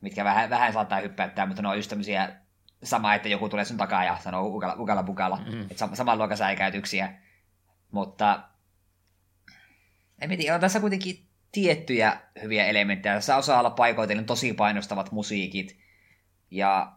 mitkä 0.00 0.24
vähän, 0.24 0.50
vähän 0.50 0.72
saattaa 0.72 1.00
hyppäyttää, 1.00 1.46
mutta 1.46 1.62
ne 1.62 1.68
on 1.68 1.76
just 1.76 1.90
tämmöisiä 1.90 2.36
sama, 2.82 3.14
että 3.14 3.28
joku 3.28 3.48
tulee 3.48 3.64
sun 3.64 3.76
takaa 3.76 4.04
ja 4.04 4.18
sanoo 4.20 4.46
ukala, 4.46 4.76
ukala 4.78 5.02
bukala. 5.02 5.36
Mm-hmm. 5.36 5.62
Että 5.62 5.88
saman 5.94 6.18
luokan 6.18 6.36
säikäytyksiä. 6.36 7.14
Mutta 7.90 8.42
en 10.20 10.38
tiedä, 10.38 10.54
on 10.54 10.60
tässä 10.60 10.80
kuitenkin 10.80 11.26
tiettyjä 11.52 12.20
hyviä 12.42 12.66
elementtejä. 12.66 13.14
Tässä 13.14 13.36
osaa 13.36 13.60
olla 13.60 13.70
paikoitellen 13.70 14.24
tosi 14.24 14.52
painostavat 14.52 15.12
musiikit. 15.12 15.78
Ja 16.50 16.92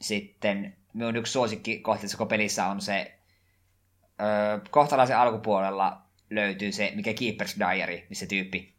sitten 0.00 0.76
minun 0.92 1.16
yksi 1.16 1.32
suosikki 1.32 1.78
kohti 1.78 2.06
koko 2.06 2.26
pelissä 2.26 2.66
on 2.66 2.80
se 2.80 3.18
öö, 4.20 4.60
kohtalaisen 4.70 5.18
alkupuolella 5.18 6.03
löytyy 6.30 6.72
se, 6.72 6.92
mikä 6.94 7.10
Keeper's 7.10 7.58
Diary, 7.58 8.02
missä 8.08 8.26
tyyppi, 8.26 8.74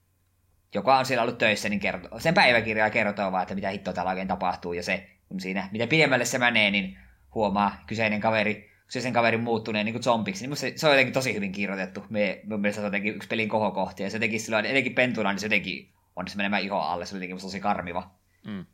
joka 0.73 0.97
on 0.97 1.05
siellä 1.05 1.21
ollut 1.21 1.37
töissä, 1.37 1.69
niin 1.69 1.79
kertoo, 1.79 2.19
sen 2.19 2.33
päiväkirjaa 2.33 2.89
kertoo 2.89 3.31
vaan, 3.31 3.41
että 3.41 3.55
mitä 3.55 3.69
hittoa 3.69 3.93
täällä 3.93 4.09
oikein 4.09 4.27
tapahtuu, 4.27 4.73
ja 4.73 4.83
se, 4.83 5.09
kun 5.29 5.39
siinä, 5.39 5.69
mitä 5.71 5.87
pidemmälle 5.87 6.25
se 6.25 6.37
menee, 6.37 6.71
niin 6.71 6.97
huomaa 7.35 7.83
kyseinen 7.87 8.21
kaveri, 8.21 8.71
kyseisen 8.85 9.13
kaverin 9.13 9.39
muuttuneen 9.39 9.85
niin 9.85 9.93
kuin 9.93 10.03
zombiksi, 10.03 10.47
niin 10.47 10.57
se, 10.57 10.73
se 10.75 10.87
on 10.87 10.93
jotenkin 10.93 11.13
tosi 11.13 11.33
hyvin 11.33 11.51
kirjoitettu. 11.51 12.05
Me, 12.09 12.41
mun 12.43 12.61
mielestä 12.61 12.75
se 12.75 12.81
on 12.81 12.87
jotenkin 12.87 13.15
yksi 13.15 13.27
pelin 13.29 13.49
kohokohti, 13.49 14.03
ja 14.03 14.09
se 14.09 14.15
jotenkin 14.17 14.39
silloin, 14.39 14.65
etenkin 14.65 14.95
pentuna, 14.95 15.31
niin 15.31 15.39
se 15.39 15.45
jotenkin 15.45 15.89
on 16.15 16.27
se 16.27 16.37
menemään 16.37 16.63
iho 16.63 16.79
alle, 16.79 17.05
se 17.05 17.15
on 17.15 17.21
jotenkin 17.21 17.41
tosi 17.41 17.59
karmiva. 17.59 18.11
Mm. 18.47 18.65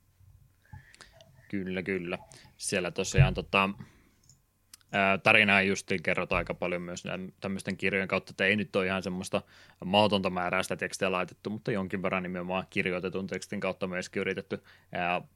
Kyllä, 1.49 1.83
kyllä. 1.83 2.17
Siellä 2.57 2.91
tosiaan 2.91 3.33
tota, 3.33 3.69
tarinaa 5.23 5.61
just 5.61 5.91
kerrotaan 6.03 6.37
aika 6.37 6.53
paljon 6.53 6.81
myös 6.81 7.03
tämmöisten 7.41 7.77
kirjojen 7.77 8.07
kautta, 8.07 8.31
että 8.31 8.45
ei 8.45 8.55
nyt 8.55 8.75
ole 8.75 8.85
ihan 8.85 9.03
semmoista 9.03 9.41
mahdotonta 9.85 10.29
määrää 10.29 10.63
sitä 10.63 10.75
tekstiä 10.75 11.11
laitettu, 11.11 11.49
mutta 11.49 11.71
jonkin 11.71 12.03
verran 12.03 12.23
nimenomaan 12.23 12.67
kirjoitetun 12.69 13.27
tekstin 13.27 13.59
kautta 13.59 13.87
myöskin 13.87 14.19
yritetty 14.19 14.63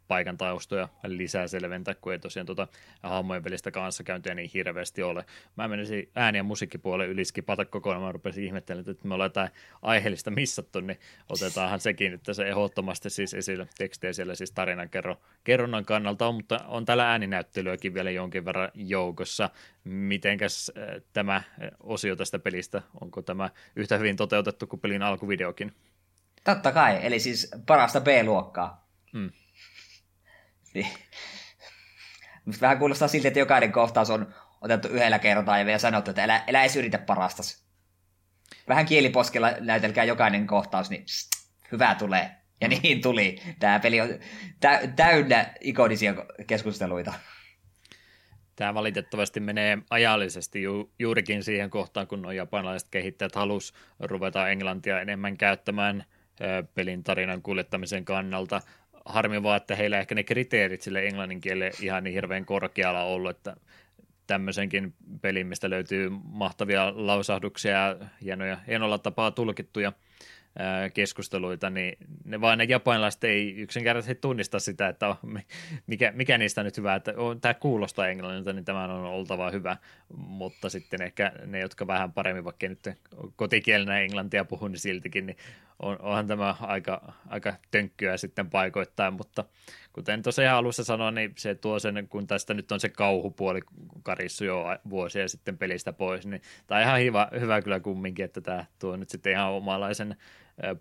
paikan 0.08 0.38
taustoja 0.38 0.90
lisää 1.03 1.48
selventää, 1.48 1.95
kun 1.95 2.14
ei 2.14 2.19
tosiaan 2.19 2.45
tuota 2.45 2.67
hahmojen 3.03 3.43
välistä 3.43 3.72
kanssakäyntiä 3.72 4.35
niin 4.35 4.50
hirveästi 4.53 5.03
ole. 5.03 5.25
Mä 5.58 5.67
menisin 5.67 6.09
ääni- 6.16 6.38
ja 6.38 6.43
musiikkipuolen 6.43 7.09
yliskipata 7.09 7.66
kokonaan, 7.66 8.03
mä 8.03 8.11
rupesin 8.11 8.43
ihmettelemään, 8.43 8.92
että 8.92 9.08
me 9.08 9.14
ollaan 9.14 9.25
jotain 9.25 9.50
aiheellista 9.82 10.32
missattu, 10.32 10.80
niin 10.80 11.00
otetaanhan 11.30 11.80
sekin 11.80 12.14
että 12.14 12.34
se 12.34 12.48
ehdottomasti 12.48 13.09
siis 13.09 13.34
esille 13.34 13.67
tekstejä 13.77 14.14
siellä 14.14 14.35
siis 14.35 14.51
tarinan 14.51 14.90
kerro, 14.90 15.17
kerronnan 15.43 15.85
kannalta 15.85 16.27
on, 16.27 16.35
mutta 16.35 16.59
on 16.67 16.85
täällä 16.85 17.11
ääninäyttelyäkin 17.11 17.93
vielä 17.93 18.11
jonkin 18.11 18.45
verran 18.45 18.72
joukossa. 18.74 19.44
Mitenkäs 19.83 20.72
tämä 21.14 21.43
osio 21.80 22.15
tästä 22.15 22.40
pelistä, 22.40 22.82
onko 23.01 23.22
tämä 23.22 23.49
yhtä 23.75 23.98
hyvin 23.98 24.15
toteutettu 24.15 24.67
kuin 24.67 24.80
pelin 24.80 25.01
alkuvideokin? 25.01 25.75
Totta 26.43 26.72
kai, 26.72 26.99
eli 27.01 27.19
siis 27.19 27.51
parasta 27.65 28.01
B-luokkaa. 28.01 28.88
Hmm. 29.14 29.32
Niin. 30.74 30.88
Musta 32.45 32.61
vähän 32.61 32.80
kuulostaa 32.80 33.07
siltä, 33.07 33.27
että 33.27 33.40
jokainen 33.40 33.72
kohtaus 33.72 34.09
on 34.09 34.33
otettu 34.61 34.88
yhdellä 34.88 35.19
kertaa 35.19 35.59
ja 35.59 35.65
vielä 35.65 35.80
sanottu, 35.80 36.09
että 36.09 36.24
älä, 36.24 36.43
älä 36.48 36.61
edes 36.61 36.75
yritä 36.75 36.98
parastas. 36.98 37.65
Vähän 38.67 38.85
kieliposkella 38.85 39.51
näytelkää 39.59 40.03
jokainen 40.03 40.48
kohtaus, 40.48 40.90
niin 40.90 41.03
pst, 41.03 41.30
hyvä 41.72 41.95
tulee. 41.95 42.35
Ja 42.61 42.67
niin 42.67 43.01
tuli. 43.01 43.41
Tämä 43.59 43.80
peli 43.80 44.01
on 44.01 44.09
tä- 44.59 44.82
täynnä 44.95 45.53
ikonisia 45.61 46.14
keskusteluita. 46.48 47.14
Tämä 48.56 48.74
valitettavasti 48.74 49.40
menee 49.40 49.77
ajallisesti 49.90 50.61
ju- 50.61 50.92
juurikin 51.00 51.43
siihen 51.43 51.69
kohtaan, 51.69 52.08
kun 52.08 52.22
nuo 52.22 52.32
japanilaiset 52.32 52.90
kehittäjät 52.92 53.35
halus 53.35 53.74
ruveta 54.00 54.50
englantia 54.50 55.01
enemmän 55.01 55.38
käyttämään 55.38 56.03
pelin 56.74 57.03
tarinan 57.03 57.42
kuljettamisen 57.42 58.06
kannalta. 58.06 58.61
Harmi 59.06 59.43
vaan, 59.43 59.58
että 59.58 59.75
heillä 59.75 60.00
ehkä 60.00 60.16
ne 60.16 60.24
kriteerit 60.24 60.82
sille 60.82 61.08
englannin 61.08 61.42
kielelle 61.42 61.72
ihan 61.82 62.03
niin 62.03 62.14
hirveän 62.14 62.45
korkealla 62.45 63.03
ollut, 63.03 63.32
että 63.32 63.56
tämmöisenkin 64.27 64.93
pelin, 65.22 65.48
mistä 65.48 65.69
löytyy 65.69 66.09
mahtavia 66.24 66.93
lausahduksia 66.95 67.72
ja 67.72 67.98
hienoja, 68.22 68.58
hienolla 68.67 68.98
tapaa 68.98 69.32
tulkittuja– 69.32 69.93
keskusteluita, 70.93 71.69
niin 71.69 71.98
ne 72.25 72.42
vaan 72.42 72.58
ne 72.58 72.64
japanilaiset 72.64 73.24
ei 73.24 73.56
yksinkertaisesti 73.56 74.16
tunnista 74.16 74.59
sitä, 74.59 74.88
että 74.88 75.08
on, 75.08 75.40
mikä, 75.88 76.11
mikä 76.16 76.38
niistä 76.38 76.64
nyt 76.64 76.77
hyvä, 76.77 76.95
että 76.95 77.14
on, 77.17 77.42
tämä 77.42 77.53
kuulostaa 77.53 78.08
englannilta, 78.08 78.53
niin 78.53 78.66
tämä 78.66 78.84
on 78.84 79.06
oltava 79.06 79.51
hyvä, 79.51 79.77
mutta 80.17 80.69
sitten 80.69 81.01
ehkä 81.01 81.32
ne, 81.45 81.59
jotka 81.59 81.88
vähän 81.88 82.14
paremmin, 82.14 82.43
vaikka 82.43 82.67
nyt 82.67 82.90
kotikielenä 83.35 84.00
englantia 84.00 84.45
puhuu, 84.45 84.67
niin 84.67 84.80
siltikin, 84.80 85.25
niin 85.25 85.38
on, 85.80 86.01
onhan 86.01 86.27
tämä 86.27 86.56
aika, 86.61 87.14
aika 87.27 87.53
tönkkyä 87.72 88.17
sitten 88.17 88.50
paikoittain, 88.50 89.14
mutta 89.14 89.43
kuten 89.95 90.22
tosiaan 90.22 90.57
alussa 90.57 90.83
sanoin, 90.83 91.15
niin 91.15 91.33
se 91.38 91.56
tuo 91.56 91.80
sen, 91.80 92.07
kun 92.09 92.27
tästä 92.27 92.53
nyt 92.53 92.72
on 92.72 92.80
se 92.80 92.90
kauhupuoli 92.90 93.59
karissu 94.03 94.45
jo 94.45 94.65
vuosia 94.90 95.27
sitten 95.27 95.57
pelistä 95.57 95.93
pois, 95.93 96.25
niin 96.25 96.41
tämä 96.67 96.80
on 96.80 96.88
ihan 96.88 97.01
hyvä, 97.01 97.27
hyvä 97.40 97.61
kyllä 97.61 97.80
kumminkin, 97.80 98.25
että 98.25 98.41
tämä 98.41 98.65
tuo 98.80 98.95
nyt 98.95 99.09
sitten 99.09 99.32
ihan 99.32 99.51
omalaisen 99.51 100.15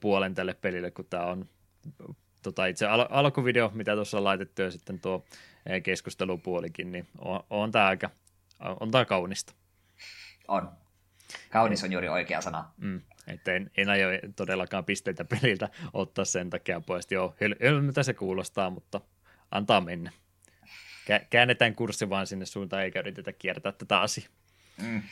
puolen 0.00 0.34
tälle 0.34 0.54
pelille, 0.54 0.90
kun 0.90 1.04
tämä 1.10 1.24
on 1.24 1.48
tota 2.42 2.66
itse 2.66 2.86
al- 2.86 3.06
alkuvideo, 3.10 3.70
mitä 3.74 3.94
tuossa 3.94 4.18
on 4.18 4.24
laitettu 4.24 4.62
ja 4.62 4.70
sitten 4.70 5.00
tuo 5.00 5.24
keskustelupuolikin, 5.82 6.92
niin 6.92 7.06
on, 7.18 7.40
on 7.50 7.72
tämä 7.72 7.86
aika, 7.86 8.10
on 8.80 8.90
tämä 8.90 9.04
kaunista. 9.04 9.54
On. 10.48 10.83
Kaunis 11.50 11.84
on 11.84 11.92
juuri 11.92 12.08
oikea 12.08 12.40
sana. 12.40 12.70
Mm. 12.76 13.00
Että 13.26 13.52
en, 13.52 13.70
en 13.76 13.88
aio 13.88 14.08
todellakaan 14.36 14.84
pisteitä 14.84 15.24
peliltä 15.24 15.68
ottaa 15.92 16.24
sen 16.24 16.50
takia 16.50 16.80
pois. 16.80 17.06
Joo, 17.10 17.34
mitä 17.80 18.02
se 18.02 18.14
kuulostaa, 18.14 18.70
mutta 18.70 19.00
antaa 19.50 19.80
mennä. 19.80 20.12
Käännetään 21.30 21.74
kurssi 21.74 22.10
vaan 22.10 22.26
sinne 22.26 22.46
suuntaan, 22.46 22.82
eikä 22.82 23.00
yritetä 23.00 23.32
kiertää 23.32 23.72
tätä 23.72 24.00
asiaa. 24.00 24.28
Mm. 24.82 25.02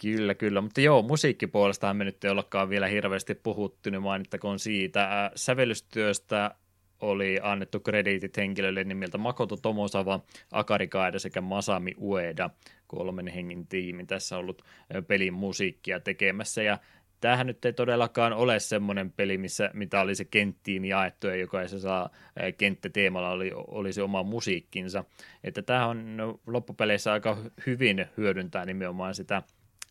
Kyllä, 0.00 0.34
kyllä. 0.34 0.60
Mutta 0.60 0.80
joo, 0.80 1.02
musiikkipuolestahan 1.02 1.96
me 1.96 2.04
nyt 2.04 2.24
ei 2.24 2.30
ollakaan 2.30 2.68
vielä 2.68 2.86
hirveästi 2.86 3.34
puhuttu, 3.34 3.90
niin 3.90 4.02
mainittakoon 4.02 4.58
siitä. 4.58 5.30
Sävellystyöstä 5.34 6.54
oli 7.00 7.38
annettu 7.42 7.80
krediitit 7.80 8.36
henkilöille 8.36 8.84
nimeltä 8.84 9.18
Makoto 9.18 9.56
Tomosawa, 9.56 10.24
Akari 10.52 10.88
Kaeda 10.88 11.18
sekä 11.18 11.40
Masami 11.40 11.94
Ueda, 11.98 12.50
kolmen 12.96 13.28
hengen 13.28 13.66
tiimi 13.66 14.06
tässä 14.06 14.38
ollut 14.38 14.62
pelin 15.06 15.34
musiikkia 15.34 16.00
tekemässä, 16.00 16.62
ja 16.62 16.78
tämähän 17.20 17.46
nyt 17.46 17.64
ei 17.64 17.72
todellakaan 17.72 18.32
ole 18.32 18.60
semmoinen 18.60 19.12
peli, 19.12 19.38
missä, 19.38 19.70
mitä 19.72 20.00
olisi 20.00 20.24
kenttiin 20.24 20.84
jaettu 20.84 21.26
ja 21.26 21.36
jokaisessa 21.36 22.10
kenttäteemalla 22.58 23.30
oli, 23.30 23.52
olisi 23.54 24.00
oma 24.00 24.22
musiikkinsa. 24.22 25.04
Että 25.44 25.62
tämä 25.62 25.86
on 25.86 26.16
no, 26.16 26.40
loppupeleissä 26.46 27.12
aika 27.12 27.38
hyvin 27.66 28.06
hyödyntää 28.16 28.64
nimenomaan 28.64 29.14
sitä 29.14 29.42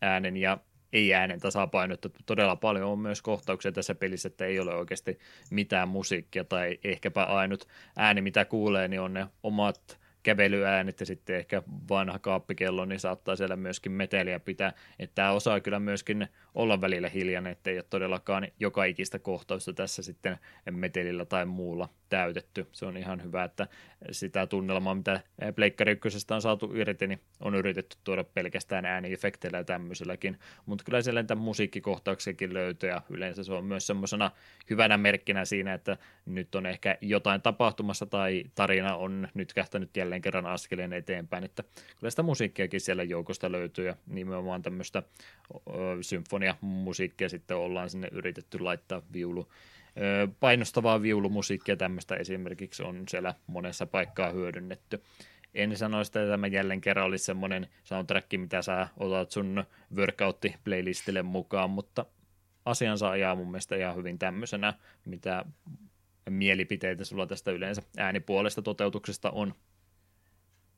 äänen 0.02 0.38
ja 0.38 0.58
ei-äänen 0.94 1.40
tasapainotettu 1.40 2.20
todella 2.26 2.56
paljon. 2.56 2.90
On 2.90 3.00
myös 3.00 3.22
kohtauksia 3.22 3.72
tässä 3.72 3.96
pelissä, 3.96 4.28
että 4.28 4.46
ei 4.46 4.60
ole 4.60 4.76
oikeasti 4.76 5.20
mitään 5.52 5.88
musiikkia 5.88 6.44
tai 6.44 6.80
ehkäpä 6.84 7.24
ainut 7.24 7.68
ääni, 7.98 8.22
mitä 8.22 8.46
kuulee, 8.46 8.88
niin 8.88 9.02
on 9.02 9.14
ne 9.14 9.28
omat 9.44 10.01
kävelyäänet 10.24 11.00
ja 11.00 11.06
sitten 11.06 11.36
ehkä 11.36 11.64
vanha 11.90 12.20
kaappikello, 12.20 12.86
niin 12.86 13.00
saattaa 13.00 13.36
siellä 13.36 13.56
myöskin 13.56 13.92
meteliä 13.92 14.40
pitää. 14.40 14.74
Että 15.00 15.16
tämä 15.16 15.32
osaa 15.32 15.60
kyllä 15.60 15.80
myöskin 15.80 16.28
olla 16.56 16.82
välillä 16.82 17.10
hiljainen, 17.10 17.52
ettei 17.52 17.78
ole 17.78 17.86
todellakaan 17.90 18.48
joka 18.60 18.84
ikistä 18.84 19.20
kohtausta 19.20 19.74
tässä 19.74 20.04
sitten 20.04 20.38
metelillä 20.72 21.26
tai 21.26 21.46
muulla 21.46 21.90
täytetty. 22.10 22.68
Se 22.72 22.86
on 22.86 22.98
ihan 22.98 23.24
hyvä, 23.24 23.44
että 23.44 23.68
sitä 24.12 24.48
tunnelmaa, 24.48 24.96
mitä 24.96 25.22
Pleikkari 25.56 26.00
on 26.32 26.42
saatu 26.42 26.72
irti, 26.76 27.08
niin 27.08 27.22
on 27.40 27.56
yritetty 27.56 27.98
tuoda 28.04 28.24
pelkästään 28.24 28.86
ääniefekteillä 28.86 29.58
ja 29.58 29.64
tämmöiselläkin. 29.64 30.40
Mutta 30.66 30.84
kyllä 30.84 31.02
siellä 31.02 31.22
niitä 31.22 31.36
musiikkikohtauksiakin 31.36 32.54
löytyy 32.54 32.90
ja 32.90 33.02
yleensä 33.10 33.44
se 33.44 33.54
on 33.54 33.66
myös 33.66 33.88
semmoisena 33.88 34.32
hyvänä 34.70 34.98
merkkinä 34.98 35.46
siinä, 35.46 35.74
että 35.74 35.98
nyt 36.26 36.56
on 36.56 36.66
ehkä 36.66 36.98
jotain 37.02 37.42
tapahtumassa 37.42 38.06
tai 38.06 38.44
tarina 38.56 38.96
on 38.96 39.28
nyt 39.34 39.54
kähtänyt 39.54 39.98
jälleen 39.98 40.11
kerran 40.20 40.46
askeleen 40.46 40.94
eteenpäin, 40.94 41.44
että 41.44 41.64
kyllä 42.00 42.10
sitä 42.10 42.24
musiikkiakin 42.24 42.82
siellä 42.82 43.04
joukosta 43.04 43.52
löytyy 43.52 43.86
ja 43.86 43.96
nimenomaan 44.08 44.62
tämmöistä 44.62 45.04
symfoniamusiikkia 46.02 47.30
sitten 47.30 47.58
ollaan 47.58 47.90
sinne 47.90 48.08
yritetty 48.12 48.60
laittaa 48.60 49.02
viulu 49.14 49.52
painostavaa 50.40 51.02
viulumusiikkia 51.02 51.78
tämmöistä 51.78 52.16
esimerkiksi 52.16 52.84
on 52.84 53.04
siellä 53.10 53.34
monessa 53.48 53.86
paikkaa 53.86 54.32
hyödynnetty. 54.32 55.04
En 55.54 55.78
sano 55.78 56.04
sitä, 56.04 56.22
että 56.22 56.32
tämä 56.32 56.48
jälleen 56.48 56.82
kerran 56.82 57.06
olisi 57.06 57.26
semmoinen 57.26 57.68
soundtrack, 57.84 58.28
mitä 58.38 58.62
sä 58.62 58.88
otat 58.98 59.32
sun 59.32 59.64
workout-playlistille 59.96 61.24
mukaan, 61.24 61.70
mutta 61.70 62.06
asiansa 62.66 63.10
ajaa 63.10 63.36
mun 63.36 63.52
mielestä 63.52 63.76
ihan 63.76 63.96
hyvin 63.96 64.20
tämmöisenä, 64.20 64.74
mitä 65.06 65.46
mielipiteitä 66.30 67.06
sulla 67.06 67.28
tästä 67.28 67.52
yleensä 67.52 67.82
äänipuolesta 67.98 68.62
toteutuksesta 68.62 69.30
on. 69.32 69.56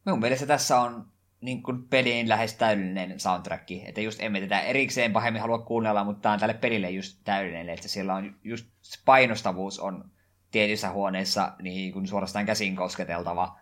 Mun 0.05 0.19
mielestä 0.19 0.45
tässä 0.45 0.79
on 0.79 1.07
niin 1.41 1.63
kuin 1.63 1.83
pelin 1.87 2.29
lähes 2.29 2.53
täydellinen 2.53 3.19
soundtrack. 3.19 3.71
Että 3.71 4.01
just 4.01 4.21
emme 4.21 4.41
tätä 4.41 4.61
erikseen 4.61 5.13
pahemmin 5.13 5.41
halua 5.41 5.59
kuunnella, 5.59 6.03
mutta 6.03 6.21
tämä 6.21 6.33
on 6.33 6.39
tälle 6.39 6.53
pelille 6.53 6.89
just 6.89 7.21
täydellinen. 7.23 7.69
Että 7.69 7.87
siellä 7.87 8.15
on 8.15 8.35
just 8.43 8.67
painostavuus 9.05 9.79
on 9.79 10.11
tietyissä 10.51 10.89
huoneissa 10.89 11.53
niin 11.61 11.93
kuin 11.93 12.07
suorastaan 12.07 12.45
käsin 12.45 12.75
kosketeltava. 12.75 13.59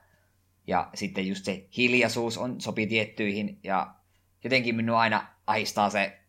Ja 0.68 0.90
sitten 0.94 1.28
just 1.28 1.46
se 1.46 1.68
hiljaisuus 1.78 2.38
on, 2.38 2.62
sopii 2.62 2.88
tiettyihin. 2.88 3.60
Ja 3.64 3.96
jotenkin 4.44 4.76
minun 4.76 4.98
aina 4.98 5.28
ahistaa 5.48 5.90
se 5.90 6.20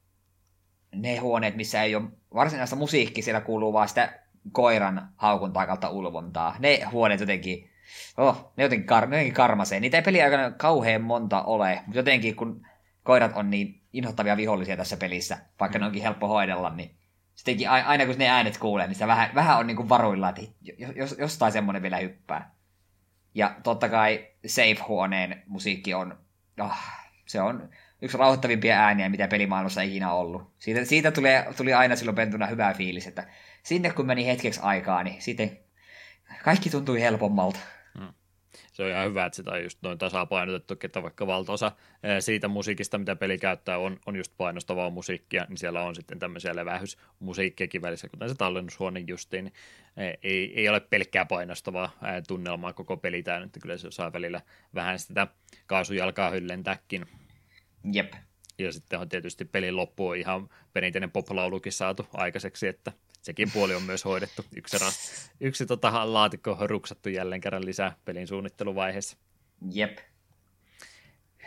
ne 0.95 1.17
huoneet, 1.17 1.57
missä 1.57 1.83
ei 1.83 1.95
ole 1.95 2.09
varsinaista 2.35 2.77
musiikki, 2.77 3.23
siellä 3.23 3.41
kuuluu 3.41 3.73
vaan 3.73 3.89
sitä 3.89 4.19
koiran 4.53 5.09
haukuntaa 5.17 5.67
kautta 5.67 5.91
ulvontaa. 5.91 6.57
Ne 6.59 6.85
huoneet 6.93 7.21
jotenkin 7.21 7.72
Oh, 8.17 8.53
ne 8.57 8.65
jotenkin, 8.65 8.89
kar- 8.89 9.07
ne 9.07 9.17
jotenkin 9.17 9.35
karmasee. 9.35 9.81
Niitä 9.81 9.97
ei 9.97 10.03
peliaikana 10.03 10.51
kauhean 10.51 11.03
monta 11.03 11.43
ole, 11.43 11.83
mutta 11.87 11.99
jotenkin 11.99 12.37
kun 12.37 12.67
koirat 13.03 13.33
on 13.35 13.51
niin 13.51 13.83
inhottavia 13.93 14.37
vihollisia 14.37 14.77
tässä 14.77 14.97
pelissä, 14.97 15.39
vaikka 15.61 15.79
ne 15.79 15.87
onkin 15.87 16.03
helppo 16.03 16.29
hoidella, 16.29 16.71
niin 16.71 16.97
sittenkin 17.35 17.71
aina 17.71 18.07
kun 18.07 18.15
ne 18.19 18.29
äänet 18.29 18.59
kuulee, 18.59 18.87
niin 18.87 18.95
sitä 18.95 19.07
vähän, 19.07 19.31
vähän 19.35 19.59
on 19.59 19.67
niin 19.67 19.77
kuin 19.77 19.89
varuilla, 19.89 20.29
että 20.29 20.43
jos, 20.97 21.17
jostain 21.19 21.53
semmoinen 21.53 21.83
vielä 21.83 21.97
hyppää. 21.97 22.55
Ja 23.35 23.57
totta 23.63 23.89
kai 23.89 24.29
Safe-huoneen 24.47 25.43
musiikki 25.47 25.95
on, 25.95 26.19
oh, 26.61 26.77
se 27.27 27.41
on 27.41 27.71
yksi 28.03 28.19
rauhoittavimpia 28.19 28.81
ääniä, 28.81 29.09
mitä 29.09 29.29
pelimaailmassa 29.29 29.83
ikinä 29.83 30.13
ollut. 30.13 30.55
Siitä, 30.59 30.85
siitä 30.85 31.11
tuli, 31.11 31.29
tuli 31.57 31.75
aina 31.75 31.97
silloin 31.97 32.17
pentuna 32.17 32.47
hyvä 32.47 32.75
fiilis, 32.75 33.07
että 33.07 33.27
sinne 33.63 33.91
kun 33.91 34.07
meni 34.07 34.27
hetkeksi 34.27 34.61
aikaa, 34.63 35.03
niin 35.03 35.23
sitten 35.23 35.59
kaikki 36.45 36.71
tuntui 36.71 37.01
helpommalta. 37.01 37.59
Se 38.73 38.83
on 38.83 38.91
ihan 38.91 39.09
hyvä, 39.09 39.27
että 39.27 39.37
sitä 39.37 39.51
on 39.51 39.63
just 39.63 39.79
noin 39.83 39.99
tasapainotettu, 39.99 40.75
että 40.85 41.03
vaikka 41.03 41.27
valtaosa 41.27 41.73
siitä 42.21 42.49
musiikista, 42.49 42.99
mitä 42.99 43.17
peli 43.17 43.39
käyttää, 43.39 43.79
on, 43.79 44.01
on 44.07 44.17
just 44.17 44.33
painostavaa 44.37 44.91
musiikkia, 44.91 45.47
niin 45.49 45.59
siellä 45.59 45.83
on 45.83 45.95
sitten 45.95 46.19
tämmöisiä 46.19 46.57
levähysmusiikkiakin 46.57 47.83
välissä, 47.83 48.09
kuten 48.09 48.29
se 48.29 48.35
tallennushuone 48.35 49.05
justiin, 49.07 49.45
niin 49.45 49.55
ei, 50.23 50.53
ei 50.55 50.69
ole 50.69 50.81
pelkkää 50.81 51.25
painostavaa 51.25 51.99
tunnelmaa 52.29 52.73
koko 52.73 52.97
peli 52.97 53.23
täynnä, 53.23 53.47
että 53.47 53.61
kyllä 53.61 53.77
se 53.77 53.91
saa 53.91 54.13
välillä 54.13 54.41
vähän 54.75 54.99
sitä 54.99 55.27
kaasujalkaa 55.67 56.31
hyllentääkin. 56.31 57.07
Jep. 57.93 58.13
Ja 58.59 58.73
sitten 58.73 59.01
on 59.01 59.09
tietysti 59.09 59.45
pelin 59.45 59.77
loppu 59.77 60.09
on 60.09 60.17
ihan 60.17 60.49
perinteinen 60.73 61.11
poplaulukin 61.11 61.73
saatu 61.73 62.07
aikaiseksi, 62.15 62.69
että 62.69 62.93
sekin 63.23 63.51
puoli 63.51 63.75
on 63.75 63.83
myös 63.83 64.05
hoidettu. 64.05 64.45
Yksi, 64.57 64.79
rast, 64.79 65.31
yksi 65.41 65.67
tota, 65.67 66.13
laatikko 66.13 66.57
on 66.61 66.71
ruksattu 66.71 67.09
jälleen 67.09 67.41
kerran 67.41 67.65
lisää 67.65 67.97
pelin 68.05 68.27
suunnitteluvaiheessa. 68.27 69.17
Jep. 69.73 69.99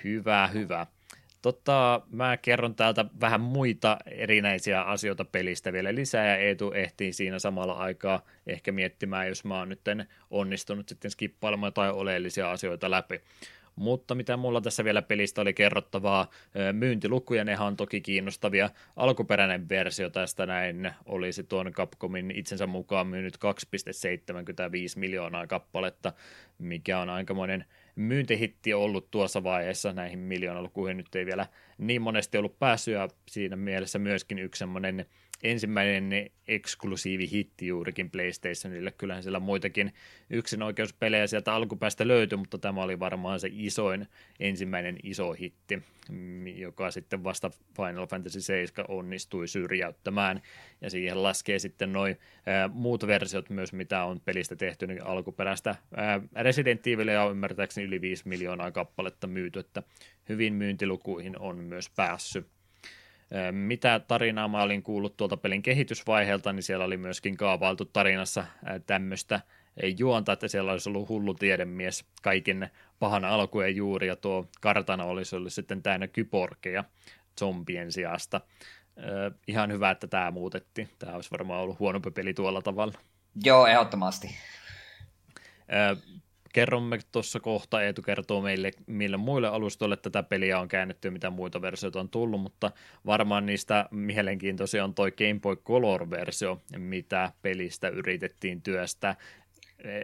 Hyvä, 0.04 0.48
hyvä. 0.48 0.88
Tota, 1.42 2.02
mä 2.12 2.38
kerron 2.38 2.76
täältä 2.76 3.06
vähän 3.22 3.42
muita 3.42 3.98
erinäisiä 4.06 4.82
asioita 4.82 5.26
pelistä 5.26 5.74
vielä 5.74 5.96
lisää, 5.96 6.28
ja 6.28 6.38
Eetu 6.38 6.72
ehtii 6.72 7.14
siinä 7.14 7.40
samalla 7.40 7.74
aikaa 7.74 8.26
ehkä 8.48 8.72
miettimään, 8.72 9.28
jos 9.28 9.44
mä 9.44 9.58
oon 9.58 9.70
nyt 9.70 9.82
onnistunut 10.32 10.90
sitten 10.90 11.12
skippailemaan 11.12 11.68
jotain 11.68 11.94
oleellisia 11.94 12.52
asioita 12.52 12.92
läpi. 12.92 13.22
Mutta 13.76 14.16
mitä 14.16 14.38
mulla 14.38 14.62
tässä 14.62 14.84
vielä 14.84 15.02
pelistä 15.02 15.42
oli 15.42 15.54
kerrottavaa, 15.54 16.30
myyntilukuja, 16.72 17.44
ne 17.44 17.60
on 17.60 17.78
toki 17.78 18.02
kiinnostavia. 18.02 18.70
Alkuperäinen 18.96 19.70
versio 19.70 20.10
tästä 20.10 20.46
näin 20.46 20.92
olisi 21.06 21.44
tuon 21.44 21.72
Capcomin 21.72 22.32
itsensä 22.32 22.68
mukaan 22.68 23.08
myynyt 23.08 23.38
2,75 23.38 23.42
miljoonaa 24.96 25.48
kappaletta, 25.48 26.14
mikä 26.58 27.00
on 27.00 27.10
aikamoinen 27.10 27.66
myyntihitti 27.96 28.74
ollut 28.74 29.12
tuossa 29.12 29.44
vaiheessa 29.44 29.94
näihin 29.94 30.20
miljoonalukuihin 30.20 30.98
nyt 30.98 31.16
ei 31.16 31.26
vielä 31.26 31.48
niin 31.78 32.02
monesti 32.02 32.38
ollut 32.38 32.60
päässyt 32.60 32.94
ja 32.94 33.08
siinä 33.28 33.56
mielessä 33.56 34.00
myöskin 34.00 34.40
yksi 34.40 34.60
semmoinen 34.60 35.06
ensimmäinen 35.44 36.30
eksklusiivi 36.48 37.32
hitti 37.32 37.68
juurikin 37.68 38.12
PlayStationille. 38.12 38.92
Kyllähän 38.92 39.24
siellä 39.24 39.40
muitakin 39.40 39.94
yksinoikeuspelejä 40.30 41.28
sieltä 41.28 41.54
alkupäästä 41.54 42.08
löytyi, 42.08 42.38
mutta 42.38 42.58
tämä 42.58 42.84
oli 42.84 43.00
varmaan 43.00 43.40
se 43.40 43.50
isoin 43.52 44.08
ensimmäinen 44.40 44.98
iso 45.04 45.34
hitti, 45.34 45.84
joka 46.56 46.92
sitten 46.92 47.24
vasta 47.24 47.52
Final 47.78 48.08
Fantasy 48.08 48.42
7 48.42 48.86
onnistui 48.88 49.48
syrjäyttämään. 49.48 50.42
Ja 50.82 50.90
siihen 50.90 51.24
laskee 51.24 51.60
sitten 51.60 51.94
noin 51.94 52.18
muut 52.74 53.08
versiot 53.08 53.50
myös, 53.50 53.74
mitä 53.74 54.04
on 54.04 54.20
pelistä 54.20 54.56
tehty, 54.56 54.88
niin 54.88 55.04
alkuperäistä 55.04 55.76
ää, 55.96 56.22
Resident 56.36 56.88
Evilia 56.88 57.24
on 57.24 57.32
ymmärtääkseni 57.32 57.88
yli 57.88 58.02
5 58.02 58.28
miljoonaa 58.28 58.72
kappaletta 58.72 59.28
myyty, 59.28 59.60
että 59.60 59.84
hyvin 60.30 60.54
myyntilukuihin 60.54 61.40
on 61.40 61.58
myös 61.58 61.90
päässyt. 61.90 62.55
Mitä 63.52 64.00
tarinaa 64.00 64.48
mä 64.48 64.62
olin 64.62 64.84
kuullut 64.84 65.18
tuolta 65.18 65.38
pelin 65.38 65.62
kehitysvaiheelta, 65.62 66.54
niin 66.54 66.64
siellä 66.64 66.86
oli 66.86 66.98
myöskin 66.98 67.38
kaavailtu 67.38 67.86
tarinassa 67.86 68.46
tämmöistä 68.86 69.42
juonta, 69.98 70.34
että 70.34 70.48
siellä 70.48 70.72
olisi 70.72 70.90
ollut 70.90 71.10
hullu 71.10 71.34
tiedemies 71.34 72.06
kaiken 72.22 72.70
pahan 73.00 73.26
alkujen 73.26 73.76
juuri, 73.76 74.08
ja 74.08 74.16
tuo 74.16 74.48
kartana 74.62 75.04
olisi 75.04 75.36
ollut 75.36 75.54
sitten 75.54 75.84
täynnä 75.84 76.08
kyporkeja 76.08 76.84
zombien 77.40 77.92
sijasta. 77.92 78.42
Ihan 79.48 79.72
hyvä, 79.72 79.92
että 79.92 80.08
tämä 80.08 80.32
muutettiin. 80.32 80.90
Tämä 81.00 81.16
olisi 81.16 81.32
varmaan 81.32 81.62
ollut 81.62 81.80
huonompi 81.80 82.12
peli 82.12 82.34
tuolla 82.34 82.62
tavalla. 82.62 82.94
Joo, 83.44 83.68
ehdottomasti 83.68 84.36
kerromme 86.56 87.00
tuossa 87.12 87.40
kohta, 87.40 87.82
Eetu 87.82 88.02
kertoo 88.02 88.42
meille, 88.42 88.72
millä 88.88 89.18
muille 89.18 89.48
alustoille 89.48 89.98
tätä 89.98 90.24
peliä 90.24 90.60
on 90.60 90.68
käännetty 90.68 91.08
ja 91.08 91.12
mitä 91.12 91.30
muita 91.30 91.62
versioita 91.62 92.00
on 92.00 92.10
tullut, 92.10 92.42
mutta 92.42 92.72
varmaan 93.06 93.46
niistä 93.46 93.86
mielenkiintoisia 93.92 94.84
on 94.84 94.94
toi 94.94 95.12
Game 95.12 95.40
Boy 95.40 95.56
Color-versio, 95.56 96.62
mitä 96.78 97.32
pelistä 97.42 97.88
yritettiin 97.88 98.62
työstää. 98.62 99.16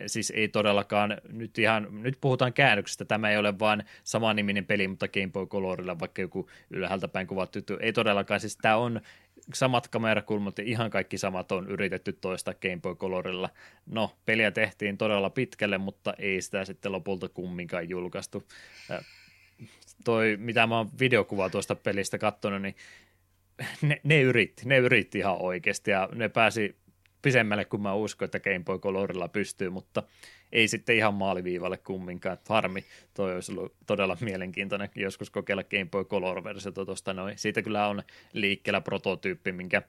Siis 0.07 0.33
ei 0.35 0.47
todellakaan, 0.47 1.17
nyt, 1.29 1.57
ihan, 1.57 1.87
nyt 1.91 2.17
puhutaan 2.21 2.53
käännöksestä, 2.53 3.05
tämä 3.05 3.29
ei 3.29 3.37
ole 3.37 3.59
vain 3.59 3.83
samaniminen 4.03 4.65
peli, 4.65 4.87
mutta 4.87 5.07
Game 5.07 5.31
Boy 5.31 5.45
Colorilla 5.47 5.99
vaikka 5.99 6.21
joku 6.21 6.49
ylhäältä 6.69 7.07
päin 7.07 7.27
kuvattu 7.27 7.59
ei 7.79 7.93
todellakaan, 7.93 8.39
siis 8.39 8.57
tämä 8.57 8.77
on 8.77 9.01
samat 9.53 9.87
kamerakulmat 9.87 10.57
ja 10.57 10.63
ihan 10.63 10.89
kaikki 10.89 11.17
samat 11.17 11.51
on 11.51 11.69
yritetty 11.69 12.13
toista 12.13 12.53
Game 12.53 12.79
Boy 12.81 12.95
Colorilla. 12.95 13.49
No, 13.85 14.17
peliä 14.25 14.51
tehtiin 14.51 14.97
todella 14.97 15.29
pitkälle, 15.29 15.77
mutta 15.77 16.13
ei 16.17 16.41
sitä 16.41 16.65
sitten 16.65 16.91
lopulta 16.91 17.29
kumminkaan 17.29 17.89
julkaistu. 17.89 18.43
Toi, 20.03 20.37
mitä 20.39 20.67
mä 20.67 20.77
oon 20.77 20.89
videokuvaa 20.99 21.49
tuosta 21.49 21.75
pelistä 21.75 22.17
katsonut, 22.17 22.61
niin 22.61 22.75
ne, 23.81 24.01
ne, 24.03 24.21
yritti, 24.21 24.61
ne 24.65 24.77
yritti 24.77 25.17
ihan 25.17 25.37
oikeasti 25.39 25.91
ja 25.91 26.09
ne 26.15 26.29
pääsi 26.29 26.75
pisemmälle 27.21 27.65
kuin 27.65 27.81
mä 27.81 27.93
uskon, 27.93 28.25
että 28.25 28.39
Game 28.39 28.59
Boy 28.65 28.79
Colorilla 28.79 29.27
pystyy, 29.27 29.69
mutta 29.69 30.03
ei 30.51 30.67
sitten 30.67 30.95
ihan 30.95 31.13
maaliviivalle 31.13 31.77
kumminkaan. 31.77 32.37
Harmi, 32.49 32.85
toi 33.13 33.35
olisi 33.35 33.51
ollut 33.51 33.73
todella 33.85 34.17
mielenkiintoinen 34.21 34.89
joskus 34.95 35.29
kokeilla 35.29 35.63
Game 35.63 35.85
Boy 35.85 36.05
Color-versiota 36.05 36.85
tuosta 36.85 37.13
noin. 37.13 37.37
Siitä 37.37 37.61
kyllä 37.61 37.87
on 37.87 38.03
liikkeellä 38.33 38.81
prototyyppi, 38.81 39.51
minkä 39.51 39.81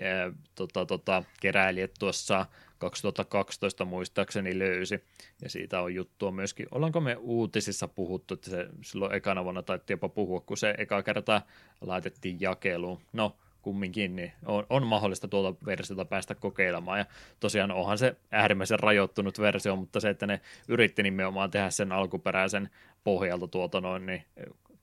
ää, 0.00 0.32
tota, 0.54 0.86
tota, 0.86 1.24
keräilijät 1.40 1.90
tuossa 1.98 2.46
2012 2.78 3.84
muistaakseni 3.84 4.58
löysi, 4.58 5.04
ja 5.42 5.50
siitä 5.50 5.80
on 5.80 5.94
juttua 5.94 6.30
myöskin. 6.30 6.66
Ollaanko 6.70 7.00
me 7.00 7.16
uutisissa 7.16 7.88
puhuttu, 7.88 8.34
että 8.34 8.50
se 8.50 8.68
silloin 8.82 9.14
ekana 9.14 9.44
vuonna 9.44 9.62
taidettiin 9.62 9.94
jopa 9.94 10.08
puhua, 10.08 10.40
kun 10.40 10.56
se 10.56 10.74
eka 10.78 11.02
kerta 11.02 11.42
laitettiin 11.80 12.36
jakeluun. 12.40 13.00
No, 13.12 13.36
kumminkin, 13.62 14.16
niin 14.16 14.32
on, 14.46 14.66
on 14.70 14.86
mahdollista 14.86 15.28
tuolta 15.28 15.66
versiota 15.66 16.04
päästä 16.04 16.34
kokeilemaan. 16.34 16.98
Ja 16.98 17.06
tosiaan 17.40 17.70
onhan 17.70 17.98
se 17.98 18.16
äärimmäisen 18.30 18.80
rajoittunut 18.80 19.38
versio, 19.38 19.76
mutta 19.76 20.00
se, 20.00 20.10
että 20.10 20.26
ne 20.26 20.40
yritti 20.68 21.02
nimenomaan 21.02 21.50
tehdä 21.50 21.70
sen 21.70 21.92
alkuperäisen 21.92 22.70
pohjalta 23.04 23.48
tuota 23.48 23.80
noin, 23.80 24.06
niin 24.06 24.24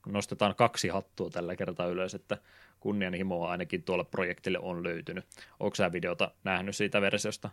nostetaan 0.05 0.55
kaksi 0.55 0.87
hattua 0.87 1.29
tällä 1.29 1.55
kertaa 1.55 1.87
ylös, 1.87 2.15
että 2.15 2.37
kunnianhimoa 2.79 3.51
ainakin 3.51 3.83
tuolle 3.83 4.03
projektille 4.03 4.59
on 4.59 4.83
löytynyt. 4.83 5.25
Onko 5.59 5.75
sä 5.75 5.91
videota 5.91 6.31
nähnyt 6.43 6.75
siitä 6.75 7.01
versiosta? 7.01 7.49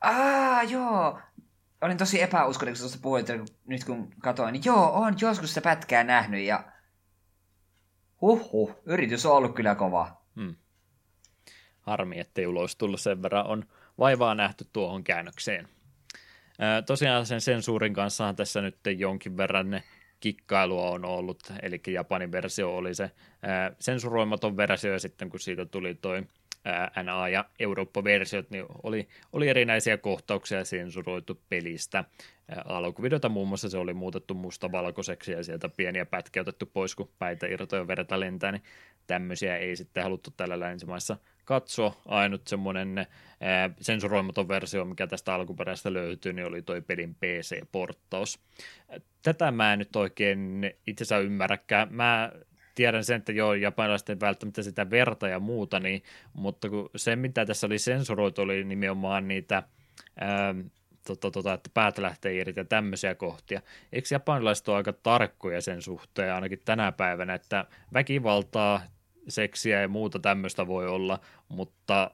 Ah, 0.00 0.70
joo. 0.70 1.18
Olin 1.80 1.96
tosi 1.96 2.22
epäuskollinen, 2.22 2.74
kun 2.74 2.80
tuosta 2.80 2.98
puhuit, 3.02 3.26
nyt 3.66 3.84
kun 3.84 4.10
katsoin, 4.18 4.52
niin 4.52 4.62
joo, 4.64 4.92
on 4.92 5.14
joskus 5.20 5.54
se 5.54 5.60
pätkää 5.60 6.04
nähnyt 6.04 6.44
ja 6.44 6.64
Huhhuh, 8.20 8.76
yritys 8.86 9.26
on 9.26 9.32
ollut 9.32 9.54
kyllä 9.54 9.74
kova. 9.74 10.23
Hmm. 10.36 10.54
Harmi, 11.80 12.20
ettei 12.20 12.46
ulos 12.46 12.76
tullut 12.76 13.00
sen 13.00 13.22
verran 13.22 13.46
on 13.46 13.64
vaivaa 13.98 14.34
nähty 14.34 14.66
tuohon 14.72 15.04
käännökseen. 15.04 15.68
Ää, 16.58 16.82
tosiaan 16.82 17.26
sen 17.26 17.40
sensuurin 17.40 17.94
kanssa 17.94 18.34
tässä 18.34 18.60
nyt 18.60 18.78
jonkin 18.98 19.36
verran 19.36 19.70
ne 19.70 19.82
kikkailua 20.20 20.90
on 20.90 21.04
ollut, 21.04 21.52
eli 21.62 21.82
Japanin 21.86 22.32
versio 22.32 22.76
oli 22.76 22.94
se 22.94 23.10
sensuroimaton 23.78 24.56
versio, 24.56 24.92
ja 24.92 24.98
sitten 24.98 25.30
kun 25.30 25.40
siitä 25.40 25.66
tuli 25.66 25.94
toi 25.94 26.22
NA- 27.02 27.28
ja 27.28 27.44
Eurooppa-versiot, 27.58 28.50
niin 28.50 28.64
oli, 28.82 29.08
oli 29.32 29.48
erinäisiä 29.48 29.98
kohtauksia 29.98 30.64
sensuroitu 30.64 31.40
pelistä. 31.48 32.04
Alkuvideota 32.64 33.28
muun 33.28 33.48
muassa 33.48 33.68
se 33.68 33.78
oli 33.78 33.94
muutettu 33.94 34.34
mustavalkoiseksi 34.34 35.32
ja 35.32 35.44
sieltä 35.44 35.68
pieniä 35.68 36.06
pätkiä 36.06 36.42
otettu 36.42 36.66
pois, 36.66 36.94
kun 36.94 37.10
päitä 37.18 37.46
irtoja 37.46 37.86
verta 37.86 38.20
lentää, 38.20 38.52
niin 38.52 38.62
tämmöisiä 39.06 39.56
ei 39.56 39.76
sitten 39.76 40.02
haluttu 40.02 40.30
tällä 40.30 40.60
länsimaissa 40.60 41.16
katsoa. 41.44 42.00
Ainut 42.06 42.48
semmoinen 42.48 43.06
sensuroimaton 43.80 44.48
versio, 44.48 44.84
mikä 44.84 45.06
tästä 45.06 45.34
alkuperäistä 45.34 45.92
löytyy, 45.92 46.32
niin 46.32 46.46
oli 46.46 46.62
toi 46.62 46.80
pelin 46.80 47.14
PC-porttaus. 47.14 48.38
Tätä 49.22 49.50
mä 49.50 49.72
en 49.72 49.78
nyt 49.78 49.96
oikein 49.96 50.70
itse 50.86 51.04
asiassa 51.04 51.24
ymmärräkään. 51.24 51.94
Mä 51.94 52.32
tiedän 52.74 53.04
sen, 53.04 53.16
että 53.16 53.32
joo, 53.32 53.54
japanilaiset 53.54 54.08
ei 54.08 54.20
välttämättä 54.20 54.62
sitä 54.62 54.90
verta 54.90 55.28
ja 55.28 55.40
muuta, 55.40 55.80
niin, 55.80 56.02
mutta 56.32 56.68
kun 56.68 56.90
se, 56.96 57.16
mitä 57.16 57.46
tässä 57.46 57.66
oli 57.66 57.78
sensuroitu, 57.78 58.42
oli 58.42 58.64
nimenomaan 58.64 59.28
niitä 59.28 59.62
ää, 60.20 60.54
tota, 61.06 61.30
tota, 61.30 61.52
että 61.52 61.70
päät 61.74 61.98
lähtee 61.98 62.34
irti 62.34 62.60
ja 62.60 62.64
tämmöisiä 62.64 63.14
kohtia. 63.14 63.60
Eikö 63.92 64.08
japanilaiset 64.10 64.68
ole 64.68 64.76
aika 64.76 64.92
tarkkoja 64.92 65.60
sen 65.60 65.82
suhteen 65.82 66.34
ainakin 66.34 66.62
tänä 66.64 66.92
päivänä, 66.92 67.34
että 67.34 67.64
väkivaltaa, 67.92 68.80
seksiä 69.28 69.80
ja 69.80 69.88
muuta 69.88 70.18
tämmöistä 70.18 70.66
voi 70.66 70.88
olla, 70.88 71.20
mutta 71.48 72.10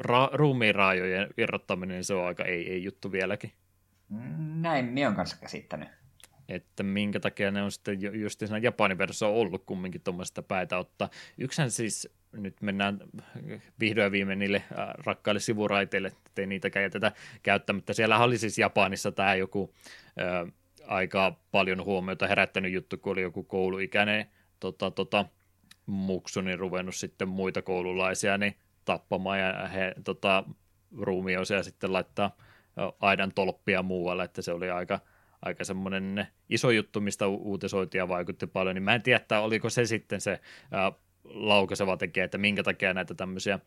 ra- 0.00 0.30
ruumiinraajojen 0.32 1.28
irrottaminen 1.38 2.04
se 2.04 2.14
on 2.14 2.26
aika 2.26 2.44
ei, 2.44 2.72
ei 2.72 2.84
juttu 2.84 3.12
vieläkin. 3.12 3.52
Näin 4.38 4.84
minä 4.84 5.08
on 5.08 5.14
kanssa 5.14 5.36
käsittänyt 5.40 5.88
että 6.48 6.82
minkä 6.82 7.20
takia 7.20 7.50
ne 7.50 7.62
on 7.62 7.72
sitten 7.72 8.20
just 8.20 8.38
siinä 8.38 8.58
Japanin 8.58 8.98
versiossa 8.98 9.26
ollut 9.26 9.64
kumminkin 9.66 10.00
tuommoista 10.00 10.42
päätä 10.42 10.78
ottaa. 10.78 11.10
Yksihän 11.38 11.70
siis, 11.70 12.08
nyt 12.32 12.62
mennään 12.62 12.98
vihdoin 13.80 14.12
viimein 14.12 14.38
niille 14.38 14.62
äh, 14.78 14.88
rakkaille 15.04 15.40
sivuraiteille, 15.40 16.12
ettei 16.26 16.46
niitäkään 16.46 16.82
jätetä 16.82 17.12
käyttämättä. 17.42 17.92
Siellä 17.92 18.18
oli 18.18 18.38
siis 18.38 18.58
Japanissa 18.58 19.12
tämä 19.12 19.34
joku 19.34 19.74
ää, 20.16 20.40
äh, 20.40 20.46
aika 20.86 21.36
paljon 21.50 21.84
huomiota 21.84 22.26
herättänyt 22.26 22.72
juttu, 22.72 22.96
kun 22.96 23.12
oli 23.12 23.22
joku 23.22 23.44
kouluikäinen 23.44 24.26
tota, 24.60 24.90
tota, 24.90 25.24
muksu, 25.86 26.40
niin 26.40 26.58
ruvennut 26.58 26.94
sitten 26.94 27.28
muita 27.28 27.62
koululaisia 27.62 28.38
niin 28.38 28.56
tappamaan 28.84 29.40
ja 29.40 29.68
he 29.68 29.94
tota, 30.04 30.44
ruumioisia 30.98 31.62
sitten 31.62 31.92
laittaa 31.92 32.36
aidan 33.00 33.32
tolppia 33.34 33.82
muualle, 33.82 34.24
että 34.24 34.42
se 34.42 34.52
oli 34.52 34.70
aika– 34.70 35.00
aika 35.44 35.64
semmoinen 35.64 36.26
iso 36.48 36.70
juttu, 36.70 37.00
mistä 37.00 37.26
uutisoitiin 37.26 37.98
ja 37.98 38.08
vaikutti 38.08 38.46
paljon, 38.46 38.74
niin 38.74 38.82
mä 38.82 38.94
en 38.94 39.02
tiedä, 39.02 39.40
oliko 39.40 39.70
se 39.70 39.86
sitten 39.86 40.20
se 40.20 40.40
ää, 40.70 40.92
laukaiseva 41.24 41.96
tekijä, 41.96 42.24
että 42.24 42.38
minkä 42.38 42.62
takia 42.62 42.94
näitä 42.94 43.14
tämmöisiä 43.14 43.58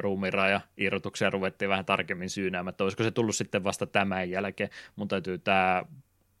ruumiinraja-irrotuksia 0.00 1.30
ruvettiin 1.30 1.68
vähän 1.68 1.84
tarkemmin 1.84 2.30
syynäämään, 2.30 2.70
että 2.70 2.84
olisiko 2.84 3.02
se 3.02 3.10
tullut 3.10 3.36
sitten 3.36 3.64
vasta 3.64 3.86
tämän 3.86 4.30
jälkeen. 4.30 4.70
Mun 4.96 5.08
täytyy 5.08 5.38
tämä 5.38 5.84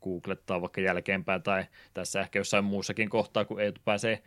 googlettaa 0.02 0.60
vaikka 0.60 0.80
jälkeenpäin 0.80 1.42
tai 1.42 1.64
tässä 1.94 2.20
ehkä 2.20 2.38
jossain 2.38 2.64
muussakin 2.64 3.08
kohtaa, 3.08 3.44
kun 3.44 3.60
ei 3.60 3.72
pääse 3.84 4.22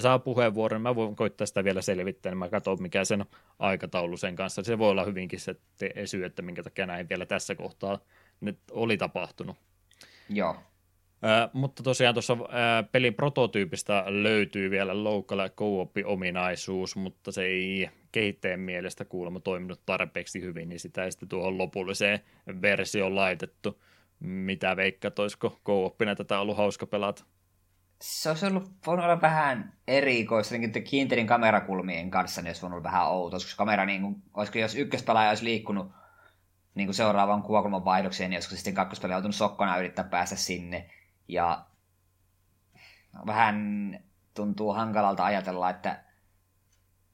saa 0.00 0.18
puheenvuoron, 0.18 0.76
niin 0.76 0.82
mä 0.82 0.94
voin 0.94 1.16
koittaa 1.16 1.46
sitä 1.46 1.64
vielä 1.64 1.82
selvittää, 1.82 2.32
niin 2.32 2.38
mä 2.38 2.48
katson 2.48 2.82
mikä 2.82 3.04
sen 3.04 3.24
aikataulu 3.58 4.16
sen 4.16 4.36
kanssa. 4.36 4.62
Se 4.62 4.78
voi 4.78 4.90
olla 4.90 5.04
hyvinkin 5.04 5.40
se 5.40 5.56
syy, 6.04 6.24
että 6.24 6.42
minkä 6.42 6.62
takia 6.62 6.86
näin 6.86 7.08
vielä 7.08 7.26
tässä 7.26 7.54
kohtaa 7.54 7.98
nyt 8.40 8.58
oli 8.70 8.96
tapahtunut. 8.96 9.56
Joo. 10.28 10.56
Äh, 11.24 11.50
mutta 11.52 11.82
tosiaan 11.82 12.14
tuossa 12.14 12.32
äh, 12.32 12.90
pelin 12.92 13.14
prototyypistä 13.14 14.04
löytyy 14.06 14.70
vielä 14.70 15.04
local 15.04 15.48
co-op-ominaisuus, 15.48 16.96
mutta 16.96 17.32
se 17.32 17.44
ei 17.44 17.90
kehittäjän 18.12 18.60
mielestä 18.60 19.04
kuulemma 19.04 19.40
toiminut 19.40 19.80
tarpeeksi 19.86 20.42
hyvin, 20.42 20.68
niin 20.68 20.80
sitä 20.80 21.04
ei 21.04 21.12
sitten 21.12 21.28
tuohon 21.28 21.58
lopulliseen 21.58 22.20
versioon 22.62 23.16
laitettu. 23.16 23.82
Mitä 24.20 24.76
veikkaat, 24.76 25.18
olisiko 25.18 25.60
co 25.66 25.96
tätä 26.16 26.40
ollut 26.40 26.56
hauska 26.56 26.86
pelata? 26.86 27.24
Se 28.00 28.28
olisi 28.28 28.46
ollut, 28.46 28.70
voinut 28.86 29.04
olla 29.04 29.20
vähän 29.20 29.72
erikoista, 29.88 30.54
niin 30.54 30.84
kiinterin 30.84 31.26
kamerakulmien 31.26 32.10
kanssa, 32.10 32.42
niin 32.42 32.48
olisi 32.48 32.62
voinut 32.62 32.76
olla 32.76 32.84
vähän 32.84 33.08
outo, 33.08 33.36
koska 33.36 33.56
kamera, 33.56 33.86
niin 33.86 34.02
kuin, 34.02 34.22
olisiko 34.34 34.58
jos 34.58 34.74
ykköspelaaja 34.74 35.28
olisi 35.28 35.44
liikkunut 35.44 35.92
niin 36.74 36.86
kuin 36.86 36.94
seuraavaan 36.94 37.42
kuvakulman 37.42 37.84
vaihdokseen, 37.84 38.30
niin 38.30 38.36
olisiko 38.36 38.54
sitten 38.54 38.74
kakkospeli 38.74 39.12
joutunut 39.12 39.34
sokkona 39.34 39.78
yrittää 39.78 40.04
päästä 40.04 40.36
sinne. 40.36 40.90
Ja 41.28 41.66
vähän 43.26 43.98
tuntuu 44.34 44.72
hankalalta 44.72 45.24
ajatella, 45.24 45.70
että 45.70 46.04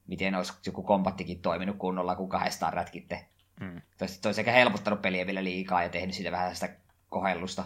miten 0.07 0.35
olisi 0.35 0.53
joku 0.65 0.83
kompattikin 0.83 1.41
toiminut 1.41 1.77
kunnolla, 1.77 2.15
kun 2.15 2.29
kahdestaan 2.29 2.73
rätkitte. 2.73 3.25
Mm. 3.59 3.81
Toisi, 3.97 4.21
toisi 4.21 4.41
ehkä 4.41 4.51
helpottanut 4.51 5.01
peliä 5.01 5.25
vielä 5.25 5.43
liikaa 5.43 5.83
ja 5.83 5.89
tehnyt 5.89 6.15
siitä 6.15 6.31
vähän 6.31 6.55
sitä 6.55 6.75
kohellusta. 7.09 7.65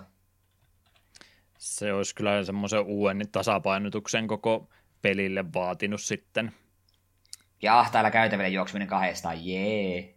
Se 1.58 1.94
olisi 1.94 2.16
kyllä 2.16 2.44
semmoisen 2.44 2.86
uuden 2.86 3.30
tasapainotuksen 3.32 4.28
koko 4.28 4.70
pelille 5.02 5.54
vaatinut 5.54 6.02
sitten. 6.02 6.52
Ja 7.62 7.80
ahtailla 7.80 8.12
käytäville 8.12 8.50
juoksuminen 8.50 8.88
kahdestaan, 8.88 9.46
jee. 9.46 10.16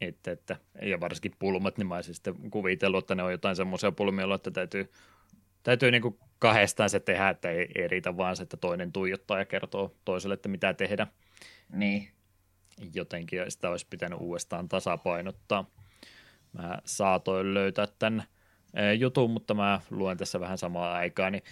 Että, 0.00 0.30
että, 0.30 0.56
ja 0.82 1.00
varsinkin 1.00 1.32
pulmat, 1.38 1.78
niin 1.78 1.86
mä 1.86 1.94
olisin 1.94 2.14
sitten 2.14 2.50
kuvitellut, 2.50 3.04
että 3.04 3.14
ne 3.14 3.22
on 3.22 3.32
jotain 3.32 3.56
semmoisia 3.56 3.92
pulmia, 3.92 4.34
että 4.34 4.50
täytyy, 4.50 4.92
täytyy 5.62 5.90
niin 5.90 6.02
kuin 6.02 6.18
kahdestaan 6.38 6.90
se 6.90 7.00
tehdä, 7.00 7.28
että 7.28 7.50
ei, 7.50 7.68
ei 7.74 7.88
riitä 7.88 8.16
vaan 8.16 8.36
se, 8.36 8.42
että 8.42 8.56
toinen 8.56 8.92
tuijottaa 8.92 9.38
ja 9.38 9.44
kertoo 9.44 9.94
toiselle, 10.04 10.34
että 10.34 10.48
mitä 10.48 10.74
tehdä. 10.74 11.06
Niin. 11.72 12.08
Jotenkin 12.94 13.40
sitä 13.48 13.70
olisi 13.70 13.86
pitänyt 13.90 14.18
uudestaan 14.20 14.68
tasapainottaa. 14.68 15.70
Mä 16.52 16.78
saatoin 16.84 17.54
löytää 17.54 17.86
tämän 17.98 18.24
jutun, 18.98 19.30
mutta 19.30 19.54
mä 19.54 19.80
luen 19.90 20.16
tässä 20.16 20.40
vähän 20.40 20.58
samaa 20.58 20.92
aikaa, 20.92 21.30
niin 21.30 21.42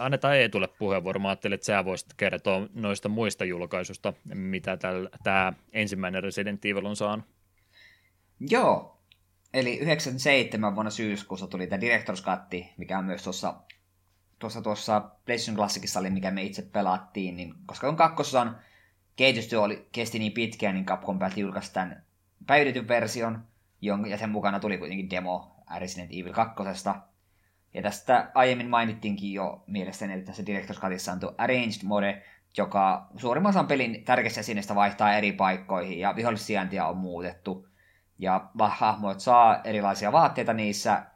annetaan 0.00 0.36
Eetulle 0.36 0.68
puheenvuoro. 0.78 1.20
Mä 1.20 1.28
ajattelin, 1.28 1.54
että 1.54 1.64
sä 1.64 1.84
voisit 1.84 2.14
kertoa 2.16 2.68
noista 2.74 3.08
muista 3.08 3.44
julkaisusta, 3.44 4.12
mitä 4.34 4.78
tämä 5.22 5.52
ensimmäinen 5.72 6.22
Resident 6.22 6.64
Evil 6.64 6.86
on 6.86 6.96
saanut. 6.96 7.26
Joo, 8.50 9.00
eli 9.54 9.78
97 9.78 10.74
vuonna 10.74 10.90
syyskuussa 10.90 11.46
tuli 11.46 11.66
tämä 11.66 11.80
Director's 11.80 12.24
Cut, 12.24 12.60
mikä 12.76 12.98
on 12.98 13.04
myös 13.04 13.22
tuossa 13.24 13.54
tuossa, 14.42 14.62
tuossa 14.62 15.00
PlayStation 15.00 15.56
Classicissa 15.56 16.00
oli, 16.00 16.10
mikä 16.10 16.30
me 16.30 16.42
itse 16.42 16.62
pelattiin, 16.62 17.36
niin 17.36 17.54
koska 17.66 17.88
on 17.88 17.96
kakkososan 17.96 18.58
kehitystyö 19.16 19.60
oli, 19.60 19.88
kesti 19.92 20.18
niin 20.18 20.32
pitkään, 20.32 20.74
niin 20.74 20.86
Capcom 20.86 21.18
päätti 21.18 21.40
julkaista 21.40 21.74
tämän 21.74 22.04
päivitetyn 22.46 22.88
version, 22.88 23.44
jonka, 23.80 24.08
ja 24.08 24.18
sen 24.18 24.30
mukana 24.30 24.60
tuli 24.60 24.78
kuitenkin 24.78 25.10
demo 25.10 25.56
Resident 25.78 26.10
Evil 26.12 26.32
2. 26.32 26.54
Ja 27.74 27.82
tästä 27.82 28.30
aiemmin 28.34 28.68
mainittiinkin 28.68 29.32
jo 29.32 29.64
mielestäni, 29.66 30.12
että 30.12 30.26
tässä 30.26 30.42
Director's 30.42 30.80
Cutissa 30.80 31.12
on 31.12 31.20
tuo 31.20 31.34
Arranged 31.38 31.82
Mode, 31.84 32.22
joka 32.56 33.08
suurimman 33.16 33.50
osan 33.50 33.66
pelin 33.66 34.04
tärkeästä 34.04 34.40
esineestä 34.40 34.74
vaihtaa 34.74 35.14
eri 35.14 35.32
paikkoihin, 35.32 35.98
ja 35.98 36.16
vihollissijaintia 36.16 36.86
on 36.86 36.96
muutettu. 36.96 37.68
Ja 38.18 38.50
hahmot 38.58 39.20
saa 39.20 39.60
erilaisia 39.64 40.12
vaatteita 40.12 40.52
niissä, 40.52 41.06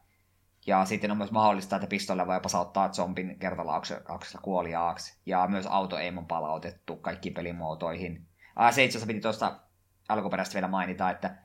ja 0.66 0.84
sitten 0.84 1.10
on 1.10 1.16
myös 1.16 1.31
mahdollista, 1.31 1.76
että 1.76 1.86
pistolle 1.86 2.26
voi 2.26 2.41
pasauttaa 2.41 2.89
zombin 2.89 3.39
kertalauksella 3.39 4.42
kuoliaaksi. 4.42 5.18
Ja 5.26 5.47
myös 5.47 5.66
auto 5.66 5.97
on 6.16 6.26
palautettu 6.26 6.97
kaikkiin 6.97 7.34
pelimuotoihin. 7.34 8.26
Ah, 8.57 8.75
se 8.75 8.84
itse 8.84 8.99
asiassa 8.99 9.07
piti 9.07 9.20
tuosta 9.20 9.60
alkuperäistä 10.08 10.55
vielä 10.55 10.68
mainita, 10.68 11.10
että 11.10 11.36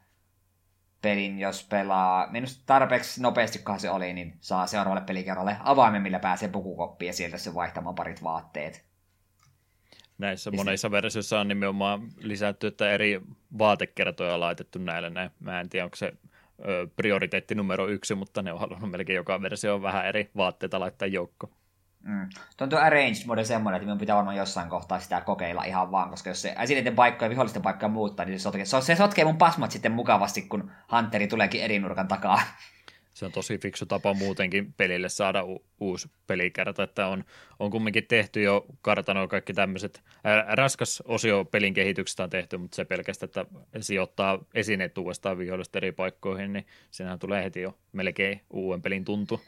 pelin, 1.02 1.40
jos 1.40 1.68
pelaa 1.70 2.28
minusta 2.32 2.64
tarpeeksi 2.66 3.22
nopeasti, 3.22 3.64
se 3.78 3.90
oli, 3.90 4.14
niin 4.14 4.38
saa 4.40 4.68
seuraavalle 4.68 5.06
pelikerralle 5.06 5.58
avaimen, 5.60 6.02
millä 6.02 6.20
pääsee 6.20 6.50
pukukoppiin 6.50 7.08
ja 7.08 7.14
sieltä 7.14 7.38
se 7.38 7.54
vaihtamaan 7.54 7.96
parit 7.96 8.24
vaatteet. 8.24 8.91
Näissä 10.22 10.50
ja 10.50 10.58
monissa 10.58 10.88
se... 10.88 10.92
versioissa 10.92 11.40
on 11.40 11.48
nimenomaan 11.48 12.02
lisätty, 12.18 12.68
että 12.68 12.92
eri 12.92 13.22
vaatekertoja 13.60 14.34
on 14.34 14.40
laitettu 14.40 14.80
näille 14.80 15.10
näin. 15.10 15.32
Mä 15.40 15.60
en 15.60 15.70
tiedä, 15.70 15.86
onko 15.86 15.96
se 15.96 16.14
prioriteetti 16.96 17.56
numero 17.56 17.88
yksi, 17.88 18.16
mutta 18.16 18.42
ne 18.42 18.54
on 18.54 18.60
halunnut 18.60 18.92
melkein 18.92 19.16
joka 19.16 19.42
versio 19.42 19.82
vähän 19.82 20.06
eri 20.06 20.32
vaatteita 20.38 20.80
laittaa 20.80 21.08
joukko. 21.08 21.50
Mm. 22.04 22.30
Tuo 22.58 22.66
on 22.66 22.70
tuo 22.70 22.80
arranged 22.80 23.26
mode 23.26 23.44
semmoinen, 23.44 23.78
että 23.78 23.86
minun 23.86 23.98
pitää 23.98 24.16
varmaan 24.16 24.38
jossain 24.38 24.70
kohtaa 24.70 25.00
sitä 25.00 25.22
kokeilla 25.22 25.64
ihan 25.64 25.92
vaan, 25.92 26.10
koska 26.10 26.30
jos 26.30 26.42
se 26.42 26.56
esineiden 26.64 26.96
paikkoja 26.96 27.26
ja 27.26 27.30
vihollisten 27.30 27.62
paikkoja 27.62 27.90
muuttaa, 27.90 28.26
niin 28.26 28.40
se 28.40 28.44
sotkee, 28.44 28.66
se 28.66 28.96
sotkee 28.96 29.26
mun 29.26 29.38
pasmat 29.38 29.72
sitten 29.72 29.92
mukavasti, 29.92 30.42
kun 30.42 30.72
Hunteri 30.92 31.28
tuleekin 31.28 31.64
eri 31.64 31.80
nurkan 31.80 32.08
takaa. 32.08 32.42
Se 33.14 33.26
on 33.26 33.32
tosi 33.32 33.58
fiksu 33.58 33.86
tapa 33.86 34.14
muutenkin 34.14 34.74
pelille 34.74 35.10
saada 35.10 35.44
u- 35.44 35.66
uusi 35.80 36.12
pelikerta, 36.28 36.84
että 36.84 37.08
on, 37.08 37.24
on 37.60 37.72
kumminkin 37.72 38.08
tehty 38.08 38.42
jo 38.42 38.66
kartanoa 38.82 39.28
kaikki 39.28 39.54
tämmöiset, 39.54 40.04
raskas 40.54 41.04
osio 41.06 41.46
pelin 41.46 41.74
kehityksestä 41.74 42.24
on 42.24 42.30
tehty, 42.30 42.58
mutta 42.58 42.76
se 42.76 42.86
pelkästään, 42.86 43.28
että 43.28 43.46
sijoittaa 43.80 44.40
esineet 44.54 44.98
uudestaan 44.98 45.38
vihollisten 45.38 45.80
eri 45.80 45.92
paikkoihin, 45.92 46.54
niin 46.54 46.66
siinähän 46.92 47.20
tulee 47.20 47.44
heti 47.44 47.62
jo 47.62 47.78
melkein 47.92 48.42
uuden 48.50 48.82
pelin 48.82 49.06
tuntu. 49.06 49.42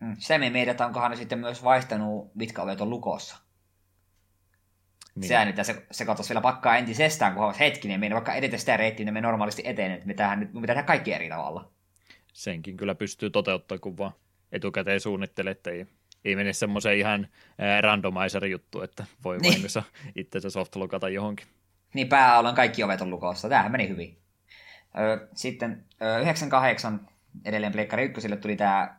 Mm. 0.00 0.16
Se 0.18 0.38
me 0.38 0.50
mietit, 0.50 0.80
onkohan 0.80 1.10
ne 1.10 1.16
sitten 1.16 1.38
myös 1.38 1.64
vaihtanut, 1.64 2.34
mitkä 2.34 2.62
ovet 2.62 2.80
on 2.80 2.90
lukossa. 2.90 3.36
Niin. 5.14 5.28
Sehän 5.28 5.46
nyt 5.46 5.66
se, 5.66 5.86
se 5.90 6.04
katsoisi 6.04 6.30
vielä 6.30 6.40
pakkaa 6.40 6.76
entisestään, 6.76 7.34
kun 7.34 7.44
olisi 7.44 7.60
hetkinen, 7.60 8.00
me 8.00 8.10
vaikka 8.10 8.34
edetä 8.34 8.56
sitä 8.56 8.76
reittiä, 8.76 9.04
niin 9.04 9.14
me 9.14 9.20
normaalisti 9.20 9.62
etenen, 9.64 9.92
että 9.92 10.06
me 10.06 10.14
tehdään, 10.14 10.40
nyt, 10.40 10.52
me 10.52 10.66
tehdään 10.66 10.86
kaikki 10.86 11.12
eri 11.12 11.28
tavalla. 11.28 11.75
Senkin 12.36 12.76
kyllä 12.76 12.94
pystyy 12.94 13.30
toteuttamaan, 13.30 13.80
kun 13.80 13.98
vaan 13.98 14.12
etukäteen 14.52 15.00
suunnittelee, 15.00 15.50
että 15.50 15.70
ei, 15.70 15.86
ei 16.24 16.36
mene 16.36 16.52
semmoiseen 16.52 16.98
ihan 16.98 17.28
randomizer-juttu, 17.80 18.82
että 18.82 19.04
voi 19.24 19.38
niin. 19.38 19.50
vahingossa 19.50 19.82
itsensä 20.14 20.50
softlokata 20.50 21.08
johonkin. 21.08 21.46
Niin, 21.94 22.08
pääalan 22.08 22.54
kaikki 22.54 22.82
ovet 22.82 23.00
on 23.00 23.10
lukossa. 23.10 23.48
Tämähän 23.48 23.72
meni 23.72 23.88
hyvin. 23.88 24.18
Sitten 25.34 25.84
98 26.20 27.08
edelleen 27.44 27.72
Pleikkari 27.72 28.04
1 28.04 28.28
tuli 28.36 28.56
tämä 28.56 28.96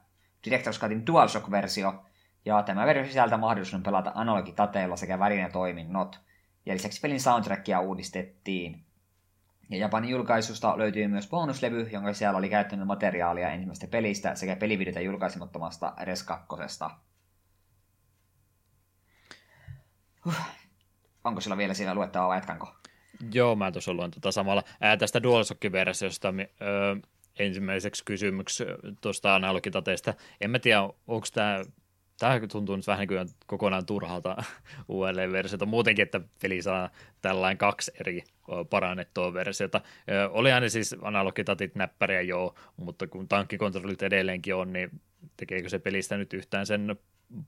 Director's 0.48 0.80
Cutin 0.80 1.07
DualShock-versio, 1.07 2.06
ja 2.45 2.64
tämä 2.64 2.85
versio 2.85 3.07
sisältää 3.07 3.38
mahdollisuuden 3.38 3.83
pelata 3.83 4.11
analogitateilla 4.16 4.95
sekä 4.95 5.19
värinätoiminnot. 5.19 6.19
Ja 6.66 6.74
lisäksi 6.74 7.01
pelin 7.01 7.22
soundtrackia 7.22 7.80
uudistettiin. 7.80 8.86
Ja 9.69 9.77
Japanin 9.77 10.09
julkaisusta 10.09 10.77
löytyy 10.77 11.07
myös 11.07 11.27
bonuslevy, 11.29 11.89
jonka 11.91 12.13
siellä 12.13 12.37
oli 12.37 12.49
käyttänyt 12.49 12.87
materiaalia 12.87 13.51
ensimmäistä 13.51 13.87
pelistä 13.87 14.35
sekä 14.35 14.55
pelivideota 14.55 14.99
julkaisemattomasta 14.99 15.93
Res 16.01 16.23
2. 16.23 16.47
Huh. 20.25 20.33
Onko 21.23 21.41
sillä 21.41 21.57
vielä 21.57 21.73
siellä 21.73 21.95
luettavaa 21.95 22.27
vai 22.27 22.37
jatkanko? 22.37 22.75
Joo, 23.33 23.55
mä 23.55 23.71
tuossa 23.71 23.93
luen 23.93 24.11
tuota 24.11 24.31
samalla. 24.31 24.63
Ää, 24.81 24.97
tästä 24.97 25.23
DualShock-versiosta 25.23 26.33
öö, 26.61 26.95
ensimmäiseksi 27.39 28.05
kysymyksi 28.05 28.63
tuosta 29.01 29.35
analogitateesta. 29.35 30.13
En 30.41 30.51
mä 30.51 30.59
tiedä, 30.59 30.81
onko 30.81 31.27
tämä 31.33 31.61
Tämä 32.19 32.39
tuntuu 32.51 32.75
nyt 32.75 32.87
vähän 32.87 33.07
niin 33.07 33.07
kuin 33.07 33.29
kokonaan 33.45 33.85
turhalta 33.85 34.43
uudelleen 34.87 35.31
versiota. 35.31 35.65
Muutenkin, 35.65 36.03
että 36.03 36.21
peli 36.41 36.61
saa 36.61 36.89
tällainen 37.21 37.57
kaksi 37.57 37.91
eri 37.99 38.23
parannettua 38.69 39.33
versiota. 39.33 39.81
Oli 40.29 40.51
aina 40.51 40.69
siis 40.69 40.95
analogitatit 41.01 41.75
näppäriä 41.75 42.21
joo, 42.21 42.55
mutta 42.77 43.07
kun 43.07 43.27
tankkikontrollit 43.27 44.01
edelleenkin 44.01 44.55
on, 44.55 44.73
niin 44.73 45.01
tekeekö 45.37 45.69
se 45.69 45.79
pelistä 45.79 46.17
nyt 46.17 46.33
yhtään 46.33 46.65
sen 46.65 46.95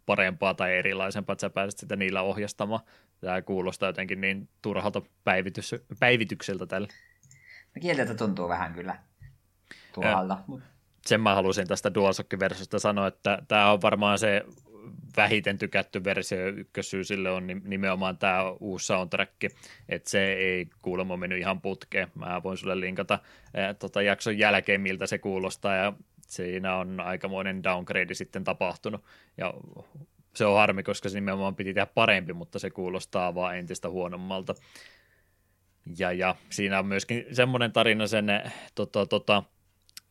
parempaa 0.06 0.54
tai 0.54 0.78
erilaisempaa, 0.78 1.34
että 1.34 1.42
sä 1.42 1.50
pääset 1.50 1.80
sitä 1.80 1.96
niillä 1.96 2.22
ohjastamaan. 2.22 2.82
Tämä 3.22 3.42
kuulostaa 3.42 3.90
jotenkin 3.90 4.22
niin 4.22 4.50
turhalta 4.62 5.02
päivitys, 5.24 5.76
päivitykseltä 6.00 6.66
tällä. 6.66 6.88
No 7.76 7.80
kieltä 7.82 8.16
tuntuu 8.16 8.50
vähän 8.50 8.74
kyllä 8.74 9.00
tuolta. 9.94 10.38
Sen 11.06 11.22
mä 11.22 11.36
halusin 11.36 11.68
tästä 11.68 11.94
DualShock-versiosta 11.94 12.80
sanoa, 12.80 13.08
että 13.08 13.42
tämä 13.48 13.72
on 13.72 13.82
varmaan 13.82 14.20
se 14.20 14.46
vähiten 15.18 15.58
tykätty 15.58 16.04
versio 16.04 16.48
ykkössyysille 16.48 17.32
on 17.32 17.48
nimenomaan 17.64 18.18
tämä 18.18 18.52
uusi 18.60 18.86
soundtrack, 18.86 19.44
että 19.90 20.10
se 20.10 20.34
ei 20.34 20.68
kuulemma 20.82 21.18
mennyt 21.18 21.40
ihan 21.40 21.62
putkeen. 21.62 22.08
Mä 22.16 22.44
voin 22.44 22.58
sulle 22.58 22.80
linkata 22.80 23.20
ää, 23.54 23.74
tota 23.74 24.02
jakson 24.02 24.38
jälkeen, 24.38 24.82
miltä 24.82 25.08
se 25.08 25.18
kuulostaa, 25.18 25.76
ja 25.76 25.94
siinä 26.28 26.76
on 26.76 27.00
aikamoinen 27.00 27.64
downgrade 27.64 28.14
sitten 28.14 28.44
tapahtunut, 28.44 29.04
ja 29.38 29.54
se 30.36 30.46
on 30.46 30.56
harmi, 30.56 30.84
koska 30.84 31.10
se 31.10 31.18
nimenomaan 31.18 31.56
piti 31.56 31.74
tehdä 31.74 31.86
parempi, 31.86 32.34
mutta 32.34 32.60
se 32.60 32.70
kuulostaa 32.70 33.36
vaan 33.36 33.58
entistä 33.58 33.90
huonommalta. 33.90 34.56
Ja, 35.98 36.12
ja 36.12 36.36
siinä 36.50 36.80
on 36.80 36.86
myöskin 36.86 37.26
semmoinen 37.32 37.72
tarina 37.72 38.08
sen 38.08 38.28
tota, 38.76 39.06
tota, 39.06 39.44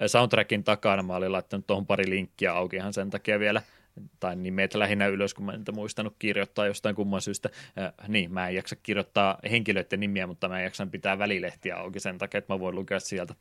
soundtrackin 0.06 0.64
takana. 0.64 1.02
Mä 1.02 1.16
olin 1.16 1.32
laittanut 1.32 1.66
tuohon 1.66 1.86
pari 1.86 2.10
linkkiä 2.10 2.52
aukihan 2.52 2.92
sen 2.92 3.10
takia 3.10 3.38
vielä, 3.38 3.62
tai 4.20 4.36
nimet 4.36 4.74
lähinnä 4.74 5.06
ylös, 5.06 5.34
kun 5.34 5.44
mä 5.44 5.52
en 5.52 5.64
muistanut 5.72 6.14
kirjoittaa 6.18 6.66
jostain 6.66 6.94
kumman 6.94 7.20
syystä. 7.20 7.48
Äh, 7.78 8.08
niin, 8.08 8.32
mä 8.32 8.48
en 8.48 8.54
jaksa 8.54 8.76
kirjoittaa 8.76 9.38
henkilöiden 9.50 10.00
nimiä, 10.00 10.26
mutta 10.26 10.48
mä 10.48 10.58
en 10.58 10.64
jaksa 10.64 10.86
pitää 10.86 11.18
välilehtiä 11.18 11.76
auki 11.76 12.00
sen 12.00 12.18
takia, 12.18 12.38
että 12.38 12.54
mä 12.54 12.60
voin 12.60 12.74
lukea 12.74 13.00
sieltä. 13.00 13.34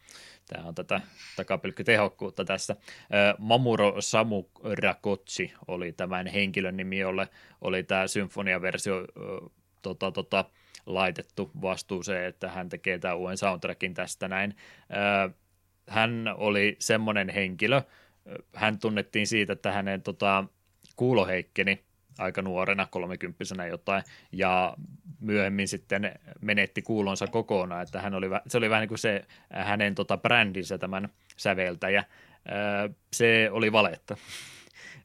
Tämä 0.48 0.68
on 0.68 0.76
tätä 0.76 1.02
takapylkkytehokkuutta 1.36 2.46
tässä. 2.46 2.74
Äh, 2.74 3.36
Mamuro 3.38 4.02
Samurakotsi 4.02 5.54
oli 5.68 5.92
tämän 5.92 6.28
henkilön 6.28 6.78
nimi, 6.78 7.00
jolle 7.00 7.28
oli 7.62 7.84
tämä 7.84 8.08
symfoniaversio 8.08 9.00
äh, 9.00 9.50
tota, 9.82 10.12
tota, 10.12 10.46
laitettu 10.86 11.52
vastuuseen, 11.62 12.26
että 12.26 12.50
hän 12.50 12.70
tekee 12.70 13.00
tämän 13.00 13.18
uuden 13.18 13.38
soundtrackin 13.38 13.94
tästä 13.94 14.28
näin. 14.28 14.56
Äh, 14.92 15.34
hän 15.90 16.34
oli 16.38 16.76
semmoinen 16.80 17.30
henkilö, 17.30 17.82
hän 18.56 18.80
tunnettiin 18.80 19.28
siitä, 19.28 19.54
että 19.54 19.72
hänen 19.72 20.02
tota, 20.02 20.44
kuulo 20.96 21.26
heikkeni 21.26 21.84
aika 22.18 22.42
nuorena, 22.42 22.88
kolmekymppisenä 22.92 23.66
jotain, 23.66 24.04
ja 24.32 24.78
myöhemmin 25.20 25.68
sitten 25.68 26.12
menetti 26.42 26.82
kuulonsa 26.82 27.28
kokonaan, 27.28 27.82
että 27.82 28.02
hän 28.02 28.14
oli, 28.14 28.28
se 28.48 28.58
oli 28.58 28.70
vähän 28.70 28.82
niin 28.82 28.90
kuin 28.90 29.00
se 29.00 29.26
hänen 29.50 29.96
tota, 29.96 30.18
brändinsä 30.18 30.78
tämän 30.78 31.10
säveltäjä. 31.38 32.04
Se 33.14 33.50
oli 33.52 33.72
valetta. 33.72 34.18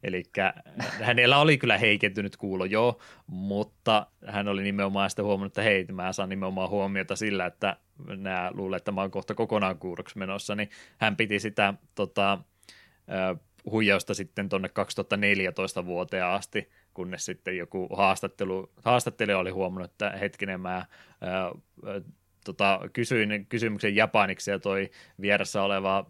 Eli 0.03 0.23
hänellä 1.01 1.39
oli 1.39 1.59
kyllä 1.59 1.79
heikentynyt 1.79 2.37
kuulo, 2.37 2.65
joo, 2.65 3.01
mutta 3.27 4.07
hän 4.27 4.49
oli 4.49 4.63
nimenomaan 4.63 5.11
sitten 5.11 5.25
huomannut, 5.25 5.51
että 5.51 5.63
hei, 5.63 5.87
mä 5.93 6.13
saan 6.13 6.29
nimenomaan 6.29 6.71
huomiota 6.71 7.17
sillä, 7.17 7.47
että 7.47 7.77
nämä 8.17 8.51
luulee, 8.55 8.77
että 8.77 8.93
mä 8.93 9.01
oon 9.01 9.11
kohta 9.11 9.35
kokonaan 9.35 9.79
kuuroksi 9.79 10.19
menossa, 10.19 10.55
niin 10.55 10.71
hän 10.99 11.17
piti 11.17 11.41
sitä 11.41 11.75
tota, 11.95 12.39
huijausta 13.71 14.15
sitten 14.15 14.49
tuonne 14.49 14.69
2014 14.69 15.87
vuoteen 15.87 16.25
asti, 16.25 16.71
kunnes 16.95 17.25
sitten 17.25 17.57
joku 17.57 17.89
haastattelu, 17.97 18.71
haastattelija 18.85 19.39
oli 19.39 19.51
huomannut, 19.51 19.91
että 19.91 20.11
hetkinen 20.11 20.61
mä 20.61 20.75
ää, 21.21 21.53
tota, 22.45 22.81
kysyin 22.93 23.47
kysymyksen 23.49 23.97
japaniksi 23.97 24.51
ja 24.51 24.59
toi 24.59 24.91
vieressä 25.21 25.63
oleva 25.63 26.07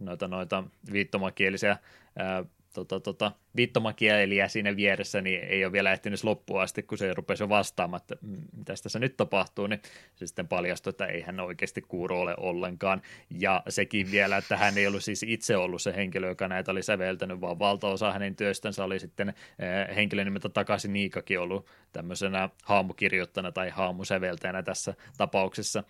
noita, 0.00 0.28
noita 0.28 0.64
viittomakielisiä 0.92 1.76
ää, 2.18 2.44
tota, 2.84 3.00
tota, 3.00 3.32
viittomakieliä 3.56 4.48
siinä 4.48 4.76
vieressä, 4.76 5.20
niin 5.20 5.44
ei 5.44 5.64
ole 5.64 5.72
vielä 5.72 5.92
ehtinyt 5.92 6.24
loppuun 6.24 6.60
asti, 6.60 6.82
kun 6.82 6.98
se 6.98 7.14
rupesi 7.14 7.42
jo 7.42 7.48
vastaamaan, 7.48 8.00
että 8.02 8.16
mm, 8.22 8.36
mitä 8.56 8.74
tässä 8.82 8.98
nyt 8.98 9.16
tapahtuu, 9.16 9.66
niin 9.66 9.82
se 10.16 10.26
sitten 10.26 10.48
paljastui, 10.48 10.90
että 10.90 11.06
ei 11.06 11.20
hän 11.20 11.40
oikeasti 11.40 11.82
kuuro 11.82 12.20
ole 12.20 12.34
ollenkaan. 12.36 13.02
Ja 13.30 13.62
sekin 13.68 14.10
vielä, 14.10 14.36
että 14.36 14.56
hän 14.56 14.78
ei 14.78 14.86
ollut 14.86 15.04
siis 15.04 15.22
itse 15.22 15.56
ollut 15.56 15.82
se 15.82 15.96
henkilö, 15.96 16.28
joka 16.28 16.48
näitä 16.48 16.70
oli 16.70 16.82
säveltänyt, 16.82 17.40
vaan 17.40 17.58
valtaosa 17.58 18.12
hänen 18.12 18.36
työstänsä 18.36 18.84
oli 18.84 18.98
sitten 18.98 19.28
eh, 19.28 19.96
henkilö 19.96 20.24
nimeltä 20.24 20.48
takaisin 20.48 20.92
Niikakin 20.92 21.40
ollut 21.40 21.66
tämmöisenä 21.92 22.48
haamukirjoittajana 22.64 23.52
tai 23.52 23.70
haamusäveltäjänä 23.70 24.62
tässä 24.62 24.94
tapauksessa 25.16 25.84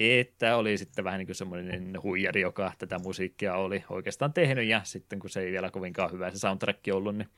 että 0.00 0.56
oli 0.56 0.78
sitten 0.78 1.04
vähän 1.04 1.18
niin 1.18 1.26
kuin 1.26 1.36
semmoinen 1.36 2.02
huijari, 2.02 2.40
joka 2.40 2.72
tätä 2.78 2.98
musiikkia 2.98 3.54
oli 3.54 3.84
oikeastaan 3.88 4.32
tehnyt, 4.32 4.68
ja 4.68 4.80
sitten 4.84 5.18
kun 5.18 5.30
se 5.30 5.40
ei 5.40 5.52
vielä 5.52 5.70
kovinkaan 5.70 6.12
hyvä 6.12 6.30
se 6.30 6.38
soundtrack 6.38 6.80
ollut, 6.92 7.16
niin 7.16 7.28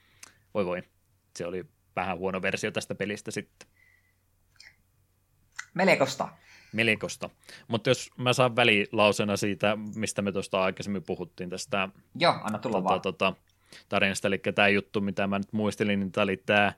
voi 0.55 0.67
voi, 0.67 0.83
se 1.37 1.47
oli 1.47 1.65
vähän 1.97 2.19
huono 2.19 2.43
versio 2.43 2.71
tästä 2.71 2.95
pelistä 2.95 3.31
sitten. 3.31 3.69
Melekosta. 5.75 6.29
Melikosta. 6.73 7.31
Mutta 7.69 7.91
jos 7.91 8.11
mä 8.19 8.33
saan 8.33 8.57
välilausena 8.57 9.37
siitä, 9.37 9.79
mistä 9.95 10.23
me 10.23 10.33
tuosta 10.33 10.63
aikaisemmin 10.63 11.03
puhuttiin 11.03 11.51
tästä 11.51 11.89
Joo, 12.15 12.35
anna 12.43 12.59
tulla 12.59 12.77
tota, 12.77 12.89
vaan. 12.89 13.01
tota, 13.01 13.35
tarinasta, 13.89 14.29
eli 14.29 14.39
tämä 14.39 14.69
juttu, 14.69 15.01
mitä 15.01 15.27
mä 15.27 15.39
nyt 15.39 15.53
muistelin, 15.53 16.01
niin 16.01 16.13
tämä 16.13 16.23
oli 16.23 16.37
tämä, 16.37 16.73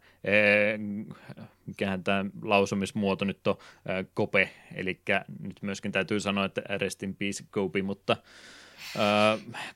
mikähän 1.66 2.04
tämä 2.04 2.24
lausumismuoto 2.42 3.24
nyt 3.24 3.46
on, 3.46 3.56
ee, 3.86 4.04
Kope, 4.14 4.50
eli 4.74 5.00
nyt 5.40 5.62
myöskin 5.62 5.92
täytyy 5.92 6.20
sanoa, 6.20 6.44
että 6.44 6.62
rest 6.78 7.02
in 7.02 7.16
peace 7.16 7.44
Kobe, 7.50 7.82
mutta 7.82 8.16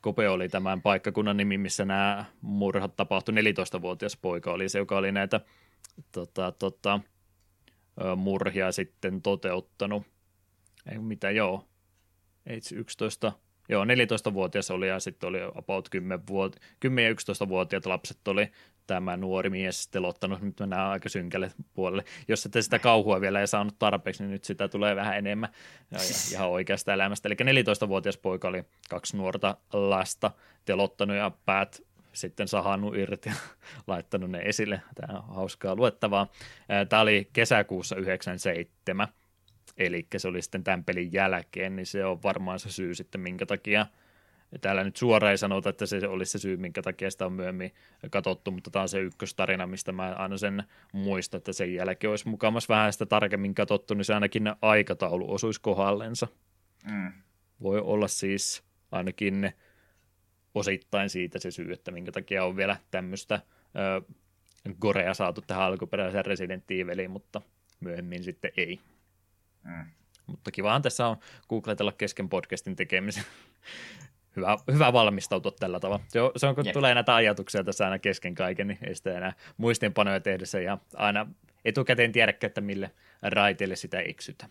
Kope 0.00 0.28
oli 0.28 0.48
tämän 0.48 0.82
paikkakunnan 0.82 1.36
nimi, 1.36 1.58
missä 1.58 1.84
nämä 1.84 2.24
murhat 2.40 2.96
tapahtui, 2.96 3.34
14-vuotias 3.34 4.16
poika 4.16 4.52
oli 4.52 4.68
se, 4.68 4.78
joka 4.78 4.96
oli 4.96 5.12
näitä 5.12 5.40
tota, 6.12 6.52
tota, 6.52 7.00
murhia 8.16 8.72
sitten 8.72 9.22
toteuttanut. 9.22 10.06
Ei 10.92 10.98
mitä, 10.98 11.30
joo. 11.30 11.68
Ei 12.46 12.60
11, 12.74 13.32
joo 13.68 13.84
14-vuotias 13.84 14.70
oli 14.70 14.88
ja 14.88 15.00
sitten 15.00 15.28
oli 15.28 15.38
about 15.54 15.88
10, 15.88 16.26
vuot, 16.26 16.56
10 16.80 17.10
ja 17.10 17.14
11-vuotiaat 17.14 17.86
lapset 17.86 18.28
oli 18.28 18.50
tämä 18.88 19.16
nuori 19.16 19.50
mies 19.50 19.88
telottanut. 19.88 20.42
Nyt 20.42 20.60
mennään 20.60 20.90
aika 20.90 21.08
synkälle 21.08 21.52
puolelle. 21.74 22.04
Jos 22.28 22.46
ette 22.46 22.62
sitä 22.62 22.78
kauhua 22.78 23.20
vielä 23.20 23.40
ei 23.40 23.46
saanut 23.46 23.78
tarpeeksi, 23.78 24.22
niin 24.22 24.30
nyt 24.30 24.44
sitä 24.44 24.68
tulee 24.68 24.96
vähän 24.96 25.18
enemmän 25.18 25.50
ja, 25.90 25.98
ja 25.98 26.04
ihan 26.32 26.48
oikeasta 26.48 26.92
elämästä. 26.92 27.28
Eli 27.28 27.62
14-vuotias 27.62 28.16
poika 28.16 28.48
oli 28.48 28.64
kaksi 28.90 29.16
nuorta 29.16 29.56
lasta 29.72 30.30
telottanut 30.64 31.16
ja 31.16 31.30
päät 31.46 31.82
sitten 32.12 32.48
sahannut 32.48 32.96
irti 32.96 33.28
ja 33.28 33.34
laittanut 33.86 34.30
ne 34.30 34.38
esille. 34.38 34.82
Tämä 34.94 35.18
on 35.18 35.34
hauskaa 35.34 35.76
luettavaa. 35.76 36.26
Tämä 36.88 37.02
oli 37.02 37.28
kesäkuussa 37.32 37.96
97, 37.96 39.08
eli 39.76 40.06
se 40.16 40.28
oli 40.28 40.42
sitten 40.42 40.64
tämän 40.64 40.84
pelin 40.84 41.12
jälkeen, 41.12 41.76
niin 41.76 41.86
se 41.86 42.04
on 42.04 42.22
varmaan 42.22 42.58
se 42.58 42.70
syy 42.70 42.94
sitten, 42.94 43.20
minkä 43.20 43.46
takia 43.46 43.86
Täällä 44.60 44.84
nyt 44.84 44.96
suoraan 44.96 45.30
ei 45.30 45.38
sanota, 45.38 45.70
että 45.70 45.86
se 45.86 46.08
olisi 46.08 46.32
se 46.32 46.38
syy, 46.38 46.56
minkä 46.56 46.82
takia 46.82 47.10
sitä 47.10 47.26
on 47.26 47.32
myöhemmin 47.32 47.74
katsottu, 48.10 48.50
mutta 48.50 48.70
tämä 48.70 48.82
on 48.82 48.88
se 48.88 49.00
ykköstarina, 49.00 49.66
mistä 49.66 49.92
mä 49.92 50.12
aina 50.12 50.36
sen 50.36 50.64
muistan, 50.92 51.38
että 51.38 51.52
sen 51.52 51.74
jälkeen 51.74 52.10
olisi 52.10 52.28
mukamas 52.28 52.68
vähän 52.68 52.92
sitä 52.92 53.06
tarkemmin 53.06 53.54
katsottu, 53.54 53.94
niin 53.94 54.04
se 54.04 54.14
ainakin 54.14 54.52
aikataulu 54.62 55.32
osuisi 55.32 55.60
kohdallensa. 55.60 56.28
Mm. 56.84 57.12
Voi 57.62 57.80
olla 57.80 58.08
siis 58.08 58.62
ainakin 58.92 59.52
osittain 60.54 61.10
siitä 61.10 61.38
se 61.38 61.50
syy, 61.50 61.72
että 61.72 61.90
minkä 61.90 62.12
takia 62.12 62.44
on 62.44 62.56
vielä 62.56 62.76
tämmöistä 62.90 63.40
ö, 63.76 64.12
gorea 64.80 65.14
saatu 65.14 65.40
tähän 65.40 65.62
alkuperäiseen 65.64 66.26
Resident 66.26 66.70
Eviliin, 66.70 67.10
mutta 67.10 67.42
myöhemmin 67.80 68.24
sitten 68.24 68.50
ei. 68.56 68.80
Mm. 69.64 69.84
Mutta 70.26 70.50
kivahan 70.50 70.82
tässä 70.82 71.06
on 71.06 71.16
googletella 71.48 71.92
kesken 71.92 72.28
podcastin 72.28 72.76
tekemisen. 72.76 73.24
Hyvä, 74.38 74.56
hyvä 74.72 74.92
valmistautua 74.92 75.52
tällä 75.60 75.80
tavalla. 75.80 76.04
Se 76.08 76.20
on, 76.20 76.30
se 76.36 76.46
on 76.46 76.54
kun 76.54 76.66
Jep. 76.66 76.72
tulee 76.72 76.94
näitä 76.94 77.14
ajatuksia 77.14 77.64
tässä 77.64 77.84
aina 77.84 77.98
kesken 77.98 78.34
kaiken, 78.34 78.68
niin 78.68 78.78
ei 78.82 78.94
sitä 78.94 79.16
enää 79.16 79.32
muistinpanoja 79.56 80.20
tehdessä 80.20 80.60
ja 80.60 80.78
aina 80.96 81.26
etukäteen 81.64 82.12
tiedäkään, 82.12 82.48
että 82.48 82.60
mille 82.60 82.90
raiteille 83.22 83.76
sitä 83.76 84.00
eksytä. 84.00 84.46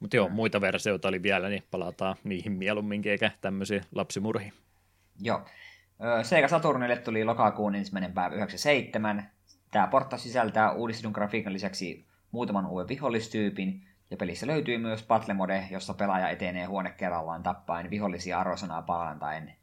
Mutta 0.00 0.16
joo, 0.16 0.28
muita 0.28 0.60
versioita 0.60 1.08
oli 1.08 1.22
vielä, 1.22 1.48
niin 1.48 1.62
palataan 1.70 2.16
niihin 2.24 2.52
mieluumminkin, 2.52 3.12
eikä 3.12 3.30
tämmöisiä 3.40 3.84
lapsimurhiin. 3.94 4.52
Joo. 5.20 5.42
Sega 6.22 6.48
Saturnille 6.48 6.96
tuli 6.96 7.24
lokakuun 7.24 7.74
ensimmäinen 7.74 8.12
päivä 8.12 8.34
97. 8.34 9.30
Tämä 9.70 9.86
portta 9.86 10.18
sisältää 10.18 10.72
uudistetun 10.72 11.12
grafiikan 11.12 11.52
lisäksi 11.52 12.06
muutaman 12.30 12.66
uuden 12.66 12.88
vihollistyypin, 12.88 13.88
ja 14.12 14.16
pelissä 14.16 14.46
löytyy 14.46 14.78
myös 14.78 15.02
battle 15.02 15.34
mode, 15.34 15.68
jossa 15.70 15.94
pelaaja 15.94 16.28
etenee 16.28 16.64
huone 16.64 16.90
kerrallaan 16.90 17.42
tappaen 17.42 17.90
vihollisia 17.90 18.40
arvosanaa 18.40 18.82
parantaen. 18.82 19.56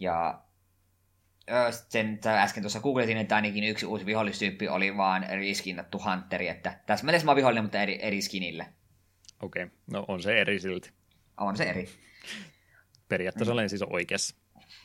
Ja 0.00 0.42
sen 1.88 2.20
äsken 2.26 2.62
tuossa 2.62 2.80
googletin, 2.80 3.16
että 3.16 3.36
ainakin 3.36 3.64
yksi 3.64 3.86
uusi 3.86 4.06
vihollistyyppi 4.06 4.68
oli 4.68 4.96
vaan 4.96 5.26
riskinnattu 5.30 6.02
Hunteri, 6.04 6.48
että 6.48 6.78
täsmälleen 6.86 7.20
sama 7.20 7.36
vihollinen, 7.36 7.64
mutta 7.64 7.82
eri, 7.82 7.98
eri 8.02 8.22
skinille. 8.22 8.66
Okei, 9.42 9.64
okay. 9.64 9.76
no 9.90 10.04
on 10.08 10.22
se 10.22 10.40
eri 10.40 10.60
silti. 10.60 10.90
On 11.36 11.56
se 11.56 11.64
eri. 11.64 11.88
Periaatteessa 13.08 13.52
olen 13.52 13.68
siis 13.68 13.82
oikeassa. 13.82 14.36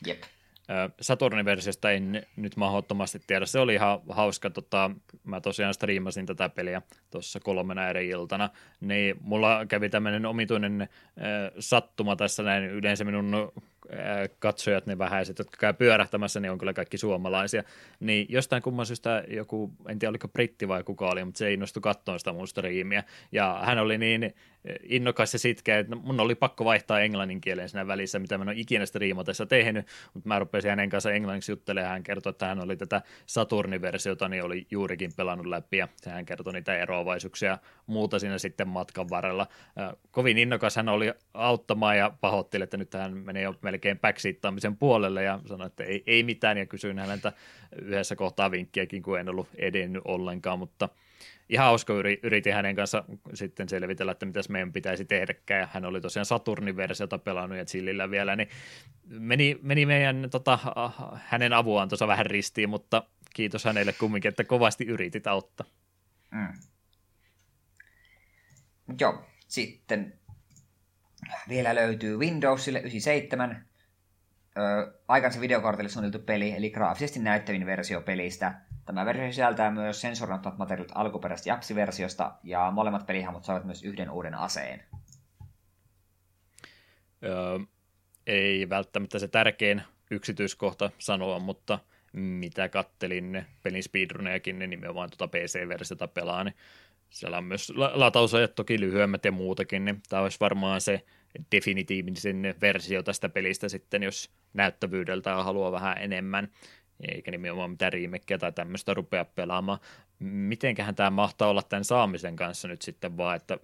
Jep. 0.06 0.22
Ö, 0.70 0.90
Saturnin 1.00 1.44
versiosta 1.44 1.90
en 1.90 2.26
nyt 2.36 2.56
mahdottomasti 2.56 3.20
tiedä. 3.26 3.46
Se 3.46 3.58
oli 3.58 3.74
ihan 3.74 4.00
hauska. 4.08 4.50
Tota, 4.50 4.90
mä 5.24 5.40
tosiaan 5.40 5.74
striimasin 5.74 6.26
tätä 6.26 6.48
peliä 6.48 6.82
tuossa 7.10 7.40
kolmena 7.40 7.88
eri 7.88 8.08
iltana. 8.08 8.50
Niin 8.80 9.16
mulla 9.20 9.66
kävi 9.66 9.88
tämmöinen 9.88 10.26
omituinen 10.26 10.82
äh, 10.82 10.88
sattuma 11.58 12.16
tässä 12.16 12.42
näin. 12.42 12.64
Yleensä 12.64 13.04
minun 13.04 13.52
katsojat, 14.38 14.86
ne 14.86 14.98
vähäiset, 14.98 15.38
jotka 15.38 15.56
käy 15.60 15.72
pyörähtämässä, 15.72 16.40
niin 16.40 16.52
on 16.52 16.58
kyllä 16.58 16.72
kaikki 16.72 16.98
suomalaisia. 16.98 17.62
Niin 18.00 18.26
jostain 18.28 18.62
kumman 18.62 18.86
syystä 18.86 19.24
joku, 19.28 19.72
en 19.88 19.98
tiedä 19.98 20.10
oliko 20.10 20.28
britti 20.28 20.68
vai 20.68 20.84
kuka 20.84 21.08
oli, 21.08 21.24
mutta 21.24 21.38
se 21.38 21.52
innostui 21.52 21.80
katsoa 21.80 22.18
sitä 22.18 22.32
mun 22.32 22.48
striimiä. 22.48 23.04
Ja 23.32 23.60
hän 23.64 23.78
oli 23.78 23.98
niin 23.98 24.34
innokas 24.82 25.32
ja 25.32 25.38
sitkeä, 25.38 25.78
että 25.78 25.96
mun 25.96 26.20
oli 26.20 26.34
pakko 26.34 26.64
vaihtaa 26.64 27.00
englannin 27.00 27.40
kielen 27.40 27.68
siinä 27.68 27.86
välissä, 27.86 28.18
mitä 28.18 28.38
mä 28.38 28.42
en 28.42 28.48
ole 28.48 28.56
ikinä 28.58 28.86
striimatessa 28.86 29.46
tehnyt, 29.46 29.86
mutta 30.14 30.28
mä 30.28 30.38
rupesin 30.38 30.70
hänen 30.70 30.90
kanssa 30.90 31.12
englanniksi 31.12 31.52
juttelemaan, 31.52 31.92
hän 31.92 32.02
kertoi, 32.02 32.30
että 32.30 32.46
hän 32.46 32.60
oli 32.60 32.76
tätä 32.76 33.02
Saturni-versiota, 33.26 34.28
niin 34.28 34.44
oli 34.44 34.66
juurikin 34.70 35.10
pelannut 35.16 35.46
läpi, 35.46 35.76
ja 35.76 35.88
hän 36.06 36.24
kertoi 36.24 36.52
niitä 36.52 36.76
eroavaisuuksia 36.76 37.50
ja 37.50 37.58
muuta 37.86 38.18
siinä 38.18 38.38
sitten 38.38 38.68
matkan 38.68 39.10
varrella. 39.10 39.46
Äh, 39.80 39.92
Kovin 40.10 40.38
innokas 40.38 40.76
hän 40.76 40.88
oli 40.88 41.12
auttamaan 41.34 41.98
ja 41.98 42.12
pahoitteli, 42.20 42.64
että 42.64 42.76
nyt 42.76 42.94
hän 42.94 43.16
menee 43.16 43.42
jo 43.42 43.54
melkein 43.70 43.98
backseattaamisen 43.98 44.76
puolelle, 44.76 45.22
ja 45.22 45.40
sanoi, 45.46 45.66
että 45.66 45.84
ei, 45.84 46.02
ei 46.06 46.22
mitään, 46.22 46.58
ja 46.58 46.66
kysyin 46.66 46.98
häneltä 46.98 47.32
yhdessä 47.82 48.16
kohtaa 48.16 48.50
vinkkiäkin, 48.50 49.02
kun 49.02 49.20
en 49.20 49.28
ollut 49.28 49.48
edennyt 49.56 50.02
ollenkaan, 50.04 50.58
mutta 50.58 50.88
ihan 51.48 51.66
hauska 51.66 51.92
yri- 51.92 52.20
yritin 52.22 52.54
hänen 52.54 52.76
kanssa 52.76 53.04
sitten 53.34 53.68
selvitellä, 53.68 54.12
että 54.12 54.26
mitäs 54.26 54.48
meidän 54.48 54.72
pitäisi 54.72 55.04
tehdäkään, 55.04 55.60
ja 55.60 55.68
hän 55.72 55.84
oli 55.84 56.00
tosiaan 56.00 56.26
Saturnin 56.26 56.76
versiota 56.76 57.18
pelannut 57.18 57.58
ja 57.58 57.64
chillillä 57.64 58.10
vielä, 58.10 58.36
niin 58.36 58.48
meni, 59.08 59.58
meni 59.62 59.86
meidän 59.86 60.28
tota, 60.30 60.58
hänen 61.26 61.52
avuaan 61.52 61.88
tuossa 61.88 62.06
vähän 62.06 62.26
ristiin, 62.26 62.70
mutta 62.70 63.02
kiitos 63.34 63.64
hänelle 63.64 63.92
kumminkin, 63.92 64.28
että 64.28 64.44
kovasti 64.44 64.84
yritit 64.84 65.26
auttaa. 65.26 65.66
Mm. 66.30 66.52
Joo, 69.00 69.24
sitten 69.48 70.19
vielä 71.48 71.74
löytyy 71.74 72.16
Windowsille 72.16 72.78
97. 72.78 73.64
Ö, 74.58 74.92
aikansa 75.08 75.40
videokortille 75.40 75.88
suunniteltu 75.88 76.26
peli, 76.26 76.52
eli 76.52 76.70
graafisesti 76.70 77.20
näyttävin 77.20 77.66
versio 77.66 78.00
pelistä. 78.00 78.60
Tämä 78.84 79.04
versio 79.04 79.26
sisältää 79.26 79.70
myös 79.70 80.00
sensuroimattomat 80.00 80.58
materiaalit 80.58 80.92
alkuperäisestä 80.94 81.50
Japsi-versiosta, 81.50 82.32
ja 82.42 82.70
molemmat 82.70 83.06
pelihahmot 83.06 83.44
saavat 83.44 83.64
myös 83.64 83.82
yhden 83.82 84.10
uuden 84.10 84.34
aseen. 84.34 84.82
Öö, 87.24 87.58
ei 88.26 88.68
välttämättä 88.68 89.18
se 89.18 89.28
tärkein 89.28 89.82
yksityiskohta 90.10 90.90
sanoa, 90.98 91.38
mutta 91.38 91.78
mitä 92.12 92.68
kattelin 92.68 93.46
pelin 93.62 93.82
speedrunejakin, 93.82 94.58
niin 94.58 94.70
nimenomaan 94.70 95.10
tuota 95.10 95.38
PC-versiota 95.38 96.08
pelaa, 96.08 96.44
niin 96.44 96.54
siellä 97.10 97.38
on 97.38 97.44
myös 97.44 97.70
la- 97.70 97.92
latausajat 97.94 98.54
toki 98.54 98.80
lyhyemmät 98.80 99.24
ja 99.24 99.32
muutakin, 99.32 99.84
niin 99.84 100.02
tämä 100.08 100.22
olisi 100.22 100.40
varmaan 100.40 100.80
se 100.80 101.04
definitiivinen 101.52 102.54
versio 102.60 103.02
tästä 103.02 103.28
pelistä 103.28 103.68
sitten, 103.68 104.02
jos 104.02 104.30
näyttävyydeltä 104.54 105.34
haluaa 105.34 105.72
vähän 105.72 105.98
enemmän, 105.98 106.48
eikä 107.12 107.30
nimenomaan 107.30 107.70
mitään 107.70 107.92
riimekkiä 107.92 108.38
tai 108.38 108.52
tämmöistä 108.52 108.94
rupea 108.94 109.24
pelaamaan. 109.24 109.78
Mitenköhän 110.18 110.94
tämä 110.94 111.10
mahtaa 111.10 111.48
olla 111.48 111.62
tämän 111.62 111.84
saamisen 111.84 112.36
kanssa 112.36 112.68
nyt 112.68 112.82
sitten 112.82 113.16
vaan, 113.16 113.36
että 113.36 113.58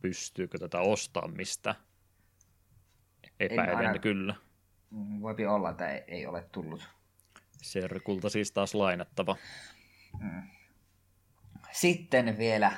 pystyykö 0.00 0.58
tätä 0.58 0.80
ostamaan 0.80 1.36
mistä? 1.36 1.74
Epäilen 3.40 3.76
aina- 3.76 3.98
kyllä. 3.98 4.34
Mm, 4.90 5.20
Voipi 5.20 5.46
olla, 5.46 5.70
että 5.70 5.88
ei, 5.88 6.04
ei 6.08 6.26
ole 6.26 6.44
tullut. 6.52 6.88
Serkulta 7.62 8.30
siis 8.30 8.52
taas 8.52 8.74
lainattava. 8.74 9.36
Sitten 11.72 12.38
vielä 12.38 12.72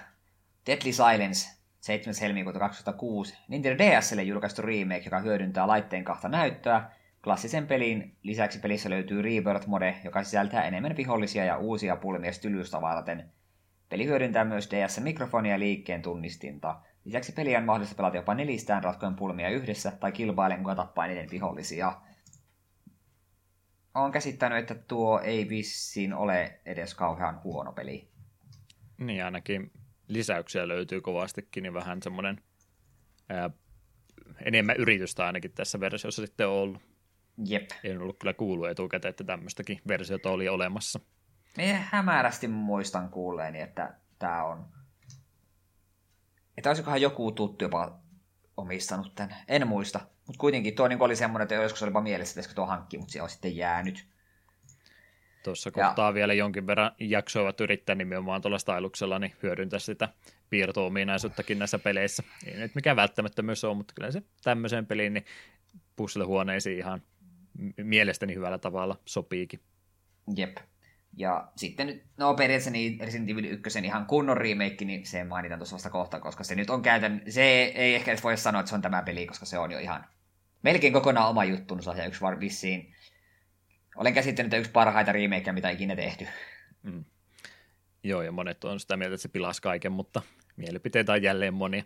Deadly 0.66 0.92
Silence 0.92 1.61
7. 1.82 2.14
helmikuuta 2.20 2.58
2006. 2.58 3.38
Nintendo 3.48 3.84
DSlle 3.84 4.22
julkaistu 4.22 4.62
remake, 4.62 5.02
joka 5.04 5.18
hyödyntää 5.18 5.66
laitteen 5.66 6.04
kahta 6.04 6.28
näyttöä. 6.28 6.90
Klassisen 7.24 7.66
pelin 7.66 8.16
lisäksi 8.22 8.58
pelissä 8.58 8.90
löytyy 8.90 9.22
Rebirth 9.22 9.66
Mode, 9.66 9.96
joka 10.04 10.24
sisältää 10.24 10.64
enemmän 10.64 10.96
vihollisia 10.96 11.44
ja 11.44 11.58
uusia 11.58 11.96
pulmia 11.96 12.32
stylystä 12.32 12.80
varten. 12.80 13.30
Peli 13.88 14.06
hyödyntää 14.06 14.44
myös 14.44 14.70
DS-mikrofonia 14.70 15.58
liikkeen 15.58 16.02
tunnistinta. 16.02 16.80
Lisäksi 17.04 17.32
peliä 17.32 17.58
on 17.58 17.64
mahdollista 17.64 17.96
pelata 17.96 18.16
jopa 18.16 18.34
nelistään 18.34 18.84
ratkoen 18.84 19.16
pulmia 19.16 19.50
yhdessä 19.50 19.90
tai 19.90 20.12
kilpailen, 20.12 20.58
kuka 20.58 20.74
tappaa 20.74 21.06
niiden 21.06 21.30
vihollisia. 21.30 21.92
Olen 23.94 24.12
käsittänyt, 24.12 24.58
että 24.58 24.74
tuo 24.74 25.20
ei 25.20 25.48
vissiin 25.48 26.14
ole 26.14 26.60
edes 26.66 26.94
kauhean 26.94 27.40
huono 27.44 27.72
peli. 27.72 28.08
Niin 28.98 29.24
ainakin 29.24 29.70
lisäyksiä 30.08 30.68
löytyy 30.68 31.00
kovastikin, 31.00 31.62
niin 31.62 31.74
vähän 31.74 32.02
semmoinen 32.02 32.42
ää, 33.28 33.50
enemmän 34.44 34.76
yritystä 34.76 35.26
ainakin 35.26 35.52
tässä 35.52 35.80
versiossa 35.80 36.26
sitten 36.26 36.48
on 36.48 36.54
ollut. 36.54 36.82
Jep. 37.46 37.70
Ei 37.84 37.96
ollut 37.96 38.18
kyllä 38.18 38.34
kuullut 38.34 38.68
etukäteen, 38.68 39.10
että 39.10 39.24
tämmöistäkin 39.24 39.80
versiota 39.88 40.30
oli 40.30 40.48
olemassa. 40.48 41.00
Minä 41.56 41.84
hämärästi 41.90 42.48
muistan 42.48 43.10
kuulleeni, 43.10 43.60
että 43.60 43.94
tämä 44.18 44.44
on... 44.44 44.66
Että 46.56 46.70
olisikohan 46.70 47.00
joku 47.00 47.32
tuttu 47.32 47.64
jopa 47.64 47.98
omistanut 48.56 49.14
tämän. 49.14 49.36
En 49.48 49.68
muista. 49.68 50.00
Mutta 50.26 50.40
kuitenkin 50.40 50.74
tuo 50.74 50.88
niin 50.88 51.02
oli 51.02 51.16
semmoinen, 51.16 51.42
että 51.42 51.54
joskus 51.54 51.82
olipa 51.82 52.00
mielessä, 52.00 52.40
että 52.40 52.54
tuo 52.54 52.66
hankki, 52.66 52.98
mutta 52.98 53.12
se 53.12 53.22
on 53.22 53.30
sitten 53.30 53.56
jäänyt. 53.56 54.11
Tuossa 55.42 55.70
kohtaa 55.70 56.08
ja... 56.08 56.14
vielä 56.14 56.34
jonkin 56.34 56.66
verran 56.66 56.92
jaksoivat 56.98 57.60
yrittää 57.60 57.94
nimenomaan 57.94 58.42
tuolla 58.42 58.58
styluksella 58.58 59.18
niin 59.18 59.32
hyödyntää 59.42 59.78
sitä 59.78 60.08
piirto-ominaisuuttakin 60.50 61.58
näissä 61.58 61.78
peleissä. 61.78 62.22
Ei 62.46 62.56
nyt 62.56 62.74
mikään 62.74 62.96
välttämättömyys 62.96 63.64
ole, 63.64 63.76
mutta 63.76 63.94
kyllä 63.94 64.10
se 64.10 64.22
tämmöiseen 64.44 64.86
peliin 64.86 65.14
niin 65.14 65.24
puzzle-huoneisiin 65.96 66.78
ihan 66.78 67.02
mielestäni 67.76 68.34
hyvällä 68.34 68.58
tavalla 68.58 68.98
sopiikin. 69.04 69.60
Jep. 70.36 70.56
Ja 71.16 71.48
sitten 71.56 71.86
nyt, 71.86 72.04
no 72.16 72.34
periaatteessa 72.34 72.70
niin 72.70 73.00
Resident 73.00 73.30
Evil 73.30 73.44
1 73.44 73.78
ihan 73.78 74.06
kunnon 74.06 74.36
remake, 74.36 74.84
niin 74.84 75.06
se 75.06 75.24
mainitaan 75.24 75.58
tuossa 75.58 75.74
vasta 75.74 75.90
kohta, 75.90 76.20
koska 76.20 76.44
se 76.44 76.54
nyt 76.54 76.70
on 76.70 76.82
käytän, 76.82 77.22
se 77.28 77.42
ei 77.62 77.94
ehkä 77.94 78.16
voi 78.22 78.36
sanoa, 78.36 78.60
että 78.60 78.68
se 78.70 78.74
on 78.74 78.82
tämä 78.82 79.02
peli, 79.02 79.26
koska 79.26 79.46
se 79.46 79.58
on 79.58 79.70
jo 79.70 79.78
ihan 79.78 80.04
melkein 80.62 80.92
kokonaan 80.92 81.28
oma 81.28 81.44
juttunsa 81.44 81.96
ja 81.96 82.06
yksi 82.06 82.20
var 82.20 82.40
vissiin, 82.40 82.94
olen 83.96 84.14
käsittänyt, 84.14 84.46
että 84.46 84.56
yksi 84.56 84.70
parhaita 84.70 85.12
remakeja, 85.12 85.52
mitä 85.52 85.70
ikinä 85.70 85.96
tehty. 85.96 86.28
Mm. 86.82 87.04
Joo, 88.02 88.22
ja 88.22 88.32
monet 88.32 88.64
on 88.64 88.80
sitä 88.80 88.96
mieltä, 88.96 89.14
että 89.14 89.22
se 89.22 89.28
pilasi 89.28 89.62
kaiken, 89.62 89.92
mutta 89.92 90.22
mielipiteitä 90.56 91.12
on 91.12 91.22
jälleen 91.22 91.54
monia. 91.54 91.84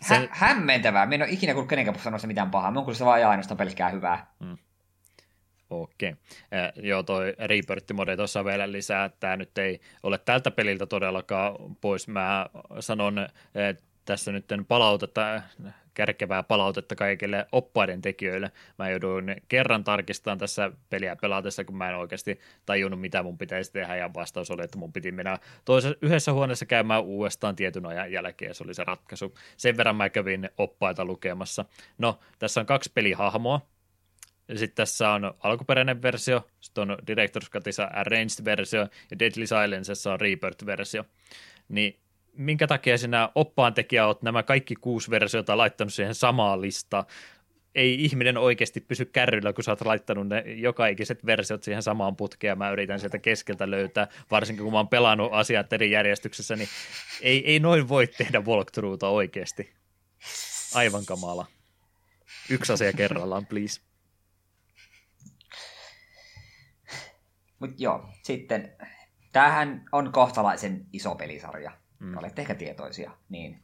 sen... 0.00 0.20
Hä- 0.20 0.28
hämmentävää. 0.30 1.06
Minä 1.06 1.24
en 1.24 1.28
ole 1.28 1.34
ikinä 1.34 1.52
kuullut 1.52 1.68
kenenkään 1.68 1.98
sanoa 1.98 2.20
mitään 2.26 2.50
pahaa. 2.50 2.70
Minä 2.70 2.78
on 2.78 2.84
kuullut 2.84 2.98
se 2.98 3.04
vaan 3.04 3.26
ainoastaan 3.26 3.58
pelkkää 3.58 3.88
hyvää. 3.88 4.26
Mm. 4.40 4.58
Okei. 5.70 6.10
Okay. 6.10 6.84
joo, 6.84 7.02
toi 7.02 7.34
Rebirth-mode 7.38 8.16
tuossa 8.16 8.44
vielä 8.44 8.72
lisää, 8.72 9.04
että 9.04 9.20
tämä 9.20 9.36
nyt 9.36 9.58
ei 9.58 9.80
ole 10.02 10.18
tältä 10.18 10.50
peliltä 10.50 10.86
todellakaan 10.86 11.54
pois. 11.80 12.08
Mä 12.08 12.46
sanon 12.80 13.28
tässä 14.04 14.32
nyt 14.32 14.44
palautetta, 14.68 15.42
kärkevää 15.98 16.42
palautetta 16.42 16.96
kaikille 16.96 17.46
oppaiden 17.52 18.02
tekijöille. 18.02 18.52
Mä 18.78 18.90
jouduin 18.90 19.36
kerran 19.48 19.84
tarkistamaan 19.84 20.38
tässä 20.38 20.72
peliä 20.90 21.16
pelatessa, 21.16 21.64
kun 21.64 21.76
mä 21.76 21.90
en 21.90 21.96
oikeasti 21.96 22.40
tajunnut, 22.66 23.00
mitä 23.00 23.22
mun 23.22 23.38
pitäisi 23.38 23.72
tehdä, 23.72 23.96
ja 23.96 24.14
vastaus 24.14 24.50
oli, 24.50 24.64
että 24.64 24.78
mun 24.78 24.92
piti 24.92 25.12
mennä 25.12 25.38
toisessa, 25.64 25.98
yhdessä 26.02 26.32
huoneessa 26.32 26.66
käymään 26.66 27.02
uudestaan 27.02 27.56
tietyn 27.56 27.86
ajan 27.86 28.12
jälkeen, 28.12 28.54
se 28.54 28.64
oli 28.64 28.74
se 28.74 28.84
ratkaisu. 28.84 29.34
Sen 29.56 29.76
verran 29.76 29.96
mä 29.96 30.08
kävin 30.08 30.50
oppaita 30.58 31.04
lukemassa. 31.04 31.64
No, 31.98 32.18
tässä 32.38 32.60
on 32.60 32.66
kaksi 32.66 32.90
pelihahmoa, 32.94 33.60
sitten 34.48 34.76
tässä 34.76 35.10
on 35.10 35.34
alkuperäinen 35.40 36.02
versio, 36.02 36.46
sitten 36.60 36.90
on 36.90 36.98
Director's 37.10 37.50
Cutissa 37.50 37.84
Arranged-versio 37.84 38.80
ja 39.10 39.18
Deadly 39.18 39.46
Silencessa 39.46 40.12
on 40.12 40.20
Rebirth-versio. 40.20 41.04
Niin 41.68 42.00
minkä 42.38 42.66
takia 42.66 42.98
sinä 42.98 43.30
oppaan 43.34 43.74
tekijä 43.74 44.06
olet 44.06 44.22
nämä 44.22 44.42
kaikki 44.42 44.74
kuusi 44.74 45.10
versiota 45.10 45.56
laittanut 45.56 45.94
siihen 45.94 46.14
samaan 46.14 46.60
listaan? 46.60 47.04
Ei 47.74 48.04
ihminen 48.04 48.36
oikeasti 48.36 48.80
pysy 48.80 49.04
kärryllä, 49.04 49.52
kun 49.52 49.64
sä 49.64 49.72
oot 49.72 49.84
laittanut 49.84 50.28
ne 50.28 50.40
joka 50.46 50.86
ikiset 50.86 51.26
versiot 51.26 51.62
siihen 51.62 51.82
samaan 51.82 52.16
putkeen. 52.16 52.58
Mä 52.58 52.70
yritän 52.70 53.00
sieltä 53.00 53.18
keskeltä 53.18 53.70
löytää, 53.70 54.08
varsinkin 54.30 54.64
kun 54.64 54.72
mä 54.72 54.78
oon 54.78 54.88
pelannut 54.88 55.32
asiat 55.32 55.72
eri 55.72 55.90
järjestyksessä, 55.90 56.56
niin 56.56 56.68
ei, 57.22 57.52
ei 57.52 57.60
noin 57.60 57.88
voi 57.88 58.06
tehdä 58.06 58.40
walkthroughta 58.40 59.08
oikeasti. 59.08 59.72
Aivan 60.74 61.06
kamala. 61.06 61.46
Yksi 62.50 62.72
asia 62.72 62.92
kerrallaan, 62.92 63.46
please. 63.46 63.80
Mutta 67.58 67.76
joo, 67.78 68.08
sitten 68.22 68.72
tämähän 69.32 69.84
on 69.92 70.12
kohtalaisen 70.12 70.86
iso 70.92 71.14
pelisarja. 71.14 71.72
Mm. 71.98 72.18
Olette 72.18 72.42
ehkä 72.42 72.54
tietoisia. 72.54 73.10
Niin. 73.28 73.62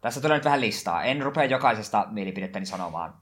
Tässä 0.00 0.20
tulee 0.20 0.36
nyt 0.36 0.44
vähän 0.44 0.60
listaa. 0.60 1.02
En 1.04 1.22
rupea 1.22 1.44
jokaisesta 1.44 2.06
mielipidettäni 2.10 2.66
sanomaan. 2.66 3.14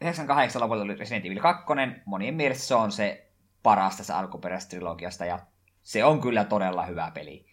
98 0.00 0.62
luvulta 0.62 0.82
oli 0.82 0.94
Resident 0.94 1.26
Evil 1.26 1.40
2. 1.40 1.64
Monien 2.04 2.34
mielestä 2.34 2.64
se 2.64 2.74
on 2.74 2.92
se 2.92 3.30
paras 3.62 3.96
tässä 3.96 4.18
alkuperäisestä 4.18 4.70
trilogiasta 4.70 5.24
ja 5.24 5.38
se 5.82 6.04
on 6.04 6.20
kyllä 6.20 6.44
todella 6.44 6.86
hyvä 6.86 7.10
peli. 7.14 7.46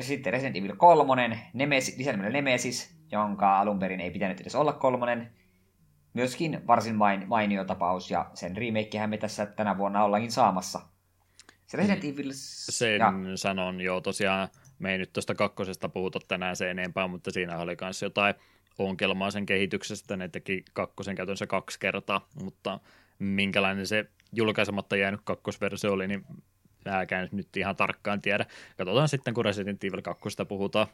Sitten 0.00 0.32
Resident 0.32 0.56
Evil 0.56 0.76
3, 0.76 1.50
Nemesis, 1.52 1.96
Nemesis, 2.32 2.98
jonka 3.12 3.58
alun 3.58 3.78
perin 3.78 4.00
ei 4.00 4.10
pitänyt 4.10 4.40
edes 4.40 4.54
olla 4.54 4.72
kolmonen, 4.72 5.32
myöskin 6.14 6.66
varsin 6.66 6.94
main, 6.94 7.28
mainio 7.28 7.64
tapaus, 7.64 8.10
ja 8.10 8.30
sen 8.34 8.56
remakehän 8.56 9.10
me 9.10 9.18
tässä 9.18 9.46
tänä 9.46 9.78
vuonna 9.78 10.04
ollaankin 10.04 10.32
saamassa. 10.32 10.80
Se 11.66 11.76
Resident 11.76 12.02
mm. 12.02 12.10
Evil... 12.10 12.30
Sen 12.34 12.98
ja... 12.98 13.12
sanon 13.34 13.80
jo 13.80 14.00
tosiaan, 14.00 14.48
me 14.78 14.92
ei 14.92 14.98
nyt 14.98 15.12
tuosta 15.12 15.34
kakkosesta 15.34 15.88
puhuta 15.88 16.18
tänään 16.28 16.56
se 16.56 16.70
enempää, 16.70 17.06
mutta 17.06 17.30
siinä 17.30 17.58
oli 17.58 17.76
myös 17.80 18.02
jotain 18.02 18.34
ongelmaa 18.78 19.30
sen 19.30 19.46
kehityksestä, 19.46 20.16
ne 20.16 20.28
teki 20.28 20.64
kakkosen 20.72 21.16
käytönsä 21.16 21.46
kaksi 21.46 21.80
kertaa, 21.80 22.28
mutta 22.42 22.80
minkälainen 23.18 23.86
se 23.86 24.06
julkaisematta 24.32 24.96
jäänyt 24.96 25.20
kakkosversio 25.24 25.92
oli, 25.92 26.08
niin 26.08 26.24
mäkään 26.84 27.28
nyt 27.32 27.56
ihan 27.56 27.76
tarkkaan 27.76 28.22
tiedä. 28.22 28.46
Katsotaan 28.76 29.08
sitten, 29.08 29.34
kun 29.34 29.44
Resident 29.44 29.84
Evil 29.84 30.02
2 30.02 30.28
puhutaan 30.48 30.86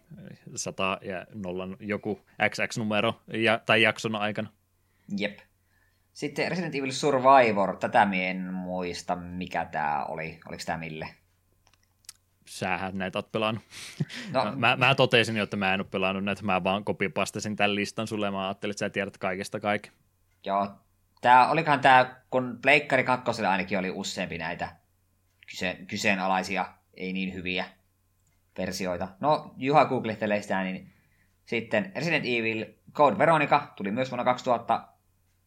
100 0.55 0.99
ja 1.03 1.27
0 1.35 1.69
joku 1.81 2.21
XX-numero 2.51 3.21
ja, 3.33 3.61
tai 3.67 3.83
jakson 3.83 4.17
aikana. 4.17 4.49
Jep. 5.19 5.39
Sitten 6.13 6.51
Resident 6.51 6.75
Evil 6.75 6.93
Survivor, 6.93 7.77
tätä 7.77 8.07
mie 8.07 8.31
en 8.31 8.55
muista, 8.55 9.17
mikä 9.17 9.65
tämä 9.65 10.05
oli. 10.05 10.41
Oliko 10.49 10.63
tämä 10.67 10.79
mille? 10.79 11.09
Sähän 12.47 12.99
näitä 12.99 13.19
oot 13.19 13.33
pelannut. 13.33 13.65
No, 14.33 14.53
mä, 14.57 14.77
mä, 14.77 14.95
totesin 14.95 15.37
jo, 15.37 15.45
että 15.45 15.57
mä 15.57 15.75
en 15.75 15.81
ole 15.81 15.87
pelannut 15.91 16.25
näitä, 16.25 16.43
mä 16.43 16.65
vaan 16.65 16.85
kopipastasin 16.85 17.57
tämän 17.57 17.75
listan 17.75 18.07
sulle, 18.07 18.31
mä 18.31 18.47
ajattelin, 18.47 18.71
että 18.71 18.79
sä 18.79 18.91
tiedät 18.91 19.19
kaikesta 19.19 19.61
kaiken. 19.61 19.93
Joo, 20.47 20.69
tää, 21.21 21.51
olikohan 21.51 21.81
tämä, 21.81 22.17
kun 22.31 22.59
Pleikkari 22.63 23.05
2 23.05 23.45
ainakin 23.45 23.79
oli 23.79 23.91
useampi 23.91 24.39
näitä 24.39 24.69
kyse, 25.51 25.79
kyseenalaisia, 25.87 26.67
ei 26.95 27.13
niin 27.13 27.35
hyviä 27.35 27.65
versioita. 28.59 29.09
No, 29.21 29.55
Juha 29.57 29.85
googlettelee 29.85 30.43
sitä, 30.43 30.63
niin 30.63 30.93
sitten 31.47 31.93
Resident 31.97 32.25
Evil 32.25 32.65
Code 32.93 33.19
Veronica 33.19 33.73
tuli 33.77 33.91
myös 33.91 34.11
vuonna 34.11 34.25
2000 34.25 34.92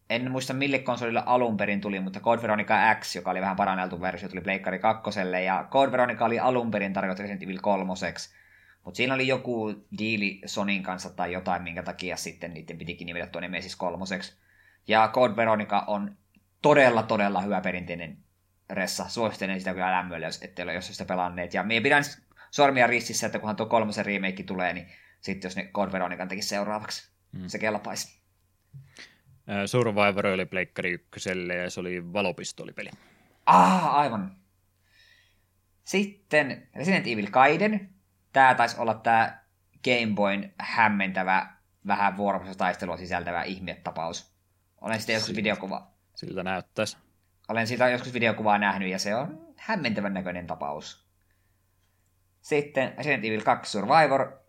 en 0.10 0.32
muista 0.32 0.54
mille 0.54 0.80
konsolille 0.80 1.24
alun 1.26 1.58
perin 1.58 1.82
tuli, 1.82 2.00
mutta 2.00 2.20
Code 2.20 2.42
Veronica 2.42 2.96
X, 2.96 3.16
joka 3.16 3.32
oli 3.32 3.42
vähän 3.42 3.56
paranneltu 3.56 4.02
versio, 4.02 4.30
tuli 4.30 4.42
Pleikkari 4.42 4.80
2. 4.80 5.20
Ja 5.46 5.68
Code 5.72 5.92
Veronica 5.92 6.26
oli 6.26 6.40
alun 6.40 6.72
perin 6.72 6.94
tarjottu 6.94 7.22
Resident 7.22 7.44
Evil 7.44 7.60
3. 7.62 7.86
Mutta 8.84 8.98
siinä 8.98 9.14
oli 9.14 9.28
joku 9.28 9.86
diili 9.98 10.42
Sonin 10.46 10.84
kanssa 10.84 11.10
tai 11.10 11.34
jotain, 11.34 11.64
minkä 11.64 11.84
takia 11.84 12.18
sitten 12.18 12.54
niiden 12.54 12.78
pitikin 12.78 13.06
nimetä 13.06 13.28
tuo 13.28 13.42
Nemesis 13.42 13.76
3. 13.76 14.06
Ja 14.88 15.10
Code 15.14 15.36
Veronica 15.36 15.84
on 15.88 16.18
todella, 16.62 17.04
todella 17.04 17.42
hyvä 17.42 17.62
perinteinen 17.62 18.18
ressa. 18.70 19.10
Suosittelen 19.10 19.60
sitä 19.60 19.74
kyllä 19.74 19.92
lämmöllä, 19.92 20.26
jos 20.28 20.44
ette 20.44 20.64
ole 20.64 20.74
jos 20.74 20.88
sitä 20.88 21.06
pelanneet. 21.06 21.54
Ja 21.54 21.64
minä 21.64 21.82
pidän 21.82 22.04
sormia 22.52 22.88
ristissä, 22.88 23.26
että 23.26 23.40
kunhan 23.40 23.56
tuo 23.56 23.66
kolmosen 23.66 24.06
remake 24.06 24.44
tulee, 24.44 24.74
niin 24.74 24.88
sitten 25.22 25.50
jos 25.50 25.56
ne 25.56 25.70
Code 25.74 25.92
Veronican 25.92 26.28
tekisi 26.28 26.48
seuraavaksi, 26.48 27.10
mm. 27.32 27.48
se 27.48 27.60
kelpaisi. 27.60 28.20
Survivor 29.66 30.28
oli 30.28 30.46
Pleikkari 30.46 30.92
ykköselle 30.92 31.56
ja 31.56 31.70
se 31.70 31.80
oli 31.80 32.14
valopistolipeli. 32.14 32.90
Ah, 33.46 33.96
aivan. 33.96 34.36
Sitten 35.84 36.68
Resident 36.76 37.08
Evil 37.08 37.28
Gaiden. 37.32 37.90
Tämä 38.34 38.56
taisi 38.56 38.80
olla 38.80 38.94
tämä 38.94 39.40
Game 39.84 40.16
Boyn 40.16 40.54
hämmentävä, 40.60 41.54
vähän 41.88 42.18
vuoropuolista 42.18 42.64
taistelua 42.64 42.98
sisältävä 42.98 43.44
ihmietapaus. 43.44 44.36
Olen 44.82 45.00
sitä 45.02 45.12
joskus 45.12 45.36
videokuva. 45.36 45.92
Siltä 46.16 46.44
näyttäisi. 46.44 46.98
Olen 47.48 47.68
siitä 47.68 47.90
joskus 47.90 48.14
videokuvaa 48.14 48.58
nähnyt 48.58 48.90
ja 48.90 49.00
se 49.00 49.16
on 49.16 49.54
hämmentävän 49.58 50.14
näköinen 50.14 50.48
tapaus. 50.48 51.06
Sitten 52.42 52.94
Resident 52.98 53.26
Evil 53.26 53.42
2 53.42 53.72
Survivor, 53.72 54.40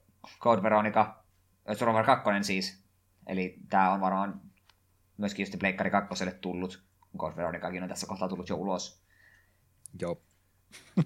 Code 0.40 0.62
Veronica, 0.62 1.24
Survivor 1.72 2.04
2 2.04 2.30
siis. 2.42 2.86
Eli 3.26 3.56
tämä 3.68 3.92
on 3.92 4.00
varmaan 4.00 4.40
myöskin 5.18 5.42
just 5.42 5.58
Pleikkari 5.58 5.90
2 5.90 6.24
tullut. 6.40 6.82
Code 7.18 7.36
Veronicakin 7.36 7.82
on 7.82 7.88
tässä 7.88 8.06
kohtaa 8.06 8.28
tullut 8.28 8.48
jo 8.48 8.56
ulos. 8.56 9.02
Joo. 10.00 10.22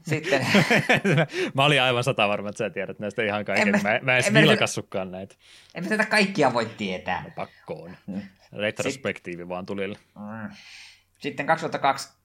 Sitten. 0.03 0.47
mä 1.55 1.65
olin 1.65 1.83
aivan 1.83 2.05
sata 2.05 2.29
varma, 2.29 2.49
että 2.49 2.59
sä 2.59 2.71
tiedät 2.71 2.99
näistä 2.99 3.23
ihan 3.23 3.45
kaiken. 3.45 3.75
En 3.75 3.83
mä, 3.83 3.89
mä, 3.93 4.01
mä 4.03 4.17
en 4.17 4.25
edes 4.25 4.33
vilkassukkaan 4.33 5.11
näitä. 5.11 5.35
En 5.75 5.85
mä 5.85 5.89
tätä 5.89 6.07
kaikkia 6.07 6.53
voi 6.53 6.67
tietää. 6.67 7.23
No, 7.23 7.31
pakko 7.37 7.83
on. 7.83 7.97
Mm. 8.07 8.23
Retrospektiivi 8.53 9.49
vaan 9.49 9.67
tuli. 9.67 9.89
Mm. 9.89 9.95
Sitten 11.19 11.47
2002 11.47 12.21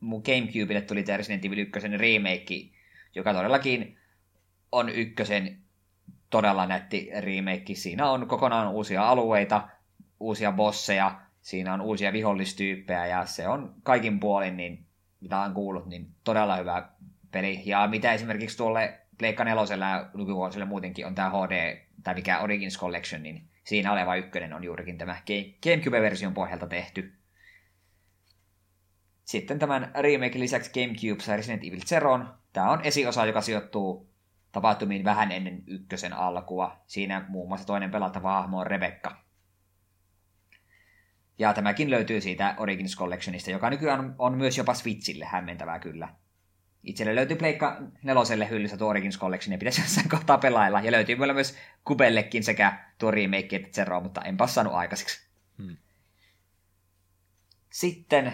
mun 0.00 0.22
Gamecubelle 0.24 0.80
tuli 0.80 1.02
tämä 1.02 1.16
Resident 1.16 1.44
Evil 1.44 1.58
1 1.58 1.88
remake, 1.88 2.54
joka 3.14 3.34
todellakin 3.34 3.98
on 4.72 4.88
ykkösen 4.88 5.62
todella 6.30 6.66
nätti 6.66 7.10
remake. 7.20 7.74
Siinä 7.74 8.10
on 8.10 8.28
kokonaan 8.28 8.68
uusia 8.68 9.08
alueita, 9.08 9.68
uusia 10.20 10.52
bosseja, 10.52 11.20
siinä 11.40 11.74
on 11.74 11.80
uusia 11.80 12.12
vihollistyyppejä 12.12 13.06
ja 13.06 13.26
se 13.26 13.48
on 13.48 13.74
kaikin 13.82 14.20
puolin, 14.20 14.56
niin, 14.56 14.86
mitä 15.20 15.38
on 15.38 15.54
kuullut, 15.54 15.86
niin 15.86 16.14
todella 16.24 16.56
hyvä 16.56 16.88
peli. 17.30 17.62
Ja 17.64 17.86
mitä 17.86 18.12
esimerkiksi 18.12 18.56
tuolle 18.56 19.00
Pleikka 19.18 19.44
nelosella 19.44 19.88
ja 19.88 20.10
nykyvuosille 20.14 20.64
muutenkin 20.64 21.06
on 21.06 21.14
tämä 21.14 21.30
HD, 21.30 21.86
tai 22.02 22.14
mikä 22.14 22.40
Origins 22.40 22.78
Collection, 22.78 23.22
niin 23.22 23.48
siinä 23.64 23.92
oleva 23.92 24.16
ykkönen 24.16 24.52
on 24.52 24.64
juurikin 24.64 24.98
tämä 24.98 25.16
Gamecube-version 25.62 26.34
pohjalta 26.34 26.66
tehty. 26.66 27.12
Sitten 29.24 29.58
tämän 29.58 29.90
remake 29.94 30.38
lisäksi 30.38 30.70
Gamecube 30.72 31.36
Resident 31.36 31.64
Evil 31.64 31.80
Zeron. 31.86 32.34
Tämä 32.52 32.70
on 32.70 32.80
esiosa, 32.84 33.26
joka 33.26 33.40
sijoittuu 33.40 34.10
tapahtumiin 34.52 35.04
vähän 35.04 35.32
ennen 35.32 35.62
ykkösen 35.66 36.12
alkua. 36.12 36.76
Siinä 36.86 37.24
muun 37.28 37.48
muassa 37.48 37.66
toinen 37.66 37.90
pelattava 37.90 38.32
hahmo 38.32 38.58
on 38.58 38.66
Rebecca. 38.66 39.16
Ja 41.40 41.54
tämäkin 41.54 41.90
löytyy 41.90 42.20
siitä 42.20 42.54
Origins 42.58 42.96
Collectionista, 42.96 43.50
joka 43.50 43.70
nykyään 43.70 44.14
on 44.18 44.38
myös 44.38 44.58
jopa 44.58 44.74
Switchille 44.74 45.24
hämmentävää 45.24 45.78
kyllä. 45.78 46.08
Itselle 46.82 47.14
löytyy 47.14 47.36
Pleikka 47.36 47.76
neloselle 48.02 48.50
hyllyssä 48.50 48.76
tuo 48.76 48.88
Origins 48.88 49.18
Collection, 49.18 49.52
ja 49.52 49.58
pitäisi 49.58 49.80
jossain 49.80 50.08
kohtaa 50.08 50.38
pelailla. 50.38 50.80
Ja 50.80 50.92
löytyy 50.92 51.18
vielä 51.18 51.34
myös 51.34 51.56
Kubellekin 51.84 52.44
sekä 52.44 52.84
tuo 52.98 53.10
remake 53.10 53.56
että 53.56 53.68
Zero, 53.68 54.00
mutta 54.00 54.22
en 54.22 54.36
saanut 54.46 54.74
aikaiseksi. 54.74 55.28
Hmm. 55.58 55.76
Sitten 57.70 58.32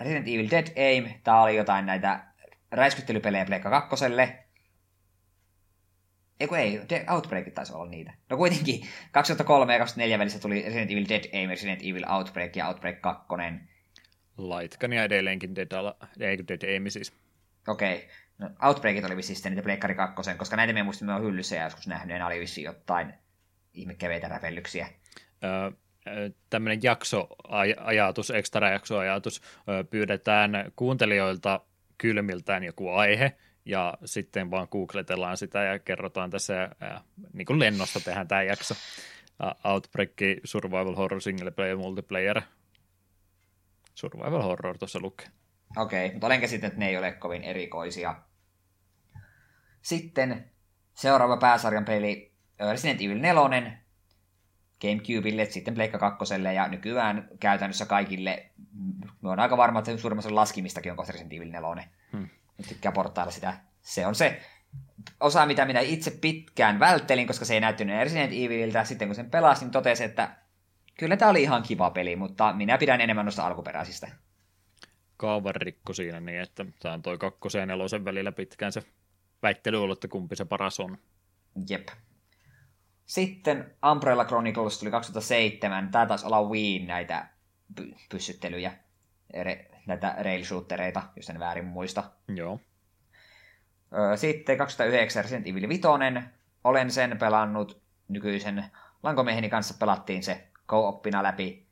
Resident 0.00 0.28
Evil 0.28 0.50
Dead 0.50 0.66
Aim. 0.88 1.08
Tämä 1.24 1.42
oli 1.42 1.56
jotain 1.56 1.86
näitä 1.86 2.24
räiskyttelypelejä 2.70 3.44
Pleikka 3.44 3.70
kakkoselle. 3.70 4.44
Eiku 6.40 6.54
ei, 6.54 6.80
Outbreak 7.10 7.46
taisi 7.54 7.72
olla 7.72 7.90
niitä. 7.90 8.12
No 8.30 8.36
kuitenkin 8.36 8.86
2003 9.12 9.72
ja 9.72 9.78
2004 9.78 10.18
välissä 10.18 10.38
tuli 10.38 10.62
Resident 10.62 10.90
Evil 10.90 11.06
Dead 11.08 11.24
Aim, 11.34 11.50
Resident 11.50 11.80
Evil 11.82 12.04
Outbreak 12.10 12.56
ja 12.56 12.68
Outbreak 12.68 13.00
2. 13.00 13.26
Lightgun 14.38 14.92
ja 14.92 15.04
edelleenkin 15.04 15.56
Dead, 15.56 15.68
Dead 16.48 16.72
Aim 16.72 16.84
siis. 16.88 17.12
Okei. 17.68 17.96
Okay. 17.96 18.08
No, 18.38 18.50
Outbreakit 18.62 19.04
oli 19.04 19.16
vissiin 19.16 19.36
sitten 19.36 19.52
niitä 19.52 19.62
Pleikkari 19.62 19.94
2, 19.94 20.34
koska 20.34 20.56
näitä 20.56 20.72
me 20.72 20.82
muistamme 20.82 21.14
on 21.14 21.22
hyllyssä 21.22 21.56
ja 21.56 21.64
joskus 21.64 21.86
nähnyt, 21.86 22.18
ja 22.18 22.26
oli 22.26 22.40
vissiin 22.40 22.64
jotain 22.64 23.14
ihmekeveitä 23.74 24.28
räpellyksiä. 24.28 24.88
Öö, 25.44 25.70
tämmöinen 26.50 26.80
jaksoajatus, 26.82 28.30
ekstra 28.30 28.70
jaksoajatus, 28.70 29.42
pyydetään 29.90 30.72
kuuntelijoilta 30.76 31.60
kylmiltään 31.98 32.64
joku 32.64 32.88
aihe, 32.88 33.32
ja 33.64 33.94
sitten 34.04 34.50
vaan 34.50 34.68
googletellaan 34.70 35.36
sitä 35.36 35.62
ja 35.62 35.78
kerrotaan 35.78 36.30
tässä, 36.30 36.62
äh, 36.82 37.02
niin 37.32 37.46
kuin 37.46 37.58
lennosta 37.58 38.00
tehdään 38.00 38.28
tämä 38.28 38.42
jakso. 38.42 38.74
Uh, 39.42 39.72
Outbreak, 39.72 40.10
Survival 40.44 40.94
Horror, 40.94 41.20
Single 41.20 41.50
Player, 41.50 41.76
Multiplayer, 41.76 42.42
Survival 43.94 44.42
Horror 44.42 44.78
tuossa 44.78 45.00
lukee. 45.00 45.26
Okei, 45.76 46.06
okay, 46.06 46.14
mutta 46.14 46.26
olen 46.26 46.40
käsittänyt, 46.40 46.72
että 46.72 46.80
ne 46.80 46.88
ei 46.88 46.98
ole 46.98 47.12
kovin 47.12 47.42
erikoisia. 47.42 48.16
Sitten 49.82 50.50
seuraava 50.94 51.36
pääsarjan 51.36 51.84
peli 51.84 52.32
Resident 52.70 53.00
Evil 53.00 53.20
4, 53.20 53.78
Gamecubelle, 54.80 55.44
sitten 55.44 55.74
Pleikka 55.74 55.98
2 55.98 56.34
ja 56.54 56.68
nykyään 56.68 57.28
käytännössä 57.40 57.86
kaikille, 57.86 58.46
me 59.22 59.30
on 59.30 59.40
aika 59.40 59.56
varma, 59.56 59.78
että 59.78 59.96
suurimmassa 59.96 60.34
laskimistakin 60.34 60.92
on 60.92 60.96
kohta 60.96 61.12
Resident 61.12 61.32
Evil 61.32 61.50
4. 61.50 61.88
Tykkää 62.68 62.92
portailla 62.92 63.32
sitä. 63.32 63.54
Se 63.82 64.06
on 64.06 64.14
se 64.14 64.40
osa, 65.20 65.46
mitä 65.46 65.64
minä 65.64 65.80
itse 65.80 66.10
pitkään 66.10 66.80
välttelin, 66.80 67.26
koska 67.26 67.44
se 67.44 67.54
ei 67.54 67.60
näyttänyt 67.60 67.98
Resident 68.00 68.32
Evililtä. 68.32 68.84
Sitten 68.84 69.08
kun 69.08 69.14
sen 69.14 69.30
pelasin, 69.30 69.70
totesin, 69.70 70.06
että 70.06 70.36
kyllä 70.98 71.16
tämä 71.16 71.30
oli 71.30 71.42
ihan 71.42 71.62
kiva 71.62 71.90
peli, 71.90 72.16
mutta 72.16 72.52
minä 72.52 72.78
pidän 72.78 73.00
enemmän 73.00 73.24
noista 73.24 73.46
alkuperäisistä. 73.46 74.08
Kaavan 75.16 75.54
rikko 75.54 75.92
siinä 75.92 76.20
niin, 76.20 76.40
että 76.40 76.66
tämä 76.80 76.94
on 76.94 77.02
toi 77.02 77.18
kakkosen 77.18 77.60
ja 77.60 77.66
nelosen 77.66 78.04
välillä 78.04 78.32
pitkään 78.32 78.72
se 78.72 78.82
väittely 79.42 79.82
ollut, 79.82 79.98
että 79.98 80.08
kumpi 80.08 80.36
se 80.36 80.44
paras 80.44 80.80
on. 80.80 80.98
Jep. 81.68 81.88
Sitten 83.06 83.74
Umbrella 83.92 84.24
Chronicles 84.24 84.78
tuli 84.78 84.90
2007. 84.90 85.90
Tämä 85.90 86.06
taisi 86.06 86.26
olla 86.26 86.42
Wii 86.42 86.86
näitä 86.86 87.28
py- 87.80 87.96
pyssyttelyjä, 88.08 88.72
näitä 89.86 90.14
rail 90.18 90.44
shootereita, 90.44 91.02
jos 91.16 91.30
en 91.30 91.38
väärin 91.38 91.64
muista. 91.64 92.10
Joo. 92.28 92.60
Sitten 94.16 94.58
2009 94.58 95.24
Resident 95.24 95.46
Evil 95.46 95.68
5. 95.68 95.82
Olen 96.64 96.90
sen 96.90 97.18
pelannut 97.18 97.82
nykyisen 98.08 98.64
lankomieheni 99.02 99.48
kanssa 99.48 99.74
pelattiin 99.78 100.22
se 100.22 100.48
co-oppina 100.68 101.22
läpi. 101.22 101.66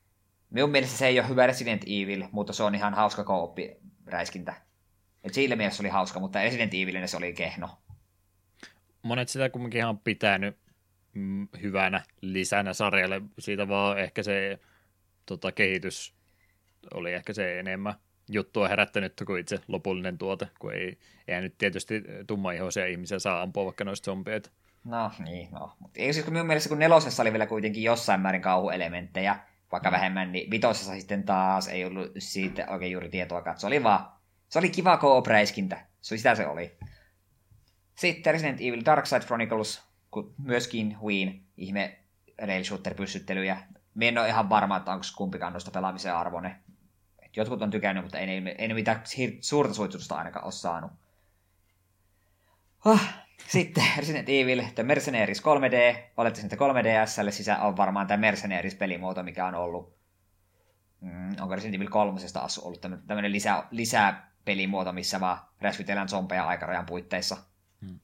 Minun 0.50 0.70
mielestä 0.70 0.98
se 0.98 1.06
ei 1.06 1.20
ole 1.20 1.28
hyvä 1.28 1.46
Resident 1.46 1.82
Evil, 1.82 2.24
mutta 2.32 2.52
se 2.52 2.62
on 2.62 2.74
ihan 2.74 2.94
hauska 2.94 3.24
co-oppi 3.24 3.76
räiskintä. 4.06 4.54
Et 5.24 5.34
siinä 5.34 5.56
mielessä 5.56 5.82
oli 5.82 5.88
hauska, 5.88 6.20
mutta 6.20 6.42
Resident 6.42 6.74
Evilin 6.74 7.08
se 7.08 7.16
oli 7.16 7.32
kehno. 7.32 7.68
Monet 9.02 9.28
sitä 9.28 9.50
kumminkin 9.50 9.78
ihan 9.78 9.98
pitänyt 9.98 10.56
mm, 11.12 11.48
hyvänä 11.62 12.02
lisänä 12.20 12.72
sarjalle. 12.72 13.22
Siitä 13.38 13.68
vaan 13.68 13.98
ehkä 13.98 14.22
se 14.22 14.58
tota, 15.26 15.52
kehitys 15.52 16.14
oli 16.94 17.12
ehkä 17.12 17.32
se 17.32 17.58
enemmän 17.60 17.94
juttua 18.28 18.68
herättänyt 18.68 19.22
kuin 19.26 19.40
itse 19.40 19.60
lopullinen 19.68 20.18
tuote, 20.18 20.48
kun 20.58 20.74
ei, 20.74 20.98
ei 21.28 21.40
nyt 21.40 21.58
tietysti 21.58 22.02
tummaihoisia 22.26 22.86
ihmisiä 22.86 23.18
saa 23.18 23.42
ampua 23.42 23.64
vaikka 23.64 23.84
noista 23.84 24.04
zombeita. 24.04 24.50
No 24.84 25.10
niin, 25.18 25.48
no. 25.52 25.72
Mutta 25.78 26.00
ei 26.00 26.12
siis 26.12 26.26
minun 26.26 26.46
mielestä, 26.46 26.68
kun 26.68 26.78
nelosessa 26.78 27.22
oli 27.22 27.32
vielä 27.32 27.46
kuitenkin 27.46 27.82
jossain 27.82 28.20
määrin 28.20 28.42
kauhuelementtejä, 28.42 29.38
vaikka 29.72 29.90
mm. 29.90 29.94
vähemmän, 29.94 30.32
niin 30.32 30.50
vitosessa 30.50 30.94
sitten 30.94 31.22
taas 31.22 31.68
ei 31.68 31.84
ollut 31.84 32.10
siitä 32.18 32.66
oikein 32.68 32.92
juuri 32.92 33.08
tietoa 33.08 33.56
Se 33.56 33.66
oli 33.66 33.82
vaan, 33.82 34.06
se 34.48 34.58
oli 34.58 34.68
kiva 34.70 34.96
co 34.96 35.22
Se 36.00 36.16
sitä 36.16 36.34
se 36.34 36.46
oli. 36.46 36.78
Sitten 37.94 38.32
Resident 38.32 38.60
Evil 38.60 38.82
Dark 38.84 39.06
Side 39.06 39.20
Chronicles, 39.20 39.82
myöskin 40.38 40.96
Wien 41.04 41.40
ihme 41.56 41.98
rail 42.42 42.64
shooter 42.64 42.94
pyssyttelyjä. 42.94 43.58
Me 43.94 44.08
en 44.08 44.18
ole 44.18 44.28
ihan 44.28 44.48
varma, 44.48 44.76
että 44.76 44.92
onko 44.92 45.04
kumpikaan 45.16 45.52
noista 45.52 45.70
pelaamisen 45.70 46.14
arvoinen. 46.14 46.56
Jotkut 47.36 47.62
on 47.62 47.70
tykännyt, 47.70 48.04
mutta 48.04 48.18
ei, 48.18 48.30
ei, 48.30 48.54
ei 48.58 48.74
mitään 48.74 49.02
suurta 49.40 49.74
suitsutusta 49.74 50.14
ainakaan 50.14 50.44
ole 50.44 50.52
saanut. 50.52 50.92
Oh. 52.84 53.00
Sitten 53.48 53.84
Resident 53.98 54.28
Evil 54.28 54.62
The 54.74 54.82
Mercenaries 54.82 55.40
3D. 55.40 56.00
Olette 56.16 56.40
sitten 56.40 56.58
3DSlle 56.58 57.30
sisä 57.30 57.58
on 57.58 57.76
varmaan 57.76 58.06
tämä 58.06 58.20
Mercenaries-pelimuoto, 58.20 59.22
mikä 59.22 59.46
on 59.46 59.54
ollut. 59.54 59.96
Mm, 61.00 61.36
onko 61.40 61.54
Resident 61.54 61.74
Evil 61.74 61.90
3 61.90 62.20
ollut 62.62 62.80
tämmöinen 62.80 63.32
lisä, 63.32 63.64
lisää 63.70 64.32
pelimuoto, 64.44 64.92
missä 64.92 65.20
vaan 65.20 65.38
räskytellään 65.60 66.08
zombeja 66.08 66.46
aikarajan 66.46 66.86
puitteissa. 66.86 67.36
Hmm. 67.80 68.00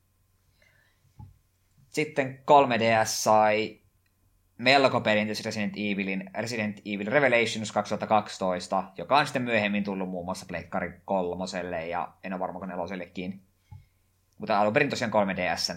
Sitten 1.89 2.39
3DS 2.39 3.07
sai 3.07 3.81
melko 4.59 5.01
perinteisen 5.01 5.45
Resident 5.45 5.75
Evilin 5.77 6.31
Resident 6.35 6.81
Evil 6.85 7.11
Revelations 7.11 7.73
2012, 7.73 8.85
joka 8.99 9.19
on 9.19 9.27
sitten 9.27 9.43
myöhemmin 9.43 9.85
tullut 9.85 10.09
muun 10.09 10.25
muassa 10.25 10.47
Pleikkari 10.47 11.01
kolmoselle 11.05 11.87
ja 11.87 12.13
en 12.25 12.33
ole 12.33 12.41
varma 12.41 12.67
nelosellekin. 12.67 13.43
Mutta 14.39 14.61
alun 14.61 14.73
perin 14.73 14.91
tosiaan 14.91 15.13
3DSn. 15.13 15.77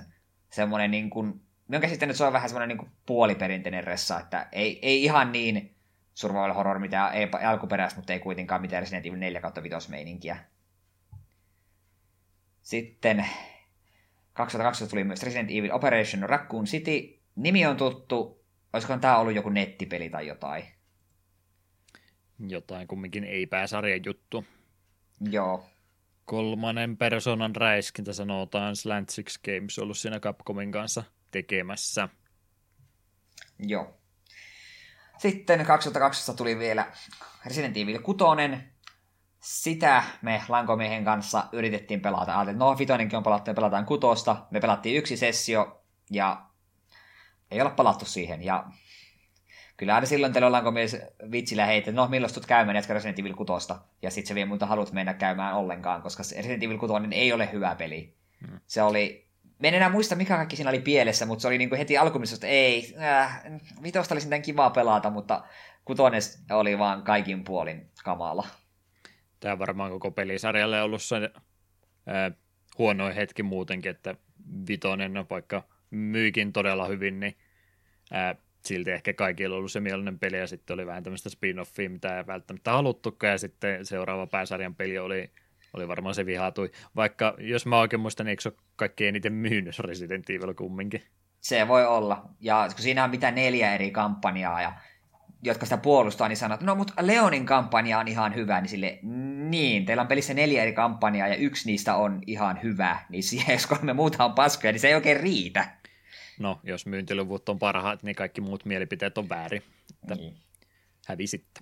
Semmoinen 0.50 0.92
niin 0.92 1.10
kuin, 1.10 1.28
minä 1.28 1.42
olen 1.70 1.82
käsittänyt, 1.82 2.16
se 2.16 2.24
on 2.24 2.34
vähän 2.34 2.50
semmoinen 2.50 2.70
niin 2.70 2.78
kuin 2.78 2.92
puoliperinteinen 3.06 3.84
ressa, 3.84 4.20
että 4.20 4.48
ei, 4.52 4.80
ei 4.82 5.04
ihan 5.04 5.32
niin 5.32 5.76
survival 6.14 6.54
horror, 6.54 6.80
mitä 6.80 7.10
ei 7.10 7.30
alkuperäistä, 7.48 8.00
mutta 8.00 8.14
ei 8.14 8.20
kuitenkaan 8.20 8.62
mitään 8.62 8.84
Resident 8.84 9.06
Evil 9.06 9.20
4 9.20 9.42
5 9.64 9.90
meininkiä. 9.90 10.38
Sitten 12.62 13.26
2012 14.34 14.90
tuli 14.92 15.04
myös 15.04 15.24
Resident 15.24 15.52
Evil 15.52 15.74
Operation 15.74 16.30
Raccoon 16.30 16.66
City. 16.66 17.20
Nimi 17.36 17.66
on 17.66 17.78
tuttu. 17.78 18.39
Olisikohan 18.74 19.02
tämä 19.02 19.18
ollut 19.18 19.36
joku 19.36 19.50
nettipeli 19.50 20.10
tai 20.10 20.28
jotain? 20.28 20.66
Jotain 22.48 22.88
kumminkin 22.88 23.24
ei 23.24 23.46
pääsarjan 23.46 24.02
juttu. 24.06 24.46
Joo. 25.22 25.66
Kolmannen 26.26 26.98
persoonan 26.98 27.56
räiskintä 27.56 28.14
sanotaan 28.14 28.76
Slant 28.76 29.10
Six 29.10 29.38
Games 29.38 29.80
ollut 29.80 29.98
siinä 29.98 30.20
Capcomin 30.20 30.72
kanssa 30.72 31.04
tekemässä. 31.32 32.10
Joo. 33.60 33.94
Sitten 35.18 35.66
2012 35.66 36.34
tuli 36.34 36.60
vielä 36.60 36.92
Resident 37.46 37.78
Evil 37.78 38.00
6. 38.00 38.24
Sitä 39.40 40.04
me 40.22 40.44
Lankomiehen 40.48 41.06
kanssa 41.06 41.44
yritettiin 41.52 42.02
pelata. 42.02 42.34
Ajattelin, 42.34 42.60
no 42.60 42.78
vitonenkin 42.78 43.18
on 43.18 43.24
pelattu 43.24 43.50
ja 43.50 43.54
pelataan 43.54 43.86
kutosta. 43.86 44.48
Me 44.52 44.60
pelattiin 44.60 44.98
yksi 44.98 45.18
sessio 45.18 45.84
ja 46.12 46.49
ei 47.52 47.62
olla 47.62 47.70
palattu 47.70 48.06
siihen. 48.06 48.44
Ja 48.44 48.66
kyllä 49.78 49.96
aina 49.96 50.08
silloin 50.08 50.34
teillä 50.34 50.48
ollaan, 50.48 50.64
kun 50.64 50.74
mies 50.74 50.98
vitsillä 51.32 51.66
heitä, 51.66 51.92
no 51.92 52.08
milloin 52.08 52.34
tulet 52.34 52.46
käymään, 52.46 52.76
jätkä 52.76 52.94
Resident 52.94 53.20
Evil 53.20 53.34
6. 53.34 53.74
Ja 54.02 54.12
sitten 54.12 54.28
se 54.28 54.36
vie 54.36 54.46
muuta 54.46 54.66
halut 54.66 54.92
mennä 54.92 55.14
käymään 55.14 55.56
ollenkaan, 55.56 56.02
koska 56.02 56.24
Resident 56.36 56.64
Evil 56.64 56.78
6 56.78 56.94
ei 57.12 57.34
ole 57.34 57.50
hyvä 57.52 57.76
peli. 57.76 58.14
Hmm. 58.48 58.60
Se 58.68 58.82
oli 58.82 59.30
Mä 59.60 59.68
en 59.68 59.74
enää 59.74 59.90
muista, 59.90 60.16
mikä 60.16 60.36
kaikki 60.36 60.56
siinä 60.56 60.70
oli 60.70 60.80
pielessä, 60.80 61.26
mutta 61.26 61.42
se 61.42 61.48
oli 61.48 61.58
niin 61.58 61.70
kuin 61.70 61.80
heti 61.80 61.98
alkumissa, 61.98 62.36
että 62.36 62.48
ei, 62.48 62.96
äh, 63.02 63.44
vitosta 63.84 64.16
olisi 64.16 64.30
tämän 64.30 64.42
kivaa 64.42 64.70
pelata, 64.70 65.10
mutta 65.10 65.44
kutonen 65.86 66.22
oli 66.52 66.78
vaan 66.78 67.04
kaikin 67.04 67.44
puolin 67.44 67.92
kamala. 68.04 68.48
Tämä 69.40 69.60
varmaan 69.60 69.92
koko 69.92 70.12
pelisarjalle 70.12 70.82
ollut 70.82 71.02
se 71.02 71.16
äh, 71.16 72.38
huonoin 72.78 73.16
hetki 73.16 73.44
muutenkin, 73.44 73.92
että 73.92 74.16
vitonen, 74.68 75.26
vaikka 75.30 75.64
myykin 75.92 76.54
todella 76.54 76.86
hyvin, 76.86 77.20
niin 77.20 77.38
ää, 78.12 78.36
silti 78.66 78.92
ehkä 78.92 79.14
kaikilla 79.14 79.56
ollut 79.56 79.72
se 79.72 79.80
mieluinen 79.80 80.20
peli, 80.20 80.38
ja 80.38 80.48
sitten 80.48 80.74
oli 80.74 80.86
vähän 80.86 81.04
tämmöistä 81.04 81.30
spin-offia, 81.30 81.90
mitä 81.90 82.18
ei 82.18 82.28
välttämättä 82.28 82.72
haluttukaan, 82.72 83.32
ja 83.32 83.38
sitten 83.38 83.86
seuraava 83.86 84.28
pääsarjan 84.28 84.76
peli 84.76 84.98
oli, 84.98 85.32
oli 85.74 85.88
varmaan 85.88 86.16
se 86.16 86.26
vihatui. 86.26 86.72
Vaikka, 86.96 87.36
jos 87.38 87.66
mä 87.66 87.80
oikein 87.80 88.00
muistan, 88.00 88.26
niin 88.26 88.32
eikö 88.32 88.42
se 88.42 88.50
ole 88.50 88.58
kaikkein 88.76 89.10
eniten 89.10 89.34
myynyt 89.34 89.80
Resident 89.80 90.30
Evil 90.30 90.54
kumminkin? 90.54 91.04
Se 91.42 91.68
voi 91.68 91.86
olla, 91.86 92.30
ja 92.40 92.68
kun 92.76 92.84
siinä 92.84 93.04
on 93.04 93.10
mitä 93.10 93.32
neljä 93.32 93.76
eri 93.76 93.92
kampanjaa, 93.92 94.62
ja 94.62 94.74
jotka 95.44 95.66
sitä 95.66 95.78
puolustaa, 95.78 96.28
niin 96.28 96.38
sanoo, 96.38 96.54
että 96.54 96.66
no 96.66 96.76
mutta 96.76 96.94
Leonin 97.02 97.46
kampanja 97.46 98.00
on 98.00 98.08
ihan 98.08 98.36
hyvä, 98.36 98.62
niin 98.62 98.70
sille 98.70 99.00
niin, 99.50 99.86
teillä 99.86 100.02
on 100.02 100.08
pelissä 100.08 100.34
neljä 100.34 100.62
eri 100.62 100.74
kampanjaa 100.74 101.28
ja 101.28 101.36
yksi 101.36 101.72
niistä 101.72 101.96
on 101.96 102.22
ihan 102.28 102.60
hyvä, 102.64 103.00
niin 103.10 103.24
siihen, 103.30 103.54
jos 103.54 103.68
kolme 103.68 103.94
muuta 103.94 104.26
on 104.26 104.34
paskoja, 104.34 104.72
niin 104.72 104.80
se 104.80 104.88
ei 104.88 104.96
oikein 104.96 105.20
riitä. 105.20 105.79
No, 106.40 106.60
jos 106.64 106.86
myyntiluvut 106.86 107.50
on 107.50 107.60
parhaat, 107.60 108.04
niin 108.04 108.16
kaikki 108.16 108.42
muut 108.42 108.66
mielipiteet 108.66 109.18
on 109.18 109.30
väärin. 109.30 109.64
Että 110.04 110.16
niin. 110.16 110.38
Hävisitte. 111.08 111.62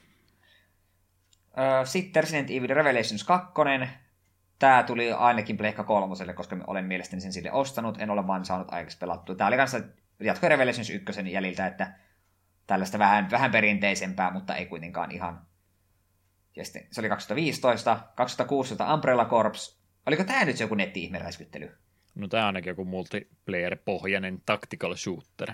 Sitten 1.84 2.24
Resident 2.24 2.52
Evil 2.52 2.76
Revelations 2.76 3.24
2. 3.24 3.54
Tämä 4.60 4.84
tuli 4.84 5.12
ainakin 5.12 5.58
Pleikka 5.58 5.84
kolmoselle, 5.84 6.34
koska 6.34 6.58
olen 6.68 6.86
mielestäni 6.86 7.22
sen 7.22 7.34
sille 7.34 7.52
ostanut. 7.52 8.02
En 8.02 8.10
ole 8.10 8.28
vaan 8.28 8.46
saanut 8.46 8.74
aikaisesti 8.74 9.00
pelattua. 9.00 9.36
Tämä 9.36 9.48
oli 9.48 9.58
kanssa 9.58 9.80
jatko 10.20 10.48
Revelations 10.50 10.90
1 10.90 11.32
jäljiltä, 11.32 11.68
että 11.68 11.94
tällaista 12.68 13.00
vähän, 13.00 13.32
vähän 13.32 13.52
perinteisempää, 13.52 14.32
mutta 14.32 14.56
ei 14.56 14.66
kuitenkaan 14.66 15.12
ihan. 15.12 15.48
Ja 16.56 16.66
sitten, 16.66 16.88
se 16.92 17.02
oli 17.02 17.10
2015, 17.10 18.00
2016 18.16 18.94
Umbrella 18.94 19.26
Corps. 19.26 19.80
Oliko 20.06 20.24
tämä 20.24 20.46
nyt 20.46 20.60
joku 20.60 20.76
netti-ihmeräiskyttely? 20.76 21.78
No 22.18 22.28
tämä 22.28 22.44
on 22.44 22.48
ainakin 22.48 22.72
joku 22.72 22.86
multiplayer-pohjainen 22.86 24.42
tactical 24.46 24.96
shooter. 24.96 25.54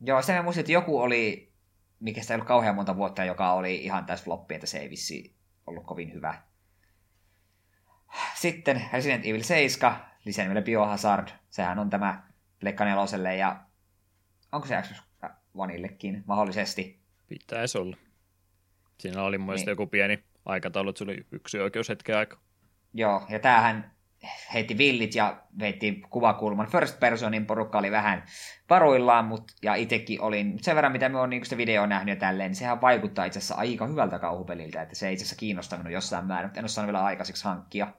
Joo, 0.00 0.22
se 0.22 0.42
muistin, 0.42 0.60
että 0.60 0.72
joku 0.72 1.00
oli, 1.00 1.52
mikä 2.00 2.22
sitä 2.22 2.34
ei 2.34 2.36
ollut 2.36 2.48
kauhean 2.48 2.74
monta 2.74 2.96
vuotta, 2.96 3.24
joka 3.24 3.52
oli 3.52 3.76
ihan 3.84 4.06
täys 4.06 4.24
floppi, 4.24 4.54
että 4.54 4.66
se 4.66 4.78
ei 4.78 4.90
vissi 4.90 5.34
ollut 5.66 5.86
kovin 5.86 6.12
hyvä. 6.12 6.42
Sitten 8.34 8.84
Resident 8.92 9.26
Evil 9.26 9.42
7, 9.42 9.96
lisänimellä 10.24 10.62
Biohazard. 10.62 11.28
Sehän 11.50 11.78
on 11.78 11.90
tämä 11.90 12.22
Pleikka 12.60 12.84
ja 13.38 13.56
onko 14.52 14.66
se 14.66 14.82
Xbox 14.82 14.98
Oneillekin 15.54 16.24
mahdollisesti? 16.26 17.00
Pitäisi 17.28 17.78
olla. 17.78 17.96
Siinä 18.98 19.22
oli 19.22 19.38
mun 19.38 19.54
niin. 19.54 19.68
joku 19.68 19.86
pieni 19.86 20.24
aikataulu, 20.44 20.88
että 20.88 20.98
se 20.98 21.04
oli 21.04 21.26
yksi 21.32 21.58
oikeushetken 21.58 22.16
aika. 22.16 22.38
Joo, 22.94 23.26
ja 23.28 23.38
tämähän 23.38 23.97
heitti 24.54 24.78
villit 24.78 25.14
ja 25.14 25.42
heitti 25.60 26.02
kuvakulman. 26.10 26.70
First 26.70 27.00
Personin 27.00 27.46
porukka 27.46 27.78
oli 27.78 27.90
vähän 27.90 28.24
varuillaan, 28.70 29.24
mutta 29.24 29.54
ja 29.62 29.74
itsekin 29.74 30.20
olin 30.20 30.58
sen 30.62 30.76
verran, 30.76 30.92
mitä 30.92 31.08
me 31.08 31.18
on 31.18 31.30
niin 31.30 31.44
sitä 31.44 31.56
videoa 31.56 31.86
nähnyt 31.86 32.14
ja 32.14 32.20
tälleen, 32.20 32.48
niin 32.48 32.56
sehän 32.56 32.80
vaikuttaa 32.80 33.24
itse 33.24 33.38
asiassa 33.38 33.54
aika 33.54 33.86
hyvältä 33.86 34.18
kauhupeliltä, 34.18 34.82
että 34.82 34.94
se 34.94 35.08
ei 35.08 35.12
itse 35.12 35.22
asiassa 35.22 35.38
kiinnostanut 35.38 35.92
jossain 35.92 36.26
määrin, 36.26 36.50
en 36.54 36.62
ole 36.62 36.68
saanut 36.68 36.92
vielä 36.92 37.04
aikaiseksi 37.04 37.44
hankkia. 37.44 37.92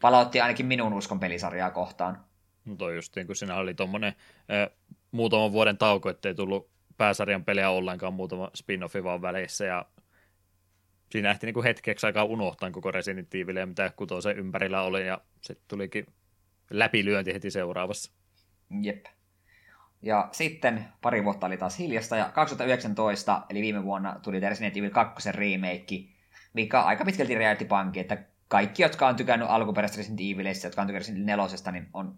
Palautti 0.00 0.40
ainakin 0.40 0.66
minun 0.66 0.92
uskon 0.92 1.20
pelisarjaa 1.20 1.70
kohtaan. 1.70 2.24
No 2.64 2.76
toi 2.76 2.94
justiin, 2.94 3.26
kun 3.26 3.36
siinä 3.36 3.56
oli 3.56 3.74
tuommoinen 3.74 4.14
äh, 4.52 4.76
muutaman 5.10 5.52
vuoden 5.52 5.78
tauko, 5.78 6.10
ettei 6.10 6.34
tullut 6.34 6.70
pääsarjan 6.96 7.44
pelejä 7.44 7.70
ollenkaan, 7.70 8.14
muutama 8.14 8.50
spin-offi 8.58 9.04
vaan 9.04 9.22
välissä, 9.22 9.64
ja 9.64 9.86
siinä 11.10 11.30
ehti 11.30 11.46
niin 11.46 11.64
hetkeksi 11.64 12.06
aikaa 12.06 12.24
unohtaa 12.24 12.70
koko 12.70 12.90
Resident 12.90 13.34
Evil 13.34 13.56
ja 13.56 13.66
mitä 13.66 13.92
se 14.20 14.30
ympärillä 14.30 14.82
oli, 14.82 15.06
ja 15.06 15.20
sitten 15.46 15.68
tulikin 15.68 16.06
läpilyönti 16.70 17.34
heti 17.34 17.50
seuraavassa. 17.50 18.12
Jep. 18.82 19.06
Ja 20.02 20.28
sitten 20.32 20.88
pari 21.02 21.24
vuotta 21.24 21.46
oli 21.46 21.56
taas 21.56 21.78
hiljasta, 21.78 22.16
ja 22.16 22.30
2019, 22.34 23.42
eli 23.50 23.60
viime 23.60 23.84
vuonna, 23.84 24.20
tuli 24.22 24.40
Resident 24.40 24.76
Evil 24.76 24.90
2 24.90 25.32
remake, 25.32 26.04
mikä 26.52 26.80
aika 26.80 27.04
pitkälti 27.04 27.34
räjäytti 27.34 27.64
pankki, 27.64 28.00
että 28.00 28.24
kaikki, 28.48 28.82
jotka 28.82 29.08
on 29.08 29.16
tykännyt 29.16 29.48
alkuperäisestä 29.50 29.98
Resident 29.98 30.20
Evilistä, 30.20 30.66
jotka 30.66 30.80
on 30.80 30.86
tykännyt 30.86 31.24
4, 31.24 31.72
niin 31.72 31.88
on 31.92 32.16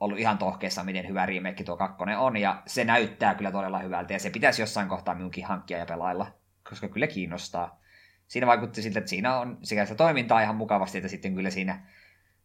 ollut 0.00 0.18
ihan 0.18 0.38
tohkeessa, 0.38 0.84
miten 0.84 1.08
hyvä 1.08 1.26
remake 1.26 1.64
tuo 1.64 1.76
kakkonen 1.76 2.18
on, 2.18 2.36
ja 2.36 2.62
se 2.66 2.84
näyttää 2.84 3.34
kyllä 3.34 3.52
todella 3.52 3.78
hyvältä, 3.78 4.12
ja 4.12 4.18
se 4.18 4.30
pitäisi 4.30 4.62
jossain 4.62 4.88
kohtaa 4.88 5.14
minunkin 5.14 5.44
hankkia 5.44 5.78
ja 5.78 5.86
pelailla, 5.86 6.26
koska 6.68 6.88
kyllä 6.88 7.06
kiinnostaa 7.06 7.80
siinä 8.26 8.46
vaikutti 8.46 8.82
siltä, 8.82 8.98
että 8.98 9.08
siinä 9.08 9.38
on 9.38 9.58
sekä 9.62 9.84
sitä 9.84 9.96
toimintaa 9.96 10.40
ihan 10.40 10.56
mukavasti, 10.56 10.98
että 10.98 11.08
sitten 11.08 11.34
kyllä 11.34 11.50
siinä 11.50 11.86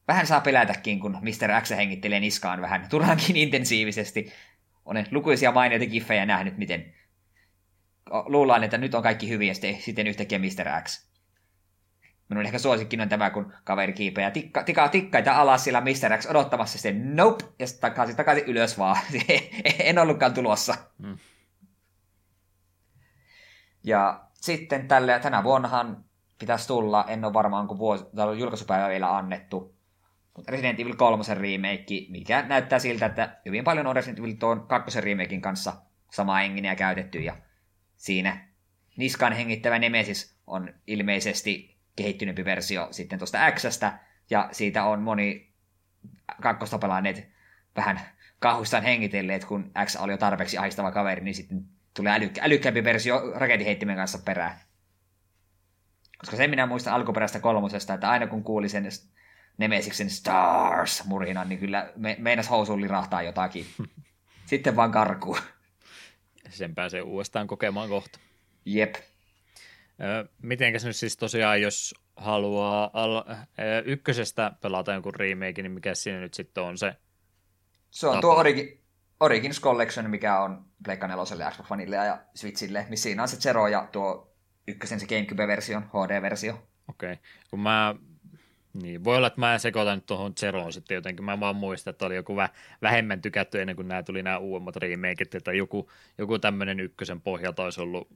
vähän 0.10 0.28
saa 0.28 0.42
pelätäkin, 0.42 1.00
kun 1.00 1.18
Mr. 1.22 1.62
X 1.62 1.70
hengittelee 1.70 2.20
niskaan 2.20 2.62
vähän 2.62 2.88
turhankin 2.90 3.36
intensiivisesti. 3.36 4.32
Olen 4.86 5.08
lukuisia 5.12 5.52
mainioita 5.52 5.92
kiffejä 5.92 6.26
nähnyt, 6.26 6.58
miten 6.58 6.94
luullaan, 8.26 8.64
että 8.64 8.78
nyt 8.78 8.96
on 8.96 9.04
kaikki 9.04 9.30
hyvin, 9.30 9.48
ja 9.48 9.54
sitten, 9.54 9.82
sitten 9.82 10.08
yhtäkkiä 10.08 10.40
Mr. 10.40 10.82
X. 10.84 11.10
Minun 12.30 12.46
ehkä 12.46 12.60
suosikkin 12.60 13.02
on 13.02 13.10
tämä, 13.10 13.30
kun 13.30 13.54
kaveri 13.64 13.94
kiipeää 13.94 14.32
tikka, 14.32 14.64
tikaa 14.64 14.90
tikkaita 14.90 15.36
alas 15.36 15.64
sillä 15.64 15.82
Mr. 15.82 16.18
X 16.18 16.26
odottamassa 16.26 16.78
sitten 16.78 17.16
nope, 17.16 17.46
ja 17.60 17.68
sitten 17.68 17.82
takaisin, 17.82 18.16
takaisin 18.16 18.46
ylös 18.46 18.78
vaan. 18.78 18.98
en 19.80 20.00
ollutkaan 20.00 20.34
tulossa. 20.34 20.76
Mm. 20.98 21.18
Ja 23.84 24.24
sitten 24.34 24.88
tälle, 24.88 25.20
tänä 25.20 25.44
vuonnahan 25.44 26.04
pitäisi 26.40 26.68
tulla, 26.68 27.06
en 27.08 27.26
ole 27.26 27.34
varmaan 27.34 27.68
kun 27.68 27.78
vuosi, 27.78 28.06
on 28.18 28.40
julkaisupäivä 28.40 28.90
vielä 28.90 29.18
annettu, 29.18 29.79
mutta 30.40 30.52
Resident 30.52 30.80
Evil 30.80 30.96
3 30.96 31.24
remake, 31.34 32.06
mikä 32.10 32.42
näyttää 32.42 32.80
siltä, 32.80 33.06
että 33.06 33.38
hyvin 33.46 33.64
paljon 33.64 33.88
on 33.88 33.96
Resident 33.96 34.20
Evil 34.20 34.36
tuon 34.40 34.68
2 34.68 35.02
remakein 35.02 35.42
kanssa 35.42 35.74
samaa 36.12 36.42
enginiä 36.42 36.76
käytetty, 36.76 37.20
ja 37.20 37.38
siinä 37.96 38.48
niskan 38.98 39.34
hengittävä 39.34 39.80
Nemesis 39.80 40.40
on 40.48 40.74
ilmeisesti 40.88 41.78
kehittyneempi 41.96 42.46
versio 42.46 42.88
sitten 42.92 43.20
tuosta 43.20 43.52
Xstä, 43.52 44.00
ja 44.30 44.50
siitä 44.52 44.84
on 44.84 45.02
moni 45.02 45.54
kakkosta 46.42 46.78
pelanneet 46.78 47.30
vähän 47.76 48.00
kauhuissaan 48.40 48.84
hengitelleet, 48.84 49.46
kun 49.46 49.72
X 49.86 49.96
oli 49.96 50.12
jo 50.12 50.18
tarpeeksi 50.18 50.58
ahistava 50.58 50.92
kaveri, 50.92 51.24
niin 51.24 51.36
sitten 51.36 51.66
tulee 51.96 52.14
älykkä, 52.14 52.42
älykkäämpi 52.44 52.84
versio 52.84 53.32
raketinheittimen 53.36 53.96
kanssa 53.96 54.20
perään. 54.26 54.60
Koska 56.18 56.38
sen 56.38 56.50
minä 56.50 56.66
muistan 56.66 56.94
alkuperäistä 56.94 57.40
kolmosesta, 57.40 57.94
että 57.94 58.10
aina 58.10 58.28
kun 58.28 58.44
kuuli 58.44 58.70
sen 58.70 58.86
Nemesiksen 59.60 60.10
Stars 60.10 61.06
murhinan, 61.06 61.50
niin 61.50 61.60
kyllä 61.60 61.94
me, 61.96 62.16
meinas 62.20 62.50
housuun 62.50 62.82
lirahtaa 62.82 63.22
jotakin. 63.22 63.66
Sitten 64.46 64.76
vaan 64.76 64.92
karkuu. 64.92 65.38
Sen 66.50 66.76
pääsee 66.76 67.02
uudestaan 67.02 67.48
kokemaan 67.48 67.90
kohta. 67.90 68.20
Jep. 68.66 68.96
mitenkäs 70.42 70.86
nyt 70.86 70.96
siis 70.96 71.18
tosiaan, 71.18 71.62
jos 71.62 71.96
haluaa 72.16 72.90
al- 72.94 73.24
ykkösestä 73.86 74.52
pelata 74.62 74.94
jonkun 74.94 75.16
remake, 75.16 75.62
niin 75.62 75.72
mikä 75.72 75.96
siinä 75.96 76.20
nyt 76.20 76.34
sitten 76.34 76.64
on 76.64 76.78
se 76.78 76.96
Se 77.92 78.08
on 78.08 78.12
tapa? 78.14 78.22
tuo 78.22 78.44
origi- 78.44 78.80
Origins 79.20 79.62
Collection, 79.62 80.10
mikä 80.10 80.40
on 80.40 80.66
Pleikka 80.84 81.08
4, 81.08 81.52
Xbox 81.52 81.72
Oneille 81.72 81.96
ja 81.96 82.18
Switchille, 82.36 82.86
missä 82.90 83.04
siinä 83.04 83.22
on 83.22 83.28
se 83.28 83.38
Zero 83.38 83.68
ja 83.68 83.88
tuo 83.92 84.36
ykkösen 84.68 85.00
se 85.00 85.06
Gamecube-versio, 85.08 85.80
HD-versio. 85.82 86.54
Okei, 86.88 87.12
okay. 87.14 87.18
kun 87.50 87.60
mä 87.60 87.96
niin, 88.74 89.04
voi 89.04 89.18
olla, 89.18 89.28
että 89.28 89.40
mä 89.40 89.58
sekoitan 89.58 89.98
nyt 89.98 90.06
tuohon 90.06 90.34
Zeroon 90.36 90.74
sitten 90.74 90.96
jotenkin. 90.96 91.26
Mä 91.26 91.40
vaan 91.40 91.56
muistan, 91.56 91.92
että 91.92 92.06
oli 92.06 92.16
joku 92.16 92.36
vä- 92.36 92.56
vähemmän 92.82 93.22
tykätty 93.22 93.62
ennen 93.62 93.76
kuin 93.76 93.88
nämä 93.88 94.04
tuli 94.04 94.24
nämä 94.24 94.38
uudemmat 94.38 94.76
remakeit, 94.76 95.36
että 95.36 95.54
joku, 95.54 95.92
joku 96.18 96.40
tämmöinen 96.40 96.80
ykkösen 96.80 97.22
pohjalta 97.22 97.64
olisi 97.64 97.82
ollut 97.82 98.08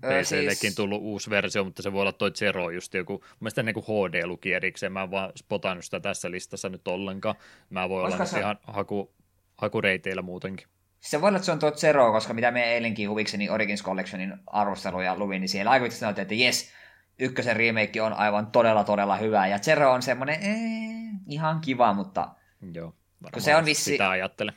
PCllekin 0.00 0.56
siis... 0.56 0.74
tullut 0.74 1.02
uusi 1.02 1.30
versio, 1.30 1.64
mutta 1.64 1.82
se 1.82 1.92
voi 1.92 2.00
olla 2.00 2.12
toi 2.12 2.30
Zero 2.30 2.70
just 2.70 2.94
joku, 2.94 3.24
mielestäni 3.40 3.72
niin 3.72 3.84
HD-luki 3.84 4.52
erikseen, 4.52 4.92
mä 4.92 5.02
en 5.02 5.10
vaan 5.10 5.32
spotannut 5.36 5.84
sitä 5.84 6.00
tässä 6.00 6.30
listassa 6.30 6.68
nyt 6.68 6.88
ollenkaan. 6.88 7.34
Mä 7.70 7.88
voin 7.88 8.06
olla 8.06 8.24
se... 8.24 8.38
ihan 8.38 8.58
haku, 8.62 9.14
hakureiteillä 9.58 10.22
muutenkin. 10.22 10.66
Se 11.00 11.20
voi 11.20 11.28
olla, 11.28 11.36
että 11.36 11.46
se 11.46 11.52
on 11.52 11.58
tuo 11.58 11.70
Zero, 11.70 12.12
koska 12.12 12.34
mitä 12.34 12.50
me 12.50 12.74
eilenkin 12.74 13.08
huvikseni 13.08 13.50
Origins 13.50 13.82
Collectionin 13.82 14.34
arvosteluja 14.46 15.18
luvin, 15.18 15.40
niin 15.40 15.48
siellä 15.48 15.70
aikuisesti 15.70 16.00
sanoitte, 16.00 16.22
että 16.22 16.34
jes, 16.34 16.72
ykkösen 17.18 17.56
remake 17.56 18.02
on 18.02 18.12
aivan 18.12 18.46
todella 18.46 18.84
todella 18.84 19.16
hyvä, 19.16 19.46
ja 19.46 19.58
Zero 19.58 19.92
on 19.92 20.02
semmoinen, 20.02 20.38
ee, 20.42 21.18
ihan 21.26 21.60
kiva, 21.60 21.94
mutta... 21.94 22.28
Joo, 22.72 22.94
kun 23.32 23.42
se 23.42 23.56
on 23.56 23.64
vissi... 23.64 23.84
sitä 23.84 24.10
ajattele. 24.10 24.52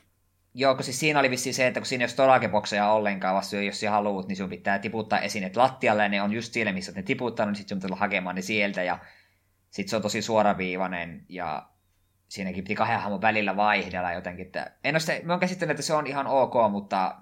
Joo, 0.54 0.74
kun 0.74 0.84
siis 0.84 1.00
siinä 1.00 1.18
oli 1.18 1.30
vissi 1.30 1.52
se, 1.52 1.66
että 1.66 1.80
kun 1.80 1.86
siinä 1.86 2.02
ei 2.02 2.04
ole 2.04 2.10
storage 2.10 2.50
ollenkaan, 2.90 3.34
vasta 3.34 3.56
jos 3.56 3.80
sä 3.80 3.90
haluat, 3.90 4.28
niin 4.28 4.36
sun 4.36 4.50
pitää 4.50 4.78
tiputtaa 4.78 5.20
esineet 5.20 5.56
lattialle, 5.56 6.02
ja 6.02 6.08
ne 6.08 6.22
on 6.22 6.32
just 6.32 6.52
siellä, 6.52 6.72
missä 6.72 6.92
ne 6.92 7.02
tiputtanut, 7.02 7.52
niin 7.52 7.56
sitten 7.56 7.80
sun 7.80 7.82
pitää 7.82 8.00
hakemaan 8.00 8.36
ne 8.36 8.42
sieltä, 8.42 8.82
ja 8.82 8.98
sitten 9.70 9.90
se 9.90 9.96
on 9.96 10.02
tosi 10.02 10.22
suoraviivainen, 10.22 11.24
ja 11.28 11.68
siinäkin 12.28 12.64
piti 12.64 12.74
kahden 12.74 13.00
hahmon 13.00 13.20
välillä 13.20 13.56
vaihdella 13.56 14.12
jotenkin. 14.12 14.46
Että 14.46 14.70
en 14.84 14.94
ole 14.94 15.00
sitä, 15.00 15.12
mä 15.22 15.32
oon 15.32 15.40
käsittänyt, 15.40 15.70
että 15.70 15.82
se 15.82 15.94
on 15.94 16.06
ihan 16.06 16.26
ok, 16.26 16.54
mutta 16.70 17.16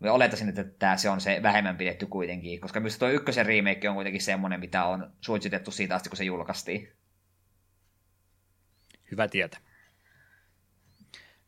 oletaisin, 0.00 0.48
että 0.48 0.64
tämä, 0.64 0.96
se 0.96 1.10
on 1.10 1.20
se 1.20 1.40
vähemmän 1.42 1.76
pidetty 1.76 2.06
kuitenkin, 2.06 2.60
koska 2.60 2.80
myös 2.80 2.98
tuo 2.98 3.08
ykkösen 3.08 3.46
remake 3.46 3.88
on 3.88 3.94
kuitenkin 3.94 4.22
semmoinen, 4.22 4.60
mitä 4.60 4.84
on 4.84 5.12
suositettu 5.20 5.70
siitä 5.70 5.94
asti, 5.94 6.08
kun 6.08 6.16
se 6.16 6.24
julkaistiin. 6.24 6.92
Hyvä 9.10 9.28
tietä. 9.28 9.58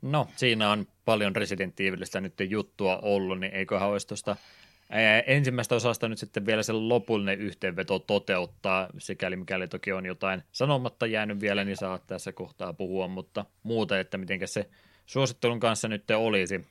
No, 0.03 0.29
siinä 0.37 0.71
on 0.71 0.87
paljon 1.05 1.37
Resident 1.37 1.81
Evilistä 1.81 2.21
nyt 2.21 2.35
juttua 2.49 2.99
ollut, 3.03 3.41
niin 3.41 3.55
eiköhän 3.55 3.89
olisi 3.89 4.07
tuosta 4.07 4.37
ensimmäistä 5.27 5.75
osasta 5.75 6.09
nyt 6.09 6.19
sitten 6.19 6.47
vielä 6.47 6.63
se 6.63 6.73
lopullinen 6.73 7.39
yhteenveto 7.39 7.99
toteuttaa, 7.99 8.89
sikäli 8.99 9.37
mikäli 9.37 9.69
toki 9.69 9.93
on 9.93 10.07
jotain 10.07 10.43
sanomatta 10.53 11.07
jäänyt 11.07 11.41
vielä, 11.41 11.65
niin 11.65 11.77
saa 11.77 11.99
tässä 11.99 12.33
kohtaa 12.33 12.73
puhua, 12.73 13.09
mutta 13.09 13.45
muuta, 13.63 14.01
että 14.01 14.19
miten 14.19 14.49
se 14.49 14.71
suosittelun 15.07 15.61
kanssa 15.61 15.89
nyt 15.89 16.11
olisi, 16.11 16.65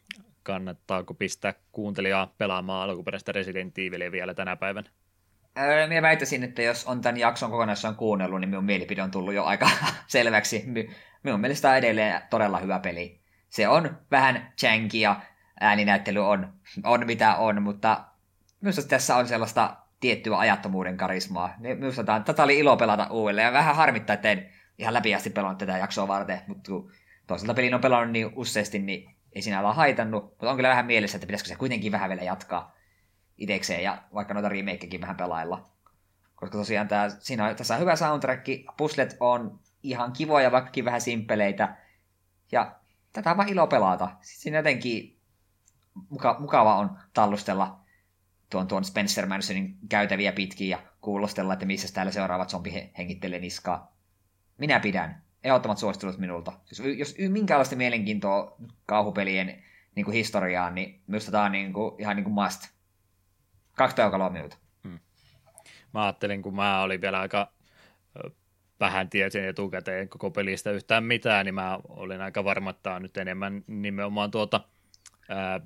kannattaako 0.50 1.14
pistää 1.14 1.53
kuuntelijaa 1.72 2.34
pelaamaan 2.38 2.90
alkuperäistä 2.90 3.32
Resident 3.32 3.78
Evilia 3.78 4.11
vielä 4.11 4.34
tänä 4.34 4.56
päivänä? 4.56 4.90
Öö, 5.60 5.88
minä 5.88 6.02
väittäisin, 6.02 6.44
että 6.44 6.61
jos 6.61 6.86
on 6.86 7.02
tämän 7.02 7.18
jakson 7.18 7.52
kokonaisuudessaan 7.52 7.95
kuunnellut, 7.95 8.40
niin 8.40 8.50
minun 8.50 8.64
mielipide 8.64 9.02
on 9.02 9.11
tullut 9.11 9.34
jo 9.34 9.44
aika 9.44 9.69
selväksi. 10.08 10.64
Minun 11.24 11.40
mielestä 11.40 11.69
on 11.69 11.78
edelleen 11.78 12.22
todella 12.30 12.60
hyvä 12.60 12.80
peli. 12.80 13.19
Se 13.50 13.68
on 13.68 13.98
vähän 14.11 14.53
janky 14.61 14.98
ja 14.98 15.22
ääninäyttely 15.60 16.28
on, 16.28 16.53
on 16.84 17.06
mitä 17.06 17.36
on, 17.36 17.64
mutta 17.64 18.03
minusta 18.61 18.88
tässä 18.88 19.16
on 19.16 19.28
sellaista 19.28 19.76
tiettyä 20.00 20.38
ajattomuuden 20.38 20.98
karismaa. 20.98 21.53
Minusta 21.58 22.03
tämä, 22.03 22.19
tätä 22.19 22.44
oli 22.44 22.60
ilo 22.60 22.78
pelata 22.78 23.08
uudelleen 23.11 23.45
ja 23.45 23.53
vähän 23.53 23.76
harmittaa, 23.76 24.14
että 24.14 24.32
en 24.32 24.50
ihan 24.78 24.94
läpiästi 24.94 25.30
pelannut 25.30 25.58
tätä 25.58 25.78
jaksoa 25.78 26.08
varten, 26.08 26.42
mutta 26.48 26.72
toisaalta 27.28 27.53
pelin 27.53 27.74
on 27.74 27.82
pelannut 27.82 28.11
niin 28.11 28.32
useasti, 28.36 28.80
niin 28.80 29.18
ei 29.33 29.41
siinä 29.41 29.59
olla 29.59 29.74
haitannut, 29.74 30.24
mutta 30.24 30.49
on 30.49 30.56
kyllä 30.56 30.69
vähän 30.69 30.85
mielessä, 30.85 31.17
että 31.17 31.27
pitäisikö 31.27 31.48
se 31.48 31.56
kuitenkin 31.56 31.91
vähän 31.91 32.09
vielä 32.09 32.24
jatkaa 32.24 32.75
itekseen 33.38 33.83
ja 33.83 34.03
vaikka 34.14 34.33
noita 34.33 34.49
remakekin 34.49 35.01
vähän 35.01 35.17
pelailla. 35.17 35.69
Koska 36.35 36.58
tosiaan 36.58 36.88
tää, 36.88 37.09
siinä 37.09 37.45
on, 37.45 37.56
tässä 37.56 37.74
on 37.74 37.80
hyvä 37.80 37.95
soundtrack, 37.95 38.45
puslet 38.77 39.17
on 39.19 39.59
ihan 39.83 40.11
kivoja, 40.11 40.51
vaikkakin 40.51 40.85
vähän 40.85 41.01
simpeleitä. 41.01 41.77
Ja 42.51 42.75
tätä 43.14 43.32
on 43.32 43.38
vaan 43.38 43.49
ilo 43.49 43.67
pelata. 43.67 44.11
Siinä 44.22 44.58
jotenkin 44.58 45.19
muka, 46.09 46.35
mukava 46.40 46.75
on 46.75 46.99
tallustella 47.14 47.80
tuon, 48.49 48.67
tuon 48.67 48.83
Spencer 48.83 49.25
Mansonin 49.25 49.77
käytäviä 49.90 50.32
pitkin 50.32 50.69
ja 50.69 50.80
kuulostella, 51.01 51.53
että 51.53 51.66
missä 51.66 51.93
täällä 51.93 52.11
seuraavat 52.11 52.49
zombi 52.49 52.91
hengittelee 52.98 53.40
niskaa. 53.40 53.95
Minä 54.58 54.80
pidän. 54.80 55.28
Ehdottomat 55.43 55.77
suosittelut 55.77 56.18
minulta. 56.18 56.53
Jos, 56.69 56.82
jos 56.98 57.16
minkäänlaista 57.30 57.76
mielenkiintoa 57.76 58.56
kauhupelien 58.85 59.64
niin 59.95 60.06
kuin 60.06 60.16
historiaan, 60.16 60.76
niin 60.76 61.01
minusta 61.08 61.32
tämä 61.32 61.43
on 61.43 61.51
niin 61.51 61.74
kuin, 61.74 62.01
ihan 62.01 62.16
niin 62.16 62.24
kuin 62.24 62.34
must. 62.34 62.61
Kaksi 63.76 63.95
työkalua 63.95 64.30
minulta. 64.30 64.58
Hmm. 64.84 65.00
Mä 65.93 66.03
ajattelin, 66.03 66.42
kun 66.42 66.56
mä 66.56 66.82
olin 66.82 67.01
vielä 67.01 67.19
aika 67.19 67.51
vähän 68.80 69.09
tiesin 69.09 69.43
etukäteen 69.43 70.09
koko 70.09 70.32
pelistä 70.32 70.72
yhtään 70.72 71.03
mitään, 71.03 71.45
niin 71.45 71.56
mä 71.56 71.80
olin 71.90 72.22
aika 72.22 72.43
varma, 72.43 72.69
että 72.69 72.93
on 72.93 73.01
nyt 73.01 73.18
enemmän 73.18 73.64
nimenomaan 73.68 74.32
tuota 74.32 74.61
ää, 75.30 75.61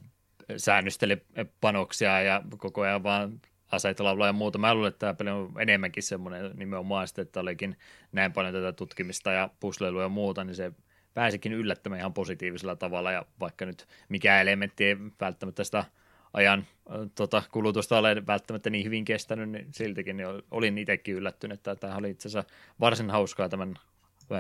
säännösteli 0.58 1.26
panoksia 1.62 2.22
ja 2.22 2.42
koko 2.58 2.82
ajan 2.82 3.04
vaan 3.04 3.42
aseita 3.74 4.04
laulaa 4.04 4.28
ja 4.28 4.34
muuta. 4.34 4.58
Mä 4.58 4.74
luulen, 4.74 4.90
että 4.90 5.00
tämä 5.00 5.14
peli 5.14 5.30
on 5.30 5.52
enemmänkin 5.60 6.04
semmoinen 6.04 6.52
nimenomaan 6.56 7.08
sitten, 7.08 7.22
että 7.22 7.40
olikin 7.40 7.78
näin 8.12 8.34
paljon 8.34 8.54
tätä 8.54 8.72
tutkimista 8.72 9.32
ja 9.32 9.50
pusleilua 9.60 10.02
ja 10.02 10.10
muuta, 10.10 10.44
niin 10.44 10.56
se 10.56 10.72
pääsikin 11.14 11.54
yllättämään 11.54 12.00
ihan 12.00 12.14
positiivisella 12.14 12.76
tavalla 12.76 13.12
ja 13.12 13.26
vaikka 13.40 13.66
nyt 13.66 13.88
mikä 14.10 14.42
elementti 14.42 14.86
ei 14.86 14.98
välttämättä 15.22 15.64
sitä 15.64 15.86
ajan 16.34 16.68
tota, 17.16 17.44
kulutusta 17.52 17.98
ole 17.98 18.28
välttämättä 18.28 18.70
niin 18.70 18.86
hyvin 18.86 19.06
kestänyt, 19.06 19.50
niin 19.50 19.68
siltikin 19.72 20.18
niin 20.18 20.28
olin 20.52 20.78
itsekin 20.78 21.16
yllättynyt, 21.16 21.58
että 21.58 21.76
tämä 21.76 21.96
oli 21.96 22.10
itse 22.10 22.28
asiassa 22.28 22.54
varsin 22.80 23.10
hauskaa 23.10 23.50
tämän 23.50 23.74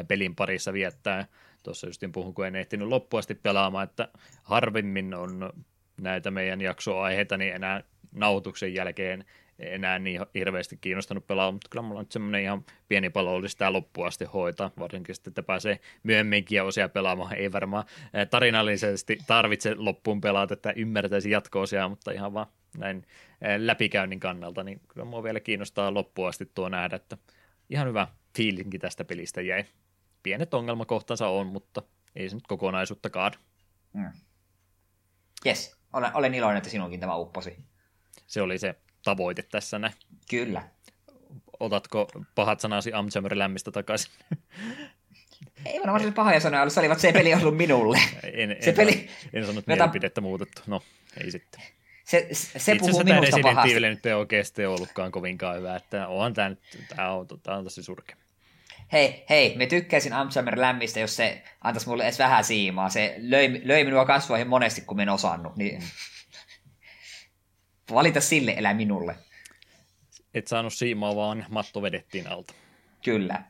pelin 0.07 0.35
parissa 0.35 0.73
viettää. 0.73 1.25
Tuossa 1.63 1.87
justin 1.87 2.11
puhun, 2.11 2.33
kun 2.33 2.47
en 2.47 2.55
ehtinyt 2.55 2.87
loppuasti 2.87 3.35
pelaamaan, 3.35 3.83
että 3.83 4.07
harvemmin 4.43 5.13
on 5.13 5.53
näitä 6.01 6.31
meidän 6.31 6.61
jaksoaiheita 6.61 7.37
niin 7.37 7.53
enää 7.55 7.83
nauhoituksen 8.15 8.73
jälkeen 8.73 9.25
enää 9.59 9.99
niin 9.99 10.21
hirveästi 10.33 10.77
kiinnostanut 10.77 11.27
pelaa, 11.27 11.51
mutta 11.51 11.69
kyllä 11.69 11.83
mulla 11.83 11.99
on 11.99 12.05
semmoinen 12.09 12.41
ihan 12.41 12.65
pieni 12.87 13.09
palo 13.09 13.33
olisi 13.33 13.57
tämä 13.57 13.73
loppuun 13.73 14.07
asti 14.07 14.25
hoitaa, 14.25 14.71
varsinkin 14.79 15.15
sitten, 15.15 15.31
että 15.31 15.43
pääsee 15.43 15.79
myöhemminkin 16.03 16.63
osia 16.63 16.89
pelaamaan. 16.89 17.35
Ei 17.35 17.51
varmaan 17.51 17.83
tarinallisesti 18.29 19.17
tarvitse 19.27 19.75
loppuun 19.75 20.21
pelata, 20.21 20.53
että 20.53 20.73
ymmärtäisi 20.75 21.29
jatko-osia, 21.29 21.89
mutta 21.89 22.11
ihan 22.11 22.33
vaan 22.33 22.47
näin 22.77 23.05
läpikäynnin 23.57 24.19
kannalta, 24.19 24.63
niin 24.63 24.81
kyllä 24.87 25.05
mua 25.05 25.23
vielä 25.23 25.39
kiinnostaa 25.39 25.93
loppuun 25.93 26.27
asti 26.27 26.51
tuo 26.55 26.69
nähdä, 26.69 26.95
että 26.95 27.17
ihan 27.69 27.87
hyvä 27.87 28.07
fiilinki 28.37 28.79
tästä 28.79 29.05
pelistä 29.05 29.41
jäi. 29.41 29.65
Pienet 30.23 30.53
ongelmakohtansa 30.53 31.27
on, 31.27 31.47
mutta 31.47 31.81
ei 32.15 32.29
se 32.29 32.35
nyt 32.35 32.47
kokonaisuutta 32.47 33.09
kaada. 33.09 33.37
Mm. 33.93 34.11
Yes, 35.45 35.77
olen, 35.93 36.11
olen 36.13 36.33
iloinen, 36.33 36.57
että 36.57 36.69
sinunkin 36.69 36.99
tämä 36.99 37.15
upposi. 37.15 37.57
Se 38.27 38.41
oli 38.41 38.59
se 38.59 38.75
tavoite 39.03 39.43
tässä 39.43 39.79
näin. 39.79 39.93
Kyllä. 40.29 40.63
Otatko 41.59 42.07
pahat 42.35 42.59
sanasi 42.59 42.93
Amchammer 42.93 43.37
lämmistä 43.37 43.71
takaisin? 43.71 44.11
Ei 45.65 45.79
varmaan 45.79 46.03
se 46.03 46.11
pahoja 46.11 46.39
sanoja 46.39 46.69
se 46.69 46.79
olivat 46.79 46.99
se 46.99 47.11
peli 47.11 47.33
ollut 47.33 47.57
minulle. 47.57 47.99
En, 48.23 48.55
se 48.59 48.69
en, 48.69 48.75
peli... 48.75 49.09
en 49.33 49.43
sanonut 49.43 49.63
Jota... 49.67 49.83
mielipidettä 49.83 50.21
muutettu. 50.21 50.61
No, 50.67 50.81
ei 51.23 51.31
sitten. 51.31 51.61
Se, 52.03 52.27
se 52.31 52.75
puhuu 52.75 53.03
minusta 53.03 53.21
Resident 53.21 53.43
pahasti. 53.43 53.71
Evil 53.71 53.89
nyt 53.89 54.05
ei 54.05 54.13
oikeasti 54.13 54.65
ollutkaan 54.65 55.11
kovinkaan 55.11 55.57
hyvä, 55.57 55.75
että 55.75 56.07
on 56.07 56.33
tämä 56.33 56.49
nyt, 56.49 56.59
tämä 56.95 57.11
on, 57.11 57.27
tämä 57.43 57.57
on 57.57 57.63
tosi 57.63 57.83
surkea. 57.83 58.15
Hei, 58.91 59.25
hei, 59.29 59.55
me 59.55 59.65
tykkäisin 59.65 60.13
Amchammer 60.13 60.59
lämmistä, 60.59 60.99
jos 60.99 61.15
se 61.15 61.43
antaisi 61.61 61.87
mulle 61.87 62.03
edes 62.03 62.19
vähän 62.19 62.43
siimaa. 62.43 62.89
Se 62.89 63.15
löi, 63.17 63.61
löi 63.63 63.83
minua 63.83 64.05
kasvoihin 64.05 64.47
monesti, 64.47 64.81
kun 64.81 64.99
en 64.99 65.09
osannut. 65.09 65.55
Niin... 65.55 65.83
Valita 67.91 68.21
sille, 68.21 68.53
elä 68.57 68.73
minulle. 68.73 69.15
Et 70.33 70.47
saanut 70.47 70.73
siimaa, 70.73 71.15
vaan 71.15 71.45
matto 71.49 71.81
vedettiin 71.81 72.27
alta. 72.27 72.53
Kyllä. 73.05 73.43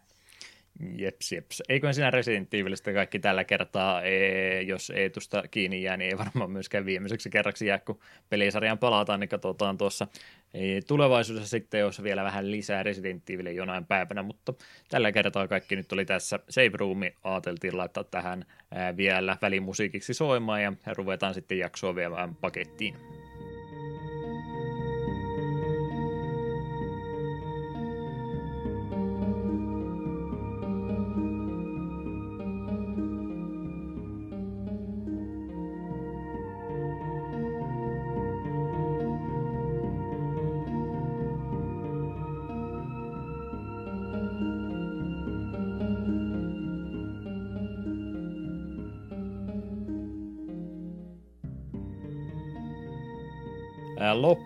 Jeps, 0.98 1.32
jeps. 1.32 1.64
Eikö 1.70 1.94
sinä 1.94 2.12
Resident 2.12 2.53
Evilistä 2.53 2.94
kaikki 2.94 3.20
tällä 3.20 3.44
kertaa, 3.44 4.02
e, 4.02 4.62
jos 4.62 4.90
ei 4.90 5.10
tuosta 5.10 5.44
kiinni 5.52 5.84
jää, 5.84 5.98
niin 5.98 6.12
ei 6.12 6.18
varmaan 6.18 6.52
myöskään 6.52 6.86
viimeiseksi 6.86 7.30
kerraksi 7.30 7.66
jää, 7.66 7.80
kun 7.80 8.00
pelisarjan 8.30 8.78
palataan, 8.78 9.20
niin 9.20 9.30
katsotaan 9.30 9.78
tuossa 9.78 10.08
e, 10.53 10.82
tulevaisuudessa 10.82 11.50
sitten, 11.50 11.80
jos 11.80 12.03
vielä 12.03 12.24
vähän 12.24 12.52
lisää 12.52 12.84
Resident 12.84 13.30
Evilia 13.30 13.53
jonain 13.53 13.86
päivänä, 13.86 14.24
mutta 14.24 14.53
tällä 14.90 15.12
kertaa 15.12 15.48
kaikki 15.48 15.76
nyt 15.76 15.92
oli 15.92 16.06
tässä 16.06 16.40
Save 16.50 16.72
Roomi, 16.74 17.14
ajateltiin 17.24 17.78
laittaa 17.78 18.03
tähän 18.03 18.45
vielä 18.98 19.38
välimusiikiksi 19.42 20.14
soimaan 20.14 20.64
ja 20.64 20.74
ruvetaan 20.98 21.34
sitten 21.34 21.60
jaksoa 21.60 21.95
vielä 21.95 22.30
pakettiin. 22.42 23.12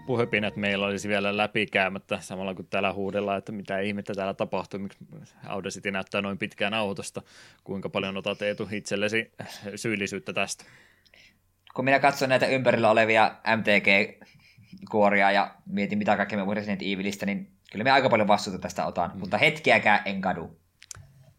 Loppuhöpinät 0.07 0.55
meillä 0.55 0.85
olisi 0.85 1.09
vielä 1.09 1.37
läpikäymättä 1.37 2.19
samalla 2.21 2.53
kun 2.53 2.67
täällä 2.67 2.93
huudellaan, 2.93 3.37
että 3.37 3.51
mitä 3.51 3.79
ihmettä 3.79 4.13
täällä 4.13 4.33
tapahtuu, 4.33 4.79
miksi 4.79 4.99
Audacity 5.47 5.91
näyttää 5.91 6.21
noin 6.21 6.37
pitkään 6.37 6.73
autosta, 6.73 7.21
kuinka 7.63 7.89
paljon 7.89 8.17
otat 8.17 8.41
Eetu 8.41 8.67
itsellesi 8.71 9.31
syyllisyyttä 9.75 10.33
tästä? 10.33 10.65
Kun 11.73 11.85
minä 11.85 11.99
katson 11.99 12.29
näitä 12.29 12.47
ympärillä 12.47 12.89
olevia 12.89 13.35
MTG-kuoria 13.57 15.31
ja 15.31 15.55
mietin 15.65 15.97
mitä 15.97 16.17
kaikkea 16.17 16.45
me 16.45 16.53
Resident 16.53 16.81
Evilistä, 16.81 17.25
niin 17.25 17.51
kyllä 17.71 17.83
me 17.83 17.91
aika 17.91 18.09
paljon 18.09 18.27
vastuuta 18.27 18.59
tästä 18.59 18.85
otan, 18.85 19.11
mm. 19.13 19.19
mutta 19.19 19.37
hetkiäkään 19.37 20.01
en 20.05 20.21
kadu. 20.21 20.59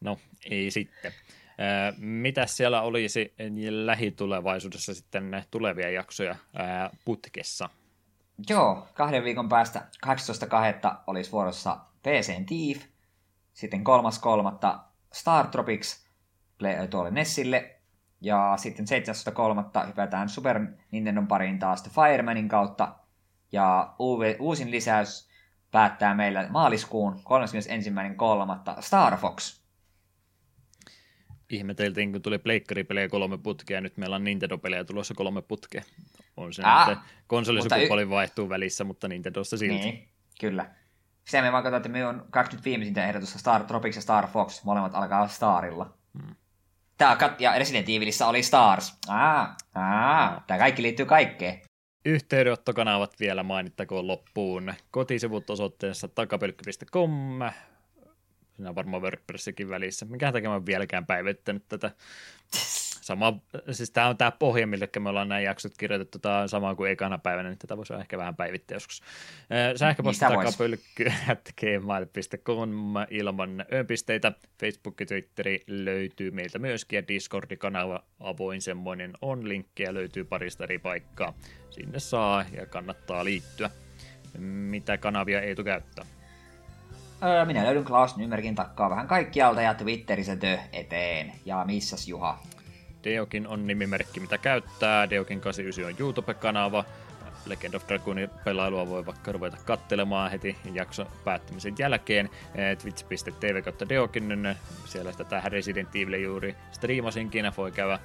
No, 0.01 0.19
ei 0.51 0.71
sitten. 0.71 1.13
Mitä 1.99 2.47
siellä 2.47 2.83
olisi 2.83 3.35
lähitulevaisuudessa 3.71 4.95
sitten 4.95 5.45
tulevia 5.51 5.91
jaksoja 5.91 6.37
putkessa? 7.05 7.69
Joo, 8.49 8.87
kahden 8.95 9.25
viikon 9.25 9.49
päästä 9.49 9.87
18.2. 10.07 10.13
olisi 11.07 11.33
vuorossa 11.33 11.77
PC 12.03 12.47
Thief, 12.47 12.85
sitten 13.53 13.85
kolmas 13.85 14.19
kolmatta 14.19 14.81
Star 15.13 15.47
Tropics, 15.47 16.09
tuolle 16.91 17.11
Nessille. 17.11 17.75
Ja 18.21 18.55
sitten 18.57 18.87
17.3. 19.83 19.87
hypätään 19.87 20.29
Super 20.29 20.67
Nintendon 20.91 21.27
pariin 21.27 21.59
taas 21.59 21.83
The 21.83 21.91
Firemanin 21.91 22.49
kautta. 22.49 22.95
Ja 23.53 23.95
uusin 24.39 24.71
lisäys 24.71 25.29
päättää 25.71 26.15
meillä 26.15 26.47
maaliskuun 26.49 27.15
31.3. 27.15 28.83
Star 28.83 29.17
Fox. 29.17 29.58
Ihmeteltiin, 31.51 32.13
kun 32.13 32.23
tuli 32.23 32.39
pleikkari-pelejä 32.39 33.09
kolme 33.09 33.39
putkea, 33.39 33.77
ja 33.77 33.81
nyt 33.81 33.97
meillä 33.97 34.17
on 34.17 34.25
Nintendo-pelejä 34.25 34.85
tulossa 34.85 35.15
kolme 35.15 35.43
putkea. 35.43 35.83
On 36.37 36.53
se 36.53 36.63
Aa, 36.65 37.05
konsolisukupolvi 37.27 38.03
y- 38.03 38.09
vaihtuu 38.09 38.49
välissä, 38.49 38.85
mutta 38.85 39.09
Nintendossa 39.09 39.57
silti. 39.57 39.85
Niin, 39.85 40.09
kyllä. 40.41 40.71
Sitä 41.25 41.43
me 41.43 41.53
vaan 41.53 41.63
katsotaan, 41.63 41.81
että 41.81 41.89
me 41.89 42.07
on 42.07 42.27
kaksi 42.31 42.57
nyt 42.57 42.65
viimeisintä 42.65 43.09
ehdotusta 43.09 43.39
Star 43.39 43.65
Tropics 43.65 43.97
ja 43.97 44.03
Star 44.03 44.27
Fox. 44.27 44.65
Molemmat 44.65 44.95
alkaa 44.95 45.29
Starilla. 45.29 45.95
Hmm. 46.19 46.35
Tää, 46.99 47.37
ja 47.39 47.59
Resident 47.59 47.89
Evilissä 47.89 48.27
oli 48.27 48.43
Stars. 48.43 48.99
Aa, 49.09 49.57
aa, 49.75 50.45
tää 50.47 50.59
kaikki 50.59 50.83
liittyy 50.83 51.07
kaikkeen. 51.07 51.61
Yhteydenottokanavat 52.05 53.21
vielä 53.21 53.43
mainittakoon 53.43 54.07
loppuun. 54.07 54.75
Kotisivut 54.91 55.51
osoitteessa 55.51 56.09
takapölkky.com. 56.09 57.41
Siinä 58.59 58.69
on 58.69 58.75
varmaan 58.75 59.03
WordPressikin 59.03 59.69
välissä. 59.69 60.07
Mikä 60.07 60.33
takia 60.33 60.51
mä 60.51 60.67
vieläkään 60.67 61.07
päivittänyt 61.07 61.65
tätä 61.69 61.91
Sama, 63.09 63.41
siis 63.71 63.91
tämä 63.91 64.09
on 64.09 64.17
tämä 64.17 64.31
pohja, 64.31 64.67
mille 64.67 64.89
me 64.99 65.09
ollaan 65.09 65.29
nämä 65.29 65.41
jaksot 65.41 65.73
kirjoitettu, 65.79 66.19
tämä 66.19 66.41
on 66.41 66.49
sama 66.49 66.75
kuin 66.75 66.91
ekana 66.91 67.19
päivänä, 67.19 67.49
niin 67.49 67.59
tätä 67.59 67.77
voisi 67.77 67.95
ehkä 67.95 68.19
vähän 68.19 68.37
päivittää 68.37 68.77
joskus. 68.77 69.03
Sähköposti 69.77 70.25
niin 70.25 70.39
takapölkky 70.39 71.07
at 71.33 71.53
gmail.com 71.61 72.71
ilman 73.11 73.65
öönpisteitä. 73.73 74.33
Facebook 74.61 75.01
ja 75.01 75.07
Twitteri 75.07 75.65
löytyy 75.67 76.31
meiltä 76.31 76.59
myöskin 76.59 76.97
ja 76.97 77.09
Discord-kanava 77.09 78.05
avoin 78.21 78.63
semmoinen 78.63 79.13
on, 79.23 79.49
linkkejä 79.49 79.95
löytyy 79.95 80.25
parista 80.25 80.65
eri 80.65 80.79
paikkaa. 80.79 81.35
Sinne 81.71 81.99
saa 81.99 82.45
ja 82.53 82.67
kannattaa 82.67 83.25
liittyä. 83.25 83.71
Mitä 84.39 84.99
kanavia 84.99 85.41
ei 85.41 85.55
käyttää? 85.65 86.18
Minä 87.45 87.65
löydyn 87.65 87.85
Klaus 87.85 88.17
Nymerkin 88.17 88.55
takkaa 88.55 88.91
vähän 88.91 89.07
kaikkialta 89.07 89.63
ja 89.63 89.75
Twitterissä 89.75 90.37
tö 90.37 90.59
eteen. 90.73 91.33
Ja 91.45 91.65
missäs 91.67 92.09
Juha? 92.09 92.39
Deokin 93.05 93.47
on 93.47 93.67
nimimerkki, 93.67 94.21
mitä 94.21 94.39
käyttää. 94.39 95.11
Deokin 95.11 95.41
89 95.41 95.85
on 95.85 96.07
YouTube-kanava. 96.07 96.85
Legend 97.47 97.75
of 97.75 97.89
Dragoonin 97.89 98.31
pelailua 98.45 98.89
voi 98.89 99.07
vaikka 99.07 99.33
ruveta 99.33 99.57
kattelemaan 99.65 100.31
heti 100.31 100.57
jakson 100.73 101.07
päättymisen 101.25 101.75
jälkeen. 101.79 102.31
Twitch.tv 102.83 103.63
kautta 103.63 103.89
Deokin, 103.89 104.57
siellä 104.85 105.13
tätä 105.13 105.43
Resident 105.45 105.97
Evil 105.97 106.23
juuri 106.23 106.57
striimasinkin, 106.73 107.53
voi 107.57 107.73
käydä 107.73 107.99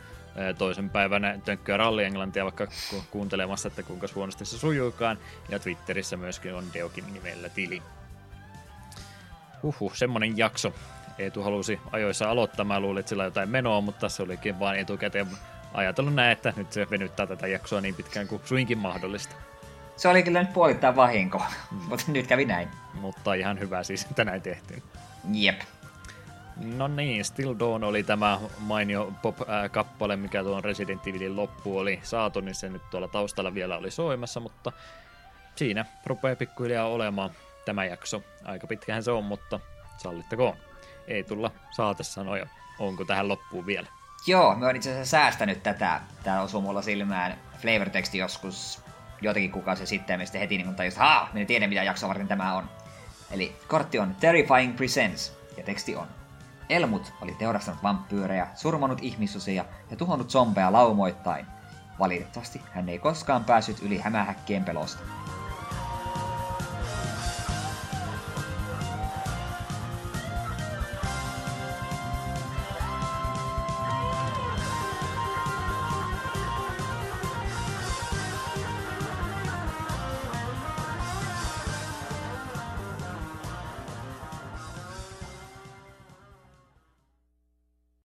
toisen 0.57 0.89
päivänä 0.89 1.39
tönkköä 1.45 1.77
ralli 1.77 2.03
englantia 2.03 2.43
vaikka 2.43 2.67
kuuntelemassa, 3.11 3.67
että 3.67 3.83
kuinka 3.83 4.07
huonosti 4.15 4.45
se 4.45 4.57
sujuukaan. 4.57 5.17
Ja 5.49 5.59
Twitterissä 5.59 6.17
myöskin 6.17 6.53
on 6.53 6.63
Deokin 6.73 7.13
nimellä 7.13 7.49
tili. 7.49 7.81
Huhhuh, 9.63 9.95
semmonen 9.95 10.37
jakso. 10.37 10.73
Eetu 11.17 11.43
halusi 11.43 11.79
ajoissa 11.91 12.29
aloittaa. 12.29 12.65
Mä 12.65 12.79
luulin, 12.79 12.99
että 12.99 13.09
sillä 13.09 13.23
on 13.23 13.27
jotain 13.27 13.49
menoa, 13.49 13.81
mutta 13.81 14.09
se 14.09 14.23
olikin 14.23 14.59
vain 14.59 14.79
etukäteen 14.79 15.27
ajatellut 15.73 16.13
näin, 16.15 16.31
että 16.31 16.53
nyt 16.55 16.71
se 16.71 16.87
venyttää 16.89 17.27
tätä 17.27 17.47
jaksoa 17.47 17.81
niin 17.81 17.95
pitkään 17.95 18.27
kuin 18.27 18.41
suinkin 18.45 18.77
mahdollista. 18.77 19.35
Se 19.95 20.07
oli 20.07 20.23
kyllä 20.23 20.43
nyt 20.43 20.53
puolittain 20.53 20.95
vahinko, 20.95 21.41
mm. 21.71 21.77
mutta 21.89 22.05
nyt 22.07 22.27
kävi 22.27 22.45
näin. 22.45 22.69
Mutta 22.93 23.33
ihan 23.33 23.59
hyvä 23.59 23.83
siis, 23.83 24.05
että 24.05 24.25
näin 24.25 24.41
tehtiin. 24.41 24.83
Jep. 25.33 25.61
No 26.57 26.87
niin, 26.87 27.25
Still 27.25 27.55
Dawn 27.59 27.83
oli 27.83 28.03
tämä 28.03 28.39
mainio 28.59 29.13
pop-kappale, 29.21 30.15
mikä 30.15 30.43
tuon 30.43 30.63
Resident 30.63 31.07
Evilin 31.07 31.35
loppu 31.35 31.77
oli 31.77 31.99
saatu, 32.03 32.39
niin 32.39 32.55
se 32.55 32.69
nyt 32.69 32.89
tuolla 32.89 33.07
taustalla 33.07 33.53
vielä 33.53 33.77
oli 33.77 33.91
soimassa, 33.91 34.39
mutta 34.39 34.71
siinä 35.55 35.85
rupeaa 36.05 36.35
pikkuhiljaa 36.35 36.87
olemaan 36.87 37.31
tämä 37.65 37.85
jakso. 37.85 38.23
Aika 38.43 38.67
pitkähän 38.67 39.03
se 39.03 39.11
on, 39.11 39.23
mutta 39.23 39.59
sallittakoon 39.97 40.57
ei 41.07 41.23
tulla 41.23 41.51
saatesanoja. 41.71 42.47
Onko 42.79 43.05
tähän 43.05 43.27
loppuun 43.27 43.65
vielä? 43.65 43.87
Joo, 44.27 44.55
me 44.55 44.67
on 44.67 44.75
itse 44.75 44.89
asiassa 44.89 45.11
säästänyt 45.11 45.63
tätä. 45.63 46.01
Tää 46.23 46.41
osuu 46.41 46.61
mulla 46.61 46.81
silmään 46.81 47.39
flavor-teksti 47.57 48.17
joskus 48.17 48.81
jotenkin 49.21 49.51
kuukausi 49.51 49.85
sitten, 49.85 50.21
ja 50.33 50.39
heti 50.39 50.57
niin 50.57 50.75
tajusin, 50.75 51.01
että 51.01 51.27
minä 51.33 51.45
tiedän 51.45 51.69
mitä 51.69 51.83
jaksoa 51.83 52.09
varten 52.09 52.27
tämä 52.27 52.55
on. 52.55 52.69
Eli 53.31 53.55
kortti 53.67 53.99
on 53.99 54.15
Terrifying 54.15 54.75
Presents, 54.75 55.37
ja 55.57 55.63
teksti 55.63 55.95
on. 55.95 56.07
Elmut 56.69 57.13
oli 57.21 57.33
teurastanut 57.33 57.83
vampyyrejä, 57.83 58.47
surmanut 58.55 58.99
ihmisosia 59.01 59.65
ja 59.91 59.97
tuhonnut 59.97 60.29
zombeja 60.29 60.71
laumoittain. 60.71 61.45
Valitettavasti 61.99 62.61
hän 62.71 62.89
ei 62.89 62.99
koskaan 62.99 63.45
päässyt 63.45 63.81
yli 63.81 63.97
hämähäkkien 63.97 64.63
pelosta. 64.63 65.03